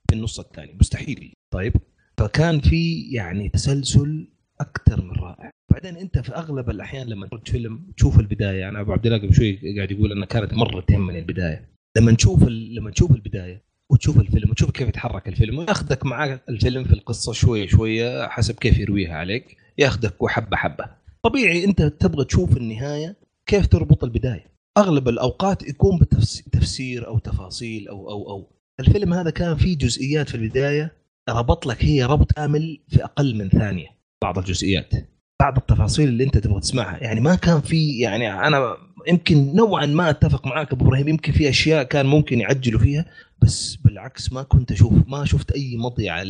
في 0.10 0.16
النص 0.16 0.40
الثاني. 0.40 0.78
مستحيل. 0.80 1.34
طيب. 1.54 1.74
فكان 2.18 2.60
في 2.60 3.02
يعني 3.02 3.50
تسلسل 3.50 4.28
أكثر 4.62 5.02
من 5.02 5.12
رائع. 5.12 5.52
بعدين 5.72 5.98
أنت 5.98 6.20
في 6.20 6.36
أغلب 6.36 6.70
الأحيان 6.70 7.08
لما 7.08 7.28
تشوف 7.28 7.52
فيلم 7.52 7.92
تشوف 7.98 8.20
البداية. 8.20 8.60
يعني 8.60 8.80
أبو 8.80 8.92
عبد 8.94 9.06
الله 9.06 9.18
قبل 9.18 9.34
شوي 9.34 9.76
قاعد 9.78 9.92
يقول 9.92 10.12
انها 10.12 10.26
كانت 10.26 10.54
مرة 10.54 10.82
تهمني 10.82 11.20
البداية. 11.20 11.70
لما 11.98 12.12
نشوف 12.12 12.44
ال- 12.44 12.76
لما 12.76 12.92
تشوف 12.92 13.12
البداية 13.12 13.64
وتشوف 13.90 14.20
الفيلم 14.20 14.50
وتشوف 14.50 14.72
كيف 14.72 14.88
يتحرك 14.88 15.28
الفيلم 15.28 15.58
وياخذك 15.58 16.06
معاه 16.06 16.40
الفيلم 16.50 16.84
في 16.84 16.94
القصة 16.94 17.34
شوية 17.34 17.68
شوية 17.68 18.28
حسب 18.28 18.56
كيف 18.56 18.80
يرويها 18.80 19.16
عليك. 19.16 19.58
ياخذك 19.78 20.22
وحبه 20.24 20.58
حبة. 20.58 20.86
طبيعي 21.24 21.66
أنت 21.66 21.82
تبغى 21.82 22.26
تشوف 22.26 22.58
النهاية 22.58 23.16
كيف 23.46 23.68
تربط 23.68 24.04
البداية. 24.04 24.46
أغلب 24.78 25.10
الأوقات 25.10 25.70
يكون 25.70 26.00
بتفسير 26.00 27.08
أو 27.08 27.20
تفاصيل 27.20 27.88
أو 27.88 28.10
أو 28.10 28.30
أو. 28.30 28.52
الفيلم 28.80 29.14
هذا 29.14 29.30
كان 29.30 29.56
فيه 29.58 29.78
جزئيات 29.78 30.30
في 30.30 30.36
البداية 30.36 30.92
ربط 31.30 31.66
لك 31.66 31.86
هي 31.86 32.04
ربط 32.04 32.32
كامل 32.32 32.80
في 32.88 33.04
أقل 33.04 33.36
من 33.36 33.50
ثانية. 33.50 33.88
بعض 34.26 34.38
الجزئيات. 34.38 34.94
بعض 35.42 35.58
التفاصيل 35.58 36.08
اللي 36.08 36.24
انت 36.24 36.38
تبغى 36.38 36.60
تسمعها. 36.60 36.98
يعني 37.04 37.20
ما 37.20 37.36
كان 37.36 37.62
في 37.62 38.00
يعني 38.00 38.48
أنا 38.48 38.78
يمكن 39.08 39.56
نوعا 39.56 39.86
ما 39.86 40.10
أتفق 40.10 40.48
معك 40.48 40.74
أبو 40.74 40.86
إبراهيم 40.86 41.08
يمكن 41.08 41.32
في 41.34 41.50
أشياء 41.50 41.84
كان 41.84 42.06
ممكن 42.06 42.40
يعجلوا 42.40 42.80
فيها 42.80 43.06
بس 43.42 43.76
بالعكس 43.76 44.34
ما 44.34 44.44
كنت 44.44 44.72
أشوف 44.72 44.94
ما 45.08 45.26
شفت 45.26 45.52
أي 45.52 45.78
مضيعة 45.78 46.24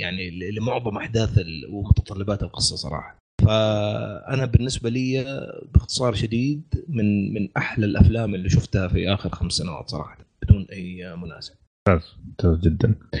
يعني 0.00 0.30
لمعظم 0.50 0.96
أحداث 0.96 1.40
ومتطلبات 1.70 2.42
القصة 2.42 2.76
صراحة. 2.76 3.18
فأنا 3.44 4.46
بالنسبة 4.46 4.90
لي 4.90 5.24
باختصار 5.74 6.14
شديد 6.14 6.62
من 6.88 7.34
من 7.34 7.48
أحلى 7.56 7.86
الأفلام 7.86 8.34
اللي 8.34 8.48
شفتها 8.48 8.88
في 8.88 9.14
آخر 9.14 9.30
خمس 9.30 9.52
سنوات 9.52 9.88
صراحة 9.88 10.18
بدون 10.42 10.66
أي 10.72 11.16
مناسبه 11.16 11.56
ممتاز 11.88 12.60
جدا. 12.60 12.94
آه، 13.14 13.18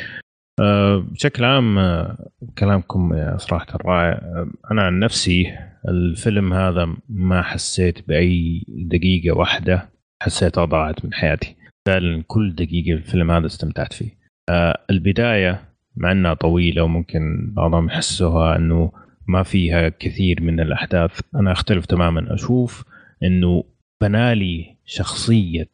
بشكل 0.60 1.44
عام 1.44 1.78
آه، 1.78 2.30
كلامكم 2.58 3.12
آه، 3.12 3.36
صراحة 3.36 3.66
رائع 3.76 4.12
آه، 4.12 4.50
أنا 4.70 4.82
عن 4.82 4.98
نفسي 4.98 5.58
الفيلم 5.88 6.52
هذا 6.52 6.96
ما 7.08 7.42
حسيت 7.42 8.08
بأي 8.08 8.64
دقيقة 8.68 9.36
واحدة 9.36 9.88
حسيتها 10.22 10.64
ضاعت 10.64 11.04
من 11.04 11.14
حياتي. 11.14 11.56
فعلا 11.86 12.22
كل 12.26 12.54
دقيقة 12.54 12.96
في 12.96 13.06
الفيلم 13.06 13.30
هذا 13.30 13.46
استمتعت 13.46 13.92
فيه. 13.92 14.10
آه، 14.48 14.84
البداية 14.90 15.62
مع 15.96 16.12
أنها 16.12 16.34
طويلة 16.34 16.82
وممكن 16.82 17.52
بعضهم 17.56 17.86
يحسوها 17.86 18.56
أنه 18.56 18.92
ما 19.28 19.42
فيها 19.42 19.88
كثير 19.88 20.42
من 20.42 20.60
الأحداث 20.60 21.20
أنا 21.34 21.52
أختلف 21.52 21.86
تماما. 21.86 22.34
أشوف 22.34 22.84
أنه 23.22 23.64
بنالي 24.02 24.76
شخصية 24.84 25.70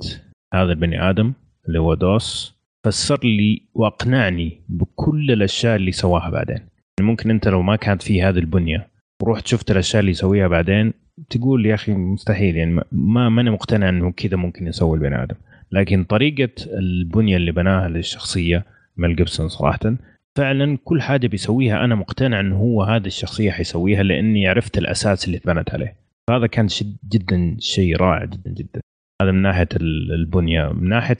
هذا 0.54 0.72
البني 0.72 1.10
آدم 1.10 1.32
اللي 1.68 1.78
هو 1.80 1.94
دوس. 1.94 2.61
فسر 2.84 3.18
لي 3.24 3.62
واقنعني 3.74 4.60
بكل 4.68 5.30
الأشياء 5.30 5.76
اللي 5.76 5.92
سواها 5.92 6.30
بعدين. 6.30 6.56
يعني 6.56 7.10
ممكن 7.10 7.30
أنت 7.30 7.48
لو 7.48 7.62
ما 7.62 7.76
كانت 7.76 8.02
في 8.02 8.22
هذه 8.22 8.38
البنية 8.38 8.88
ورحت 9.22 9.46
شفت 9.46 9.70
الأشياء 9.70 10.00
اللي 10.00 10.10
يسويها 10.10 10.48
بعدين 10.48 10.92
تقول 11.30 11.66
يا 11.66 11.74
أخي 11.74 11.92
مستحيل 11.92 12.56
يعني 12.56 12.80
ما 12.92 13.28
ماني 13.28 13.50
مقتنع 13.50 13.88
إنه 13.88 14.12
كذا 14.12 14.36
ممكن 14.36 14.66
يسوي 14.66 14.96
البني 14.96 15.22
آدم. 15.22 15.34
لكن 15.72 16.04
طريقة 16.04 16.50
البنية 16.66 17.36
اللي 17.36 17.52
بناها 17.52 17.88
للشخصية 17.88 18.64
ميل 18.96 19.16
جيبسون 19.16 19.48
صراحة 19.48 19.94
فعلا 20.36 20.78
كل 20.84 21.02
حاجة 21.02 21.26
بيسويها 21.26 21.84
أنا 21.84 21.94
مقتنع 21.94 22.40
إنه 22.40 22.56
هو 22.56 22.82
هذه 22.82 23.06
الشخصية 23.06 23.50
حيسويها 23.50 24.02
لأني 24.02 24.48
عرفت 24.48 24.78
الأساس 24.78 25.26
اللي 25.26 25.36
اتبنت 25.36 25.70
عليه. 25.70 25.96
فهذا 26.28 26.46
كان 26.46 26.66
جدا 27.08 27.56
شيء 27.58 27.96
رائع 27.96 28.24
جدا 28.24 28.50
جدا. 28.50 28.80
هذا 29.20 29.30
من 29.30 29.42
ناحية 29.42 29.68
ال- 29.76 30.12
البنية. 30.12 30.72
من 30.72 30.88
ناحية 30.88 31.16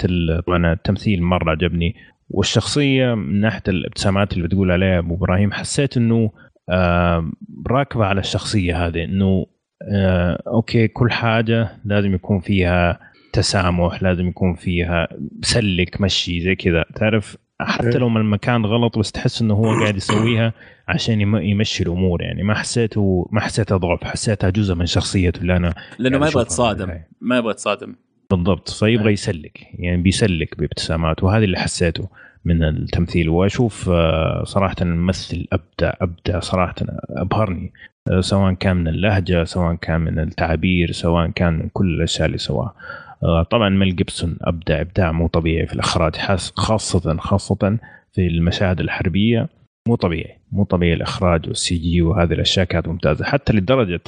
طبعا 0.47 0.73
التمثيل 0.73 1.23
مرة 1.23 1.51
عجبني 1.51 1.95
والشخصية 2.29 3.15
من 3.15 3.41
ناحية 3.41 3.63
الابتسامات 3.69 4.33
اللي 4.33 4.45
بتقول 4.49 4.71
عليها 4.71 4.99
أبو 4.99 5.15
إبراهيم 5.15 5.53
حسيت 5.53 5.97
إنه 5.97 6.31
آه، 6.71 7.33
راكبة 7.71 8.05
على 8.05 8.21
الشخصية 8.21 8.87
هذه 8.87 9.05
إنه 9.05 9.47
آه، 9.93 10.43
أوكي 10.47 10.89
كل 10.89 11.11
حاجة 11.11 11.69
لازم 11.85 12.15
يكون 12.15 12.41
فيها 12.41 13.01
تسامح 13.33 14.03
لازم 14.03 14.29
يكون 14.29 14.55
فيها 14.55 15.09
سلك 15.43 16.01
مشي 16.01 16.41
زي 16.41 16.55
كذا 16.55 16.85
تعرف؟ 16.97 17.37
حتى 17.61 17.99
لو 17.99 18.09
ما 18.09 18.21
المكان 18.21 18.67
غلط 18.67 18.99
بس 18.99 19.13
تحس 19.13 19.43
إنه 19.43 19.55
هو 19.55 19.65
قاعد 19.81 19.97
يسويها. 19.97 20.53
عشان 20.93 21.21
يم- 21.21 21.37
يمشي 21.37 21.83
الأمور 21.83 22.23
يعني. 22.23 22.43
ما 22.43 22.55
حسيته 22.55 23.29
ما 23.33 23.41
حسيتها 23.41 23.77
ضعف 23.77 24.05
حسيتها 24.05 24.51
جزء 24.51 24.75
من 24.75 24.87
شخصيته 24.87 25.41
اللي 25.41 25.57
أنا 25.57 25.75
لأنه 25.99 26.19
ما 26.19 26.29
يبغى 26.29 26.43
يتصادم. 26.43 26.91
ما 27.21 27.39
يبغى 27.39 27.51
يتصادم. 27.51 27.95
بالضبط. 28.31 28.69
فيبغى 28.71 29.13
يسلك. 29.13 29.67
يعني 29.75 30.03
بيسلك 30.03 30.59
بابتسامات. 30.59 31.23
وهذا 31.23 31.45
اللي 31.45 31.59
حسيته 31.59 32.09
من 32.45 32.65
التمثيل. 32.65 33.29
وأشوف 33.29 33.89
آه، 33.93 34.43
صراحة 34.45 34.77
الممثل 34.83 35.47
أبدع 35.53 35.93
أبدع 36.01 36.41
صراحة 36.41 36.75
أبهرني. 37.11 37.73
آه، 38.13 38.21
سواء 38.21 38.53
كان 38.55 38.77
من 38.77 38.89
اللهجة 38.89 39.45
سواء 39.45 39.75
كان 39.75 40.01
من 40.01 40.19
التعابير 40.19 40.93
سواء 40.93 41.31
كان 41.31 41.53
من 41.59 41.69
كل 41.73 41.87
الأشياء 41.95 42.27
اللي 42.27 42.39
سواها. 42.39 42.75
آه، 43.23 43.43
طبعا 43.43 43.69
ميل 43.69 43.97
جيبسون 43.97 44.37
أبدع 44.41 44.81
إبداع 44.81 45.13
مو 45.13 45.27
طبيعي 45.29 45.67
في 45.67 45.73
الإخراج. 45.75 46.17
خاصة 46.57 47.17
خاصة 47.19 47.79
في 48.13 48.27
المشاهد 48.27 48.81
الحربية 48.81 49.49
مو 49.89 49.95
طبيعي. 49.97 50.39
مو 50.53 50.65
طبيعي 50.65 50.93
الإخراج 50.95 51.49
وال 51.49 51.77
CG 51.77 52.03
وهذه 52.03 52.33
الأشياء 52.33 52.67
كانت 52.67 52.89
ممتازة. 52.89 53.25
حتى 53.25 53.53
لدرجة 53.53 54.01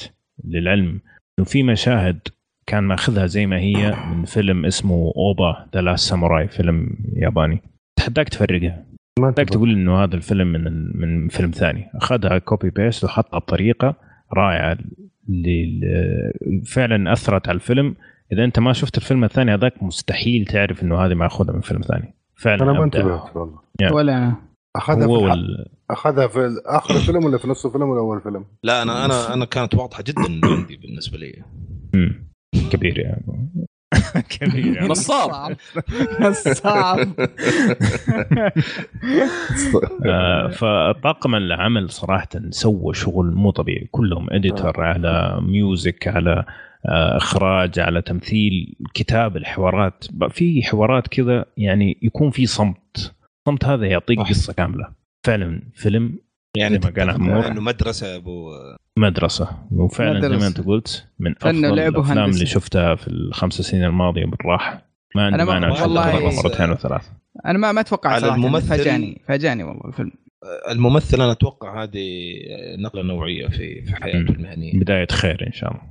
للعلم 0.45 1.01
إنه 1.39 1.47
في 1.47 1.63
مشاهد 1.63 2.19
كان 2.67 2.85
ماخذها 2.85 3.27
زي 3.27 3.47
ما 3.47 3.59
هي 3.59 3.97
من 4.15 4.25
فيلم 4.25 4.65
اسمه 4.65 5.13
أوبا 5.17 5.67
The 5.75 5.81
Last 5.81 6.11
Samurai 6.11 6.49
فيلم 6.49 6.97
ياباني. 7.17 7.63
تحداك 7.97 8.29
تفرقها 8.29 8.85
ما 9.21 9.31
تحداك. 9.31 9.49
تقول 9.51 9.71
إنه 9.71 10.03
هذا 10.05 10.15
الفيلم 10.17 10.47
من 10.53 10.97
من 11.01 11.29
فيلم 11.29 11.51
ثاني. 11.51 11.91
أخذها 11.95 12.39
copy 12.39 12.71
paste 12.71 13.05
وحطها 13.05 13.39
بطريقة 13.39 13.95
رائعة 14.33 14.79
لل- 15.29 16.63
فعلا 16.67 17.13
أثرت 17.13 17.49
على 17.49 17.57
الفيلم. 17.57 17.95
إذا 18.33 18.45
أنت 18.45 18.59
ما 18.59 18.73
شفت 18.73 18.97
الفيلم 18.97 19.25
الثاني 19.25 19.55
هذاك 19.55 19.83
مستحيل 19.83 20.45
تعرف 20.45 20.83
إنه 20.83 20.99
هذه 20.99 21.15
ماخوذة 21.15 21.53
من 21.53 21.61
فيلم 21.61 21.81
ثاني. 21.81 22.15
فعلا 22.35 22.63
أنا 22.63 22.73
ما. 22.73 22.85
انتبهت 22.85 23.37
والله. 23.37 23.59
Yeah. 23.83 23.93
ولا 23.93 24.35
أخذها 24.77 25.07
هو 25.07 25.19
في 25.19 25.25
وال... 25.25 25.67
أخذها 25.91 26.27
في 26.27 26.63
اخر 26.67 26.95
الفيلم 26.97 27.25
ولا 27.25 27.39
في 27.39 27.49
نص 27.49 27.67
الفيلم 27.67 27.89
ولا 27.89 28.01
أول 28.01 28.21
فيلم؟ 28.21 28.45
لا 28.63 28.83
أنا 28.83 29.05
أنا 29.05 29.35
أنا 29.35 29.45
كانت 29.45 29.75
واضحة 29.75 30.03
جدا 30.03 30.41
عندي 30.53 30.77
بالنسبة 30.77 31.19
لي. 31.19 31.43
كبير 32.71 32.99
يعني. 32.99 33.23
كبير 34.41 34.77
يعني. 34.77 34.89
نصاب. 34.89 35.57
نصاب. 36.21 37.15
آه، 40.07 40.49
فطاقم 40.49 41.35
العمل 41.35 41.91
صراحة 41.91 42.29
سوى 42.51 42.95
شغل 42.95 43.35
مو 43.35 43.51
طبيعي. 43.51 43.89
كلهم 43.91 44.27
editor 44.31 44.81
على 44.81 45.39
music 45.43 46.09
على 46.09 46.45
آه، 46.87 47.17
إخراج 47.17 47.81
على 47.81 48.03
تمثيل 48.03 48.77
كتاب 48.95 49.37
الحوارات. 49.37 50.05
في 50.31 50.63
حوارات 50.63 51.09
كذا 51.09 51.45
يعني 51.57 51.99
يكون 52.03 52.31
في 52.31 52.47
صمت. 52.47 53.15
الصمت 53.47 53.65
هذا 53.65 53.87
يعطيك 53.87 54.21
صح. 54.21 54.29
قصة 54.29 54.53
كاملة 54.53 54.89
فعلا 55.27 55.63
فيلم 55.75 56.19
يعني 56.57 56.75
زي 56.75 56.81
ما 56.91 56.95
قال 56.97 57.11
عمور. 57.11 57.47
إنه 57.47 57.61
مدرسة 57.61 58.17
ابو 58.17 58.51
مدرسة 58.99 59.49
وفعلا 59.73 60.21
زي 60.21 60.29
ما 60.29 60.35
مدرسة. 60.35 60.47
انت 60.49 60.61
قلت 60.61 61.07
من 61.19 61.35
أفضل 61.37 61.65
الأفلام. 61.79 62.31
اللي 62.31 62.47
شفتها 62.47 62.95
في 62.95 63.09
الخمس 63.09 63.55
سنين 63.55 63.85
الماضية 63.85 64.25
بالراحة 64.25 64.87
ما 65.17 65.29
أنا 65.29 65.45
ما- 65.45 65.69
أشوفها 65.73 65.83
والله- 65.83 66.43
مرتين 66.43 66.71
وثلاث 66.71 67.09
أنا 67.47 67.59
ما 67.59 67.73
ما 67.73 67.81
أتوقع 67.81 68.11
على 68.11 68.21
صراحة 68.21 68.37
الممثل- 68.37 68.69
فاجأني 68.69 69.23
فاجأني 69.29 69.65
والله 69.65 69.89
الفيلم 69.89 70.11
الممثل 70.71 71.23
أنا 71.23 71.33
أتوقع 71.33 71.83
هذه 71.83 72.33
نقلة 72.79 73.03
نوعية 73.03 73.49
في 73.49 73.83
في 73.83 73.97
حياته. 73.97 74.19
المهنية 74.19 74.81
بداية 74.81 75.07
خير 75.13 75.47
إن 75.47 75.53
شاء 75.53 75.71
الله 75.71 75.83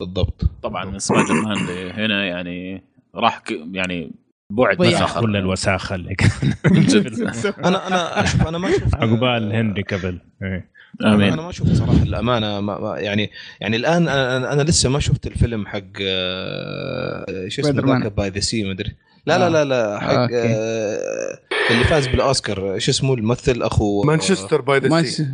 بالضبط 0.00 0.44
طبعا 0.62 0.84
من 0.84 0.98
سبايدر 0.98 1.34
مان 1.34 1.56
هنا 1.90 2.24
يعني 2.26 2.82
راح 3.14 3.38
ك- 3.38 3.60
يعني 3.72 4.12
بعد 4.50 4.76
بس 4.76 4.94
اخر 4.94 5.20
كل 5.20 5.36
الوساخة 5.36 5.94
اللي 5.94 6.14
كانت 6.14 6.94
أنا 7.66 7.86
أنا 7.86 8.24
أشوف 8.24 8.48
أنا 8.48 8.58
ما 8.58 8.70
شفت 8.70 8.94
عقبال 8.94 9.52
هنري 9.52 9.82
كافيل 9.82 10.20
إيه. 10.42 10.76
آمين. 11.04 11.32
أنا 11.32 11.42
ما 11.42 11.52
شفت 11.52 11.72
صراحة 11.72 12.02
الأمانة. 12.02 12.60
ما 12.60 12.78
ما 12.78 12.98
يعني 12.98 13.30
يعني 13.60 13.76
الآن 13.76 14.08
أنا, 14.08 14.52
أنا 14.52 14.62
لسه 14.62 14.88
ما 14.88 15.00
شفت 15.00 15.26
الفيلم 15.26 15.66
حق 15.66 15.82
آه، 16.02 17.48
شو 17.48 17.62
اسمه. 17.62 17.98
ذاك؟ 17.98 18.12
by 18.12 18.28
the 18.28 18.40
Sea 18.40 18.70
مدري 18.70 18.96
لا 19.26 19.38
لا 19.38 19.50
لا 19.50 19.64
لا 19.64 20.00
حق. 20.00 20.28
آه، 20.34 21.38
اللي 21.70 21.84
فاز 21.84 22.06
بالأوسكار. 22.06 22.78
شو 22.78 22.90
اسمه؟ 22.90 23.14
الممثل 23.14 23.62
أخو 23.62 24.02
مانشستر 24.02 24.60
باي 24.60 24.78
ذا 24.78 25.02
سي 25.02 25.26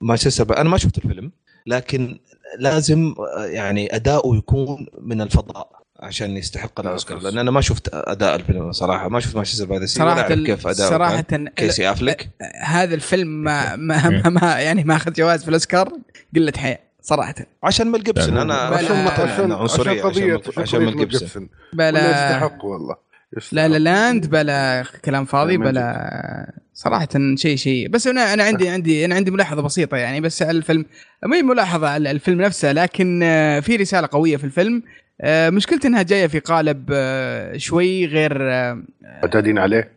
مانشستر. 0.00 0.56
أنا 0.60 0.68
ما 0.68 0.78
شفت 0.78 0.98
الفيلم 0.98 1.30
لكن 1.66 2.18
لازم 2.58 3.14
آه، 3.36 3.44
يعني 3.44 3.96
أداؤه 3.96 4.36
يكون 4.36 4.86
من 5.00 5.20
الفضاء. 5.20 5.79
عشان 6.02 6.36
يستحق 6.36 6.80
الأوسكار. 6.80 7.18
لأن 7.18 7.38
أنا 7.38 7.50
ما 7.50 7.60
شفت 7.60 7.88
أداء 7.92 8.34
الفيلم 8.36 8.72
صراحة. 8.72 9.08
ما 9.08 9.20
شفت 9.20 9.36
Manchester 9.36 9.64
by 9.64 9.78
the 9.78 9.86
Sea 9.86 9.94
صراحة 9.98 10.14
ولا 10.16 10.22
اعرف 10.22 10.32
كيف 10.46 10.66
اداؤه 10.66 10.90
صراحة. 10.90 11.20
كيسي 11.56 11.90
أفليك. 11.90 12.28
هذا 12.62 12.94
الفيلم 12.94 13.28
ما 13.28 13.76
ما, 13.76 14.08
ما, 14.10 14.28
ما 14.28 14.58
يعني 14.60 14.84
ما 14.84 14.96
أخذ 14.96 15.12
جوائز 15.12 15.42
في 15.42 15.48
الأوسكار 15.48 15.92
قلة 16.36 16.52
حياة 16.56 16.78
صراحة. 17.02 17.34
عشان 17.62 17.92
ميل 17.92 18.02
جيبسون. 18.02 18.38
أنا 18.38 18.54
عشان- 18.54 18.96
عشان 18.96 19.52
عنصريه 19.52 20.04
عشان 20.04 20.40
عشان 20.58 20.84
ميل 20.84 20.96
جيبسون. 20.96 21.48
بلا 21.72 22.10
يستحق 22.10 22.64
والله. 22.64 22.96
يستحق. 23.36 23.54
La 23.54 23.68
La 23.68 23.78
Land 23.78 24.26
بلا 24.26 24.84
كلام 25.04 25.24
فاضي 25.24 25.56
بلا 25.56 26.52
صراحة 26.74 27.08
شيء 27.34 27.56
شيء. 27.56 27.88
بس 27.88 28.06
أنا 28.06 28.34
أنا 28.34 28.44
عندي 28.44 28.68
عندي 28.68 29.04
أنا 29.04 29.14
عندي 29.14 29.30
ملاحظة 29.30 29.62
بسيطة 29.62 29.96
يعني 29.96 30.20
بس 30.20 30.42
على 30.42 30.58
الفيلم. 30.58 30.84
ما 31.26 31.36
هي 31.36 31.42
ملاحظة 31.42 31.88
على 31.88 32.10
الفيلم 32.10 32.42
نفسه 32.42 32.72
لكن 32.72 33.20
آه، 33.22 33.60
في 33.60 33.76
رسالة 33.76 34.08
قوية 34.12 34.36
في 34.36 34.44
الفيلم. 34.44 34.82
مشكلتي 35.24 35.88
إنها 35.88 36.02
جاية 36.02 36.26
في 36.26 36.38
قالب 36.38 36.90
آه، 36.92 37.56
شوي 37.56 38.06
غير 38.06 38.32
آه، 38.40 38.82
معتادين 39.22 39.58
عليه؟ 39.58 39.90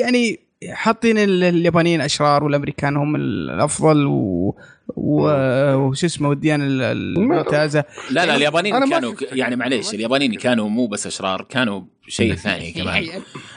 يعني 0.00 0.40
حاطين 0.70 1.18
ال- 1.18 1.44
اليابانيين 1.44 2.00
أشرار 2.00 2.44
والأمريكان 2.44 2.96
هم 2.96 3.16
الأفضل 3.16 4.06
و- 4.06 4.56
وش 4.96 6.04
اسمه 6.04 6.28
والديانه 6.28 6.64
ال- 6.64 6.82
الممتازه 6.82 7.84
لا 8.10 8.26
لا 8.26 8.36
اليابانيين 8.36 8.88
كانوا 8.90 9.14
يعني 9.32 9.56
معليش 9.56 9.94
اليابانيين 9.94 10.34
كانوا 10.34 10.68
مو 10.68 10.86
بس 10.86 11.06
أشرار 11.06 11.46
كانوا 11.48 11.82
شيء 12.08 12.34
ثاني 12.44 12.72
كمان. 12.72 13.06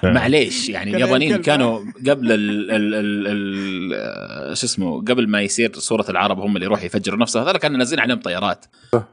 معليش 0.16 0.70
يعني 0.70 0.96
اليابانيين. 0.96 1.42
كانوا 1.42 1.80
قبل 2.10 2.32
ال 2.32 2.72
ال 2.72 2.94
ال 2.96 3.28
ال 3.28 4.58
شو 4.58 4.66
اسمه 4.66 5.02
قبل 5.02 5.28
ما 5.30 5.42
يصير 5.42 5.72
صورة 5.74 6.06
العرب 6.10 6.40
هم 6.40 6.56
اللي 6.56 6.66
يروحوا 6.66 6.86
يفجروا 6.86 7.20
نفسهم 7.20 7.44
هذول 7.44 7.58
كانوا 7.58 7.78
نازلين 7.78 8.00
عليهم 8.00 8.20
طيارات. 8.20 8.66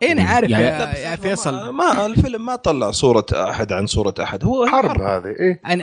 إيه 0.02 0.12
أنا 0.12 0.22
عارف 0.22 0.50
يعني- 0.50 0.64
يا, 1.00 1.16
فيصل. 1.16 1.68
ما, 1.70 2.06
الفيلم 2.06 2.46
ما 2.46 2.56
طلع 2.56 2.90
صورة 2.90 3.26
أحد 3.32 3.72
عن 3.72 3.86
صورة 3.86 4.14
أحد. 4.22 4.44
هو 4.44 4.66
حرب 4.66 5.00
هذه 5.00 5.24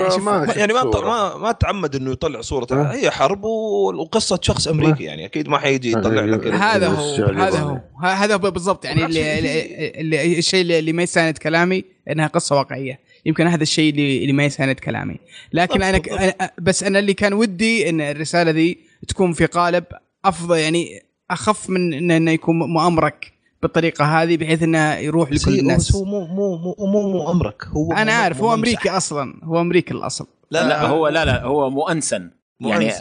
شفت 0.10 0.58
يعني 0.58 0.74
ما 0.74 0.82
صورة. 0.82 1.08
ما 1.08 1.38
ما 1.38 1.52
تعمد 1.52 1.96
إنه 1.96 2.12
يطلع 2.12 2.42
صورة. 2.42 2.68
هي 2.92 3.12
حرب 3.12 3.44
وقصة 3.44 4.40
شخص 4.42 4.68
أمريكي 4.68 5.04
يعني 5.04 5.26
أكيد 5.26 5.50
ما 5.50 5.58
حيجي 5.58 5.92
يطلع 5.92 6.21
هذا 6.54 6.88
هو 6.88 7.26
هذا. 7.26 7.60
هو. 7.60 7.80
هذا 8.04 8.34
هو 8.34 8.38
بالضبط. 8.52 8.86
يعني 8.86 9.06
اللي, 9.06 9.40
اللي, 9.40 9.90
اللي 10.02 10.38
الشيء 10.40 10.62
اللي- 10.62 10.80
اللي 10.80 10.94
ما 10.94 11.04
يساند 11.04 11.38
كلامي 11.38 11.84
إنها 12.12 12.28
قصة 12.28 12.56
واقعية. 12.56 13.00
يمكن 13.26 13.48
هذا 13.48 13.64
الشيء 13.64 13.90
اللي, 13.92 14.22
اللي 14.22 14.34
ما 14.34 14.46
يساند 14.46 14.76
كلامي. 14.80 15.16
لكن 15.54 15.84
أنا 15.84 15.98
أنا- 16.00 16.48
بس 16.60 16.84
أنا 16.84 17.00
اللي 17.00 17.14
كان 17.14 17.34
ودي 17.34 17.90
إن 17.90 18.02
الرسالة 18.02 18.52
ذي 18.52 18.78
تكون 19.08 19.34
في 19.34 19.46
قالب 19.46 19.84
أفضل 20.26 20.58
يعني 20.58 21.02
أخف 21.32 21.70
من 21.70 21.92
إن- 21.92 22.12
انه 22.12 22.32
يكون 22.32 22.60
مؤامرك 22.60 23.32
بالطريقة 23.62 24.06
هذه 24.06 24.38
بحيث 24.38 24.64
إنه 24.64 24.94
يروح 24.96 25.32
لكل 25.32 25.60
الناس. 25.60 25.96
هو 25.96 26.04
مو 26.06 26.26
مو 26.26 26.58
مو 26.58 26.76
مو 26.80 27.12
مو 27.12 27.32
امرك 27.32 27.66
هو 27.66 27.94
أنا 27.94 28.18
مو- 28.18 28.22
عارف 28.24 28.42
مو 28.42 28.48
هو. 28.48 28.54
أمريكي 28.54 28.90
أصلا. 28.90 29.34
هو 29.44 29.62
أمريكي 29.62 29.94
الأصل. 29.94 30.28
لا, 30.52 30.68
لا 30.68 30.82
هو 30.88 31.08
لا 31.08 31.26
لا 31.26 31.44
هو 31.44 31.70
مؤنسن. 31.70 32.30
يعني. 32.62 32.92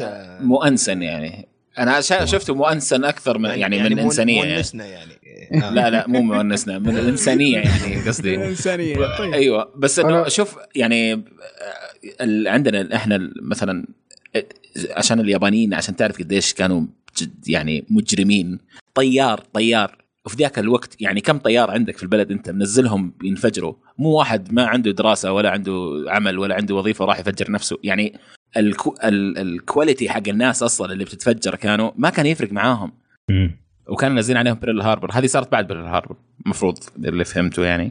مؤنسن 0.46 1.02
يعني. 1.02 1.48
أنا 1.80 2.00
شفته 2.00 2.54
مؤنسن 2.54 3.04
أكثر 3.04 3.38
من 3.38 3.50
يعني, 3.50 3.82
من 3.82 3.96
مو- 3.96 4.02
إنسانية 4.02 4.38
يعني. 4.42 4.54
مونسنا 4.54 4.86
يعني. 4.86 5.12
لا 5.74 5.90
لا 5.90 6.08
مو 6.08 6.20
مؤنسنا 6.22 6.78
من 6.78 6.96
الإنسانية 6.98 7.58
يعني 7.58 7.96
قصدي. 8.08 8.34
الانسانيه 8.34 8.96
طيب. 9.18 9.32
أيوه 9.32 9.72
بس 9.76 9.98
إنه 9.98 10.28
شوف 10.28 10.56
يعني 10.76 11.12
ال- 12.20 12.48
عندنا 12.48 12.96
إحنا 12.96 13.30
مثلا 13.42 13.86
عشان 14.90 15.20
اليابانيين 15.20 15.74
عشان 15.74 15.96
تعرف 15.96 16.18
قديش 16.18 16.54
كانوا 16.54 16.82
جد 17.18 17.48
يعني 17.48 17.84
مجرمين. 17.90 18.58
طيار 18.94 19.40
طيار. 19.52 20.00
وفي 20.26 20.36
ذاك 20.36 20.58
الوقت 20.58 20.96
يعني 21.00 21.20
كم 21.20 21.38
طيار 21.38 21.70
عندك 21.70 21.96
في 21.96 22.02
البلد 22.02 22.30
أنت؟ 22.30 22.50
منزلهم 22.50 23.12
ينفجروا. 23.24 23.74
مو 23.98 24.08
واحد 24.08 24.52
ما 24.52 24.66
عنده 24.66 24.90
دراسة 24.90 25.32
ولا 25.32 25.50
عنده 25.50 26.04
عمل 26.08 26.38
ولا 26.38 26.54
عنده 26.54 26.74
وظيفة 26.74 27.04
وراح 27.04 27.18
يفجر 27.18 27.50
نفسه. 27.50 27.78
يعني 27.84 28.14
ال 28.56 28.64
qua- 28.64 28.94
ال- 29.04 29.38
ال 29.38 29.47
quality 29.47 30.10
حق 30.10 30.28
الناس 30.28 30.62
أصلا 30.62 30.92
اللي 30.92 31.04
بتتفجر 31.04 31.54
كانوا 31.54 31.90
ما 31.96 32.10
كان 32.10 32.26
يفرق 32.26 32.52
معاهم. 32.52 32.92
وكانوا 33.88 34.14
نازلين 34.14 34.36
عليهم 34.36 34.54
بيرل 34.54 34.80
هاربر 34.80 35.10
هذه 35.12 35.26
صارت 35.26 35.52
بعد 35.52 35.66
بيرل 35.66 35.84
هاربر 35.86 36.16
المفروض 36.46 36.78
اللي 37.04 37.24
فهمته 37.24 37.64
يعني 37.64 37.84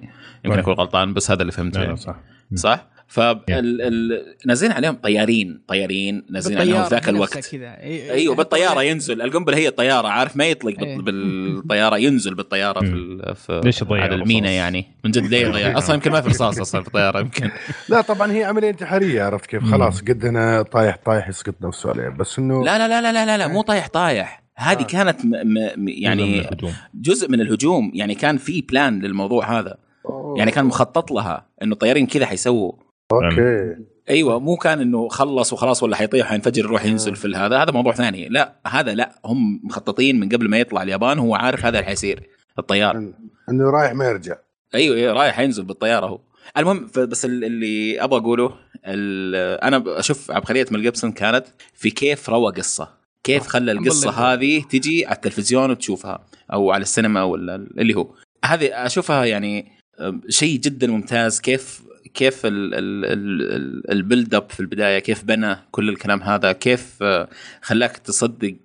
يمكن 0.45 0.49
طيب. 0.49 0.59
أكون 0.59 0.73
غلطان 0.73 1.13
بس 1.13 1.31
هذا 1.31 1.41
اللي 1.41 1.51
فهمته 1.51 1.81
يعني. 1.81 1.95
صح 1.97 2.15
صح؟ 2.55 2.87
فنازلين 3.09 4.71
عليهم 4.71 4.95
طيارين 4.95 5.61
طيارين 5.67 6.25
نازلين 6.29 6.57
عليهم 6.57 6.83
في 6.83 6.89
ذاك 6.89 7.09
الوقت. 7.09 7.55
كذا. 7.55 7.77
أيوه 7.81 8.35
بالطيارة 8.35 8.83
ينزل. 8.83 9.21
القنبلة 9.21 9.57
هي 9.57 9.67
الطيارة 9.67 10.07
عارف؟ 10.07 10.37
ما 10.37 10.45
يطلق 10.45 10.79
إيه. 10.83 10.97
بالطيارة 10.97 11.97
ينزل 11.97 12.35
بالطيارة 12.35 12.79
في, 12.79 13.33
في 13.35 13.61
ليش 13.63 13.83
على 13.83 14.15
المينا؟ 14.15 14.49
يعني؟ 14.49 14.85
من 15.03 15.11
جد 15.11 15.25
ليه 15.25 15.47
يضيع؟ 15.47 15.77
أصلا 15.77 15.95
يمكن 15.95 16.11
ما 16.11 16.21
في 16.21 16.29
رصاص 16.29 16.59
أصلا 16.59 16.81
في 16.81 16.87
الطيارة 16.87 17.19
يمكن. 17.19 17.51
لا 17.89 18.01
طبعا 18.01 18.31
هي 18.31 18.43
عملية 18.43 18.69
انتحارية 18.69 19.23
عرفت 19.23 19.45
كيف؟ 19.45 19.63
خلاص 19.63 20.01
قد 20.01 20.25
هنا 20.25 20.61
طايح 20.61 20.97
طايح 21.05 21.29
يسقط 21.29 21.55
نفسه 21.61 21.89
عليه. 21.89 22.09
بس 22.09 22.39
إنه 22.39 22.65
لا 22.65 22.77
لا 22.77 22.87
لا 22.87 23.01
لا 23.01 23.13
لا 23.13 23.25
لا, 23.25 23.37
لا 23.37 23.47
مو 23.47 23.61
طايح 23.61 23.87
طايح. 23.87 24.43
هذه 24.55 24.81
آه. 24.81 24.83
كانت 24.83 25.25
م 25.25 25.29
م 25.77 25.87
يعني. 25.87 26.49
جزء 26.95 27.31
من 27.31 27.41
الهجوم. 27.41 27.91
يعني 27.93 28.15
كان 28.15 28.37
في 28.37 28.61
بلان 28.61 28.99
للموضوع 28.99 29.59
هذا. 29.59 29.77
يعني 30.37 30.51
كان 30.51 30.65
مخطط 30.65 31.11
لها 31.11 31.45
إنه 31.63 31.73
الطيارين 31.73 32.07
كذا 32.07 32.25
حيسووا. 32.25 32.88
أوكي. 33.11 33.75
أيوه 34.09 34.39
مو 34.39 34.55
كان 34.57 34.79
إنه 34.81 35.07
خلص 35.07 35.53
وخلاص 35.53 35.83
ولا 35.83 35.95
حيطيح 35.95 36.27
حينفجر 36.27 36.63
يروح 36.63 36.85
ينزل 36.85 37.15
في 37.15 37.27
هذا 37.35 37.57
هذا 37.57 37.71
موضوع 37.71 37.93
ثاني. 37.93 38.29
لا 38.29 38.55
هذا 38.67 38.93
لا. 38.93 39.19
هم 39.25 39.59
مخططين 39.63 40.19
من 40.19 40.29
قبل 40.29 40.49
ما 40.49 40.59
يطلع 40.59 40.83
اليابان 40.83 41.19
هو 41.19 41.35
عارف 41.35 41.65
هذا 41.65 41.79
اللي 41.79 41.87
حيصير 41.89 42.29
الطيار. 42.59 42.97
إنه 43.49 43.69
رايح 43.69 43.93
ما 43.93 44.05
يرجع. 44.05 44.35
أيوه 44.75 44.95
أيوه 44.97 45.13
رايح 45.13 45.39
ينزل 45.39 45.63
بالطيارة 45.63 46.05
هو. 46.05 46.19
المهم 46.57 46.87
بس 46.97 47.25
ال- 47.25 47.43
اللي 47.43 48.03
أبغى 48.03 48.19
أقوله 48.19 48.53
ال- 48.85 49.59
أنا 49.61 49.83
أشوف 49.99 50.31
عبقريه 50.31 50.65
ميل 50.71 50.81
جيبسون 50.81 51.11
كانت 51.11 51.45
في 51.73 51.89
كيف 51.89 52.29
روى 52.29 52.51
قصة. 52.53 52.89
كيف 53.23 53.47
خلى 53.47 53.71
القصة. 53.71 54.09
هذه 54.09 54.61
تجي 54.69 55.05
على 55.05 55.15
التلفزيون 55.15 55.71
وتشوفها 55.71 56.25
أو 56.53 56.71
على 56.71 56.81
السينما 56.81 57.23
ولا 57.23 57.55
اللي 57.55 57.93
هو. 57.93 58.13
هذه 58.45 58.85
أشوفها 58.85 59.25
يعني 59.25 59.71
أم، 59.99 60.21
شيء 60.29 60.59
جدا 60.59 60.87
ممتاز 60.87 61.39
كيف 61.39 61.81
كيف 62.19 62.45
ال- 62.45 62.73
ال- 62.73 63.05
ال- 63.05 63.55
ال- 63.55 63.91
build 63.91 64.35
up 64.35 64.49
في 64.49 64.59
البداية 64.59 64.99
كيف 64.99 65.23
بنى 65.23 65.55
كل 65.71 65.89
الكلام 65.89 66.23
هذا 66.23 66.51
كيف 66.51 67.03
خلاك 67.61 67.97
تصدق 67.97 68.55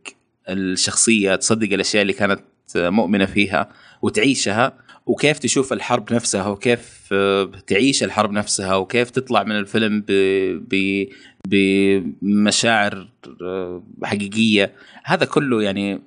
الشخصية 0.49 1.35
تصدق 1.37 1.73
الأشياء 1.73 2.03
اللي 2.03 2.13
كانت 2.13 2.41
مؤمنة 2.77 3.25
فيها 3.25 3.69
وتعيشها 4.03 4.73
وكيف 5.07 5.39
تشوف 5.39 5.73
الحرب 5.73 6.13
نفسها 6.13 6.47
وكيف 6.47 7.15
تعيش 7.67 8.03
الحرب 8.03 8.33
نفسها 8.33 8.75
وكيف 8.77 9.11
تطلع 9.11 9.43
من 9.43 9.59
الفيلم 9.59 10.05
ب... 10.09 10.13
ب... 10.71 11.05
بمشاعر 11.49 13.09
حقيقية. 14.05 14.73
هذا 15.05 15.25
كله 15.25 15.63
يعني 15.63 16.01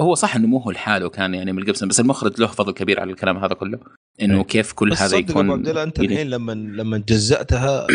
هو 0.00 0.14
صح 0.14 0.36
إنه 0.36 0.46
مو 0.46 0.58
هو 0.58 0.70
لحاله 0.70 1.08
كان 1.08 1.34
يعني 1.34 1.52
من 1.52 1.64
جيبسون 1.64 1.88
بس 1.88 2.00
المخرج 2.00 2.40
له 2.40 2.46
فضل 2.46 2.72
كبير 2.72 3.00
على 3.00 3.12
الكلام 3.12 3.36
هذا 3.36 3.54
كله 3.54 3.78
إنه 4.22 4.38
إيه. 4.38 4.44
كيف 4.44 4.72
كل 4.72 4.92
هذا 4.92 5.16
يكون 5.16 5.68
أنت. 5.78 6.00
الحين 6.00 6.30
لما 6.30 6.52
لما 6.52 6.98
جزأتها 6.98 7.86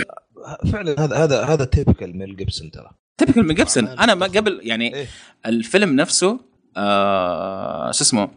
فعلا 0.71 1.05
هذا 1.05 1.15
هذا 1.15 1.43
هذا 1.43 1.65
typical 1.65 2.17
ميل 2.17 2.35
جيبسون 2.35 2.71
ترى 2.71 2.89
typical 3.17 3.43
ميل 3.43 3.55
جيبسون 3.55 3.87
أنا 3.87 4.15
ما 4.15 4.25
قبل 4.25 4.59
يعني 4.63 4.95
إيه. 4.95 5.07
الفيلم 5.45 5.95
نفسه 5.95 6.39
آه 6.77 7.91
شو 7.91 8.03
اسمه 8.03 8.29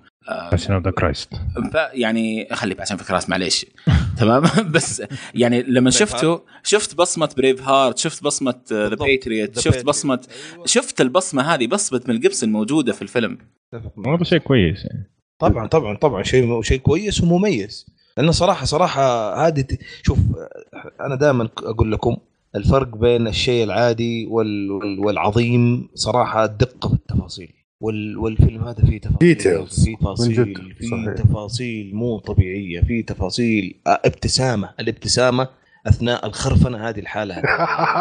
Passion 0.51 0.73
of 0.73 0.85
the 0.85 0.91
Christ 0.91 1.35
ف- 1.73 1.77
يعني 1.93 2.49
خلي 2.53 2.77
عشان 2.79 2.97
في 2.97 3.13
راس 3.13 3.29
معليش 3.31 3.67
تمام 4.19 4.43
بس 4.71 5.03
يعني 5.35 5.63
لما 5.63 5.91
شفته 5.91 6.41
شفت 6.63 6.95
بصمة 6.95 7.31
Braveheart 7.37 7.99
شفت 7.99 8.23
بصمة 8.25 8.55
ذا 8.73 8.89
بالضبط. 8.89 9.09
The 9.09 9.59
Patriot 9.59 9.63
شفت. 9.63 9.85
بصمه 9.85 10.21
أيوة. 10.55 10.67
شفت 10.67 11.01
البصمة 11.01 11.43
هذه 11.55 11.67
بصمة 11.67 12.01
ميل 12.09 12.21
جيبسون 12.21 12.53
موجودة 12.53 12.93
في 12.93 13.03
الفيلم. 13.03 13.39
هذا 14.07 14.25
شيء 14.25 14.39
كويس 14.39 14.85
يعني 14.85 15.11
طبعا 15.39 15.67
طبعا 15.67 15.97
طبعا 15.97 16.23
شيء 16.23 16.63
شيء 16.63 16.79
كويس 16.79 17.21
ومميز 17.21 17.87
لأنه 18.17 18.31
صراحة 18.33 18.65
صراحة 18.65 19.35
هذه 19.47 19.61
ت- 19.61 19.79
شوف 20.03 20.19
أنا 21.01 21.15
دائما 21.15 21.49
أقول 21.59 21.93
لكم 21.93 22.17
الفرق 22.57 22.97
بين 22.97 23.27
الشيء 23.29 23.65
العادي 23.65 24.27
وال 24.27 24.71
وال 24.71 24.99
والعظيم 25.01 25.89
صراحة 25.95 26.45
الدقة 26.45 26.89
في 26.89 26.95
التفاصيل 26.95 27.53
وال 27.85 28.19
والفيلم 28.19 28.65
هذا 28.65 28.85
فيه 28.85 29.01
تفاصيل. 29.01 29.37
فيه 29.37 29.97
تفاصيل. 29.97 30.75
فيه. 30.79 31.11
تفاصيل 31.11 31.95
مو 31.95 32.19
طبيعية 32.19 32.81
فيه 32.81 33.07
تفاصيل 33.07 33.81
آه، 33.87 34.01
ابتسامة 34.05 34.71
الابتسامة 34.81 35.49
أثناء 35.87 36.27
الخرفنة 36.27 36.89
هذه 36.89 36.99
الحالة 37.01 37.43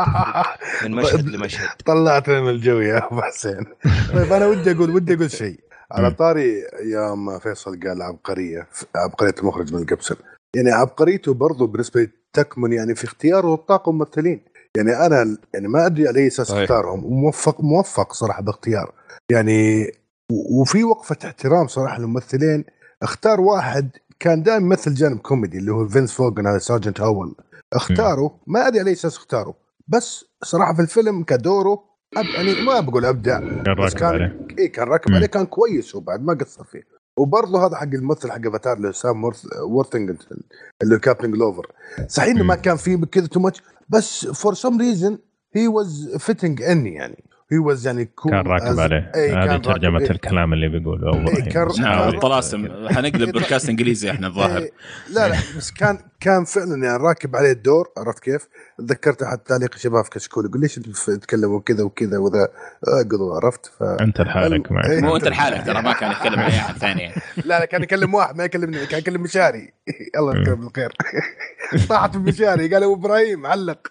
من 0.83 0.91
مشهد 0.91 1.27
لمشهد 1.27 1.69
طلعتنا 1.85 2.41
من 2.41 2.49
الجو 2.49 2.79
يا 2.79 3.07
أبو 3.11 3.21
حسين 3.21 3.65
طيب 4.13 4.33
أنا 4.33 4.47
ودي 4.47 4.71
أقول 4.71 4.89
ودي 4.89 5.13
أقول 5.13 5.31
شيء 5.31 5.59
على. 5.91 6.11
طاري 6.11 6.53
يوم 6.93 7.39
فيصل 7.39 7.79
قال 7.79 8.01
عبقرية 8.01 8.67
عبقرية 8.95 9.35
المخرج 9.39 9.73
من 9.73 9.85
قبسل 9.85 10.15
يعني 10.55 10.71
عبقريته 10.71 11.33
برضو 11.33 11.67
بالنسبة 11.67 12.07
تكمن 12.33 12.73
يعني 12.73 12.95
في 12.95 13.03
اختياره 13.03 13.53
الطاقم 13.53 13.95
ممثلين 13.95 14.41
يعني 14.77 15.05
أنا 15.05 15.37
يعني 15.53 15.67
ما 15.67 15.85
أدري 15.85 16.07
على 16.07 16.19
أي 16.19 16.27
أساس. 16.27 16.51
اختارهم 16.51 17.05
وموفق 17.05 17.61
موفق 17.61 18.13
صراحة 18.13 18.41
باختيار 18.41 18.93
يعني 19.31 19.91
وفي 20.31 20.83
وقفة 20.83 21.17
احترام 21.25 21.67
صراحة 21.67 21.99
للممثلين 21.99 22.65
اختار 23.03 23.41
واحد 23.41 23.89
كان 24.19 24.43
دائما 24.43 24.65
يمثل 24.65 24.93
جانب 24.93 25.17
كوميدي 25.19 25.57
اللي 25.57 25.71
هو 25.71 25.87
فينس 25.87 26.11
فوجن 26.13 26.47
هذا 26.47 26.57
sergeant 26.57 27.01
هاول 27.01 27.35
اختاره 27.73 28.39
ما 28.47 28.67
أدري 28.67 28.79
على 28.79 28.87
أي 28.89 28.93
أساس 28.93 29.17
اختاره 29.17 29.53
بس 29.87 30.25
صراحة 30.43 30.73
في 30.73 30.81
الفيلم 30.81 31.23
كدوره 31.23 31.83
أب 32.17 32.25
يعني 32.25 32.61
ما 32.61 32.79
بقول 32.79 33.05
أبدع 33.05 33.39
كان 33.39 33.75
بس 33.75 33.93
راكب 33.93 34.03
عليه 34.03 34.39
اي 34.59 34.67
كان 34.67 34.87
راكب 34.87 35.09
مم. 35.09 35.15
عليه 35.15 35.27
كان 35.27 35.45
كويس 35.45 35.95
وبعد 35.95 36.23
ما 36.23 36.33
قصر 36.33 36.63
فيه 36.63 36.81
وبرضه 37.19 37.65
هذا 37.67 37.75
حق 37.75 37.83
الممثل 37.83 38.31
حق 38.31 38.45
أفاتار 38.47 38.77
اللي 38.77 38.87
هو 38.87 38.91
سام 38.91 39.21
وورث- 39.31 39.57
وورثنجتون 39.61 40.37
اللي 40.83 40.95
هو 40.95 40.99
كابتن 40.99 41.31
جلوفر 41.31 41.71
صحيح 42.07 42.29
إنه 42.35 42.43
ما. 42.43 42.55
كان 42.55 42.75
فيه 42.77 42.97
كذا 42.97 43.27
too 43.27 43.39
much 43.39 43.61
بس 43.89 44.27
for 44.27 44.53
some 44.53 44.79
reason 44.79 45.17
he 45.55 45.67
was 45.67 46.15
fitting 46.19 46.61
اني 46.61 46.93
يعني. 46.93 47.23
he 47.51 47.57
was 47.57 47.87
يعني 47.87 48.09
cool 48.21 48.29
كان 48.29 48.47
راكب 48.47 48.79
عليه. 48.79 49.11
كان 49.13 49.49
هذه 49.49 49.57
ترجمة 49.57 49.99
إي. 49.99 50.05
الكلام 50.11 50.53
اللي 50.53 50.67
بيقوله 50.67 51.07
اول 51.07 51.27
إي، 51.27 51.41
كان- 51.41 51.85
حاول- 51.85 52.15
الطلاسم. 52.15 52.67
حنقلب 52.95 53.31
بودكاست 53.31 53.69
إنجليزي 53.69 54.11
إحنا 54.11 54.27
الظاهر. 54.27 54.57
إيه، 54.57 54.71
لا 55.13 55.27
لا 55.29 55.35
بس 55.57 55.71
كان 55.71 55.99
كان 56.23 56.43
فعلا 56.43 56.85
يعني 56.85 57.03
راكب 57.03 57.35
عليه 57.35 57.51
الدور 57.51 57.91
عرفت 57.97 58.19
كيف؟ 58.19 58.47
تذكرت 58.77 59.23
أحد 59.23 59.37
تعليق 59.37 59.77
شباب 59.77 60.03
في 60.03 60.09
كشكول 60.09 60.45
يقول 60.45 60.61
ليش 60.61 60.75
تتكلموا 60.75 61.59
كذا 61.59 61.83
وكذا 61.83 62.17
وذا؟ 62.17 62.47
اقضوا 62.83 63.35
عرفت؟ 63.35 63.65
ف 63.65 63.83
أنت 63.83 64.21
لحالك 64.21 64.71
معك. 64.71 64.85
إيه. 64.85 65.01
مو 65.01 65.15
أنت 65.15 65.27
لحالك 65.27 65.65
ترى 65.65 65.81
ما 65.81 65.93
كان 65.93 66.11
يتكلم 66.11 66.39
عن 66.39 66.51
أي 66.51 66.57
أحد 66.57 66.77
ثاني. 66.77 67.01
يعني. 67.01 67.21
لا 67.45 67.59
لا 67.59 67.65
كان 67.65 67.83
يكلم 67.83 68.13
واحد 68.13 68.35
ما 68.35 68.43
يكلمني 68.43 68.85
كان 68.85 68.99
يكلم 68.99 69.21
مشاري. 69.21 69.73
الله 70.17 70.35
يذكره 70.35 70.53
بالخير. 70.53 70.93
طاحت 71.89 72.17
بمشاري 72.17 72.73
قال 72.73 72.83
أبو 72.83 72.93
إبراهيم 72.93 73.45
علق. 73.45 73.87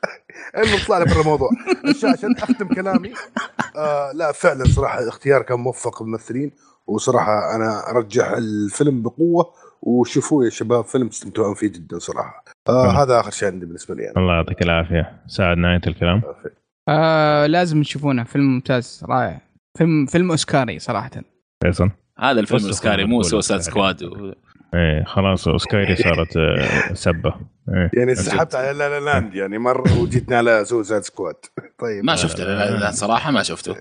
المهم 0.56 0.78
طلع 0.86 0.98
لي 0.98 1.04
برا 1.04 1.20
الموضوع. 1.20 1.50
عشان 2.04 2.36
أختم 2.36 2.68
كلامي 2.68 3.12
آه 3.76 4.12
لا 4.12 4.32
فعلا 4.32 4.64
صراحة 4.64 5.08
اختيار 5.08 5.42
كان 5.42 5.58
موفق 5.58 6.02
الممثلين 6.02 6.52
وصراحة 6.86 7.56
أنا 7.56 7.90
أرجح 7.90 8.30
الفيلم 8.30 9.02
بقوة 9.02 9.52
وشوفوه 9.82 10.44
يا 10.44 10.50
شباب 10.50 10.84
فيلم 10.84 11.08
تستمتعون 11.08 11.54
فيه 11.54 11.68
جدا 11.68 11.98
صراحة. 11.98 12.44
آه 12.68 12.84
مم. 12.92 12.96
هذا 12.98 13.20
آخر 13.20 13.30
شيء 13.30 13.48
عندي 13.48 13.66
بالنسبة 13.66 13.94
لي 13.94 14.10
أنا. 14.10 14.20
الله 14.20 14.34
يعطيك 14.34 14.62
العافية. 14.62 15.20
ساعد 15.26 15.56
نهاية 15.56 15.80
الكلام. 15.86 16.22
آه 16.88 17.46
لازم 17.46 17.82
تشوفونه. 17.82 18.24
فيلم 18.24 18.44
ممتاز 18.54 19.04
رائع 19.08 19.40
فيلم 19.78 20.06
فيلم 20.06 20.30
أوسكاري 20.30 20.78
صراحة. 20.78 21.10
فيصل؟ 21.64 21.90
هذا 22.18 22.40
الفيلم 22.40 22.72
خلنا 22.72 23.06
مو 23.06 23.22
Suicide. 23.22 23.60
Squad. 23.60 24.02
و... 24.02 24.32
إيه 24.74 25.04
خلاص 25.04 25.48
أوسكاري 25.48 25.96
صارت 25.96 26.36
آه، 26.36 26.94
سبة. 26.94 27.34
إيه 27.68 27.90
يعني 27.94 28.14
سحبت 28.14 28.54
على 28.54 28.72
La 28.78 28.88
La 28.88 29.04
Land 29.04 29.34
يعني 29.34 29.58
مرة 29.58 30.00
وجيتنا 30.00 30.36
على 30.38 30.64
Suicide 30.64 31.02
Squad. 31.02 31.34
طيب. 31.82 32.04
ما 32.04 32.16
شفته 32.16 32.44
لا- 32.44 32.70
لا- 32.70 32.80
لا، 32.80 32.90
صراحة 32.90 33.30
ما 33.30 33.42
شفته. 33.42 33.76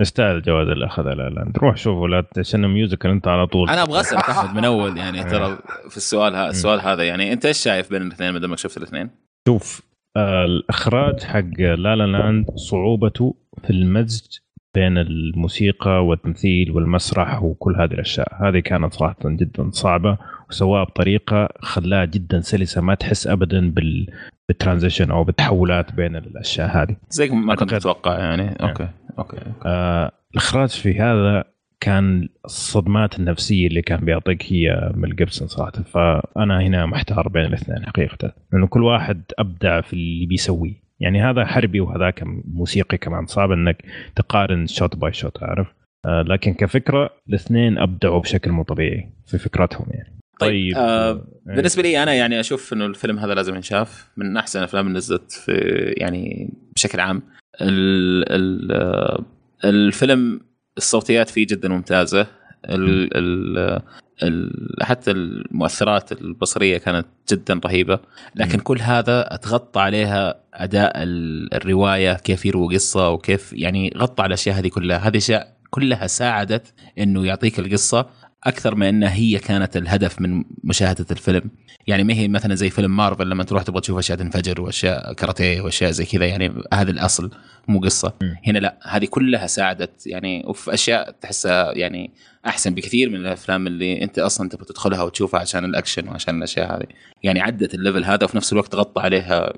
يستاهل 0.00 0.36
الجوائز 0.36 0.68
اللي 0.68 0.86
اخذها 0.86 1.14
لا 1.14 1.28
لا 1.28 1.52
روح 1.58 1.76
شوفوا 1.76 2.08
لا 2.08 2.24
عشان 2.38 2.66
musical 2.68 3.10
أنت 3.10 3.28
على 3.28 3.46
طول. 3.46 3.70
أنا 3.70 3.82
أبغى 3.82 4.00
أسألك 4.00 4.30
أحمد 4.30 4.56
من 4.56 4.64
أول 4.64 4.98
يعني 4.98 5.24
ترى 5.30 5.58
في 5.90 5.96
السؤال 5.96 6.34
ها 6.34 6.48
السؤال 6.48 6.80
هذا 6.80 7.02
يعني 7.02 7.32
أنت 7.32 7.46
إيش 7.46 7.58
شايف 7.58 7.90
بين 7.90 8.02
الاثنين 8.02 8.30
ما 8.30 8.38
دامك 8.38 8.58
شفت 8.58 8.76
الاثنين؟ 8.76 9.10
شوف 9.48 9.82
آه 10.16 10.44
الإخراج 10.44 11.22
حق 11.22 11.60
La 11.60 11.96
La 11.96 12.06
Land 12.06 12.50
صعوبته 12.56 13.34
في 13.62 13.70
المزج 13.70 14.38
بين 14.74 14.98
الموسيقى 14.98 16.06
والتمثيل 16.06 16.70
والمسرح 16.70 17.42
وكل 17.42 17.76
هذه 17.76 17.92
الأشياء. 17.92 18.48
هذه 18.48 18.58
كانت 18.58 18.94
صراحة 18.94 19.16
جدا 19.24 19.70
صعبة 19.70 20.18
وسواها 20.50 20.84
بطريقة 20.84 21.48
خلاها 21.60 22.04
جدا 22.04 22.40
سلسة 22.40 22.80
ما 22.80 22.94
تحس 22.94 23.26
ابدا 23.26 23.70
بال 23.70 24.06
بال 24.48 24.58
transition 24.58 25.10
أو 25.10 25.24
بالتحولات 25.24 25.92
بين 25.92 26.16
الأشياء 26.16 26.82
هذه. 26.82 26.96
زي 27.10 27.28
ما 27.28 27.54
كنت 27.54 27.72
أتوقع 27.72 28.18
يعني. 28.18 28.56
أوكي 28.62 28.88
أوكي 29.18 29.36
آه 29.66 30.12
الإخراج 30.32 30.68
في 30.68 31.00
هذا 31.00 31.44
كان 31.80 32.28
الصدمات 32.44 33.18
النفسية 33.18 33.66
اللي 33.66 33.82
كان 33.82 34.04
بيعطيك 34.04 34.52
ميل 34.52 35.08
جيبسون 35.08 35.48
صراحة. 35.48 35.72
فأنا 35.72 36.60
هنا 36.60 36.86
محتار 36.86 37.28
بين 37.28 37.44
الاثنين 37.44 37.86
حقيقة. 37.86 38.32
لأنه 38.52 38.66
كل 38.66 38.82
واحد 38.82 39.22
أبدع 39.38 39.80
في 39.80 39.92
اللي 39.92 40.26
بيسويه. 40.26 40.84
يعني 41.00 41.22
هذا 41.22 41.44
حربي 41.44 41.80
وهذاك 41.80 42.22
موسيقي 42.44 42.98
كمان. 42.98 43.26
صعب 43.26 43.50
إنك 43.50 43.84
تقارن 44.16 44.66
shot 44.66 44.96
by 44.96 45.12
shot 45.12 45.42
عارف؟ 45.42 45.66
آه 46.06 46.22
لكن 46.22 46.54
كفكرة 46.54 47.10
الاثنين 47.28 47.78
أبدعوا 47.78 48.20
بشكل 48.20 48.50
مو 48.50 48.62
طبيعي 48.62 49.12
في 49.26 49.38
فكرتهم 49.38 49.86
يعني. 49.90 50.20
طيب, 50.40 50.76
آه 50.76 51.12
إيه. 51.12 51.54
بالنسبة 51.56 51.82
لي 51.82 52.02
أنا 52.02 52.14
يعني 52.14 52.40
أشوف 52.40 52.72
إنه 52.72 52.86
الفيلم 52.86 53.18
هذا 53.18 53.34
لازم 53.34 53.54
ينشاف 53.54 54.08
من 54.16 54.36
أحسن 54.36 54.58
الافلام 54.58 54.86
اللي 54.86 54.98
نزلت 54.98 55.32
في 55.32 55.52
يعني 55.96 56.50
بشكل 56.76 57.00
عام. 57.00 57.22
ال 57.60 58.32
ال 58.32 58.72
آه، 58.72 59.24
الفيلم 59.64 60.40
الصوتيات 60.76 61.28
فيه 61.28 61.46
جدا 61.46 61.68
ممتازة. 61.68 62.26
ال 62.68 63.16
ال 63.16 63.80
ال 64.22 64.52
حتى 64.82 65.10
المؤثرات 65.10 66.12
البصرية 66.12 66.78
كانت 66.78 67.06
جدا 67.32 67.60
رهيبة. 67.64 67.98
لكن 68.34 68.58
كل 68.58 68.80
هذا 68.80 69.34
أتغطى 69.34 69.80
عليها 69.80 70.40
أداء 70.54 71.02
ال- 71.02 71.54
الرواية 71.54 72.12
كيف 72.14 72.46
يروي 72.46 72.74
قصة 72.74 73.10
وكيف 73.10 73.52
يعني 73.52 73.92
غطى 73.96 74.22
على 74.22 74.28
الأشياء 74.28 74.58
هذه 74.58 74.68
كلها. 74.68 74.98
هذه 74.98 75.16
أشياء 75.16 75.54
كلها 75.70 76.06
ساعدت 76.06 76.72
إنه 76.98 77.26
يعطيك 77.26 77.58
القصة. 77.58 78.06
أكثر 78.44 78.74
ما 78.74 78.88
أنها 78.88 79.14
هي 79.14 79.38
كانت 79.38 79.76
الهدف 79.76 80.20
من 80.20 80.44
مشاهدة 80.64 81.06
الفيلم 81.10 81.50
يعني 81.86 82.04
ما 82.04 82.14
هي 82.14 82.28
مثلا 82.28 82.54
زي 82.54 82.70
فيلم 82.70 82.96
مارفل 82.96 83.30
لما 83.30 83.44
تروح 83.44 83.62
تبغى 83.62 83.80
تشوف 83.80 83.98
أشياء 83.98 84.18
تنفجر 84.18 84.60
وأشياء 84.60 85.12
كاراتيه 85.12 85.60
وأشياء 85.60 85.90
زي 85.90 86.04
كذا 86.04 86.26
يعني 86.26 86.54
هذا 86.74 86.90
الأصل 86.90 87.30
مو 87.68 87.80
قصة 87.80 88.12
مم. 88.22 88.36
هنا 88.46 88.58
لا 88.58 88.78
هذه 88.82 89.04
كلها 89.04 89.46
ساعدت 89.46 90.06
يعني 90.06 90.44
وفي 90.46 90.74
أشياء 90.74 91.10
تحسها 91.10 91.72
يعني 91.72 92.10
أحسن 92.46 92.74
بكثير 92.74 93.10
من 93.10 93.16
الأفلام 93.16 93.66
اللي 93.66 94.02
أنت 94.02 94.18
أصلا 94.18 94.48
تبغى 94.48 94.64
تدخلها 94.64 95.02
وتشوفها 95.02 95.40
عشان 95.40 95.64
الأكشن 95.64 96.08
وعشان 96.08 96.38
الأشياء 96.38 96.76
هذه 96.76 96.86
يعني 97.22 97.40
عدت 97.40 97.74
ال 97.74 97.79
level 97.79 98.04
هذا 98.04 98.24
وفي 98.24 98.36
نفس 98.36 98.52
الوقت 98.52 98.74
غطى 98.74 99.02
عليها 99.02 99.52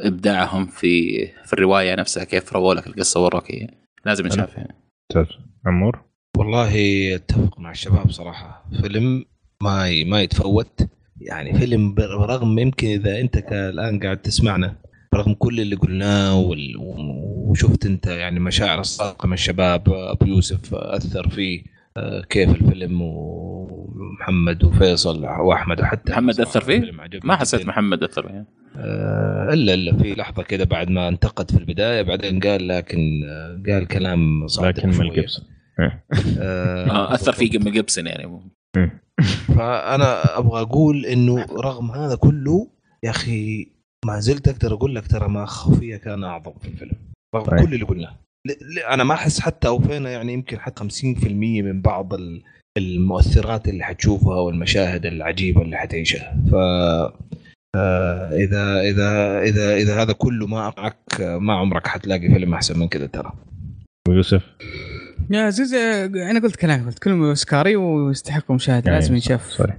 إبداعهم 0.00 0.66
في 0.66 1.26
في 1.44 1.52
الرواية 1.52 1.94
نفسها 1.94 2.24
كيف 2.24 2.52
رووا 2.52 2.74
لك 2.74 2.86
القصة 2.86 3.20
وروك 3.20 3.44
لازم 4.06 4.26
يعني. 4.26 4.74
ممتاز. 5.16 5.36
عمور 5.66 6.13
والله 6.38 6.74
أتفق 7.14 7.58
مع 7.60 7.70
الشباب 7.70 8.10
صراحة 8.10 8.64
فيلم 8.82 9.24
ما 9.62 9.88
ي- 9.88 10.04
ما 10.04 10.22
يتفوت 10.22 10.88
يعني 11.20 11.58
فيلم 11.58 11.94
برغم 11.94 12.58
يمكن 12.58 12.86
إذا 12.88 13.20
أنت 13.20 13.38
ك- 13.38 13.52
الآن 13.52 14.00
قاعد 14.00 14.16
تسمعنا 14.16 14.76
برغم 15.12 15.34
كل 15.34 15.60
اللي 15.60 15.76
قلناه 15.76 16.38
وال- 16.38 16.76
وشفت 17.48 17.86
أنت 17.86 18.06
يعني 18.06 18.40
مشاعر 18.40 18.80
الصادقة 18.80 19.26
من 19.26 19.32
الشباب 19.32 19.88
أبو 19.92 20.26
يوسف 20.26 20.74
أثر 20.74 21.28
فيه 21.28 21.74
آه، 21.96 22.20
كيف 22.30 22.50
الفيلم 22.50 23.02
ومحمد 23.02 24.64
وفيصل 24.64 25.24
وأحمد 25.24 25.80
وحتى 25.80 26.12
محمد 26.12 26.40
أثر 26.40 26.60
فيه؟ 26.60 26.82
ما 27.24 27.36
حسيت. 27.36 27.66
محمد 27.66 28.02
أثر. 28.02 28.44
آه، 28.76 29.48
الا 29.52 29.74
إلا 29.74 29.96
في 29.96 30.14
لحظة 30.14 30.42
كده 30.42 30.64
بعد 30.64 30.90
ما 30.90 31.08
انتقد 31.08 31.50
في 31.50 31.56
البداية 31.58 32.02
بعدين 32.02 32.40
قال 32.40 32.68
لكن 32.68 33.20
آه، 33.24 33.62
قال 33.72 33.86
كلام 33.86 34.46
صادق 34.46 34.68
لكن 34.86 34.88
مل. 34.98 35.14
جيبسون 35.14 35.44
آه، 35.80 36.02
آه 36.38 37.14
أثر 37.14 37.32
في 37.32 37.58
ميل 37.58 37.72
جيبسون 37.72 38.06
يعني. 38.06 38.40
فأنا 39.48 40.38
أبغى 40.38 40.60
أقول 40.60 41.06
إنه 41.06 41.44
رغم 41.44 41.90
هذا 41.90 42.16
كله 42.16 42.68
يا 43.04 43.10
أخي 43.10 43.66
ما 44.06 44.20
زلت 44.20 44.48
أقدر 44.48 44.74
أقول 44.74 44.94
لك 44.94 45.06
ترى 45.06 45.28
ما 45.28 45.46
خفيه 45.46 45.96
كان 45.96 46.24
أعظم 46.24 46.52
في 46.62 46.68
الفيلم. 46.68 46.92
رغم 47.34 47.44
طيب. 47.44 47.60
كل 47.66 47.74
اللي 47.74 47.84
قلناه. 47.84 48.16
ل- 48.46 48.74
ل- 48.74 48.78
أنا 48.78 49.04
ما 49.04 49.14
أحس 49.14 49.40
حتى 49.40 49.68
اوفينا 49.68 50.10
يعني 50.10 50.32
يمكن 50.32 50.58
حتى 50.58 50.84
50% 50.84 51.62
من 51.62 51.82
بعض 51.82 52.14
ال- 52.14 52.42
المؤثرات 52.78 53.68
اللي 53.68 53.84
حتشوفها 53.84 54.36
والمشاهد 54.40 55.06
العجيبة 55.06 55.62
اللي 55.62 55.76
حتعيشها. 55.76 56.36
ف 56.50 56.54
آه، 57.76 58.30
اذا 58.32 58.80
اذا 58.80 59.40
اذا 59.42 59.76
إذا 59.76 60.02
هذا 60.02 60.12
كله 60.12 60.46
ما 60.46 60.72
معك 60.78 61.20
ما 61.20 61.54
عمرك 61.54 61.86
حتلاقي 61.86 62.28
فيلم 62.28 62.54
أحسن 62.54 62.78
من 62.78 62.88
كذا 62.88 63.06
ترى. 63.06 63.32
ويوسف 64.08 64.42
يا 65.30 65.40
عزيز 65.40 65.74
آه، 65.74 66.06
أنا 66.06 66.40
قلت 66.40 66.56
كلام 66.56 66.86
قلت 66.86 66.98
كلهم 66.98 67.24
أوسكاري 67.24 67.76
ويستحق 67.76 68.52
مشاهده 68.52 68.84
يعني 68.86 69.00
لازم 69.00 69.14
ينشاف. 69.14 69.42
sorry. 69.42 69.74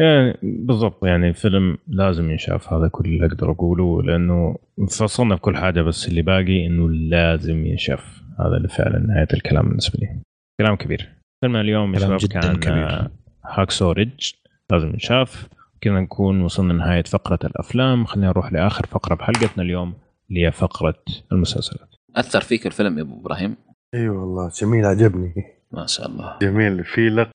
يعني 0.00 0.38
بالضبط 0.42 1.04
يعني 1.04 1.32
فيلم 1.32 1.78
لازم 1.88 2.30
ينشاف 2.30 2.72
هذا 2.72 2.88
كل 2.88 3.04
اللي 3.04 3.26
أقدر 3.26 3.50
أقوله 3.50 4.02
لأنه 4.02 4.56
فصلنا 4.88 5.36
في 5.36 5.42
كل 5.42 5.56
حاجة 5.56 5.82
بس 5.82 6.08
اللي 6.08 6.22
باقي 6.22 6.66
إنه 6.66 6.90
لازم 6.90 7.66
ينشاف. 7.66 8.22
هذا 8.40 8.56
اللي 8.56 8.68
فعلا 8.68 8.98
نهاية 8.98 9.28
الكلام 9.34 9.68
بالنسبة 9.68 9.98
لي. 10.00 10.20
كلام 10.60 10.76
كبير. 10.76 11.08
فيلمنا 11.40 11.60
اليوم 11.60 11.94
يا 11.94 11.98
كلام 11.98 12.18
شباب 12.18 12.42
كان 12.42 12.56
كبير. 12.56 13.10
Hacksaw 13.44 13.92
Ridge. 13.92 14.30
لازم 14.72 14.88
ينشاف. 14.88 15.48
كذا 15.80 16.00
نكون 16.00 16.40
وصلنا 16.40 16.72
لنهاية 16.72 17.02
فقرة 17.02 17.38
الأفلام. 17.44 18.04
خلينا 18.04 18.28
نروح 18.28 18.52
لآخر 18.52 18.86
فقرة 18.86 19.14
بحلقتنا 19.14 19.62
اليوم 19.62 19.94
اللي 20.30 20.46
هي 20.46 20.52
فقرة 20.52 21.02
المسلسلات. 21.32 21.88
أثر 22.16 22.40
فيك 22.40 22.66
الفيلم 22.66 22.98
يا 22.98 23.02
أبو 23.02 23.20
إبراهيم؟ 23.20 23.56
إي 23.94 24.00
أيوة 24.00 24.20
والله 24.20 24.50
جميل 24.60 24.86
عجبني. 24.86 25.34
ما 25.72 25.86
شاء 25.86 26.06
الله. 26.06 26.38
جميل 26.42 26.84
في 26.84 27.00
لق 27.00 27.28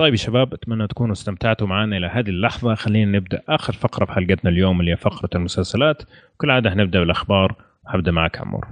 طيب 0.00 0.12
يا 0.12 0.16
شباب 0.16 0.54
أتمنى 0.54 0.86
تكونوا 0.86 1.12
استمتعتوا 1.12 1.66
معنا 1.66 1.96
إلى 1.96 2.06
هذه 2.06 2.28
اللحظة. 2.28 2.74
خلينا 2.74 3.18
نبدأ 3.18 3.42
آخر 3.48 3.72
فقرة 3.72 4.04
بحلقتنا 4.04 4.50
اليوم 4.50 4.80
اللي 4.80 4.92
هي 4.92 4.96
فقرة 4.96 5.30
المسلسلات. 5.34 6.02
كل 6.36 6.50
عادة 6.50 6.72
هنبدأ 6.72 7.00
بالأخبار. 7.00 7.54
هبدأ 7.86 8.10
معك 8.10 8.40
عمور. 8.40 8.66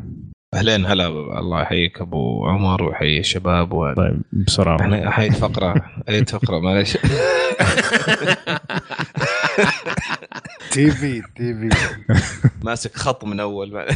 أهلين 0.54 0.86
هلا. 0.86 1.06
الله 1.38 1.62
يحييك 1.62 2.00
أبو 2.00 2.46
عمر 2.46 2.82
ويحيي 2.82 3.20
الشباب 3.20 3.72
و... 3.72 3.94
طيب 3.94 4.20
بسرعة. 4.32 4.80
إحنا 4.80 5.08
أحيي 5.08 5.30
فقره 5.30 5.74
أي 6.08 6.24
فقرة؟ 6.24 6.60
معلش 6.60 6.98
تي 10.70 10.90
في 10.90 11.22
تي 11.36 11.55
في 11.55 11.68
ماسك 12.64 12.94
خط 12.96 13.24
من 13.24 13.40
أول. 13.40 13.72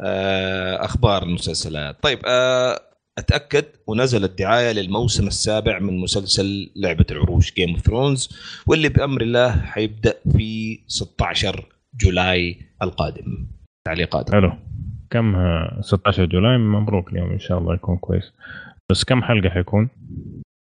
آه، 0.00 0.84
أخبار 0.84 1.22
المسلسلات. 1.22 2.02
طيب 2.02 2.18
آه، 2.26 2.80
أتأكد 3.18 3.64
ونزلت 3.86 4.38
دعاية 4.38 4.72
للموسم 4.72 5.26
السابع 5.26 5.78
من 5.78 5.98
مسلسل 5.98 6.72
لعبة 6.76 7.04
العروش 7.10 7.54
Game 7.54 7.70
of 7.70 7.80
Thrones 7.80 8.28
واللي 8.66 8.88
بأمر 8.88 9.22
الله 9.22 9.60
حيبدأ 9.60 10.14
في 10.36 10.78
16 10.86 11.66
July 12.00 12.58
القادم. 12.82 13.46
تعليقات 13.86 14.32
حلو. 14.32 14.52
كم 15.10 15.34
ها- 15.36 15.78
16 15.82 16.24
July؟ 16.24 16.58
مبروك 16.58 17.12
اليوم 17.12 17.30
إن 17.30 17.38
شاء 17.38 17.58
الله 17.58 17.74
يكون 17.74 17.96
كويس. 17.96 18.32
بس 18.90 19.04
كم 19.04 19.22
حلقة 19.22 19.48
حيكون؟ 19.50 19.88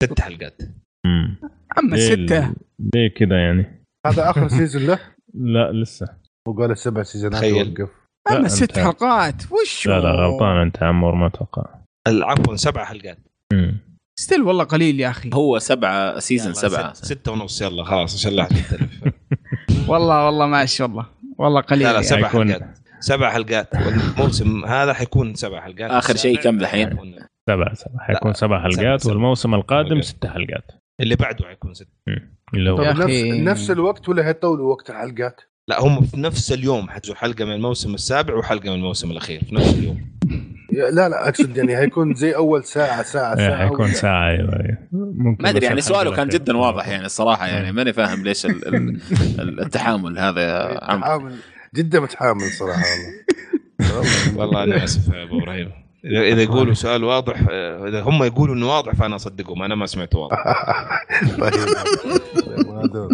ست 0.03 0.20
حلقات. 0.20 0.62
مم. 1.07 1.37
اما 1.78 1.97
ليه 1.97 2.03
ستة. 2.27 2.47
ال- 2.49 2.55
ليه 2.95 3.09
كذا 3.09 3.37
يعني؟ 3.41 3.78
هذا 4.09 4.31
آخر 4.31 4.49
season 4.59 4.87
له؟ 4.87 4.99
لا 5.35 5.73
لسه. 5.73 6.09
وقال 6.49 6.70
السبع 6.70 7.03
سيزونات 7.03 7.37
تخيل. 7.39 7.75
يوقف. 7.81 7.91
اما 8.31 8.49
ست 8.49 8.78
حلقات. 8.78 9.43
وش 9.53 9.87
لا 9.89 10.01
لا 10.01 10.11
غلطان 10.12 10.57
أنت 10.57 10.83
عمور 10.83 11.15
ما 11.15 11.27
أتوقع. 11.27 11.65
عفوا 12.09 12.57
سبع 12.57 12.85
حلقات. 12.85 13.19
still 14.20 14.43
والله 14.43 14.65
قليل 14.65 15.01
يا 15.01 15.09
أخي. 15.11 15.31
هو 15.35 15.59
سبعة 15.59 16.19
season 16.19 16.55
ست- 16.55 17.05
ستة 17.05 17.33
ونص 17.33 17.62
يلا 17.62 17.85
خلاص 17.85 18.15
عشان 18.15 18.33
لا 18.33 18.43
أحد 18.43 18.53
يختلف 18.57 19.03
والله 19.89 20.27
والله 20.27 20.47
ماشي 20.47 20.83
والله 20.83 21.07
والله 21.39 21.61
قليل 21.61 21.83
لا 21.83 21.87
لا 21.89 21.93
يعني. 21.93 22.03
سبع 22.05 22.28
حيكون- 22.28 22.53
حلقات. 22.53 22.78
سبع 23.01 23.31
حلقات. 23.31 23.75
والموسم 23.75 24.65
هذا 24.65 24.93
حيكون 24.93 25.35
سبع 25.35 25.61
حلقات. 25.61 25.91
آخر 25.91 26.17
شيء 26.17 26.37
كم 26.41 26.59
دحين؟ 26.59 26.91
سبعة 27.51 27.75
سبعة 27.75 27.99
حيكون 28.01 28.33
سبع 28.33 28.62
حلقات. 28.62 29.07
والموسم 29.07 29.55
القادم. 29.55 30.01
ست 30.01 30.27
حلقات. 30.27 30.70
اللي 31.01 31.17
بعده 31.17 31.47
حيكون 31.47 31.75
ست 31.75 31.89
يا 32.55 32.93
نفس. 32.93 33.23
نفس 33.25 33.70
الوقت 33.70 34.09
ولا 34.09 34.27
هيطولوا 34.28 34.70
وقت 34.70 34.91
الحلقات؟ 34.91 35.41
لا 35.68 35.81
هم 35.81 36.01
في 36.02 36.20
نفس 36.20 36.52
اليوم 36.52 36.91
حتجوا 36.91 37.15
حلقة 37.15 37.44
من 37.44 37.52
الموسم 37.52 37.94
السابع 37.94 38.35
وحلقة 38.35 38.70
من 38.70 38.75
الموسم 38.77 39.10
الأخير 39.10 39.44
في 39.44 39.55
نفس 39.55 39.75
اليوم 39.75 40.01
لا 40.73 41.09
لا 41.09 41.28
أقصد 41.28 41.57
يعني 41.57 41.77
هيكون 41.77 42.15
زي 42.15 42.35
أول 42.36 42.65
ساعة 42.65 43.02
ساعة 43.02 43.31
إيه، 43.31 43.36
ساعه 43.49 43.68
حيكون 43.68 43.89
ساعة 43.93 44.28
أيوه 44.31 44.52
أيوة. 44.52 44.78
ممكن 44.93 45.43
ما 45.44 45.51
أدري 45.51 45.67
يعني 45.67 45.81
سؤاله 45.81 46.17
كان. 46.17 46.28
جدا 46.28 46.57
واضح 46.57 46.89
يعني 46.89 47.07
الصراحة 47.07 47.47
يعني 47.47 47.73
ماني 47.73 47.93
فاهم 47.93 48.23
ليش 48.23 48.47
ال- 48.47 48.68
ال- 48.75 49.01
ال- 49.41 49.60
التحامل 49.60 50.18
هذا 50.18 50.41
يا 50.41 50.85
عم 50.85 51.31
جدا 51.75 52.01
متحامل 52.01 52.41
صراحة 52.43 52.85
والله 53.81 54.39
والله 54.39 54.65
أنا 54.65 54.85
آسف 54.85 55.09
يا 55.15 55.23
أبو 55.23 55.39
إبراهيم 55.39 55.70
اذا 56.09 56.20
إذا 56.20 56.43
يقولوا 56.43 56.75
سؤال 56.75 57.05
واضح 57.05 57.47
آه، 57.51 57.89
إذا 57.89 58.03
هم 58.03 58.23
يقولوا 58.23 58.55
إنه 58.55 58.69
واضح 58.69 58.95
فأنا 58.95 59.17
أصدقهم 59.17 59.62
أنا 59.62 59.75
ما 59.75 59.87
سمعته 59.87 60.19
واضح. 60.19 60.45
طيب. 62.95 63.09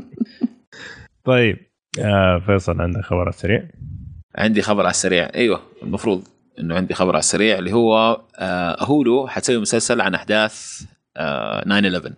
طيب 1.25 1.57
آه 1.99 2.43
فيصل 2.47 2.81
عندك 2.81 3.01
خبر 3.01 3.21
على 3.21 3.29
السريع؟ 3.29 3.69
عندي 4.37 4.63
خبر 4.63 4.81
على 4.81 4.91
السريع. 4.91 5.31
أيوه 5.35 5.61
المفروض 5.83 6.25
إنه 6.59 6.75
عندي 6.75 6.95
خبر 6.95 7.11
على 7.11 7.19
السريع 7.19 7.59
اللي 7.59 7.73
هو 7.73 8.21
آه 8.39 8.85
هولو 8.85 9.27
حتسوي 9.27 9.59
مسلسل 9.59 10.01
عن 10.01 10.15
أحداث 10.15 10.83
آه 11.17 11.63
9 11.63 11.79
11 11.79 12.13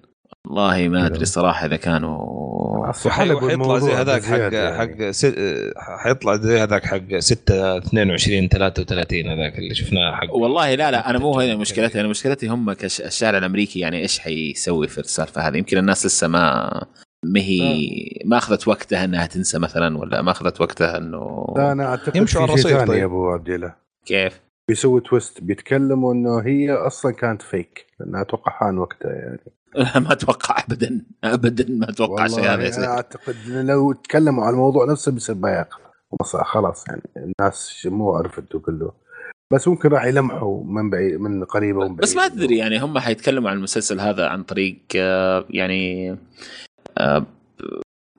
والله 0.47 0.89
ما 0.89 1.07
أدري 1.07 1.23
الصراحه 1.23 1.66
إذا 1.66 1.76
كانوا 1.76 2.92
حلقوا 2.92 3.49
حيطلع 3.50 3.78
زي 3.78 3.92
هذاك 3.92 4.23
حق 4.25 4.39
يعني. 4.39 4.78
حق 4.78 5.10
س- 5.10 5.34
حيطلع 5.76 6.36
زي 6.36 6.58
هذاك 6.60 6.84
حق 6.86 7.18
6 7.18 7.76
22 7.78 8.49
33 8.49 9.26
هذاك 9.28 9.58
اللي 9.58 9.75
شفناه 9.75 10.15
حق. 10.16 10.34
والله 10.34 10.75
لا 10.75 10.91
لا 10.91 11.10
أنا 11.10 11.18
مو 11.18 11.41
هنا 11.41 11.57
مشكلتي 11.57 12.00
أنا 12.00 12.08
مشكلتي 12.08 12.47
هم 12.49 12.73
كالشارع 12.73 13.39
الأمريكي 13.39 13.81
يعني 13.81 13.99
إيش 14.02 14.18
حيسوي 14.18 14.89
في 14.89 14.99
السالفة 14.99 15.49
هذه؟ 15.49 15.57
يمكن 15.57 15.78
الناس 15.78 16.07
لسه 16.07 16.28
ما 16.28 16.70
ما 17.25 17.41
هي 17.41 17.60
ما 18.25 18.39
أخذت 18.39 18.68
وقتها 18.68 19.05
إنها 19.05 19.26
تنسى 19.26 19.58
مثلا 19.58 19.99
ولا 19.99 20.23
ما 20.23 20.31
أخذت 20.31 20.60
وقتها 20.60 20.99
إنه 20.99 21.55
لا 21.57 21.73
أنا 21.73 21.84
أعتقد 21.86 22.16
يمشوا 22.16 22.42
على 22.42 22.50
الرصيف 22.52 22.76
طيب. 22.83 22.99
يا 22.99 23.05
أبو 23.05 23.31
عبد 23.31 23.49
الله. 23.49 23.75
كيف؟ 24.07 24.41
بيسوي 24.68 25.00
تويست 25.00 25.40
بيتكلموا 25.42 26.12
إنه 26.14 26.38
هي 26.40 26.72
أصلا 26.72 27.12
كانت 27.12 27.42
فيك 27.42 27.86
لأنها 28.00 28.22
أتوقع 28.22 28.52
حان 28.52 28.78
وقتها 28.78 29.12
يعني. 29.12 29.40
ما 30.06 30.12
أتوقع 30.12 30.64
ابدا 30.68 31.04
ابدا 31.24 31.66
ما 31.68 31.90
أتوقع 31.90 32.26
شيء 32.26 32.44
هذا 32.44 32.66
يصير. 32.68 32.84
أنا 32.84 32.92
أعتقد 32.92 33.36
لو 33.46 33.92
تكلموا 33.92 34.44
عن 34.44 34.52
الموضوع 34.52 34.92
نفسه 34.92 35.12
بيصير 35.12 35.36
وص- 36.20 36.36
خلاص 36.36 36.88
يعني 36.88 37.02
الناس 37.16 37.68
شموه 37.68 38.18
عرفت 38.18 38.54
وكله 38.54 38.92
بس 39.52 39.68
ممكن 39.68 39.88
راح 39.88 40.04
يلمحوا 40.04 40.64
من 40.64 40.90
بعيد 40.90 41.20
من 41.20 41.44
قريبة 41.44 41.78
ومن 41.78 41.88
بعيد 41.88 42.00
بس 42.00 42.16
ما 42.16 42.28
تدري 42.28 42.56
يعني 42.56 42.78
هم 42.78 42.98
حيتكلموا 42.98 43.50
عن 43.50 43.56
المسلسل 43.56 44.00
هذا 44.00 44.26
عن 44.28 44.42
طريق 44.42 44.78
آه، 44.96 45.44
يعني 45.50 46.10
آه، 46.98 47.26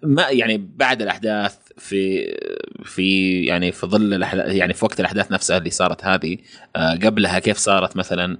ما 0.03 0.30
يعني 0.30 0.58
بعد 0.76 1.01
الأحداث 1.01 1.58
في 1.78 2.26
في 2.84 3.40
يعني 3.46 3.72
في 3.72 3.88
ظل 3.88 4.14
الأحداث 4.14 4.54
يعني 4.54 4.74
في 4.74 4.86
وقت 4.86 5.00
الأحداث 5.00 5.32
نفسها 5.32 5.58
اللي 5.58 5.70
صارت 5.70 6.06
هذه 6.06 6.38
آه، 6.76 6.96
قبلها 6.96 7.40
كيف 7.40 7.58
صارت 7.58 7.98
مثلا 7.98 8.38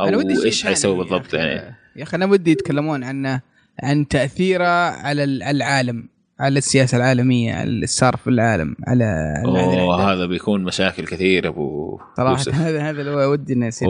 أو 0.00 0.20
إيش 0.44 0.66
حيسوي 0.66 0.92
يا 0.92 0.98
بالضبط. 0.98 1.34
يعني 1.34 1.74
يا 1.96 2.02
أخي 2.02 2.16
أنا 2.16 2.26
ودي 2.26 2.50
يتكلمون 2.50 3.04
عنه 3.04 3.40
عن 3.82 4.08
تأثيره 4.08 4.64
على 4.90 5.24
ال- 5.24 5.42
العالم 5.42 6.08
على 6.40 6.58
السياسة 6.58 6.96
العالمية 6.96 7.54
على 7.54 7.68
اللي 7.68 7.86
صار 7.86 8.16
في 8.16 8.30
العالم 8.30 8.76
على 8.86 9.34
أوه 9.44 9.74
الأحداث. 9.94 10.08
هذا 10.08 10.26
بيكون 10.26 10.64
مشاكل 10.64 11.06
كثير 11.06 11.48
أبو 11.48 11.98
صراحة 12.16 12.30
يوسف. 12.30 12.54
هذا 12.66 12.80
هذا 12.90 13.00
اللي 13.00 13.10
ودي 13.26 13.52
إنه 13.52 13.66
يصير 13.66 13.88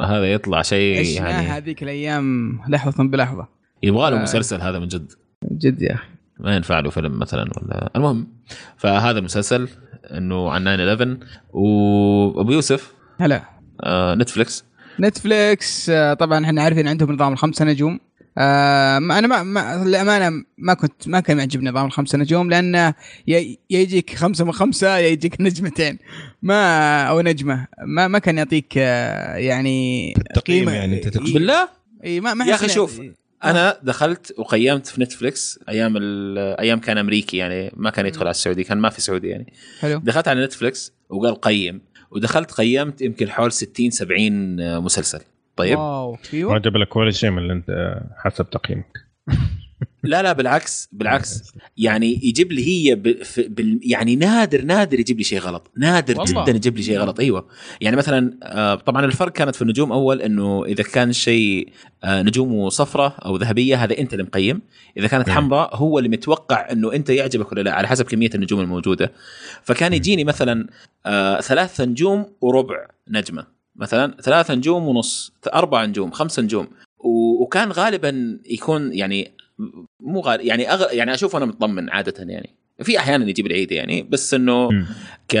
هذا 0.00 0.32
يطلع 0.32 0.62
شيء 0.62 1.04
يعني 1.22 1.46
هذيك 1.46 1.82
الأيام 1.82 2.58
لحظة 2.68 3.04
بلحظة 3.04 3.48
يبغى 3.82 4.10
له. 4.10 4.22
مسلسل 4.22 4.60
هذا 4.60 4.78
من 4.78 4.88
جد 4.88 5.12
جد 5.52 5.82
يا 5.82 5.94
أخي 5.94 6.06
ما 6.40 6.56
ينفع 6.56 6.80
له 6.80 6.90
فيلم 6.90 7.18
مثلا 7.18 7.42
ولا 7.56 7.90
المهم 7.96 8.26
فهذا 8.76 9.18
المسلسل 9.18 9.68
إنه 10.10 10.50
عن 10.50 10.64
9 10.64 10.74
11 10.74 11.18
وأبو 11.52 12.52
يوسف 12.52 12.92
هلا. 13.20 13.42
آه 13.82 14.14
نتفلكس 14.14 14.64
نتفليكس 15.00 15.90
آه، 15.90 16.14
طبعا 16.14 16.44
إحنا 16.44 16.62
عارفين 16.62 16.88
عندهم 16.88 17.12
نظام 17.12 17.32
الخمسة 17.32 17.64
نجوم. 17.64 18.00
آه 18.38 18.98
ما- 18.98 19.18
أنا 19.18 19.26
ما, 19.26 19.42
ما 19.42 19.84
للأمانة 19.84 20.44
ما 20.58 20.74
كنت 20.74 21.08
ما 21.08 21.20
كان 21.20 21.38
يعجبني 21.38 21.70
نظام 21.70 21.86
الخمسة 21.86 22.18
نجوم 22.18 22.50
لأنه 22.50 22.94
يجيك 23.70 24.14
خمسة 24.16 24.44
من 24.44 24.52
خمسة 24.52 24.96
يا 24.96 25.08
يجيك 25.08 25.40
نجمتين. 25.40 25.98
ما 26.42 27.02
أو 27.04 27.20
نجمة. 27.20 27.66
ما 27.86 28.08
ما 28.08 28.18
كان 28.18 28.38
يعطيك 28.38 28.72
آه 28.78 29.36
يعني 29.36 30.14
التقييم 30.18 30.66
قيمة- 30.68 30.72
يعني 30.72 30.96
أنت 30.96 31.08
تقصد؟ 31.08 31.32
بالله؟ 31.32 31.68
إي 32.04 32.20
ما 32.20 32.34
ما 32.34 32.44
يا 32.44 32.54
أخي 32.54 32.64
حسنا- 32.64 32.74
شوف. 32.74 33.00
أنا 33.44 33.78
دخلت 33.82 34.34
وقيمت 34.38 34.86
في 34.86 35.00
نتفلكس 35.02 35.58
أيام 35.68 35.96
ال- 35.96 36.38
أيام 36.60 36.78
كان 36.80 36.98
أمريكي 36.98 37.36
يعني 37.36 37.72
ما 37.76 37.90
كان 37.90 38.06
يدخل 38.06 38.20
على 38.22 38.30
السعودي 38.30 38.64
كان 38.64 38.78
ما 38.78 38.88
في 38.88 39.00
سعودي 39.00 39.28
يعني. 39.28 39.52
حلو. 39.80 39.98
دخلت 40.04 40.28
على 40.28 40.44
نتفلكس 40.44 40.92
وقال 41.08 41.40
قيم 41.40 41.80
ودخلت 42.10 42.52
قيمت 42.52 43.00
يمكن 43.02 43.30
حول 43.30 43.52
60 43.52 43.90
70 43.90 44.78
مسلسل. 44.82 45.20
طيب؟ 45.56 45.78
واو 45.78 46.12
ما 46.12 46.18
أيوه 46.34 46.58
جاب 46.58 46.76
لك 46.76 46.96
ولا 46.96 47.10
شيء 47.10 47.30
من 47.30 47.38
اللي 47.38 47.52
أنت 47.52 47.98
حسب 48.16 48.50
تقييمك 48.50 48.86
لا 50.02 50.22
لا 50.22 50.32
بالعكس 50.32 50.88
بالعكس. 50.92 51.42
يعني 51.76 52.20
يجيب 52.22 52.52
لي 52.52 52.64
هي 52.68 52.94
ب... 52.94 53.02
بال... 53.38 53.80
يعني 53.82 54.16
نادر 54.16 54.62
نادر 54.62 55.00
يجيب 55.00 55.18
لي 55.18 55.24
شيء 55.24 55.38
غلط. 55.38 55.70
نادر 55.76 56.18
والله. 56.20 56.42
جدا 56.44 56.56
يجيب 56.56 56.76
لي 56.76 56.82
شيء 56.82 56.98
غلط. 56.98 57.20
أيوه. 57.20 57.46
يعني 57.80 57.96
مثلا 57.96 58.38
آه، 58.42 58.74
طبعا 58.74 59.04
الفرق 59.04 59.32
كانت 59.32 59.56
في 59.56 59.62
النجوم 59.62 59.92
أول 59.92 60.22
إنه 60.22 60.64
إذا 60.64 60.82
كان 60.82 61.12
شيء 61.12 61.68
آه، 62.04 62.22
نجومه 62.22 62.68
صفراء 62.68 63.14
أو 63.24 63.36
ذهبية 63.36 63.76
هذا 63.84 63.98
أنت 63.98 64.12
اللي 64.12 64.24
مقيم. 64.24 64.60
إذا 64.96 65.06
كانت 65.06 65.28
مم. 65.28 65.34
حمراء 65.34 65.76
هو 65.76 65.98
اللي 65.98 66.08
متوقع 66.08 66.72
إنه 66.72 66.92
أنت 66.92 67.10
يعجبك 67.10 67.52
ولا 67.52 67.60
لا 67.60 67.72
على 67.72 67.88
حسب 67.88 68.04
كمية 68.04 68.30
النجوم 68.34 68.60
الموجودة. 68.60 69.12
فكان 69.62 69.92
يجيني 69.92 70.24
مثلا 70.24 70.66
آه، 71.06 71.40
ثلاث 71.40 71.80
نجوم 71.80 72.26
وربع 72.40 72.86
نجمة. 73.08 73.46
مثلا 73.76 74.16
ثلاثة 74.22 74.54
نجوم 74.54 74.88
ونص 74.88 75.32
أربع 75.54 75.84
نجوم 75.84 76.10
خمسة 76.10 76.42
نجوم. 76.42 76.68
و- 76.98 77.42
وكان 77.42 77.72
غالبا 77.72 78.38
يكون 78.50 78.92
يعني 78.92 79.32
مو 80.00 80.20
غالب 80.20 80.40
يعني 80.40 80.72
أغ... 80.72 80.86
يعني 80.92 81.14
أشوف 81.14 81.36
أنا 81.36 81.44
مطمن 81.46 81.90
عادة 81.90 82.14
يعني 82.18 82.54
في 82.82 82.98
أحيانا 82.98 83.28
يجيب 83.28 83.46
العيد 83.46 83.72
يعني 83.72 84.02
بس 84.02 84.34
إنه. 84.34 84.68
ك 85.28 85.36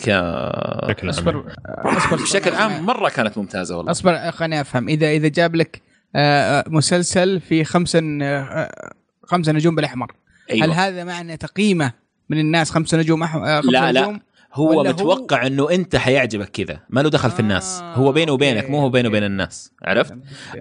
ك 0.00 0.08
بشكل 0.08 1.02
عام. 1.02 1.08
أصبر 1.08 1.52
أصبر 1.66 2.16
بشكل 2.22 2.54
عام 2.54 2.86
مرة 2.86 3.08
كانت 3.08 3.38
ممتازة 3.38 3.76
والله 3.76 3.90
أصبر 3.90 4.30
خليني 4.30 4.60
أفهم 4.60 4.88
إذا 4.88 5.10
إذا 5.10 5.28
جاب 5.28 5.56
لك 5.56 5.82
آه، 6.16 6.64
مسلسل 6.68 7.40
في 7.40 7.64
خمسة 7.64 8.00
آه، 8.22 8.92
خمسة 9.24 9.52
نجوم 9.52 9.74
بالأحمر 9.74 10.12
أيوة. 10.50 10.66
هل 10.66 10.72
هذا 10.72 11.04
معنى 11.04 11.36
تقييمه 11.36 11.92
من 12.28 12.38
الناس 12.40 12.70
خمسة 12.70 12.98
نجوم 12.98 13.22
أح... 13.22 13.36
آه، 13.36 13.60
خمسة 13.60 13.70
لا، 13.70 13.92
لا. 13.92 14.20
هو 14.54 14.78
ولا 14.80 14.90
هو- 14.90 14.92
متوقع 14.94 15.46
إنه 15.46 15.70
أنت 15.70 15.96
حيعجبك 15.96 16.48
كذا. 16.48 16.80
ما 16.90 17.00
له 17.00 17.10
دخل 17.10 17.30
في 17.30 17.40
الناس. 17.40 17.80
آه، 17.82 17.94
هو 17.94 18.12
بينه 18.12 18.32
وبينك 18.32 18.70
مو 18.70 18.80
هو 18.80 18.90
بينه. 18.90 19.08
وبين 19.08 19.24
الناس. 19.24 19.72
عرفت؟ 19.82 20.14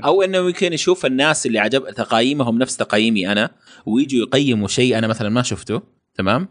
أو 0.05 0.21
إنه 0.21 0.37
يمكن 0.37 0.73
يشوف 0.73 1.05
الناس 1.05 1.45
اللي 1.45 1.59
عجب 1.59 1.89
تقايمهم 1.89 2.57
نفس 2.57 2.77
تقايمي 2.77 3.31
أنا 3.31 3.49
ويجوا 3.85 4.19
يقيموا 4.21 4.67
شيء 4.67 4.97
أنا 4.97 5.07
مثلا 5.07 5.29
ما 5.29 5.41
شفته. 5.41 5.81
تمام؟ 6.15 6.47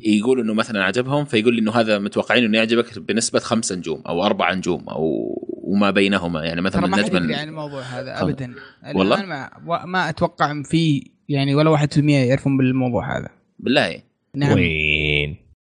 يقول 0.00 0.40
إنه 0.40 0.54
مثلا 0.54 0.84
عجبهم 0.84 1.24
فيقول 1.24 1.54
لي 1.54 1.60
إنه 1.60 1.72
هذا 1.72 1.98
متوقعين 1.98 2.44
إنه 2.44 2.58
يعجبك 2.58 2.98
بنسبة 2.98 3.38
خمسة 3.38 3.76
نجوم 3.76 4.02
أو 4.08 4.24
أربع 4.26 4.52
نجوم 4.54 4.88
أو 4.88 5.08
وما 5.64 5.90
بينهما. 5.90 6.44
يعني 6.44 6.60
مثلا 6.60 6.86
ما 6.86 7.00
النجم 7.00 7.34
عن 7.34 7.48
الموضوع 7.48 7.80
هذا. 7.82 8.22
ابدا. 8.22 8.54
والله؟ 8.94 9.24
ما 9.26 9.50
و- 9.66 9.86
ما 9.86 10.08
أتوقع 10.08 10.62
في 10.62 11.10
يعني 11.28 11.54
ولا 11.54 11.70
1% 11.70 11.98
يعرفون 12.28 12.56
بالموضوع 12.56 13.18
هذا. 13.18 13.28
بالله. 13.58 14.02
نعم. 14.36 14.52
وين 14.54 14.62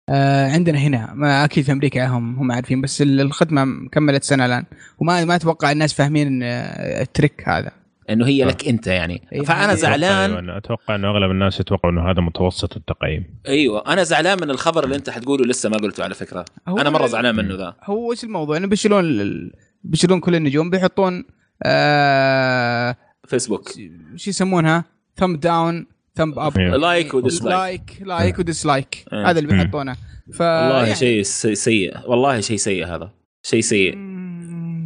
آه 0.09 0.51
عندنا 0.51 0.77
هنا 0.79 1.13
ما 1.13 1.45
أكيد 1.45 1.63
في 1.63 1.71
أمريكا 1.71 2.07
هم 2.07 2.35
هم 2.39 2.51
عارفين 2.51 2.81
بس 2.81 3.01
ال- 3.01 3.21
الخدمة 3.21 3.89
كملت 3.91 4.23
سنة 4.23 4.45
الآن. 4.45 4.65
وما 4.99 5.25
ما 5.25 5.35
أتوقع 5.35 5.71
الناس 5.71 5.93
فاهمين 5.93 6.43
آه، 6.43 7.01
التريك 7.01 7.43
هذا. 7.49 7.71
إنه 8.09 8.25
هي 8.27 8.43
لك 8.45 8.67
أنت 8.67 8.87
يعني. 8.87 9.27
إيه، 9.33 9.41
فأنا 9.41 9.75
زعلان. 9.75 10.31
أيوة، 10.31 10.57
أتوقع 10.57 10.95
إنه 10.95 11.09
أغلب 11.09 11.31
الناس 11.31 11.59
يتوقعوا 11.59 11.93
إنه 11.93 12.11
هذا 12.11 12.21
متوسط 12.21 12.75
التقييم. 12.77 13.23
أيوه 13.47 13.93
أنا 13.93 14.03
زعلان 14.03 14.37
من 14.41 14.49
الخبر 14.49 14.83
اللي 14.83 14.95
أنت 14.95 15.09
حتقوله 15.09 15.45
لسه 15.45 15.69
ما 15.69 15.77
قلته 15.77 16.03
على 16.03 16.13
فكرة. 16.13 16.45
هو 16.67 16.77
أنا 16.77 16.89
مرة 16.89 17.07
زعلان 17.07 17.35
منه 17.35 17.55
ذا. 17.55 17.73
هو 17.83 18.11
إيش 18.11 18.23
الموضوع؟ 18.23 18.57
إنه 18.57 18.67
بيشيلون 18.67 19.03
ال- 19.05 19.51
بيشيلون 19.83 20.19
كل 20.19 20.35
النجوم 20.35 20.69
بيحطون 20.69 21.23
آه 21.63 22.95
فيسبوك 23.27 23.69
شو 24.15 24.29
يسمونها؟ 24.29 24.83
thumb 25.15 25.35
down 25.35 25.85
thumb 26.17 26.39
up. 26.39 26.57
like 26.59 27.13
و 27.13 27.22
dislike 27.22 27.81
like 27.89 28.07
like 28.07 28.39
و 28.39 28.47
dislike. 28.47 29.05
هذا 29.13 29.39
اللي 29.39 29.53
مم. 29.53 29.61
بيحطونه. 29.63 29.93
ف 30.33 30.41
والله 30.41 30.83
يعني- 30.83 30.95
شيء 30.95 31.21
سي- 31.21 31.55
سيء. 31.55 31.97
والله 32.07 32.39
شيء 32.41 32.57
سيء 32.57 32.85
هذا. 32.85 33.11
شيء 33.43 33.61
سيء. 33.61 33.97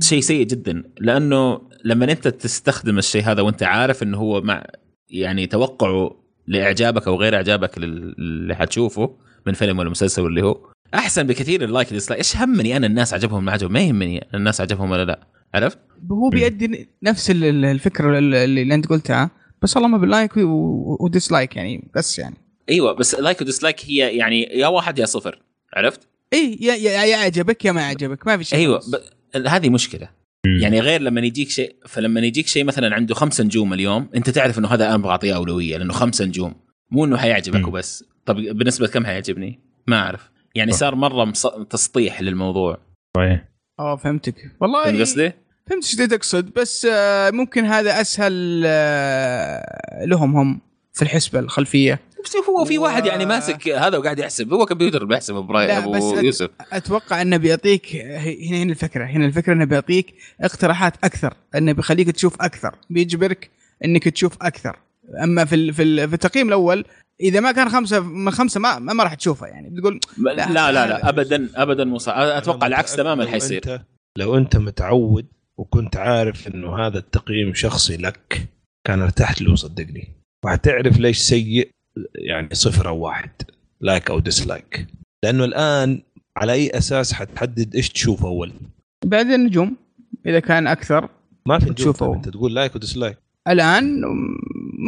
شيء 0.02 0.20
سيء 0.22 0.46
جدا. 0.46 0.84
لأنه 1.00 1.62
لما 1.86 2.12
أنت 2.12 2.28
تستخدم 2.28 2.98
الشيء 2.98 3.24
هذا 3.24 3.42
وأنت 3.42 3.64
عارف 3.64 4.04
إنه 4.04 4.18
هو 4.18 4.42
مع 4.42 4.64
يعني 5.10 5.48
توقعه 5.48 6.16
لإعجابك 6.48 7.08
أو 7.08 7.16
غير 7.16 7.36
إعجابك 7.36 7.78
لل- 7.78 8.16
اللي 8.20 8.56
حتشوفه 8.56 9.16
من 9.48 9.54
فيلم 9.54 9.80
ولا 9.80 9.90
مسلسل 9.90 10.26
اللي 10.26 10.42
هو 10.44 10.58
أحسن 10.94 11.24
بكثير 11.28 11.64
ال 11.64 11.69
like 11.69 11.90
dislike 11.94 12.20
إيش 12.20 12.38
همني 12.38 12.78
أنا 12.78 12.88
الناس 12.88 13.14
عجبهم 13.14 13.46
ما 13.46 13.52
عجبهم؟ 13.52 13.74
ما 13.74 13.80
يهمني 13.80 14.28
الناس 14.34 14.62
عجبهم 14.62 14.92
ولا 14.92 15.06
لا. 15.06 15.28
عرفت؟ 15.54 15.80
هو 16.12 16.30
بيأدي 16.30 16.90
نفس 17.04 17.32
ال- 17.32 17.44
ال- 17.44 17.66
الفكرة 17.66 18.18
اللي, 18.18 18.44
اللي 18.44 18.76
أنت 18.76 18.88
قلتها. 18.88 19.32
بس 19.62 19.78
اللهم 19.78 19.98
بال 19.98 20.09
like 20.09 20.32
و 20.38 20.53
dislike 20.53 21.56
يعني 21.56 21.92
بس 21.96 22.20
يعني 22.20 22.36
أيوه 22.70 22.94
بس 22.94 23.16
like 23.16 23.42
و 23.42 23.47
dislike 23.47 23.86
هي 23.86 24.18
يعني 24.18 24.42
يا 24.44 24.68
واحد 24.68 25.00
يا 25.00 25.06
صفر 25.06 25.42
عرفت؟ 25.74 26.08
اي 26.34 26.58
يا, 26.62 26.76
يا, 26.76 27.06
يا 27.06 27.18
عجبك 27.18 27.66
يا 27.66 27.72
ما 27.72 27.86
عجبك 27.86 28.28
ما 28.28 28.38
في 28.38 28.44
شيء 28.44 28.60
أيوه. 28.60 28.80
ب... 28.80 28.96
هذه 29.48 29.70
مشكلة. 29.70 30.10
يعني 30.62 30.80
غير 30.80 31.02
لما 31.02 31.22
يجيك 31.22 31.50
شيء 31.50 31.76
فلما 31.88 32.20
يجيك 32.20 32.48
شيء 32.48 32.64
مثلا 32.64 32.96
عنده 32.96 33.16
خمسة 33.16 33.44
نجوم 33.44 33.74
اليوم 33.74 34.10
أنت 34.16 34.30
تعرف 34.30 34.60
إنه 34.60 34.68
هذا 34.68 34.86
أنا 34.86 34.96
أبغى 34.96 35.12
اعطيه 35.12 35.36
أولوية 35.36 35.78
لأنه 35.78 35.94
خمسة 35.94 36.26
نجوم 36.26 36.56
مو 36.92 37.06
إنه 37.06 37.18
حيعجبك. 37.18 37.68
وبس 37.68 38.04
طب 38.26 38.36
بالنسبة 38.36 38.88
كم 38.88 39.06
حيعجبني؟ 39.06 39.60
ما 39.88 40.00
أعرف 40.00 40.32
يعني. 40.56 40.72
صار 40.72 40.96
مرة 40.96 41.26
مص... 41.26 41.48
تسطيح 41.48 42.22
للموضوع 42.22 42.78
صحيح 43.18 43.46
آه 43.80 43.96
فهمتك 43.96 44.36
والله 44.62 44.84
فهمت 44.84 45.00
قصدي؟ 45.02 45.32
فهمت 45.72 45.84
إيش 45.84 45.96
تقصد 46.10 46.54
بس 46.54 46.88
آه، 46.92 47.32
ممكن 47.32 47.66
هذا 47.66 48.02
أسهل 48.02 48.64
آه، 48.66 50.06
لهم 50.06 50.36
هم 50.36 50.62
في 50.94 51.02
الحسبة 51.02 51.40
الخلفية. 51.40 52.00
بس 52.26 52.36
هو 52.36 52.66
في 52.66 52.78
و- 52.78 52.84
واحد 52.84 53.06
يعني 53.06 53.26
ماسك 53.26 53.70
هذا 53.70 53.98
وقاعد 53.98 54.20
يحسب. 54.20 54.54
هو 54.54 54.66
كمبيوتر 54.66 55.06
بيحسب 55.06 55.34
براي 55.36 55.68
لا، 55.68 55.78
أبو 55.78 55.92
بس 55.92 56.04
أت- 56.20 56.24
يوسف. 56.24 56.50
أتوقع 56.72 57.22
إنه 57.22 57.38
بيعطيك 57.38 57.96
هنا 57.96 58.58
هنا 58.64 58.72
الفكرة 58.72 59.06
هنا 59.06 59.26
الفكرة 59.26 59.54
إنه 59.54 59.66
بيعطيك 59.66 60.14
اقتراحات 60.42 60.94
أكثر 61.04 61.34
إنه 61.56 61.72
بيخليك 61.72 62.12
تشوف 62.12 62.42
أكثر 62.42 62.76
بيجبرك 62.90 63.50
إنك 63.86 64.08
تشوف 64.10 64.34
أكثر. 64.42 64.80
أما 65.24 65.46
في 65.46 65.56
ال- 65.56 65.74
في, 65.74 65.84
ال- 65.84 66.08
في 66.10 66.14
التقييم 66.14 66.48
الأول 66.48 66.86
إذا 67.22 67.40
ما 67.40 67.52
كان 67.52 67.70
خمسة 67.70 68.00
من 68.00 68.32
خمسة 68.32 68.60
ما 68.60 68.80
ما 68.80 68.94
ما 68.94 69.04
راح 69.04 69.14
تشوفه 69.14 69.48
يعني. 69.48 69.70
بتقول 69.70 70.00
لا 70.18 70.34
لا 70.34 70.72
لا, 70.72 70.88
لا 70.88 71.10
ابدا 71.10 71.50
ابدا 71.56 71.84
مو 71.84 71.98
صح 71.98 72.14
أتوقع 72.18 72.68
العكس 72.68 72.96
تماما 72.96 73.24
لو 73.24 73.30
حيصير. 73.30 73.58
أنت 73.58 73.82
لو 74.18 74.38
أنت 74.38 74.58
متعود 74.58 75.26
وكنت 75.62 75.98
عارف 75.98 76.48
إنه 76.48 76.78
هذا 76.88 76.98
التقييم 76.98 77.54
شخصي 77.54 77.98
لك 77.98 78.50
كان 78.88 79.02
ارتحت 79.02 79.42
له 79.42 79.56
صدقني 79.56 80.08
وحتعرف 80.46 81.00
ليش 81.00 81.18
سيء 81.18 81.70
يعني 82.16 82.56
صفر 82.56 82.88
أو 82.88 83.00
واحد 83.00 83.30
like 83.82 84.10
أو 84.10 84.20
dislike 84.20 84.88
لأنه 85.24 85.46
الآن 85.46 86.02
على 86.38 86.54
أي 86.54 86.70
أساس 86.70 87.14
حتحدد 87.14 87.76
إيش 87.76 87.90
تشوف 87.90 88.26
أول؟ 88.26 88.54
بعدين 89.06 89.34
النجوم 89.34 89.78
إذا 90.26 90.40
كان 90.40 90.68
أكثر 90.68 91.10
ما 91.46 91.60
في 91.60 91.66
نجوم 91.66 91.76
تشوفه. 91.76 92.06
طيب 92.06 92.16
أنت 92.16 92.30
تقول 92.30 92.56
لايك 92.56 92.76
وديسلايك 92.76 93.18
الآن 93.48 94.02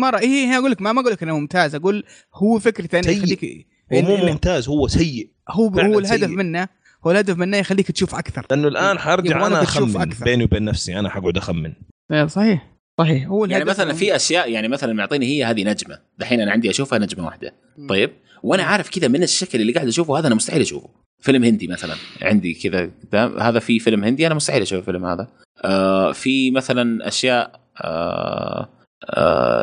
ما 0.01 0.09
رأي 0.09 0.27
هي 0.27 0.57
أقول 0.57 0.71
لك 0.71 0.81
ما 0.81 0.91
ما 0.91 1.01
أقول 1.01 1.11
لك 1.11 1.23
إنه 1.23 1.39
ممتاز 1.39 1.75
أقول 1.75 2.03
هو 2.33 2.59
فكرته 2.59 2.99
انه. 2.99 3.09
يخليك 3.09 3.67
هو 3.93 4.01
مو 4.01 4.17
ممتاز 4.17 4.67
هو 4.67 4.87
سيء 4.87 5.29
هو 5.49 5.67
هو 5.67 5.99
الهدف 5.99 6.27
سيء. 6.27 6.37
منه 6.37 6.67
هو 7.07 7.11
الهدف 7.11 7.37
منه 7.37 7.57
يخليك 7.57 7.91
تشوف 7.91 8.15
أكثر. 8.15 8.45
لأنه 8.51 8.67
الآن 8.67 8.99
حرجع 8.99 9.35
يبغونك 9.35 9.51
أنا 9.51 9.63
أخمن 9.63 10.01
أكثر. 10.01 10.25
بيني 10.25 10.43
وبين 10.43 10.63
نفسي 10.63 10.99
أنا 10.99 11.09
حقعد 11.09 11.37
أخمن. 11.37 11.73
إيه، 12.11 12.25
صحيح 12.25 12.67
صحيح. 12.99 13.27
هو 13.27 13.45
يعني 13.45 13.65
مثلا 13.65 13.93
في 13.93 14.15
أشياء 14.15 14.51
يعني 14.51 14.67
مثلا 14.67 14.93
معطيني 14.93 15.25
هي 15.25 15.45
هذه 15.45 15.63
نجمة. 15.63 15.99
دحين 16.17 16.41
أنا 16.41 16.51
عندي 16.51 16.69
أشوفها 16.69 16.99
نجمة 16.99 17.25
واحدة. 17.25 17.53
طيب 17.89 18.11
وأنا 18.43 18.63
عارف 18.63 18.89
كذا 18.89 19.07
من 19.07 19.23
الشكل 19.23 19.61
اللي 19.61 19.73
قاعد 19.73 19.87
أشوفه 19.87 20.19
هذا 20.19 20.27
أنا 20.27 20.35
مستحيل 20.35 20.61
أشوفه. 20.61 20.89
فيلم 21.19 21.43
هندي 21.43 21.67
مثلا 21.67 21.95
عندي 22.21 22.53
كذا 22.53 22.91
قدام 23.03 23.39
هذا 23.39 23.59
في 23.59 23.79
فيلم 23.79 24.03
هندي 24.03 24.27
أنا 24.27 24.35
مستحيل 24.35 24.61
أشوف 24.61 24.79
الفيلم 24.79 25.05
هذا. 25.05 25.27
آه 25.65 26.11
في 26.11 26.51
مثلا 26.51 27.07
أشياء 27.07 27.61
آه 27.81 28.69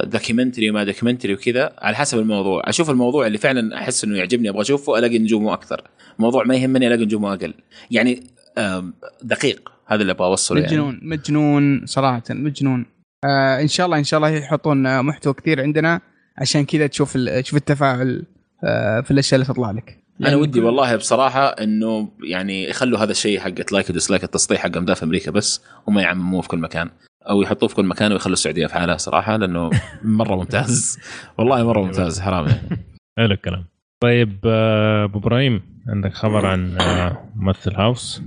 documentary 0.04 0.70
وما 0.70 0.84
documentary 0.84 1.34
وكذا 1.34 1.72
على 1.78 1.96
حسب 1.96 2.18
الموضوع. 2.18 2.62
أشوف 2.64 2.90
الموضوع 2.90 3.26
اللي 3.26 3.38
فعلا 3.38 3.78
أحس 3.78 4.04
إنه 4.04 4.18
يعجبني 4.18 4.48
أبغى 4.48 4.62
أشوفه 4.62 4.98
ألاقي 4.98 5.18
نجومه 5.18 5.52
أكثر. 5.52 5.82
موضوع 6.18 6.44
ما 6.44 6.56
يهمني 6.56 6.86
ألاقي 6.86 7.04
نجومه 7.04 7.34
أقل. 7.34 7.54
يعني 7.90 8.22
آه 8.58 8.92
دقيق. 9.22 9.72
هذا 9.86 10.02
اللي 10.02 10.12
أبغى 10.12 10.26
أوصله 10.26 10.60
يعني. 10.60 10.72
مجنون 10.72 11.00
مجنون 11.02 11.86
صراحة 11.86 12.22
مجنون. 12.30 12.86
آه 13.24 13.60
إن 13.60 13.68
شاء 13.68 13.86
الله 13.86 13.98
إن 13.98 14.04
شاء 14.04 14.18
الله 14.18 14.30
يحطون 14.30 14.86
آه، 14.86 15.02
محتوى 15.02 15.34
كثير 15.34 15.62
عندنا 15.62 16.00
عشان 16.38 16.64
كذا 16.64 16.86
تشوف 16.86 17.16
تشوف 17.16 17.56
التفاعل 17.56 18.26
آه 18.64 19.00
في 19.00 19.10
الأشياء 19.10 19.40
اللي 19.40 19.52
تطلع 19.52 19.70
لك. 19.70 20.00
أنا 20.26 20.36
ودي 20.36 20.60
والله 20.60 20.96
بصراحة 20.96 21.46
إنه 21.46 22.08
يعني 22.22 22.68
يخلوا 22.68 22.98
هذا 22.98 23.10
الشيء 23.10 23.40
حق 23.40 23.72
like 23.72 23.90
و 23.90 23.94
dislike 23.95 24.24
التسطيح 24.24 24.66
ده 24.66 24.94
في 24.94 25.04
أمريكا 25.04 25.30
بس 25.30 25.62
وما 25.86 26.02
يعمموه 26.02 26.40
في 26.40 26.48
كل 26.48 26.58
مكان. 26.58 26.90
أو 27.28 27.42
يحطوه 27.42 27.68
في 27.68 27.74
كل 27.74 27.86
مكان 27.86 28.12
ويخلوا 28.12 28.32
السعودية 28.32 28.66
في 28.66 28.74
حالها 28.74 28.96
صراحة 28.96 29.36
لأنه 29.36 29.70
مرة 30.02 30.36
ممتاز. 30.36 30.98
والله 31.38 31.66
مرة 31.66 31.80
ممتاز 31.80 32.20
حرام 32.20 32.46
يعني. 32.46 32.86
حلو 33.18 33.34
الكلام. 33.34 33.64
طيب 34.02 34.38
آه، 34.44 35.04
أبو 35.04 35.18
إبراهيم 35.18 35.62
عندك 35.88 36.12
خبر 36.12 36.46
عن 36.46 36.80
آه، 36.80 37.24
ممثل 37.36 37.74
هاوس؟ 37.74 38.22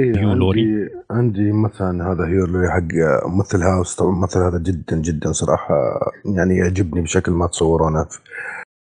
إيه 0.00 0.16
هيو 0.16 0.32
لوري. 0.32 0.60
عندي 0.60 0.90
عندي 1.10 1.52
مثلا 1.52 2.12
هذا 2.12 2.26
هيو 2.26 2.46
لوري 2.46 2.70
حق 2.70 2.88
ممثل 3.26 3.62
هاوس. 3.62 3.96
طبعا 3.96 4.10
الممثل 4.10 4.40
هذا 4.40 4.58
جدا 4.58 4.96
جدا 4.96 5.32
صراحة 5.32 5.74
يعني 6.36 6.56
يعجبني 6.56 7.00
بشكل 7.00 7.32
ما 7.32 7.46
تصورونه 7.46 8.06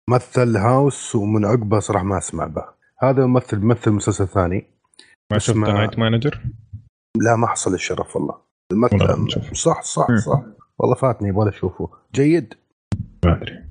مثل 0.09 0.57
هاوس 0.57 1.16
ومن 1.16 1.45
عقبه 1.45 1.80
صراحة 1.80 2.03
ما 2.03 2.17
أسمع 2.17 2.45
به. 2.45 2.64
هذا 2.99 3.25
ممثل 3.25 3.59
ممثل 3.59 3.91
مسلسل 3.91 4.27
ثاني. 4.27 4.66
ما 5.32 5.38
شفت 5.38 5.57
نايت 5.57 5.99
مانجر؟ 5.99 6.41
لا 7.17 7.35
ما 7.35 7.48
حصل 7.48 7.74
الشرف 7.74 8.16
والله. 8.16 8.47
المثل 8.78 9.22
نشوف. 9.24 9.54
صح 9.54 9.82
صح 9.82 10.10
مم. 10.10 10.18
صح. 10.18 10.44
والله 10.80 10.96
فاتني 10.96 11.30
يبغى 11.30 11.50
أشوفه. 11.50 11.90
جيد. 12.16 12.54
ما 13.26 13.34
أدري. 13.38 13.64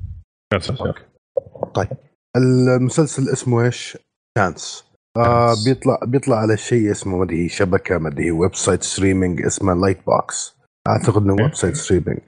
طيب. 1.75 1.89
المسلسل 2.37 3.29
اسمه 3.33 3.65
إيش؟ 3.65 3.99
شانس 4.39 4.85
آه. 5.17 5.55
بيطلع 5.65 5.99
بيطلع 6.07 6.37
على 6.37 6.57
شيء 6.57 6.91
اسمه 6.91 7.17
ما 7.17 7.25
أدري 7.25 7.49
شبكة 7.49 7.99
ما 7.99 8.09
أدري 8.09 8.31
website 8.31 8.83
streaming 8.83 9.43
اسمه 9.43 9.75
لايت 9.75 9.99
بوكس 10.07 10.57
أعتقد 10.89 11.23
إنه 11.23 11.33
website 11.35 11.75
streaming 11.77 12.19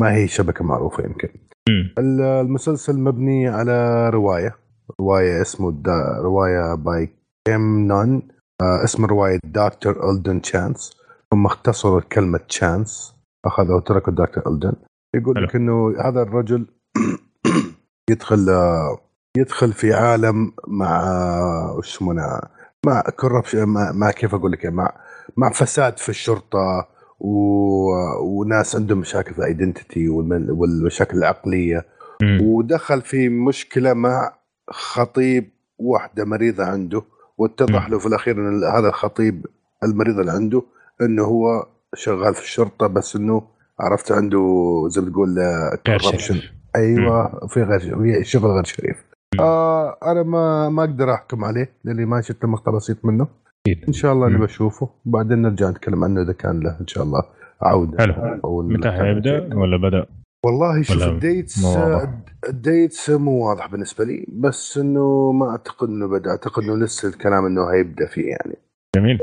ما 0.00 0.14
هي 0.14 0.28
شبكة 0.28 0.64
معروفة 0.64 1.04
يمكن. 1.04 1.28
مم. 1.68 1.94
ال- 1.98 2.20
المسلسل 2.20 2.98
مبني 3.00 3.48
على 3.48 4.08
رواية. 4.10 4.56
رواية 5.00 5.42
اسمه 5.42 5.72
دا 5.72 6.18
رواية 6.22 6.74
by 6.74 7.08
كيم 7.48 7.86
نان 7.86 8.22
آه 8.62 8.84
اسم 8.84 9.04
الرواية 9.04 9.38
دكتور 9.44 10.10
ألدن 10.10 10.42
تشانس 10.42 10.95
هم 11.32 11.46
اختصروا 11.46 12.00
كلمة 12.00 12.38
تشانس 12.38 13.14
اخذوا 13.44 13.76
وتركوا 13.76 14.12
دكتور 14.12 14.52
ألدن. 14.52 14.72
يقول 15.16 15.44
لك 15.44 15.56
إنه 15.56 15.94
هذا 16.00 16.22
الرجل 16.22 16.66
يدخل 18.10 18.48
يدخل 19.36 19.72
في 19.72 19.94
عالم 19.94 20.52
مع 20.68 21.02
وش 21.78 22.02
مع 22.86 23.00
corruption 23.00 23.68
مع, 23.68 23.92
مع 23.92 24.10
كيف 24.10 24.34
أقول 24.34 24.52
لك 24.52 24.66
مع 24.66 24.92
مع 25.36 25.50
فساد 25.50 25.98
في 25.98 26.08
الشرطة 26.08 26.88
و... 27.20 27.30
وناس 28.20 28.76
عندهم 28.76 28.98
مشاكل 28.98 29.34
في 29.34 29.38
الايدنتيتي 29.38 30.08
والمشاكل 30.08 31.18
العقلية. 31.18 31.86
مم. 32.22 32.40
ودخل 32.42 33.02
في 33.02 33.28
مشكلة 33.28 33.92
مع 33.92 34.32
خطيب 34.70 35.50
واحدة 35.78 36.24
مريضة 36.24 36.64
عنده 36.64 37.02
واتضح. 37.38 37.88
له 37.88 37.98
في 37.98 38.06
الأخير 38.06 38.36
إن 38.36 38.64
هذا 38.64 38.88
الخطيب 38.88 39.46
المريض 39.84 40.18
اللي 40.18 40.32
عنده 40.32 40.62
إنه 41.02 41.24
هو 41.24 41.66
شغال 41.94 42.34
في 42.34 42.42
الشرطة 42.42 42.86
بس 42.86 43.16
إنه 43.16 43.42
عرفت 43.80 44.12
عنده 44.12 44.38
زي 44.88 45.00
ما 45.00 45.10
تقول 45.10 45.38
آه،. 45.38 45.98
شريف. 46.16 46.52
أيوه 46.76 47.46
في 47.46 47.62
غير 47.62 48.22
شغل 48.22 48.50
غير 48.50 48.64
شريف 48.64 49.04
آه 49.40 49.98
أنا 50.02 50.22
ما 50.22 50.68
ما 50.68 50.84
أقدر 50.84 51.14
أحكم 51.14 51.44
عليه 51.44 51.70
لأني 51.84 52.04
ما 52.04 52.20
شفت 52.20 52.44
مقطع 52.44 52.72
بسيط 52.72 53.04
منه 53.04 53.28
أكيد. 53.66 53.84
إن 53.88 53.92
شاء 53.92 54.12
الله 54.12 54.28
مم. 54.28 54.34
نبى 54.34 54.44
أشوفه 54.44 54.88
وبعدين 55.06 55.42
نرجع 55.42 55.70
نتكلم 55.70 56.04
عنه 56.04 56.22
إذا 56.22 56.32
كان 56.32 56.60
له 56.60 56.80
إن 56.80 56.86
شاء 56.86 57.04
الله 57.04 57.22
عودة 57.62 57.98
حلو. 57.98 58.62
متى 58.62 58.90
حيبدا 58.90 59.58
ولا 59.58 59.76
بدأ؟ 59.76 60.06
والله 60.44 60.82
شوف 60.82 61.02
ال 61.02 61.12
dates 61.12 61.64
واضح؟ 61.64 62.10
ال 62.48 62.58
dates 62.58 63.10
مو 63.10 63.48
واضح 63.48 63.66
بالنسبة 63.66 64.04
لي 64.04 64.26
بس 64.28 64.78
إنه 64.78 65.32
ما 65.32 65.50
أعتقد 65.50 65.88
إنه 65.88 66.08
بدأ 66.08 66.30
أعتقد 66.30 66.62
إنه 66.62 66.76
لسه 66.76 67.08
الكلام 67.08 67.46
إنه 67.46 67.72
هيبدأ 67.72 68.06
فيه 68.06 68.26
يعني 68.28 68.56
جميل 68.96 69.18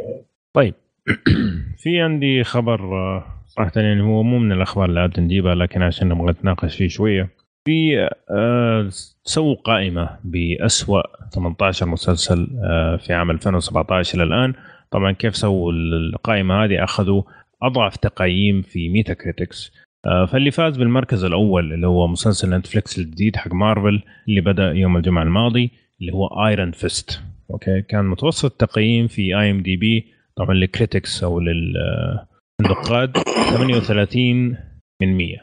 طيب 0.54 0.74
في 1.82 2.02
عندي 2.02 2.44
خبر 2.44 2.98
آه، 2.98 3.24
صراحة 3.48 3.72
يعني 3.76 4.02
هو 4.02 4.24
مو 4.24 4.40
من 4.40 4.52
الأخبار 4.52 4.90
اللي 4.90 5.00
عاد 5.00 5.20
نجيبها 5.20 5.56
لكن 5.56 5.82
عشان 5.82 6.10
نبغى 6.10 6.32
نتناقش 6.32 6.76
فيه 6.76 6.88
شوية. 6.88 7.30
في 7.66 8.10
آه، 8.32 8.88
سووا 9.24 9.56
قائمة 9.56 10.10
بأسوأ 10.24 11.02
18 11.34 11.86
مسلسل 11.86 12.48
آه، 12.64 12.98
في 12.98 13.14
عام 13.14 13.32
2017 13.32 14.16
إلى 14.16 14.24
الآن. 14.24 14.54
طبعا 14.92 15.12
كيف 15.12 15.36
سووا 15.36 15.72
القائمة 15.74 16.64
هذه؟ 16.64 16.84
أخذوا 16.84 17.24
أضعف 17.62 17.96
تقييم 17.98 18.62
في 18.62 18.90
ميتا 18.90 19.14
كريتكس 19.14 19.72
فاللي 20.04 20.52
فاز 20.52 20.78
بالمركز 20.78 21.24
الأول 21.24 21.74
اللي 21.74 21.88
هو 21.88 22.08
مسلسل 22.08 22.50
نتفليكس 22.50 23.00
الجديد 23.00 23.36
حق 23.36 23.54
مارفل 23.54 24.02
اللي 24.28 24.42
بدأ 24.42 24.72
يوم 24.72 24.98
الجمعة 24.98 25.24
الماضي 25.24 25.72
اللي 26.02 26.14
هو 26.14 26.28
ايرون 26.28 26.72
فيست 26.72 27.22
أوكي؟ 27.52 27.82
كان 27.82 28.06
متوسط 28.06 28.52
التقييم 28.52 29.08
في 29.08 29.40
اي 29.40 29.52
ام 29.52 29.62
دي 29.62 29.76
بي 29.76 30.14
طبعا 30.36 30.54
لل 30.54 30.69
critics 30.69 31.24
أو 31.24 31.40
للنقاد 31.40 33.18
38 33.18 34.58
من 35.02 35.18
100 35.18 35.38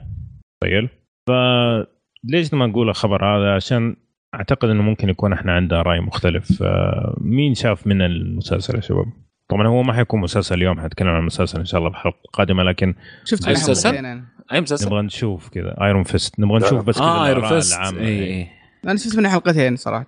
تخيل 0.61 0.89
فليش 1.29 2.55
ما 2.55 2.67
نقول 2.67 2.89
الخبر 2.89 3.25
هذا؟ 3.25 3.55
عشان 3.55 3.97
أعتقد 4.35 4.69
إنه 4.69 4.83
ممكن 4.83 5.09
يكون 5.09 5.33
إحنا 5.33 5.53
عندنا 5.53 5.83
رأي 5.83 6.01
مختلف. 6.01 6.63
آه، 6.63 7.17
مين 7.21 7.55
شاف 7.55 7.87
من 7.87 8.03
المسلسل 8.03 8.77
يا 8.77 8.81
شباب؟ 8.81 9.07
طبعا 9.49 9.67
هو 9.67 9.83
ما 9.83 9.93
حيكون 9.93 10.21
مسلسل 10.21 10.55
اليوم 10.55 10.81
حنتكلم 10.81 11.09
عن 11.09 11.21
المسلسل 11.21 11.59
إن 11.59 11.65
شاء 11.65 11.79
الله 11.79 11.91
بحلقة 11.91 12.19
قادمة 12.33 12.63
لكن 12.63 12.95
شفت 13.25 13.45
على 13.45 13.55
مسلسل؟ 13.55 14.23
أي 14.53 14.61
مسلسل؟ 14.61 14.87
نبغى 14.87 15.03
نشوف 15.03 15.49
كذا. 15.49 15.77
ايرون 15.83 16.03
فيست 16.03 16.41
نبغى 16.41 16.59
نشوف 16.59 16.85
بس 16.85 16.99
كذا 16.99 17.05
آه 17.05 17.27
ايرون 17.27 17.49
فيست. 17.49 17.79
اي 17.81 18.49
أنا 18.85 18.97
شفت 18.97 19.17
منها 19.17 19.31
حلقتين 19.31 19.77
صراحة. 19.77 20.07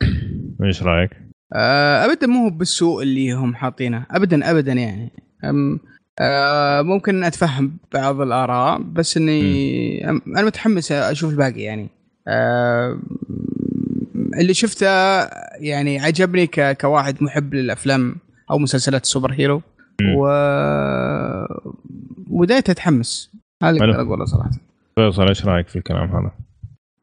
إيش 0.64 0.82
رأيك؟ 0.82 1.10
آه، 1.52 2.04
ابدا 2.04 2.26
مو 2.26 2.50
بالسوء 2.50 3.02
اللي 3.02 3.32
هم 3.32 3.54
حاطينه. 3.54 4.06
ابدا 4.10 4.50
ابدا 4.50 4.72
يعني. 4.72 5.10
أم 5.44 5.80
آه، 6.20 6.82
ممكن 6.82 7.24
أتفهم 7.24 7.76
بعض 7.94 8.20
الآراء 8.20 8.82
بس 8.82 9.16
إني 9.16 10.00
أم- 10.06 10.20
أنا 10.38 10.42
متحمس 10.42 10.92
أشوف 10.92 11.30
الباقي 11.30 11.60
يعني. 11.60 11.88
آه، 12.28 12.98
اللي 14.40 14.54
شفته 14.54 14.86
يعني 15.56 15.98
عجبني 16.00 16.46
ك- 16.46 16.76
كواحد 16.80 17.22
محب 17.22 17.54
للأفلام 17.54 18.16
أو 18.50 18.58
مسلسلات 18.58 19.02
السوبر 19.04 19.32
هيرو. 19.32 19.62
و 20.16 20.26
وبداية 22.30 22.58
اتحمس 22.58 23.30
هذا 23.62 23.70
اللي. 23.70 23.84
أقدر 23.84 24.02
أقوله 24.02 24.24
صراحة. 24.24 24.50
فيصل 24.94 25.28
إيش 25.28 25.46
رأيك 25.46 25.68
في 25.68 25.76
الكلام 25.76 26.08
هذا؟ 26.10 26.30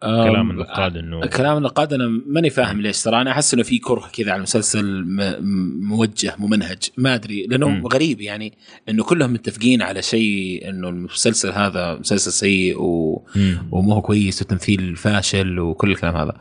كلام 0.02 0.52
النقاد 0.52 0.98
إنه 0.98 1.26
كلام 1.26 1.58
النقاد 1.58 1.94
أنا 1.94 2.08
ماني 2.26 2.50
فاهم 2.50 2.82
ليش 2.82 3.02
ترى 3.03 3.22
أنا 3.22 3.32
أحس 3.32 3.53
إنه 3.53 3.64
في 3.64 3.80
كره 3.80 4.10
كذا 4.14 4.32
على 4.32 4.38
المسلسل 4.38 5.03
م- 5.03 5.16
م- 5.40 5.88
موجه 5.88 6.36
ممنهج 6.40 6.78
ما 6.98 7.16
أدري 7.16 7.45
لأنه 7.48 7.69
مم. 7.69 7.88
غريب 7.88 8.22
يعني 8.22 8.53
إنه 8.90 9.03
كلهم 9.03 9.34
متفقين 9.34 9.82
على 9.82 10.02
شيء 10.02 10.69
إنه 10.69 10.90
المسلسل 10.90 11.52
هذا 11.52 11.95
مسلسل 11.95 12.32
سيء 12.32 12.82
و... 12.82 13.24
ومو 13.72 13.94
هو 13.94 14.02
كويس 14.02 14.42
وتمثيل 14.42 14.95
فاشل 14.95 15.60
وكل 15.60 15.92
الكلام 15.92 16.16
هذا 16.16 16.34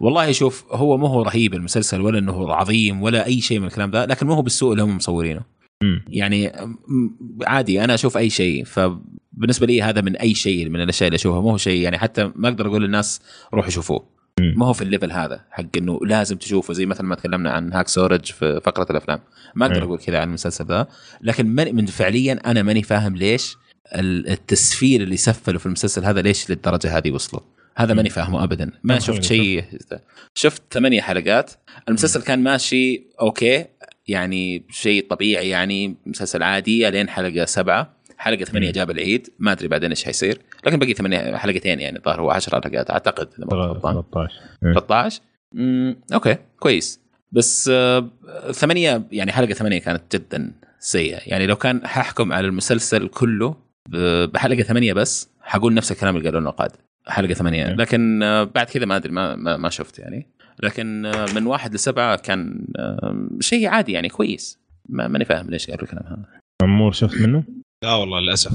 والله 0.00 0.32
شوف 0.32 0.64
هو 0.72 0.96
مو 0.96 1.06
هو 1.06 1.22
رهيب 1.22 1.54
المسلسل 1.54 2.00
ولا 2.00 2.18
إنه 2.18 2.52
عظيم 2.54 3.02
ولا 3.02 3.26
أي 3.26 3.40
شيء 3.40 3.58
من 3.60 3.66
الكلام 3.66 3.90
ده 3.90 4.04
لكن 4.06 4.26
مو 4.26 4.34
هو 4.34 4.42
بالسوء 4.42 4.72
اللي 4.72 4.82
هم 4.82 4.96
مصورينه. 4.96 5.40
يعني 6.08 6.46
م- 6.88 7.10
عادي 7.46 7.84
أنا 7.84 7.94
أشوف 7.94 8.16
أي 8.16 8.30
شيء 8.30 8.64
فبالنسبه 9.36 9.66
لي 9.66 9.82
هذا 9.82 10.00
من 10.00 10.16
أي 10.16 10.34
شيء 10.34 10.68
من 10.68 10.80
الأشياء 10.80 11.08
اللي 11.08 11.16
أشوفها. 11.16 11.40
مو 11.40 11.50
هو 11.50 11.56
شيء 11.56 11.82
يعني 11.82 11.98
حتى 11.98 12.32
ما 12.36 12.48
أقدر 12.48 12.66
أقول 12.66 12.82
للناس 12.82 13.20
روحوا 13.54 13.70
شوفوه. 13.70 14.14
ما 14.40 14.66
هو 14.66 14.72
في 14.72 14.82
ال 14.82 14.87
level 14.87 15.12
هذا 15.12 15.44
حق 15.50 15.64
إنه 15.76 16.00
لازم 16.06 16.36
تشوفه. 16.36 16.74
زي 16.74 16.86
مثلا 16.86 17.06
ما 17.06 17.14
تكلمنا 17.14 17.50
عن 17.50 17.72
هاكسو 17.72 17.88
ريدج 17.88 18.24
في 18.24 18.60
فقرة 18.64 18.86
الأفلام. 18.90 19.20
ما 19.54 19.66
أقدر. 19.66 19.82
أقول 19.82 19.98
كذا 19.98 20.18
عن 20.18 20.28
المسلسل 20.28 20.64
ذا 20.64 20.86
لكن 21.20 21.46
ماني 21.46 21.72
من 21.72 21.86
فعليا 21.86 22.40
أنا 22.46 22.62
ماني 22.62 22.82
فاهم 22.82 23.16
ليش 23.16 23.56
ال- 23.94 24.28
التسفيل 24.28 25.02
اللي 25.02 25.16
سفلوا 25.16 25.58
في 25.58 25.66
المسلسل 25.66 26.04
هذا 26.04 26.22
ليش 26.22 26.50
للدرجة 26.50 26.98
هذه 26.98 27.10
وصلوا. 27.10 27.42
هذا 27.76 27.94
ماني 27.94 28.10
فاهمه 28.10 28.44
ابدا. 28.44 28.70
ما 28.84 28.98
شفت 28.98 29.22
شيء. 29.22 29.64
شفت 30.34 30.62
ثمانية 30.70 31.00
حلقات. 31.00 31.50
المسلسل 31.88 32.22
كان 32.22 32.42
ماشي 32.42 33.06
okay 33.20 33.64
يعني 34.08 34.62
شيء 34.70 35.06
طبيعي 35.10 35.48
يعني 35.48 35.96
مسلسل 36.06 36.42
عادي 36.42 36.90
لين 36.90 37.08
حلقة 37.08 37.44
سبعة. 37.44 37.96
حلقة 38.18 38.44
ثمانية 38.44 38.66
مم. 38.66 38.72
جاب 38.72 38.90
العيد 38.90 39.28
ما 39.38 39.52
أدري 39.52 39.68
بعدين 39.68 39.90
إيش 39.90 40.04
حيصير 40.04 40.38
لكن 40.66 40.78
بقي 40.78 40.94
ثمانية 40.94 41.36
حلقتين 41.36 41.80
يعني 41.80 41.98
الظاهر 41.98 42.20
هو 42.20 42.30
10 42.30 42.60
حلقات 42.60 42.90
أعتقد 42.90 43.28
إذا 43.38 43.44
ما 43.44 43.72
كنت 43.72 43.84
غلطان. 43.84 44.02
13 44.12 44.34
13 44.74 45.20
امم 45.56 45.96
okay 46.14 46.36
كويس. 46.58 47.00
بس 47.32 47.70
آه، 47.72 48.08
ثمانية 48.52 49.02
يعني 49.12 49.32
حلقة 49.32 49.52
ثمانية 49.52 49.78
كانت 49.80 50.16
جدا 50.16 50.52
سيئة. 50.78 51.18
يعني 51.26 51.46
لو 51.46 51.56
كان 51.56 51.86
ححكم 51.86 52.32
على 52.32 52.46
المسلسل 52.46 53.08
كله 53.08 53.56
ب- 53.88 54.24
بحلقة 54.24 54.62
ثمانية 54.62 54.92
بس 54.92 55.28
حقول 55.42 55.74
نفس 55.74 55.92
الكلام 55.92 56.16
اللي 56.16 56.26
قالوا 56.28 56.40
النقاد 56.40 56.70
حلقة 57.06 57.34
ثمانية. 57.34 57.64
okay. 57.64 57.74
لكن 57.82 58.22
آه، 58.22 58.44
بعد 58.44 58.66
كذا 58.66 58.84
ما 58.86 58.96
أدري 58.96 59.12
ما, 59.12 59.36
ما, 59.36 59.56
ما 59.56 59.68
شفت 59.68 59.98
يعني. 59.98 60.26
لكن 60.62 61.06
آه، 61.06 61.26
من 61.34 61.46
واحد 61.46 61.74
لسبعة 61.74 62.16
كان 62.16 62.66
شيء 63.40 63.68
عادي 63.68 63.92
يعني 63.92 64.08
كويس. 64.08 64.58
ما 64.88 65.08
ماني 65.08 65.24
فاهم 65.24 65.50
ليش 65.50 65.70
قالوا 65.70 65.82
الكلام 65.84 66.04
هذا. 66.06 66.24
عمور 66.62 66.92
شفت 66.92 67.20
منه؟ 67.20 67.44
لا 67.84 67.94
والله 67.94 68.20
للأسف 68.20 68.52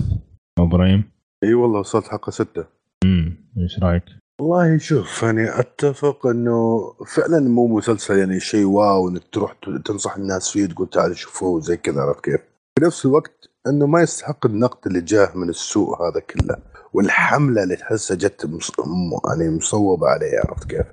إبراهيم 0.59 1.11
إي 1.43 1.53
والله 1.53 1.79
وصلت 1.79 2.07
حلقه 2.07 2.29
ستة 2.29 2.65
امم 3.03 3.37
إيش 3.57 3.79
رأيك؟ 3.83 4.03
والله 4.41 4.77
شوف 4.77 5.23
يعني 5.23 5.59
أتفق 5.59 6.27
إنه 6.27 6.79
فعلا 7.15 7.39
مو 7.39 7.67
مسلسل 7.67 8.17
يعني 8.19 8.39
شيء 8.39 8.65
wow 8.65 9.09
إنك 9.09 9.21
تروح 9.31 9.55
تنصح 9.85 10.15
الناس 10.15 10.49
فيه 10.51 10.65
تقول 10.65 10.89
تعالوا 10.89 11.15
شوفوه 11.15 11.61
زي 11.61 11.77
كذا 11.77 12.01
عرفت 12.01 12.23
كيف؟ 12.25 12.41
في 12.79 12.85
نفس 12.85 13.05
الوقت 13.05 13.49
إنه 13.67 13.87
ما 13.87 14.01
يستحق 14.01 14.45
النقد 14.45 14.87
اللي 14.87 15.01
جاه 15.01 15.29
من 15.35 15.49
السوق 15.49 16.01
هذا 16.01 16.19
كله 16.19 16.55
والحملة 16.93 17.63
اللي 17.63 17.75
تحسها 17.75 18.17
جت 18.17 18.45
مص... 18.45 18.71
م- 18.79 19.29
يعني 19.39 19.57
مصوبة 19.57 20.07
عليه 20.07 20.39
عرفت 20.39 20.63
كيف؟ 20.69 20.85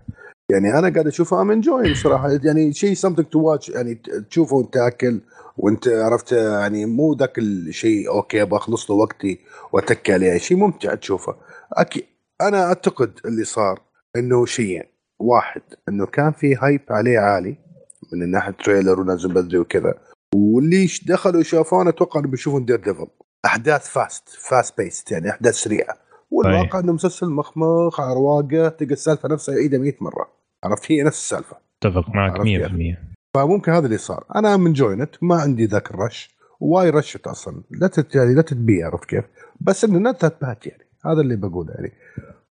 يعني 0.51 0.79
أنا 0.79 0.89
قاعد 0.89 1.07
اشوفها 1.07 1.43
I'm 1.43 1.51
enjoying 1.51 1.97
صراحة. 1.97 2.31
يعني 2.45 2.73
شيء 2.73 2.95
something 2.97 3.29
to 3.33 3.41
watch 3.41 3.69
يعني 3.69 3.95
تشوفه 4.31 4.57
وأنت 4.57 4.75
تاكل 4.75 5.21
وأنت 5.57 5.89
عرفت 5.89 6.33
يعني 6.33 6.87
مو 6.87 7.15
ذاك 7.15 7.39
الشيء 7.39 8.09
okay 8.09 8.45
بخلص 8.45 8.91
له 8.91 8.97
وقتي 8.97 9.39
واتكي 9.73 10.13
عليه 10.13 10.39
شيء 10.39 10.57
ممتع 10.57 10.95
تشوفه. 10.95 11.35
أكيد 11.73 12.05
أنا 12.41 12.65
أعتقد 12.65 13.13
اللي 13.25 13.45
صار 13.45 13.81
إنه 14.17 14.47
شيئين. 14.47 14.83
واحد 15.19 15.63
إنه 15.89 16.07
كان 16.07 16.33
في 16.33 16.55
hype 16.55 16.81
عليه 16.91 17.19
عالي 17.19 17.57
من 18.13 18.31
ناحية 18.31 18.53
trailer 18.65 19.01
ونزل 19.01 19.33
بدري 19.33 19.59
وكذا. 19.59 19.95
واللي 20.35 20.89
دخلوا 21.07 21.43
شافوه 21.43 21.89
أتوقع 21.89 22.21
انه 22.21 22.29
بيشوفون 22.29 22.65
Daredevil 22.65 23.07
أحداث 23.45 23.89
fast 23.89 24.29
fast 24.29 24.79
paced 24.79 25.11
يعني 25.13 25.31
أحداث 25.31 25.55
سريعة. 25.55 25.97
والواقع 26.31 26.79
إنه 26.79 26.93
مسلسل 26.93 27.27
مخمخ 27.27 28.01
على 28.01 28.15
رواقه 28.15 28.69
تلقى 28.69 28.93
السالفة 28.93 29.29
نفسها 29.29 29.55
يعيدها 29.55 29.79
100 29.79 29.93
مرة. 30.01 30.36
عرفت؟ 30.67 30.93
هي 30.93 31.03
نفس 31.03 31.19
السالفة. 31.19 31.57
اتفق 31.83 32.09
معك 32.09 32.33
عرفت 32.33 32.47
100% 32.47 33.17
فممكن 33.37 33.73
هذا 33.73 33.87
اللي 33.87 33.99
صار. 33.99 34.25
أنا 34.37 34.57
I'm 34.57 34.73
enjoying 34.73 35.03
it 35.03 35.11
ما 35.23 35.35
عندي 35.35 35.67
ذاك 35.67 35.91
ال 35.91 35.98
rush. 35.98 36.37
Why 36.61 36.91
rush 36.91 37.15
it 37.15 37.27
أصلا. 37.27 37.63
لا 37.71 37.87
تت 37.87 38.15
يعني 38.15 38.35
لا 38.35 38.43
تتبيع 38.43 38.87
عرفت 38.87 39.05
كيف؟ 39.05 39.25
بس 39.61 39.85
إنه 39.85 40.11
not 40.11 40.33
bad 40.43 40.67
يعني. 40.67 40.83
هذا 41.07 41.21
اللي 41.21 41.37
بقوله 41.37 41.73
يعني. 41.75 41.93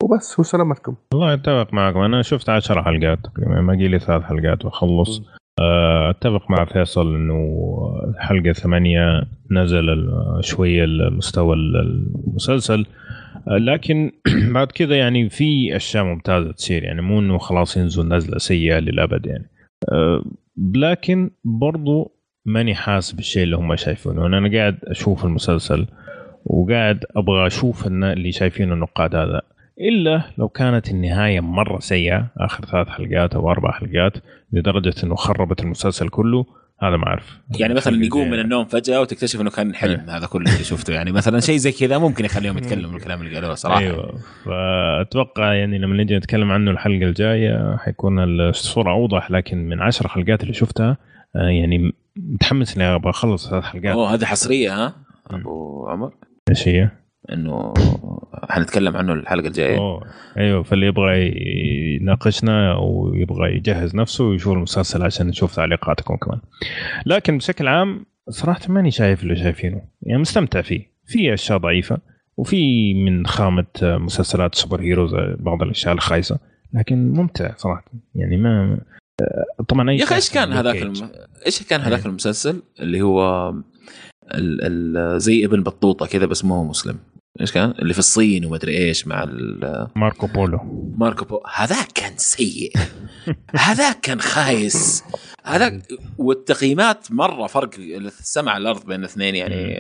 وبس 0.03 0.39
وسلامتكم. 0.39 0.95
والله 1.15 1.35
أتفق 1.35 1.75
معك 1.75 1.97
أنا 1.97 2.23
شفت 2.23 2.49
10 2.49 2.83
حلقات 2.83 3.19
تقريبا 3.25 3.61
باقي 3.61 3.89
لي 3.89 3.99
ثلاث 3.99 4.23
حلقات 4.23 4.65
وأخلص. 4.65 5.23
آه، 5.61 6.11
أتفق 6.11 6.51
مع 6.51 6.65
فيصل 6.65 7.15
إنه 7.15 7.39
حلقة 8.19 8.53
ثمانية 8.53 9.23
نزل 9.51 10.11
شوية 10.41 10.85
المستوى 10.85 11.57
المسلسل. 11.57 12.87
لكن 13.47 14.13
بعد 14.55 14.67
كذا 14.67 14.97
يعني 14.97 15.31
في 15.31 15.77
أشياء 15.77 16.05
ممتازة 16.05 16.53
تصير. 16.53 16.85
يعني 16.85 17.03
مو 17.03 17.21
إنه 17.21 17.39
خلاص 17.39 17.77
ينزل 17.77 18.09
نزلة 18.09 18.39
سيئة 18.39 18.79
للأبد 18.79 19.27
يعني. 19.27 19.51
آه، 19.93 20.25
لكن 20.75 21.31
برضو 21.45 22.17
ماني 22.45 22.75
حاسس 22.75 23.13
بالشيء 23.13 23.43
اللي 23.43 23.57
هم 23.57 23.77
شايفينه. 23.77 24.27
أنا 24.27 24.59
قاعد 24.59 24.79
أشوف 24.85 25.25
المسلسل 25.25 25.87
وقاعد 26.45 27.05
أبغى 27.17 27.47
أشوف 27.47 27.87
اللي 27.87 28.33
شايفينه 28.33 28.75
النقاد 28.75 29.15
هذا. 29.15 29.43
إلا 29.81 30.23
لو 30.39 30.49
كانت 30.49 30.91
النهاية 30.91 31.41
مرة 31.41 31.79
سيئة 31.79 32.31
آخر 32.37 32.65
ثلاث 32.65 32.89
حلقات 32.89 33.35
أو 33.35 33.51
أربع 33.51 33.73
حلقات 33.73 34.13
لدرجة 34.53 34.95
إنه 35.05 35.15
خربت 35.15 35.63
المسلسل 35.63 36.09
كله 36.09 36.47
هذا 36.83 36.97
ما 36.97 37.07
أعرف. 37.07 37.39
يعني 37.59 37.75
مثلا 37.75 38.05
يقوم. 38.05 38.31
من 38.31 38.41
النوم 38.41 38.65
فجأة 38.65 39.01
وتكتشف 39.01 39.41
إنه 39.41 39.51
كان 39.51 39.75
حلم 39.75 40.11
هذا 40.11 40.27
كله 40.27 40.53
اللي 40.53 40.65
شفته. 40.65 40.93
يعني 40.93 41.13
مثلا 41.13 41.41
شيء 41.41 41.57
زي 41.57 41.73
كذا 41.73 41.99
ممكن 41.99 42.25
يخليهم 42.25 42.59
يتكلموا 42.59 42.97
الكلام 42.99 43.21
اللي 43.21 43.35
قالوه 43.35 43.55
صراحة. 43.55 43.81
أيوه. 43.81 44.19
فأتوقع 44.45 45.55
يعني 45.55 45.79
لما 45.79 46.03
نجي 46.03 46.17
نتكلم 46.17 46.51
عنه 46.51 46.71
الحلقة 46.71 47.05
الجاية 47.05 47.77
حيكون 47.77 48.19
الصورة 48.41 48.93
أوضح 48.93 49.31
لكن 49.31 49.69
من 49.69 49.81
عشر 49.83 50.09
حلقات 50.09 50.43
اللي 50.43 50.55
شفتها 50.55 50.97
آه، 51.37 51.49
يعني 51.49 51.93
متحمس 52.17 52.77
إني 52.77 52.85
أبغى 52.85 53.11
أخلص 53.11 53.51
ثلاث 53.51 53.65
حلقات. 53.65 53.95
أوه 53.95 54.15
هذه 54.15 54.25
حصرية 54.25 54.85
ها؟ 54.85 54.95
أبو 55.31 55.87
عمر؟ 55.89 56.13
إيش 56.49 56.69
هي؟ 56.69 56.89
إنه 57.33 57.75
حنتكلم 58.51 58.97
عنه 58.97 59.13
الحلقة 59.13 59.47
الجاية 59.47 59.79
أوه 59.79 60.03
أيوه 60.39 60.63
فاللي 60.63 60.87
يبغى 60.87 61.33
يناقشنا 62.01 62.73
أو 62.73 63.15
يبغى 63.15 63.57
يجهز 63.57 63.97
نفسه 63.97 64.25
ويشوف 64.25 64.53
المسلسل 64.53 65.03
عشان 65.03 65.27
نشوف 65.27 65.57
تعليقاتكم 65.57 66.17
كمان. 66.17 66.41
لكن 67.07 67.39
بشكل 67.39 67.69
عام 67.69 68.07
صراحة 68.29 68.61
ماني 68.69 68.91
شايف 68.91 69.23
اللي 69.23 69.37
شايفينه، 69.37 69.83
يعني 70.03 70.21
مستمتع 70.21 70.63
فيه، 70.63 70.93
في 71.07 71.35
أشياء 71.35 71.59
ضعيفة 71.59 71.99
وفي 72.37 72.95
من 72.95 73.27
خامة 73.27 73.67
مسلسلات 73.83 74.55
super 74.55 74.81
heroes 74.81 75.15
بعض 75.39 75.63
الأشياء 75.63 75.95
الخايسة، 75.95 76.39
لكن 76.75 77.13
ممتع 77.13 77.55
صراحة 77.57 77.85
يعني 78.15 78.37
ما 78.37 78.81
طبعا 79.69 79.91
أي 79.91 79.97
يا 79.97 80.05
أخي 80.05 80.15
إيش 80.15 80.31
كان 80.31 80.53
هذاك. 80.53 80.83
الم... 80.83 80.95
إيش 81.47 81.63
كان 81.63 81.81
هذاك 81.81 82.01
إيه. 82.01 82.07
المسلسل 82.07 82.63
اللي 82.81 83.03
هو 83.03 83.51
ال... 84.35 84.97
ال... 84.97 85.21
زي 85.21 85.45
ابن 85.45 85.63
بطوطة 85.63 86.07
كذا 86.07 86.27
بس 86.27 86.45
ما 86.45 86.55
هو 86.55 86.65
مسلم 86.65 86.99
إيش 87.41 87.53
كان؟ 87.53 87.75
اللي 87.79 87.93
في 87.93 87.99
الصين 87.99 88.45
ومدري 88.45 88.79
إيش 88.79 89.07
مع 89.07 89.23
ال... 89.23 89.89
ماركو 89.97 90.27
بولو. 90.27 90.59
ماركو 90.99 91.25
بو 91.25 91.41
هذاك 91.55 91.93
كان 91.95 92.13
سيء. 92.17 92.73
هذاك 93.57 94.01
كان 94.01 94.21
خايس. 94.21 95.05
هذاك 95.45 95.83
والتقييمات 96.19 97.13
مرة 97.13 97.47
فرق 97.47 97.71
السما 97.79 98.57
الأرض 98.57 98.87
بين 98.87 99.01
الاثنين 99.01 99.35
يعني 99.35 99.79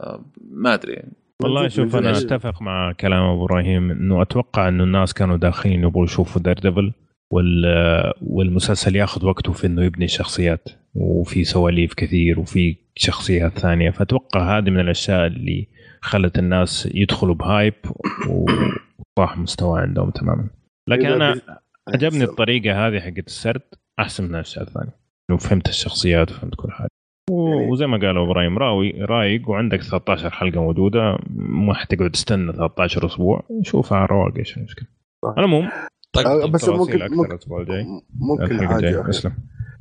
آه، 0.00 0.24
ما 0.50 0.74
أدري. 0.74 1.02
والله 1.42 1.68
شوف 1.68 1.96
أنا 1.96 2.10
أتفق 2.10 2.62
مع 2.62 2.92
كلام 2.92 3.22
أبو 3.22 3.44
إبراهيم 3.44 3.90
إنه 3.90 4.22
أتوقع 4.22 4.68
إنه 4.68 4.84
الناس 4.84 5.14
كانوا 5.14 5.36
داخلين 5.36 5.82
يبغوا 5.82 6.04
يشوفوا 6.04 6.42
Daredevil 6.42 6.92
وال 7.30 7.64
والمسلسل 8.22 8.96
ياخذ 8.96 9.26
وقته 9.26 9.52
في 9.52 9.66
إنه 9.66 9.84
يبني 9.84 10.04
الشخصيات 10.04 10.68
وفي 10.94 11.44
سواليف 11.44 11.94
كثير 11.94 12.40
وفي 12.40 12.76
شخصيات 12.96 13.58
ثانية. 13.58 13.90
فأتوقع 13.90 14.58
هذه 14.58 14.70
من 14.70 14.80
الأشياء 14.80 15.26
اللي 15.26 15.68
خلت 16.04 16.38
الناس 16.38 16.88
يدخلوا 16.94 17.34
ب 17.34 17.42
hype 17.42 17.74
وطاح 18.28 19.38
مستوى 19.38 19.80
عندهم 19.80 20.10
تماما. 20.10 20.46
لكن 20.88 21.06
أنا 21.06 21.40
عجبني 21.88 22.24
الطريقة 22.24 22.86
هذه 22.88 23.00
حقت 23.00 23.26
السرد 23.26 23.62
أحسن 23.98 24.24
من 24.24 24.34
الأشياء 24.34 24.64
الثانية. 24.64 24.92
انه 25.30 25.38
فهمت 25.38 25.68
الشخصيات 25.68 26.30
وفهمت 26.30 26.54
كل 26.54 26.70
حاجة. 26.70 26.88
و- 27.30 27.72
وزي 27.72 27.86
ما 27.86 27.96
قال 27.98 28.18
إبراهيم 28.18 28.58
راوي 28.58 28.90
رايق 28.90 29.48
وعندك 29.50 29.82
13 29.82 30.30
حلقة 30.30 30.60
موجودة. 30.60 31.18
ما 31.36 31.74
حتقعد 31.74 32.10
تستنى 32.10 32.52
13 32.52 33.06
أسبوع. 33.06 33.42
شوفها 33.62 33.98
على 33.98 34.06
رواق 34.10 34.32
إيش 34.38 34.56
المشكلة. 34.56 34.86
صح. 35.24 35.28
على 35.28 35.38
العموم 35.38 35.68
آه، 36.26 36.46
بس 36.46 36.68
ممكن 36.68 36.98
ممكن 37.10 37.38
ممكن 38.20 38.68
حاجة 38.68 39.08
اسلم 39.10 39.32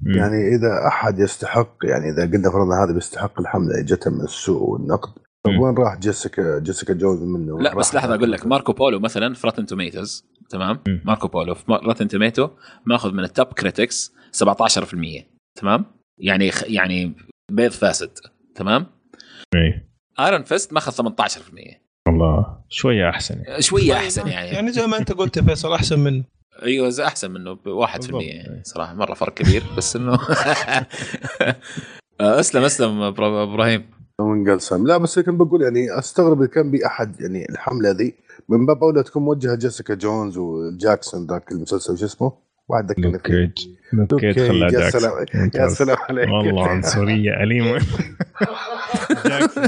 مم. 0.01 0.13
يعني 0.13 0.35
إذا 0.55 0.87
أحد 0.87 1.19
يستحق 1.19 1.75
يعني 1.83 2.09
إذا 2.09 2.31
قلنا 2.31 2.49
فرضنا 2.51 2.83
هذا 2.83 2.93
بيستحق 2.93 3.39
الحملة 3.39 3.81
جته 3.81 4.11
من 4.11 4.21
السوق 4.21 4.61
والنقد 4.69 5.11
طب 5.45 5.51
مم. 5.51 5.59
وين 5.59 5.75
راح 5.77 5.97
جيسيكا 5.97 6.59
جيسيكا 6.59 6.93
جونز 6.93 7.23
منه؟ 7.23 7.59
لا 7.59 7.75
بس 7.75 7.95
لحظة 7.95 8.15
أقول 8.15 8.31
لك 8.31 8.45
ماركو 8.45 8.73
بولو 8.73 8.99
مثلا 8.99 9.33
في 9.33 9.47
Rotten 9.47 9.65
Tomatoes 9.65 10.25
تمام 10.49 10.79
مم. 10.87 11.01
ماركو 11.05 11.27
بولو 11.27 11.53
في 11.55 11.63
Rotten 11.71 12.07
Tomato 12.07 12.49
ماخذ 12.85 13.11
من 13.11 13.23
ال 13.23 13.29
top 13.29 13.47
critics 13.47 14.13
17% 14.43 14.45
تمام 15.59 15.85
يعني 16.19 16.51
خ... 16.51 16.63
يعني 16.67 17.13
بيض 17.51 17.71
فاسد 17.71 18.11
تمام 18.55 18.85
إيه. 19.55 19.89
Iron 20.19 20.43
Fist 20.43 20.73
ماخذ 20.73 21.09
18% 21.09 21.83
والله 22.07 22.57
شوية 22.69 23.09
أحسن 23.09 23.41
يعني. 23.41 23.61
شوية 23.61 23.93
أحسن 23.93 24.27
يعني 24.27 24.49
يعني 24.49 24.71
زي 24.71 24.87
ما 24.87 24.97
أنت 24.97 25.11
قلت 25.11 25.37
يا 25.37 25.41
فيصل 25.41 25.73
أحسن 25.73 25.99
منه 25.99 26.23
أيوه 26.63 26.89
زي 26.89 27.05
أحسن 27.05 27.31
منه 27.31 27.53
ب 27.53 27.85
1% 27.85 27.97
بالضبط. 27.97 28.21
يعني 28.21 28.63
صراحة 28.63 28.93
مرة 28.93 29.13
فرق 29.13 29.33
كبير 29.33 29.63
بس 29.77 29.95
إنه 29.95 30.19
أسلم 32.19 32.63
أسلم 32.63 33.01
إبراهيم 33.01 33.85
وانقسم 34.21 34.87
لا 34.87 34.97
بس 34.97 35.19
كنت 35.19 35.41
بقول 35.41 35.61
يعني 35.61 35.99
أستغرب 35.99 36.41
إذا 36.41 36.49
كان 36.51 36.71
بي 36.71 36.85
احد 36.85 37.21
يعني 37.21 37.49
الحملة 37.49 37.91
ذي 37.91 38.15
من 38.49 38.65
باب 38.65 38.83
أولى 38.83 39.03
تكون 39.03 39.23
موجهة 39.23 39.55
Jessica 39.55 39.93
Jones 39.95 40.37
وجاكسون 40.37 41.27
ذاك 41.27 41.51
المسلسل 41.51 41.97
شو 41.97 42.05
اسمه؟ 42.05 42.31
واحد 42.73 42.91
ذكرني 42.91 43.11
Luke. 43.11 43.21
Cage 43.21 43.67
Luke 43.93 44.19
Cage 44.19 44.47
خلاه 44.47 44.69
يا 44.71 44.89
سلام 44.89 45.25
يا. 45.55 45.67
سلام 45.67 45.97
عليك. 46.09 46.29
والله 46.29 46.67
عنصرية 46.67 47.43
أليمة. 47.43 47.81
جاكسون 49.25 49.67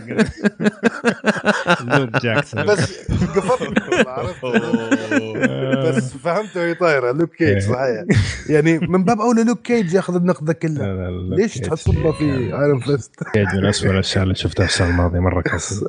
لوك 1.99 2.09
جاكسون. 2.23 2.65
بس 2.65 3.11
قفلت 3.11 3.79
بس 5.87 6.13
فهمت 6.17 6.57
وهي 6.57 6.73
طايرة. 6.73 7.11
لوك 7.11 7.41
إيه. 7.41 7.53
Cage 7.53 7.63
صحيح. 7.63 8.03
يعني 8.49 8.79
من 8.79 9.03
باب 9.03 9.21
اولى 9.21 9.43
Luke 9.43 9.61
Cage 9.61 9.93
ياخذ 9.93 10.15
النقد 10.15 10.51
كله 10.51 11.09
ليش. 11.35 11.53
تحسبها 11.53 12.11
في 12.11 12.23
Iron 12.33 12.79
Fist 12.79 13.23
Cage 13.33 13.47
من 13.55 13.65
أسوأ 13.65 13.91
الأشياء 13.91 14.23
اللي 14.23 14.35
شفتها 14.35 14.65
السنة 14.65 14.89
الماضية. 14.89 15.19
مرة 15.19 15.41
كسر 15.41 15.87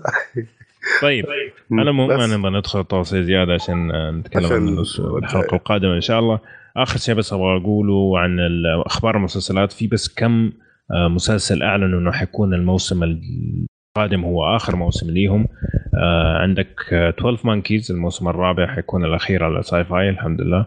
طيب 1.03 1.25
أنا 1.73 1.93
مو 1.93 2.07
نبغى 2.07 2.59
ندخل 2.59 2.85
تفاصيل 2.85 3.25
زيادة 3.25 3.55
عشان 3.55 3.89
نتكلم 4.19 4.53
عن 4.53 4.69
الحلقة 5.23 5.55
القادمة 5.57 5.95
إن 5.95 6.01
شاء 6.01 6.19
الله. 6.21 6.39
آخر 6.77 6.99
شيء 6.99 7.15
بس 7.15 7.33
أبغى 7.33 7.57
أقوله 7.57 8.19
عن 8.19 8.39
أخبار 8.87 9.17
المسلسلات. 9.17 9.73
في 9.73 9.87
بس 9.87 10.15
كم 10.15 10.53
آه، 10.91 11.09
مسلسل 11.09 11.63
أعلنوا 11.63 12.01
إنه 12.01 12.13
حيكون 12.13 12.55
الموسم 12.55 13.03
القادم 13.03 14.25
هو 14.25 14.57
آخر 14.57 14.77
موسم 14.77 15.11
ليهم. 15.11 15.49
آه، 15.95 16.39
عندك 16.39 16.93
آه، 16.93 17.11
12 17.11 17.47
Monkeys 17.47 17.91
الموسم 17.91 18.29
الرابع 18.29 18.75
حيكون 18.75 19.05
الأخير 19.05 19.45
على 19.45 19.63
Syfy 19.63 20.11
الحمد 20.11 20.41
لله 20.41 20.67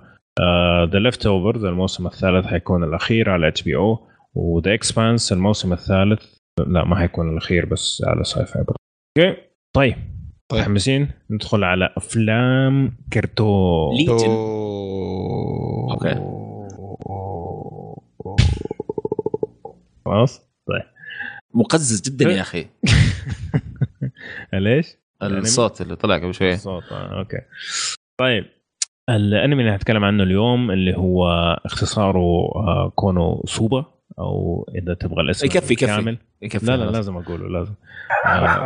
The 0.85 0.99
Leftovers 0.99 1.65
الموسم 1.65 2.07
الثالث 2.07 2.45
حيكون 2.45 2.83
الأخير 2.83 3.29
على 3.29 3.47
HBO 3.47 4.07
و 4.35 4.45
The 4.45 4.73
Expanse 4.73 5.33
الموسم 5.33 5.73
الثالث 5.73 6.23
لا 6.67 6.85
ما 6.85 6.95
حيكون 6.95 7.29
الأخير 7.29 7.65
بس 7.65 8.03
على 8.07 8.23
Syfy 8.23 8.65
okay؟ 9.17 9.37
طيب. 9.75 9.95
طيب. 10.49 10.59
متحمسين 10.61 11.11
ندخل 11.29 11.63
على 11.63 11.89
أفلام 11.97 12.97
كرتون. 13.13 13.95
Legion 13.95 14.29
okay. 15.91 16.15
خلاص؟ 20.05 20.39
طيب. 20.67 20.81
مقزز 21.53 22.01
جدا 22.01 22.29
يا 22.31 22.41
أخي. 22.41 22.65
ليش؟ 24.53 24.87
الصوت 25.23 25.81
اللي 25.81 25.95
طلع 25.95 26.15
قبل 26.17 26.33
شوية. 26.33 26.53
الصوت 26.53 26.83
آه، 26.91 27.19
okay. 27.19 27.37
طيب. 28.19 28.45
الأنمي 29.09 29.61
اللي 29.61 29.71
هنتكلم 29.73 30.03
عنه 30.03 30.23
اليوم 30.23 30.71
اللي 30.71 30.97
هو 30.97 31.27
اختصاره 31.65 32.19
آه، 32.55 32.91
كونو 32.95 33.43
سوبا 33.45 33.85
أو 34.19 34.65
إذا 34.75 34.93
تبغى 34.93 35.21
الاسم 35.21 35.45
يكفي- 35.45 35.57
يكفي. 35.73 35.75
كامل. 35.75 36.17
لا 36.41 36.77
لا. 36.77 36.91
لازم 36.91 37.17
أقوله 37.17 37.47
لازم. 37.49 37.73
آه، 38.25 38.65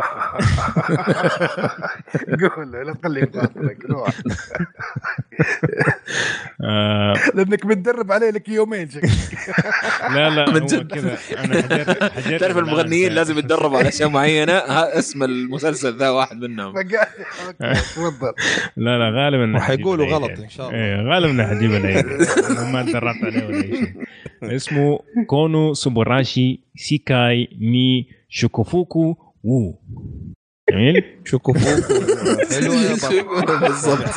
قول 2.56 2.72
له، 2.72 2.82
لا 2.82 2.94
تخليه 2.94 3.30
آه، 6.64 7.14
لأنك 7.34 7.66
متدرب 7.66 8.12
عليه 8.12 8.30
لك 8.30 8.48
يومين 8.48 8.90
شكلك. 8.90 9.10
لا 10.14 10.30
لا 10.30 10.50
من 10.54 10.66
جد. 10.66 10.92
كذا. 10.94 11.18
أنا 11.38 12.38
تعرف 12.38 12.58
المغنيين 12.58 13.12
لازم 13.12 13.38
يتدربوا 13.38 13.78
على 13.78 13.88
أشياء 13.88 14.08
معينة؟ 14.08 14.52
ها 14.52 14.98
اسم 14.98 15.22
المسلسل 15.22 15.96
ذا 15.96 16.08
واحد 16.10 16.36
منهم. 16.36 16.74
تفضل. 17.60 18.32
لا 18.76 18.98
لا 18.98 19.10
غالبا 19.24 19.56
وحيقولوا 19.56 20.06
حجيب 20.06 20.16
غلط. 20.16 20.38
إن 20.40 20.48
شاء 20.48 20.68
الله. 20.68 20.78
إيه 20.78 20.96
غالبا 21.14 21.46
حجيب 21.46 21.72
العيد 21.72 22.06
ما 22.72 22.82
تدربت 22.82 23.24
عليه 23.24 23.46
ولا 23.46 23.62
شيء. 23.62 23.94
اسمه 24.42 24.98
كونو 25.26 25.74
سوبوراشي 25.74 26.63
سيكاي 26.76 27.48
ني 27.60 28.08
شوكوفوكو 28.28 29.16
وو 29.44 29.80
جميل 30.70 31.02
شوكوفوكو 31.24 31.92
حلو. 32.50 32.72
بالضبط 33.60 34.08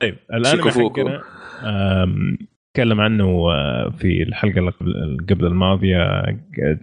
طيب 0.00 0.16
الان. 0.34 0.58
حقنا 0.70 1.22
نتكلم 2.70 3.00
عنه 3.00 3.24
آه، 3.24 3.90
في 3.98 4.22
الحلقة 4.22 4.58
اللي 4.58 4.70
قبل- 5.28 5.46
الماضية 5.46 6.22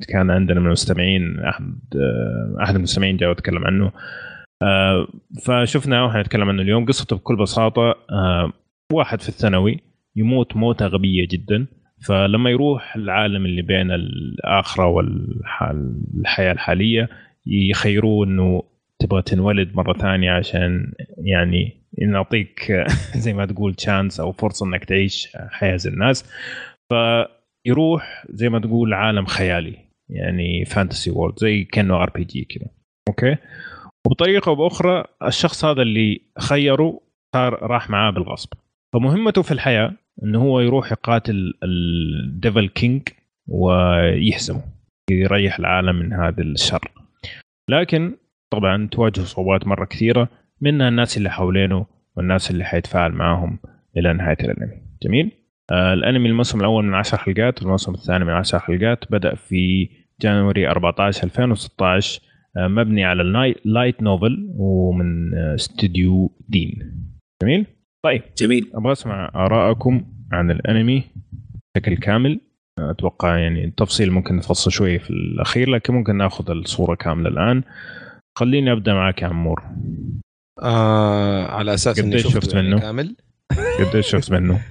كان 0.10 0.32
عندنا 0.32 0.60
من 0.60 0.66
المستمعين 0.66 1.40
احد 1.40 1.80
آه، 1.96 2.64
أحد 2.64 2.76
المستمعين 2.76 3.18
جاء 3.18 3.30
وتكلم 3.30 3.66
عنه 3.66 3.92
آه، 4.62 5.08
فشفناه 5.46 6.06
وحنتكلم 6.06 6.50
عنه 6.50 6.62
اليوم. 6.62 6.86
قصته 6.86 7.16
بكل 7.16 7.36
بساطة 7.36 7.96
آه، 8.12 8.52
واحد 8.94 9.22
في 9.22 9.30
الثانوي 9.30 9.80
يموت 10.16 10.56
موتة 10.56 10.88
غبية 10.88 11.28
جدا. 11.28 11.68
فلما 12.08 12.50
يروح 12.50 12.96
العالم 12.96 13.46
اللي 13.46 13.62
بين 13.62 13.92
الآخرة 13.92 14.88
والحياة 14.88 16.52
الحالية 16.52 17.10
يخيروه 17.46 18.26
إنه 18.26 18.64
تبغى 19.00 19.22
تنولد 19.22 19.76
مرة 19.76 19.94
ثانية 19.94 20.32
عشان 20.32 20.94
يعني 21.18 21.86
نعطيك 22.08 22.72
زي 23.24 23.34
ما 23.34 23.46
تقول 23.46 23.74
chance 23.76 24.20
أو 24.20 24.32
فرصة 24.32 24.66
إنك 24.66 24.86
تعيش 24.86 25.28
حياة 25.50 25.76
زي 25.76 25.90
الناس. 25.90 26.32
فيروح 26.90 28.26
زي 28.30 28.50
ما 28.50 28.60
تقول 28.60 28.94
عالم 28.94 29.26
خيالي 29.26 29.78
يعني 30.10 30.66
fantasy 30.66 31.12
world 31.12 31.40
زي 31.40 31.64
كأنه 31.64 32.04
RPG 32.04 32.46
كذا 32.46 32.68
okay؟ 33.10 33.38
وبطريقة 34.06 34.50
أو 34.50 34.56
بأخرى 34.56 35.04
الشخص 35.24 35.66
هذا 35.66 35.82
اللي 35.82 36.22
خيره 36.40 37.02
صار 37.36 37.64
راح 37.64 37.90
معاه 37.90 38.12
بالغصب. 38.12 38.50
فمهمته 38.94 39.42
في 39.42 39.52
الحياة 39.52 39.94
إنه 40.24 40.42
هو 40.42 40.60
يروح 40.60 40.92
يقاتل 40.92 41.54
ال 41.64 41.81
devil 41.81 42.68
king 42.68 43.02
ويهزمه 43.48 44.62
يريح 45.12 45.60
العالم 45.60 45.96
من 45.96 46.14
هذا 46.14 46.42
الشر. 46.44 46.92
لكن 47.70 48.16
طبعا 48.50 48.88
تواجه 48.92 49.22
صعوبات 49.22 49.68
مرة 49.68 49.86
كثيرة 49.86 50.30
منها 50.62 50.88
الناس 50.88 51.18
اللي 51.18 51.30
حوالينه 51.30 51.86
والناس 52.18 52.52
اللي 52.52 52.64
حيتفاعل 52.64 53.12
معاهم 53.12 53.60
إلى 53.98 54.14
نهاية 54.14 54.38
الأنمي. 54.42 54.82
جميل؟ 55.04 55.32
آه 55.72 55.94
الأنمي 55.94 56.30
الموسم 56.30 56.60
الأول 56.60 56.86
من 56.86 56.94
10 56.94 57.18
حلقات 57.18 57.62
والموسم 57.62 57.94
الثاني 57.94 58.26
من 58.26 58.32
10 58.32 58.60
حلقات 58.60 59.12
بدأ 59.12 59.36
في 59.36 59.90
January 60.22 60.68
14 60.68 61.24
2016 61.24 62.22
آه 62.22 62.35
مبني 62.58 63.06
على 63.06 63.22
ال 63.22 63.28
light 63.28 63.58
light 63.66 64.04
novel 64.04 64.50
ومن 64.56 65.34
آه 65.34 65.56
استوديو 65.56 66.32
Deen 66.50 66.96
جميل؟ 67.44 67.66
طيب. 68.06 68.22
جميل. 68.38 68.72
أبغى 68.74 68.92
أسمع 68.92 69.32
ارائكم 69.36 70.06
عن 70.32 70.52
الأنمي 70.52 71.04
بشكل 71.76 71.98
كامل. 71.98 72.40
أتوقع 72.80 73.38
يعني 73.38 73.66
التفصيل 73.66 74.12
ممكن 74.12 74.36
نفصل 74.36 74.72
شوي 74.72 75.00
في 75.00 75.10
الأخير 75.10 75.70
لكن 75.70 75.94
ممكن 75.94 76.18
نأخذ 76.18 76.52
الصورة 76.52 76.96
كاملة 76.96 77.30
الآن. 77.30 77.64
خليني 78.38 78.72
أبدأ 78.72 78.94
معك 78.94 79.22
يا 79.22 79.28
عمور. 79.28 79.64
آه 80.64 81.46
على 81.46 81.74
أساس 81.74 82.00
إني 82.00 82.18
شفت 82.18 82.34
شفت 82.34 82.54
يعني 82.54 82.68
منه؟ 82.68 82.80
كامل. 82.80 83.16
قديش 83.80 84.08
شفت 84.08 84.32
منه؟ 84.32 84.62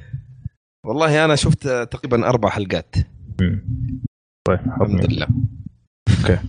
والله 0.86 1.24
أنا 1.24 1.36
شفت 1.36 1.68
تقريبا 1.68 2.28
أربع 2.28 2.48
حلقات. 2.48 2.94
طيب 3.38 4.60
الحمد 4.66 5.10
منه. 5.10 5.26
لله 6.08 6.42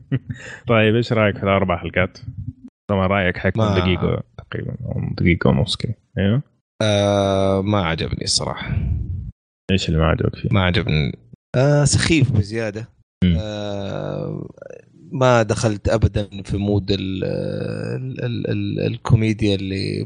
طيب 0.68 0.94
إيش 0.94 1.12
رأيك 1.12 1.36
في 1.36 1.42
الأربع 1.42 1.76
حلقات؟ 1.76 2.18
طبعا 2.90 3.06
رأيك 3.06 3.36
حيكون 3.38 3.64
ما- 3.66 3.78
دقيقة 3.80 4.22
تقريبا 4.38 4.76
أو 4.84 5.00
دقيقة 5.18 5.50
ونص 5.50 5.76
كذا. 5.76 5.94
أيوه؟ 6.18 6.42
آه 6.82 7.62
ما 7.62 7.84
عجبني 7.86 8.24
الصراحة. 8.24 8.76
إيش 9.70 9.88
اللي 9.88 9.98
ما 10.00 10.06
عجبك 10.06 10.36
فيه؟ 10.36 10.48
ما 10.52 10.62
عجبني. 10.64 11.18
آه 11.56 11.84
سخيف 11.84 12.32
بزيادة. 12.32 12.88
آه 13.36 14.48
ما 15.12 15.42
دخلت 15.42 15.88
ابدا 15.88 16.42
في 16.44 16.56
mood 16.56 16.90
ال 16.90 17.24
ال 17.24 18.24
ال 18.24 18.50
ال 18.50 18.86
الكوميديا 18.86 19.54
اللي 19.54 19.98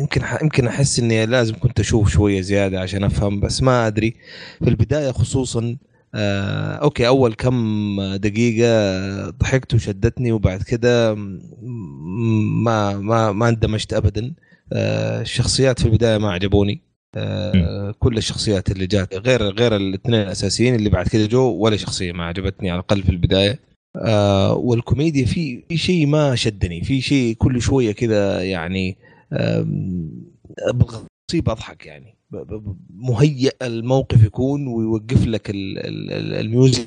يمكن 0.00 0.20
يمكن 0.42 0.66
أحس 0.66 1.00
إني 1.00 1.26
لازم 1.26 1.54
كنت 1.54 1.80
أشوف 1.80 2.08
شوية 2.08 2.40
زيادة 2.40 2.80
عشان 2.80 3.04
أفهم 3.04 3.40
بس 3.40 3.62
ما 3.62 3.86
أدري. 3.86 4.14
في 4.64 4.70
البداية 4.70 5.10
خصوصا 5.10 5.76
آه 6.14 6.74
okay 6.74 7.06
أول 7.06 7.34
كم 7.34 8.16
دقيقة 8.16 9.30
ضحكت 9.30 9.74
وشدتني 9.74 10.32
وبعد 10.32 10.62
كده 10.62 11.14
ما 11.14 12.96
ما 12.98 13.32
ما 13.32 13.48
اندمجت 13.48 13.92
ابدا. 13.92 14.34
آه 14.72 15.20
الشخصيات 15.20 15.80
في 15.80 15.86
البداية 15.86 16.18
ما 16.18 16.32
عجبوني. 16.32 16.82
آه 17.16 17.94
كل 17.98 18.16
الشخصيات 18.18 18.70
اللي 18.70 18.86
جات 18.86 19.14
غير 19.14 19.42
غير 19.42 19.76
الاثنين 19.76 20.20
الأساسيين 20.20 20.74
اللي 20.74 20.90
بعد 20.90 21.08
كده 21.08 21.26
جو 21.26 21.50
ولا 21.52 21.76
شخصية 21.76 22.12
ما 22.12 22.24
عجبتني 22.24 22.70
على 22.70 22.80
الأقل 22.80 23.02
في 23.02 23.10
البداية. 23.10 23.58
آه 23.96 24.54
والكوميديا 24.54 25.26
في 25.26 25.62
في 25.68 25.76
شيء 25.76 26.06
ما 26.06 26.34
شدني 26.34 26.84
في 26.84 27.00
شيء 27.00 27.34
كل 27.36 27.62
شوية 27.62 27.92
كذا 27.92 28.42
يعني 28.44 28.98
بالغصب 30.74 31.06
مصيبه 31.30 31.52
أضحك 31.52 31.86
يعني. 31.86 32.19
مهيئ 32.94 33.52
الموقف 33.62 34.24
يكون 34.24 34.66
ويوقف 34.66 35.26
لك 35.26 35.50
ال- 35.50 35.78
ال- 35.78 36.12
ال- 36.12 36.34
ال 36.34 36.43
music 36.43 36.86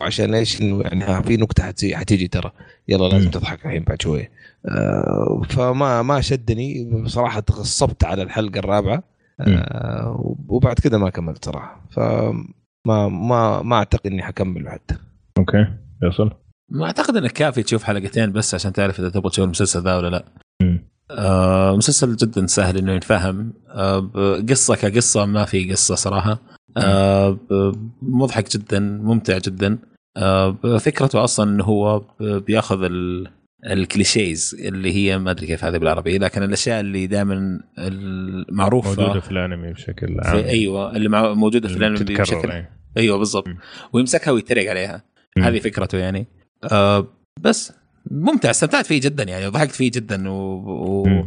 عشان 0.00 0.34
إيش؟ 0.34 0.60
إنه 0.62 0.80
يعني 0.80 1.22
في 1.22 1.36
نكتة 1.36 1.62
حتجي, 1.62 1.96
حتيجي 1.96 2.28
ترى. 2.28 2.50
يلا 2.88 3.08
لازم. 3.08 3.30
تضحك 3.30 3.66
الحين 3.66 3.82
بعد 3.84 4.02
شوية 4.02 4.30
آه، 4.66 5.42
فما 5.48 6.02
ما 6.02 6.20
شدني. 6.20 6.84
بصراحة 6.84 7.40
تغصبت 7.40 8.04
على 8.04 8.22
الحلقة 8.22 8.58
الرابعة. 8.58 9.02
آه، 9.40 10.36
وبعد 10.48 10.78
كده 10.78 10.98
ما 10.98 11.10
كملت 11.10 11.44
صراحة. 11.44 11.80
فما 11.90 13.08
ما 13.08 13.62
ما 13.62 13.76
أعتقد 13.76 14.06
إني 14.06 14.22
حكمل 14.22 14.68
حتى 14.68 14.94
okay. 15.38 15.66
فيصل 16.00 16.30
ما 16.70 16.84
أعتقد 16.86 17.16
إنك 17.16 17.32
كافي 17.32 17.62
تشوف 17.62 17.82
حلقتين 17.82 18.32
بس 18.32 18.54
عشان 18.54 18.72
تعرف 18.72 19.00
إذا 19.00 19.08
تبغى 19.08 19.30
تشوف 19.30 19.44
المسلسل 19.44 19.80
ذا 19.82 19.96
ولا 19.96 20.10
لا. 20.10 20.24
مم. 20.62 20.84
آه 21.10 21.76
مسلسل 21.76 22.16
جدا 22.16 22.46
سهل 22.46 22.76
إنه 22.78 22.92
ينفهم. 22.92 23.52
آه 23.68 24.10
قصة 24.50 24.74
كقصة 24.76 25.26
ما 25.26 25.44
في 25.44 25.70
قصة 25.72 25.94
صراحة. 25.94 26.38
آه 26.76 27.30
ب- 27.30 27.90
مضحك 28.02 28.50
جدا 28.56 28.80
ممتع 28.80 29.38
جدا. 29.38 29.78
آه 30.16 30.56
فكرته 30.80 31.24
أصلا 31.24 31.50
إنه 31.50 31.64
هو 31.64 32.02
بيأخذ 32.20 32.82
ال 32.82 33.28
الكليشيز 33.66 34.56
اللي 34.64 34.92
هي 34.92 35.18
ما 35.18 35.30
أدري 35.30 35.46
كيف 35.46 35.64
هذا 35.64 35.78
بالعربي 35.78 36.18
لكن 36.18 36.42
الأشياء 36.42 36.80
اللي 36.80 37.06
دائما 37.06 37.60
المعروفة 37.78 39.00
موجودة 39.02 39.20
في 39.20 39.30
الأنمي 39.30 39.72
بشكل 39.72 40.20
عام. 40.20 40.36
أيوه 40.36 40.96
اللي 40.96 41.08
موجودة 41.34 41.68
في 41.68 41.76
الأنمي 41.76 41.98
بشكل. 41.98 42.62
أيوه 42.96 43.18
بالضبط. 43.18 43.48
ويمسكها 43.92 44.30
ويتريق 44.30 44.70
عليها. 44.70 45.02
هذه 45.38 45.58
فكرته 45.58 45.98
يعني. 45.98 46.26
آه 46.72 47.06
بس. 47.40 47.72
ممتع 48.10 48.50
استمتعت 48.50 48.86
فيه 48.86 49.00
جدا 49.00 49.24
يعني 49.24 49.46
وضحكت 49.46 49.72
فيه 49.72 49.90
جدا 49.90 50.28
و... 50.28 50.34
و... 50.34 51.24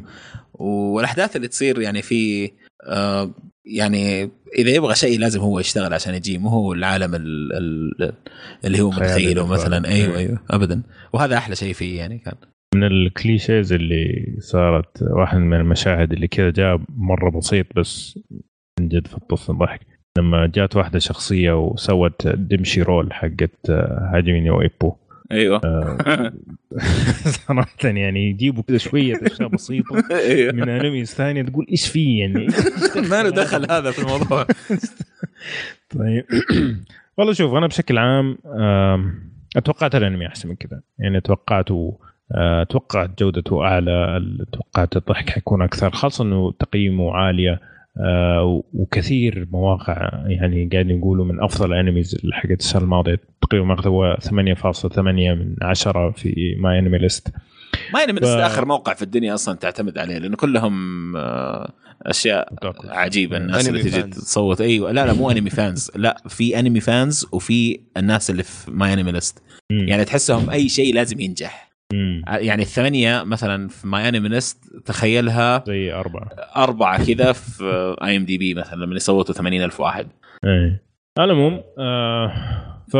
والأحداث 0.53 1.35
اللي 1.35 1.47
تصير 1.47 1.81
يعني 1.81 2.01
في 2.01 2.51
آه 2.83 3.31
يعني 3.65 4.29
إذا 4.57 4.69
يبغى 4.69 4.95
شيء 4.95 5.19
لازم 5.19 5.39
هو 5.39 5.59
يشتغل 5.59 5.93
عشان 5.93 6.13
يجي 6.13 6.37
مو 6.37 6.49
هو 6.49 6.73
العالم 6.73 7.15
ال... 7.15 7.53
ال... 7.53 8.13
اللي 8.65 8.81
هو 8.81 8.89
متخيله. 8.89 9.47
مثلا. 9.47 9.87
أيوه 9.87 10.09
مم. 10.09 10.15
أيوه 10.15 10.39
ابدا. 10.49 10.83
وهذا 11.13 11.37
أحلى 11.37 11.55
شيء 11.55 11.73
فيه 11.73 11.97
يعني 11.97 12.17
كان. 12.17 12.33
من 12.75 12.83
ال 12.83 12.94
clichés 12.94 13.73
اللي 13.73 14.35
صارت 14.39 15.01
واحد 15.01 15.37
من 15.37 15.57
المشاهد 15.57 16.13
اللي 16.13 16.27
كذا 16.27 16.49
جاء 16.49 16.81
مرة 16.89 17.29
بسيط 17.29 17.65
بس 17.75 18.19
من 18.79 18.87
جد 18.87 19.07
فطسني 19.07 19.57
ضحك 19.57 19.81
لما 20.17 20.47
جات 20.55 20.75
واحدة 20.75 20.99
شخصية 20.99 21.59
وسوت 21.59 22.27
damashi 22.27 22.81
roll 22.81 23.13
حقت 23.13 23.69
آه، 23.69 24.11
هاجميني 24.13 24.49
وإيبو. 24.49 24.95
أيوه. 25.31 25.61
آه، 25.63 26.33
صراحة 27.47 27.67
يعني 27.83 28.29
يجيبوا 28.29 28.63
كذا 28.63 28.77
شوية 28.77 29.13
أشياء 29.23 29.47
بسيطة 29.49 30.03
أيوه. 30.11 30.53
من 30.53 30.69
animes 30.69 31.13
ثانية 31.13 31.41
تقول 31.41 31.65
إيش 31.71 31.87
في 31.87 32.17
يعني؟ 32.17 32.47
ما 33.11 33.23
له 33.23 33.29
دخل 33.29 33.71
هذا 33.71 33.91
في 33.91 33.99
الموضوع. 33.99 34.45
طيب. 35.97 36.25
والله 37.17 37.33
شوف 37.33 37.53
أنا 37.53 37.67
بشكل 37.67 37.97
عام 37.97 38.37
أتوقعت 39.55 39.95
الأنمي 39.95 40.27
أحسن 40.27 40.49
من 40.49 40.55
كذا. 40.55 40.81
يعني 40.99 41.21
توقعته 41.21 41.99
آه، 42.35 42.63
توقعت 42.63 43.19
جودته 43.19 43.63
أعلى 43.63 44.21
توقعت 44.51 44.97
الضحك 44.97 45.29
حيكون 45.29 45.61
أكثر 45.61 45.89
خاصة 45.91 46.23
إنه 46.23 46.51
تقييمه 46.51 47.11
عالية. 47.11 47.51
آه، 47.51 47.59
وكثير 48.73 49.47
مواقع 49.51 50.09
يعني 50.27 50.69
قاعدين 50.73 50.97
يقولوا 50.97 51.25
من 51.25 51.43
أفضل 51.43 51.73
الانميز 51.73 52.17
حقت 52.33 52.59
السنة 52.59 52.81
الماضية. 52.83 53.19
تقريبا 53.41 53.65
ماخذ 53.65 53.87
هو 53.87 54.17
8.8 54.21 54.97
من 54.99 55.55
10 55.61 56.11
في 56.11 56.55
ماي 56.59 56.79
انمي 56.79 56.97
ليست 56.97 57.27
ما 57.93 57.99
يعني 57.99 58.13
من 58.13 58.19
ف- 58.19 58.25
آخر 58.25 58.65
موقع 58.65 58.93
في 58.93 59.01
الدنيا 59.01 59.33
أصلا 59.33 59.55
تعتمد 59.55 59.97
عليه 59.97 60.17
لأنه 60.17 60.35
كلهم 60.37 60.73
آه، 61.17 61.71
أشياء 62.05 62.53
عجيبة. 62.85 63.37
الناس 63.37 63.69
اللي 63.69 63.83
تجي. 63.83 64.01
تصوت. 64.03 64.61
أيوه. 64.61 64.91
لا 64.91 65.05
لا 65.05 65.13
مو 65.13 65.31
anime 65.31 65.49
fans 65.49 65.91
لا 65.95 66.21
في 66.29 66.59
anime 66.59 66.79
fans 66.79 67.25
وفي 67.31 67.79
الناس 67.97 68.29
اللي 68.29 68.43
في 68.43 68.71
MyAnimeList. 68.71 69.43
يعني 69.69 70.05
تحسهم 70.05 70.49
أي 70.49 70.69
شيء 70.69 70.93
لازم 70.95 71.19
ينجح. 71.19 71.66
مم. 71.93 72.21
يعني 72.27 72.61
الثمانية 72.61 73.23
مثلا 73.23 73.67
في 73.67 73.87
MyAnimeList 73.87 74.57
تخيلها 74.85 75.63
زي 75.67 75.93
أربعة. 75.93 76.29
أربعة 76.57 77.05
كذا 77.05 77.31
في 77.31 77.95
IMDb 78.03 78.53
مثلا 78.53 78.85
لما 78.85 78.95
يصوتوا 78.95 79.35
80 79.35 79.63
ألف 79.63 79.79
واحد. 79.79 80.07
إيه. 80.45 80.81
على 81.17 81.31
العموم 81.31 81.61
آه 81.79 82.31
ف 82.91 82.95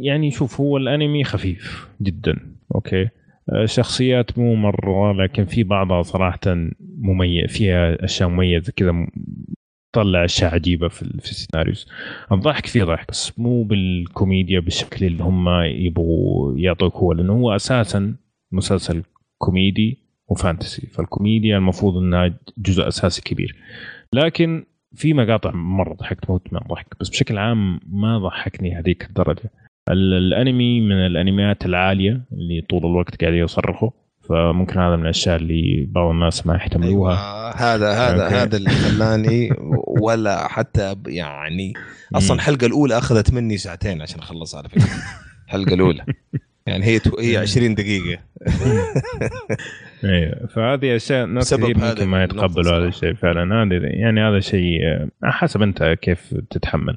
يعني 0.00 0.30
شوف 0.30 0.60
هو 0.60 0.76
الأنمي 0.76 1.24
خفيف 1.24 1.88
جدا 2.02 2.36
okay؟ 2.74 3.08
آه 3.52 3.64
شخصيات 3.64 4.38
مو 4.38 4.54
مرة 4.54 5.12
لكن 5.22 5.44
في 5.44 5.62
بعضها 5.62 6.02
صراحة 6.02 6.40
مميز 6.98 7.50
فيها 7.50 8.04
أشياء 8.04 8.28
مميزة 8.28 8.72
كذا 8.76 9.06
تطلع 9.92 10.24
أشياء 10.24 10.54
عجيبة 10.54 10.88
في, 10.88 11.02
ال- 11.02 11.20
في 11.20 11.30
ال 11.30 11.35
scenarios. 11.35 11.86
الضحك 12.32 12.66
فيه 12.66 12.84
ضحك 12.84 13.08
بس 13.08 13.38
مو 13.38 13.62
بالكوميديا 13.62 14.60
بالشكل 14.60 15.06
اللي 15.06 15.22
هم 15.22 15.48
يبغوا 15.64 16.58
يعطوك 16.58 16.94
هو 16.96 17.12
لأنه 17.12 17.32
هو 17.32 17.56
أساسا 17.56 18.14
مسلسل 18.52 19.02
كوميدي 19.38 19.98
و 20.28 20.35
fantasy 20.35 20.86
فالكوميديا 20.86 21.56
المفروض 21.58 21.96
إنها 21.96 22.34
جزء 22.58 22.88
أساسي 22.88 23.22
كبير. 23.22 23.56
لكن 24.12 24.64
في 24.94 25.14
مقاطع 25.14 25.50
مرة 25.50 25.94
ضحكت 25.94 26.30
موت 26.30 26.52
من 26.52 26.58
الضحك 26.62 26.86
بس 27.00 27.08
بشكل 27.08 27.38
عام 27.38 27.80
ما 27.86 28.18
ضحكني 28.18 28.74
هذيك 28.78 29.04
الدرجة. 29.04 29.50
ال- 29.90 30.14
الأنمي 30.14 30.80
من 30.80 31.06
الأنميات 31.06 31.66
العالية 31.66 32.22
اللي 32.32 32.60
طول 32.60 32.86
الوقت 32.86 33.20
قاعد 33.20 33.34
يصرخوا. 33.34 33.90
فممكن 34.28 34.80
هذا 34.80 34.96
من 34.96 35.02
الأشياء 35.02 35.36
اللي 35.36 35.88
بعض 35.90 36.10
الناس 36.10 36.46
ما 36.46 36.54
يحتملوها 36.54 37.12
أيوة. 37.12 37.50
هذا 37.50 37.92
هذا 37.92 38.24
أوكي. 38.24 38.34
هذا 38.34 38.56
اللي 38.56 38.70
خلاني 38.70 39.50
ولا 40.00 40.48
حتى 40.48 40.96
يعني 41.06 41.72
أصلا. 42.14 42.36
الحلقة 42.36 42.66
الأولى 42.66 42.98
أخذت 42.98 43.32
مني 43.32 43.56
ساعتين 43.56 44.02
عشان 44.02 44.18
اخلصها 44.18 44.58
على 44.58 44.68
فكره 44.68 44.84
الحلقة 45.46 45.74
الأولى. 45.74 46.04
يعني 46.66 46.84
هي 46.84 47.00
هي 47.20 47.36
20 47.36 47.74
دقيقة. 47.74 48.18
أيوه. 50.04 50.46
فهذه 50.46 50.96
أشياء 50.96 51.26
ناس 51.26 51.54
كثير 51.54 51.78
هذا 51.78 51.88
ممكن 51.88 52.04
ما 52.04 52.24
يتقبلوا 52.24 52.78
هذا. 52.78 52.88
الشيء 52.88 53.14
فعلا. 53.14 53.62
هذا 53.62 53.74
يعني 53.82 54.20
هذا 54.20 54.40
شيء 54.40 54.80
آه، 54.84 55.08
حسب 55.24 55.62
أنت 55.62 55.96
كيف 56.02 56.34
تتحمل. 56.50 56.96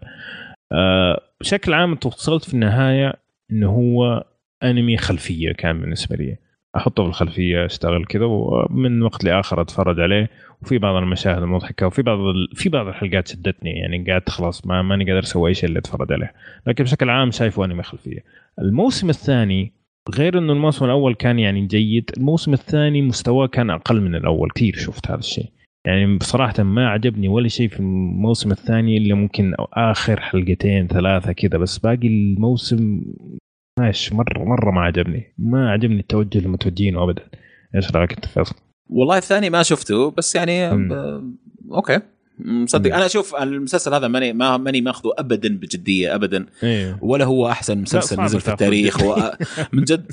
آه، 0.72 1.22
بشكل 1.42 1.74
عام 1.74 1.92
أنت 1.92 2.06
وصلت 2.06 2.44
في 2.46 2.54
النهاية 2.54 3.14
إنه 3.52 3.70
هو 3.70 4.24
أنمي 4.64 4.98
خلفية 4.98 5.52
كان 5.52 5.82
بالنسبة 5.82 6.16
لي. 6.16 6.38
أحطه 6.76 7.04
في 7.04 7.10
الخلفية 7.10 7.66
أشتغل 7.66 8.06
كذا 8.06 8.26
ومن 8.26 9.02
وقت 9.02 9.24
لآخر 9.24 9.62
أتفرج 9.62 10.00
عليه. 10.00 10.30
وفي 10.62 10.78
بعض 10.78 10.96
المشاهد 10.96 11.42
المضحكة 11.44 11.88
وفي 11.88 12.02
بعض 12.02 12.20
ال... 12.20 12.56
في 12.56 12.70
بعض 12.70 12.88
الحلقات 12.88 13.28
شدتني 13.28 13.72
يعني 13.72 14.06
قاعد 14.08 14.30
خلاص 14.30 14.68
ما 14.68 14.82
ماني 14.82 15.06
قادر 15.06 15.20
أسوي 15.20 15.50
أي 15.50 15.54
شيء 15.54 15.70
إلا 15.70 15.80
أتفرج 15.80 16.14
عليه. 16.14 16.34
لكن 16.68 16.84
بشكل 16.84 17.10
عام 17.10 17.32
شايفه 17.32 17.66
أنمي 17.66 17.84
خلفية. 17.84 18.24
الموسم 18.60 19.10
الثاني 19.10 19.74
غير 20.16 20.38
إنه 20.38 20.54
الموسم 20.54 20.86
الأول 20.86 21.16
كان 21.16 21.40
يعني 21.40 21.66
جيد 21.66 22.12
الموسم 22.18 22.54
الثاني 22.54 23.02
مستواه 23.02 23.48
كان 23.48 23.70
أقل 23.70 24.02
من 24.02 24.16
الأول. 24.16 24.50
كثير 24.56 24.76
شفت 24.76 25.12
هذا 25.12 25.20
الشيء. 25.20 25.50
يعني 25.86 26.18
بصراحة 26.18 26.64
ما 26.64 26.90
عجبني 26.90 27.28
ولا 27.28 27.48
شيء 27.48 27.68
في 27.68 27.80
الموسم 27.80 28.52
الثاني 28.52 28.98
إلا 28.98 29.16
ممكن 29.16 29.54
آخر 29.74 30.20
حلقتين 30.20 30.88
ثلاثة 30.88 31.32
كذا 31.32 31.58
بس 31.58 31.78
باقي 31.78 32.08
الموسم 32.08 33.02
ماشي 33.82 34.16
مرة 34.16 34.44
مرة 34.44 34.72
ما 34.72 34.82
عجبني. 34.82 35.34
ما 35.38 35.72
عجبني 35.72 36.00
التوجه 36.00 36.38
اللي 36.38 36.50
متوجهينه 36.50 37.04
أبدا. 37.04 37.24
إيش 37.76 37.92
رأيك 37.92 38.14
أنت 38.14 38.26
فيصل؟ 38.26 38.56
والله 38.90 39.18
الثاني 39.18 39.50
ما 39.50 39.64
شفته 39.64 40.12
بس 40.12 40.36
يعني. 40.36 40.70
ب... 40.88 40.92
أوكي. 41.72 42.00
مصدق. 42.40 42.96
أنا 42.96 43.06
أشوف 43.06 43.36
المسلسل 43.36 43.94
هذا 43.94 44.08
ماني 44.08 44.34
ما 44.34 44.58
ماني 44.58 44.82
ماخذه 44.82 45.14
ابدا 45.18 45.58
بجدية 45.58 46.16
ابدا. 46.16 46.46
أيوه 46.64 46.98
ولا 47.02 47.26
هو 47.26 47.50
أحسن 47.50 47.78
مسلسل 47.78 48.22
نزل 48.22 48.42
في 48.42 48.52
التاريخ. 48.52 49.04
و... 49.04 49.16
من 49.74 49.84
جد. 49.84 50.12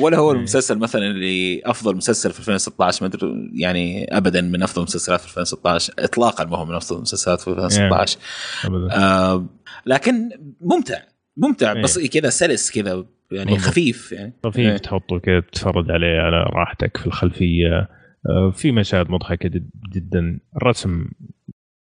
ولا 0.00 0.18
هو 0.18 0.32
إيه. 0.32 0.36
المسلسل 0.38 0.78
مثلا 0.78 1.06
اللي 1.06 1.62
أفضل 1.64 1.96
مسلسل 1.96 2.30
في 2.32 2.38
2016 2.38 3.06
ما 3.06 3.08
أدري 3.08 3.50
يعني 3.54 4.16
ابدا 4.16 4.40
من 4.40 4.62
أفضل 4.62 4.82
المسلسلات 4.82 5.20
في 5.20 5.26
2016 5.26 5.94
اطلاقا 5.98 6.44
ما 6.44 6.56
هو 6.56 6.64
من 6.64 6.74
أفضل 6.74 6.96
المسلسلات 6.96 7.40
في 7.40 7.48
2016 7.48 8.18
أبدا. 8.64 8.94
آه 8.94 9.46
لكن 9.86 10.30
ممتع. 10.60 10.98
ممتع 11.36 11.72
إيه. 11.72 11.82
بس 11.82 11.98
كذا 11.98 12.28
سلس 12.30 12.70
كذا 12.70 13.04
يعني 13.32 13.50
بالضبط. 13.50 13.68
خفيف 13.70 14.12
يعني 14.12 14.32
خفيف 14.44 14.70
إيه. 14.70 14.76
تحطه 14.76 15.18
كذا 15.18 15.40
تتفرج 15.40 15.90
عليه 15.90 16.20
على 16.20 16.36
راحتك 16.42 16.96
في 16.96 17.06
الخلفية 17.06 17.88
آه، 18.30 18.50
في 18.50 18.72
مشاهد 18.72 19.10
مضحكة 19.10 19.48
جد 19.48 19.70
جدا 19.92 20.38
الرسم 20.56 21.04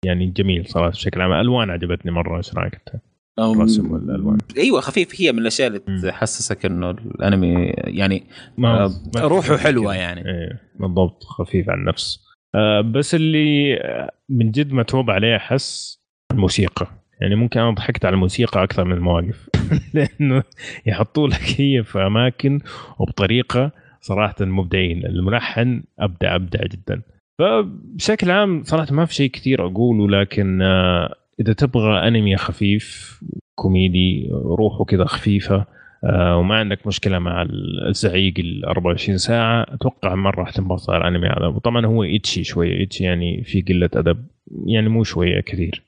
يعني 0.04 0.26
جميل 0.26 0.66
صراحة 0.68 0.88
بشكل 0.90 1.20
عام 1.20 1.32
الألوان 1.32 1.70
عجبتني 1.70 2.12
مرة 2.12 2.36
إيش 2.36 2.54
رأيك 2.54 2.74
أنت؟ 2.74 3.02
أم، 3.38 3.52
الرسم 3.60 3.92
والألوان. 3.92 4.38
أيوه 4.56 4.80
خفيف 4.80 5.20
هي 5.20 5.32
من 5.32 5.38
الأشياء 5.38 5.68
اللي. 5.68 6.10
تحسسك 6.10 6.64
إنه 6.66 6.90
الأنمي 6.90 7.64
يعني 7.76 8.26
ما 8.58 8.84
آه، 8.84 8.90
روحه 9.20 9.56
حلوة 9.56 9.94
يعني 9.94 10.20
إيه 10.20 10.60
بالضبط 10.80 11.22
خفيف 11.24 11.70
على 11.70 11.80
النفس 11.80 12.20
آه 12.54 12.80
بس 12.80 13.14
اللي 13.14 13.78
من 14.28 14.50
جد 14.50 14.72
متعوب 14.72 15.10
عليه 15.10 15.36
أحس 15.36 15.98
الموسيقى 16.32 16.86
يعني 17.24 17.34
ممكن 17.34 17.60
أنا 17.60 17.70
ضحكت 17.70 18.04
على 18.04 18.14
الموسيقى 18.14 18.62
أكثر 18.62 18.84
من 18.84 18.92
المواقف 18.92 19.50
لأنه 19.94 20.42
يحطوا 20.86 21.28
لك 21.28 21.60
هي 21.60 21.82
في 21.82 21.98
أماكن 22.06 22.60
وبطريقة 22.98 23.70
صراحة 24.00 24.34
مبدعين. 24.40 25.06
الملحن 25.06 25.82
أبدع 25.98 26.34
أبدع 26.34 26.60
جدا. 26.62 27.02
فبشكل 27.38 28.30
عام 28.30 28.62
صراحة 28.64 28.94
ما 28.94 29.04
في 29.04 29.14
شيء 29.14 29.30
كثير 29.30 29.66
أقوله 29.66 30.20
لكن 30.20 30.62
آه، 30.62 31.14
إذا 31.40 31.52
تبغى 31.52 32.08
أنمي 32.08 32.36
خفيف 32.36 33.20
كوميدي 33.54 34.30
روحه 34.32 34.84
كذا 34.84 35.04
خفيفة 35.04 35.66
وما 36.12 36.54
عندك 36.54 36.86
مشكلة 36.86 37.18
مع 37.18 37.46
الزعيق 37.88 38.34
ال 38.38 38.64
24 38.64 39.18
ساعة. 39.18 39.66
أتوقع 39.68 40.14
مرة 40.14 40.40
راح 40.40 40.50
تنبسط 40.50 40.90
على 40.90 41.08
الأنمي 41.08 41.28
هذا. 41.28 41.46
وطبعا 41.46 41.86
هو 41.86 42.02
اتشي 42.02 42.44
شوية. 42.44 42.82
اتشي 42.82 43.04
يعني 43.04 43.44
في 43.44 43.60
قلة 43.60 43.90
أدب. 43.94 44.26
يعني 44.66 44.88
مو 44.88 45.04
شوية 45.04 45.40
كثير. 45.40 45.82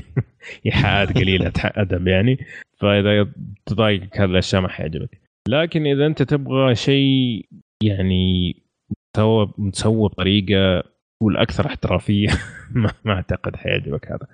ايحاءات 0.66 1.18
قليله 1.18 1.52
أدب 1.64 2.08
يعني. 2.08 2.38
فإذا 2.78 3.28
تضايقك 3.66 4.20
هذه 4.20 4.30
الأشياء 4.30 4.62
ما 4.62 4.68
حيعجبك. 4.68 5.20
لكن 5.48 5.86
إذا 5.86 6.06
أنت 6.06 6.22
تبغى 6.22 6.74
شيء 6.74 7.46
يعني 7.82 8.56
متسوى 8.90 9.52
متسوى 9.58 10.08
بطريقه 10.08 10.82
تقول 11.18 11.36
أكثر 11.36 11.66
احترافية 11.66 12.28
ما 13.04 13.12
أعتقد 13.12 13.56
حيعجبك 13.56 14.06
هذا. 14.06 14.26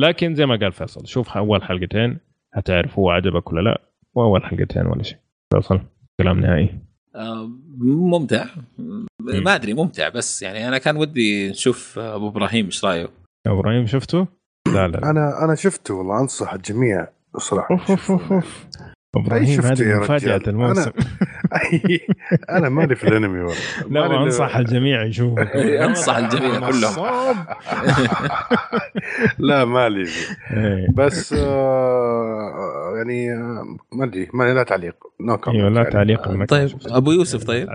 لكن 0.00 0.34
زي 0.34 0.46
ما 0.46 0.56
قال 0.56 0.72
فيصل 0.72 1.06
شوف 1.06 1.36
أول 1.36 1.62
حلقتين 1.62 2.18
هتعرف 2.54 2.98
هو 2.98 3.10
عجبك 3.10 3.52
ولا 3.52 3.60
لا. 3.60 3.80
واول 4.14 4.44
حلقتين 4.44 4.86
ولا 4.86 5.02
شيء. 5.02 5.18
فيصل 5.54 5.80
كلام 6.20 6.40
نهائي. 6.40 6.78
آه، 7.14 7.50
ممتع. 7.78 8.46
ما 9.18 9.54
أدري 9.54 9.74
ممتع 9.74 10.08
بس 10.08 10.42
يعني 10.42 10.68
أنا 10.68 10.78
كان 10.78 10.96
ودي 10.96 11.50
نشوف 11.50 11.98
أبو 11.98 12.28
إبراهيم 12.28 12.64
إيش 12.64 12.84
رأيه؟ 12.84 13.08
أبو 13.46 13.60
إبراهيم 13.60 13.86
شفته؟ 13.86 14.26
لا 14.74 14.88
لا. 14.88 15.10
أنا 15.10 15.44
أنا 15.44 15.54
شفته 15.54 15.94
والله 15.94 16.20
أنصح 16.20 16.52
الجميع 16.52 17.06
صراحة. 17.38 17.74
أوف 17.74 17.90
أوف 17.90 18.10
أوف 18.10 18.32
أوف. 18.32 18.66
إبراهيم 19.16 19.60
هذه 19.60 19.98
مفاجأة 20.00 20.36
رجال. 20.36 20.48
الموسم 20.48 20.90
أنا 22.56 22.68
مالي 22.68 22.96
في 22.96 23.08
الأنمي 23.08 23.40
والله 23.40 23.54
لا 23.90 24.08
مالي- 24.08 24.22
انصح 24.24 24.56
الجميع 24.56 25.02
يشوفه 25.04 25.42
أنصح 25.84 26.16
الجميع 26.16 26.70
كلهم. 26.70 27.36
لا 29.38 29.64
مالي. 29.64 30.08
إيه. 30.50 30.86
بس 30.94 31.32
آه 31.32 32.92
يعني 32.96 33.32
آه، 33.32 33.64
ما 33.92 34.04
أدري 34.04 34.28
ما 34.34 34.54
لا 34.54 34.62
تعليق 34.62 34.94
no 35.20 35.34
أيوه 35.48 35.68
لا 35.68 35.80
يعني. 35.80 35.90
تعليق 35.92 36.44
طيب. 36.44 36.70
أبو 36.86 37.12
يوسف 37.12 37.44
طيب 37.44 37.68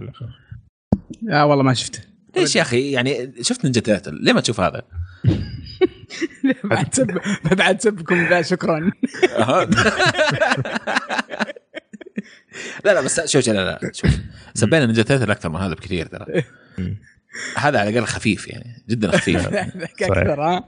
لا 1.22 1.44
والله 1.44 1.64
ما 1.64 1.74
شفته 1.74 2.00
ليش 2.38 2.56
يا 2.56 2.62
أخي 2.62 2.92
يعني 2.92 3.32
شفت 3.42 3.64
Ninja 3.64 3.82
Turtle 3.82 4.24
ليه 4.24 4.34
ما 4.34 4.42
تشوف 4.42 4.60
هذا؟ 4.62 4.82
بعد 6.70 6.94
سب 6.94 7.20
بعد 7.52 7.82
سبكم 7.82 8.28
ذا 8.30 8.42
شكرا. 8.42 8.80
لا 12.86 12.94
لا 12.94 13.02
بس 13.02 13.32
شوف 13.32 13.48
لا 13.48 13.54
لا 13.54 13.92
شوف. 13.94 14.20
سبينا 14.54 14.86
نينجا 14.86 15.04
تيرتل 15.04 15.32
أكثر 15.32 15.50
من 15.50 15.56
هذا 15.56 15.74
بكثير 15.74 16.06
ترى. 16.06 16.26
هذا 17.58 17.80
على 17.80 17.90
الأقل 17.90 18.06
خفيف 18.06 18.48
يعني 18.48 18.84
جدا 18.90 19.12
خفيف. 19.12 19.48
ذاك 19.50 20.04
أكثر 20.04 20.42
ها؟ 20.42 20.68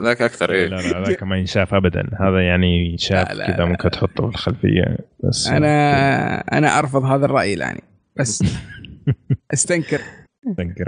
ذاك 0.00 0.22
أكثر 0.22 0.50
لا 0.50 0.56
إيه 0.56 0.66
لا 0.66 0.98
هذاك 0.98 1.22
ما 1.22 1.36
ينشاف 1.38 1.74
ابدا. 1.74 2.10
هذا 2.20 2.40
يعني 2.46 2.96
شاف 2.98 3.28
لا، 3.28 3.34
لا، 3.34 3.46
كذا 3.46 3.56
لا. 3.56 3.64
ممكن 3.64 3.90
تحطه 3.90 4.28
في 4.28 4.34
الخلفيه 4.34 4.98
بس 5.24 5.48
أنا 5.48 6.38
أنا 6.58 6.78
أرفض 6.78 7.04
هذا 7.04 7.24
الرأي 7.24 7.52
يعني 7.52 7.82
بس 8.16 8.44
أستنكر 9.52 10.00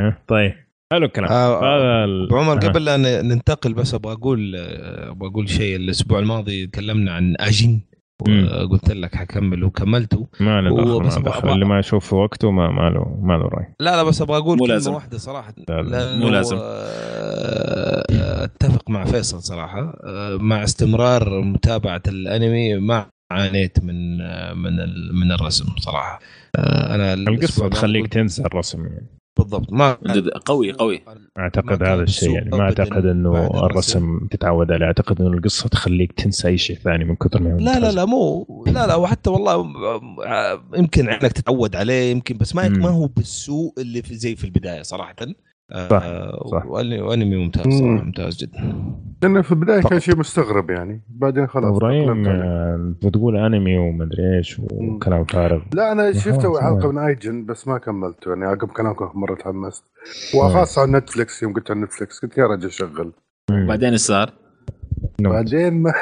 ها؟ 0.00 0.18
طيب. 0.28 0.63
حلو 0.92 1.06
الكلام. 1.06 1.32
آه، 1.32 2.04
أبو 2.26 2.36
عمر. 2.36 2.58
قبل 2.58 2.84
لا 2.84 2.96
ن- 2.96 3.28
ننتقل 3.28 3.74
بس 3.74 3.94
أبغى 3.94 4.12
أقول 4.12 4.56
أبغى 4.56 5.28
أقول 5.28 5.48
شيء. 5.48 5.76
الأسبوع 5.76 6.18
الماضي 6.18 6.66
تكلمنا 6.66 7.12
عن 7.12 7.34
اجين 7.40 7.82
مم. 8.28 8.48
وقلت 8.64 8.90
لك 8.90 9.14
حكمل 9.16 9.64
وكملته. 9.64 10.28
ما 10.40 10.60
له 10.60 10.98
دخل 11.22 11.52
اللي 11.52 11.64
ما 11.64 11.78
يشوف 11.78 12.06
في 12.08 12.14
وقته 12.14 12.50
ما 12.50 12.70
ما 12.70 12.90
له 12.90 13.18
ما 13.22 13.32
له 13.32 13.48
رأي. 13.48 13.66
لا 13.80 13.96
لا 13.96 14.02
بس 14.02 14.22
أبغى 14.22 14.36
أقول 14.38 14.56
مو 14.58 14.64
كلمة 14.64 14.74
لازم. 14.74 14.94
واحدة 14.94 15.18
صراحة. 15.18 15.54
لا، 15.68 15.82
لا، 15.82 16.16
مو 16.16 16.28
لازم. 16.28 16.56
آه، 16.60 18.44
أتفق 18.44 18.90
مع 18.90 19.04
فيصل 19.04 19.42
صراحة. 19.42 19.98
آه، 20.04 20.36
مع 20.36 20.64
استمرار 20.64 21.40
متابعة 21.40 22.02
الأنمي 22.08 22.74
ما 22.74 23.06
عانيت 23.32 23.84
من 23.84 24.20
آه، 24.20 24.52
من 24.54 24.80
ال- 24.80 25.10
من 25.14 25.32
الرسم 25.32 25.64
صراحة. 25.78 26.18
آه، 26.56 26.94
أنا 26.94 27.14
القصة 27.14 27.68
تخليك 27.68 28.02
قلت 28.02 28.12
تنسى 28.12 28.42
الرسم 28.42 28.86
يعني. 28.86 29.06
بالضبط 29.36 29.72
ما 29.72 29.92
قوي 30.46 30.72
قوي 30.72 31.02
أعتقد 31.38 31.82
هذا 31.82 32.02
الشيء 32.02 32.30
يعني 32.30 32.50
ما 32.50 32.60
أعتقد 32.60 33.06
إنه 33.06 33.46
الرسم. 33.66 34.26
تتعود 34.30 34.72
عليه 34.72 34.86
أعتقد 34.86 35.20
إنه 35.20 35.32
القصة 35.32 35.68
تخليك 35.68 36.12
تنسى 36.12 36.48
أي 36.48 36.58
شيء 36.58 36.76
ثاني 36.76 37.04
من 37.04 37.16
كثر 37.16 37.42
ما 37.42 37.48
لا 37.48 37.80
لا. 37.80 37.92
لا 37.92 38.04
مو 38.04 38.46
لا 38.66 38.86
لا 38.86 38.94
وحتى 38.94 39.30
والله 39.30 39.54
آه، 40.26 40.64
يمكن 40.76 41.08
انك 41.08 41.32
تتعود 41.32 41.76
عليه 41.76 42.10
يمكن 42.10 42.36
بس 42.36 42.54
ما. 42.54 42.68
ما 42.68 42.88
هو 42.88 43.06
بالسوء 43.06 43.72
اللي 43.78 44.02
في 44.02 44.14
زي 44.14 44.36
في 44.36 44.44
البداية 44.44 44.82
صراحة 44.82 45.14
صح، 45.72 46.02
آه، 46.02 46.44
صح. 46.50 46.66
وأنمي 46.66 47.36
ممتاز 47.36 47.66
مم. 47.66 47.72
صراحة 47.72 48.04
ممتاز 48.04 48.36
جدا 48.36 48.74
لأنه 49.22 49.42
في 49.42 49.52
البداية. 49.52 49.82
كان 49.82 50.00
شيء 50.00 50.16
مستغرب 50.16 50.70
يعني 50.70 51.02
بعدين 51.08 51.46
خلاص 51.46 51.76
أبراهيم 51.76 52.10
عليه. 52.10 52.30
آه، 52.42 52.94
بتقول 53.04 53.36
أنمي 53.36 53.78
ومدري 53.78 54.36
إيش 54.36 54.60
وكلام 54.72 55.24
فارغ 55.24 55.62
لا 55.74 55.92
أنا 55.92 56.02
خلاص، 56.12 56.24
شفت 56.24 56.40
حلقه. 56.46 56.92
من 56.92 56.98
Ajin 56.98 57.44
بس 57.46 57.68
ما 57.68 57.78
كملته 57.78 58.28
يعني 58.28 58.44
عقب 58.44 58.68
كلامكم 58.68 59.10
مرة 59.14 59.34
تحمست 59.34 59.84
وخاصة 60.36 60.82
على 60.82 60.92
نتفلكس 60.92 61.42
يوم 61.42 61.52
قلت 61.52 61.70
على 61.70 61.80
نتفلكس 61.80 62.18
قلت 62.18 62.38
يا 62.38 62.46
رجل 62.46 62.70
شغل. 62.70 63.12
بعدين 63.50 63.90
إيش 63.90 64.00
صار؟ 64.00 64.32
بعدين 65.20 65.72
ما 65.82 65.94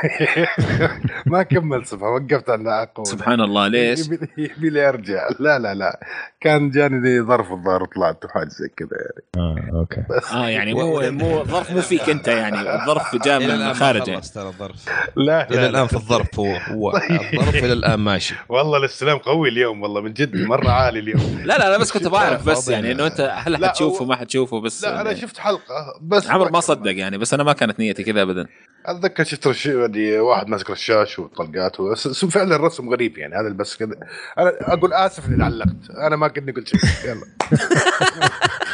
ما 1.27 1.43
كمل 1.43 1.87
صفحه 1.87 2.11
وقفت 2.11 2.51
عند 2.51 2.69
عقب 2.69 3.05
سبحان 3.05 3.41
الله 3.41 3.69
ليش؟ 3.69 4.01
يبي 4.39 4.71
لي 4.71 4.89
أرجع. 4.89 5.29
لا 5.41 5.59
لا 5.59 5.75
لا. 5.75 6.01
كان 6.41 6.71
جاني 6.71 6.99
ذي 7.01 7.21
ظرف 7.23 7.53
الظاهر 7.53 7.85
طلعت 7.85 8.25
وحاجة 8.25 8.49
زي 8.49 8.69
كذا 8.77 8.89
يعني. 8.93 9.47
آه 9.73 9.79
أوكي. 9.79 10.03
آه 10.35 10.49
يعني 10.49 10.75
مو 10.83 11.11
مو 11.11 11.41
الظرف 11.41 11.71
مو 11.71 11.81
فيك 11.81 12.09
أنت 12.11 12.29
يعني. 12.29 12.75
الظرف 12.83 13.17
جاء 13.25 13.41
من 13.41 13.47
ما 13.47 13.55
يعني. 13.81 14.21
ترى 14.35 14.49
الظرف. 14.49 14.89
لا 15.17 15.49
إلى 15.51 15.57
لا, 15.57 15.67
الآن 15.69 15.83
لا. 15.83 15.87
في 15.87 15.95
الظرف 15.95 16.39
هو 16.41 16.57
هو. 16.57 16.91
طيب. 16.99 17.21
الظرف 17.41 17.65
إلى 17.65 17.73
الآن 17.73 17.99
ماشي. 18.01 18.35
والله 18.49 18.79
الاستلام 18.79 19.19
قوي 19.19 19.49
اليوم 19.49 19.83
والله 19.83 20.01
من 20.01 20.13
جد 20.13 20.37
مرة 20.37 20.71
عالي 20.71 20.99
اليوم. 20.99 21.39
لا 21.45 21.59
لا 21.59 21.71
لا 21.71 21.79
بس 21.79 21.93
كنت 21.93 22.07
بعرف 22.09 22.49
بس. 22.49 22.69
يعني 22.69 22.93
إنه 22.93 23.07
أنت 23.07 23.21
هل 23.35 23.67
حتشوفه 23.67 24.03
هو- 24.03 24.09
ما 24.09 24.17
حتشوفه 24.17 24.61
بس 24.61 24.85
لا 24.85 25.01
أنا 25.01 25.11
يعني 25.11 25.23
شفت 25.23 25.39
حلقة 25.39 25.99
بس 26.03 26.31
عمر 26.31 26.51
ما 26.53 26.61
صدق 26.61 26.97
يعني 26.97 27.19
بس 27.19 27.35
أنا 27.35 27.43
ما 27.43 27.53
كانت 27.53 27.81
نيتي 27.81 28.03
كذا 28.05 28.23
ابدا. 28.23 28.47
أتذكر 28.87 29.25
شفت 29.25 29.47
رش... 29.47 29.67
يعني 29.67 30.19
واحد 30.19 30.49
ماسك 30.49 30.71
رشاش 30.71 31.19
وطلقات 31.19 31.81
بس 31.81 32.25
فعلا 32.25 32.57
الرسم 32.57 32.89
غريب 32.91 33.19
يعني 33.19 33.35
هذا 33.35 33.49
بس 33.49 33.77
كذا. 33.77 33.95
أنا 34.39 34.53
أقول 34.61 34.93
آسف 34.93 35.29
إني 35.29 35.45
علقت 35.45 35.91
أنا 36.07 36.17
ما 36.17 36.29
كني 36.29 36.53
قلت 36.53 36.69
شيء. 36.69 36.81
يلا. 37.11 37.25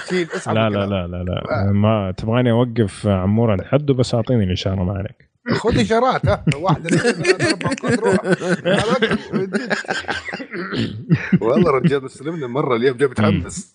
شيل 0.08 0.28
اسحب 0.36 0.54
لا 0.54 0.60
لا 0.60 0.68
الكلام. 0.84 0.90
لا 1.10 1.16
لا. 1.16 1.22
لا 1.50 1.72
ما 1.72 2.14
تبغاني 2.16 2.50
أوقف 2.50 3.06
عمور 3.06 3.50
عند 3.50 3.62
حده 3.62 3.94
بس 3.94 4.14
أعطيني 4.14 4.44
الاشاره 4.44 4.84
ما 4.84 4.92
عليك 4.92 5.28
خذ 5.48 5.80
إشارات 5.80 6.26
ها. 6.26 6.44
واحدة. 6.56 6.90
والله 11.40 11.70
رجال 11.70 12.04
مسلمنا 12.04 12.46
مرة 12.46 12.76
اليوم 12.76 12.96
جاي 12.96 13.08
متحمس. 13.08 13.74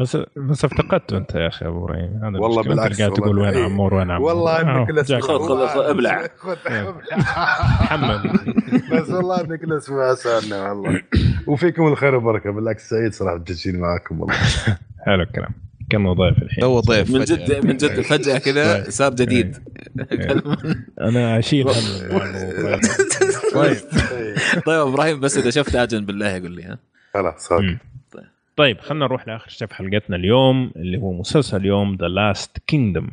بس 0.00 0.16
بس 0.36 0.64
افتقدته 0.64 1.16
انت 1.16 1.34
يا 1.34 1.46
أخي 1.48 1.66
أبو 1.66 1.84
إبراهيم. 1.84 2.20
هذا 2.24 2.38
والله. 2.38 2.62
بالعكس 2.62 2.98
قاعد 3.00 3.12
تقول. 3.12 3.38
وين. 3.38 3.56
عمور 3.56 3.94
وين 3.94 4.10
عمور. 4.10 4.28
والله 4.28 4.60
انك 4.60 5.04
جاك. 5.04 5.22
خذ- 5.22 5.38
خذ- 5.48 5.76
أبلع. 5.78 6.28
حمل 7.90 8.30
بس 8.92 9.10
والله 9.10 9.40
انك 9.40 9.64
الأسبوع 9.64 10.12
اسعدنا 10.12 10.72
والله. 10.72 11.02
وفيكم 11.46 11.86
الخير 11.86 12.14
والبركه 12.14 12.50
بالعكس 12.50 12.90
سعيد 12.90 13.12
صراحة 13.14 13.36
جالسين 13.38 13.80
معاكم 13.80 14.20
والله. 14.20 14.36
حلو 15.06 15.22
الكلام. 15.22 15.50
كم 15.90 16.12
ضيف 16.12 16.42
الحين. 16.42 16.60
تو 16.60 16.80
ضيف 16.80 17.10
من. 17.10 17.20
جد 17.24 17.66
من 17.66 17.76
جد 17.76 18.00
فجأة 18.00 18.38
كذا 18.38 18.74
طيب. 18.82 18.90
صار 18.90 19.14
جديد. 19.14 19.56
أنا 21.00 21.38
أشيل. 21.38 21.66
طيب. 23.54 23.76
طيب 24.66 24.80
إبراهيم 24.88 25.20
بس 25.20 25.38
إذا 25.38 25.50
شفت 25.50 25.74
Ajin 25.76 26.04
بالله 26.06 26.32
قول 26.40 26.52
لي 26.52 26.62
ها. 26.62 26.78
خلاص. 27.14 27.48
طيب 28.56 28.80
خلينا 28.80 29.04
نروح 29.04 29.28
لآخر 29.28 29.48
شيء 29.50 29.68
في 29.68 29.74
حلقتنا 29.74 30.16
اليوم 30.16 30.70
اللي 30.76 30.98
هو 30.98 31.12
مسلسل 31.12 31.56
اليوم 31.56 31.94
The 32.00 32.08
Last 32.08 32.58
Kingdom 32.66 33.08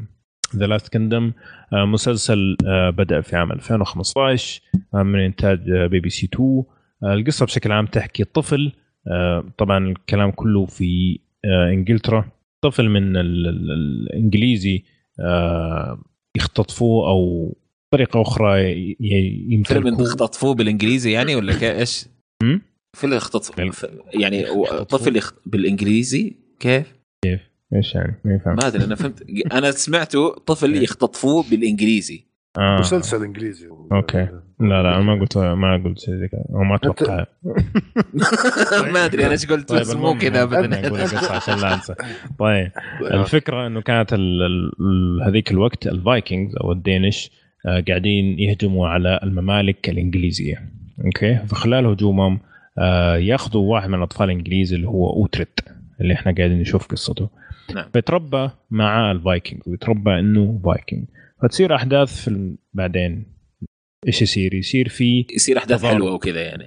The 0.55 0.65
Last 0.65 0.87
Kingdom 0.87 1.31
مسلسل 1.73 2.57
آه، 2.67 2.89
بدأ 2.89 3.21
في 3.21 3.35
عام 3.35 3.51
2015 3.51 4.61
آه، 4.95 5.03
من 5.03 5.19
إنتاج 5.19 5.59
بي 5.71 5.99
بي 5.99 6.09
سي 6.09 6.29
2 6.33 6.63
آه، 7.03 7.13
القصة 7.13 7.45
بشكل 7.45 7.71
عام 7.71 7.85
تحكي 7.85 8.23
طفل 8.23 8.71
آه، 9.07 9.43
طبعا 9.57 9.87
الكلام 9.87 10.31
كله 10.31 10.65
في 10.65 11.19
آه، 11.45 11.69
إنجلترا. 11.69 12.25
طفل 12.61 12.89
من 12.89 13.17
ال- 13.17 13.47
ال- 13.47 13.71
الإنجليزي 13.71 14.83
آه، 15.19 16.01
يختطفوه 16.37 17.09
أو 17.09 17.53
بطريقه 17.91 18.21
أخرى 18.21 18.61
ي- 18.61 18.97
ي- 18.99 19.63
فيلم 19.63 19.87
يمتلكوه 19.87 20.01
يختطفوه 20.01 20.55
بالإنجليزي 20.55 21.11
يعني 21.11 21.35
ولا 21.35 21.79
إيش؟ 21.79 22.05
هم؟ 22.95 22.99
فيلم 22.99 23.13
يختطف 23.13 23.57
بال- 23.57 23.73
ف- 23.73 23.85
يعني. 24.13 24.45
طفل 24.89 25.15
يخ... 25.17 25.33
بالإنجليزي 25.45 26.35
كيف؟ 26.59 26.93
إيش 27.75 27.95
يعني؟ 27.95 28.15
ما 28.25 28.35
يفهم 28.35 28.55
ما 28.55 28.67
أدري 28.67 28.83
أنا 28.83 28.95
فهمت 28.95 29.23
أنا 29.51 29.71
سمعته 29.71 30.29
طفل 30.33 30.73
إيه. 30.73 30.81
يختطفوه 30.83 31.43
بالإنجليزي 31.51 32.23
آه. 32.57 32.77
مسلسل 32.79 33.23
إنجليزي 33.23 33.67
أوكي. 33.91 34.27
لا 34.59 34.83
لا 34.83 34.95
أنا 34.95 34.99
ما 34.99 35.19
قلت 35.19 35.37
ما 35.37 35.81
قلت 35.85 35.99
شيء 35.99 36.15
زي 36.15 36.27
كذا 36.27 36.43
أو 36.49 36.63
ما 36.63 36.75
أتوقع 36.75 37.25
ما 38.93 39.05
أدري 39.05 39.23
أنا 39.23 39.31
إيش 39.31 39.45
قلت 39.45 39.69
طيب 39.69 39.79
بس 39.79 39.95
مو 39.95 40.17
كذا 40.17 40.27
أنا 40.29 40.43
ابدا 40.43 40.87
أقول 40.87 40.99
القصة 40.99 41.35
عشان 41.35 41.55
لا 41.59 41.73
أنسى 41.73 41.93
طيب 42.39 42.71
الفكرة 43.19 43.67
إنه 43.67 43.81
كانت 43.81 44.13
ال- 44.13 44.41
ال- 44.79 45.21
هذيك 45.27 45.51
الوقت 45.51 45.87
ال 45.87 45.96
Vikings 45.96 46.55
أو 46.55 46.71
ال 46.71 46.80
Danish 46.80 47.31
آه، 47.65 47.83
قاعدين 47.87 48.39
يهجموا 48.39 48.87
على 48.87 49.19
الممالك 49.23 49.89
الإنجليزية 49.89 50.69
okay 51.05 51.35
فخلال 51.47 51.85
هجومهم 51.85 52.39
آه، 52.77 53.15
ياخذوا 53.17 53.71
واحد 53.73 53.89
من 53.89 53.95
الأطفال 53.97 54.25
الانجليز 54.29 54.73
اللي 54.73 54.87
هو 54.87 55.09
Uhtred 55.13 55.59
اللي 56.01 56.13
إحنا 56.13 56.31
قاعدين 56.37 56.59
نشوف 56.59 56.87
قصته 56.87 57.29
نعم. 57.75 57.85
فيتربى 57.93 58.49
مع 58.71 59.11
الفايكنج 59.11 59.61
ويتربى 59.67 60.19
إنه 60.19 60.61
فايكنج 60.65 61.05
فتصير 61.41 61.75
أحداث 61.75 62.23
في 62.29 62.55
بعدين 62.73 63.25
إيش 64.07 64.21
يصير؟ 64.21 64.53
يصير 64.53 64.89
في 64.89 65.25
يصير 65.35 65.57
أحداث 65.57 65.79
تضارب. 65.79 65.93
حلوة 65.95 66.13
وكذا 66.13 66.41
يعني 66.41 66.65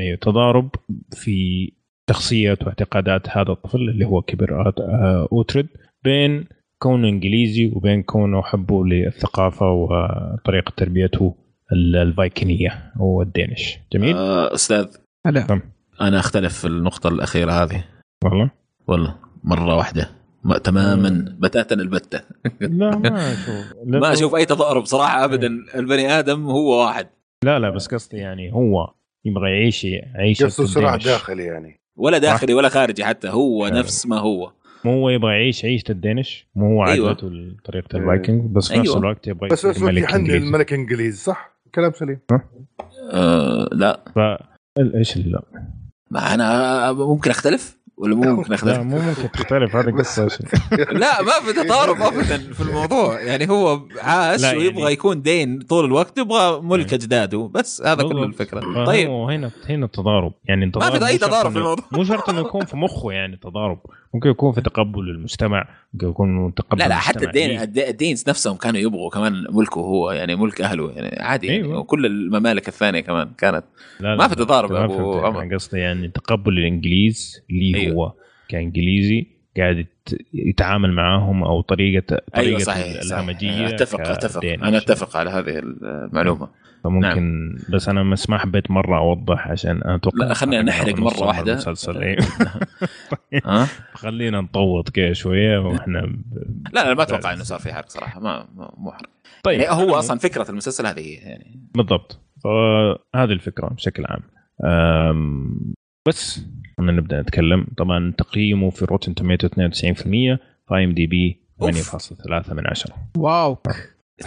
أيوه 0.00 0.16
تضارب 0.16 0.70
في 1.16 1.72
شخصيه 2.10 2.58
واعتقادات 2.62 3.28
هذا 3.28 3.52
الطفل 3.52 3.78
اللي 3.88 4.04
هو 4.06 4.22
كبر 4.22 4.70
آت- 4.70 4.80
آه، 4.80 5.28
اوتريد 5.32 5.66
بين 6.04 6.44
كونه 6.78 7.08
إنجليزي 7.08 7.66
وبين 7.74 8.02
كونه 8.02 8.42
حبه 8.42 8.84
للثقافة 8.86 9.72
وطريقة 9.72 10.72
تربيته 10.76 11.34
ال- 11.72 11.96
الفايكنية 11.96 12.92
أو 13.00 13.22
ال 13.22 13.30
Danish 13.30 13.78
جميل 13.92 14.16
آه 14.16 14.54
أستاذ 14.54 14.86
هلا. 15.26 15.60
أنا 16.00 16.18
أختلف 16.18 16.58
في 16.58 16.66
النقطة 16.66 17.08
الأخيرة 17.08 17.52
هذه. 17.52 17.84
والله؟ 18.24 18.50
والله 18.86 19.16
مرة 19.44 19.76
واحدة. 19.76 20.10
ما 20.44 20.58
تماما 20.58 21.36
بتاتا 21.38 21.74
البتة. 21.74 22.20
لا 22.60 22.96
ما 22.96 23.32
أشوف. 23.32 23.72
ما 23.86 24.12
أشوف 24.12 24.34
أي 24.34 24.44
تضارب 24.44 24.84
صراحة 24.84 25.24
ابدا. 25.24 25.46
البني 25.74 26.18
آدم 26.18 26.46
هو 26.46 26.84
واحد. 26.84 27.06
لا 27.44 27.58
لا 27.58 27.70
بس 27.70 27.86
قصدي 27.86 28.16
يعني 28.16 28.52
هو 28.52 28.92
يبغى 29.24 29.50
يعيش 29.50 29.86
عيشه 30.14 30.44
قصده 30.44 30.66
صراع. 30.66 30.96
داخلي 30.96 31.44
يعني. 31.44 31.80
ولا 31.96 32.18
داخلي 32.18 32.54
ولا 32.54 32.68
خارجي 32.68 33.04
حتى 33.04 33.28
هو 33.28 33.66
أيوة. 33.66 33.78
نفس 33.78 34.06
ما 34.06 34.18
هو. 34.18 34.52
مو 34.84 34.92
هو 34.92 35.10
يبغى 35.10 35.32
يعيش 35.32 35.64
عيشه 35.64 35.84
الدينش. 35.90 36.46
مو 36.54 36.66
هو 36.66 36.86
أيوة. 36.86 37.08
عجبته 37.08 37.30
طريقة 37.64 37.96
الفايكنج 37.98 38.50
بس 38.50 38.68
في 38.68 38.78
نفس 38.78 38.88
أيوة. 38.88 38.98
الوقت 38.98 39.26
يبغى 39.26 39.48
بس 39.48 39.58
يصير 39.58 39.70
بس 39.70 39.78
في 39.78 39.84
ملك 39.84 40.04
حن 40.04 40.16
إنجليزي. 40.16 40.46
الملك 40.46 40.72
إنجليزي 40.72 41.16
صح؟ 41.24 41.56
كلام 41.74 41.92
سليم. 41.92 42.18
آه 43.12 43.68
لا. 43.72 44.04
ف 44.14 44.18
إيش 44.78 45.16
اللي 45.16 45.30
لا 45.30 45.42
ما 46.10 46.34
أنا 46.34 46.92
ممكن 46.92 47.30
أختلف؟ 47.30 47.78
ولا 47.96 48.14
مو 48.14 48.22
ممكن 48.36 48.48
لا 48.50 48.54
اختلف 48.54 48.78
مو 48.78 48.98
ممكن 48.98 49.30
تختلف 49.32 49.76
هذه 49.76 49.90
قصة 49.98 50.28
لا 50.92 51.22
ما 51.22 51.32
في 51.46 51.52
تضارب 51.64 51.96
ابدا 52.02 52.38
في 52.52 52.60
الموضوع 52.60 53.20
يعني 53.20 53.48
هو 53.48 53.80
عاش 54.00 54.40
لا 54.42 54.46
يعني- 54.48 54.58
ويبغى 54.58 54.92
يكون 54.92 55.22
دين 55.22 55.58
طول 55.60 55.84
الوقت 55.84 56.18
يبغى 56.18 56.60
ملك 56.60 56.92
يعني. 56.92 56.94
أجداده 57.02 57.50
بس 57.54 57.82
هذا 57.82 58.02
كل. 58.02 58.22
الفكرة 58.22 58.84
طيب 58.84 59.10
هنا 59.10 59.50
هنا 59.68 59.84
التضارب 59.86 60.32
يعني 60.44 60.64
التضارب 60.64 60.98
في 60.98 61.06
أي 61.06 61.12
مو 61.12 61.18
شرط 61.18 61.28
تضارب 61.30 61.50
في 61.52 61.58
الموضوع. 61.58 61.84
مو 61.92 62.04
شرط 62.04 62.30
إنه 62.30 62.40
يكون 62.40 62.64
في 62.64 62.76
مخه 62.76 63.12
يعني 63.12 63.36
تضارب 63.36 63.78
ممكن 64.14 64.30
يكون 64.30 64.52
في 64.52 64.60
تقبل 64.60 65.00
المجتمع 65.00 65.68
ممكن 65.94 66.08
يكون 66.08 66.54
تقبل 66.54 66.78
لا 66.78 66.88
لا 66.88 66.94
حتى 66.94 67.24
الدين 67.24 67.48
ليه. 67.50 67.62
الد- 67.62 67.78
الدينز 67.78 68.24
نفسهم 68.28 68.56
كانوا 68.56 68.80
يبغوا 68.80 69.10
كمان 69.10 69.32
ملكه 69.50 69.78
هو 69.78 70.10
يعني 70.10 70.36
ملك 70.36 70.60
أهله 70.60 70.90
يعني 70.90 71.22
عادي 71.22 71.46
يعني 71.46 71.58
أيوة. 71.64 71.78
وكل 71.78 72.06
الممالك 72.06 72.68
الثانية 72.68 73.00
كمان 73.00 73.28
كانت 73.38 73.64
لا 74.00 74.16
ما 74.16 74.28
في 74.28 74.34
تضارب 74.34 74.72
ما 74.72 74.88
فهمت. 74.88 75.24
عمر. 75.24 75.54
قصدي 75.54 75.78
يعني 75.78 76.08
تقبل 76.08 76.58
الإنجليز 76.58 77.42
ليه 77.50 77.74
أيوة. 77.76 77.91
هو 77.92 78.12
كإنجليزي 78.48 79.26
قاعد 79.56 79.76
يت- 79.78 80.20
يتعامل 80.34 80.92
معاهم 80.92 81.42
أو 81.44 81.60
طريقه 81.60 82.00
طريقة 82.06 82.22
أيوه 82.36 82.58
صحيح, 82.58 82.86
صحيح. 83.02 83.18
الهمجية 83.18 83.68
أتفق 83.68 84.00
أتفق 84.00 84.40
كدينش. 84.40 84.62
أنا 84.62 84.78
أتفق 84.78 85.16
على 85.16 85.30
هذه 85.30 85.58
المعلومة 85.58 86.48
فممكن 86.84 87.56
بس 87.68 87.88
أنا 87.88 88.02
بس 88.10 88.30
ما 88.30 88.38
حبيت 88.38 88.70
مرة 88.70 88.98
أوضح 88.98 89.48
عشان 89.48 89.82
أنا 89.82 89.94
أتوقع 89.94 90.26
لا، 90.26 90.34
خلينا 90.34 90.62
نحرق 90.62 90.94
مرة 90.94 91.00
نوصل 91.00 91.26
واحدة. 91.26 91.52
المسلسل 91.52 91.96
إيه. 92.02 92.16
ها 93.46 93.68
خلينا 93.94 94.40
نطوط 94.40 94.88
كذا 94.88 95.12
شوية 95.12 95.58
وإحنا. 95.58 95.98
لا 96.72 96.84
لا 96.84 96.94
ما 96.94 97.02
أتوقع 97.02 97.32
إنه 97.32 97.42
صار 97.42 97.58
في 97.58 97.72
حرق 97.72 97.88
صراحة 97.88 98.20
ما 98.20 98.48
مو 98.76 98.92
حرق 98.92 99.08
طيب 99.44 99.60
يعني 99.60 99.74
هو 99.82 99.94
أصلا 99.98 100.18
فكرة 100.18 100.50
المسلسل 100.50 100.86
هذه 100.86 101.00
هي 101.00 101.12
يعني 101.14 101.60
بالضبط 101.74 102.20
فهذه 102.44 103.32
الفكرة 103.32 103.66
بشكل 103.68 104.04
عام 104.06 104.20
بس 106.08 106.40
خلينا 106.78 106.92
نبدأ 106.92 107.20
نتكلم. 107.20 107.66
طبعا 107.78 108.12
تقييمه 108.18 108.70
في 108.70 108.84
Rotten 108.84 109.14
Tomato 109.14 109.48
92% 109.48 109.52
في 110.02 110.38
IMDb 110.84 111.40
8.3 111.62 112.52
من 112.52 112.66
10 112.66 112.94
واو. 113.16 113.58
92% 114.22 114.26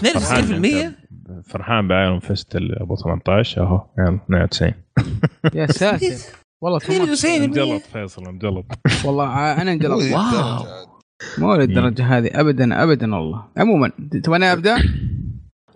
فرحان 1.44 1.88
بايرون 1.88 2.20
فيست 2.20 2.56
أبو 2.56 2.95
18 2.95 3.62
أهو 3.64 3.86
يلا 4.00 4.20
92 4.26 4.74
يا 5.54 5.66
ساتر. 5.68 6.06
والله 6.64 6.80
طماط. 6.80 7.26
انجلط 7.26 7.82
فيصل 7.82 8.28
انجلط. 8.28 8.66
والله 9.06 9.28
ع- 9.28 9.62
أنا 9.62 9.72
انجلط. 9.72 10.02
واو. 10.14 10.66
مو 11.38 11.56
للدرجه 11.56 12.18
هذه 12.18 12.30
ابدا 12.34 12.84
ابدا 12.84 13.16
والله. 13.16 13.45
عموما 13.58 13.92
تبغى 14.24 14.52
أبدأ؟ 14.52 14.78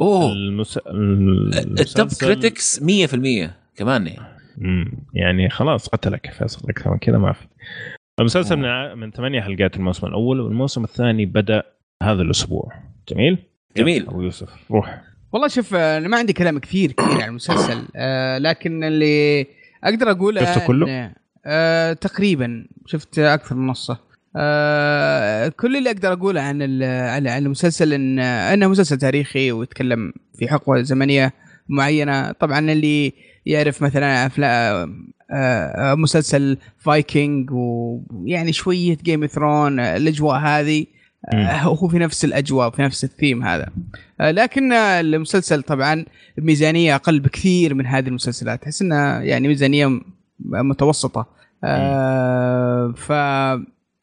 أوه. 0.02 0.32
المس... 0.32 0.80
التوب 1.80 2.08
كريتكس 2.22 2.80
100% 2.84 3.50
كمان 3.76 4.14
يعني. 4.60 4.98
يعني 5.14 5.50
خلاص 5.50 5.88
قتلك 5.90 6.32
فيصل 6.32 6.70
أكثر 6.70 6.92
من 6.92 6.98
كذا 6.98 7.18
ما 7.18 7.34
في. 7.34 7.48
المسلسل 8.20 8.58
من 8.96 9.12
ثمانية 9.12 9.42
حلقات 9.42 9.76
الموسم 9.78 10.08
الأول 10.08 10.40
والموسم 10.40 10.84
الثاني 10.84 11.26
بدأ 11.26 11.64
هذا 12.04 12.22
الأسبوع. 12.22 12.74
جميل؟ 13.10 13.38
جميل. 13.78 14.08
أبو 14.08 14.22
يوسف 14.22 14.72
روح. 14.72 15.02
والله 15.34 15.48
شوف 15.48 15.76
أنا 15.76 16.08
ما 16.08 16.18
عندي 16.18 16.34
كلام 16.34 16.60
كثير 16.60 16.92
كثير 16.92 17.22
عن 17.22 17.30
المسلسل 17.30 17.82
آه 17.96 18.38
لكن 18.38 18.84
اللي 18.84 19.46
أقدر 19.84 20.12
اقوله 20.12 20.46
شفته 20.46 20.68
كله؟ 20.68 21.12
آه 21.46 21.94
تقريبا 21.94 22.68
شفت 22.86 23.20
أكثر 23.20 23.56
من 23.56 23.68
نصه. 23.68 23.98
آه 24.36 25.48
كل 25.48 25.78
اللي 25.78 25.90
أقدر 25.92 26.14
اقوله 26.14 26.42
عن 26.42 26.62
ال- 26.62 26.84
عن 27.10 27.28
عن 27.28 27.46
المسلسل 27.46 27.94
إن 27.94 28.20
إنه 28.20 28.68
مسلسل 28.68 28.98
تاريخي 28.98 29.52
ويتكلم 29.52 30.14
في 30.40 30.48
حقبة 30.48 30.82
زمنية. 30.82 31.34
معينة. 31.70 32.32
طبعا 32.32 32.60
اللي 32.72 33.14
يعرف 33.46 33.82
مثلا 33.82 34.26
أفلام 34.26 35.14
آه، 35.32 35.92
آه، 35.92 35.96
مسلسل 35.96 36.58
فايكنج 36.78 37.50
ويعني 37.52 38.54
شوية 38.54 38.98
Game 39.04 39.26
Throne 39.26 39.80
الأجواء 39.80 40.40
هذه 40.40 40.86
آه، 41.34 41.58
هو 41.58 41.88
في 41.88 42.00
نفس 42.00 42.26
الأجواء 42.26 42.70
في 42.70 42.82
نفس 42.82 43.04
الثيم 43.04 43.44
هذا. 43.44 43.70
لكن 44.20 44.74
المسلسل 44.74 45.64
طبعا 45.64 46.06
ميزانية 46.38 46.96
أقل 46.96 47.20
بكثير 47.20 47.74
من 47.74 47.86
هذه 47.86 48.08
المسلسلات. 48.08 48.62
تحس 48.62 48.82
إنها 48.82 49.22
يعني 49.22 49.48
ميزانية 49.48 50.02
متوسطة. 50.40 51.26
آه، 51.64 52.94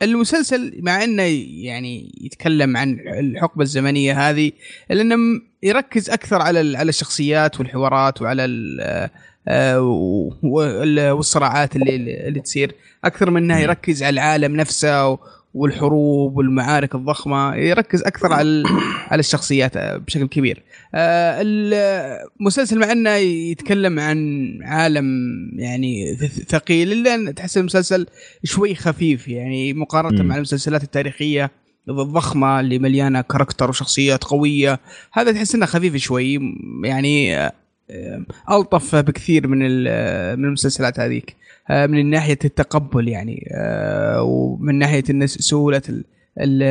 فالمسلسل 0.00 0.78
مع 0.82 1.04
إنه 1.04 1.22
يعني 1.64 2.12
يتكلم 2.20 2.76
عن 2.76 3.00
الحقبة 3.18 3.62
الزمنية 3.62 4.30
هذه 4.30 4.52
الا 4.90 5.02
انه 5.02 5.16
يركز 5.62 6.10
أكثر 6.10 6.42
على 6.42 6.76
على 6.76 6.88
الشخصيات 6.88 7.60
والحوارات 7.60 8.22
وعلى 8.22 8.44
آه، 9.48 9.80
والصراعات 11.12 11.76
اللي 11.76 11.96
اللي 12.28 12.40
تصير. 12.40 12.74
أكثر 13.04 13.30
من 13.30 13.42
إنه 13.42 13.60
يركز 13.60 14.02
على 14.02 14.14
العالم 14.14 14.56
نفسه 14.56 15.18
والحروب 15.56 16.36
والمعارك 16.36 16.94
الضخمة 16.94 17.54
يركز 17.54 18.02
أكثر 18.02 18.32
على 18.32 18.64
على 19.10 19.20
الشخصيات 19.20 19.76
آه، 19.76 19.96
بشكل 19.96 20.26
كبير 20.26 20.62
آه، 20.94 21.42
المسلسل 21.42 22.78
مع 22.78 22.92
إنه 22.92 23.10
يتكلم 23.50 24.00
عن 24.00 24.48
عالم 24.62 25.06
يعني 25.54 26.16
ثقيل 26.48 26.92
إلا 26.92 27.32
تحس 27.32 27.58
المسلسل 27.58 28.06
شوي 28.44 28.74
خفيف 28.74 29.28
يعني 29.28 29.72
مقارنة. 29.72 30.22
مع 30.22 30.36
المسلسلات 30.36 30.82
التاريخية 30.82 31.50
الضخمة 31.88 32.60
اللي 32.60 32.78
مليانة 32.78 33.20
character 33.20 33.70
وشخصيات 33.70 34.24
قوية 34.24 34.80
هذا 35.12 35.32
تحس 35.32 35.54
إنه 35.54 35.66
خفيف 35.66 35.96
شوي 35.96 36.38
يعني 36.84 37.36
آه، 37.36 37.52
ألطف 38.50 38.96
بكثير 38.96 39.46
من 39.46 39.58
ال- 39.62 40.38
من 40.38 40.44
المسلسلات 40.44 41.00
هذيك. 41.00 41.36
من 41.70 42.10
ناحية 42.10 42.38
التقبل 42.44 43.08
يعني 43.08 43.48
آه، 43.54 44.22
ومن 44.22 44.74
ناحية 44.78 45.04
الناس 45.10 45.30
سهولة 45.30 45.82
ال- 45.88 46.04
ال- 46.40 46.62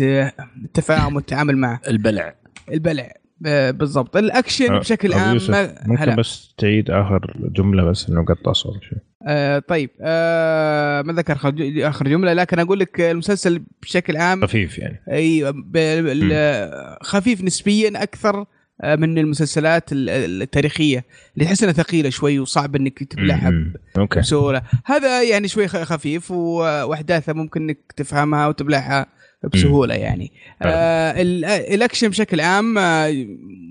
الت- 0.00 0.34
التفاهم 0.64 1.16
والتعامل 1.16 1.56
معه 1.56 1.80
البلع. 1.88 2.34
البلع. 2.72 3.12
آه، 3.46 3.70
بالضبط. 3.70 4.16
الأكشن 4.16 4.72
أه، 4.72 4.78
بشكل 4.78 5.12
عام 5.12 5.38
ممكن 5.86 6.02
هلا. 6.02 6.14
بس 6.16 6.54
تعيد 6.58 6.90
آخر 6.90 7.34
جملة 7.56 7.84
بس 7.84 8.08
إنه 8.08 8.24
قطع 8.24 8.52
صوت 8.52 8.82
شوي. 8.82 8.98
آه 9.26 9.58
طيب. 9.58 9.90
آه 10.00 11.02
ما 11.02 11.12
ذكر 11.12 11.32
آخر 11.88 12.08
جملة 12.08 12.32
لكن 12.32 12.58
أقول 12.58 12.78
لك 12.80 13.00
المسلسل 13.00 13.62
بشكل 13.82 14.16
عام 14.16 14.42
خفيف 14.46 14.78
يعني. 14.78 15.00
اي 15.12 15.52
ب- 15.52 15.76
ال- 15.76 16.96
خفيف 17.02 17.44
نسبيا 17.44 18.02
أكثر 18.02 18.38
آه، 18.40 18.46
من 18.84 19.18
المسلسلات 19.18 19.92
ال- 19.92 20.10
ال- 20.10 20.42
التاريخية 20.42 21.04
اللي 21.34 21.44
تحس 21.44 21.62
إنها 21.62 21.74
ثقيلة 21.74 22.10
شوي 22.10 22.38
وصعب 22.38 22.76
إنك 22.76 23.02
تبلعها 23.04 23.48
بسهولة. 24.20 24.62
هذا 24.84 25.22
يعني 25.22 25.48
شوي 25.48 25.68
خفيف 25.68 26.30
وأحداثه 26.30 27.32
ممكن 27.32 27.62
إنك 27.62 27.78
تفهمها 27.96 28.46
وتبلعها. 28.48 29.06
بسهولة 29.52 29.94
يعني. 29.94 30.32
آه 30.62 31.22
ال- 31.22 31.44
الأكشن 31.44 32.08
بشكل 32.08 32.40
عام 32.40 32.78
آه 32.78 33.26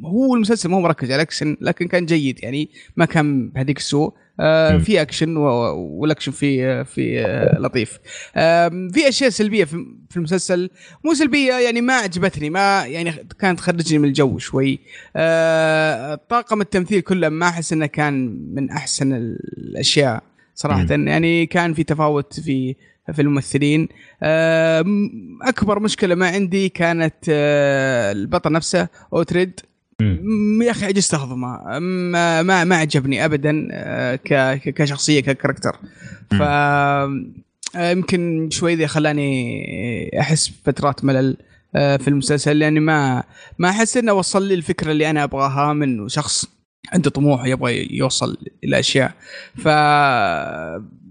هو 0.06 0.36
المسلسل 0.36 0.70
ما 0.70 0.78
هو 0.78 0.82
مركز 0.82 1.08
على 1.08 1.16
الأكشن 1.16 1.58
لكن 1.62 1.88
كان 1.88 2.06
جيد 2.06 2.40
يعني 2.44 2.70
ما 2.98 3.06
كان 3.06 3.50
بهذيك 3.50 3.78
السوء. 3.78 4.14
آه. 4.40 4.78
في 4.78 5.02
أكشن 5.02 5.38
والأكشن 5.38 6.32
في 6.32 6.84
في 6.86 7.26
آه 7.26 7.60
لطيف. 7.60 8.00
آم، 8.36 8.90
في 8.90 9.08
أشياء 9.10 9.30
سلبية 9.30 9.64
في 9.64 9.86
في 10.10 10.18
المسلسل 10.18 10.70
مو 11.06 11.14
سلبية 11.14 11.54
يعني 11.54 11.82
ما 11.82 11.94
عجبتني 11.94 12.50
ما 12.50 12.86
يعني 12.86 13.12
كانت 13.40 13.60
تخرجني 13.60 14.00
من 14.00 14.08
الجو 14.08 14.38
شوي. 14.38 14.80
آه، 15.16 16.20
طاقم 16.30 16.62
التمثيل 16.62 17.02
كله 17.02 17.30
ما 17.30 17.48
أحس 17.48 17.74
إنه 17.74 17.86
كان 17.86 18.38
من 18.56 18.70
أحسن 18.70 19.14
الأشياء. 19.58 20.24
صراحة. 20.56 20.96
مم. 20.98 21.08
يعني 21.08 21.46
كان 21.46 21.74
في 21.74 21.84
تفاوت 21.84 22.40
في 22.40 22.76
في 23.14 23.22
الممثلين. 23.22 23.88
أكبر 25.42 25.80
مشكلة 25.80 26.16
ما 26.16 26.28
عندي 26.28 26.70
كانت 26.70 27.16
آه، 27.30 28.12
البطل 28.12 28.52
نفسه 28.52 28.88
أوتريد. 29.14 29.60
يا 30.62 30.72
أخي 30.72 30.86
عجزت 30.86 31.14
اهضمه 31.14 31.80
ما 31.80 32.42
ما 32.42 32.64
ما 32.64 32.76
عجبني 32.76 33.26
ابدا 33.26 33.68
آه، 33.72 34.16
كشخصية 34.56 35.20
ككاركتر. 35.20 35.76
ف 36.32 36.42
آه، 36.42 37.24
يمكن 37.76 38.50
شوي 38.52 38.76
ذي 38.76 38.88
خلاني 38.88 40.20
أحس 40.20 40.48
بفترات 40.48 41.06
ملل 41.06 41.38
في 41.74 42.08
المسلسل 42.08 42.60
لأني 42.60 42.80
ما 42.80 43.24
ما 43.60 43.70
أحس 43.70 43.98
إنه 43.98 44.14
وصل 44.14 44.48
لي 44.48 44.54
الفكرة 44.54 44.92
اللي 44.92 45.10
أنا 45.10 45.24
أبغاها 45.24 45.74
منه 45.74 46.08
شخص. 46.08 46.46
عنده 46.92 47.10
طموح 47.10 47.46
يبغى 47.46 47.98
يوصل 47.98 48.38
إلى 48.64 48.80
اشياء 48.80 49.14
ف 49.56 49.66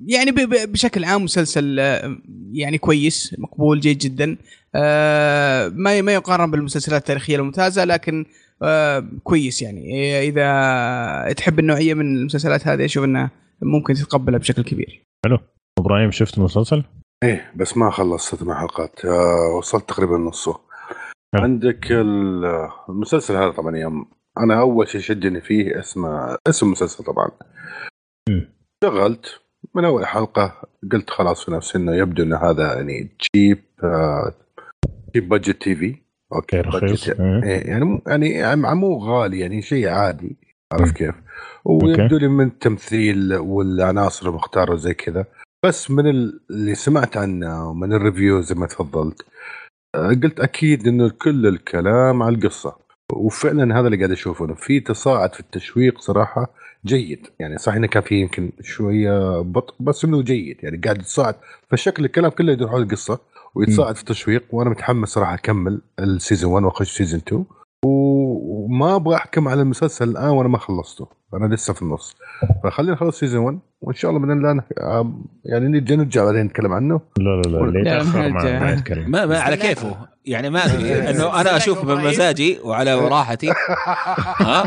يعني 0.06 0.30
بشكل 0.66 1.04
عام 1.04 1.24
مسلسل 1.24 1.80
آه، 1.80 2.16
يعني 2.52 2.78
كويس 2.78 3.34
مقبول 3.38 3.80
جيد 3.80 3.98
جدا. 3.98 4.36
آه، 4.74 5.68
ما 5.68 6.00
ما 6.02 6.12
يقارن 6.12 6.50
بالمسلسلات 6.50 7.00
التاريخية 7.00 7.36
الممتازة 7.36 7.84
لكن 7.84 8.24
آه، 8.62 9.04
كويس 9.24 9.62
يعني. 9.62 10.18
إذا 10.28 11.32
تحب 11.32 11.58
النوعية 11.58 11.94
من 11.94 12.16
المسلسلات 12.16 12.68
هذه 12.68 12.84
أشوف 12.84 13.04
إنها 13.04 13.30
ممكن 13.62 13.94
تتقبلها 13.94 14.38
بشكل 14.38 14.62
كبير. 14.62 15.02
إبراهيم 15.78 16.10
شفت 16.10 16.38
المسلسل؟ 16.38 16.84
إيه 17.24 17.50
بس 17.56 17.76
ما 17.76 17.90
خلصت 17.90 18.34
ثمان 18.34 18.56
حلقات 18.56 19.04
وصلت 19.58 19.88
تقريبا 19.88 20.16
نصه. 20.18 20.60
حلو. 21.34 21.42
عندك 21.42 21.92
ال- 21.92 22.68
المسلسل 22.88 23.36
هذا 23.36 23.50
طبعا 23.50 23.76
يوم 23.76 24.06
أنا 24.38 24.60
أول 24.60 24.88
شيء 24.88 25.00
شدني 25.00 25.40
فيه 25.40 25.78
اسمه 25.80 26.36
اسم 26.48 26.66
المسلسل 26.66 27.04
طبعا. 27.04 27.30
شغلت 28.84 29.40
من 29.74 29.84
أول 29.84 30.06
حلقة 30.06 30.62
قلت 30.92 31.10
خلاص 31.10 31.44
في 31.44 31.50
نفسي 31.50 31.78
إنه 31.78 31.94
يبدو 31.96 32.22
ان 32.22 32.32
هذا 32.32 32.74
يعني 32.74 33.16
cheap 33.18 33.58
cheap 35.12 35.28
budget 35.28 35.62
TV 35.62 35.96
okay 36.34 36.60
رخيص. 36.60 37.08
يعني 37.08 37.84
مو 37.84 38.00
يعني 38.06 38.30
يعني 38.30 38.74
مو 38.74 38.98
غالي 38.98 39.40
يعني 39.40 39.62
شيء 39.62 39.88
عادي. 39.88 40.36
عرفت 40.72 40.94
كيف؟ 40.96 41.14
ويبدو 41.64 42.16
لي 42.16 42.28
من 42.28 42.46
التمثيل 42.46 43.34
والعناصر 43.34 44.28
المختاره 44.28 44.76
زي 44.76 44.94
كذا. 44.94 45.26
بس 45.64 45.90
من 45.90 46.06
ال- 46.10 46.40
اللي 46.50 46.74
سمعت 46.74 47.16
عنه 47.16 47.70
ومن 47.70 47.92
ال 47.92 47.99
review 47.99 48.40
زي 48.40 48.54
ما 48.54 48.66
تفضلت 48.66 49.22
آه، 49.94 50.08
قلت 50.08 50.40
أكيد 50.40 50.86
إنه 50.86 51.08
كل 51.22 51.46
الكلام 51.46 52.22
على 52.22 52.34
القصة. 52.36 52.76
وفعلا 53.16 53.78
هذا 53.80 53.86
اللي 53.86 53.96
قاعد 53.98 54.10
أشوفه 54.10 54.44
إنه 54.44 54.54
في 54.54 54.80
تصاعد 54.80 55.34
في 55.34 55.40
التشويق 55.40 56.00
صراحة 56.00 56.50
جيد. 56.86 57.26
يعني 57.38 57.58
صحيح 57.58 57.76
إنه 57.76 57.86
كان 57.86 58.02
في 58.02 58.20
يمكن 58.20 58.50
شوية 58.60 59.40
بطء 59.40 59.74
بس 59.80 60.04
إنه 60.04 60.22
جيد. 60.22 60.56
يعني 60.62 60.76
قاعد 60.76 60.96
يتصاعد 61.00 61.34
فشكل 61.70 62.04
الكلام 62.04 62.30
كله 62.30 62.52
يدور 62.52 62.68
حول 62.68 62.82
القصة 62.82 63.18
ويتصاعد 63.54 63.94
في 63.94 64.00
التشويق 64.00 64.44
وأنا 64.52 64.70
متحمس 64.70 65.08
صراحة 65.08 65.34
أكمل 65.34 65.80
ال 65.98 66.06
season 66.06 66.52
1 66.52 66.64
وأخش 66.64 66.96
season 66.96 67.20
2 67.26 67.44
و- 67.84 68.64
وما 68.64 68.96
أبغى 68.96 69.16
أحكم 69.16 69.48
على 69.48 69.62
المسلسل 69.62 70.08
الآن 70.08 70.28
وأنا 70.28 70.48
ما 70.48 70.58
خلصته. 70.58 71.06
أنا 71.34 71.54
لسه 71.54 71.72
في 71.72 71.82
النص. 71.82 72.16
فخلينا 72.64 72.92
نخلص 72.92 73.18
season 73.18 73.44
1 73.44 73.58
وإن 73.82 73.94
شاء 73.94 74.10
الله 74.10 74.20
باذن 74.20 74.32
الله 74.32 74.62
يعني 75.44 75.68
نرجع 75.68 75.94
نرجع 75.94 76.24
بعدين 76.24 76.40
نتكلم 76.40 76.72
عنه. 76.72 77.00
لا 77.18 77.42
لا 77.46 77.70
لا 77.70 77.80
يتأخر 77.80 78.28
ما 78.28 78.58
ما 78.60 78.72
يتكلم. 78.72 79.10
ما, 79.10 79.26
ما 79.26 79.40
على 79.40 79.56
كيفه. 79.56 79.96
يعني 80.24 80.50
ما 80.50 80.64
ادري 80.64 80.94
إنه 81.10 81.40
أنا 81.40 81.56
أشوف 81.56 81.84
بمزاجي 81.84 82.58
وعلى 82.64 82.94
راحتي. 83.08 83.50
ها؟ 84.40 84.64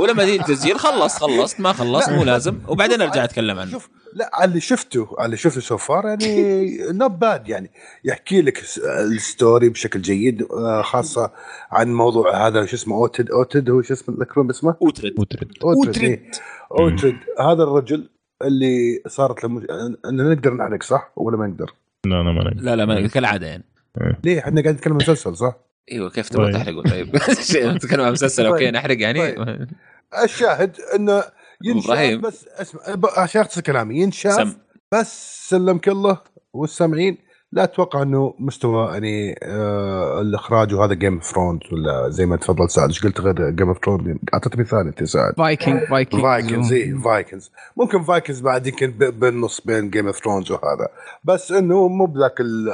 ولما 0.00 0.24
تيجي 0.24 0.40
التسجيل 0.40 0.78
خلص 0.78 1.18
خلصت 1.18 1.60
ما 1.60 1.72
خلصت 1.72 2.10
مو 2.10 2.24
لازم. 2.24 2.58
وبعدين 2.68 3.02
أرجع 3.02 3.24
أتكلم 3.24 3.58
عنه. 3.58 3.70
شوف 3.70 3.88
لا 4.16 4.30
على 4.34 4.48
اللي 4.48 4.60
شفته 4.60 5.08
على 5.18 5.26
اللي 5.26 5.36
شفته 5.36 5.60
so 5.60 5.76
far 5.76 6.06
يعني 6.06 6.76
not 6.92 7.10
bad 7.10 7.48
يعني 7.48 7.70
يحكي 8.04 8.42
لك 8.42 8.62
ال 8.86 9.00
story 9.00 9.68
بشكل 9.68 10.02
جيد 10.02 10.42
آه، 10.42 10.82
خاصة 10.82 11.30
عن 11.70 11.94
موضوع 11.94 12.46
هذا 12.46 12.66
شو 12.66 12.76
اسمه 12.76 12.96
اوتد 12.96 13.30
اوتد 13.30 13.70
هو 13.70 13.82
شو 13.82 13.94
اسمه 13.94 14.14
الاكرون 14.14 14.50
اسمه 14.50 14.76
اوترد 14.82 15.14
وترد 15.18 15.52
اوتد 15.64 15.98
إيه. 16.06 16.30
اوتد 16.72 17.16
هذا 17.40 17.62
الرجل 17.62 18.08
اللي 18.42 19.02
صارت 19.06 19.44
له 19.44 19.50
مش... 19.50 19.64
ان 20.04 20.16
نقدر 20.30 20.54
نحرق 20.54 20.82
صح 20.82 21.12
ولا 21.16 21.36
ما 21.36 21.46
نقدر؟ 21.46 21.74
لا 22.06 22.22
لا 22.22 22.22
ما 22.22 22.44
نقدر 22.44 22.62
لا 22.62 22.76
لا 22.76 22.84
ما 22.84 23.08
كالعادة 23.08 23.46
يعني 23.46 23.64
ليه 24.24 24.38
إحنا 24.38 24.62
قاعدين 24.62 24.72
نتكلم 24.72 24.92
عن 24.92 24.98
مسلسل 24.98 25.36
صح؟ 25.36 25.56
إيوه 25.92 26.10
كيف 26.10 26.28
تبغى 26.28 26.52
طيب. 26.52 26.62
تحرقوا 26.62 26.82
طيب 26.82 27.16
نتكلم 27.76 28.00
عن 28.00 28.12
مسلسل 28.12 28.46
okay 28.46 28.64
طيب. 28.64 28.74
نحرق 28.74 29.00
يعني 29.00 29.20
طيب. 29.20 29.68
الشاهد 30.24 30.76
إنه 30.94 31.22
ينشاف. 31.64 32.20
بس 32.20 32.48
اسمع 32.48 32.80
عشان 33.16 33.40
اختصر 33.40 33.60
كلامي 33.60 33.98
ينشاف 33.98 34.56
بس 34.92 35.40
سلمك 35.48 35.88
الله 35.88 36.18
والسامعين 36.52 37.18
لا 37.56 37.64
أتوقع 37.64 38.02
إنه 38.02 38.34
مستوى 38.38 38.88
يعني 38.92 39.38
آه 39.42 40.20
الإخراج 40.20 40.74
وهذا 40.74 40.94
Game 40.94 41.14
of 41.14 41.24
Thrones 41.24 41.60
ولا 41.72 42.08
زي 42.08 42.26
ما 42.26 42.36
تفضل 42.36 42.70
سعد. 42.70 42.88
إيش 42.88 43.04
قلت 43.04 43.20
غير 43.20 43.50
Game 43.50 43.68
of 43.68 43.78
Thrones 43.84 44.16
اعطيت 44.34 44.58
مثال 44.58 44.86
أنت 44.86 45.04
سعد. 45.04 45.34
Viking 45.36 45.84
Viking 45.84 46.22
Vikings 46.22 46.72
إي 46.72 46.94
Vikings 47.04 47.50
ممكن 47.76 48.02
Vikings 48.02 48.40
بعد 48.40 48.66
يمكن 48.66 48.90
ب- 48.90 49.20
بالنص 49.20 49.60
بين 49.60 49.90
Game 49.90 50.06
of 50.06 50.16
Thrones 50.24 50.50
وهذا. 50.52 50.88
بس 51.24 51.52
إنه 51.52 51.88
مو 51.88 52.06
بذاك 52.06 52.40
ال- 52.40 52.72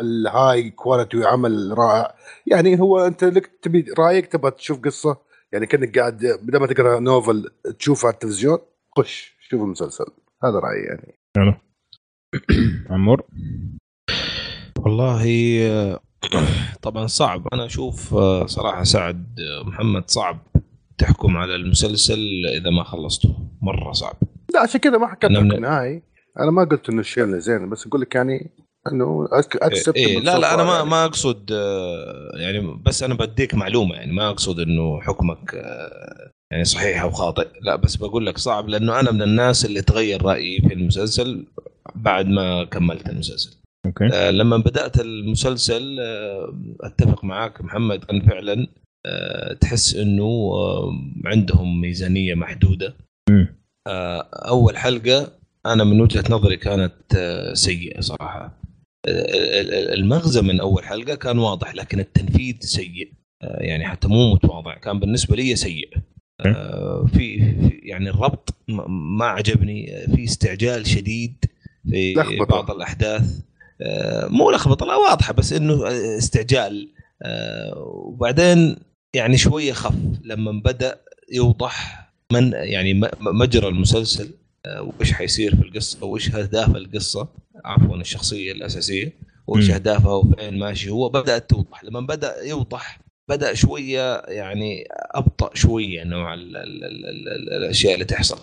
ال 0.00 0.70
high 0.70 0.87
quality 0.87 1.16
وعمل 1.18 1.74
رائع. 1.78 2.14
يعني 2.46 2.80
هو 2.80 3.06
أنت 3.06 3.24
لك 3.24 3.50
تبي 3.62 3.84
رأيك 3.98 4.26
تبغى 4.26 4.50
تشوف 4.50 4.80
قصة؟ 4.80 5.16
يعني 5.52 5.66
كأنك 5.66 5.98
قاعد 5.98 6.38
بدل 6.42 6.58
ما 6.60 6.66
تقرأ 6.66 7.00
novel 7.00 7.50
تشوفه 7.78 8.06
على 8.06 8.14
التلفزيون 8.14 8.58
خش 8.98 9.36
شوف 9.50 9.62
المسلسل. 9.62 10.06
هذا 10.44 10.58
رأيي 10.58 10.82
يعني. 10.82 11.14
حلو 11.36 11.54
عمور؟ 12.90 13.22
والله 14.84 15.58
آه، 15.70 16.00
طبعا 16.82 17.06
صعب. 17.06 17.48
أنا 17.52 17.66
أشوف 17.66 18.14
آه، 18.14 18.46
صراحة 18.46 18.84
سعد 18.84 19.40
آه، 19.40 19.68
محمد 19.68 20.10
صعب 20.10 20.38
تحكم 20.98 21.36
على 21.36 21.54
المسلسل 21.54 22.18
إذا 22.60 22.70
ما 22.70 22.84
خلصته. 22.84 23.36
مرة 23.62 23.92
صعب. 23.92 24.16
لا 24.54 24.60
عشان 24.60 24.80
كذا 24.80 24.98
ما 24.98 25.06
حكيت 25.06 25.30
لك 25.30 25.58
نهائي 25.58 26.02
أنا 26.40 26.50
ما 26.50 26.64
قلت 26.64 26.88
إنه 26.88 27.00
الشيء 27.00 27.24
اللي 27.24 27.40
زين 27.40 27.70
بس 27.70 27.86
أقول 27.86 28.00
لك 28.00 28.14
يعني 28.14 28.50
إنه 28.92 29.28
أكسبت 29.62 29.96
إيه 29.96 30.20
لا 30.20 30.38
لا 30.38 30.54
أنا 30.54 30.64
ما 30.64 30.84
ما 30.84 31.04
أقصد 31.04 31.50
يعني 32.34 32.80
بس 32.86 33.02
أنا 33.02 33.14
بديك 33.14 33.54
معلومة 33.54 33.94
يعني 33.94 34.12
ما 34.12 34.30
أقصد 34.30 34.60
إنه 34.60 35.00
حكمك 35.00 35.54
يعني 36.50 36.64
صحيح 36.64 37.02
أو 37.02 37.10
خاطئ. 37.10 37.48
لا 37.62 37.76
بس 37.76 37.96
بقول 37.96 38.26
لك 38.26 38.38
صعب 38.38 38.68
لأنه 38.68 39.00
أنا 39.00 39.10
من 39.10 39.22
الناس 39.22 39.64
اللي 39.64 39.82
تغير 39.82 40.22
رأيي 40.22 40.60
في 40.60 40.74
المسلسل 40.74 41.46
بعد 41.94 42.26
ما 42.26 42.64
كملت 42.64 43.08
المسلسل. 43.08 43.63
أوكي. 43.86 44.04
آه، 44.12 44.30
لما 44.30 44.56
بدأت 44.56 45.00
المسلسل 45.00 45.96
آه، 46.00 46.54
أتفق 46.80 47.24
معاك 47.24 47.60
محمد 47.62 48.04
كان 48.04 48.20
فعلا 48.20 48.66
آه، 49.06 49.52
تحس 49.52 49.94
إنه 49.96 50.24
آه، 50.54 50.92
عندهم 51.24 51.80
ميزانية 51.80 52.34
محدودة. 52.34 52.94
آه، 53.86 54.20
أول 54.32 54.76
حلقة 54.76 55.32
أنا 55.66 55.84
من 55.84 56.00
وجهة 56.00 56.24
نظري 56.30 56.56
كانت 56.56 56.92
آه، 57.16 57.54
سيئة 57.54 58.00
صراحة. 58.00 58.44
آه، 59.08 59.60
ال- 59.60 59.74
ال- 59.74 59.94
المغزى 59.94 60.42
من 60.42 60.60
أول 60.60 60.84
حلقة 60.84 61.14
كان 61.14 61.38
واضح 61.38 61.74
لكن 61.74 62.00
التنفيذ 62.00 62.56
سيء. 62.60 63.12
آه، 63.42 63.62
يعني 63.62 63.84
حتى 63.88 64.08
مو 64.08 64.34
متواضع 64.34 64.74
كان 64.78 65.00
بالنسبة 65.00 65.36
لي 65.36 65.56
سيء. 65.56 65.88
في 67.06 67.54
يعني 67.82 68.10
الربط 68.10 68.54
ما 69.18 69.24
عجبني. 69.24 70.06
في 70.14 70.24
استعجال 70.24 70.86
شديد 70.86 71.44
في. 71.90 72.14
بعض 72.50 72.70
الأحداث. 72.70 73.40
مو 74.28 74.50
لخبطة 74.50 74.86
لا 74.86 74.96
واضحة 74.96 75.32
بس 75.32 75.52
إنه 75.52 75.86
آه، 75.86 76.18
استعجال. 76.18 76.88
آه، 77.22 77.78
وبعدين 77.86 78.76
يعني 79.14 79.36
شوية 79.36 79.72
خف 79.72 79.94
لما 80.24 80.52
بدأ 80.52 81.00
يوضح 81.32 82.04
من 82.32 82.52
يعني 82.52 83.00
مجرى 83.20 83.68
المسلسل 83.68 84.30
آه، 84.66 84.82
وإيش 84.82 85.12
حيصير 85.12 85.56
في 85.56 85.62
القصة 85.62 86.04
وإيش 86.06 86.34
أهداف 86.34 86.76
القصة 86.76 87.28
عفوا 87.64 87.96
الشخصية 87.96 88.52
الأساسية 88.52 89.12
وإيش. 89.46 89.70
أهدافها 89.70 90.12
وفين 90.12 90.58
ماشي. 90.58 90.90
هو 90.90 91.08
بدأت 91.08 91.50
توضح 91.50 91.84
لما 91.84 92.00
بدأ 92.00 92.42
يوضح 92.42 93.00
بدأ 93.28 93.54
شوية 93.54 94.16
يعني 94.28 94.84
أبطأ 95.14 95.50
شوية 95.54 96.04
نوع 96.04 96.34
ال 96.34 96.56
ال 96.56 96.84
ال 96.84 97.06
ال 97.06 97.28
ال 97.28 97.52
الأشياء 97.52 97.94
اللي 97.94 98.04
تحصل. 98.04 98.38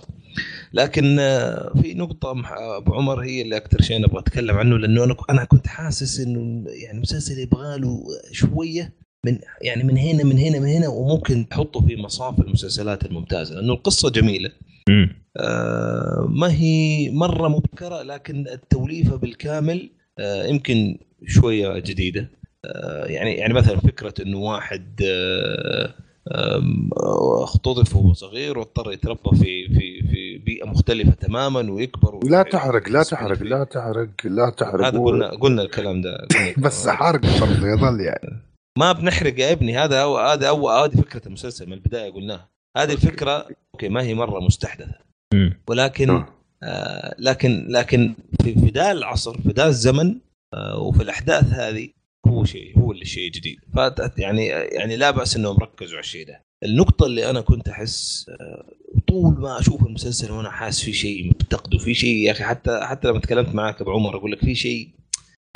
لكن 0.73 1.17
آه، 1.19 1.73
في 1.81 1.93
نقطة 1.93 2.33
مح- 2.33 2.51
أبو 2.57 2.93
عمر 2.93 3.19
هي 3.19 3.41
اللي 3.41 3.57
أكثر 3.57 3.81
شيء 3.81 4.01
نبغى 4.01 4.19
أتكلم 4.19 4.57
عنه 4.57 4.77
لأنه 4.77 5.03
أنا 5.03 5.15
أنا 5.29 5.43
كنت 5.43 5.67
حاسس 5.67 6.19
إنه 6.19 6.63
يعني 6.69 6.99
مسلسل 6.99 7.39
يبغى 7.39 7.79
له 7.79 8.03
شوية 8.31 8.93
من 9.25 9.39
يعني 9.61 9.83
من 9.83 9.97
هنا 9.97 10.23
من 10.23 10.37
هنا 10.37 10.59
من 10.59 10.67
هنا 10.67 10.87
وممكن 10.87 11.47
تحطه 11.49 11.87
في 11.87 11.95
مصاف 11.95 12.39
المسلسلات 12.39 13.05
الممتازة 13.05 13.55
لأنه 13.55 13.73
القصة 13.73 14.09
جميلة 14.09 14.51
مم. 14.89 15.15
آه، 15.37 16.25
ما 16.29 16.51
هي 16.53 17.09
مرة 17.11 17.47
مبكرة 17.47 18.01
لكن 18.01 18.47
التوليفة 18.47 19.15
بالكامل 19.15 19.89
آه، 20.19 20.45
يمكن 20.45 20.97
شوية 21.27 21.79
جديدة 21.79 22.29
آه، 22.65 23.05
يعني 23.05 23.33
يعني 23.35 23.53
مثلا 23.53 23.79
فكرة 23.79 24.13
إنه 24.21 24.37
واحد 24.37 25.01
آه، 25.05 25.93
آه، 26.27 27.43
اختطف 27.43 27.95
وهو 27.95 28.13
صغير 28.13 28.57
واضطر 28.59 28.91
يتربى 28.91 29.29
في 29.37 29.67
في 29.67 30.07
في 30.07 30.20
بيئة 30.41 30.65
مختلفة 30.65 31.11
تماما 31.11 31.71
ويكبر 31.71 32.19
لا 32.23 32.43
تحرق 32.43 32.89
لا 32.89 33.03
تحرق 33.03 33.43
لا 33.43 33.63
تحرق 33.63 34.09
لا 34.23 34.49
تحرق. 34.49 34.85
هذا 34.85 34.99
قلنا 34.99 35.29
قلنا 35.29 35.61
الكلام 35.61 36.01
ده 36.01 36.27
بس. 36.63 36.87
حرق 36.87 37.21
برضه 37.21 37.67
يظل 37.67 37.99
يعني. 38.01 38.41
ما 38.77 38.91
بنحرق 38.91 39.39
يا 39.39 39.51
ابني 39.51 39.77
هذا 39.77 40.01
هو 40.03 40.17
هذا 40.17 40.49
هو 40.49 40.69
هذه 40.69 40.91
فكرة 40.95 41.27
المسلسل 41.27 41.67
من 41.67 41.73
البداية 41.73 42.11
قلناها. 42.11 42.49
هذه 42.77 42.93
الفكرة 42.93 43.47
okay 43.73 43.89
ما 43.89 44.01
هي 44.03 44.13
مرة 44.13 44.39
مستحدثة. 44.39 44.95
ولكن 45.67 46.09
آه. 46.09 46.27
آه 46.63 47.15
لكن 47.19 47.65
لكن 47.69 48.15
في 48.43 48.53
في 48.53 48.67
ذا 48.75 48.91
العصر 48.91 49.33
في 49.41 49.49
ذا 49.49 49.67
الزمن 49.67 50.15
آه 50.53 50.79
وفي 50.79 51.03
الأحداث 51.03 51.43
هذه 51.53 51.89
هو 52.27 52.43
شيء 52.43 52.79
هو 52.79 52.91
اللي 52.91 53.05
شيء 53.05 53.31
جديد. 53.31 53.59
فت 53.75 54.13
يعني 54.17 54.45
يعني 54.47 54.95
لا 54.95 55.11
بأس 55.11 55.35
إنهم 55.35 55.57
ركزوا 55.57 55.93
على 55.93 55.99
الشيء 56.03 56.27
ده. 56.27 56.41
النقطة 56.63 57.05
اللي 57.05 57.29
أنا 57.29 57.41
كنت 57.41 57.69
أحس 57.69 58.25
آه، 58.29 58.65
طول 59.07 59.33
ما 59.39 59.59
أشوف 59.59 59.83
المسلسل 59.85 60.31
وأنا 60.31 60.49
حاسس 60.49 60.83
في 60.83 60.93
شيء 60.93 61.29
مفتقده 61.29 61.77
في 61.77 61.93
شيء 61.93 62.15
يا 62.17 62.31
أخي. 62.31 62.43
حتى 62.43 62.79
حتى 62.83 63.07
لما 63.07 63.19
تكلمت 63.19 63.55
معك 63.55 63.81
أبو 63.81 63.91
عمر 63.91 64.15
أقول 64.17 64.31
لك 64.31 64.39
في 64.39 64.55
شيء 64.55 64.89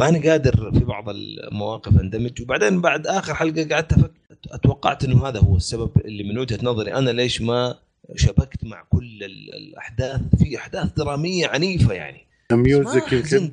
ماني 0.02 0.30
قادر 0.30 0.72
في 0.72 0.86
بعض 0.86 1.10
المواقف 1.10 2.00
أندمج. 2.02 2.42
وبعدين 2.42 2.82
بعد 2.82 3.08
آخر 3.08 3.34
حلقة 3.36 3.68
قعدت 3.76 3.94
أفكر 3.94 4.12
أتوقعت 4.52 5.04
إنه 5.04 5.28
هذا 5.28 5.40
هو 5.40 5.56
السبب 5.58 5.92
اللي 6.06 6.24
من 6.24 6.38
وجهة 6.38 6.60
نظري 6.64 6.94
أنا 6.94 7.10
ليش 7.10 7.42
ما 7.42 7.76
شبكت 8.16 8.64
مع 8.64 8.84
كل 8.90 9.24
ال- 9.24 9.54
الأحداث. 9.56 10.22
في 10.40 10.58
أحداث 10.58 10.94
درامية 10.94 11.48
عنيفة 11.48 11.94
يعني. 11.94 12.22
music 12.52 13.14
ما 13.14 13.20
يمكن. 13.20 13.52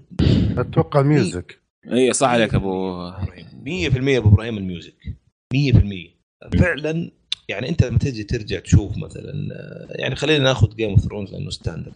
أتوقع 0.59 1.03
music 1.03 1.59
اي 1.93 2.13
صح 2.13 2.29
عليك 2.29 2.55
أبو 2.55 3.11
100% 3.11 4.17
أبو 4.19 4.29
إبراهيم 4.29 4.59
ال 4.59 4.64
music. 4.64 4.95
100% 5.55 6.59
فعلا 6.59 7.11
يعني 7.53 7.69
أنت 7.69 7.85
لما 7.85 7.99
تجي 7.99 8.25
ترجع 8.25 8.59
تشوف 8.61 8.97
مثلا 8.97 9.33
يعني 9.91 10.17
خلينا 10.17 10.45
ناخذ 10.45 10.75
Game 10.77 10.91
of 10.91 11.01
Thrones 11.01 11.31
لأنه 11.33 11.51
standard 11.51 11.93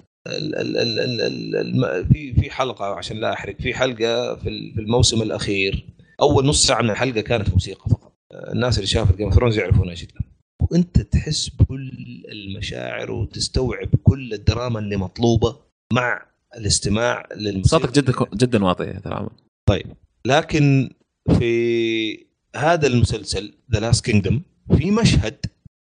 في 2.13 2.35
في 2.35 2.51
حلقة 2.51 2.85
عشان 2.85 3.17
لا 3.17 3.33
أحرق 3.33 3.57
في 3.61 3.75
حلقة 3.75 4.35
في 4.37 4.49
ال- 4.49 4.75
في 4.75 4.81
الموسم 4.81 5.23
الأخير 5.23 5.87
أول 6.23 6.47
نص 6.47 6.67
ساعة 6.67 6.83
من 6.83 6.91
الحلقة 6.91 7.21
كانت 7.21 7.51
موسيقى 7.51 7.91
فقط. 7.91 8.13
الناس 8.53 8.77
اللي 8.77 8.87
شافت 8.87 9.17
Game 9.17 9.27
of 9.27 9.35
Thrones 9.35 9.59
يعرفون 9.59 9.89
إيش 9.89 10.07
وأنت 10.71 10.99
تحس 11.01 11.49
بكل 11.49 11.91
المشاعر 12.33 13.11
وتستوعب 13.11 13.89
كل 14.03 14.33
الدراما 14.33 14.79
اللي 14.79 14.97
مطلوبة 14.97 15.57
مع 15.93 16.27
الاستماع 16.57 17.29
للموسيقى. 17.37 17.81
صوتك 17.83 17.95
جدا 17.95 18.13
جدا 18.35 18.65
واطي 18.65 18.93
ترى. 18.93 19.29
طيب 19.69 19.87
لكن 20.27 20.91
في 21.39 22.27
هذا 22.57 22.87
المسلسل 22.87 23.55
The 23.73 23.81
Last 23.81 24.05
Kingdom 24.05 24.41
في 24.79 24.91
مشهد 24.91 25.37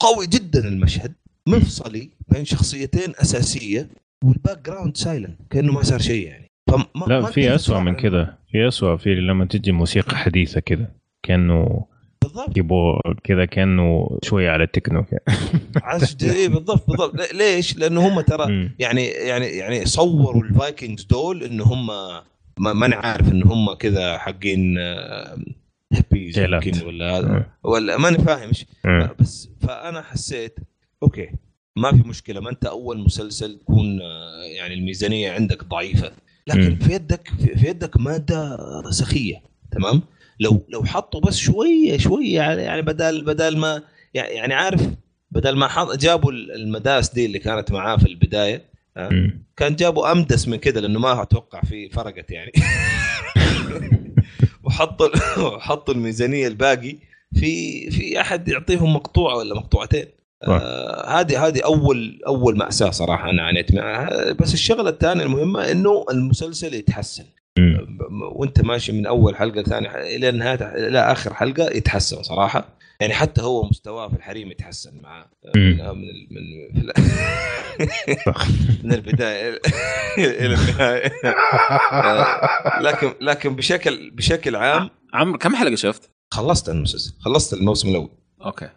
قوي 0.01 0.27
جدا 0.27 0.69
المشهد 0.69 1.13
مفصلي 1.47 2.11
بين 2.29 2.45
شخصيتين 2.45 3.13
أساسية 3.17 3.89
وال 4.25 4.67
background 4.67 4.97
silent 4.97 5.39
كأنه 5.51 5.73
ما 5.73 5.83
صار 5.83 6.01
شيء 6.01 6.27
يعني. 6.27 6.51
فما 6.71 6.85
لا 7.07 7.21
ما 7.21 7.31
في 7.31 7.55
أسوأ 7.55 7.81
من 7.81 7.95
كذا 7.95 8.39
في 8.53 8.69
أسوأ 8.69 8.97
في 8.97 9.15
لما 9.15 9.45
تجي 9.45 9.73
موسيقى 9.73 10.17
حديثة 10.17 10.61
كذا 10.61 10.89
كأنه 11.23 11.87
بالضبط. 12.23 12.57
يبغوا 12.57 12.99
كذا 13.25 13.45
كأنه 13.45 14.19
شوية 14.23 14.51
على 14.51 14.65
التكنو 14.65 15.05
إيه 16.23 16.49
بالضبط 16.49 16.91
بالضبط. 16.91 17.33
ليش؟ 17.35 17.77
لأنه 17.77 18.09
هم 18.09 18.21
ترى. 18.21 18.71
يعني 18.79 19.07
يعني 19.07 19.47
يعني 19.47 19.87
صوروا 19.87 20.45
ال 20.45 20.52
Vikings 20.52 21.05
دول 21.05 21.43
انه 21.43 21.65
هم 21.65 21.87
ما 22.59 22.73
ماني 22.73 22.95
عارف 22.95 23.33
إن 23.33 23.43
هم 23.43 23.73
كذا 23.75 24.19
حقين 24.19 24.79
هيبيز 25.93 26.35
جيلات. 26.35 26.67
يمكن 26.67 26.87
ولا. 26.87 27.19
هذا 27.19 27.47
ولا 27.65 27.97
ماني 27.99 28.19
فاهم 28.19 28.49
إيش 28.49 28.67
مم. 28.85 29.09
بس 29.21 29.49
فأنا 29.61 30.03
حسيت 30.03 30.59
أوكي 31.03 31.31
ما 31.77 31.93
في 31.93 32.09
مشكلة 32.09 32.41
ما 32.41 32.51
أنت 32.51 32.65
أول 32.65 32.99
مسلسل 32.99 33.59
تكون 33.59 34.01
آه، 34.03 34.43
يعني 34.57 34.75
الميزانية 34.75 35.33
عندك 35.33 35.65
ضعيفة 35.65 36.13
لكن. 36.47 36.77
في 36.77 36.93
يدك 36.95 37.29
في 37.57 37.69
يدك 37.69 38.01
مادة 38.01 38.59
سخية 38.91 39.43
تمام 39.73 40.03
لو 40.41 40.65
لو 40.69 40.85
حطوا 40.85 41.21
بس 41.21 41.37
شوية 41.37 41.99
شوية 41.99 42.37
يعني 42.37 42.63
يعني 42.63 42.83
بدل 42.83 43.25
بدل 43.25 43.57
ما 43.59 43.83
يعني 44.15 44.55
عارف 44.55 44.89
بدل 45.31 45.57
ما 45.57 45.69
حط 45.69 45.97
جابوا 45.97 46.33
المداس 46.33 47.15
دي 47.15 47.27
اللي 47.27 47.39
كانت 47.39 47.73
معاه 47.73 47.97
في 47.97 48.07
البداية. 48.07 48.71
كان 49.57 49.77
جابوا 49.77 50.13
أمدس 50.13 50.49
من 50.49 50.57
كده 50.57 50.81
لأنه 50.81 50.99
ما 50.99 51.23
أتوقع 51.23 51.61
في 51.61 51.89
فرقت 51.89 52.31
يعني 52.31 52.53
وحطوا 54.65 55.09
وحطوا 55.47 55.95
الميزانية 55.95 56.47
الباقي 56.47 56.97
في 57.35 57.91
في 57.91 58.21
أحد 58.21 58.49
يعطيهم 58.49 58.95
مقطوعه 58.95 59.37
ولا 59.37 59.55
مقطوعتين. 59.55 60.07
آه، 60.43 61.21
هذه 61.21 61.47
هذه 61.47 61.61
أول 61.65 62.21
أول 62.27 62.59
مأساة 62.59 62.91
صراحة 62.91 63.31
أنا 63.31 63.43
عانيت 63.43 63.75
معها 63.75 64.33
بس 64.33 64.55
الشغلة 64.55 64.91
الثانية 64.91 65.23
المهمة 65.25 65.71
إنه 65.71 66.05
المسلسل 66.11 66.75
يتحسن. 66.75 67.25
ب- 67.89 68.37
وأنت 68.37 68.61
ماشي 68.61 68.93
من 68.93 69.07
أول 69.07 69.37
حلقة 69.37 69.63
ثاني 69.63 70.17
إلى 70.17 70.31
نهاية 70.31 70.89
إلى 70.89 70.99
آخر 71.13 71.35
حلقة 71.35 71.65
يتحسن 71.77 72.23
صراحة 72.23 72.65
يعني 73.01 73.15
حتى 73.15 73.43
هو 73.43 73.69
مستواه 73.69 74.09
في 74.09 74.17
الحريم 74.17 74.51
يتحسن 74.51 75.01
معاه. 75.03 75.31
مم. 75.57 75.79
من 75.79 76.09
من 76.31 76.75
من, 76.75 76.93
من 78.85 78.93
البداية 78.93 79.61
إلى 80.19 80.55
النهاية. 80.55 81.13
آه، 81.93 82.83
لكن 82.83 83.13
لكن 83.21 83.57
بشكل 83.57 84.11
بشكل 84.11 84.57
عام 84.57 84.91
عمر 85.15 85.37
كم 85.37 85.57
حلقة 85.57 85.75
شفت؟ 85.75 86.11
خلصت 86.31 86.69
المسلسل 86.69 87.15
خلصت 87.21 87.55
الموسم 87.55 87.89
الأول. 87.89 88.11
أوكي. 88.45 88.69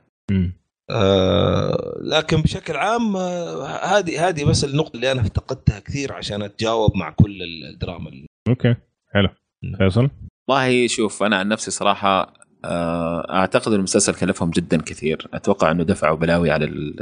آه 0.89 1.97
لكن 2.01 2.41
بشكل 2.41 2.75
عام 2.75 3.15
آه، 3.15 3.65
هذه 3.65 4.27
هذه 4.27 4.43
بس 4.43 4.63
النقطة 4.63 4.95
اللي 4.95 5.11
أنا 5.11 5.21
افتقدتها 5.21 5.79
كثير 5.79 6.13
عشان 6.13 6.41
أتجاوب 6.41 6.97
مع 6.97 7.09
كل 7.09 7.43
الدراما 7.43 8.11
أوكي 8.47 8.75
حلو. 9.13 9.29
فيصل؟ 9.77 10.09
والله 10.47 10.87
شوف 10.87 11.23
أنا 11.23 11.37
عن 11.37 11.47
نفسي 11.47 11.71
صراحة 11.71 12.33
أعتقد 12.65 13.73
المسلسل 13.73 14.15
كلفهم 14.15 14.49
جدا 14.49 14.77
كثير. 14.81 15.27
أتوقع 15.33 15.71
إنه 15.71 15.83
دفعوا 15.83 16.17
بلاوي 16.17 16.51
على 16.51 16.65
ال 16.65 16.93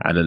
على 0.00 0.20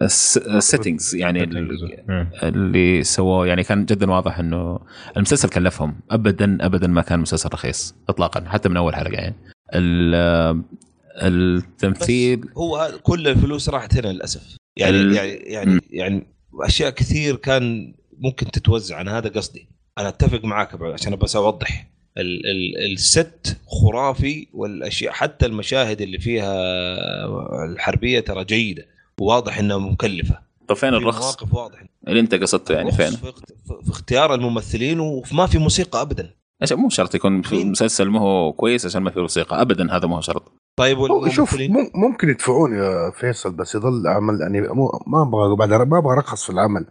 ال 0.00 0.13
settings 0.13 1.14
يعني 1.14 1.46
مم. 1.46 2.28
اللي 2.42 3.02
سووه. 3.02 3.46
يعني 3.46 3.62
كان 3.62 3.84
جدا 3.84 4.10
واضح 4.10 4.38
إنه 4.38 4.78
المسلسل 5.16 5.48
كلفهم 5.48 6.00
ابدا 6.10 6.58
ابدا 6.66 6.86
ما 6.86 7.02
كان 7.02 7.20
مسلسل 7.20 7.48
رخيص 7.52 7.94
اطلاقا 8.08 8.44
حتى 8.48 8.68
من 8.68 8.76
أول 8.76 8.94
حلقة 8.94 9.12
يعني. 9.12 9.34
ال- 9.74 10.62
التمثيل 11.22 12.44
هو 12.56 12.90
كل 13.02 13.28
الفلوس 13.28 13.68
راحت 13.68 13.96
هنا 13.96 14.12
للأسف. 14.12 14.56
يعني 14.76 14.96
ال- 15.00 15.14
يعني 15.14 15.30
يعني 15.32 15.80
يعني 15.90 16.26
أشياء 16.60 16.90
كثير 16.90 17.36
كان 17.36 17.94
ممكن 18.18 18.50
تتوزع. 18.50 19.00
أنا 19.00 19.18
هذا 19.18 19.28
قصدي. 19.28 19.68
أنا 19.98 20.08
أتفق 20.08 20.44
معاك 20.44 20.82
عشان 20.82 21.16
بس 21.16 21.36
أوضح. 21.36 21.88
ال 22.18 22.46
ال 22.46 22.92
الست 22.92 23.56
خرافي 23.66 24.46
والأشياء 24.54 25.12
حتى 25.12 25.46
المشاهد 25.46 26.00
اللي 26.00 26.18
فيها 26.18 26.54
الحربية 27.64 28.20
ترى 28.20 28.44
جيدة 28.44 28.86
وواضح 29.20 29.58
إنها 29.58 29.78
مكلفة. 29.78 30.38
طب 30.68 30.76
فين 30.76 30.90
في 30.90 30.96
الرخص؟ 30.96 31.24
مواقف 31.24 31.54
واضح 31.54 31.84
اللي 32.08 32.20
أنت 32.20 32.34
قصدته 32.34 32.74
يعني 32.74 32.92
فين؟ 32.92 33.10
في, 33.10 33.28
اخت- 33.28 33.52
في 33.84 33.90
اختيار 33.90 34.34
الممثلين 34.34 35.00
وما 35.00 35.46
في 35.46 35.58
موسيقى 35.58 36.00
ابدا. 36.02 36.30
عشان 36.62 36.78
مو 36.78 36.88
شرط 36.88 37.14
يكون 37.14 37.42
في؟ 37.42 37.64
مسلسل 37.64 38.08
ما 38.08 38.20
هو 38.20 38.52
كويس 38.52 38.86
عشان 38.86 39.02
ما 39.02 39.10
في 39.10 39.20
موسيقى. 39.20 39.60
ابدا 39.60 39.96
هذا 39.96 40.06
ما 40.06 40.16
هو 40.16 40.20
شرط. 40.20 40.52
طيب 40.76 41.28
شوف 41.28 41.56
ممكن 41.94 42.28
يدفعون 42.28 42.74
يا 42.74 43.10
فيصل 43.20 43.52
بس 43.52 43.74
يظل 43.74 44.06
عمل 44.06 44.40
يعني 44.40 44.60
مو 44.60 44.90
ما 45.06 45.22
أبغى 45.22 45.56
بعد 45.56 45.72
ما 45.88 45.98
أبغى 45.98 46.12
أرخص 46.12 46.44
في 46.44 46.50
العمل. 46.50 46.86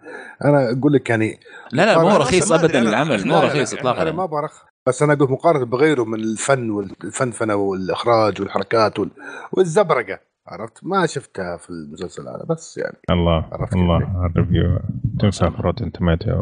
أنا 0.45 0.77
أقول 0.80 0.93
لك 0.93 1.09
يعني 1.09 1.40
لا 1.72 1.85
لا 1.85 2.01
مو 2.01 2.17
رخيص 2.17 2.51
ابدا 2.51 2.80
العمل 2.82 3.27
مو 3.27 3.40
رخيص 3.40 3.74
لا، 3.74 3.80
اطلاقا. 3.80 4.01
أنا 4.01 4.11
ما. 4.11 4.24
أبغى 4.24 4.40
أرخص. 4.40 4.70
بس 4.88 5.03
أنا 5.03 5.14
أقول 5.14 5.32
مقارنة 5.32 5.66
بغيره 5.66 6.03
من 6.03 6.19
الفن 6.19 6.69
والفنفنه 6.69 7.56
والإخراج 7.56 8.42
والحركات 8.42 9.00
وال... 9.00 9.10
والزبرقة 9.51 10.19
عرفت؟ 10.48 10.84
ما 10.84 11.06
شفتها 11.06 11.58
في 11.58 11.69
المسلسل 11.69 12.22
هذا 12.22 12.45
بس 12.50 12.77
يعني. 12.77 12.98
الله 13.10 13.45
عرفت 13.51 13.74
الله؟ 13.74 14.26
ال 14.26 14.33
review 14.33 14.80
تنسى 15.19 15.51
Rotten 15.60 15.92
Tomato 15.92 16.30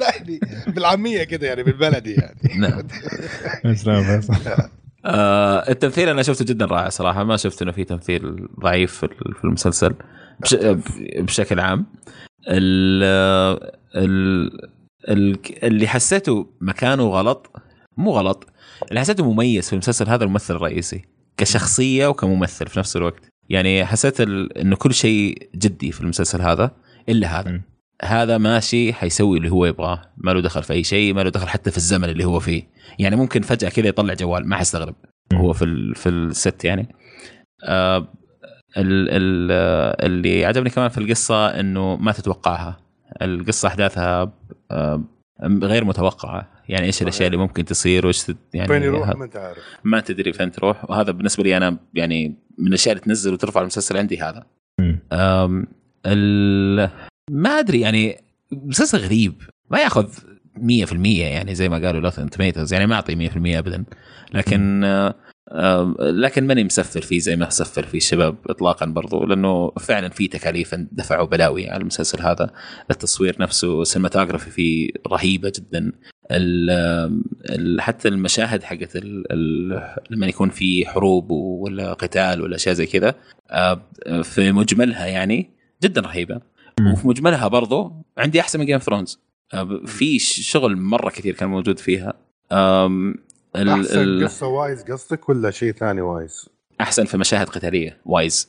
لا 0.00 0.16
يعني 0.16 0.40
بالعامية 0.66 1.24
كده 1.24 1.46
يعني 1.46 1.62
بالبلدي 1.62 2.12
يعني. 2.12 2.58
نعم. 2.58 2.82
آه 5.04 5.70
التمثيل 5.70 6.08
أنا 6.08 6.22
شفته 6.22 6.44
جدا 6.44 6.66
رائع 6.66 6.88
صراحة 6.88 7.24
ما 7.24 7.36
شفت 7.36 7.62
إنه 7.62 7.72
في 7.72 7.84
تمثيل 7.84 8.48
ضعيف 8.60 8.94
في 8.94 9.08
في 9.08 9.44
المسلسل 9.44 9.94
بش 10.40 10.54
بشكل 11.18 11.60
عام. 11.60 11.86
ال 12.48 13.02
ال 13.96 14.50
اللي 15.08 15.88
حسيته 15.88 16.46
مكانه 16.60 17.08
غلط 17.08 17.50
مو 17.96 18.10
غلط 18.10 18.46
اللي 18.88 19.00
حسيته 19.00 19.32
مميز 19.32 19.66
في 19.66 19.72
المسلسل 19.72 20.08
هذا 20.08 20.24
الممثل 20.24 20.56
الرئيسي 20.56 21.04
كشخصية 21.36 22.06
وكممثل 22.06 22.66
في 22.66 22.78
نفس 22.78 22.96
الوقت. 22.96 23.28
يعني 23.48 23.84
حسيت 23.84 24.20
ال... 24.20 24.58
إنه 24.58 24.76
كل 24.76 24.94
شيء 24.94 25.48
جدي 25.54 25.92
في 25.92 26.00
المسلسل 26.00 26.42
هذا 26.42 26.70
إلا 27.08 27.40
هذا. 27.40 27.50
م. 27.50 27.62
هذا 28.02 28.38
ماشي 28.38 28.92
حيسوي 28.92 29.38
اللي 29.38 29.50
هو 29.50 29.66
يبغاه 29.66 30.02
ما 30.16 30.30
له 30.30 30.40
دخل 30.40 30.62
في 30.62 30.72
أي 30.72 30.84
شيء 30.84 31.14
ما 31.14 31.20
له 31.20 31.30
دخل 31.30 31.48
حتى 31.48 31.70
في 31.70 31.76
الزمن 31.76 32.08
اللي 32.08 32.24
هو 32.24 32.40
فيه. 32.40 32.62
يعني 32.98 33.16
ممكن 33.16 33.42
فجأة 33.42 33.68
كذا 33.68 33.88
يطلع 33.88 34.14
جوال 34.14 34.48
ما 34.48 34.56
حستغرب. 34.56 34.94
هو 35.32 35.52
في 35.52 35.64
ال... 35.64 35.94
في 35.94 36.08
الست 36.08 36.64
يعني. 36.64 36.94
آه 37.64 37.98
ال... 38.76 39.08
ال... 39.08 39.52
اللي 40.06 40.44
عجبني 40.44 40.70
كمان 40.70 40.88
في 40.88 40.98
القصة 40.98 41.46
إنه 41.46 41.96
ما 41.96 42.12
تتوقعها. 42.12 42.80
القصة 43.24 43.68
أحداثها 43.68 44.32
آه 44.70 45.04
غير 45.42 45.84
متوقعة. 45.84 46.48
يعني 46.68 46.86
إيش 46.86 47.02
الأشياء 47.02 47.26
اللي 47.26 47.38
ممكن 47.38 47.64
تصير؟ 47.64 48.06
وإيش 48.06 48.32
يعني 48.54 48.68
فين 48.68 48.82
يروح؟ 48.82 49.08
ما 49.08 49.24
أنت 49.24 49.36
عارف. 49.36 49.58
ما 49.84 50.00
تدري 50.00 50.32
فين 50.32 50.52
تروح. 50.52 50.90
وهذا 50.90 51.12
بالنسبة 51.12 51.42
لي 51.42 51.56
أنا 51.56 51.78
يعني 51.94 52.34
من 52.58 52.66
الأشياء 52.66 52.92
اللي 52.94 53.04
تنزل 53.04 53.32
وترفع 53.32 53.60
المسلسل 53.60 53.96
عندي 53.96 54.22
هذا. 54.22 54.46
ما 57.30 57.50
أدري 57.58 57.80
يعني 57.80 58.20
مسلسل 58.52 58.98
غريب. 58.98 59.42
ما 59.70 59.78
يأخذ 59.78 60.08
100% 60.56 60.92
يعني 61.06 61.54
زي 61.54 61.68
ما 61.68 61.86
قالوا 61.86 62.00
لوثن 62.00 62.30
توميتوز 62.30 62.72
يعني 62.72 62.86
ما 62.86 62.94
أعطي 62.94 63.28
100% 63.28 63.58
ابدا. 63.58 63.84
لكن 64.34 64.84
آه، 64.84 65.14
لكن 66.00 66.46
ماني 66.46 66.64
مسفر 66.64 67.00
فيه 67.00 67.18
زي 67.18 67.36
ما 67.36 67.50
سفر 67.50 67.82
فيه 67.82 67.98
الشباب 67.98 68.36
اطلاقا 68.46 68.86
برضو 68.86 69.24
لأنه 69.24 69.70
فعلا 69.70 70.08
في 70.08 70.28
تكاليف 70.28 70.74
دفعوا 70.74 71.26
بلاوي 71.26 71.70
على 71.70 71.80
المسلسل 71.80 72.22
هذا. 72.22 72.50
التصوير 72.90 73.36
نفسه 73.40 73.82
ال 73.82 73.86
cinematography 73.86 74.50
فيه 74.50 74.90
رهيبة 75.08 75.52
جدا. 75.56 75.92
حتى 77.78 78.08
المشاهد 78.08 78.62
حقت 78.62 78.96
لما 80.10 80.26
يكون 80.26 80.50
في 80.50 80.86
حروب 80.86 81.30
ولا 81.30 81.92
قتال 81.92 82.42
ولا 82.42 82.56
اشياء 82.56 82.74
زي 82.74 82.86
كذا 82.86 83.14
في 84.22 84.52
مجملها 84.52 85.06
يعني 85.06 85.50
جدا 85.82 86.00
رهيبة. 86.00 86.40
وفي 86.92 87.08
مجملها 87.08 87.48
برضو 87.48 87.92
عندي 88.18 88.40
أحسن 88.40 88.58
من 88.58 88.66
Game 88.66 88.74
of 88.74 88.82
Thrones 88.82 89.20
في 89.86 90.18
شغل 90.18 90.76
مرة 90.76 91.10
كثير 91.10 91.34
كان 91.34 91.48
موجود 91.48 91.78
فيها. 91.78 92.14
ال- 93.56 93.68
أحسن 93.68 94.02
ال- 94.02 94.24
قصة 94.24 94.46
wise 94.46 94.82
قصدك 94.82 95.28
ولا 95.28 95.50
شيء 95.50 95.72
ثاني 95.72 96.00
wise؟ 96.00 96.48
أحسن 96.80 97.04
في 97.04 97.16
مشاهد 97.16 97.48
قتالية 97.48 97.98
wise. 98.04 98.48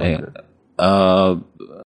أيوة. 0.00 0.32
آه 0.80 1.40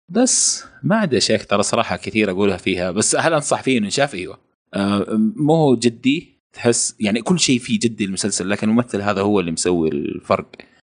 بس 0.08 0.64
ما 0.82 0.96
عندي 0.96 1.16
أشياء 1.16 1.38
ترى 1.38 1.62
صراحة 1.62 1.96
كثير 1.96 2.30
أقولها 2.30 2.56
فيها 2.56 2.90
بس 2.90 3.16
هل 3.16 3.34
أنصح 3.34 3.62
فيه 3.62 3.78
إنه 3.78 3.84
ينشاف 3.86 4.14
أيوه 4.14 4.38
آه 4.74 5.06
مو 5.36 5.54
هو 5.54 5.76
جدي 5.76 6.40
تحس 6.52 6.96
يعني 7.00 7.22
كل 7.22 7.38
شيء 7.38 7.58
فيه 7.58 7.78
جدي 7.78 8.04
المسلسل 8.04 8.50
لكن 8.50 8.68
الممثل 8.68 9.00
هذا 9.00 9.20
هو 9.22 9.40
اللي 9.40 9.50
مسوي 9.52 9.88
الفرق 9.88 10.46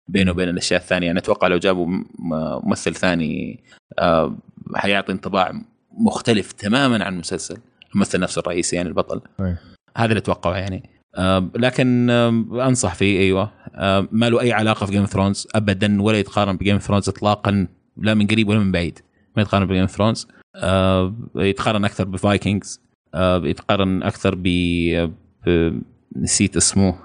بينه 0.08 0.32
وبين 0.32 0.50
الأشياء 0.50 0.82
الثانية 0.82 1.12
أنا 1.12 1.20
أتوقع 1.20 1.48
لو 1.48 1.58
جابوا 1.58 1.88
ممثل 2.64 2.96
ثاني 2.96 3.64
آه 4.00 4.38
حيعطي 4.76 5.12
انطباع 5.12 5.62
مختلف 5.92 6.52
تماما 6.52 7.04
عن 7.06 7.14
المسلسل 7.14 7.58
الممثل 7.94 8.20
نفسه 8.20 8.40
الرئيسي 8.40 8.76
يعني 8.76 8.90
البطل. 8.90 9.22
هذا 9.98 10.06
اللي 10.10 10.20
أتوقعه 10.20 10.56
يعني 10.58 10.76
آه 10.76 10.99
لكن 11.56 12.10
أنصح 12.10 12.96
فيه 12.96 13.20
أيوه. 13.20 13.52
ما 14.12 14.30
له 14.30 14.42
أي 14.42 14.54
علاقة 14.54 14.86
في 14.86 14.92
Game 14.92 15.02
of 15.02 15.10
Thrones 15.10 15.48
ابدا 15.56 16.02
ولا 16.02 16.20
يتقارن 16.20 16.58
ب 16.58 16.61
Game 16.61 16.74
of 16.74 16.84
Thrones 16.84 17.10
اطلاقا 17.10 17.68
لا 17.98 18.14
من 18.14 18.28
قريب 18.28 18.50
ولا 18.50 18.60
من 18.60 18.72
بعيد 18.72 19.00
ما 19.36 19.42
يتقارن 19.42 19.66
ب 19.66 19.69
Game 19.69 19.82
of 19.82 19.92
Thrones 19.92 20.28
يتقارن 21.36 21.86
أكثر 21.86 22.04
ب 22.04 22.13
Vikings 22.13 22.82
يتقارن 23.44 24.04
أكثر 24.04 24.36
ب 24.38 24.48
نسيت 26.16 26.58
اسمه 26.58 26.96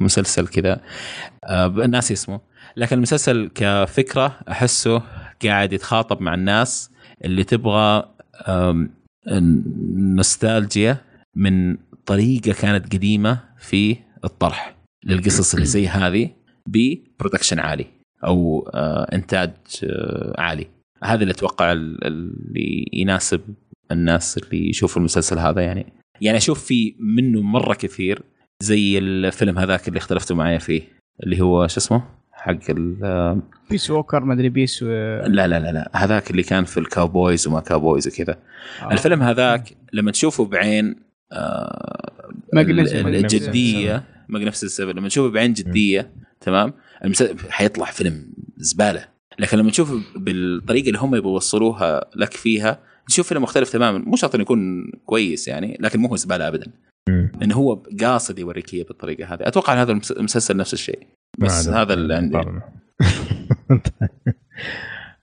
مسلسل 0.00 0.48
كذا. 0.48 0.80
ناسي 1.86 2.14
اسمه. 2.14 2.40
لكن 2.76 2.96
المسلسل 2.96 3.50
كفكرة 3.54 4.38
أحسه 4.48 5.02
قاعد 5.44 5.72
يتخاطب 5.72 6.20
مع 6.20 6.34
الناس 6.34 6.90
اللي 7.24 7.44
تبغى 7.44 8.04
نوستالجيا 9.96 10.96
من 11.36 11.76
طريقة 12.06 12.52
كانت 12.52 12.94
قديمة 12.94 13.40
في 13.58 13.96
الطرح 14.24 14.76
للقصص 15.04 15.54
اللي 15.54 15.66
زي 15.66 15.88
هذه 15.88 16.30
ب 16.68 16.76
production 16.76 17.58
عالي 17.58 17.86
أو 18.24 18.68
آه، 18.74 19.14
إنتاج 19.14 19.50
آه، 19.84 20.34
عالي. 20.40 20.66
هذا 21.04 21.22
اللي 21.22 21.32
أتوقع 21.32 21.72
ال- 21.72 22.04
اللي 22.06 22.90
يناسب 22.92 23.40
الناس 23.92 24.38
اللي 24.38 24.68
يشوفوا 24.70 24.98
المسلسل 24.98 25.38
هذا 25.38 25.62
يعني. 25.62 25.86
يعني 26.20 26.38
أشوف 26.38 26.64
في 26.64 26.94
منه 26.98 27.42
مرة 27.42 27.74
كثير 27.74 28.22
زي 28.60 28.98
الفيلم 28.98 29.58
هذاك 29.58 29.88
اللي 29.88 29.98
اختلفتوا 29.98 30.36
معي 30.36 30.58
فيه 30.58 30.82
اللي 31.22 31.40
هو 31.40 31.66
شو 31.66 31.80
اسمه؟ 31.80 32.02
حق 32.32 32.58
ال- 32.70 33.40
بيس 33.70 33.90
ووكر 33.90 34.24
ما 34.24 34.34
أدري 34.34 34.48
بيس 34.48 34.82
و... 34.82 34.86
لا 34.86 35.46
لا 35.46 35.60
لا 35.60 35.72
لا. 35.72 35.90
هذاك 35.94 36.30
اللي 36.30 36.42
كان 36.42 36.64
في 36.64 36.80
ال 36.80 36.88
cowboys 36.88 37.48
وما 37.48 37.60
cowboys 37.60 38.08
وكذا. 38.08 38.38
آه. 38.82 38.92
الفيلم 38.92 39.22
هذاك 39.22 39.76
لما 39.92 40.10
تشوفه 40.10 40.44
بعين 40.44 40.96
آه. 41.34 42.32
الجدية 43.24 44.02
ماجنفسنت 44.28 44.70
سيفن 44.70 44.90
لما 44.90 45.08
تشوفه 45.08 45.30
بعين 45.34 45.52
جدية 45.52 46.10
تمام؟ 46.40 46.72
حيطلع 47.50 47.86
فيلم 47.86 48.26
زبالة. 48.56 49.08
لكن 49.38 49.58
لما 49.58 49.70
تشوفه 49.70 50.00
بالطريقة 50.16 50.86
اللي 50.88 50.98
هم 50.98 51.14
يبغوا 51.14 51.32
يوصلوها 51.32 52.04
لك 52.16 52.32
فيها 52.32 52.78
تشوف 53.08 53.28
فيلم 53.28 53.42
مختلف 53.42 53.70
تماما. 53.72 53.98
مو 53.98 54.16
شرط 54.16 54.34
إنه 54.34 54.42
يكون 54.42 54.90
كويس 55.06 55.48
يعني 55.48 55.76
لكن 55.80 56.00
مو 56.00 56.08
هو 56.08 56.16
زبالة 56.16 56.48
ابدا. 56.48 56.66
انه 57.42 57.54
هو 57.54 57.82
قاصد 58.00 58.38
يوريك 58.38 58.74
اياه 58.74 58.84
بالطريقة 58.84 59.34
هذه. 59.34 59.38
أتوقع 59.48 59.82
هذا 59.82 59.92
المس- 59.92 60.12
المسلسل 60.12 60.56
نفس 60.56 60.72
الشيء. 60.72 61.06
بس 61.38 61.68
هذا 61.68 61.94
اللي 61.94 62.14
عندي. 62.14 62.36
مقارنة. 62.36 62.62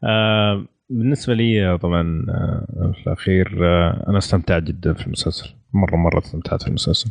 آه، 0.03 0.65
بالنسبة 0.89 1.33
لي 1.33 1.77
طبعا 1.77 2.25
آه، 2.29 2.91
في 3.01 3.07
الأخير 3.07 3.59
آه، 3.65 4.05
أنا 4.09 4.17
استمتعت 4.17 4.63
جدا 4.63 4.93
في 4.93 5.07
المسلسل. 5.07 5.49
مرة 5.73 5.95
مرة 5.95 6.19
استمتعت 6.19 6.61
في 6.61 6.67
المسلسل. 6.67 7.09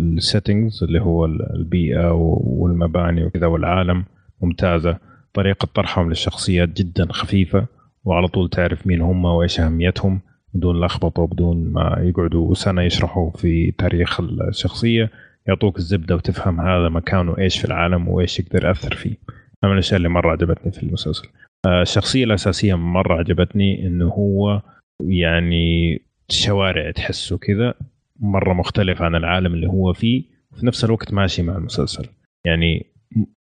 السيتنجز 0.00 0.84
اللي 0.84 1.00
هو 1.00 1.24
ال- 1.24 1.56
البيئة 1.56 2.12
والمباني 2.12 3.24
وكذا 3.24 3.46
والعالم 3.46 4.04
ممتازة. 4.42 4.98
طريقة 5.34 5.68
طرحهم 5.74 6.08
للشخصيات 6.08 6.68
جدا 6.68 7.12
خفيفة 7.12 7.66
وعلى 8.04 8.28
طول 8.28 8.48
تعرف 8.50 8.86
مين 8.86 9.00
هم 9.00 9.24
وإيش 9.24 9.60
أهميتهم 9.60 10.20
بدون 10.54 10.80
لخبطة 10.84 11.22
وبدون 11.22 11.72
ما 11.72 11.96
يقعدوا 12.00 12.54
سنة 12.54 12.82
يشرحوا 12.82 13.30
في 13.30 13.70
تاريخ 13.70 14.20
الشخصية. 14.20 15.10
يعطوك 15.46 15.78
الزبدة 15.78 16.14
وتفهم 16.14 16.60
هذا 16.60 16.88
مكانه 16.88 17.38
إيش 17.38 17.58
في 17.58 17.64
العالم 17.64 18.08
وإيش 18.08 18.40
يقدر 18.40 18.64
يأثر 18.64 18.94
فيه. 18.94 19.16
من 19.64 19.72
الأشياء 19.72 19.96
اللي 19.96 20.08
مرة 20.08 20.30
عجبتني 20.30 20.72
في 20.72 20.82
المسلسل. 20.82 21.28
آه، 21.66 21.82
الشخصية 21.82 22.24
الأساسية 22.24 22.74
مرة 22.74 23.14
عجبتني 23.18 23.86
إنه 23.86 24.08
هو 24.08 24.62
يعني 25.00 26.02
شوارع 26.32 26.90
تحسه 26.90 27.38
كذا 27.38 27.74
مرة 28.20 28.52
مختلف 28.52 29.02
عن 29.02 29.14
العالم 29.14 29.54
اللي 29.54 29.66
هو 29.66 29.92
فيه. 29.92 30.24
وفي 30.52 30.66
نفس 30.66 30.84
الوقت 30.84 31.12
ماشي 31.12 31.42
مع 31.42 31.56
المسلسل. 31.56 32.06
يعني 32.46 32.86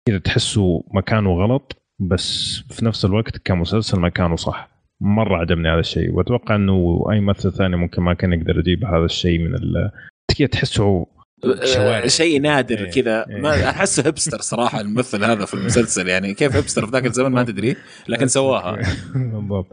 كذا 0.08 0.18
تحسه 0.18 0.84
مكانه 0.94 1.34
غلط 1.34 1.84
بس 2.00 2.58
في 2.70 2.86
نفس 2.86 3.06
الوقت 3.06 3.38
كمسلسل 3.38 4.00
مكانه 4.00 4.36
صح. 4.36 4.70
مرة 5.02 5.38
عجبني 5.38 5.70
هذا 5.70 5.80
الشيء. 5.80 6.12
وأتوقع 6.12 6.56
إنه 6.56 7.06
أي 7.12 7.20
ممثل 7.20 7.52
ثاني 7.52 7.76
ممكن 7.76 8.02
ما 8.02 8.14
كان 8.14 8.34
يقدر 8.34 8.60
يجيب 8.60 8.86
هذا 8.86 9.06
الشيء 9.06 9.40
من 9.40 9.56
ال 9.56 9.92
كذا 10.38 10.48
تحسه 10.48 11.06
شوارع. 11.64 12.04
آه، 12.04 12.08
شيء 12.08 12.42
نادر 12.42 12.80
إيه. 12.80 12.92
كذا. 12.92 13.26
إيه. 13.30 13.70
أحسه 13.70 14.08
هبستر 14.08 14.38
صراحة 14.42 14.82
الممثل 14.82 15.24
هذا 15.24 15.46
في 15.46 15.54
المسلسل. 15.54 16.08
يعني 16.08 16.34
كيف 16.34 16.56
هبستر 16.56 16.86
في 16.86 16.92
ذاك 16.92 17.06
الزمن 17.06 17.32
ما 17.32 17.44
تدري 17.44 17.76
لكن 18.10 18.28
سواها. 18.38 18.78
بالضبط. 19.16 19.68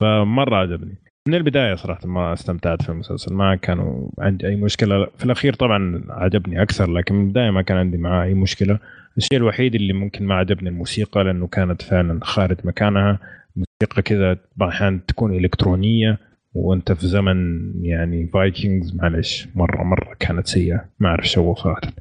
فمرة 0.00 0.56
عجبني. 0.56 1.11
من 1.28 1.34
البداية 1.34 1.74
صراحة 1.74 2.06
ما 2.06 2.32
استمتعت 2.32 2.82
في 2.82 2.88
المسلسل 2.88 3.34
ما 3.34 3.56
كانوا 3.56 4.08
عندي 4.18 4.46
أي 4.46 4.56
مشكلة. 4.56 5.06
في 5.18 5.24
الأخير 5.24 5.54
طبعا 5.54 6.04
عجبني 6.08 6.62
أكثر 6.62 6.90
لكن 6.90 7.14
من 7.14 7.24
البداية 7.24 7.50
ما 7.50 7.62
كان 7.62 7.76
عندي 7.76 7.96
معاه 7.96 8.24
أي 8.24 8.34
مشكلة. 8.34 8.78
الشيء 9.16 9.38
الوحيد 9.38 9.74
اللي 9.74 9.92
ممكن 9.92 10.26
ما 10.26 10.34
عجبني 10.34 10.68
الموسيقى 10.68 11.24
لأنه 11.24 11.46
كانت 11.46 11.82
فعلا 11.82 12.20
خارج 12.22 12.56
مكانها. 12.64 13.18
موسيقى 13.56 14.02
كذا 14.02 14.38
بعض 14.56 14.68
الاحيان 14.68 15.06
تكون 15.06 15.34
إلكترونية 15.34 16.18
وأنت 16.54 16.92
في 16.92 17.06
زمن 17.06 17.70
يعني 17.84 18.26
Vikings 18.26 18.94
معلش 18.94 19.48
مرة 19.54 19.82
مرة 19.82 20.16
كانت 20.20 20.46
سيئة. 20.46 20.84
ما 21.00 21.08
أعرف 21.08 21.28
شو 21.28 21.54
صراحة. 21.54 21.92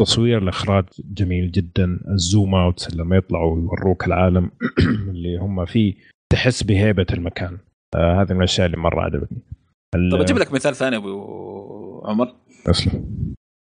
تصوير 0.00 0.38
الإخراج 0.38 0.84
جميل 0.98 1.50
جدا. 1.50 2.00
ال 2.08 2.17
zoom 2.17 2.54
outs 2.54 2.96
لما 2.96 3.16
يطلعوا 3.16 3.60
يوروك 3.60 4.06
العالم 4.06 4.50
اللي 5.10 5.36
هم 5.36 5.64
فيه 5.64 5.94
تحس 6.32 6.62
بهيبة 6.62 7.06
المكان. 7.12 7.58
آه 7.94 8.22
هذه 8.22 8.32
من 8.32 8.38
الأشياء 8.38 8.66
اللي 8.66 8.76
مرة 8.76 9.02
عجبتني. 9.02 9.38
طب 10.12 10.20
أجيب 10.20 10.38
لك 10.38 10.52
مثال 10.52 10.76
ثاني 10.76 10.96
أبو 10.96 12.02
عمر. 12.04 12.34
أسلم. 12.66 13.04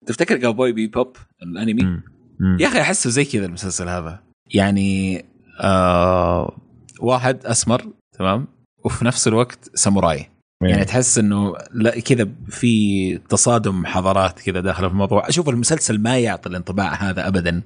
تفتكر 0.06 0.38
Cowboy 0.38 0.72
Bebop 0.72 1.18
الأنمي؟ 1.44 1.84
مم. 1.84 2.04
مم. 2.40 2.58
يا 2.60 2.68
أخي 2.68 2.82
أحسه 2.82 3.10
زي 3.10 3.26
كذا 3.26 3.46
المسلسل 3.46 3.90
هذا. 3.90 4.20
يعني 4.54 5.26
آه 5.62 6.58
واحد 7.00 7.46
أسمر 7.46 7.86
تمام؟ 8.18 8.48
وفي 8.84 9.06
نفس 9.06 9.28
الوقت 9.28 9.78
ساموراي. 9.78 10.30
يعني 10.62 10.86
تحس 10.86 11.18
إنه 11.18 11.54
لا 11.74 12.00
كذا 12.00 12.30
في 12.48 13.18
تصادم 13.18 13.86
حضارات 13.86 14.40
كذا 14.40 14.60
داخله 14.60 14.88
في 14.88 14.94
الموضوع. 14.94 15.30
أشوف 15.30 15.50
المسلسل 15.50 16.02
ما 16.02 16.20
يعطي 16.20 16.50
الانطباع 16.50 16.94
هذا 16.94 17.28
ابدا. 17.28 17.62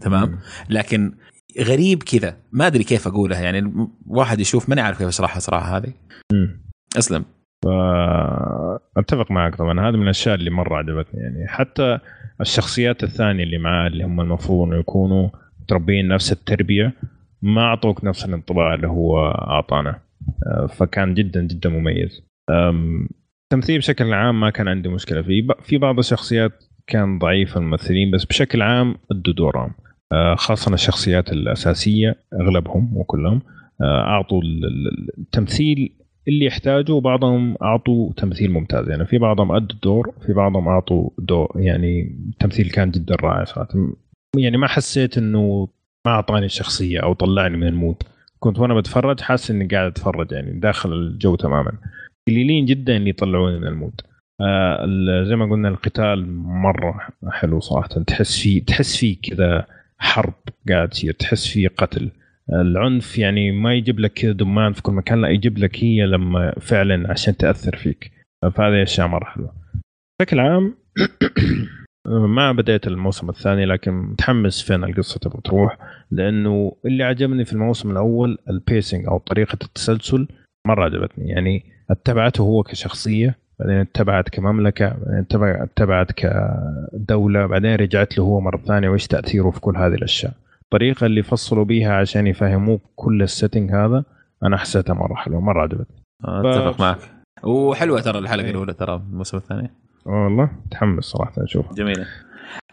تمام؟ 0.00 0.38
لكن 0.70 1.12
غريب 1.58 2.02
كذا. 2.02 2.36
ما 2.52 2.66
أدري 2.66 2.84
كيف 2.84 3.06
أقولها 3.06 3.40
يعني 3.40 3.88
واحد 4.06 4.40
يشوف 4.40 4.68
ماني 4.68 4.80
عارف 4.80 4.98
كيف 4.98 5.08
أشرحها 5.08 5.40
صراحة 5.40 5.76
هذه. 5.76 5.92
مم. 6.32 6.60
أسلم. 6.98 7.24
أتفق 8.96 9.30
معك 9.30 9.56
طبعا. 9.56 9.88
هذا 9.88 9.96
من 9.96 10.02
الأشياء 10.02 10.34
اللي 10.34 10.50
مرة 10.50 10.76
عجبتني 10.76 11.20
يعني 11.20 11.48
حتى 11.48 11.98
الشخصيات 12.40 13.02
الثانية 13.04 13.44
اللي 13.44 13.58
معاه 13.58 13.86
اللي 13.86 14.04
هم 14.04 14.20
المفروض 14.20 14.68
إنه 14.68 14.80
يكونوا 14.80 15.28
متربيين 15.60 16.08
نفس 16.08 16.32
التربية 16.32 16.92
ما 17.42 17.60
أعطوك 17.60 18.04
نفس 18.04 18.24
الانطباع 18.24 18.74
اللي 18.74 18.88
هو 18.88 19.30
أعطانا. 19.30 20.00
آه، 20.46 20.66
فكان 20.66 21.14
جدا 21.14 21.42
جدا 21.46 21.70
مميز. 21.70 22.22
التمثيل 23.52 23.78
بشكل 23.78 24.12
عام 24.12 24.40
ما 24.40 24.50
كان 24.50 24.68
عندي 24.68 24.88
مشكلة 24.88 25.22
فيه. 25.22 25.46
في 25.62 25.78
بعض 25.78 25.98
الشخصيات 25.98 26.64
كان 26.86 27.18
ضعيف 27.18 27.56
الممثلين 27.56 28.10
بس 28.10 28.24
بشكل 28.24 28.62
عام 28.62 28.96
أدوا 29.10 29.34
دورهم. 29.34 29.74
آه، 30.12 30.34
خاصة 30.34 30.74
الشخصيات 30.74 31.32
الأساسية 31.32 32.16
أغلبهم 32.40 32.90
مو 32.92 33.04
كلهم 33.04 33.42
آه، 33.82 34.00
ال- 34.42 35.08
التمثيل 35.18 35.92
اللي 36.28 36.44
يحتاجه 36.44 36.92
وبعضهم 36.92 37.56
أعطوا 37.62 38.12
تمثيل 38.12 38.50
ممتاز. 38.50 38.88
يعني 38.90 39.06
في 39.06 39.18
بعضهم 39.18 39.52
أدوا 39.52 39.74
الدور 39.76 40.14
في 40.26 40.32
بعضهم 40.32 40.68
أعطوا 40.68 41.10
دور 41.18 41.52
يعني 41.56 42.16
التمثيل 42.32 42.70
كان 42.70 42.90
جدا 42.90 43.16
رائع 43.22 43.44
صراحة. 43.44 43.68
يعني 44.36 44.56
ما 44.56 44.66
حسيت 44.66 45.18
إنه 45.18 45.68
ما 46.06 46.12
أعطاني 46.12 46.46
الشخصية 46.46 47.00
أو 47.00 47.12
طلعني 47.12 47.56
من 47.56 47.66
ال 47.66 47.71
mood. 47.71 47.96
كنت 48.38 48.58
وأنا 48.58 48.74
بتفرج 48.74 49.20
حاسس 49.20 49.50
إني 49.50 49.66
قاعد 49.66 49.86
أتفرج 49.90 50.32
يعني 50.32 50.60
داخل 50.60 50.92
الجو 50.92 51.36
تماما. 51.36 51.72
قليلين 52.28 52.64
جدا 52.66 52.96
اللي 52.96 53.10
يطلعوني 53.10 53.58
من 53.58 53.66
ال 53.66 53.72
mood. 53.72 54.00
آه 54.40 54.86
زي 55.24 55.36
ما 55.36 55.50
قلنا 55.50 55.68
القتال 55.68 56.32
مرة 56.42 57.00
حلو 57.30 57.60
صراحة. 57.60 57.88
تحس 57.88 58.38
فيه 58.40 58.64
تحس 58.64 58.96
فيه 58.96 59.16
كذا 59.22 59.66
حرب 60.00 60.34
قاعد 60.68 60.88
تصير 60.88 61.12
تحس 61.12 61.46
فيه 61.46 61.68
قتل. 61.68 62.10
العنف 62.52 63.18
يعني 63.18 63.50
ما 63.50 63.74
يجيب 63.74 64.00
لك 64.00 64.12
كذا 64.12 64.32
دم 64.32 64.59
ان 64.59 64.72
في 64.72 64.82
كل 64.82 64.92
مكان 64.92 65.20
لا 65.20 65.28
يجيب 65.28 65.58
لك 65.58 65.84
هي 65.84 66.06
لما 66.06 66.54
فعلا 66.60 67.10
عشان 67.10 67.36
تأثر 67.36 67.76
فيك. 67.76 68.12
فهذه 68.42 68.82
أشياء 68.82 69.06
مره 69.06 69.24
حلوة 69.24 69.52
بشكل 70.20 70.40
عام 70.40 70.74
ما 72.36 72.52
بديت 72.52 72.86
الموسم 72.86 73.28
الثاني 73.28 73.64
لكن 73.64 73.92
متحمس 73.92 74.62
فين 74.62 74.84
القصة 74.84 75.18
تبغى 75.18 75.40
تروح. 75.44 75.78
لأنه 76.10 76.76
اللي 76.86 77.04
عجبني 77.04 77.44
في 77.44 77.52
الموسم 77.52 77.90
الأول 77.90 78.38
ال 78.50 78.58
pacing 78.58 79.06
أو 79.06 79.18
طريقة 79.18 79.58
التسلسل 79.64 80.28
مرة 80.66 80.84
عجبتني. 80.84 81.28
يعني 81.28 81.64
اتبعته 81.90 82.42
هو 82.42 82.62
كشخصية 82.62 83.38
بعدين 83.60 83.76
اتبعت 83.76 84.28
كمملكة 84.28 84.88
بعدين 84.88 85.18
اتبع- 85.18 85.62
اتبعت 85.62 86.12
كدولة 86.12 87.46
بعدين 87.46 87.74
رجعت 87.74 88.18
له 88.18 88.24
هو 88.24 88.40
مرة 88.40 88.56
ثانية 88.66 88.88
وإيش 88.88 89.06
تأثيره 89.06 89.50
في 89.50 89.60
كل 89.60 89.76
هذه 89.76 89.94
الأشياء. 89.94 90.32
الطريقة 90.62 91.06
اللي 91.06 91.22
فصلوا 91.22 91.64
بيها 91.64 91.94
عشان 91.96 92.26
يفهموك 92.26 92.82
كل 92.96 93.22
ال 93.22 93.28
setting 93.28 93.70
هذا 93.72 94.04
أنا 94.42 94.56
حسيتها 94.56 94.94
مرة 94.94 95.14
حلوة 95.14 95.40
مرة 95.40 95.62
عجبتني. 95.62 96.02
أتفق 96.24 96.80
معك. 96.80 96.98
وحلوة 97.44 98.00
ترى 98.00 98.18
الحلقة 98.18 98.44
إيه. 98.44 98.50
الأولى 98.50 98.72
ترى 98.74 98.94
الموسم 98.96 99.36
الثاني. 99.36 99.70
والله 100.06 100.50
متحمس 100.66 101.04
صراحة 101.04 101.32
أشوف. 101.44 101.74
جميلة. 101.74 102.06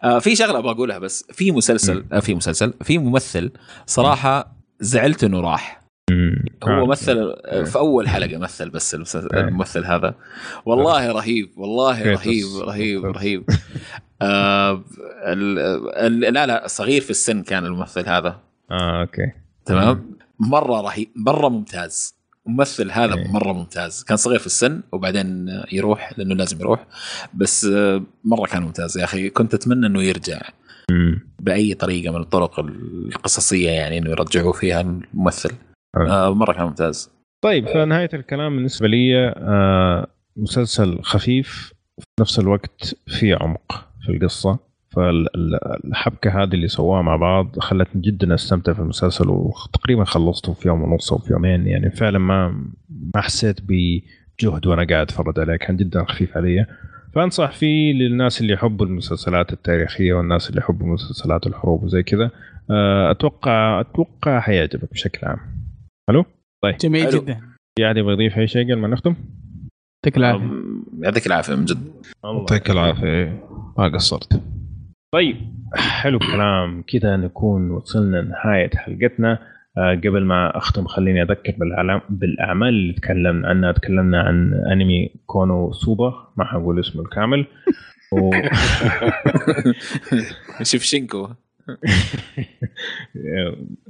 آه 0.03 0.19
في 0.19 0.35
شغلة 0.35 0.59
أبغى 0.59 0.72
أقولها 0.72 0.99
بس 0.99 1.24
في 1.32 1.51
مسلسل 1.51 2.03
آه 2.14 2.19
في 2.19 2.35
مسلسل 2.35 2.74
في 2.82 2.98
ممثل 2.98 3.51
صراحة 3.85 4.51
زعلت 4.80 5.24
إنه 5.24 5.40
راح. 5.41 5.76
هو 6.64 6.85
مثل 6.85 7.35
إيه. 7.45 7.64
في 7.64 7.77
أول 7.77 8.09
حلقة 8.09 8.38
مثل 8.38 8.69
بس 8.69 8.95
إيه. 9.16 9.25
الممثل 9.33 9.85
هذا 9.85 10.16
والله 10.66 11.11
رهيب 11.11 11.49
والله. 11.57 12.03
رهيب 12.03 12.45
رهيب. 12.61 13.06
رهيب 13.06 13.43
آه 14.22 14.83
لا 16.07 16.45
لا 16.45 16.64
صغير 16.67 17.01
في 17.01 17.09
السن 17.09 17.43
كان 17.43 17.66
الممثل 17.66 18.09
هذا 18.09 18.40
آه 18.72 19.01
أوكي 19.01 19.32
تمام 19.66 20.17
مرة 20.40 20.82
رهيب 20.82 21.09
مرة 21.16 21.49
ممتاز 21.49 22.17
الممثل 22.48 22.91
هذا 22.91 23.16
إيه. 23.16 23.32
مرة 23.32 23.53
ممتاز 23.53 24.03
كان 24.03 24.17
صغير 24.17 24.40
في 24.40 24.45
السن 24.45 24.82
وبعدين 24.91 25.48
يروح 25.72 26.14
لأنه 26.17 26.35
لازم 26.35 26.59
يروح 26.59 26.85
بس 27.33 27.66
آه، 27.66 28.03
مرة 28.24 28.45
كان 28.45 28.61
ممتاز 28.64 28.98
يا 28.98 29.03
أخي 29.03 29.30
كنت 29.30 29.53
أتمنى 29.53 29.88
إنه 29.88 30.03
يرجع. 30.03 30.41
بأي 31.40 31.74
طريقة 31.74 32.11
من 32.11 32.22
الطرق 32.22 32.59
القصصية 32.59 33.69
يعني 33.69 33.98
إنه 33.98 34.09
يرجعوا 34.09 34.53
فيها 34.53 34.82
الممثل. 34.82 35.51
آه 36.06 36.34
مرة 36.34 36.53
كان 36.53 36.66
ممتاز. 36.66 37.11
طيب 37.42 37.67
فنهاية 37.67 38.09
الكلام 38.14 38.56
بالنسبة 38.56 38.88
لي 38.88 39.34
آه 39.38 40.08
مسلسل 40.38 41.00
خفيف 41.01 41.74
في 42.00 42.06
نفس 42.22 42.40
الوقت 42.40 42.95
في 43.08 43.34
عمق 43.34 43.88
في 44.06 44.11
القصة. 44.11 44.67
فالحبكة 44.95 46.43
هذه 46.43 46.53
اللي 46.53 46.67
سواها 46.67 47.01
مع 47.01 47.16
بعض 47.16 47.59
خلتني 47.59 48.01
جدا 48.01 48.34
أستمتع 48.34 48.74
في 48.74 48.80
المسلسل 48.80 49.30
وتقريبا 49.30 50.03
خلصته 50.03 50.53
في 50.53 50.67
يوم 50.67 50.82
ونص 50.82 51.11
أو 51.11 51.17
في 51.17 51.34
يومين. 51.34 51.67
يعني 51.67 51.92
فعلا 51.92 52.19
ما 52.19 52.48
ما 53.16 53.22
حسيت 53.22 53.58
بجهد 53.61 54.67
وأنا 54.67 54.88
قاعد 54.90 55.01
أتفرج 55.01 55.40
عليه 55.40 55.56
كان 55.56 55.77
جدا 55.77 56.03
خفيف 56.03 56.38
علي. 56.38 56.66
فأنصح 57.16 57.51
فيه 57.51 57.93
للناس 57.93 58.42
اللي 58.42 58.53
يحبوا 58.53 58.85
المسلسلات 58.85 59.53
التاريخية 59.53 60.14
والناس 60.14 60.50
اللي 60.50 60.61
يحبوا 60.61 60.88
مسلسلات 60.88 61.48
الحروب 61.48 61.84
وزي 61.84 62.03
كذا. 62.03 62.32
آه، 62.72 63.11
أتوقع 63.11 63.82
أتوقع 63.82 64.40
حيعجبك 64.40 64.92
بشكل 64.92 65.27
عام. 65.27 65.40
حلو 66.10 66.26
جميل 66.82 67.08
حلو. 67.08 67.22
جدا. 67.22 67.40
في 67.80 67.88
احد 67.88 67.98
يبغى 67.98 68.14
يضيف 68.14 68.38
أي 68.38 68.48
شيء 68.48 68.64
قبل 68.64 68.76
ما 68.82 68.88
نختم؟ 68.88 69.16
يعطيك 70.06 70.18
العافية. 70.18 70.52
يعطيك 71.00 71.27
العافية 71.27 71.56
من 71.56 71.66
جد. 71.66 71.92
يعطيك 72.24 72.72
العافية. 72.72 73.44
ما 73.77 73.88
قصرت. 73.88 74.42
طيب 75.14 75.38
حلو 75.76 76.18
الكلام 76.18 76.84
كذا 76.88 77.18
نكون 77.18 77.72
وصلنا 77.72 78.18
لنهاية 78.18 78.69
حلقتنا. 78.76 79.40
آه، 79.77 79.95
قبل 79.95 80.26
ما 80.26 80.58
أختم 80.58 80.88
خليني 80.88 81.22
أذكر 81.22 81.56
بالأعمال 82.10 82.69
اللي 82.69 82.94
تكلمنا 82.94 83.48
عنها. 83.48 83.72
تكلمنا 83.72 84.22
عن 84.22 84.53
أنمي 84.53 85.10
كونو 85.26 85.72
سوبا. 85.72 86.34
ما 86.38 86.45
حقول 86.45 86.80
اسمه 86.80 87.02
الكامل. 87.02 87.45
و... 88.11 88.32
شوف 90.72 90.82
شينكو. 90.82 91.30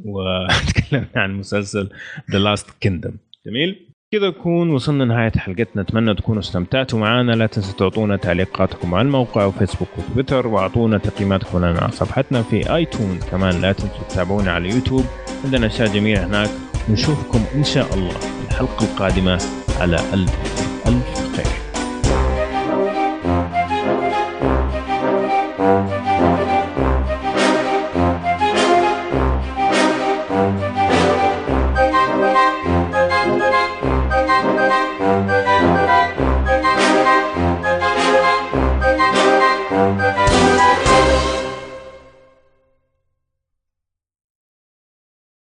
وتكلمنا 0.06 1.08
عن 1.16 1.34
مسلسل 1.34 1.90
The 2.32 2.40
Last 2.40 2.70
Kingdom 2.80 3.14
جميل؟ 3.48 3.88
كذا 4.12 4.28
نكون 4.28 4.70
وصلنا 4.70 5.04
لنهاية 5.04 5.32
حلقتنا. 5.32 5.82
أتمنى 5.82 6.16
تكونوا 6.16 6.42
استمتعتوا 6.42 7.00
معنا. 7.00 7.32
لا 7.32 7.46
تنسوا 7.46 7.78
تعطونا 7.78 8.16
تعليقاتكم 8.16 8.96
على 8.96 9.06
الموقع 9.06 9.46
وفيسبوك 9.46 9.88
وتويتر 9.98 10.48
وأعطونا 10.48 10.98
تقييماتكم 10.98 11.58
لنا 11.58 11.80
على 11.80 11.92
صفحتنا 11.92 12.42
في 12.42 12.76
iTunes 12.76 13.20
كمان 13.32 13.62
لا 13.62 13.72
تنسوا 13.72 14.04
تتابعونا 14.10 14.52
على 14.52 14.70
اليوتيوب 14.70 15.06
عندنا 15.46 15.68
أشياء 15.68 15.94
جميلة 15.94 16.26
هناك. 16.26 16.50
نشوفكم 16.90 17.40
إن 17.56 17.64
شاء 17.64 17.94
الله 17.94 18.16
الحلقة 18.48 18.86
القادمة 18.86 19.42
على 19.80 19.96
ألف 20.14 20.34
ألف 20.88 21.36
خير 21.36 21.67